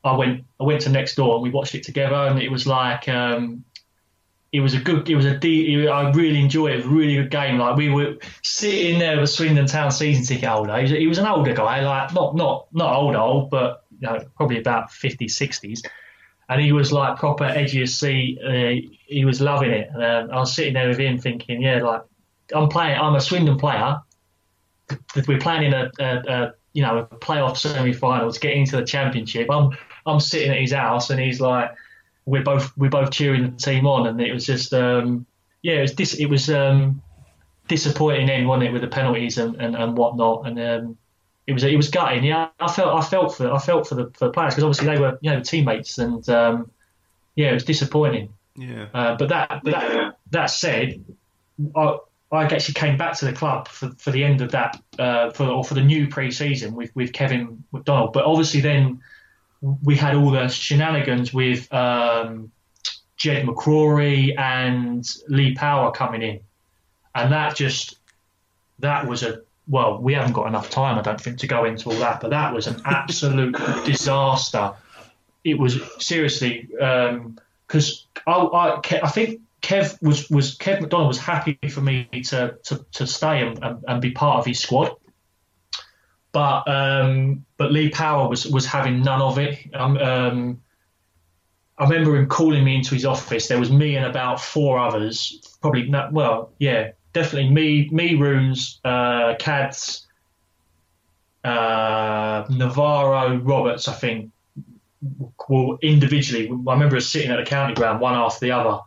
I 0.03 0.15
went 0.15 0.45
I 0.59 0.63
went 0.63 0.81
to 0.81 0.89
next 0.89 1.15
door 1.15 1.35
and 1.35 1.43
we 1.43 1.49
watched 1.49 1.75
it 1.75 1.83
together, 1.83 2.15
and 2.15 2.39
it 2.39 2.51
was 2.51 2.67
like 2.67 3.09
um, 3.09 3.63
it 4.57 4.61
was 4.61 4.73
a 4.73 4.79
good, 4.79 5.07
it 5.07 5.15
was 5.15 5.25
a 5.25 5.37
deep, 5.37 5.87
I 5.87 6.09
really 6.09 6.41
enjoyed 6.41 6.71
it. 6.71 6.73
It 6.73 6.77
was 6.77 6.85
a 6.87 6.89
really 6.89 7.15
good 7.15 7.29
game. 7.29 7.59
Like 7.59 7.75
we 7.75 7.89
were 7.89 8.17
sitting 8.41 8.97
there 8.97 9.19
with 9.21 9.29
Swindon 9.29 9.67
Town 9.67 9.91
season 9.91 10.25
ticket 10.25 10.49
holder. 10.49 10.75
He 10.77 10.81
was, 10.81 10.91
he 10.91 11.05
was 11.05 11.19
an 11.19 11.27
older 11.27 11.53
guy, 11.53 11.81
like 11.81 12.11
not 12.11 12.35
not 12.35 12.65
not 12.73 12.95
old 12.95 13.15
old, 13.15 13.51
but 13.51 13.85
you 13.99 14.07
know 14.07 14.19
probably 14.35 14.57
about 14.57 14.89
50s, 14.89 15.25
60s. 15.25 15.85
And 16.49 16.59
he 16.59 16.71
was 16.71 16.91
like 16.91 17.19
proper 17.19 17.43
edgy 17.43 17.83
as 17.83 17.93
sea. 17.93 18.39
Uh, 18.43 18.89
he 19.05 19.25
was 19.25 19.41
loving 19.41 19.69
it. 19.69 19.89
And 19.93 20.31
uh, 20.31 20.33
I 20.33 20.39
was 20.39 20.55
sitting 20.55 20.73
there 20.73 20.87
with 20.87 20.97
him 20.97 21.19
thinking, 21.19 21.61
yeah, 21.61 21.83
like 21.83 22.01
I'm 22.51 22.67
playing. 22.67 22.99
I'm 22.99 23.13
a 23.13 23.21
Swindon 23.21 23.59
player. 23.59 24.01
We're 25.27 25.37
playing 25.37 25.65
in 25.65 25.73
a, 25.73 25.91
a, 25.99 26.17
a 26.27 26.53
you 26.73 26.81
know 26.81 26.97
a 26.97 27.05
playoff 27.05 27.57
semi-final 27.57 28.31
to 28.31 28.39
get 28.39 28.53
into 28.53 28.77
the 28.77 28.85
championship. 28.85 29.51
I'm 29.51 29.77
I'm 30.07 30.19
sitting 30.19 30.49
at 30.49 30.59
his 30.59 30.73
house 30.73 31.11
and 31.11 31.19
he's 31.19 31.39
like, 31.39 31.69
we're 32.27 32.43
both 32.43 32.77
we're 32.77 32.89
both 32.89 33.09
cheering 33.11 33.43
the 33.43 33.57
team 33.57 33.87
on, 33.87 34.05
and 34.05 34.21
it 34.21 34.33
was 34.33 34.45
just 34.45 34.73
um, 34.73 35.25
yeah, 35.61 35.75
it 35.75 35.81
was 35.81 35.93
dis- 35.93 36.19
it 36.19 36.27
was 36.27 36.49
um, 36.49 37.01
disappointing 37.67 38.29
end, 38.29 38.47
wasn't 38.47 38.65
it, 38.65 38.73
with 38.73 38.81
the 38.81 38.87
penalties 38.87 39.37
and, 39.37 39.55
and, 39.55 39.75
and 39.75 39.97
whatnot, 39.97 40.45
and 40.45 40.59
um, 40.59 40.97
it 41.47 41.53
was 41.53 41.63
it 41.63 41.77
was 41.77 41.89
gutting. 41.89 42.25
Yeah, 42.25 42.49
I 42.59 42.69
felt 42.69 42.95
I 42.95 43.01
felt 43.01 43.35
for 43.35 43.51
I 43.51 43.57
felt 43.59 43.87
for 43.87 43.95
the 43.95 44.11
for 44.13 44.25
the 44.25 44.31
players 44.31 44.53
because 44.53 44.65
obviously 44.65 44.87
they 44.87 44.99
were 44.99 45.17
you 45.21 45.31
know 45.31 45.39
teammates, 45.39 45.97
and 45.97 46.27
um, 46.29 46.69
yeah, 47.35 47.51
it 47.51 47.53
was 47.53 47.63
disappointing. 47.63 48.33
Yeah. 48.57 48.87
Uh, 48.93 49.15
but 49.15 49.29
that 49.29 49.61
but 49.63 49.71
that 49.71 50.17
that 50.31 50.45
said, 50.47 51.05
I, 51.77 51.97
I 52.29 52.43
actually 52.43 52.73
came 52.73 52.97
back 52.97 53.17
to 53.19 53.25
the 53.25 53.31
club 53.33 53.69
for, 53.69 53.89
for 53.97 54.11
the 54.11 54.25
end 54.25 54.41
of 54.41 54.51
that, 54.51 54.81
uh, 54.99 55.29
for 55.29 55.45
or 55.45 55.63
for 55.63 55.75
the 55.75 55.83
new 55.83 56.09
pre-season 56.09 56.75
with, 56.75 56.93
with 56.93 57.13
Kevin 57.13 57.63
McDonald. 57.71 58.11
But 58.11 58.25
obviously, 58.25 58.59
then 58.59 59.01
we 59.61 59.95
had 59.95 60.15
all 60.15 60.31
the 60.31 60.47
shenanigans 60.47 61.33
with 61.33 61.71
um, 61.73 62.51
Jed 63.15 63.45
McCrory 63.45 64.37
and 64.37 65.07
Lee 65.27 65.55
Power 65.55 65.91
coming 65.91 66.21
in, 66.21 66.39
and 67.15 67.31
that 67.31 67.55
just 67.55 67.97
that 68.79 69.07
was 69.07 69.23
a 69.23 69.41
well, 69.67 69.97
we 69.97 70.13
haven't 70.13 70.33
got 70.33 70.47
enough 70.47 70.69
time, 70.69 70.97
I 70.97 71.01
don't 71.01 71.19
think, 71.19 71.39
to 71.39 71.47
go 71.47 71.65
into 71.65 71.89
all 71.89 71.97
that. 71.97 72.21
But 72.21 72.29
that 72.29 72.53
was 72.53 72.67
an 72.67 72.81
absolute 72.85 73.55
disaster. 73.85 74.73
It 75.43 75.59
was 75.59 75.79
seriously 75.99 76.67
because 76.71 78.07
um, 78.25 78.49
I, 78.53 78.57
I, 78.57 78.81
I 79.03 79.09
think 79.09 79.41
Kev 79.61 80.01
was 80.01 80.29
was 80.29 80.57
Kev 80.57 80.81
McDonald 80.81 81.09
was 81.09 81.17
happy 81.17 81.57
for 81.69 81.81
me 81.81 82.05
to 82.27 82.57
to, 82.63 82.85
to 82.93 83.07
stay 83.07 83.45
and, 83.45 83.63
and, 83.63 83.83
and 83.87 84.01
be 84.01 84.11
part 84.11 84.39
of 84.39 84.45
his 84.45 84.59
squad. 84.59 84.95
But 86.31 86.67
um, 86.67 87.45
but 87.57 87.71
Lee 87.71 87.89
Power 87.89 88.29
was 88.29 88.45
was 88.45 88.65
having 88.65 89.01
none 89.01 89.21
of 89.21 89.39
it. 89.39 89.57
Um, 89.73 89.97
um, 89.97 90.61
I 91.77 91.83
remember 91.83 92.15
him 92.15 92.27
calling 92.27 92.63
me 92.63 92.75
into 92.75 92.95
his 92.95 93.05
office. 93.05 93.47
There 93.47 93.59
was 93.59 93.71
me 93.71 93.95
and 93.95 94.05
about 94.05 94.41
four 94.41 94.79
others, 94.79 95.57
probably 95.61 95.87
not, 95.87 96.11
well, 96.11 96.51
yeah, 96.57 96.91
definitely 97.13 97.51
me, 97.51 97.87
me, 97.91 98.15
Runes, 98.15 98.79
uh, 98.83 99.35
Cads, 99.37 100.07
uh, 101.43 102.45
Navarro, 102.49 103.37
Roberts. 103.37 103.87
I 103.87 103.93
think 103.93 104.31
well 105.47 105.77
individually. 105.83 106.49
I 106.49 106.73
remember 106.73 106.97
us 106.97 107.05
sitting 107.05 107.29
at 107.29 107.37
the 107.37 107.45
county 107.45 107.75
ground, 107.75 108.01
one 108.01 108.15
after 108.15 108.45
the 108.45 108.51
other, 108.51 108.79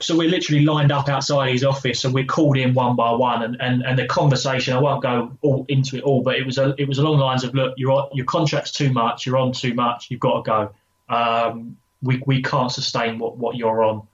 so 0.00 0.16
we're 0.16 0.28
literally 0.28 0.64
lined 0.64 0.90
up 0.90 1.08
outside 1.08 1.52
his 1.52 1.62
office 1.62 2.04
and 2.04 2.12
we're 2.12 2.24
called 2.24 2.56
in 2.56 2.74
one 2.74 2.96
by 2.96 3.12
one 3.12 3.42
and, 3.42 3.56
and, 3.60 3.82
and 3.82 3.98
the 3.98 4.06
conversation 4.06 4.74
I 4.74 4.80
won't 4.80 5.02
go 5.02 5.36
all 5.40 5.64
into 5.68 5.96
it 5.96 6.02
all 6.02 6.20
but 6.20 6.36
it 6.36 6.44
was 6.44 6.58
a, 6.58 6.74
it 6.78 6.88
was 6.88 6.98
along 6.98 7.18
the 7.18 7.24
lines 7.24 7.44
of 7.44 7.54
look 7.54 7.74
your 7.76 8.08
your 8.12 8.26
contract's 8.26 8.72
too 8.72 8.92
much 8.92 9.24
you're 9.24 9.36
on 9.36 9.52
too 9.52 9.72
much 9.72 10.10
you've 10.10 10.20
got 10.20 10.44
to 10.44 10.50
go. 10.50 10.74
Um, 11.14 11.76
we, 12.04 12.22
we 12.26 12.42
can't 12.42 12.70
sustain 12.70 13.18
what, 13.18 13.36
what 13.38 13.56
you're 13.56 13.82
on. 13.82 14.06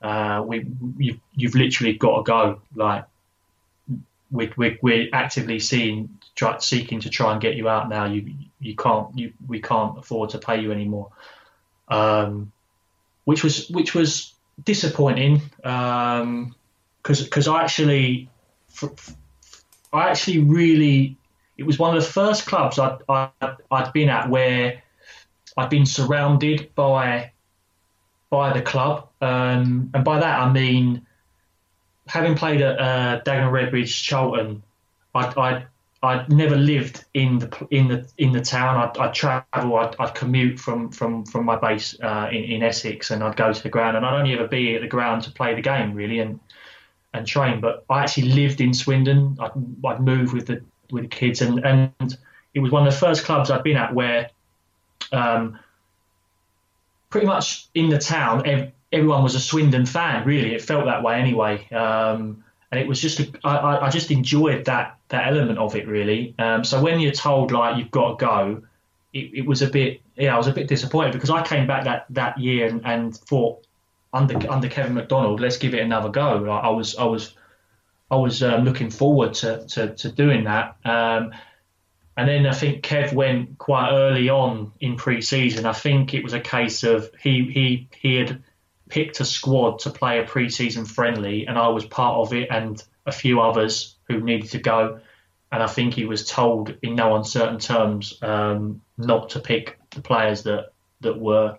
Uh, 0.00 0.42
we 0.46 0.66
you've, 0.98 1.20
you've 1.34 1.54
literally 1.54 1.94
got 1.94 2.18
to 2.18 2.22
go. 2.22 2.60
Like 2.74 3.04
we, 4.30 4.50
we, 4.56 4.78
we're 4.80 5.08
actively 5.12 5.58
seeing 5.58 6.18
try, 6.34 6.58
seeking 6.58 7.00
to 7.00 7.10
try 7.10 7.32
and 7.32 7.40
get 7.40 7.56
you 7.56 7.68
out 7.68 7.88
now. 7.88 8.06
You 8.06 8.32
you 8.60 8.74
can't 8.74 9.16
you 9.16 9.32
we 9.46 9.60
can't 9.60 9.98
afford 9.98 10.30
to 10.30 10.38
pay 10.38 10.60
you 10.60 10.72
anymore. 10.72 11.10
Um, 11.88 12.52
which 13.24 13.44
was 13.44 13.68
which 13.68 13.94
was 13.94 14.31
disappointing 14.64 15.40
because 15.56 16.22
um, 16.22 16.54
because 17.04 17.48
I 17.48 17.62
actually 17.62 18.28
I 19.92 20.08
actually 20.08 20.40
really 20.40 21.16
it 21.58 21.64
was 21.64 21.78
one 21.78 21.96
of 21.96 22.02
the 22.02 22.08
first 22.08 22.46
clubs 22.46 22.78
I'd, 22.78 22.98
I'd, 23.70 23.92
been 23.92 24.08
at 24.08 24.28
where 24.28 24.82
I'd 25.56 25.70
been 25.70 25.86
surrounded 25.86 26.74
by 26.74 27.32
by 28.30 28.52
the 28.52 28.62
club. 28.62 29.08
Um, 29.20 29.90
and 29.94 30.04
by 30.04 30.20
that 30.20 30.40
I 30.40 30.52
mean 30.52 31.06
having 32.06 32.34
played 32.34 32.62
at 32.62 32.78
uh, 32.78 33.20
Dagenham 33.24 33.52
Redbridge 33.52 34.02
Charlton 34.02 34.62
I'd, 35.14 35.36
I'd, 35.36 35.66
I 36.04 36.26
never 36.28 36.56
lived 36.56 37.04
in 37.14 37.38
the 37.38 37.66
in 37.70 37.86
the 37.86 38.08
in 38.18 38.32
the 38.32 38.40
town. 38.40 38.76
I'd, 38.76 38.98
I'd 38.98 39.14
travel. 39.14 39.76
I'd, 39.76 39.94
I'd, 40.00 40.14
commute 40.14 40.58
from 40.58 40.90
from 40.90 41.24
from 41.24 41.44
my 41.44 41.56
base 41.56 41.96
uh, 42.02 42.28
in, 42.30 42.42
in 42.44 42.62
Essex, 42.62 43.12
and 43.12 43.22
I'd 43.22 43.36
go 43.36 43.52
to 43.52 43.62
the 43.62 43.68
ground. 43.68 43.96
And 43.96 44.04
I'd 44.04 44.18
only 44.18 44.32
ever 44.34 44.48
be 44.48 44.74
at 44.74 44.80
the 44.80 44.88
ground 44.88 45.22
to 45.24 45.30
play 45.30 45.54
the 45.54 45.62
game, 45.62 45.94
really, 45.94 46.18
and 46.18 46.40
and 47.14 47.24
train. 47.24 47.60
But 47.60 47.84
I 47.88 48.02
actually 48.02 48.30
lived 48.30 48.60
in 48.60 48.74
Swindon. 48.74 49.36
I'd, 49.38 49.52
I'd 49.86 50.00
move 50.00 50.32
with 50.32 50.46
the 50.46 50.62
with 50.90 51.04
the 51.04 51.08
kids, 51.08 51.40
and 51.40 51.64
and 51.64 52.18
it 52.52 52.58
was 52.58 52.72
one 52.72 52.84
of 52.84 52.92
the 52.92 52.98
first 52.98 53.24
clubs 53.24 53.48
I'd 53.50 53.62
been 53.62 53.76
at 53.76 53.94
where, 53.94 54.30
um, 55.12 55.58
pretty 57.10 57.28
much 57.28 57.68
in 57.74 57.90
the 57.90 57.98
town, 57.98 58.72
everyone 58.92 59.22
was 59.22 59.36
a 59.36 59.40
Swindon 59.40 59.86
fan. 59.86 60.26
Really, 60.26 60.52
it 60.52 60.62
felt 60.62 60.86
that 60.86 61.04
way 61.04 61.20
anyway. 61.20 61.68
Um, 61.70 62.42
and 62.72 62.80
it 62.80 62.88
was 62.88 63.00
just 63.00 63.20
a, 63.20 63.30
I, 63.44 63.86
I 63.86 63.90
just 63.90 64.10
enjoyed 64.10 64.64
that 64.64 64.98
that 65.10 65.28
element 65.28 65.58
of 65.58 65.76
it 65.76 65.86
really. 65.86 66.34
Um, 66.38 66.64
so 66.64 66.80
when 66.80 66.98
you're 67.00 67.12
told 67.12 67.52
like 67.52 67.76
you've 67.76 67.90
got 67.90 68.18
to 68.18 68.24
go, 68.24 68.62
it, 69.12 69.30
it, 69.34 69.46
was 69.46 69.60
a 69.60 69.68
bit 69.68 70.00
yeah 70.16 70.34
I 70.34 70.38
was 70.38 70.46
a 70.46 70.52
bit 70.52 70.68
disappointed 70.68 71.12
because 71.12 71.28
I 71.28 71.42
came 71.42 71.66
back 71.66 71.84
that 71.84 72.06
that 72.10 72.38
year 72.38 72.66
and, 72.66 72.80
and 72.84 73.14
thought 73.14 73.66
under 74.14 74.50
under 74.50 74.68
Kevin 74.68 74.94
McDonald 74.94 75.40
let's 75.40 75.58
give 75.58 75.74
it 75.74 75.80
another 75.80 76.08
go. 76.08 76.36
Like, 76.36 76.64
I 76.64 76.70
was 76.70 76.96
I 76.96 77.04
was 77.04 77.34
I 78.10 78.16
was 78.16 78.42
um, 78.42 78.64
looking 78.64 78.90
forward 78.90 79.34
to, 79.34 79.66
to, 79.68 79.94
to 79.94 80.12
doing 80.12 80.44
that. 80.44 80.76
Um, 80.84 81.32
and 82.14 82.28
then 82.28 82.46
I 82.46 82.52
think 82.52 82.84
Kev 82.84 83.14
went 83.14 83.56
quite 83.56 83.90
early 83.90 84.28
on 84.28 84.72
in 84.80 84.96
pre-season. 84.96 85.64
I 85.64 85.72
think 85.72 86.12
it 86.12 86.22
was 86.22 86.34
a 86.34 86.40
case 86.40 86.82
of 86.82 87.10
he 87.18 87.50
he 87.50 87.88
he 87.98 88.16
had 88.16 88.42
picked 88.92 89.20
a 89.20 89.24
squad 89.24 89.78
to 89.78 89.88
play 89.88 90.18
a 90.18 90.24
pre-season 90.24 90.84
friendly, 90.84 91.46
and 91.46 91.56
I 91.56 91.68
was 91.68 91.86
part 91.86 92.16
of 92.18 92.34
it, 92.34 92.48
and 92.50 92.82
a 93.06 93.12
few 93.12 93.40
others 93.40 93.96
who 94.06 94.20
needed 94.20 94.50
to 94.50 94.58
go. 94.58 95.00
And 95.50 95.62
I 95.62 95.66
think 95.66 95.94
he 95.94 96.04
was 96.04 96.26
told 96.26 96.76
in 96.82 96.94
no 96.94 97.16
uncertain 97.16 97.58
terms 97.58 98.22
um, 98.22 98.82
not 98.98 99.30
to 99.30 99.40
pick 99.40 99.78
the 99.90 100.02
players 100.02 100.42
that 100.42 100.72
that 101.00 101.18
were 101.18 101.56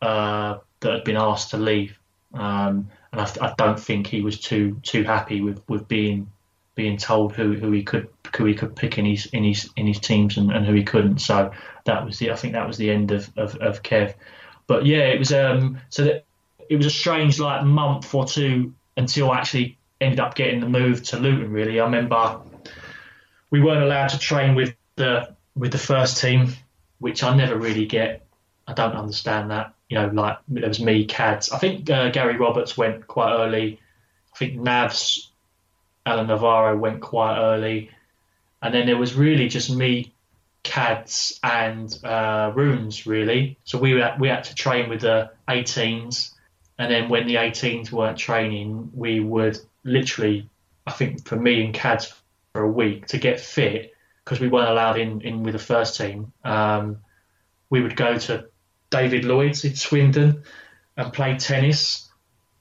uh, 0.00 0.58
that 0.78 0.92
had 0.92 1.04
been 1.04 1.16
asked 1.16 1.50
to 1.50 1.56
leave. 1.56 1.98
Um, 2.34 2.88
and 3.10 3.20
I, 3.20 3.28
I, 3.40 3.54
don't 3.58 3.78
think 3.78 4.06
he 4.06 4.22
was 4.22 4.38
too 4.38 4.80
too 4.84 5.02
happy 5.02 5.40
with, 5.40 5.60
with 5.68 5.88
being 5.88 6.30
being 6.76 6.96
told 6.96 7.34
who, 7.34 7.54
who 7.54 7.72
he 7.72 7.82
could 7.82 8.08
who 8.36 8.44
he 8.44 8.54
could 8.54 8.76
pick 8.76 8.96
in 8.96 9.04
his 9.04 9.26
in 9.26 9.42
his 9.42 9.68
in 9.76 9.88
his 9.88 9.98
teams 9.98 10.36
and, 10.36 10.52
and 10.52 10.64
who 10.64 10.74
he 10.74 10.84
couldn't. 10.84 11.18
So 11.18 11.50
that 11.84 12.04
was 12.06 12.20
the 12.20 12.30
I 12.30 12.36
think 12.36 12.52
that 12.52 12.68
was 12.68 12.76
the 12.78 12.90
end 12.90 13.10
of, 13.10 13.28
of, 13.36 13.56
of 13.56 13.82
Kev. 13.82 14.14
But 14.68 14.86
yeah, 14.86 15.08
it 15.08 15.18
was 15.18 15.32
um 15.32 15.80
so 15.88 16.04
that 16.04 16.26
it 16.70 16.76
was 16.76 16.86
a 16.86 16.90
strange 16.90 17.38
like 17.38 17.64
month 17.64 18.14
or 18.14 18.24
two 18.24 18.72
until 18.96 19.30
I 19.32 19.38
actually 19.38 19.76
ended 20.00 20.20
up 20.20 20.36
getting 20.36 20.60
the 20.60 20.68
move 20.68 21.02
to 21.02 21.18
Luton. 21.18 21.50
Really, 21.50 21.80
I 21.80 21.84
remember 21.84 22.40
we 23.50 23.60
weren't 23.60 23.82
allowed 23.82 24.08
to 24.10 24.18
train 24.18 24.54
with 24.54 24.74
the 24.94 25.34
with 25.56 25.72
the 25.72 25.78
first 25.78 26.20
team, 26.20 26.54
which 27.00 27.24
I 27.24 27.36
never 27.36 27.58
really 27.58 27.86
get. 27.86 28.24
I 28.68 28.72
don't 28.72 28.94
understand 28.94 29.50
that. 29.50 29.74
You 29.88 29.98
know, 29.98 30.08
like 30.08 30.38
there 30.46 30.68
was 30.68 30.80
me, 30.80 31.04
Cads. 31.04 31.50
I 31.50 31.58
think 31.58 31.90
uh, 31.90 32.10
Gary 32.10 32.36
Roberts 32.36 32.76
went 32.76 33.08
quite 33.08 33.34
early. 33.34 33.80
I 34.32 34.38
think 34.38 34.54
Navs, 34.60 35.26
Alan 36.06 36.28
Navarro 36.28 36.76
went 36.78 37.00
quite 37.00 37.36
early, 37.36 37.90
and 38.62 38.72
then 38.72 38.86
there 38.86 38.96
was 38.96 39.14
really 39.14 39.48
just 39.48 39.74
me, 39.74 40.14
Cads, 40.62 41.40
and 41.42 41.92
uh, 42.04 42.52
Runes 42.54 43.08
really. 43.08 43.58
So 43.64 43.76
we 43.76 43.98
had, 43.98 44.20
we 44.20 44.28
had 44.28 44.44
to 44.44 44.54
train 44.54 44.88
with 44.88 45.00
the 45.00 45.32
18s 45.48 46.30
and 46.80 46.90
then 46.90 47.10
when 47.10 47.26
the 47.26 47.34
18s 47.34 47.92
weren't 47.92 48.16
training, 48.16 48.90
we 48.94 49.20
would 49.20 49.58
literally, 49.84 50.48
I 50.86 50.92
think 50.92 51.26
for 51.26 51.36
me 51.36 51.62
and 51.62 51.74
Cads 51.74 52.14
for 52.54 52.62
a 52.62 52.70
week 52.70 53.08
to 53.08 53.18
get 53.18 53.38
fit 53.38 53.92
because 54.24 54.40
we 54.40 54.48
weren't 54.48 54.70
allowed 54.70 54.98
in, 54.98 55.20
in 55.20 55.42
with 55.42 55.52
the 55.52 55.58
first 55.58 55.98
team. 55.98 56.32
Um, 56.42 57.00
we 57.68 57.82
would 57.82 57.96
go 57.96 58.16
to 58.16 58.46
David 58.88 59.26
Lloyd's 59.26 59.62
in 59.66 59.76
Swindon 59.76 60.42
and 60.96 61.12
play 61.12 61.36
tennis 61.36 62.08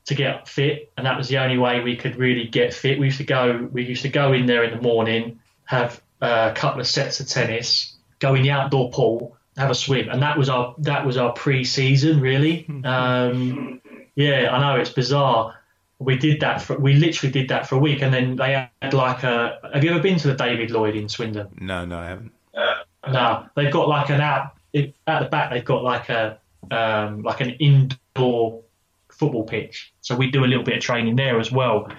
to 0.07 0.15
get 0.15 0.49
fit, 0.49 0.91
and 0.97 1.05
that 1.05 1.17
was 1.17 1.29
the 1.29 1.37
only 1.37 1.57
way 1.57 1.79
we 1.79 1.95
could 1.95 2.17
really 2.17 2.45
get 2.45 2.73
fit. 2.73 2.99
We 2.99 3.05
used 3.05 3.19
to 3.19 3.23
go, 3.23 3.69
we 3.71 3.85
used 3.85 4.01
to 4.01 4.09
go 4.09 4.33
in 4.33 4.47
there 4.47 4.65
in 4.65 4.75
the 4.75 4.81
morning, 4.81 5.39
have 5.63 6.01
a 6.19 6.51
couple 6.53 6.81
of 6.81 6.87
sets 6.87 7.21
of 7.21 7.29
tennis, 7.29 7.95
go 8.19 8.35
in 8.35 8.41
the 8.41 8.51
outdoor 8.51 8.91
pool, 8.91 9.37
have 9.55 9.71
a 9.71 9.75
swim, 9.75 10.09
and 10.09 10.21
that 10.23 10.37
was 10.37 10.49
our 10.49 10.75
that 10.79 11.05
was 11.05 11.15
our 11.15 11.31
pre-season 11.31 12.19
really. 12.19 12.65
Um, 12.83 13.79
yeah, 14.15 14.49
I 14.51 14.59
know 14.59 14.79
it's 14.79 14.89
bizarre. 14.89 15.55
We 15.99 16.17
did 16.17 16.39
that 16.41 16.61
for 16.61 16.77
we 16.77 16.93
literally 16.93 17.31
did 17.31 17.49
that 17.49 17.67
for 17.67 17.75
a 17.75 17.79
week, 17.79 18.01
and 18.01 18.13
then 18.13 18.35
they 18.35 18.69
had 18.81 18.93
like 18.93 19.23
a. 19.23 19.59
Have 19.73 19.83
you 19.83 19.91
ever 19.91 20.01
been 20.01 20.17
to 20.19 20.27
the 20.27 20.33
David 20.33 20.71
Lloyd 20.71 20.95
in 20.95 21.09
Swindon? 21.09 21.47
No, 21.59 21.85
no, 21.85 21.97
I 21.97 22.07
haven't. 22.07 22.31
Uh, 22.55 23.11
no, 23.11 23.45
they've 23.55 23.71
got 23.71 23.89
like 23.89 24.09
an 24.09 24.21
out 24.21 24.53
at 24.73 24.93
the 25.23 25.29
back. 25.29 25.51
They've 25.51 25.65
got 25.65 25.83
like 25.83 26.09
a 26.09 26.39
um, 26.71 27.23
like 27.23 27.41
an 27.41 27.51
indoor 27.51 28.61
football 29.09 29.43
pitch, 29.43 29.93
so 30.01 30.15
we 30.15 30.31
do 30.31 30.45
a 30.45 30.47
little 30.47 30.63
bit 30.63 30.77
of 30.77 30.81
training 30.81 31.15
there 31.15 31.39
as 31.39 31.51
well. 31.51 31.91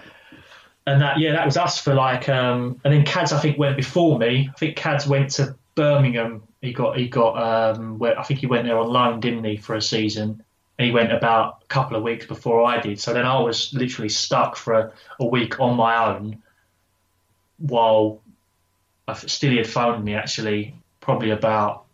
And 0.86 1.02
that 1.02 1.18
yeah, 1.18 1.32
that 1.32 1.44
was 1.44 1.56
us 1.56 1.78
for 1.78 1.94
like. 1.94 2.28
Um, 2.28 2.80
and 2.84 2.94
then 2.94 3.04
Cads 3.04 3.32
I 3.32 3.40
think 3.40 3.58
went 3.58 3.76
before 3.76 4.18
me. 4.18 4.48
I 4.50 4.58
think 4.58 4.76
Cads 4.76 5.06
went 5.06 5.30
to 5.32 5.56
Birmingham. 5.74 6.42
He 6.62 6.72
got 6.72 6.96
he 6.96 7.08
got 7.08 7.76
um, 7.76 7.98
where 7.98 8.18
I 8.18 8.22
think 8.22 8.40
he 8.40 8.46
went 8.46 8.66
there 8.66 8.78
on 8.78 8.88
loan, 8.88 9.20
didn't 9.20 9.44
he, 9.44 9.56
for 9.56 9.74
a 9.74 9.82
season? 9.82 10.42
He 10.80 10.90
went 10.90 11.12
about 11.12 11.58
a 11.62 11.66
couple 11.66 11.96
of 11.96 12.02
weeks 12.02 12.26
before 12.26 12.64
I 12.64 12.80
did. 12.80 13.00
So 13.00 13.12
then 13.12 13.26
I 13.26 13.38
was 13.40 13.72
literally 13.74 14.08
stuck 14.08 14.56
for 14.56 14.74
a, 14.74 14.92
a 15.18 15.26
week 15.26 15.60
on 15.60 15.76
my 15.76 16.06
own 16.06 16.42
while 17.58 18.20
Stilly 19.14 19.56
had 19.56 19.66
phoned 19.66 20.04
me 20.04 20.14
actually 20.14 20.74
probably 21.00 21.30
about 21.30 21.84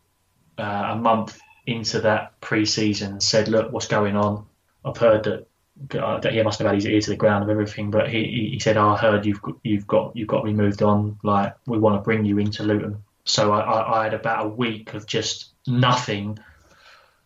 uh, 0.59 0.89
a 0.91 0.97
month 0.97 1.39
into 1.67 2.01
that 2.03 2.39
pre-season 2.41 3.13
and 3.13 3.23
said, 3.23 3.49
look, 3.49 3.73
what's 3.73 3.89
going 3.89 4.17
on? 4.17 4.47
I've 4.85 4.97
heard 4.97 5.25
that 5.25 5.47
uh, 5.99 6.19
that 6.21 6.33
he 6.33 6.43
must 6.43 6.59
have 6.59 6.67
had 6.67 6.77
his 6.77 6.87
ear 6.87 7.01
to 7.01 7.11
the 7.11 7.17
ground 7.17 7.45
of 7.45 7.51
everything, 7.51 7.91
but 7.91 8.09
he, 8.09 8.51
he 8.53 8.59
said, 8.59 8.79
oh, 8.79 8.91
I 8.91 8.97
heard 8.97 9.27
you've 9.27 9.41
you've 9.63 9.87
got 9.87 10.17
you've 10.17 10.29
got 10.29 10.45
removed 10.45 10.83
on. 10.83 11.19
Like 11.23 11.55
we 11.67 11.79
want 11.79 11.97
to 11.97 12.05
bring 12.05 12.25
you 12.25 12.39
into 12.39 12.63
Luton. 12.63 13.03
So 13.25 13.53
I, 13.53 13.61
I, 13.61 14.01
I 14.01 14.05
had 14.05 14.15
about 14.15 14.47
a 14.47 14.49
week 14.49 14.95
of 14.95 15.07
just 15.07 15.51
nothing 15.67 16.39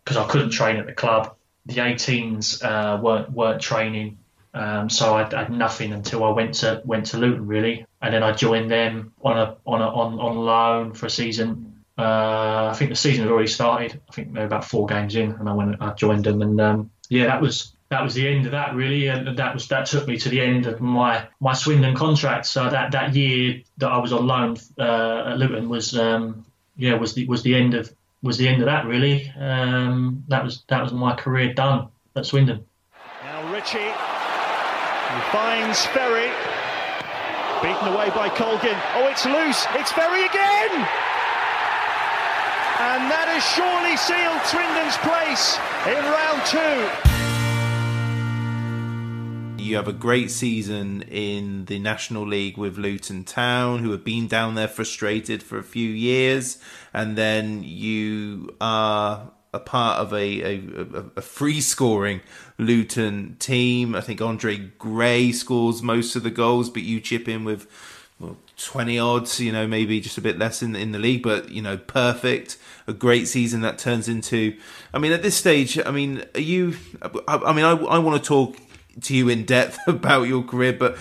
because 0.05 0.17
I 0.17 0.27
couldn't 0.27 0.51
train 0.51 0.77
at 0.77 0.87
the 0.87 0.93
club 0.93 1.37
the 1.67 1.75
18s 1.75 2.65
uh, 2.65 3.01
weren't 3.01 3.31
weren't 3.31 3.61
training, 3.61 4.19
um, 4.53 4.91
so 4.91 5.15
I, 5.15 5.23
had 5.25 5.51
nothing 5.51 5.93
until 5.93 6.25
I 6.25 6.31
went 6.31 6.55
to 6.57 6.83
went 6.85 7.07
to 7.07 7.19
Luton 7.19 7.47
really, 7.47 7.87
and 8.03 8.13
then 8.13 8.23
I 8.23 8.33
joined 8.33 8.71
them 8.71 9.13
on 9.23 9.39
a 9.39 9.57
on 9.67 9.81
a 9.81 9.89
on, 9.89 10.19
on 10.19 10.37
loan 10.37 10.95
for 10.95 11.07
a 11.07 11.11
season. 11.11 11.85
Uh, 11.97 12.71
I 12.73 12.75
think 12.75 12.91
the 12.91 12.97
season 12.97 13.25
had 13.25 13.33
already 13.33 13.49
started. 13.49 14.01
I 14.09 14.13
think 14.13 14.33
they 14.33 14.41
were 14.41 14.47
about 14.47 14.65
four 14.65 14.87
games 14.87 15.15
in, 15.15 15.33
and 15.33 15.49
I 15.49 15.53
went 15.53 15.81
I 15.81 15.93
joined 15.93 16.25
them, 16.25 16.43
and 16.43 16.61
um, 16.61 16.91
yeah, 17.09 17.27
that 17.27 17.41
was 17.41 17.75
that 17.91 18.03
was 18.03 18.15
the 18.15 18.27
end 18.27 18.47
of 18.47 18.53
that 18.53 18.75
really, 18.75 19.09
and 19.09 19.37
that 19.37 19.55
was 19.55 19.69
that 19.69 19.87
took 19.87 20.07
me 20.09 20.17
to 20.19 20.29
the 20.29 20.41
end 20.41 20.67
of 20.67 20.81
my 20.81 21.29
my 21.41 21.53
Swindon 21.53 21.95
contract. 21.95 22.47
So 22.47 22.69
that 22.69 22.93
that 22.93 23.15
year 23.15 23.63
that 23.79 23.91
I 23.91 23.99
was 23.99 24.13
on 24.13 24.27
loan 24.27 24.57
uh, 24.79 25.31
at 25.31 25.39
Luton 25.39 25.69
was 25.69 25.97
um, 25.97 26.47
yeah 26.77 26.95
was 26.95 27.15
the 27.15 27.27
was 27.27 27.43
the 27.43 27.55
end 27.55 27.75
of 27.75 27.93
was 28.23 28.37
the 28.39 28.49
end 28.49 28.61
of 28.63 28.67
that 28.67 28.87
really. 28.87 29.33
Um, 29.39 30.25
that 30.29 30.45
was 30.45 30.65
that 30.69 30.83
was 30.83 30.93
my 30.93 31.15
career 31.15 31.55
done 31.55 31.89
at 32.17 32.27
Swindon. 32.27 32.65
Now 33.25 33.53
Ritchie 33.53 33.93
finds 35.33 35.85
Ferry, 35.87 36.31
beaten 37.63 37.89
away 37.89 38.11
by 38.11 38.29
Colgan. 38.29 38.77
Oh, 38.95 39.09
it's 39.09 39.25
loose. 39.25 39.67
It's 39.75 39.93
Ferry 39.93 40.25
again. 40.25 40.87
And 42.81 43.11
that 43.13 43.29
has 43.29 43.45
surely 43.45 43.97
sealed 43.97 44.41
Swindon's 44.49 44.97
place 45.05 45.59
in 45.87 46.01
round 46.01 46.41
two 46.47 47.20
you 49.71 49.77
have 49.77 49.89
a 49.89 49.93
great 49.93 50.31
season 50.31 51.03
in 51.03 51.67
the 51.67 51.79
National 51.79 52.27
League 52.27 52.59
with 52.59 52.77
Luton 52.77 53.23
Town, 53.23 53.79
who 53.79 53.93
have 53.93 54.05
been 54.05 54.27
down 54.27 54.57
there 54.57 54.69
frustrated 54.69 55.43
for 55.43 55.59
a 55.59 55.63
few 55.63 55.89
years, 55.89 56.59
and 56.93 57.17
then 57.17 57.63
you 57.63 58.55
are 58.61 59.31
a 59.55 59.61
part 59.61 59.99
of 59.99 60.13
a, 60.13 60.43
a, 60.43 61.05
a 61.17 61.23
free 61.23 61.61
scoring 61.61 62.21
Luton 62.59 63.37
team. 63.39 63.95
I 63.95 64.01
think 64.01 64.21
Andre 64.21 64.57
Gray 64.79 65.31
scores 65.31 65.83
most 65.83 66.17
of 66.17 66.25
the 66.25 66.31
goals, 66.31 66.69
but 66.69 66.83
you 66.83 67.01
chip 67.01 67.29
in 67.29 67.45
with 67.45 67.69
well, 68.19 68.37
20 68.59 68.99
odds, 68.99 69.41
you 69.41 69.53
know, 69.53 69.67
maybe 69.67 70.01
just 70.01 70.19
a 70.19 70.21
bit 70.21 70.39
less 70.39 70.63
in, 70.63 70.77
in 70.77 70.93
the 70.93 70.99
league, 70.99 71.23
but, 71.23 71.51
you 71.51 71.63
know, 71.63 71.79
perfect. 71.79 72.59
A 72.87 72.93
great 72.93 73.29
season 73.29 73.63
that 73.63 73.79
turns 73.79 74.09
into. 74.09 74.59
I 74.93 74.99
mean, 74.99 75.13
at 75.13 75.23
this 75.23 75.37
stage, 75.37 75.79
I 75.85 75.91
mean, 75.91 76.25
are 76.35 76.41
you. 76.41 76.77
I, 77.01 77.37
I 77.37 77.53
mean, 77.53 77.65
I, 77.65 77.71
I 77.71 77.99
want 77.99 78.23
to 78.23 78.29
talk 78.29 78.57
to 79.03 79.15
you 79.15 79.29
in 79.29 79.45
depth 79.45 79.79
about 79.87 80.23
your 80.23 80.43
career, 80.43 80.73
but 80.73 80.97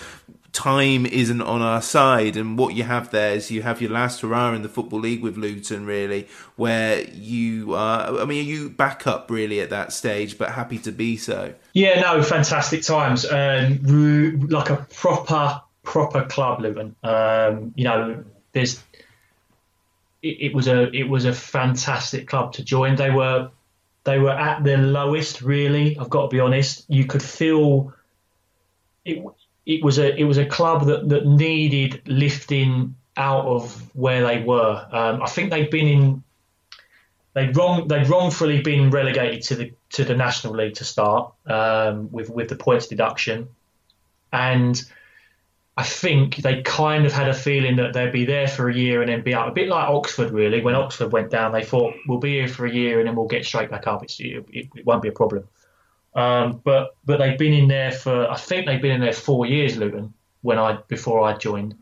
time 0.52 1.06
isn't 1.06 1.40
on 1.40 1.62
our 1.62 1.82
side. 1.82 2.36
And 2.36 2.58
what 2.58 2.74
you 2.74 2.82
have 2.84 3.10
there 3.10 3.34
is 3.34 3.50
you 3.50 3.62
have 3.62 3.80
your 3.80 3.90
last 3.90 4.20
hurrah 4.20 4.52
in 4.52 4.62
the 4.62 4.68
Football 4.68 5.00
League 5.00 5.22
with 5.22 5.36
Luton, 5.36 5.86
really, 5.86 6.28
where 6.56 7.02
you 7.10 7.74
are, 7.74 8.20
I 8.20 8.24
mean, 8.24 8.46
you 8.46 8.70
back 8.70 9.06
up 9.06 9.30
really 9.30 9.60
at 9.60 9.70
that 9.70 9.92
stage, 9.92 10.38
but 10.38 10.50
happy 10.50 10.78
to 10.78 10.92
be 10.92 11.16
so. 11.16 11.54
Yeah, 11.72 12.00
no, 12.00 12.22
fantastic 12.22 12.82
times. 12.82 13.24
Um, 13.30 14.48
like 14.48 14.70
a 14.70 14.86
proper, 14.94 15.62
proper 15.82 16.24
club, 16.24 16.60
Luton. 16.60 16.96
Um, 17.02 17.72
you 17.76 17.84
know, 17.84 18.24
there's 18.52 18.82
it, 20.22 20.36
it 20.40 20.54
was 20.54 20.68
a 20.68 20.90
it 20.94 21.08
was 21.08 21.24
a 21.24 21.32
fantastic 21.32 22.28
club 22.28 22.54
to 22.54 22.64
join. 22.64 22.96
They 22.96 23.10
were 23.10 23.50
they 24.04 24.18
were 24.18 24.30
at 24.30 24.64
their 24.64 24.78
lowest, 24.78 25.42
really. 25.42 25.98
I've 25.98 26.10
got 26.10 26.22
to 26.22 26.28
be 26.28 26.40
honest. 26.40 26.84
You 26.88 27.04
could 27.06 27.22
feel 27.22 27.92
it. 29.04 29.24
It 29.66 29.84
was 29.84 29.98
a 29.98 30.18
it 30.18 30.24
was 30.24 30.38
a 30.38 30.46
club 30.46 30.86
that, 30.86 31.08
that 31.10 31.26
needed 31.26 32.02
lifting 32.06 32.96
out 33.16 33.44
of 33.44 33.94
where 33.94 34.26
they 34.26 34.42
were. 34.42 34.86
Um, 34.90 35.22
I 35.22 35.26
think 35.26 35.50
they'd 35.50 35.70
been 35.70 35.86
in 35.86 36.24
they'd 37.34 37.56
wrong 37.56 37.86
they'd 37.86 38.08
wrongfully 38.08 38.62
been 38.62 38.90
relegated 38.90 39.42
to 39.42 39.56
the 39.56 39.72
to 39.90 40.04
the 40.04 40.14
National 40.14 40.54
League 40.54 40.74
to 40.74 40.84
start 40.84 41.32
um, 41.46 42.10
with 42.10 42.30
with 42.30 42.48
the 42.48 42.56
points 42.56 42.86
deduction, 42.86 43.48
and 44.32 44.82
I 45.80 45.82
think 45.82 46.36
they 46.36 46.60
kind 46.60 47.06
of 47.06 47.12
had 47.14 47.30
a 47.30 47.32
feeling 47.32 47.76
that 47.76 47.94
they'd 47.94 48.12
be 48.12 48.26
there 48.26 48.46
for 48.46 48.68
a 48.68 48.74
year 48.74 49.00
and 49.00 49.08
then 49.08 49.22
be 49.22 49.32
out. 49.32 49.48
A 49.48 49.52
bit 49.52 49.66
like 49.66 49.88
Oxford, 49.88 50.30
really. 50.30 50.60
When 50.60 50.74
Oxford 50.74 51.10
went 51.10 51.30
down, 51.30 51.52
they 51.52 51.64
thought 51.64 51.94
we'll 52.06 52.18
be 52.18 52.34
here 52.34 52.48
for 52.48 52.66
a 52.66 52.70
year 52.70 52.98
and 52.98 53.08
then 53.08 53.16
we'll 53.16 53.26
get 53.26 53.46
straight 53.46 53.70
back 53.70 53.86
up. 53.86 54.02
It's, 54.02 54.20
it, 54.20 54.44
it 54.52 54.84
won't 54.84 55.00
be 55.00 55.08
a 55.08 55.12
problem. 55.12 55.48
Um, 56.14 56.60
but 56.64 56.96
but 57.06 57.16
they've 57.16 57.38
been 57.38 57.54
in 57.54 57.66
there 57.66 57.92
for 57.92 58.30
I 58.30 58.36
think 58.36 58.66
they've 58.66 58.82
been 58.82 58.90
in 58.90 59.00
there 59.00 59.14
four 59.14 59.46
years, 59.46 59.78
Luton, 59.78 60.12
when 60.42 60.58
I 60.58 60.80
before 60.86 61.22
I 61.22 61.38
joined, 61.38 61.76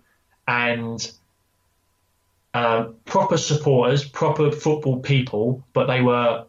and 0.46 1.10
uh, 2.54 2.84
proper 3.04 3.36
supporters, 3.36 4.04
proper 4.04 4.52
football 4.52 5.00
people, 5.00 5.64
but 5.72 5.86
they 5.86 6.02
were 6.02 6.44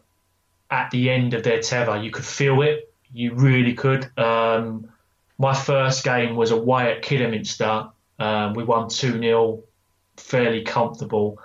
at 0.70 0.92
the 0.92 1.10
end 1.10 1.34
of 1.34 1.42
their 1.42 1.60
tether. 1.60 2.00
You 2.00 2.12
could 2.12 2.24
feel 2.24 2.62
it. 2.62 2.92
You 3.12 3.34
really 3.34 3.74
could. 3.74 4.08
Um, 4.16 4.92
my 5.40 5.54
first 5.54 6.04
game 6.04 6.36
was 6.36 6.50
away 6.50 6.92
at 6.92 7.00
Kidderminster. 7.00 7.88
Um, 8.18 8.52
we 8.52 8.62
won 8.62 8.90
2 8.90 9.18
0, 9.18 9.62
fairly 10.18 10.62
comfortable. 10.62 11.38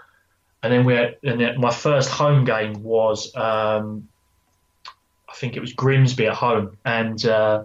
And 0.61 0.73
then 0.73 0.83
we 0.83 0.95
had, 0.95 1.15
and 1.23 1.39
then 1.39 1.61
my 1.61 1.71
first 1.71 2.09
home 2.09 2.43
game 2.43 2.83
was, 2.83 3.33
um, 3.37 4.09
I 5.29 5.33
think 5.35 5.55
it 5.55 5.61
was 5.61 5.71
Grimsby 5.71 6.27
at 6.27 6.33
home. 6.33 6.77
And 6.83 7.25
uh, 7.25 7.63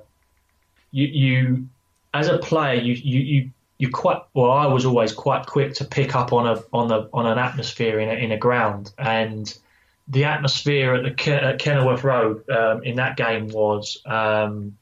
you, 0.93 1.07
you, 1.09 1.69
as 2.15 2.29
a 2.29 2.39
player, 2.39 2.81
you, 2.81 2.95
you, 2.95 3.21
you, 3.21 3.51
you 3.79 3.91
quite 3.91 4.23
well. 4.33 4.53
I 4.53 4.67
was 4.67 4.85
always 4.85 5.13
quite 5.13 5.47
quick 5.47 5.75
to 5.75 5.85
pick 5.85 6.15
up 6.15 6.33
on 6.33 6.47
a 6.47 6.63
on 6.73 6.87
the 6.89 7.09
on 7.13 7.27
an 7.27 7.39
atmosphere 7.39 7.99
in 7.99 8.09
a, 8.11 8.13
in 8.13 8.31
a 8.31 8.37
ground, 8.37 8.93
and 8.99 9.53
the 10.07 10.25
atmosphere 10.25 10.95
at 10.95 11.03
the 11.03 11.33
at 11.33 11.59
Kenilworth 11.59 12.05
Road 12.05 12.49
um, 12.51 12.85
in 12.85 12.97
that 12.97 13.17
game 13.17 13.49
was 13.49 14.03
um, 14.05 14.77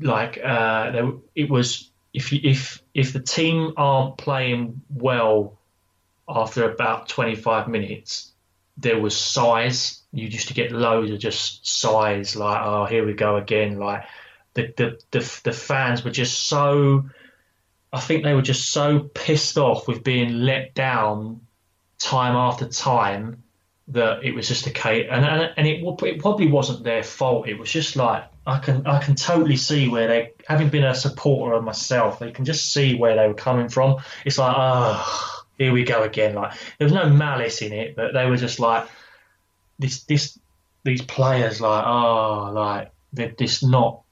like 0.00 0.38
uh, 0.42 0.90
there, 0.90 1.12
it 1.34 1.50
was 1.50 1.90
if 2.12 2.32
you, 2.32 2.40
if 2.42 2.82
if 2.94 3.12
the 3.12 3.20
team 3.20 3.74
aren't 3.76 4.16
playing 4.18 4.82
well 4.88 5.58
after 6.28 6.70
about 6.70 7.08
25 7.08 7.68
minutes, 7.68 8.32
there 8.76 8.98
was 8.98 9.16
size. 9.16 10.00
You 10.12 10.28
used 10.28 10.48
to 10.48 10.54
get 10.54 10.72
loads 10.72 11.10
of 11.10 11.18
just 11.18 11.66
size, 11.66 12.36
like 12.36 12.60
oh 12.64 12.86
here 12.86 13.04
we 13.04 13.14
go 13.14 13.36
again. 13.36 13.78
Like 13.78 14.04
the 14.54 14.72
the 14.76 15.00
the, 15.10 15.40
the 15.44 15.52
fans 15.52 16.04
were 16.04 16.10
just 16.10 16.46
so. 16.48 17.08
I 17.92 18.00
think 18.00 18.24
they 18.24 18.34
were 18.34 18.42
just 18.42 18.70
so 18.70 19.00
pissed 19.00 19.56
off 19.56 19.86
with 19.86 20.02
being 20.02 20.40
let 20.40 20.74
down 20.74 21.42
time 21.98 22.34
after 22.34 22.66
time 22.66 23.44
that 23.88 24.24
it 24.24 24.34
was 24.34 24.48
just 24.48 24.66
a 24.66 24.70
case, 24.70 25.06
and 25.10 25.24
and, 25.24 25.52
and 25.56 25.66
it, 25.66 25.84
it 26.02 26.20
probably 26.20 26.48
wasn't 26.48 26.82
their 26.82 27.04
fault. 27.04 27.48
It 27.48 27.58
was 27.58 27.70
just 27.70 27.96
like 27.96 28.24
I 28.46 28.58
can 28.58 28.86
I 28.86 29.00
can 29.02 29.14
totally 29.14 29.56
see 29.56 29.88
where 29.88 30.06
they, 30.06 30.32
having 30.46 30.68
been 30.68 30.84
a 30.84 30.94
supporter 30.94 31.54
of 31.54 31.64
myself, 31.64 32.18
they 32.18 32.30
can 32.30 32.44
just 32.44 32.72
see 32.72 32.94
where 32.94 33.16
they 33.16 33.26
were 33.26 33.34
coming 33.34 33.68
from. 33.68 34.02
It's 34.24 34.38
like, 34.38 34.54
oh, 34.56 35.44
here 35.58 35.72
we 35.72 35.84
go 35.84 36.02
again. 36.02 36.34
Like 36.34 36.52
there 36.78 36.84
was 36.86 36.92
no 36.92 37.08
malice 37.08 37.62
in 37.62 37.72
it, 37.72 37.96
but 37.96 38.12
they 38.12 38.26
were 38.26 38.36
just 38.36 38.60
like 38.60 38.86
this 39.78 40.04
this 40.04 40.38
these 40.84 41.02
players 41.02 41.60
like 41.60 41.84
oh 41.86 42.52
like 42.52 42.92
they're 43.12 43.30
just 43.30 43.66
not 43.66 44.02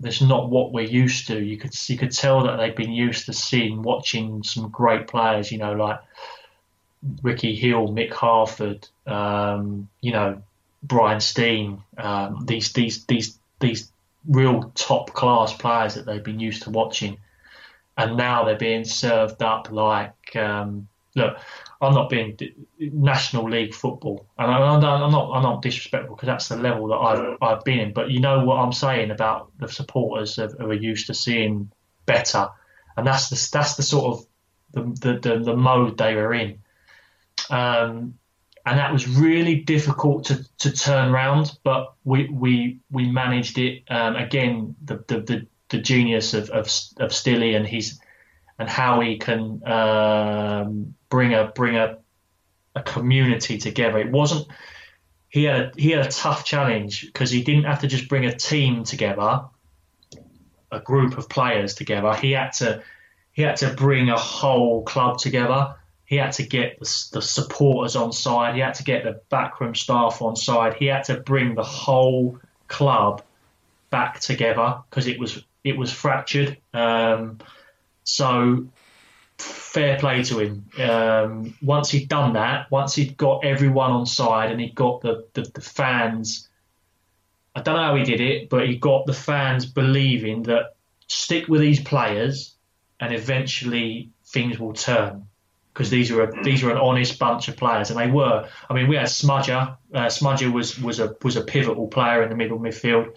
there's 0.00 0.22
not 0.22 0.48
what 0.48 0.72
we're 0.72 0.84
used 0.84 1.26
to. 1.26 1.38
You 1.38 1.58
could 1.58 1.72
you 1.88 1.98
could 1.98 2.12
tell 2.12 2.44
that 2.44 2.56
they've 2.56 2.74
been 2.74 2.92
used 2.92 3.26
to 3.26 3.34
seeing 3.34 3.82
watching 3.82 4.42
some 4.42 4.70
great 4.70 5.06
players, 5.06 5.52
you 5.52 5.58
know, 5.58 5.74
like 5.74 6.00
Ricky 7.22 7.54
Hill, 7.54 7.88
Mick 7.88 8.12
Harford, 8.12 8.88
um, 9.06 9.88
you 10.00 10.12
know, 10.12 10.42
Brian 10.82 11.20
Stein, 11.20 11.82
um, 11.98 12.46
these 12.46 12.72
these 12.72 13.04
these 13.04 13.38
these 13.60 13.92
real 14.28 14.72
top 14.74 15.12
class 15.12 15.54
players 15.54 15.94
that 15.94 16.06
they've 16.06 16.24
been 16.24 16.40
used 16.40 16.64
to 16.64 16.70
watching, 16.70 17.18
and 17.96 18.16
now 18.16 18.44
they're 18.44 18.56
being 18.56 18.84
served 18.84 19.42
up 19.42 19.70
like 19.70 20.36
um, 20.36 20.88
look. 21.14 21.36
I'm 21.82 21.94
not 21.94 22.10
being 22.10 22.38
National 22.78 23.48
League 23.48 23.72
football, 23.72 24.26
and 24.38 24.50
I'm 24.50 24.80
not 24.80 25.32
I'm 25.32 25.42
not 25.42 25.62
disrespectful 25.62 26.14
because 26.14 26.26
that's 26.26 26.48
the 26.48 26.56
level 26.56 26.88
that 26.88 26.96
I've 26.96 27.36
I've 27.40 27.64
been 27.64 27.78
in. 27.78 27.92
But 27.94 28.10
you 28.10 28.20
know 28.20 28.44
what 28.44 28.56
I'm 28.56 28.72
saying 28.72 29.10
about 29.10 29.50
the 29.58 29.68
supporters 29.68 30.36
who 30.36 30.70
are 30.70 30.74
used 30.74 31.06
to 31.06 31.14
seeing 31.14 31.70
better, 32.04 32.48
and 32.96 33.06
that's 33.06 33.30
the 33.30 33.48
that's 33.56 33.76
the 33.76 33.82
sort 33.82 34.18
of 34.18 34.26
the 34.72 34.82
the, 34.82 35.28
the, 35.28 35.38
the 35.44 35.56
mode 35.56 35.96
they 35.96 36.14
were 36.14 36.34
in. 36.34 36.58
Um, 37.48 38.18
and 38.70 38.78
that 38.78 38.92
was 38.92 39.08
really 39.08 39.56
difficult 39.56 40.26
to, 40.26 40.46
to 40.58 40.70
turn 40.70 41.12
around. 41.12 41.58
But 41.64 41.92
we 42.04 42.28
we 42.28 42.78
we 42.88 43.10
managed 43.10 43.58
it 43.58 43.82
um, 43.90 44.14
again. 44.14 44.76
The, 44.84 45.04
the, 45.08 45.20
the 45.20 45.46
the 45.70 45.78
genius 45.78 46.34
of 46.34 46.50
of, 46.50 46.70
of 46.98 47.12
Stilly 47.12 47.54
and 47.54 47.66
his 47.66 47.98
and 48.60 48.68
how 48.68 49.00
he 49.00 49.18
can 49.18 49.60
um, 49.66 50.94
bring 51.08 51.34
a 51.34 51.46
bring 51.46 51.76
a 51.76 51.98
a 52.76 52.82
community 52.82 53.58
together. 53.58 53.98
It 53.98 54.12
wasn't 54.12 54.46
he 55.28 55.44
had 55.44 55.74
he 55.76 55.90
had 55.90 56.06
a 56.06 56.10
tough 56.10 56.44
challenge 56.44 57.06
because 57.06 57.32
he 57.32 57.42
didn't 57.42 57.64
have 57.64 57.80
to 57.80 57.88
just 57.88 58.08
bring 58.08 58.24
a 58.24 58.36
team 58.36 58.84
together, 58.84 59.46
a 60.70 60.78
group 60.78 61.18
of 61.18 61.28
players 61.28 61.74
together. 61.74 62.14
He 62.14 62.30
had 62.30 62.52
to 62.54 62.84
he 63.32 63.42
had 63.42 63.56
to 63.56 63.74
bring 63.74 64.10
a 64.10 64.16
whole 64.16 64.84
club 64.84 65.18
together 65.18 65.74
he 66.10 66.16
had 66.16 66.32
to 66.32 66.42
get 66.42 66.80
the, 66.80 67.08
the, 67.12 67.22
supporters 67.22 67.94
on 67.94 68.12
side. 68.12 68.56
He 68.56 68.60
had 68.60 68.74
to 68.74 68.82
get 68.82 69.04
the 69.04 69.20
backroom 69.30 69.76
staff 69.76 70.20
on 70.20 70.34
side. 70.34 70.74
He 70.74 70.86
had 70.86 71.04
to 71.04 71.20
bring 71.20 71.54
the 71.54 71.62
whole 71.62 72.40
club 72.66 73.22
back 73.90 74.18
together 74.18 74.78
because 74.90 75.06
it 75.06 75.20
was 75.20 75.44
it 75.62 75.76
was 75.76 75.92
fractured. 75.92 76.58
Um, 76.74 77.38
so 78.02 78.66
fair 79.38 80.00
play 80.00 80.24
to 80.24 80.40
him. 80.40 80.64
Um, 80.80 81.56
once 81.62 81.90
he'd 81.90 82.08
done 82.08 82.32
that, 82.32 82.68
once 82.72 82.96
he'd 82.96 83.16
got 83.16 83.44
everyone 83.44 83.92
on 83.92 84.04
side 84.04 84.50
and 84.50 84.60
he 84.60 84.70
got 84.70 85.02
the, 85.02 85.28
the, 85.34 85.42
the 85.42 85.60
fans. 85.60 86.48
I 87.54 87.62
don't 87.62 87.76
know 87.76 87.84
how 87.84 87.94
he 87.94 88.02
did 88.02 88.20
it, 88.20 88.48
but 88.48 88.66
he 88.66 88.76
got 88.78 89.06
the 89.06 89.12
fans 89.12 89.64
believing 89.64 90.42
that 90.44 90.74
stick 91.06 91.46
with 91.46 91.60
these 91.60 91.80
players 91.80 92.56
and 92.98 93.14
eventually 93.14 94.10
things 94.24 94.58
will 94.58 94.72
turn 94.72 95.26
because 95.72 95.90
these 95.90 96.10
were 96.10 96.24
a, 96.24 96.42
these 96.42 96.62
were 96.62 96.70
an 96.70 96.78
honest 96.78 97.18
bunch 97.18 97.48
of 97.48 97.56
players, 97.56 97.90
and 97.90 97.98
they 97.98 98.10
were. 98.10 98.48
I 98.68 98.74
mean, 98.74 98.88
we 98.88 98.96
had 98.96 99.06
Smudger. 99.06 99.76
Uh, 99.92 100.06
Smudger 100.06 100.52
was 100.52 100.78
was 100.78 101.00
a 101.00 101.16
was 101.22 101.36
a 101.36 101.42
pivotal 101.42 101.88
player 101.88 102.22
in 102.22 102.28
the 102.28 102.36
middle 102.36 102.58
midfield. 102.58 103.14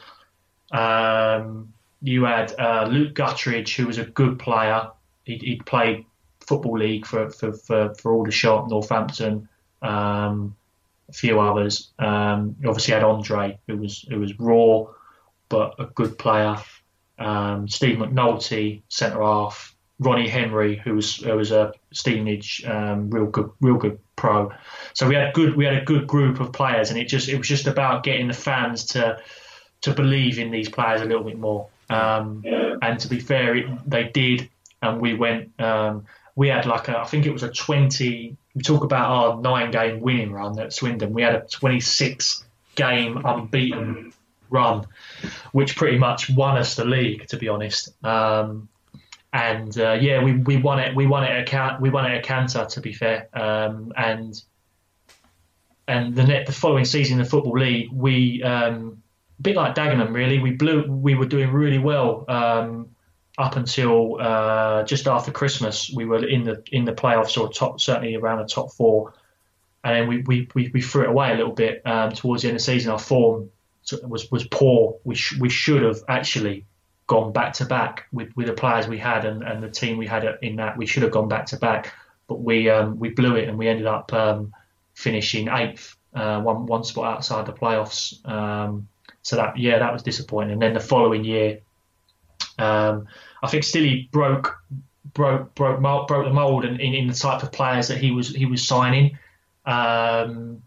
Um, 0.72 1.73
you 2.01 2.25
had 2.25 2.53
uh, 2.59 2.88
Luke 2.90 3.14
Guttridge, 3.14 3.75
who 3.75 3.88
was 3.88 3.98
a 3.98 4.06
good 4.06 4.40
player. 4.40 4.90
He, 5.23 5.38
he 5.38 5.56
played 5.57 6.06
football 6.41 6.77
league 6.77 7.06
for 7.06 7.30
for 7.30 7.53
for, 7.53 7.95
for 7.95 8.14
Aldershot, 8.14 8.69
Northampton, 8.69 9.48
um, 9.82 10.56
a 11.09 11.14
few 11.14 11.40
others. 11.40 11.91
Um, 11.98 12.56
obviously 12.65 12.93
had 12.93 13.03
Andre, 13.03 13.59
who 13.67 13.77
was 13.77 14.06
who 14.09 14.19
was 14.19 14.40
raw, 14.40 14.85
but 15.49 15.75
a 15.80 15.85
good 15.85 16.17
player. 16.17 16.57
Um, 17.17 17.67
Steve 17.67 17.98
McNulty, 17.98 18.82
centre 18.90 19.22
half. 19.22 19.73
Ronnie 19.99 20.27
Henry, 20.27 20.75
who 20.77 20.95
was 20.95 21.17
who 21.17 21.35
was 21.35 21.51
a 21.51 21.73
Stevenage 21.91 22.63
um, 22.65 23.09
real 23.09 23.27
good 23.27 23.51
real 23.61 23.77
good 23.77 23.99
pro. 24.15 24.51
So 24.93 25.07
we 25.07 25.15
had 25.15 25.33
good 25.33 25.55
we 25.55 25.65
had 25.65 25.75
a 25.75 25.85
good 25.85 26.07
group 26.07 26.39
of 26.39 26.51
players, 26.51 26.89
and 26.89 26.99
it 26.99 27.07
just 27.07 27.30
it 27.30 27.38
was 27.38 27.47
just 27.47 27.67
about 27.67 28.03
getting 28.03 28.27
the 28.27 28.33
fans 28.33 28.85
to 28.85 29.19
to 29.81 29.93
believe 29.93 30.39
in 30.39 30.51
these 30.51 30.69
players 30.69 31.01
a 31.01 31.05
little 31.05 31.23
bit 31.23 31.38
more. 31.38 31.67
Um, 31.89 32.43
and 32.81 32.99
to 32.99 33.07
be 33.07 33.19
fair, 33.19 33.55
it, 33.55 33.89
they 33.89 34.05
did, 34.05 34.49
and 34.81 34.99
we 34.99 35.13
went. 35.13 35.59
Um, 35.59 36.05
we 36.35 36.47
had 36.47 36.65
like 36.65 36.88
a, 36.88 36.97
I 36.97 37.05
think 37.05 37.25
it 37.25 37.31
was 37.31 37.43
a 37.43 37.51
twenty. 37.51 38.35
We 38.55 38.61
talk 38.63 38.83
about 38.83 39.09
our 39.09 39.41
nine 39.41 39.72
game 39.72 40.01
winning 40.01 40.31
run 40.31 40.59
at 40.59 40.73
Swindon. 40.73 41.13
We 41.13 41.22
had 41.22 41.35
a 41.35 41.41
twenty 41.41 41.80
six 41.80 42.43
game 42.75 43.22
unbeaten 43.23 44.13
run, 44.49 44.88
which 45.51 45.75
pretty 45.75 45.99
much 45.99 46.31
won 46.31 46.57
us 46.57 46.75
the 46.75 46.85
league. 46.85 47.27
To 47.27 47.38
be 47.38 47.47
honest. 47.47 47.93
Um, 48.03 48.69
and 49.34 49.76
uh, 49.80 49.98
yeah, 50.00 50.24
we, 50.24 50.34
we 50.38 50.58
won 50.58 50.80
it. 50.80 50.95
We 50.95 51.08
won 51.08 51.24
it 51.24 51.52
at 51.52 51.82
we 51.82 51.90
won 51.90 52.06
it 52.06 52.16
at 52.16 52.24
Canter, 52.24 52.66
to 52.66 52.82
be 52.82 52.94
fair. 52.94 53.28
Um, 53.34 53.92
and 53.98 54.42
and 55.88 56.16
the 56.16 56.24
net, 56.24 56.45
the 56.45 56.53
following 56.53 56.86
season 56.86 57.18
in 57.18 57.24
the 57.24 57.30
football 57.30 57.58
league, 57.58 57.90
we 57.92 58.44
um, 58.44 59.02
a 59.40 59.42
bit 59.42 59.56
like 59.56 59.74
Dagenham 59.74 60.14
really. 60.14 60.38
We 60.38 60.52
blew. 60.52 60.84
We 60.84 61.16
were 61.16 61.26
doing 61.26 61.52
really 61.52 61.80
well. 61.80 62.26
Um, 62.28 62.90
up 63.40 63.56
until 63.56 64.22
uh, 64.22 64.84
just 64.84 65.08
after 65.08 65.32
Christmas, 65.32 65.92
we 65.92 66.06
were 66.06 66.24
in 66.24 66.44
the 66.44 66.64
in 66.72 66.86
the 66.86 66.94
playoffs 66.94 67.36
or 67.36 67.52
top 67.52 67.82
certainly 67.82 68.16
around 68.16 68.38
the 68.38 68.45
top 68.45 68.72
four, 68.72 69.16
and 69.84 69.95
then 69.95 70.08
we 70.08 70.18
we, 70.22 70.48
we, 70.53 70.70
we 70.76 70.82
threw 70.82 71.03
it 71.06 71.10
away 71.10 71.32
a 71.32 71.36
little 71.36 71.53
bit 71.53 71.82
um, 71.88 72.12
towards 72.12 72.44
the 72.44 72.50
end 72.50 72.56
of 72.56 72.62
the 72.62 72.66
season. 72.66 72.92
Our 72.92 73.00
form 73.00 73.50
was 74.03 74.30
was 74.30 74.44
poor. 74.45 75.00
We 75.03 75.16
sh- 75.16 75.40
we 75.40 75.50
should 75.50 75.82
have 75.82 76.02
actually 76.08 76.66
gone 77.14 77.32
back 77.32 77.53
to 77.53 77.66
back 77.66 78.08
with, 78.11 78.35
with 78.35 78.48
the 78.48 78.53
players 78.53 78.88
we 78.88 78.98
had 78.98 79.24
and, 79.24 79.43
and 79.43 79.61
the 79.61 79.69
team 79.69 79.98
we 79.98 80.08
had 80.08 80.40
in 80.42 80.56
that. 80.56 80.75
We 80.75 80.88
should 80.88 81.03
have 81.03 81.11
gone 81.11 81.27
back 81.27 81.45
to 81.48 81.58
back, 81.58 81.93
but 82.27 82.42
we 82.42 82.72
um, 82.72 82.98
we 82.98 83.09
blew 83.09 83.35
it 83.35 83.48
and 83.48 83.56
we 83.56 83.67
ended 83.67 83.85
up 83.85 84.11
um, 84.11 84.51
finishing 84.95 85.48
eighth, 85.48 85.95
uh, 86.16 86.42
one 86.42 86.66
one 86.66 86.83
spot 86.83 87.14
outside 87.14 87.45
the 87.45 87.53
playoffs. 87.53 88.27
Um, 88.27 88.88
so 89.22 89.35
that 89.35 89.59
yeah, 89.59 89.77
that 89.77 89.93
was 89.93 90.01
disappointing. 90.01 90.53
And 90.53 90.61
then 90.61 90.74
the 90.74 90.80
following 90.80 91.24
year, 91.24 91.59
um, 92.58 93.08
I 93.43 93.48
think 93.48 93.64
Stilly 93.64 94.09
broke 94.11 94.58
broke 95.14 95.53
broke 95.53 95.82
broke 95.82 96.25
the 96.25 96.33
mold 96.33 96.66
in, 96.66 96.80
in, 96.80 96.95
in, 96.95 97.08
the 97.08 97.14
type 97.14 97.43
of 97.43 97.51
players 97.51 97.90
that 97.90 98.00
he 98.00 98.09
was 98.09 98.30
he 98.30 98.48
was 98.48 98.67
signing. 98.67 99.19
Um, 99.67 100.64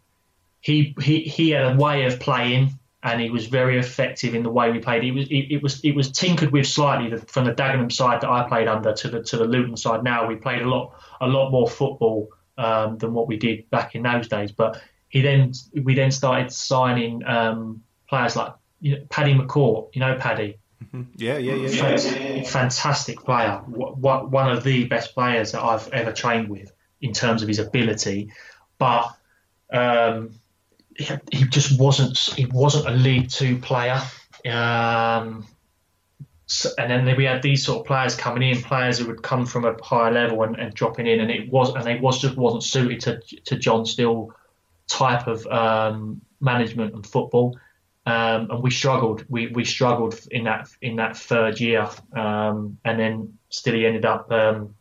he 0.61 0.95
he 1.03 1.23
he 1.23 1.51
had 1.51 1.75
a 1.75 1.77
way 1.77 2.05
of 2.05 2.21
playing, 2.21 2.79
and 3.03 3.21
he 3.21 3.31
was 3.31 3.47
very 3.47 3.79
effective 3.79 4.35
in 4.35 4.43
the 4.43 4.51
way 4.51 4.71
we 4.71 4.79
played. 4.79 5.05
It 5.05 5.13
was 5.13 5.29
it, 5.29 5.53
it 5.53 5.63
was 5.63 5.81
it 5.85 5.95
was 5.95 6.11
tinkered 6.11 6.51
with 6.51 6.67
slightly 6.67 7.17
from 7.29 7.45
the 7.45 7.53
Dagenham 7.53 7.93
side 7.93 8.21
that 8.23 8.31
I 8.31 8.49
played 8.49 8.69
under 8.69 8.93
to 8.93 9.09
the 9.09 9.23
to 9.23 9.37
the 9.37 9.45
Luton 9.45 9.77
side. 9.77 10.03
Now 10.03 10.27
we 10.27 10.37
played 10.37 10.63
a 10.63 10.69
lot 10.69 10.95
a 11.21 11.27
lot 11.27 11.51
more 11.51 11.69
football 11.69 12.29
um, 12.59 12.99
than 12.99 13.13
what 13.13 13.29
we 13.29 13.37
did 13.37 13.69
back 13.71 13.95
in 13.95 14.03
those 14.03 14.29
days. 14.29 14.53
But 14.53 14.81
he 15.09 15.23
then 15.23 15.53
we 15.83 15.95
then 15.95 16.11
started 16.11 16.53
signing 16.53 17.25
um, 17.27 17.83
players 18.09 18.35
like 18.35 18.55
you 18.81 18.97
know, 18.97 19.05
Paddy 19.09 19.35
McCourt. 19.35 19.95
You 19.95 20.01
know 20.01 20.17
Paddy. 20.17 20.59
Mm-hmm. 20.85 21.03
Yeah, 21.17 21.39
yeah, 21.39 21.55
yeah, 21.55 22.35
yeah. 22.35 22.43
Fantastic 22.43 23.21
player. 23.21 23.59
One 23.67 24.51
of 24.51 24.63
the 24.63 24.85
best 24.85 25.15
players 25.15 25.53
that 25.53 25.63
I've 25.63 25.89
ever 25.89 26.13
trained 26.13 26.49
with 26.49 26.71
in 27.01 27.13
terms 27.13 27.43
of 27.43 27.49
his 27.49 27.59
ability, 27.59 28.33
but 28.79 29.15
um, 29.73 30.33
he, 30.99 31.45
just 31.45 31.79
wasn't. 31.79 32.19
He 32.19 32.47
wasn't 32.47 32.87
a 32.87 32.91
League 32.91 33.31
Two 33.31 33.59
player. 33.59 34.01
Um, 34.51 35.47
so, 36.47 36.71
and 36.79 36.91
then 36.91 37.17
we 37.17 37.25
had 37.25 37.43
these 37.43 37.65
sort 37.65 37.81
of 37.81 37.87
players 37.87 38.15
coming 38.15 38.49
in, 38.49 38.63
players 38.63 38.99
who 38.99 39.07
would 39.07 39.23
come 39.23 39.47
from 39.47 39.65
a 39.65 39.75
higher 39.83 40.13
level 40.13 40.43
and, 40.43 40.57
and 40.57 40.73
dropping 40.75 41.07
in, 41.07 41.21
and 41.21 41.31
it 41.31 41.51
was 41.51 41.75
and 41.75 41.87
it 41.89 42.01
was 42.01 42.21
just 42.21 42.37
wasn't 42.37 42.63
suited 42.63 43.01
to 43.01 43.41
to 43.47 43.57
John 43.57 43.87
Still 43.87 44.33
type 44.89 45.27
of 45.27 45.47
um, 45.47 46.21
management 46.41 46.95
and 46.95 47.05
football 47.05 47.59
um, 48.07 48.51
and 48.53 48.63
we 48.63 48.71
struggled. 48.71 49.25
We, 49.29 49.49
we 49.49 49.65
struggled 49.65 50.19
in 50.31 50.45
that 50.45 50.69
in 50.81 50.97
that 50.97 51.17
third 51.17 51.59
year, 51.59 51.89
um, 52.15 52.79
and 52.85 53.01
then 53.01 53.37
still 53.49 53.75
he 53.75 53.85
ended 53.85 54.05
up 54.05 54.31
um, 54.31 54.77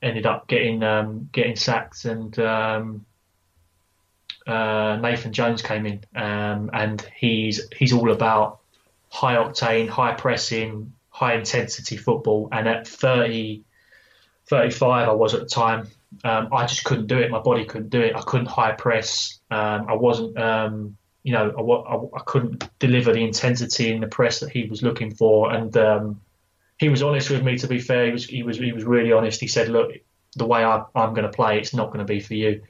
ended 0.00 0.24
up 0.24 0.46
getting 0.46 0.84
um, 0.84 1.28
getting 1.32 1.56
sacked, 1.56 2.04
and 2.04 2.38
um, 2.38 3.05
uh, 4.46 4.96
Nathan 4.96 5.32
Jones 5.32 5.62
came 5.62 5.86
in, 5.86 6.00
um, 6.14 6.70
and 6.72 7.00
he's 7.16 7.68
he's 7.76 7.92
all 7.92 8.12
about 8.12 8.60
high 9.08 9.36
octane, 9.36 9.88
high 9.88 10.14
pressing, 10.14 10.92
high 11.10 11.34
intensity 11.34 11.96
football. 11.96 12.48
And 12.52 12.68
at 12.68 12.86
30, 12.86 13.62
35, 14.46 15.08
I 15.08 15.12
was 15.12 15.34
at 15.34 15.40
the 15.40 15.46
time. 15.46 15.88
I 16.24 16.66
just 16.66 16.84
couldn't 16.84 17.08
do 17.08 17.18
it. 17.18 17.30
My 17.30 17.40
body 17.40 17.64
couldn't 17.64 17.90
do 17.90 18.00
it. 18.00 18.14
I 18.14 18.22
couldn't 18.22 18.46
high 18.46 18.72
press. 18.72 19.38
I 19.50 19.94
wasn't 19.94 20.38
you 21.26 21.32
know, 21.32 21.50
I, 21.58 21.92
I, 21.92 22.20
I, 22.20 22.22
couldn't 22.24 22.70
deliver 22.78 23.12
the 23.12 23.24
intensity 23.24 23.92
in 23.92 24.00
the 24.00 24.06
press 24.06 24.38
that 24.38 24.50
he 24.50 24.62
was 24.68 24.84
looking 24.84 25.12
for. 25.12 25.52
And 25.52 25.76
um, 25.76 26.20
he 26.78 26.88
was 26.88 27.02
honest 27.02 27.30
with 27.30 27.42
me. 27.42 27.58
To 27.58 27.66
be 27.66 27.80
fair, 27.80 28.06
he 28.06 28.12
was 28.12 28.24
he 28.26 28.42
was 28.44 28.58
he 28.58 28.70
was 28.70 28.84
really 28.84 29.10
honest. 29.10 29.40
He 29.40 29.48
said, 29.48 29.68
"Look, 29.68 29.90
the 30.36 30.46
way 30.46 30.62
I, 30.62 30.84
am 30.94 31.14
going 31.14 31.28
to 31.28 31.36
play, 31.36 31.58
it's 31.58 31.74
not 31.74 31.88
going 31.88 31.98
to 31.98 32.04
be 32.04 32.20
for 32.20 32.34
you." 32.34 32.62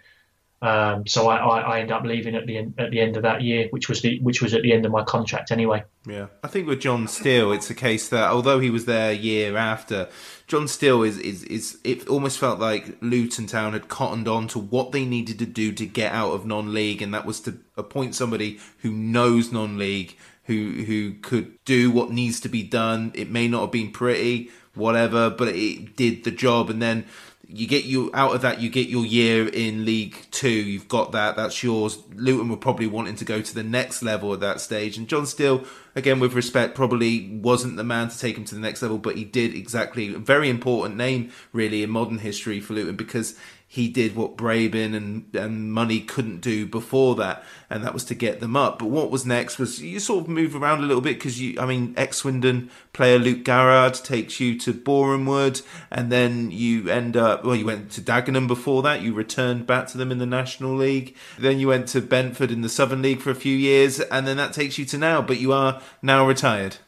Um, 0.67 1.07
so 1.07 1.29
I, 1.29 1.37
I, 1.37 1.61
I 1.61 1.79
ended 1.79 1.93
up 1.93 2.03
leaving 2.03 2.35
at 2.35 2.47
the 2.47 2.59
end, 2.59 2.75
at 2.77 2.91
the 2.91 3.01
end 3.01 3.17
of 3.17 3.23
that 3.23 3.41
year, 3.41 3.69
which 3.71 3.89
was 3.89 4.01
the 4.01 4.19
which 4.21 4.43
was 4.43 4.53
at 4.53 4.63
the 4.63 4.73
end 4.73 4.85
of 4.85 4.91
my 4.91 5.05
contract 5.05 5.53
anyway. 5.53 5.85
Yeah, 6.05 6.27
I 6.43 6.49
think 6.49 6.67
with 6.67 6.81
John 6.81 7.07
Still, 7.07 7.53
it's 7.53 7.71
a 7.71 7.75
case 7.75 8.09
that 8.09 8.31
although 8.31 8.59
he 8.59 8.69
was 8.69 8.85
there 8.85 9.11
a 9.11 9.15
year 9.15 9.57
after, 9.57 10.09
John 10.49 10.67
Still 10.67 11.05
is 11.05 11.19
is 11.19 11.45
is 11.45 11.79
it 11.85 12.09
almost 12.09 12.41
felt 12.41 12.59
like 12.59 12.97
Luton 13.01 13.47
Town 13.47 13.75
had 13.75 13.87
cottoned 13.87 14.27
on 14.27 14.49
to 14.49 14.59
what 14.59 14.91
they 14.91 15.05
needed 15.05 15.39
to 15.39 15.47
do 15.47 15.71
to 15.71 15.87
get 15.87 16.11
out 16.11 16.33
of 16.33 16.45
non-league, 16.45 17.01
and 17.01 17.15
that 17.15 17.25
was 17.25 17.39
to 17.43 17.61
appoint 17.77 18.17
somebody 18.17 18.59
who 18.79 18.91
knows 18.91 19.53
non-league, 19.53 20.17
who 20.47 20.83
who 20.85 21.15
could 21.15 21.63
do 21.65 21.93
what 21.93 22.11
needs 22.11 22.41
to 22.41 22.49
be 22.49 22.65
done. 22.65 23.13
It 23.15 23.31
may 23.31 23.47
not 23.47 23.61
have 23.61 23.71
been 23.73 23.93
pretty, 23.93 24.51
whatever, 24.75 25.31
but 25.31 25.47
it 25.49 25.95
did 25.95 26.25
the 26.25 26.33
job, 26.33 26.71
and 26.71 26.83
then 26.83 27.07
you 27.49 27.67
get 27.67 27.85
you 27.85 28.11
out 28.13 28.35
of 28.35 28.43
that 28.43 28.61
you 28.61 28.69
get 28.69 28.89
your 28.89 29.05
year 29.05 29.49
in 29.49 29.85
league 29.85 30.17
two. 30.31 30.49
You've 30.49 30.89
got 30.89 31.13
that 31.13 31.37
that's 31.37 31.63
yours. 31.63 31.99
Luton 32.15 32.49
were 32.49 32.57
probably 32.57 32.87
wanting 32.87 33.17
to 33.17 33.25
go 33.25 33.41
to 33.41 33.55
the 33.55 33.63
next 33.63 34.03
level 34.03 34.33
at 34.33 34.41
that 34.41 34.61
stage. 34.61 34.99
And 34.99 35.09
john 35.09 35.27
still 35.27 35.65
again 35.95 36.21
with 36.21 36.35
respect 36.35 36.75
probably 36.75 37.29
wasn't 37.43 37.77
the 37.77 37.85
man 37.85 38.09
to 38.09 38.19
take 38.19 38.37
him 38.37 38.45
to 38.45 38.55
the 38.55 38.61
next 38.61 38.83
level 38.83 38.99
but 38.99 39.17
he 39.17 39.25
did 39.25 39.55
exactly 39.55 40.15
a 40.15 40.19
very 40.19 40.49
important 40.49 40.97
name 40.97 41.31
really 41.53 41.83
in 41.83 41.91
modern 41.91 42.19
history 42.19 42.61
for 42.61 42.75
luton 42.75 42.97
because 42.97 43.37
he 43.77 43.89
did 43.89 44.17
what 44.17 44.39
Brabin 44.39 44.95
and, 44.95 45.27
and 45.35 45.71
Money 45.71 46.01
couldn't 46.01 46.41
do 46.41 46.65
before 46.65 47.15
that, 47.17 47.45
and 47.69 47.85
that 47.85 47.93
was 47.93 48.05
to 48.05 48.15
get 48.15 48.41
them 48.41 48.57
up. 48.57 48.79
But 48.79 48.87
what 48.87 49.11
was 49.11 49.27
next 49.27 49.59
was 49.59 49.83
you 49.83 50.01
sort 50.01 50.25
of 50.25 50.31
move 50.31 50.57
around 50.57 50.79
a 50.79 50.87
little 50.87 51.03
bit 51.03 51.19
because 51.19 51.39
you, 51.39 51.61
I 51.61 51.67
mean, 51.67 51.93
ex 51.95 52.17
Swindon 52.17 52.71
player 52.95 53.19
Luke 53.19 53.45
Garrard 53.45 53.93
takes 53.93 54.41
you 54.41 54.59
to 54.61 54.73
Borehamwood, 54.73 55.61
and 55.91 56.11
then 56.11 56.51
you 56.51 56.89
end 56.89 57.19
up, 57.19 57.45
well, 57.45 57.55
you 57.55 57.67
went 57.67 57.91
to 57.91 58.01
Dagenham 58.01 58.49
before 58.49 58.81
that, 58.81 59.03
you 59.03 59.13
returned 59.13 59.67
back 59.67 59.89
to 59.89 59.99
them 59.99 60.11
in 60.11 60.17
the 60.17 60.25
National 60.25 60.75
League, 60.75 61.15
then 61.39 61.61
you 61.61 61.69
went 61.69 61.87
to 61.89 62.01
Bedford 62.01 62.51
in 62.51 62.63
the 62.63 62.71
Southern 62.71 63.03
League 63.03 63.21
for 63.21 63.31
a 63.31 63.35
few 63.35 63.55
years, 63.55 64.01
and 64.01 64.27
then 64.27 64.39
that 64.39 64.55
takes 64.55 64.79
you 64.79 64.87
to 64.87 64.97
now, 64.97 65.21
but 65.21 65.39
you 65.39 65.53
are 65.53 65.83
now 66.01 66.27
retired. 66.27 66.79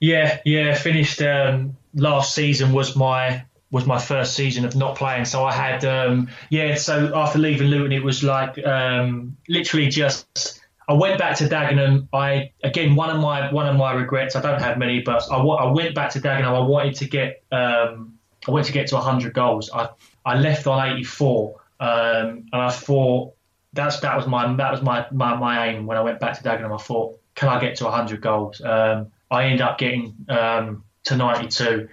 Yeah, 0.00 0.40
yeah, 0.46 0.74
finished 0.74 1.20
um, 1.20 1.76
last 1.94 2.34
season 2.34 2.72
was 2.72 2.96
my 2.96 3.44
was 3.76 3.86
my 3.86 3.98
first 3.98 4.34
season 4.34 4.64
of 4.64 4.74
not 4.74 4.96
playing. 4.96 5.26
So 5.26 5.44
I 5.44 5.52
had, 5.52 5.84
um, 5.84 6.30
yeah. 6.48 6.76
So 6.76 7.14
after 7.14 7.38
leaving 7.38 7.68
Luton, 7.68 7.92
it 7.92 8.02
was 8.02 8.24
like 8.24 8.58
um, 8.66 9.36
literally 9.48 9.88
just. 9.88 10.62
I 10.88 10.94
went 10.94 11.18
back 11.18 11.36
to 11.38 11.44
Dagenham. 11.44 12.08
I 12.12 12.52
again 12.64 12.94
one 12.94 13.10
of 13.10 13.20
my 13.20 13.52
one 13.52 13.66
of 13.68 13.76
my 13.76 13.92
regrets. 13.92 14.34
I 14.34 14.40
don't 14.40 14.62
have 14.62 14.78
many, 14.78 15.00
but 15.00 15.22
I, 15.30 15.36
I 15.36 15.70
went 15.72 15.94
back 15.94 16.10
to 16.12 16.20
Dagenham. 16.20 16.54
I 16.54 16.60
wanted 16.60 16.94
to 16.96 17.04
get 17.06 17.42
um, 17.52 18.18
I 18.48 18.50
wanted 18.50 18.66
to 18.66 18.72
get 18.72 18.86
to 18.88 18.94
100 18.94 19.34
goals. 19.34 19.70
I 19.74 19.90
I 20.24 20.38
left 20.38 20.66
on 20.66 20.96
84, 20.96 21.60
um, 21.80 21.88
and 21.88 22.48
I 22.52 22.70
thought 22.70 23.34
that's 23.74 24.00
that 24.00 24.16
was 24.16 24.26
my 24.26 24.50
that 24.54 24.70
was 24.70 24.80
my, 24.80 25.06
my 25.12 25.36
my 25.36 25.68
aim 25.68 25.84
when 25.86 25.98
I 25.98 26.00
went 26.00 26.18
back 26.18 26.38
to 26.38 26.42
Dagenham. 26.42 26.72
I 26.72 26.82
thought, 26.82 27.20
can 27.34 27.50
I 27.50 27.60
get 27.60 27.76
to 27.76 27.84
100 27.84 28.22
goals? 28.22 28.62
Um, 28.62 29.12
I 29.30 29.44
ended 29.44 29.60
up 29.60 29.76
getting 29.76 30.14
um, 30.28 30.84
to 31.04 31.16
92. 31.16 31.88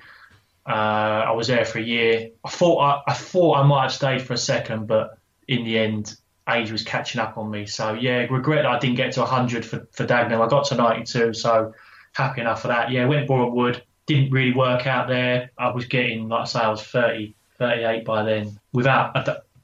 Uh, 0.66 1.26
I 1.28 1.32
was 1.32 1.48
there 1.48 1.66
for 1.66 1.80
a 1.80 1.84
year. 1.84 2.32
I 2.44 2.50
thought 2.50 2.80
I, 2.80 3.12
I, 3.12 3.14
thought 3.14 3.58
I 3.58 3.64
might 3.64 3.84
have 3.84 3.94
stayed 3.94 4.22
for 4.22 4.34
a 4.34 4.38
second, 4.38 4.88
but 4.88 5.18
in 5.48 5.66
the 5.66 5.78
end, 5.78 6.16
age 6.50 6.72
was 6.72 6.84
catching 6.84 7.20
up 7.20 7.38
on 7.38 7.52
me. 7.52 7.66
So 7.66 7.94
yeah, 7.94 8.26
regret 8.30 8.64
that 8.64 8.72
I 8.72 8.80
didn't 8.80 8.96
get 8.96 9.14
to 9.14 9.22
100 9.22 9.66
for 9.66 9.88
for 9.92 10.06
Dagenham. 10.06 10.42
I 10.42 10.48
got 10.48 10.66
to 10.68 10.76
92, 10.76 11.34
so 11.34 11.74
happy 12.14 12.42
enough 12.42 12.62
for 12.62 12.70
that. 12.70 12.92
Yeah, 12.92 13.06
went 13.06 13.28
Boreham 13.28 13.56
Wood. 13.56 13.84
Didn't 14.06 14.32
really 14.32 14.54
work 14.54 14.88
out 14.88 15.08
there. 15.08 15.52
I 15.58 15.72
was 15.72 15.86
getting, 15.86 16.30
like 16.30 16.42
I 16.42 16.46
say, 16.46 16.60
I 16.60 16.70
was 16.70 16.84
30, 16.84 17.36
38 17.58 18.06
by 18.06 18.24
then. 18.24 18.60
Without 18.72 19.16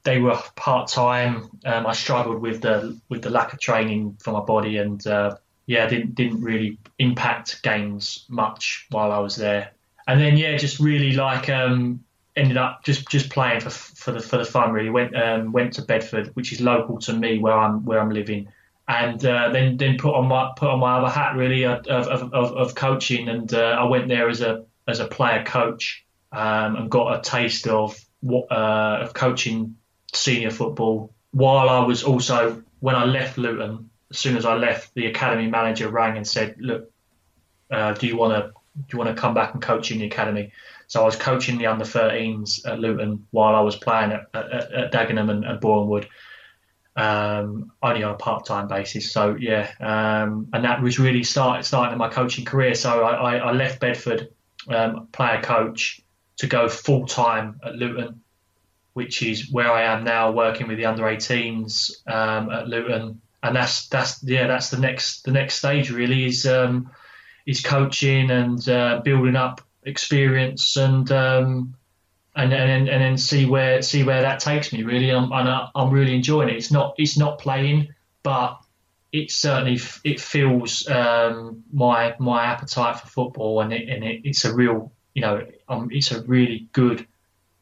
they 0.02 0.18
were 0.18 0.38
part 0.56 0.88
time. 0.88 1.50
Um, 1.64 1.86
I 1.86 1.92
struggled 1.92 2.40
with 2.40 2.62
the 2.62 2.98
with 3.08 3.22
the 3.22 3.30
lack 3.30 3.52
of 3.52 3.60
training 3.60 4.16
for 4.20 4.32
my 4.32 4.40
body, 4.40 4.78
and 4.78 5.04
uh, 5.06 5.36
yeah, 5.66 5.86
didn't 5.86 6.14
didn't 6.14 6.42
really 6.42 6.78
impact 6.98 7.62
games 7.62 8.26
much 8.28 8.86
while 8.90 9.12
I 9.12 9.18
was 9.18 9.36
there 9.36 9.72
and 10.06 10.20
then 10.20 10.36
yeah, 10.36 10.56
just 10.56 10.80
really 10.80 11.12
like 11.12 11.48
um, 11.48 12.04
ended 12.36 12.56
up 12.56 12.84
just 12.84 13.08
just 13.08 13.30
playing 13.30 13.60
for 13.60 13.70
for 13.70 14.12
the 14.12 14.20
for 14.20 14.38
the 14.38 14.44
fun. 14.44 14.72
Really 14.72 14.90
went 14.90 15.14
um, 15.16 15.52
went 15.52 15.74
to 15.74 15.82
Bedford, 15.82 16.28
which 16.34 16.52
is 16.52 16.60
local 16.60 16.98
to 17.00 17.12
me 17.12 17.38
where 17.38 17.54
I'm 17.54 17.84
where 17.84 18.00
I'm 18.00 18.10
living, 18.10 18.48
and 18.88 19.24
uh, 19.24 19.50
then 19.50 19.76
then 19.76 19.98
put 19.98 20.14
on 20.14 20.26
my 20.26 20.50
put 20.56 20.68
on 20.68 20.80
my 20.80 20.98
other 20.98 21.10
hat 21.10 21.36
really 21.36 21.64
of 21.64 21.86
of, 21.86 22.32
of, 22.32 22.52
of 22.52 22.74
coaching, 22.74 23.28
and 23.28 23.52
uh, 23.52 23.76
I 23.78 23.84
went 23.84 24.08
there 24.08 24.28
as 24.28 24.40
a 24.40 24.64
as 24.88 25.00
a 25.00 25.06
player 25.06 25.44
coach 25.44 26.04
um, 26.32 26.76
and 26.76 26.90
got 26.90 27.18
a 27.18 27.22
taste 27.22 27.66
of 27.66 27.98
what 28.20 28.50
uh, 28.50 28.98
of 29.02 29.14
coaching 29.14 29.76
senior 30.12 30.50
football. 30.50 31.14
While 31.32 31.68
I 31.68 31.84
was 31.84 32.02
also 32.02 32.62
when 32.80 32.96
I 32.96 33.04
left 33.04 33.38
Luton, 33.38 33.90
as 34.10 34.18
soon 34.18 34.36
as 34.36 34.44
I 34.44 34.54
left, 34.54 34.94
the 34.94 35.06
academy 35.06 35.48
manager 35.48 35.88
rang 35.88 36.16
and 36.16 36.26
said, 36.26 36.56
"Look, 36.58 36.90
uh, 37.70 37.92
do 37.94 38.06
you 38.06 38.16
want 38.16 38.34
to 38.34 38.59
do 38.76 38.84
you 38.92 38.98
want 38.98 39.14
to 39.14 39.20
come 39.20 39.34
back 39.34 39.54
and 39.54 39.62
coach 39.62 39.90
in 39.90 39.98
the 39.98 40.06
academy? 40.06 40.52
So 40.86 41.02
I 41.02 41.04
was 41.04 41.16
coaching 41.16 41.58
the 41.58 41.66
under 41.66 41.84
13s 41.84 42.66
at 42.66 42.80
Luton 42.80 43.26
while 43.30 43.54
I 43.54 43.60
was 43.60 43.76
playing 43.76 44.12
at, 44.12 44.26
at, 44.34 44.72
at 44.72 44.92
Dagenham 44.92 45.30
and, 45.30 45.44
and 45.44 45.62
Wood. 45.62 46.08
um, 46.96 47.72
only 47.82 48.02
on 48.02 48.14
a 48.14 48.16
part-time 48.16 48.68
basis. 48.68 49.12
So 49.12 49.36
yeah, 49.38 49.70
um, 49.80 50.48
and 50.52 50.64
that 50.64 50.82
was 50.82 50.98
really 50.98 51.22
start 51.22 51.64
starting 51.64 51.98
my 51.98 52.08
coaching 52.08 52.44
career. 52.44 52.74
So 52.74 53.04
I, 53.04 53.12
I, 53.12 53.36
I 53.36 53.52
left 53.52 53.80
Bedford, 53.80 54.28
um, 54.68 55.08
player 55.12 55.40
coach, 55.42 56.00
to 56.38 56.46
go 56.46 56.68
full 56.68 57.06
time 57.06 57.60
at 57.64 57.76
Luton, 57.76 58.22
which 58.94 59.22
is 59.22 59.50
where 59.52 59.70
I 59.70 59.82
am 59.82 60.04
now, 60.04 60.32
working 60.32 60.68
with 60.68 60.78
the 60.78 60.86
under 60.86 61.04
18s 61.04 62.06
um, 62.06 62.50
at 62.50 62.66
Luton. 62.66 63.20
And 63.42 63.56
that's 63.56 63.88
that's 63.88 64.22
yeah, 64.22 64.46
that's 64.46 64.70
the 64.70 64.78
next 64.78 65.22
the 65.22 65.32
next 65.32 65.54
stage 65.54 65.90
really 65.90 66.26
is 66.26 66.46
um, 66.46 66.90
is 67.50 67.60
coaching 67.60 68.30
and 68.30 68.68
uh, 68.68 69.00
building 69.04 69.34
up 69.34 69.60
experience 69.82 70.76
and 70.76 71.10
um, 71.10 71.74
and 72.36 72.52
and 72.52 72.88
and 72.88 73.02
then 73.02 73.18
see 73.18 73.44
where 73.44 73.82
see 73.82 74.04
where 74.04 74.22
that 74.22 74.38
takes 74.38 74.72
me. 74.72 74.84
Really, 74.84 75.10
I'm 75.10 75.32
I'm 75.32 75.90
really 75.90 76.14
enjoying 76.14 76.48
it. 76.48 76.56
It's 76.56 76.70
not 76.70 76.94
it's 76.96 77.18
not 77.18 77.40
playing, 77.40 77.88
but 78.22 78.60
it 79.12 79.32
certainly 79.32 79.80
it 80.04 80.20
fills 80.20 80.88
um, 80.88 81.64
my 81.72 82.14
my 82.20 82.44
appetite 82.44 83.00
for 83.00 83.08
football, 83.08 83.60
and 83.62 83.72
it, 83.72 83.88
and 83.88 84.04
it, 84.04 84.20
it's 84.22 84.44
a 84.44 84.54
real 84.54 84.92
you 85.14 85.22
know 85.22 85.44
um, 85.68 85.88
it's 85.90 86.12
a 86.12 86.22
really 86.22 86.68
good 86.72 87.04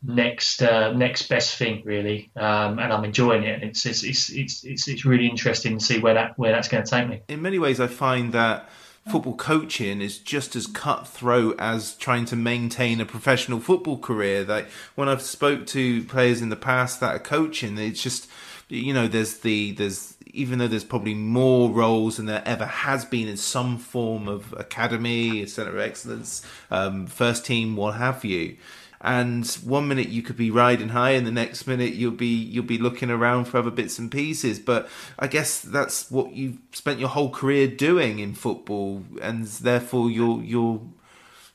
next 0.03 0.63
uh, 0.63 0.93
next 0.93 1.31
best 1.31 1.57
thing 1.57 1.81
really, 1.87 2.31
um, 2.37 2.79
and 2.79 2.93
I'm 2.93 3.05
enjoying 3.07 3.45
it. 3.45 3.63
It's 3.63 3.87
it's, 3.87 4.03
it's 4.03 4.29
it's 4.29 4.65
it's 4.65 4.87
it's 4.87 5.07
really 5.07 5.29
interesting 5.29 5.79
to 5.79 5.83
see 5.83 5.99
where 5.99 6.13
that 6.13 6.39
where 6.39 6.53
that's 6.53 6.69
going 6.69 6.85
to 6.85 6.91
take 6.91 7.09
me. 7.09 7.23
In 7.29 7.41
many 7.41 7.59
ways, 7.59 7.81
I 7.81 7.87
find 7.87 8.33
that 8.35 8.69
football 9.11 9.35
coaching 9.35 10.01
is 10.01 10.19
just 10.19 10.57
as 10.57 10.67
cutthroat 10.67 11.57
as 11.59 11.95
trying 11.97 12.25
to 12.27 12.37
maintain 12.37 13.01
a 13.01 13.07
professional 13.07 13.61
football 13.61 13.99
career. 13.99 14.45
Like 14.45 14.69
when 14.95 15.09
I've 15.09 15.23
spoke 15.23 15.67
to 15.69 16.05
players 16.05 16.43
in 16.43 16.49
the 16.49 16.57
past 16.57 17.01
that 17.01 17.15
are 17.15 17.21
coaching, 17.21 17.79
it's 17.79 18.03
just 18.03 18.29
you 18.69 18.93
know 18.93 19.09
there's 19.09 19.39
the 19.39 19.73
there's 19.73 20.15
even 20.27 20.59
though 20.59 20.69
there's 20.69 20.85
probably 20.85 21.15
more 21.15 21.71
roles 21.71 22.19
than 22.19 22.27
there 22.27 22.43
ever 22.45 22.67
has 22.67 23.05
been 23.05 23.29
in 23.29 23.37
some 23.37 23.79
form 23.79 24.29
of 24.29 24.53
academy, 24.59 25.45
center 25.47 25.71
of 25.71 25.79
excellence, 25.79 26.43
um, 26.71 27.07
first 27.07 27.47
team, 27.47 27.77
what 27.77 27.95
have 27.95 28.25
you 28.25 28.57
and 29.01 29.47
one 29.65 29.87
minute 29.87 30.09
you 30.09 30.23
could 30.23 30.37
be 30.37 30.51
riding 30.51 30.89
high 30.89 31.11
and 31.11 31.27
the 31.27 31.31
next 31.31 31.67
minute 31.67 31.95
you'll 31.95 32.11
be 32.11 32.35
you'll 32.35 32.65
be 32.65 32.79
looking 32.79 33.11
around 33.11 33.45
for 33.45 33.59
other 33.59 33.71
bits 33.71 33.99
and 33.99 34.11
pieces. 34.11 34.59
But 34.59 34.89
i 35.19 35.27
guess 35.27 35.61
that's 35.61 36.11
what 36.11 36.33
you've 36.33 36.59
spent 36.73 36.99
your 36.99 37.09
whole 37.11 37.31
career 37.31 37.69
doing 37.69 38.19
in 38.19 38.35
football 38.35 39.05
and 39.23 39.47
therefore 39.47 40.11
you're 40.11 40.43
you're 40.43 40.81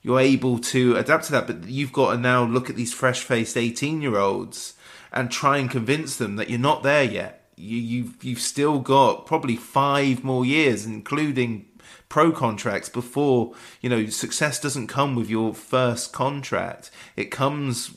you're 0.02 0.20
able 0.20 0.60
to 0.60 0.96
adapt 0.96 1.26
to 1.26 1.32
that. 1.34 1.48
But 1.48 1.68
you've 1.68 1.94
got 1.94 2.12
to 2.14 2.18
now 2.18 2.44
look 2.44 2.70
at 2.70 2.76
these 2.76 2.94
fresh-faced 2.94 3.58
18 3.58 4.02
year 4.02 4.18
olds 4.18 4.76
and 5.12 5.30
try 5.30 5.58
and 5.58 5.70
convince 5.70 6.16
them 6.18 6.38
that 6.38 6.50
you're 6.50 6.60
not 6.60 6.84
there 6.84 7.04
yet. 7.04 7.42
You, 7.56 7.78
you've 7.78 8.24
you've 8.24 8.40
still 8.40 8.80
got 8.80 9.26
probably 9.26 9.58
five 9.58 10.24
more 10.24 10.46
years 10.46 10.86
including 10.86 11.68
pro 12.14 12.32
contracts 12.32 12.90
before 12.90 13.54
you 13.82 13.90
know 13.90 14.06
success 14.06 14.60
doesn't 14.60 14.86
come 14.86 15.16
with 15.16 15.32
your 15.32 15.52
first 15.52 16.14
contract. 16.14 16.92
It 17.16 17.32
comes 17.32 17.90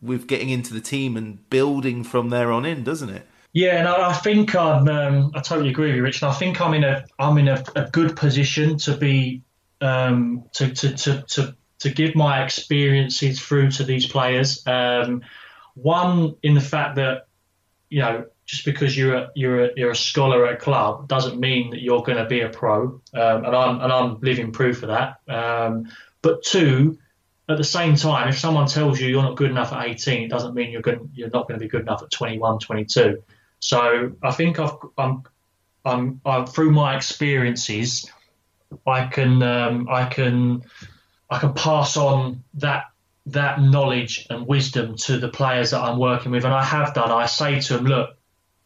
with 0.00 0.28
getting 0.28 0.48
into 0.48 0.72
the 0.72 0.80
team 0.80 1.16
and 1.16 1.50
building 1.50 2.04
from 2.04 2.28
there 2.28 2.52
on 2.52 2.64
in 2.64 2.84
doesn't 2.84 3.10
it? 3.10 3.26
Yeah 3.52 3.80
and 3.80 3.88
I 3.88 4.12
think 4.12 4.54
I'm 4.54 4.86
um, 4.86 5.32
I 5.34 5.40
totally 5.40 5.70
agree 5.70 5.88
with 5.88 5.96
you 5.96 6.02
Rich 6.04 6.22
and 6.22 6.30
I 6.30 6.34
think 6.34 6.60
I'm 6.60 6.72
in 6.72 6.84
a 6.84 7.04
I'm 7.18 7.36
in 7.36 7.48
a, 7.48 7.64
a 7.74 7.90
good 7.90 8.14
position 8.14 8.78
to 8.78 8.96
be 8.96 9.42
um, 9.80 10.44
to, 10.54 10.72
to, 10.72 10.94
to, 10.94 11.22
to, 11.22 11.56
to 11.80 11.90
give 11.90 12.14
my 12.14 12.44
experiences 12.44 13.40
through 13.40 13.72
to 13.72 13.82
these 13.82 14.06
players. 14.06 14.64
Um, 14.68 15.22
one 15.74 16.36
in 16.44 16.54
the 16.54 16.60
fact 16.60 16.94
that 16.94 17.26
you 17.90 18.02
know 18.02 18.26
just 18.48 18.64
because 18.64 18.96
you're 18.96 19.14
a, 19.14 19.30
you're 19.34 19.66
a, 19.66 19.70
you're 19.76 19.90
a 19.90 19.96
scholar 19.96 20.46
at 20.46 20.54
a 20.54 20.56
club 20.56 21.06
doesn't 21.06 21.38
mean 21.38 21.70
that 21.70 21.82
you're 21.82 22.02
going 22.02 22.16
to 22.16 22.24
be 22.24 22.40
a 22.40 22.48
pro, 22.48 22.84
um, 23.12 23.44
and 23.44 23.54
I'm 23.54 23.80
and 23.82 23.92
I'm 23.92 24.20
living 24.20 24.52
proof 24.52 24.82
of 24.82 24.88
that. 24.88 25.20
Um, 25.28 25.90
but 26.22 26.42
two, 26.42 26.98
at 27.46 27.58
the 27.58 27.64
same 27.64 27.94
time, 27.94 28.30
if 28.30 28.38
someone 28.38 28.66
tells 28.66 28.98
you 28.98 29.08
you're 29.08 29.22
not 29.22 29.36
good 29.36 29.50
enough 29.50 29.74
at 29.74 29.86
18, 29.86 30.22
it 30.22 30.28
doesn't 30.30 30.54
mean 30.54 30.70
you're 30.70 30.80
going 30.80 31.10
you're 31.14 31.28
not 31.28 31.46
going 31.46 31.60
to 31.60 31.64
be 31.64 31.68
good 31.68 31.82
enough 31.82 32.02
at 32.02 32.10
21, 32.10 32.58
22. 32.58 33.22
So 33.60 34.12
I 34.22 34.30
think 34.30 34.58
I've, 34.58 34.72
I'm, 34.96 35.24
I'm, 35.84 36.20
I'm 36.24 36.46
through 36.46 36.70
my 36.70 36.96
experiences, 36.96 38.10
I 38.86 39.08
can 39.08 39.42
um, 39.42 39.88
I 39.90 40.06
can 40.06 40.62
I 41.28 41.38
can 41.38 41.52
pass 41.52 41.98
on 41.98 42.44
that 42.54 42.84
that 43.26 43.60
knowledge 43.60 44.26
and 44.30 44.46
wisdom 44.46 44.96
to 44.96 45.18
the 45.18 45.28
players 45.28 45.72
that 45.72 45.82
I'm 45.82 45.98
working 45.98 46.32
with, 46.32 46.46
and 46.46 46.54
I 46.54 46.64
have 46.64 46.94
done. 46.94 47.10
I 47.10 47.26
say 47.26 47.60
to 47.60 47.74
them, 47.74 47.84
look 47.84 48.17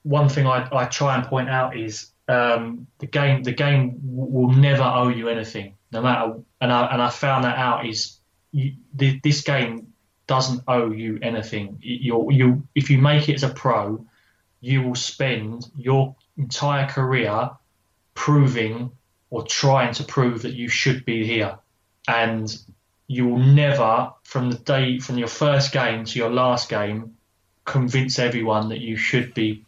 one 0.03 0.29
thing 0.29 0.47
I, 0.47 0.69
I 0.73 0.85
try 0.87 1.17
and 1.17 1.25
point 1.27 1.49
out 1.49 1.77
is 1.77 2.11
um, 2.29 2.87
the 2.99 3.07
game 3.07 3.43
the 3.43 3.53
game 3.53 3.99
will 4.03 4.51
never 4.51 4.83
owe 4.83 5.09
you 5.09 5.29
anything, 5.29 5.75
no 5.93 6.03
matter. 6.03 6.35
And 6.61 6.73
I 6.73 6.87
and 6.87 7.03
I 7.03 7.11
found 7.11 7.45
that 7.45 7.59
out 7.59 7.87
is 7.87 8.19
you, 8.53 8.75
this 8.95 9.43
game 9.43 9.93
doesn't 10.27 10.63
owe 10.69 10.91
you 10.91 11.19
anything. 11.23 11.79
You 11.81 12.31
you 12.31 12.67
if 12.75 12.91
you 12.91 12.99
make 12.99 13.29
it 13.29 13.35
as 13.35 13.43
a 13.43 13.49
pro, 13.49 14.05
you 14.61 14.83
will 14.83 14.95
spend 14.95 15.71
your 15.77 16.15
entire 16.37 16.89
career 16.89 17.51
proving 18.15 18.93
or 19.31 19.45
trying 19.45 19.95
to 19.95 20.05
prove 20.05 20.43
that 20.43 20.55
you 20.55 20.69
should 20.69 21.05
be 21.05 21.25
here, 21.25 21.59
and 22.07 22.57
you 23.07 23.27
will 23.27 23.39
never, 23.39 24.13
from 24.23 24.51
the 24.51 24.59
day 24.59 24.99
from 24.99 25.19
your 25.19 25.29
first 25.29 25.73
game 25.73 26.05
to 26.05 26.19
your 26.19 26.31
last 26.31 26.69
game, 26.69 27.17
convince 27.65 28.19
everyone 28.19 28.69
that 28.71 28.81
you 28.81 28.97
should 28.97 29.35
be 29.35 29.65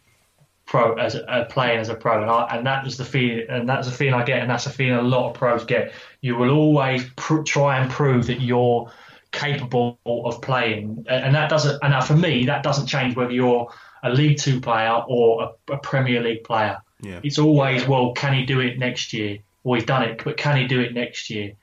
pro 0.65 0.95
as 0.95 1.15
a, 1.15 1.47
playing 1.49 1.79
as 1.79 1.89
a 1.89 1.95
pro, 1.95 2.21
and, 2.21 2.29
I, 2.29 2.57
and 2.57 2.65
that 2.65 2.83
was 2.83 2.97
the 2.97 3.05
feeling, 3.05 3.45
and 3.49 3.69
that's 3.69 3.87
the 3.87 3.93
feeling 3.93 4.15
I 4.15 4.23
get, 4.23 4.41
and 4.41 4.49
that's 4.49 4.63
the 4.63 4.71
feeling 4.71 4.99
a 4.99 5.01
lot 5.01 5.29
of 5.29 5.35
pros 5.35 5.63
get. 5.63 5.93
You 6.21 6.35
will 6.35 6.49
always 6.49 7.03
pr- 7.15 7.43
try 7.43 7.79
and 7.79 7.89
prove 7.91 8.27
that 8.27 8.41
you're 8.41 8.91
capable 9.31 9.99
of 10.05 10.41
playing, 10.41 11.05
and 11.07 11.35
that 11.35 11.49
doesn't. 11.49 11.79
And 11.81 11.91
now 11.91 12.01
for 12.01 12.15
me, 12.15 12.45
that 12.45 12.63
doesn't 12.63 12.87
change 12.87 13.15
whether 13.15 13.31
you're 13.31 13.71
a 14.03 14.09
League 14.09 14.39
Two 14.39 14.59
player 14.59 15.03
or 15.07 15.55
a, 15.69 15.73
a 15.73 15.77
Premier 15.77 16.21
League 16.21 16.43
player. 16.43 16.77
Yeah. 17.01 17.19
It's 17.23 17.37
always 17.37 17.87
well, 17.87 18.13
can 18.13 18.33
he 18.33 18.45
do 18.45 18.59
it 18.59 18.79
next 18.79 19.13
year? 19.13 19.39
Well, 19.63 19.79
he's 19.79 19.85
done 19.85 20.03
it, 20.03 20.23
but 20.23 20.37
can 20.37 20.57
he 20.57 20.67
do 20.67 20.79
it 20.79 20.93
next 20.93 21.29
year? 21.29 21.53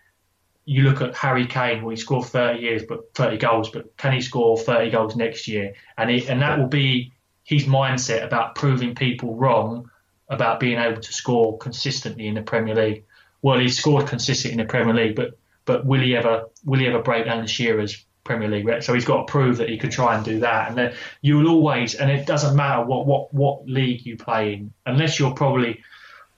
You 0.65 0.85
look 0.85 1.01
at 1.01 1.17
Harry 1.17 1.47
Kane, 1.47 1.83
well, 1.83 1.91
he 1.91 1.97
scored 1.97 2.27
30 2.27 2.61
years, 2.61 2.83
but 2.89 3.13
30 3.15 3.37
goals, 3.39 3.71
but 3.71 3.97
can 3.97 4.13
he 4.13 4.21
score 4.21 4.57
30 4.57 4.91
goals 4.91 5.17
next 5.17 5.49
year? 5.49 5.75
And 5.99 6.09
it, 6.09 6.29
and 6.29 6.41
that 6.41 6.59
will 6.59 6.69
be 6.69 7.13
his 7.45 7.65
mindset 7.65 8.25
about 8.25 8.55
proving 8.55 8.95
people 8.95 9.35
wrong 9.35 9.91
about 10.29 10.61
being 10.61 10.79
able 10.79 11.01
to 11.01 11.13
score 11.13 11.59
consistently 11.59 12.27
in 12.27 12.35
the 12.35 12.43
Premier 12.43 12.75
League. 12.75 13.05
Well, 13.43 13.59
he 13.59 13.69
scored 13.69 14.07
consistently 14.07 14.61
in 14.61 14.67
the 14.67 14.71
Premier 14.71 14.95
League, 14.95 15.17
but 15.17 15.39
but 15.65 15.85
will 15.85 16.01
he 16.01 16.17
ever 16.17 16.47
will 16.65 16.81
he 16.81 16.87
ever 16.87 17.03
break 17.03 17.27
Alan 17.27 17.47
Shearer's 17.47 18.05
Premier 18.25 18.49
League 18.49 18.67
record? 18.67 18.85
So 18.85 18.95
he's 18.95 19.05
got 19.05 19.27
to 19.27 19.31
prove 19.31 19.59
that 19.59 19.69
he 19.69 19.79
could 19.79 19.91
try 19.91 20.17
and 20.17 20.25
do 20.25 20.41
that. 20.41 20.69
And 20.69 20.79
then 20.79 20.95
you'll 21.21 21.49
always, 21.49 21.95
and 21.95 22.11
it 22.11 22.27
doesn't 22.27 22.57
matter 22.57 22.85
what 22.85 23.07
what 23.07 23.35
what 23.35 23.69
league 23.69 24.07
you 24.07 24.17
play 24.17 24.55
in, 24.55 24.73
unless 24.87 25.19
you're 25.19 25.35
probably 25.35 25.83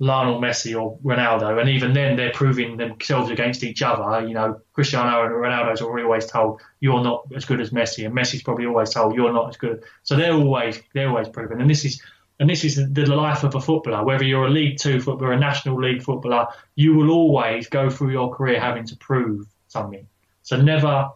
Lionel 0.00 0.40
Messi 0.40 0.80
or 0.80 0.98
Ronaldo, 1.04 1.60
and 1.60 1.68
even 1.68 1.92
then 1.92 2.16
they're 2.16 2.32
proving 2.32 2.76
themselves 2.76 3.30
against 3.30 3.62
each 3.62 3.82
other. 3.82 4.26
You 4.26 4.34
know, 4.34 4.60
Cristiano 4.72 5.24
and 5.24 5.32
Ronaldo's 5.32 5.80
always 5.80 6.26
told 6.26 6.60
you're 6.80 7.02
not 7.02 7.26
as 7.34 7.44
good 7.44 7.60
as 7.60 7.70
Messi, 7.70 8.04
and 8.04 8.14
Messi's 8.14 8.42
probably 8.42 8.66
always 8.66 8.90
told 8.90 9.14
you're 9.14 9.32
not 9.32 9.50
as 9.50 9.56
good. 9.56 9.84
So 10.02 10.16
they're 10.16 10.32
always 10.32 10.80
they're 10.94 11.08
always 11.08 11.28
proving, 11.28 11.60
and 11.60 11.70
this 11.70 11.84
is 11.84 12.02
and 12.40 12.50
this 12.50 12.64
is 12.64 12.76
the 12.92 13.06
life 13.06 13.44
of 13.44 13.54
a 13.54 13.60
footballer. 13.60 14.04
Whether 14.04 14.24
you're 14.24 14.46
a 14.46 14.50
League 14.50 14.78
Two 14.78 15.00
footballer, 15.00 15.32
a 15.32 15.38
National 15.38 15.80
League 15.80 16.02
footballer, 16.02 16.48
you 16.74 16.94
will 16.94 17.10
always 17.10 17.68
go 17.68 17.88
through 17.88 18.10
your 18.10 18.34
career 18.34 18.60
having 18.60 18.84
to 18.86 18.96
prove 18.96 19.46
something. 19.68 20.06
So 20.42 20.60
never, 20.60 21.10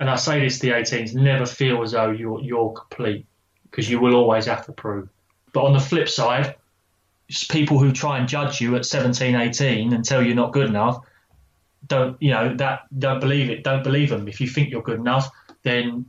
and 0.00 0.10
I 0.10 0.16
say 0.16 0.40
this 0.40 0.58
to 0.58 0.66
the 0.66 0.72
18s, 0.72 1.14
never 1.14 1.46
feel 1.46 1.82
as 1.82 1.92
though 1.92 2.10
you're 2.10 2.40
you're 2.40 2.72
complete 2.72 3.26
because 3.70 3.88
you 3.88 4.00
will 4.00 4.16
always 4.16 4.46
have 4.46 4.66
to 4.66 4.72
prove. 4.72 5.08
But 5.52 5.64
on 5.64 5.72
the 5.72 5.80
flip 5.80 6.08
side 6.08 6.56
people 7.48 7.78
who 7.78 7.92
try 7.92 8.18
and 8.18 8.28
judge 8.28 8.60
you 8.60 8.76
at 8.76 8.86
17, 8.86 9.34
18 9.34 9.92
and 9.92 10.04
tell 10.04 10.22
you're 10.22 10.34
not 10.34 10.52
good 10.52 10.66
enough, 10.66 10.98
don't 11.86 12.20
you 12.20 12.30
know 12.30 12.54
that? 12.56 12.80
Don't 12.98 13.20
believe 13.20 13.50
it. 13.50 13.64
Don't 13.64 13.84
believe 13.84 14.10
them. 14.10 14.28
If 14.28 14.40
you 14.40 14.48
think 14.48 14.70
you're 14.70 14.82
good 14.82 14.98
enough, 14.98 15.30
then 15.62 16.06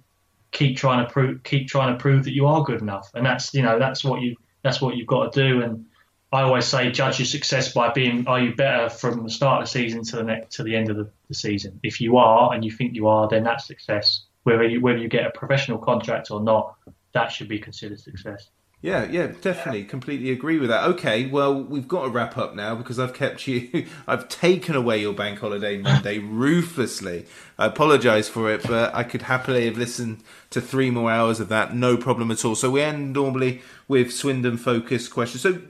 keep 0.51 0.77
trying 0.77 1.05
to 1.05 1.11
prove 1.11 1.43
keep 1.43 1.67
trying 1.67 1.95
to 1.95 2.01
prove 2.01 2.23
that 2.25 2.33
you 2.33 2.47
are 2.47 2.63
good 2.63 2.81
enough. 2.81 3.11
And 3.13 3.25
that's 3.25 3.53
you 3.53 3.61
know 3.61 3.79
that's 3.79 4.03
what 4.03 4.21
you 4.21 4.35
that's 4.61 4.81
what 4.81 4.95
you've 4.95 5.07
got 5.07 5.33
to 5.33 5.49
do. 5.49 5.61
And 5.61 5.85
I 6.31 6.41
always 6.41 6.65
say 6.65 6.91
judge 6.91 7.19
your 7.19 7.25
success 7.25 7.73
by 7.73 7.91
being 7.91 8.27
are 8.27 8.39
you 8.39 8.55
better 8.55 8.89
from 8.89 9.23
the 9.23 9.29
start 9.29 9.61
of 9.61 9.67
the 9.67 9.71
season 9.71 10.03
to 10.05 10.17
the 10.17 10.23
next 10.23 10.55
to 10.55 10.63
the 10.63 10.75
end 10.75 10.89
of 10.89 10.97
the, 10.97 11.09
the 11.27 11.35
season. 11.35 11.79
If 11.83 12.01
you 12.01 12.17
are 12.17 12.53
and 12.53 12.63
you 12.63 12.71
think 12.71 12.95
you 12.95 13.07
are, 13.07 13.27
then 13.27 13.43
that's 13.43 13.65
success. 13.65 14.23
Whether 14.43 14.67
you 14.67 14.81
whether 14.81 14.99
you 14.99 15.07
get 15.07 15.25
a 15.25 15.31
professional 15.31 15.77
contract 15.77 16.31
or 16.31 16.41
not, 16.41 16.75
that 17.13 17.31
should 17.31 17.47
be 17.47 17.59
considered 17.59 17.99
success. 17.99 18.49
Yeah, 18.81 19.03
yeah, 19.11 19.27
definitely, 19.41 19.83
completely 19.83 20.31
agree 20.31 20.57
with 20.57 20.69
that. 20.69 20.85
Okay, 20.91 21.25
well, 21.25 21.53
we've 21.61 21.87
got 21.87 22.03
to 22.03 22.09
wrap 22.09 22.37
up 22.37 22.55
now 22.55 22.75
because 22.75 22.97
I've 22.97 23.13
kept 23.13 23.45
you, 23.45 23.87
I've 24.07 24.29
taken 24.29 24.73
away 24.73 25.01
your 25.01 25.13
bank 25.13 25.39
holiday 25.39 25.77
Monday 25.77 26.17
ruthlessly. 26.19 27.25
I 27.57 27.65
apologise 27.65 28.29
for 28.29 28.49
it, 28.49 28.63
but 28.63 28.95
I 28.95 29.03
could 29.03 29.23
happily 29.23 29.65
have 29.65 29.77
listened 29.77 30.23
to 30.51 30.61
three 30.61 30.91
more 30.91 31.11
hours 31.11 31.41
of 31.41 31.49
that, 31.49 31.75
no 31.75 31.97
problem 31.97 32.31
at 32.31 32.45
all. 32.45 32.55
So 32.55 32.71
we 32.71 32.81
end 32.81 33.11
normally 33.11 33.61
with 33.89 34.13
Swindon 34.13 34.55
focused 34.55 35.11
questions. 35.11 35.41
So 35.41 35.61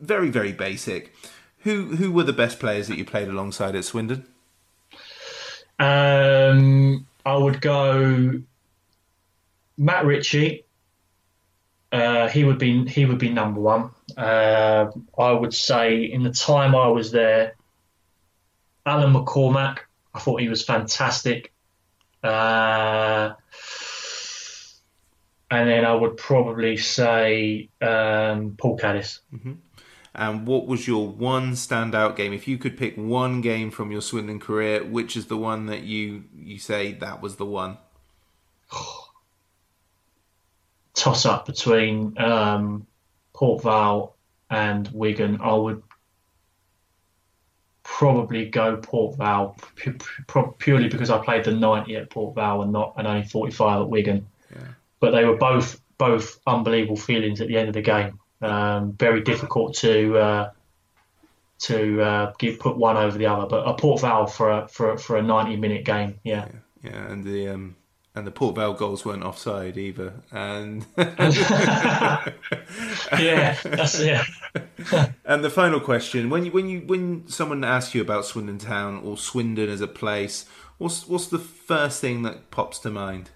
very, 0.00 0.30
very 0.30 0.52
basic. 0.52 1.12
Who 1.60 1.96
who 1.96 2.12
were 2.12 2.24
the 2.24 2.32
best 2.32 2.60
players 2.60 2.88
that 2.88 2.98
you 2.98 3.04
played 3.04 3.26
alongside 3.28 3.74
at 3.74 3.84
Swindon? 3.84 4.26
Um, 5.78 7.06
I 7.26 7.36
would 7.36 7.60
go 7.60 8.42
Matt 9.76 10.04
Ritchie. 10.04 10.63
Uh, 11.94 12.28
he 12.28 12.42
would 12.42 12.58
be 12.58 12.84
he 12.88 13.04
would 13.04 13.18
be 13.18 13.28
number 13.30 13.60
one. 13.60 13.90
Uh, 14.16 14.90
I 15.16 15.30
would 15.30 15.54
say 15.54 16.02
in 16.02 16.24
the 16.24 16.32
time 16.32 16.74
I 16.74 16.88
was 16.88 17.12
there, 17.12 17.54
Alan 18.84 19.12
McCormack. 19.12 19.78
I 20.12 20.18
thought 20.18 20.40
he 20.40 20.48
was 20.48 20.64
fantastic. 20.64 21.52
Uh, 22.20 23.34
and 25.52 25.68
then 25.68 25.84
I 25.84 25.94
would 25.94 26.16
probably 26.16 26.78
say 26.78 27.68
um, 27.80 28.56
Paul 28.58 28.76
Caddis. 28.76 29.20
Mm-hmm. 29.32 29.52
And 30.16 30.48
what 30.48 30.66
was 30.66 30.88
your 30.88 31.06
one 31.06 31.52
standout 31.52 32.16
game? 32.16 32.32
If 32.32 32.48
you 32.48 32.58
could 32.58 32.76
pick 32.76 32.96
one 32.96 33.40
game 33.40 33.70
from 33.70 33.92
your 33.92 34.00
Swindon 34.00 34.40
career, 34.40 34.82
which 34.82 35.16
is 35.16 35.26
the 35.26 35.36
one 35.36 35.66
that 35.66 35.84
you 35.84 36.24
you 36.36 36.58
say 36.58 36.92
that 36.94 37.22
was 37.22 37.36
the 37.36 37.46
one? 37.46 37.78
toss 41.04 41.26
up 41.26 41.44
between 41.44 42.16
um, 42.16 42.86
Port 43.34 43.62
Vale 43.62 44.14
and 44.48 44.88
Wigan, 44.88 45.38
I 45.42 45.52
would 45.52 45.82
probably 47.82 48.46
go 48.46 48.78
Port 48.78 49.18
Vale 49.18 49.54
purely 50.58 50.88
because 50.88 51.10
I 51.10 51.18
played 51.18 51.44
the 51.44 51.52
90 51.52 51.96
at 51.96 52.08
Port 52.08 52.34
Vale 52.34 52.62
and 52.62 52.72
not 52.72 52.94
and 52.96 53.06
only 53.06 53.22
45 53.22 53.82
at 53.82 53.88
Wigan. 53.90 54.26
Yeah. 54.50 54.66
But 55.00 55.10
they 55.10 55.26
were 55.26 55.36
both 55.36 55.78
both 55.98 56.40
unbelievable 56.46 56.96
feelings 56.96 57.42
at 57.42 57.48
the 57.48 57.58
end 57.58 57.68
of 57.68 57.74
the 57.74 57.82
game. 57.82 58.18
Um, 58.40 58.92
very 58.92 59.20
difficult 59.20 59.74
to 59.76 60.16
uh, 60.16 60.50
to 61.58 62.02
uh, 62.02 62.32
give, 62.38 62.58
put 62.58 62.78
one 62.78 62.96
over 62.96 63.18
the 63.18 63.26
other. 63.26 63.46
But 63.46 63.68
a 63.68 63.74
Port 63.74 64.00
Vale 64.00 64.26
for 64.26 64.50
a 64.50 64.68
for 64.68 64.92
a, 64.92 64.98
for 64.98 65.18
a 65.18 65.22
90 65.22 65.56
minute 65.56 65.84
game, 65.84 66.18
yeah. 66.24 66.46
yeah. 66.46 66.90
Yeah, 66.90 67.10
and 67.10 67.24
the 67.24 67.48
um, 67.48 67.76
and 68.14 68.26
the 68.26 68.30
Port 68.30 68.54
Vale 68.54 68.74
goals 68.74 69.04
weren't 69.04 69.24
offside 69.24 69.76
either. 69.76 70.14
And 70.30 70.86
yeah, 70.96 72.28
that's 73.64 74.00
yeah. 74.00 74.24
and 75.24 75.42
the 75.44 75.50
final 75.50 75.80
question: 75.80 76.30
when 76.30 76.44
you 76.44 76.52
when 76.52 76.68
you 76.68 76.80
when 76.80 77.26
someone 77.26 77.64
asks 77.64 77.94
you 77.94 78.02
about 78.02 78.24
Swindon 78.24 78.58
Town 78.58 79.02
or 79.04 79.16
Swindon 79.16 79.68
as 79.68 79.80
a 79.80 79.88
place, 79.88 80.46
what's 80.78 81.08
what's 81.08 81.26
the 81.26 81.40
first 81.40 82.00
thing 82.00 82.22
that 82.22 82.50
pops 82.52 82.78
to 82.80 82.90
mind? 82.90 83.30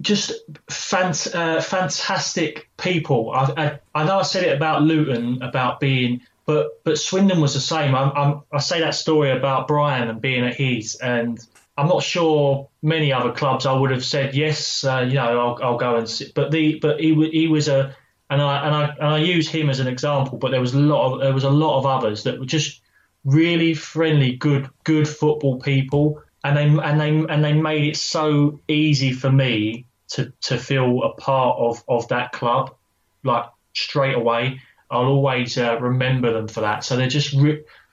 Just 0.00 0.32
fant- 0.68 1.34
uh, 1.34 1.60
fantastic 1.60 2.70
people. 2.76 3.32
I, 3.32 3.52
I, 3.56 3.78
I 3.96 4.04
know 4.04 4.20
I 4.20 4.22
said 4.22 4.44
it 4.44 4.56
about 4.56 4.82
Luton 4.82 5.42
about 5.42 5.80
being, 5.80 6.20
but 6.46 6.82
but 6.84 6.98
Swindon 6.98 7.40
was 7.40 7.52
the 7.52 7.60
same. 7.60 7.94
I'm, 7.94 8.12
I'm, 8.16 8.42
I 8.52 8.60
say 8.60 8.80
that 8.80 8.94
story 8.94 9.30
about 9.32 9.68
Brian 9.68 10.08
and 10.08 10.20
being 10.20 10.46
at 10.46 10.54
his 10.54 10.94
and 10.94 11.44
I'm 11.78 11.86
not 11.86 12.02
sure 12.02 12.68
many 12.82 13.12
other 13.12 13.32
clubs 13.32 13.64
I 13.64 13.72
would 13.72 13.92
have 13.92 14.04
said 14.04 14.34
yes, 14.34 14.82
uh, 14.84 15.06
you 15.08 15.14
know, 15.14 15.38
I'll, 15.38 15.58
I'll, 15.62 15.78
go 15.78 15.94
and 15.94 16.10
sit. 16.10 16.34
But 16.34 16.50
the 16.50 16.80
but 16.80 16.98
he 16.98 17.14
he 17.30 17.46
was 17.46 17.68
a 17.68 17.94
and 18.28 18.42
I 18.42 18.66
and 18.66 18.74
I 18.74 18.84
and 18.98 19.06
I 19.06 19.18
use 19.18 19.48
him 19.48 19.70
as 19.70 19.78
an 19.78 19.86
example. 19.86 20.38
But 20.38 20.50
there 20.50 20.60
was 20.60 20.74
a 20.74 20.80
lot 20.80 21.12
of 21.12 21.20
there 21.20 21.32
was 21.32 21.44
a 21.44 21.50
lot 21.50 21.78
of 21.78 21.86
others 21.86 22.24
that 22.24 22.40
were 22.40 22.46
just 22.46 22.82
really 23.24 23.74
friendly, 23.74 24.34
good 24.34 24.68
good 24.82 25.08
football 25.08 25.60
people, 25.60 26.20
and 26.42 26.56
they 26.56 26.64
and 26.64 27.00
they 27.00 27.10
and 27.32 27.44
they 27.44 27.52
made 27.52 27.84
it 27.84 27.96
so 27.96 28.58
easy 28.66 29.12
for 29.12 29.30
me 29.30 29.86
to 30.08 30.32
to 30.42 30.58
feel 30.58 31.04
a 31.04 31.14
part 31.14 31.58
of 31.60 31.84
of 31.88 32.08
that 32.08 32.32
club, 32.32 32.74
like 33.22 33.44
straight 33.72 34.16
away. 34.16 34.60
I'll 34.90 35.04
always 35.04 35.56
uh, 35.56 35.78
remember 35.80 36.32
them 36.32 36.48
for 36.48 36.62
that. 36.62 36.82
So 36.82 36.96
they're 36.96 37.08
just 37.08 37.30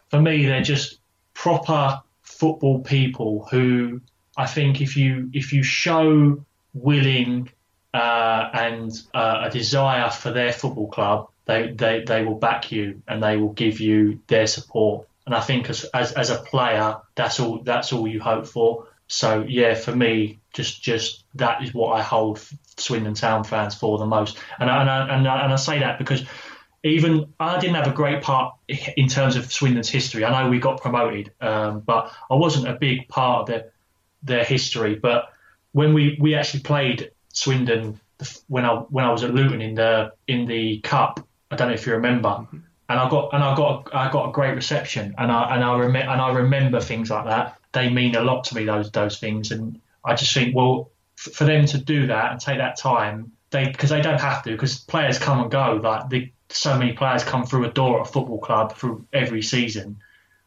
for 0.10 0.20
me, 0.20 0.46
they're 0.48 0.64
just 0.64 0.98
proper 1.36 2.02
football 2.26 2.80
people 2.80 3.48
who 3.50 4.02
I 4.36 4.48
think 4.48 4.82
if 4.82 4.98
you 4.98 5.30
if 5.34 5.54
you 5.54 5.64
show 5.64 6.44
willing 6.74 7.50
uh, 7.94 8.50
and 8.54 8.92
uh, 9.14 9.44
a 9.46 9.50
desire 9.50 10.10
for 10.10 10.32
their 10.32 10.52
football 10.52 10.90
club, 10.90 11.30
they, 11.46 11.72
they 11.72 12.04
they 12.06 12.26
will 12.26 12.36
back 12.36 12.72
you 12.72 13.02
and 13.08 13.24
they 13.24 13.38
will 13.38 13.54
give 13.54 13.80
you 13.80 14.20
their 14.28 14.48
support. 14.48 15.08
And 15.26 15.34
I 15.34 15.40
think 15.40 15.70
as, 15.70 15.86
as 15.86 16.12
as 16.12 16.30
a 16.30 16.38
player, 16.38 16.98
that's 17.16 17.40
all 17.40 17.60
that's 17.60 17.94
all 17.94 18.08
you 18.08 18.20
hope 18.20 18.48
for. 18.48 18.88
So 19.08 19.46
yeah, 19.48 19.76
for 19.76 19.96
me, 19.96 20.40
just 20.54 20.82
just 20.82 21.24
that 21.36 21.64
is 21.64 21.74
what 21.74 21.94
I 21.94 22.02
hold 22.02 22.42
Swindon 22.78 23.14
Town 23.14 23.44
fans 23.44 23.76
for 23.76 23.98
the 23.98 24.06
most. 24.06 24.38
And 24.60 24.70
I, 24.70 24.82
and 24.82 24.90
I, 24.90 25.16
and 25.16 25.28
I, 25.28 25.44
and 25.44 25.54
I 25.54 25.56
say 25.56 25.80
that 25.80 26.00
because 26.00 26.26
even 26.86 27.34
I 27.40 27.60
didn't 27.60 27.76
have 27.76 27.88
a 27.88 27.94
great 27.94 28.22
part 28.22 28.54
in 28.68 29.08
terms 29.08 29.36
of 29.36 29.52
Swindon's 29.52 29.90
history. 29.90 30.24
I 30.24 30.44
know 30.44 30.50
we 30.50 30.60
got 30.60 30.82
promoted, 30.82 31.32
um, 31.42 31.80
but 31.80 32.14
I 32.30 32.36
wasn't 32.36 32.68
a 32.68 32.74
big 32.74 33.08
part 33.08 33.42
of 33.42 33.48
their 33.48 33.72
their 34.22 34.44
history. 34.44 34.96
But 34.96 35.34
when 35.72 35.94
we, 35.94 36.18
we 36.20 36.36
actually 36.36 36.62
played 36.62 37.12
Swindon 37.34 38.00
when 38.48 38.66
I 38.66 38.76
when 38.76 39.04
I 39.04 39.12
was 39.12 39.24
at 39.24 39.34
Luton 39.34 39.62
in 39.62 39.76
the 39.76 40.14
in 40.28 40.46
the 40.46 40.80
cup, 40.82 41.28
I 41.50 41.56
don't 41.56 41.70
know 41.70 41.74
if 41.74 41.88
you 41.88 41.94
remember, 41.94 42.48
and 42.52 43.00
I 43.00 43.10
got 43.10 43.34
and 43.34 43.44
I 43.44 43.56
got 43.56 43.94
I 43.94 44.12
got 44.12 44.30
a 44.30 44.32
great 44.32 44.56
reception, 44.56 45.16
and 45.18 45.32
I 45.32 45.56
and 45.56 45.64
I 45.64 45.78
rem- 45.78 45.96
and 45.96 46.22
I 46.22 46.32
remember 46.32 46.80
things 46.80 47.10
like 47.10 47.26
that. 47.26 47.58
They 47.72 47.90
mean 47.90 48.16
a 48.16 48.22
lot 48.22 48.44
to 48.46 48.56
me. 48.56 48.66
Those 48.66 48.92
those 48.92 49.18
things, 49.18 49.52
and 49.52 49.82
I 50.06 50.14
just 50.14 50.34
think 50.34 50.56
well, 50.56 50.92
for 51.16 51.46
them 51.46 51.66
to 51.66 51.78
do 51.80 52.08
that 52.08 52.32
and 52.32 52.40
take 52.40 52.60
that 52.60 52.78
time, 52.78 53.32
they 53.50 53.66
because 53.66 53.90
they 53.90 54.02
don't 54.02 54.22
have 54.22 54.44
to 54.44 54.52
because 54.52 54.80
players 54.80 55.18
come 55.18 55.42
and 55.42 55.50
go. 55.50 55.80
Like 55.84 56.10
the 56.10 56.32
so 56.50 56.78
many 56.78 56.94
players 56.94 57.24
come 57.24 57.46
through 57.46 57.66
a 57.66 57.72
door 57.72 58.02
at 58.02 58.08
a 58.08 58.12
football 58.12 58.40
club 58.40 58.76
through 58.76 59.06
every 59.12 59.42
season. 59.42 59.98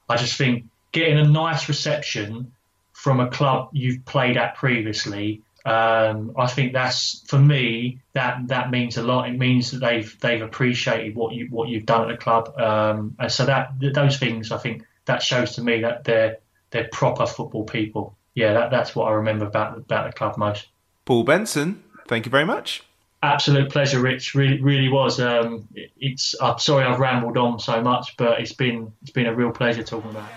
I 0.09 0.17
just 0.17 0.37
think 0.37 0.65
getting 0.93 1.19
a 1.19 1.29
nice 1.29 1.69
reception 1.69 2.53
from 2.93 3.21
a 3.21 3.29
club 3.29 3.71
you've 3.73 4.05
played 4.05 4.37
at 4.37 4.57
previously, 4.57 5.43
um, 5.65 6.33
I 6.37 6.47
think 6.47 6.73
that's 6.73 7.23
for 7.27 7.39
me 7.39 8.01
that 8.15 8.49
that 8.49 8.71
means 8.71 8.97
a 8.97 9.03
lot. 9.03 9.29
It 9.29 9.37
means 9.37 9.71
that 9.73 9.81
they've 9.81 10.19
they've 10.21 10.41
appreciated 10.41 11.15
what 11.15 11.35
you 11.35 11.47
what 11.51 11.69
you've 11.69 11.85
done 11.85 12.03
at 12.03 12.09
the 12.09 12.17
club, 12.17 12.59
um, 12.59 13.17
and 13.19 13.31
so 13.31 13.45
that 13.45 13.73
those 13.79 14.19
things 14.19 14.51
I 14.51 14.59
think 14.59 14.85
that 15.05 15.23
shows 15.23 15.57
to 15.57 15.63
me 15.63 15.83
that 15.83 16.05
they're 16.05 16.39
they're 16.71 16.89
proper 16.91 17.27
football 17.27 17.65
people. 17.65 18.17
Yeah, 18.35 18.55
that, 18.55 18.71
that's 18.71 18.95
what 18.95 19.09
I 19.09 19.13
remember 19.13 19.47
about 19.47 19.77
about 19.77 20.07
the 20.07 20.17
club 20.17 20.39
most. 20.39 20.69
Paul 21.05 21.25
Benson, 21.25 21.83
thank 22.07 22.25
you 22.25 22.31
very 22.31 22.45
much. 22.45 22.83
Absolute 23.23 23.71
pleasure, 23.71 24.01
Rich. 24.01 24.35
Really, 24.35 24.61
really 24.61 24.89
was. 24.89 25.19
Um, 25.19 25.67
it's. 25.75 26.37
I'm 26.41 26.59
sorry 26.59 26.85
I've 26.85 27.01
rambled 27.01 27.37
on 27.37 27.59
so 27.59 27.83
much, 27.83 28.17
but 28.17 28.41
it's 28.41 28.53
been 28.53 28.93
it's 29.03 29.11
been 29.11 29.27
a 29.27 29.35
real 29.35 29.51
pleasure 29.51 29.83
talking 29.83 30.11
about. 30.11 30.29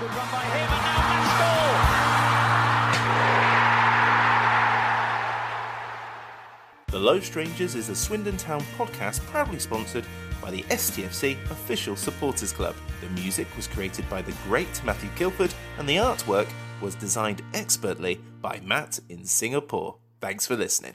Good 0.00 0.10
run 0.10 0.30
by 0.30 0.40
him, 0.40 0.68
and 0.70 1.38
now 1.38 1.64
The 6.94 7.00
Low 7.00 7.18
Strangers 7.18 7.74
is 7.74 7.88
a 7.88 7.96
Swindon 7.96 8.36
Town 8.36 8.60
podcast 8.78 9.18
proudly 9.26 9.58
sponsored 9.58 10.04
by 10.40 10.52
the 10.52 10.62
STFC 10.64 11.42
Official 11.50 11.96
Supporters 11.96 12.52
Club. 12.52 12.76
The 13.00 13.08
music 13.20 13.48
was 13.56 13.66
created 13.66 14.08
by 14.08 14.22
the 14.22 14.32
great 14.44 14.80
Matthew 14.84 15.10
Kilford, 15.16 15.52
and 15.78 15.88
the 15.88 15.96
artwork 15.96 16.46
was 16.80 16.94
designed 16.94 17.42
expertly 17.52 18.20
by 18.40 18.60
Matt 18.62 19.00
in 19.08 19.24
Singapore. 19.24 19.96
Thanks 20.20 20.46
for 20.46 20.54
listening. 20.54 20.94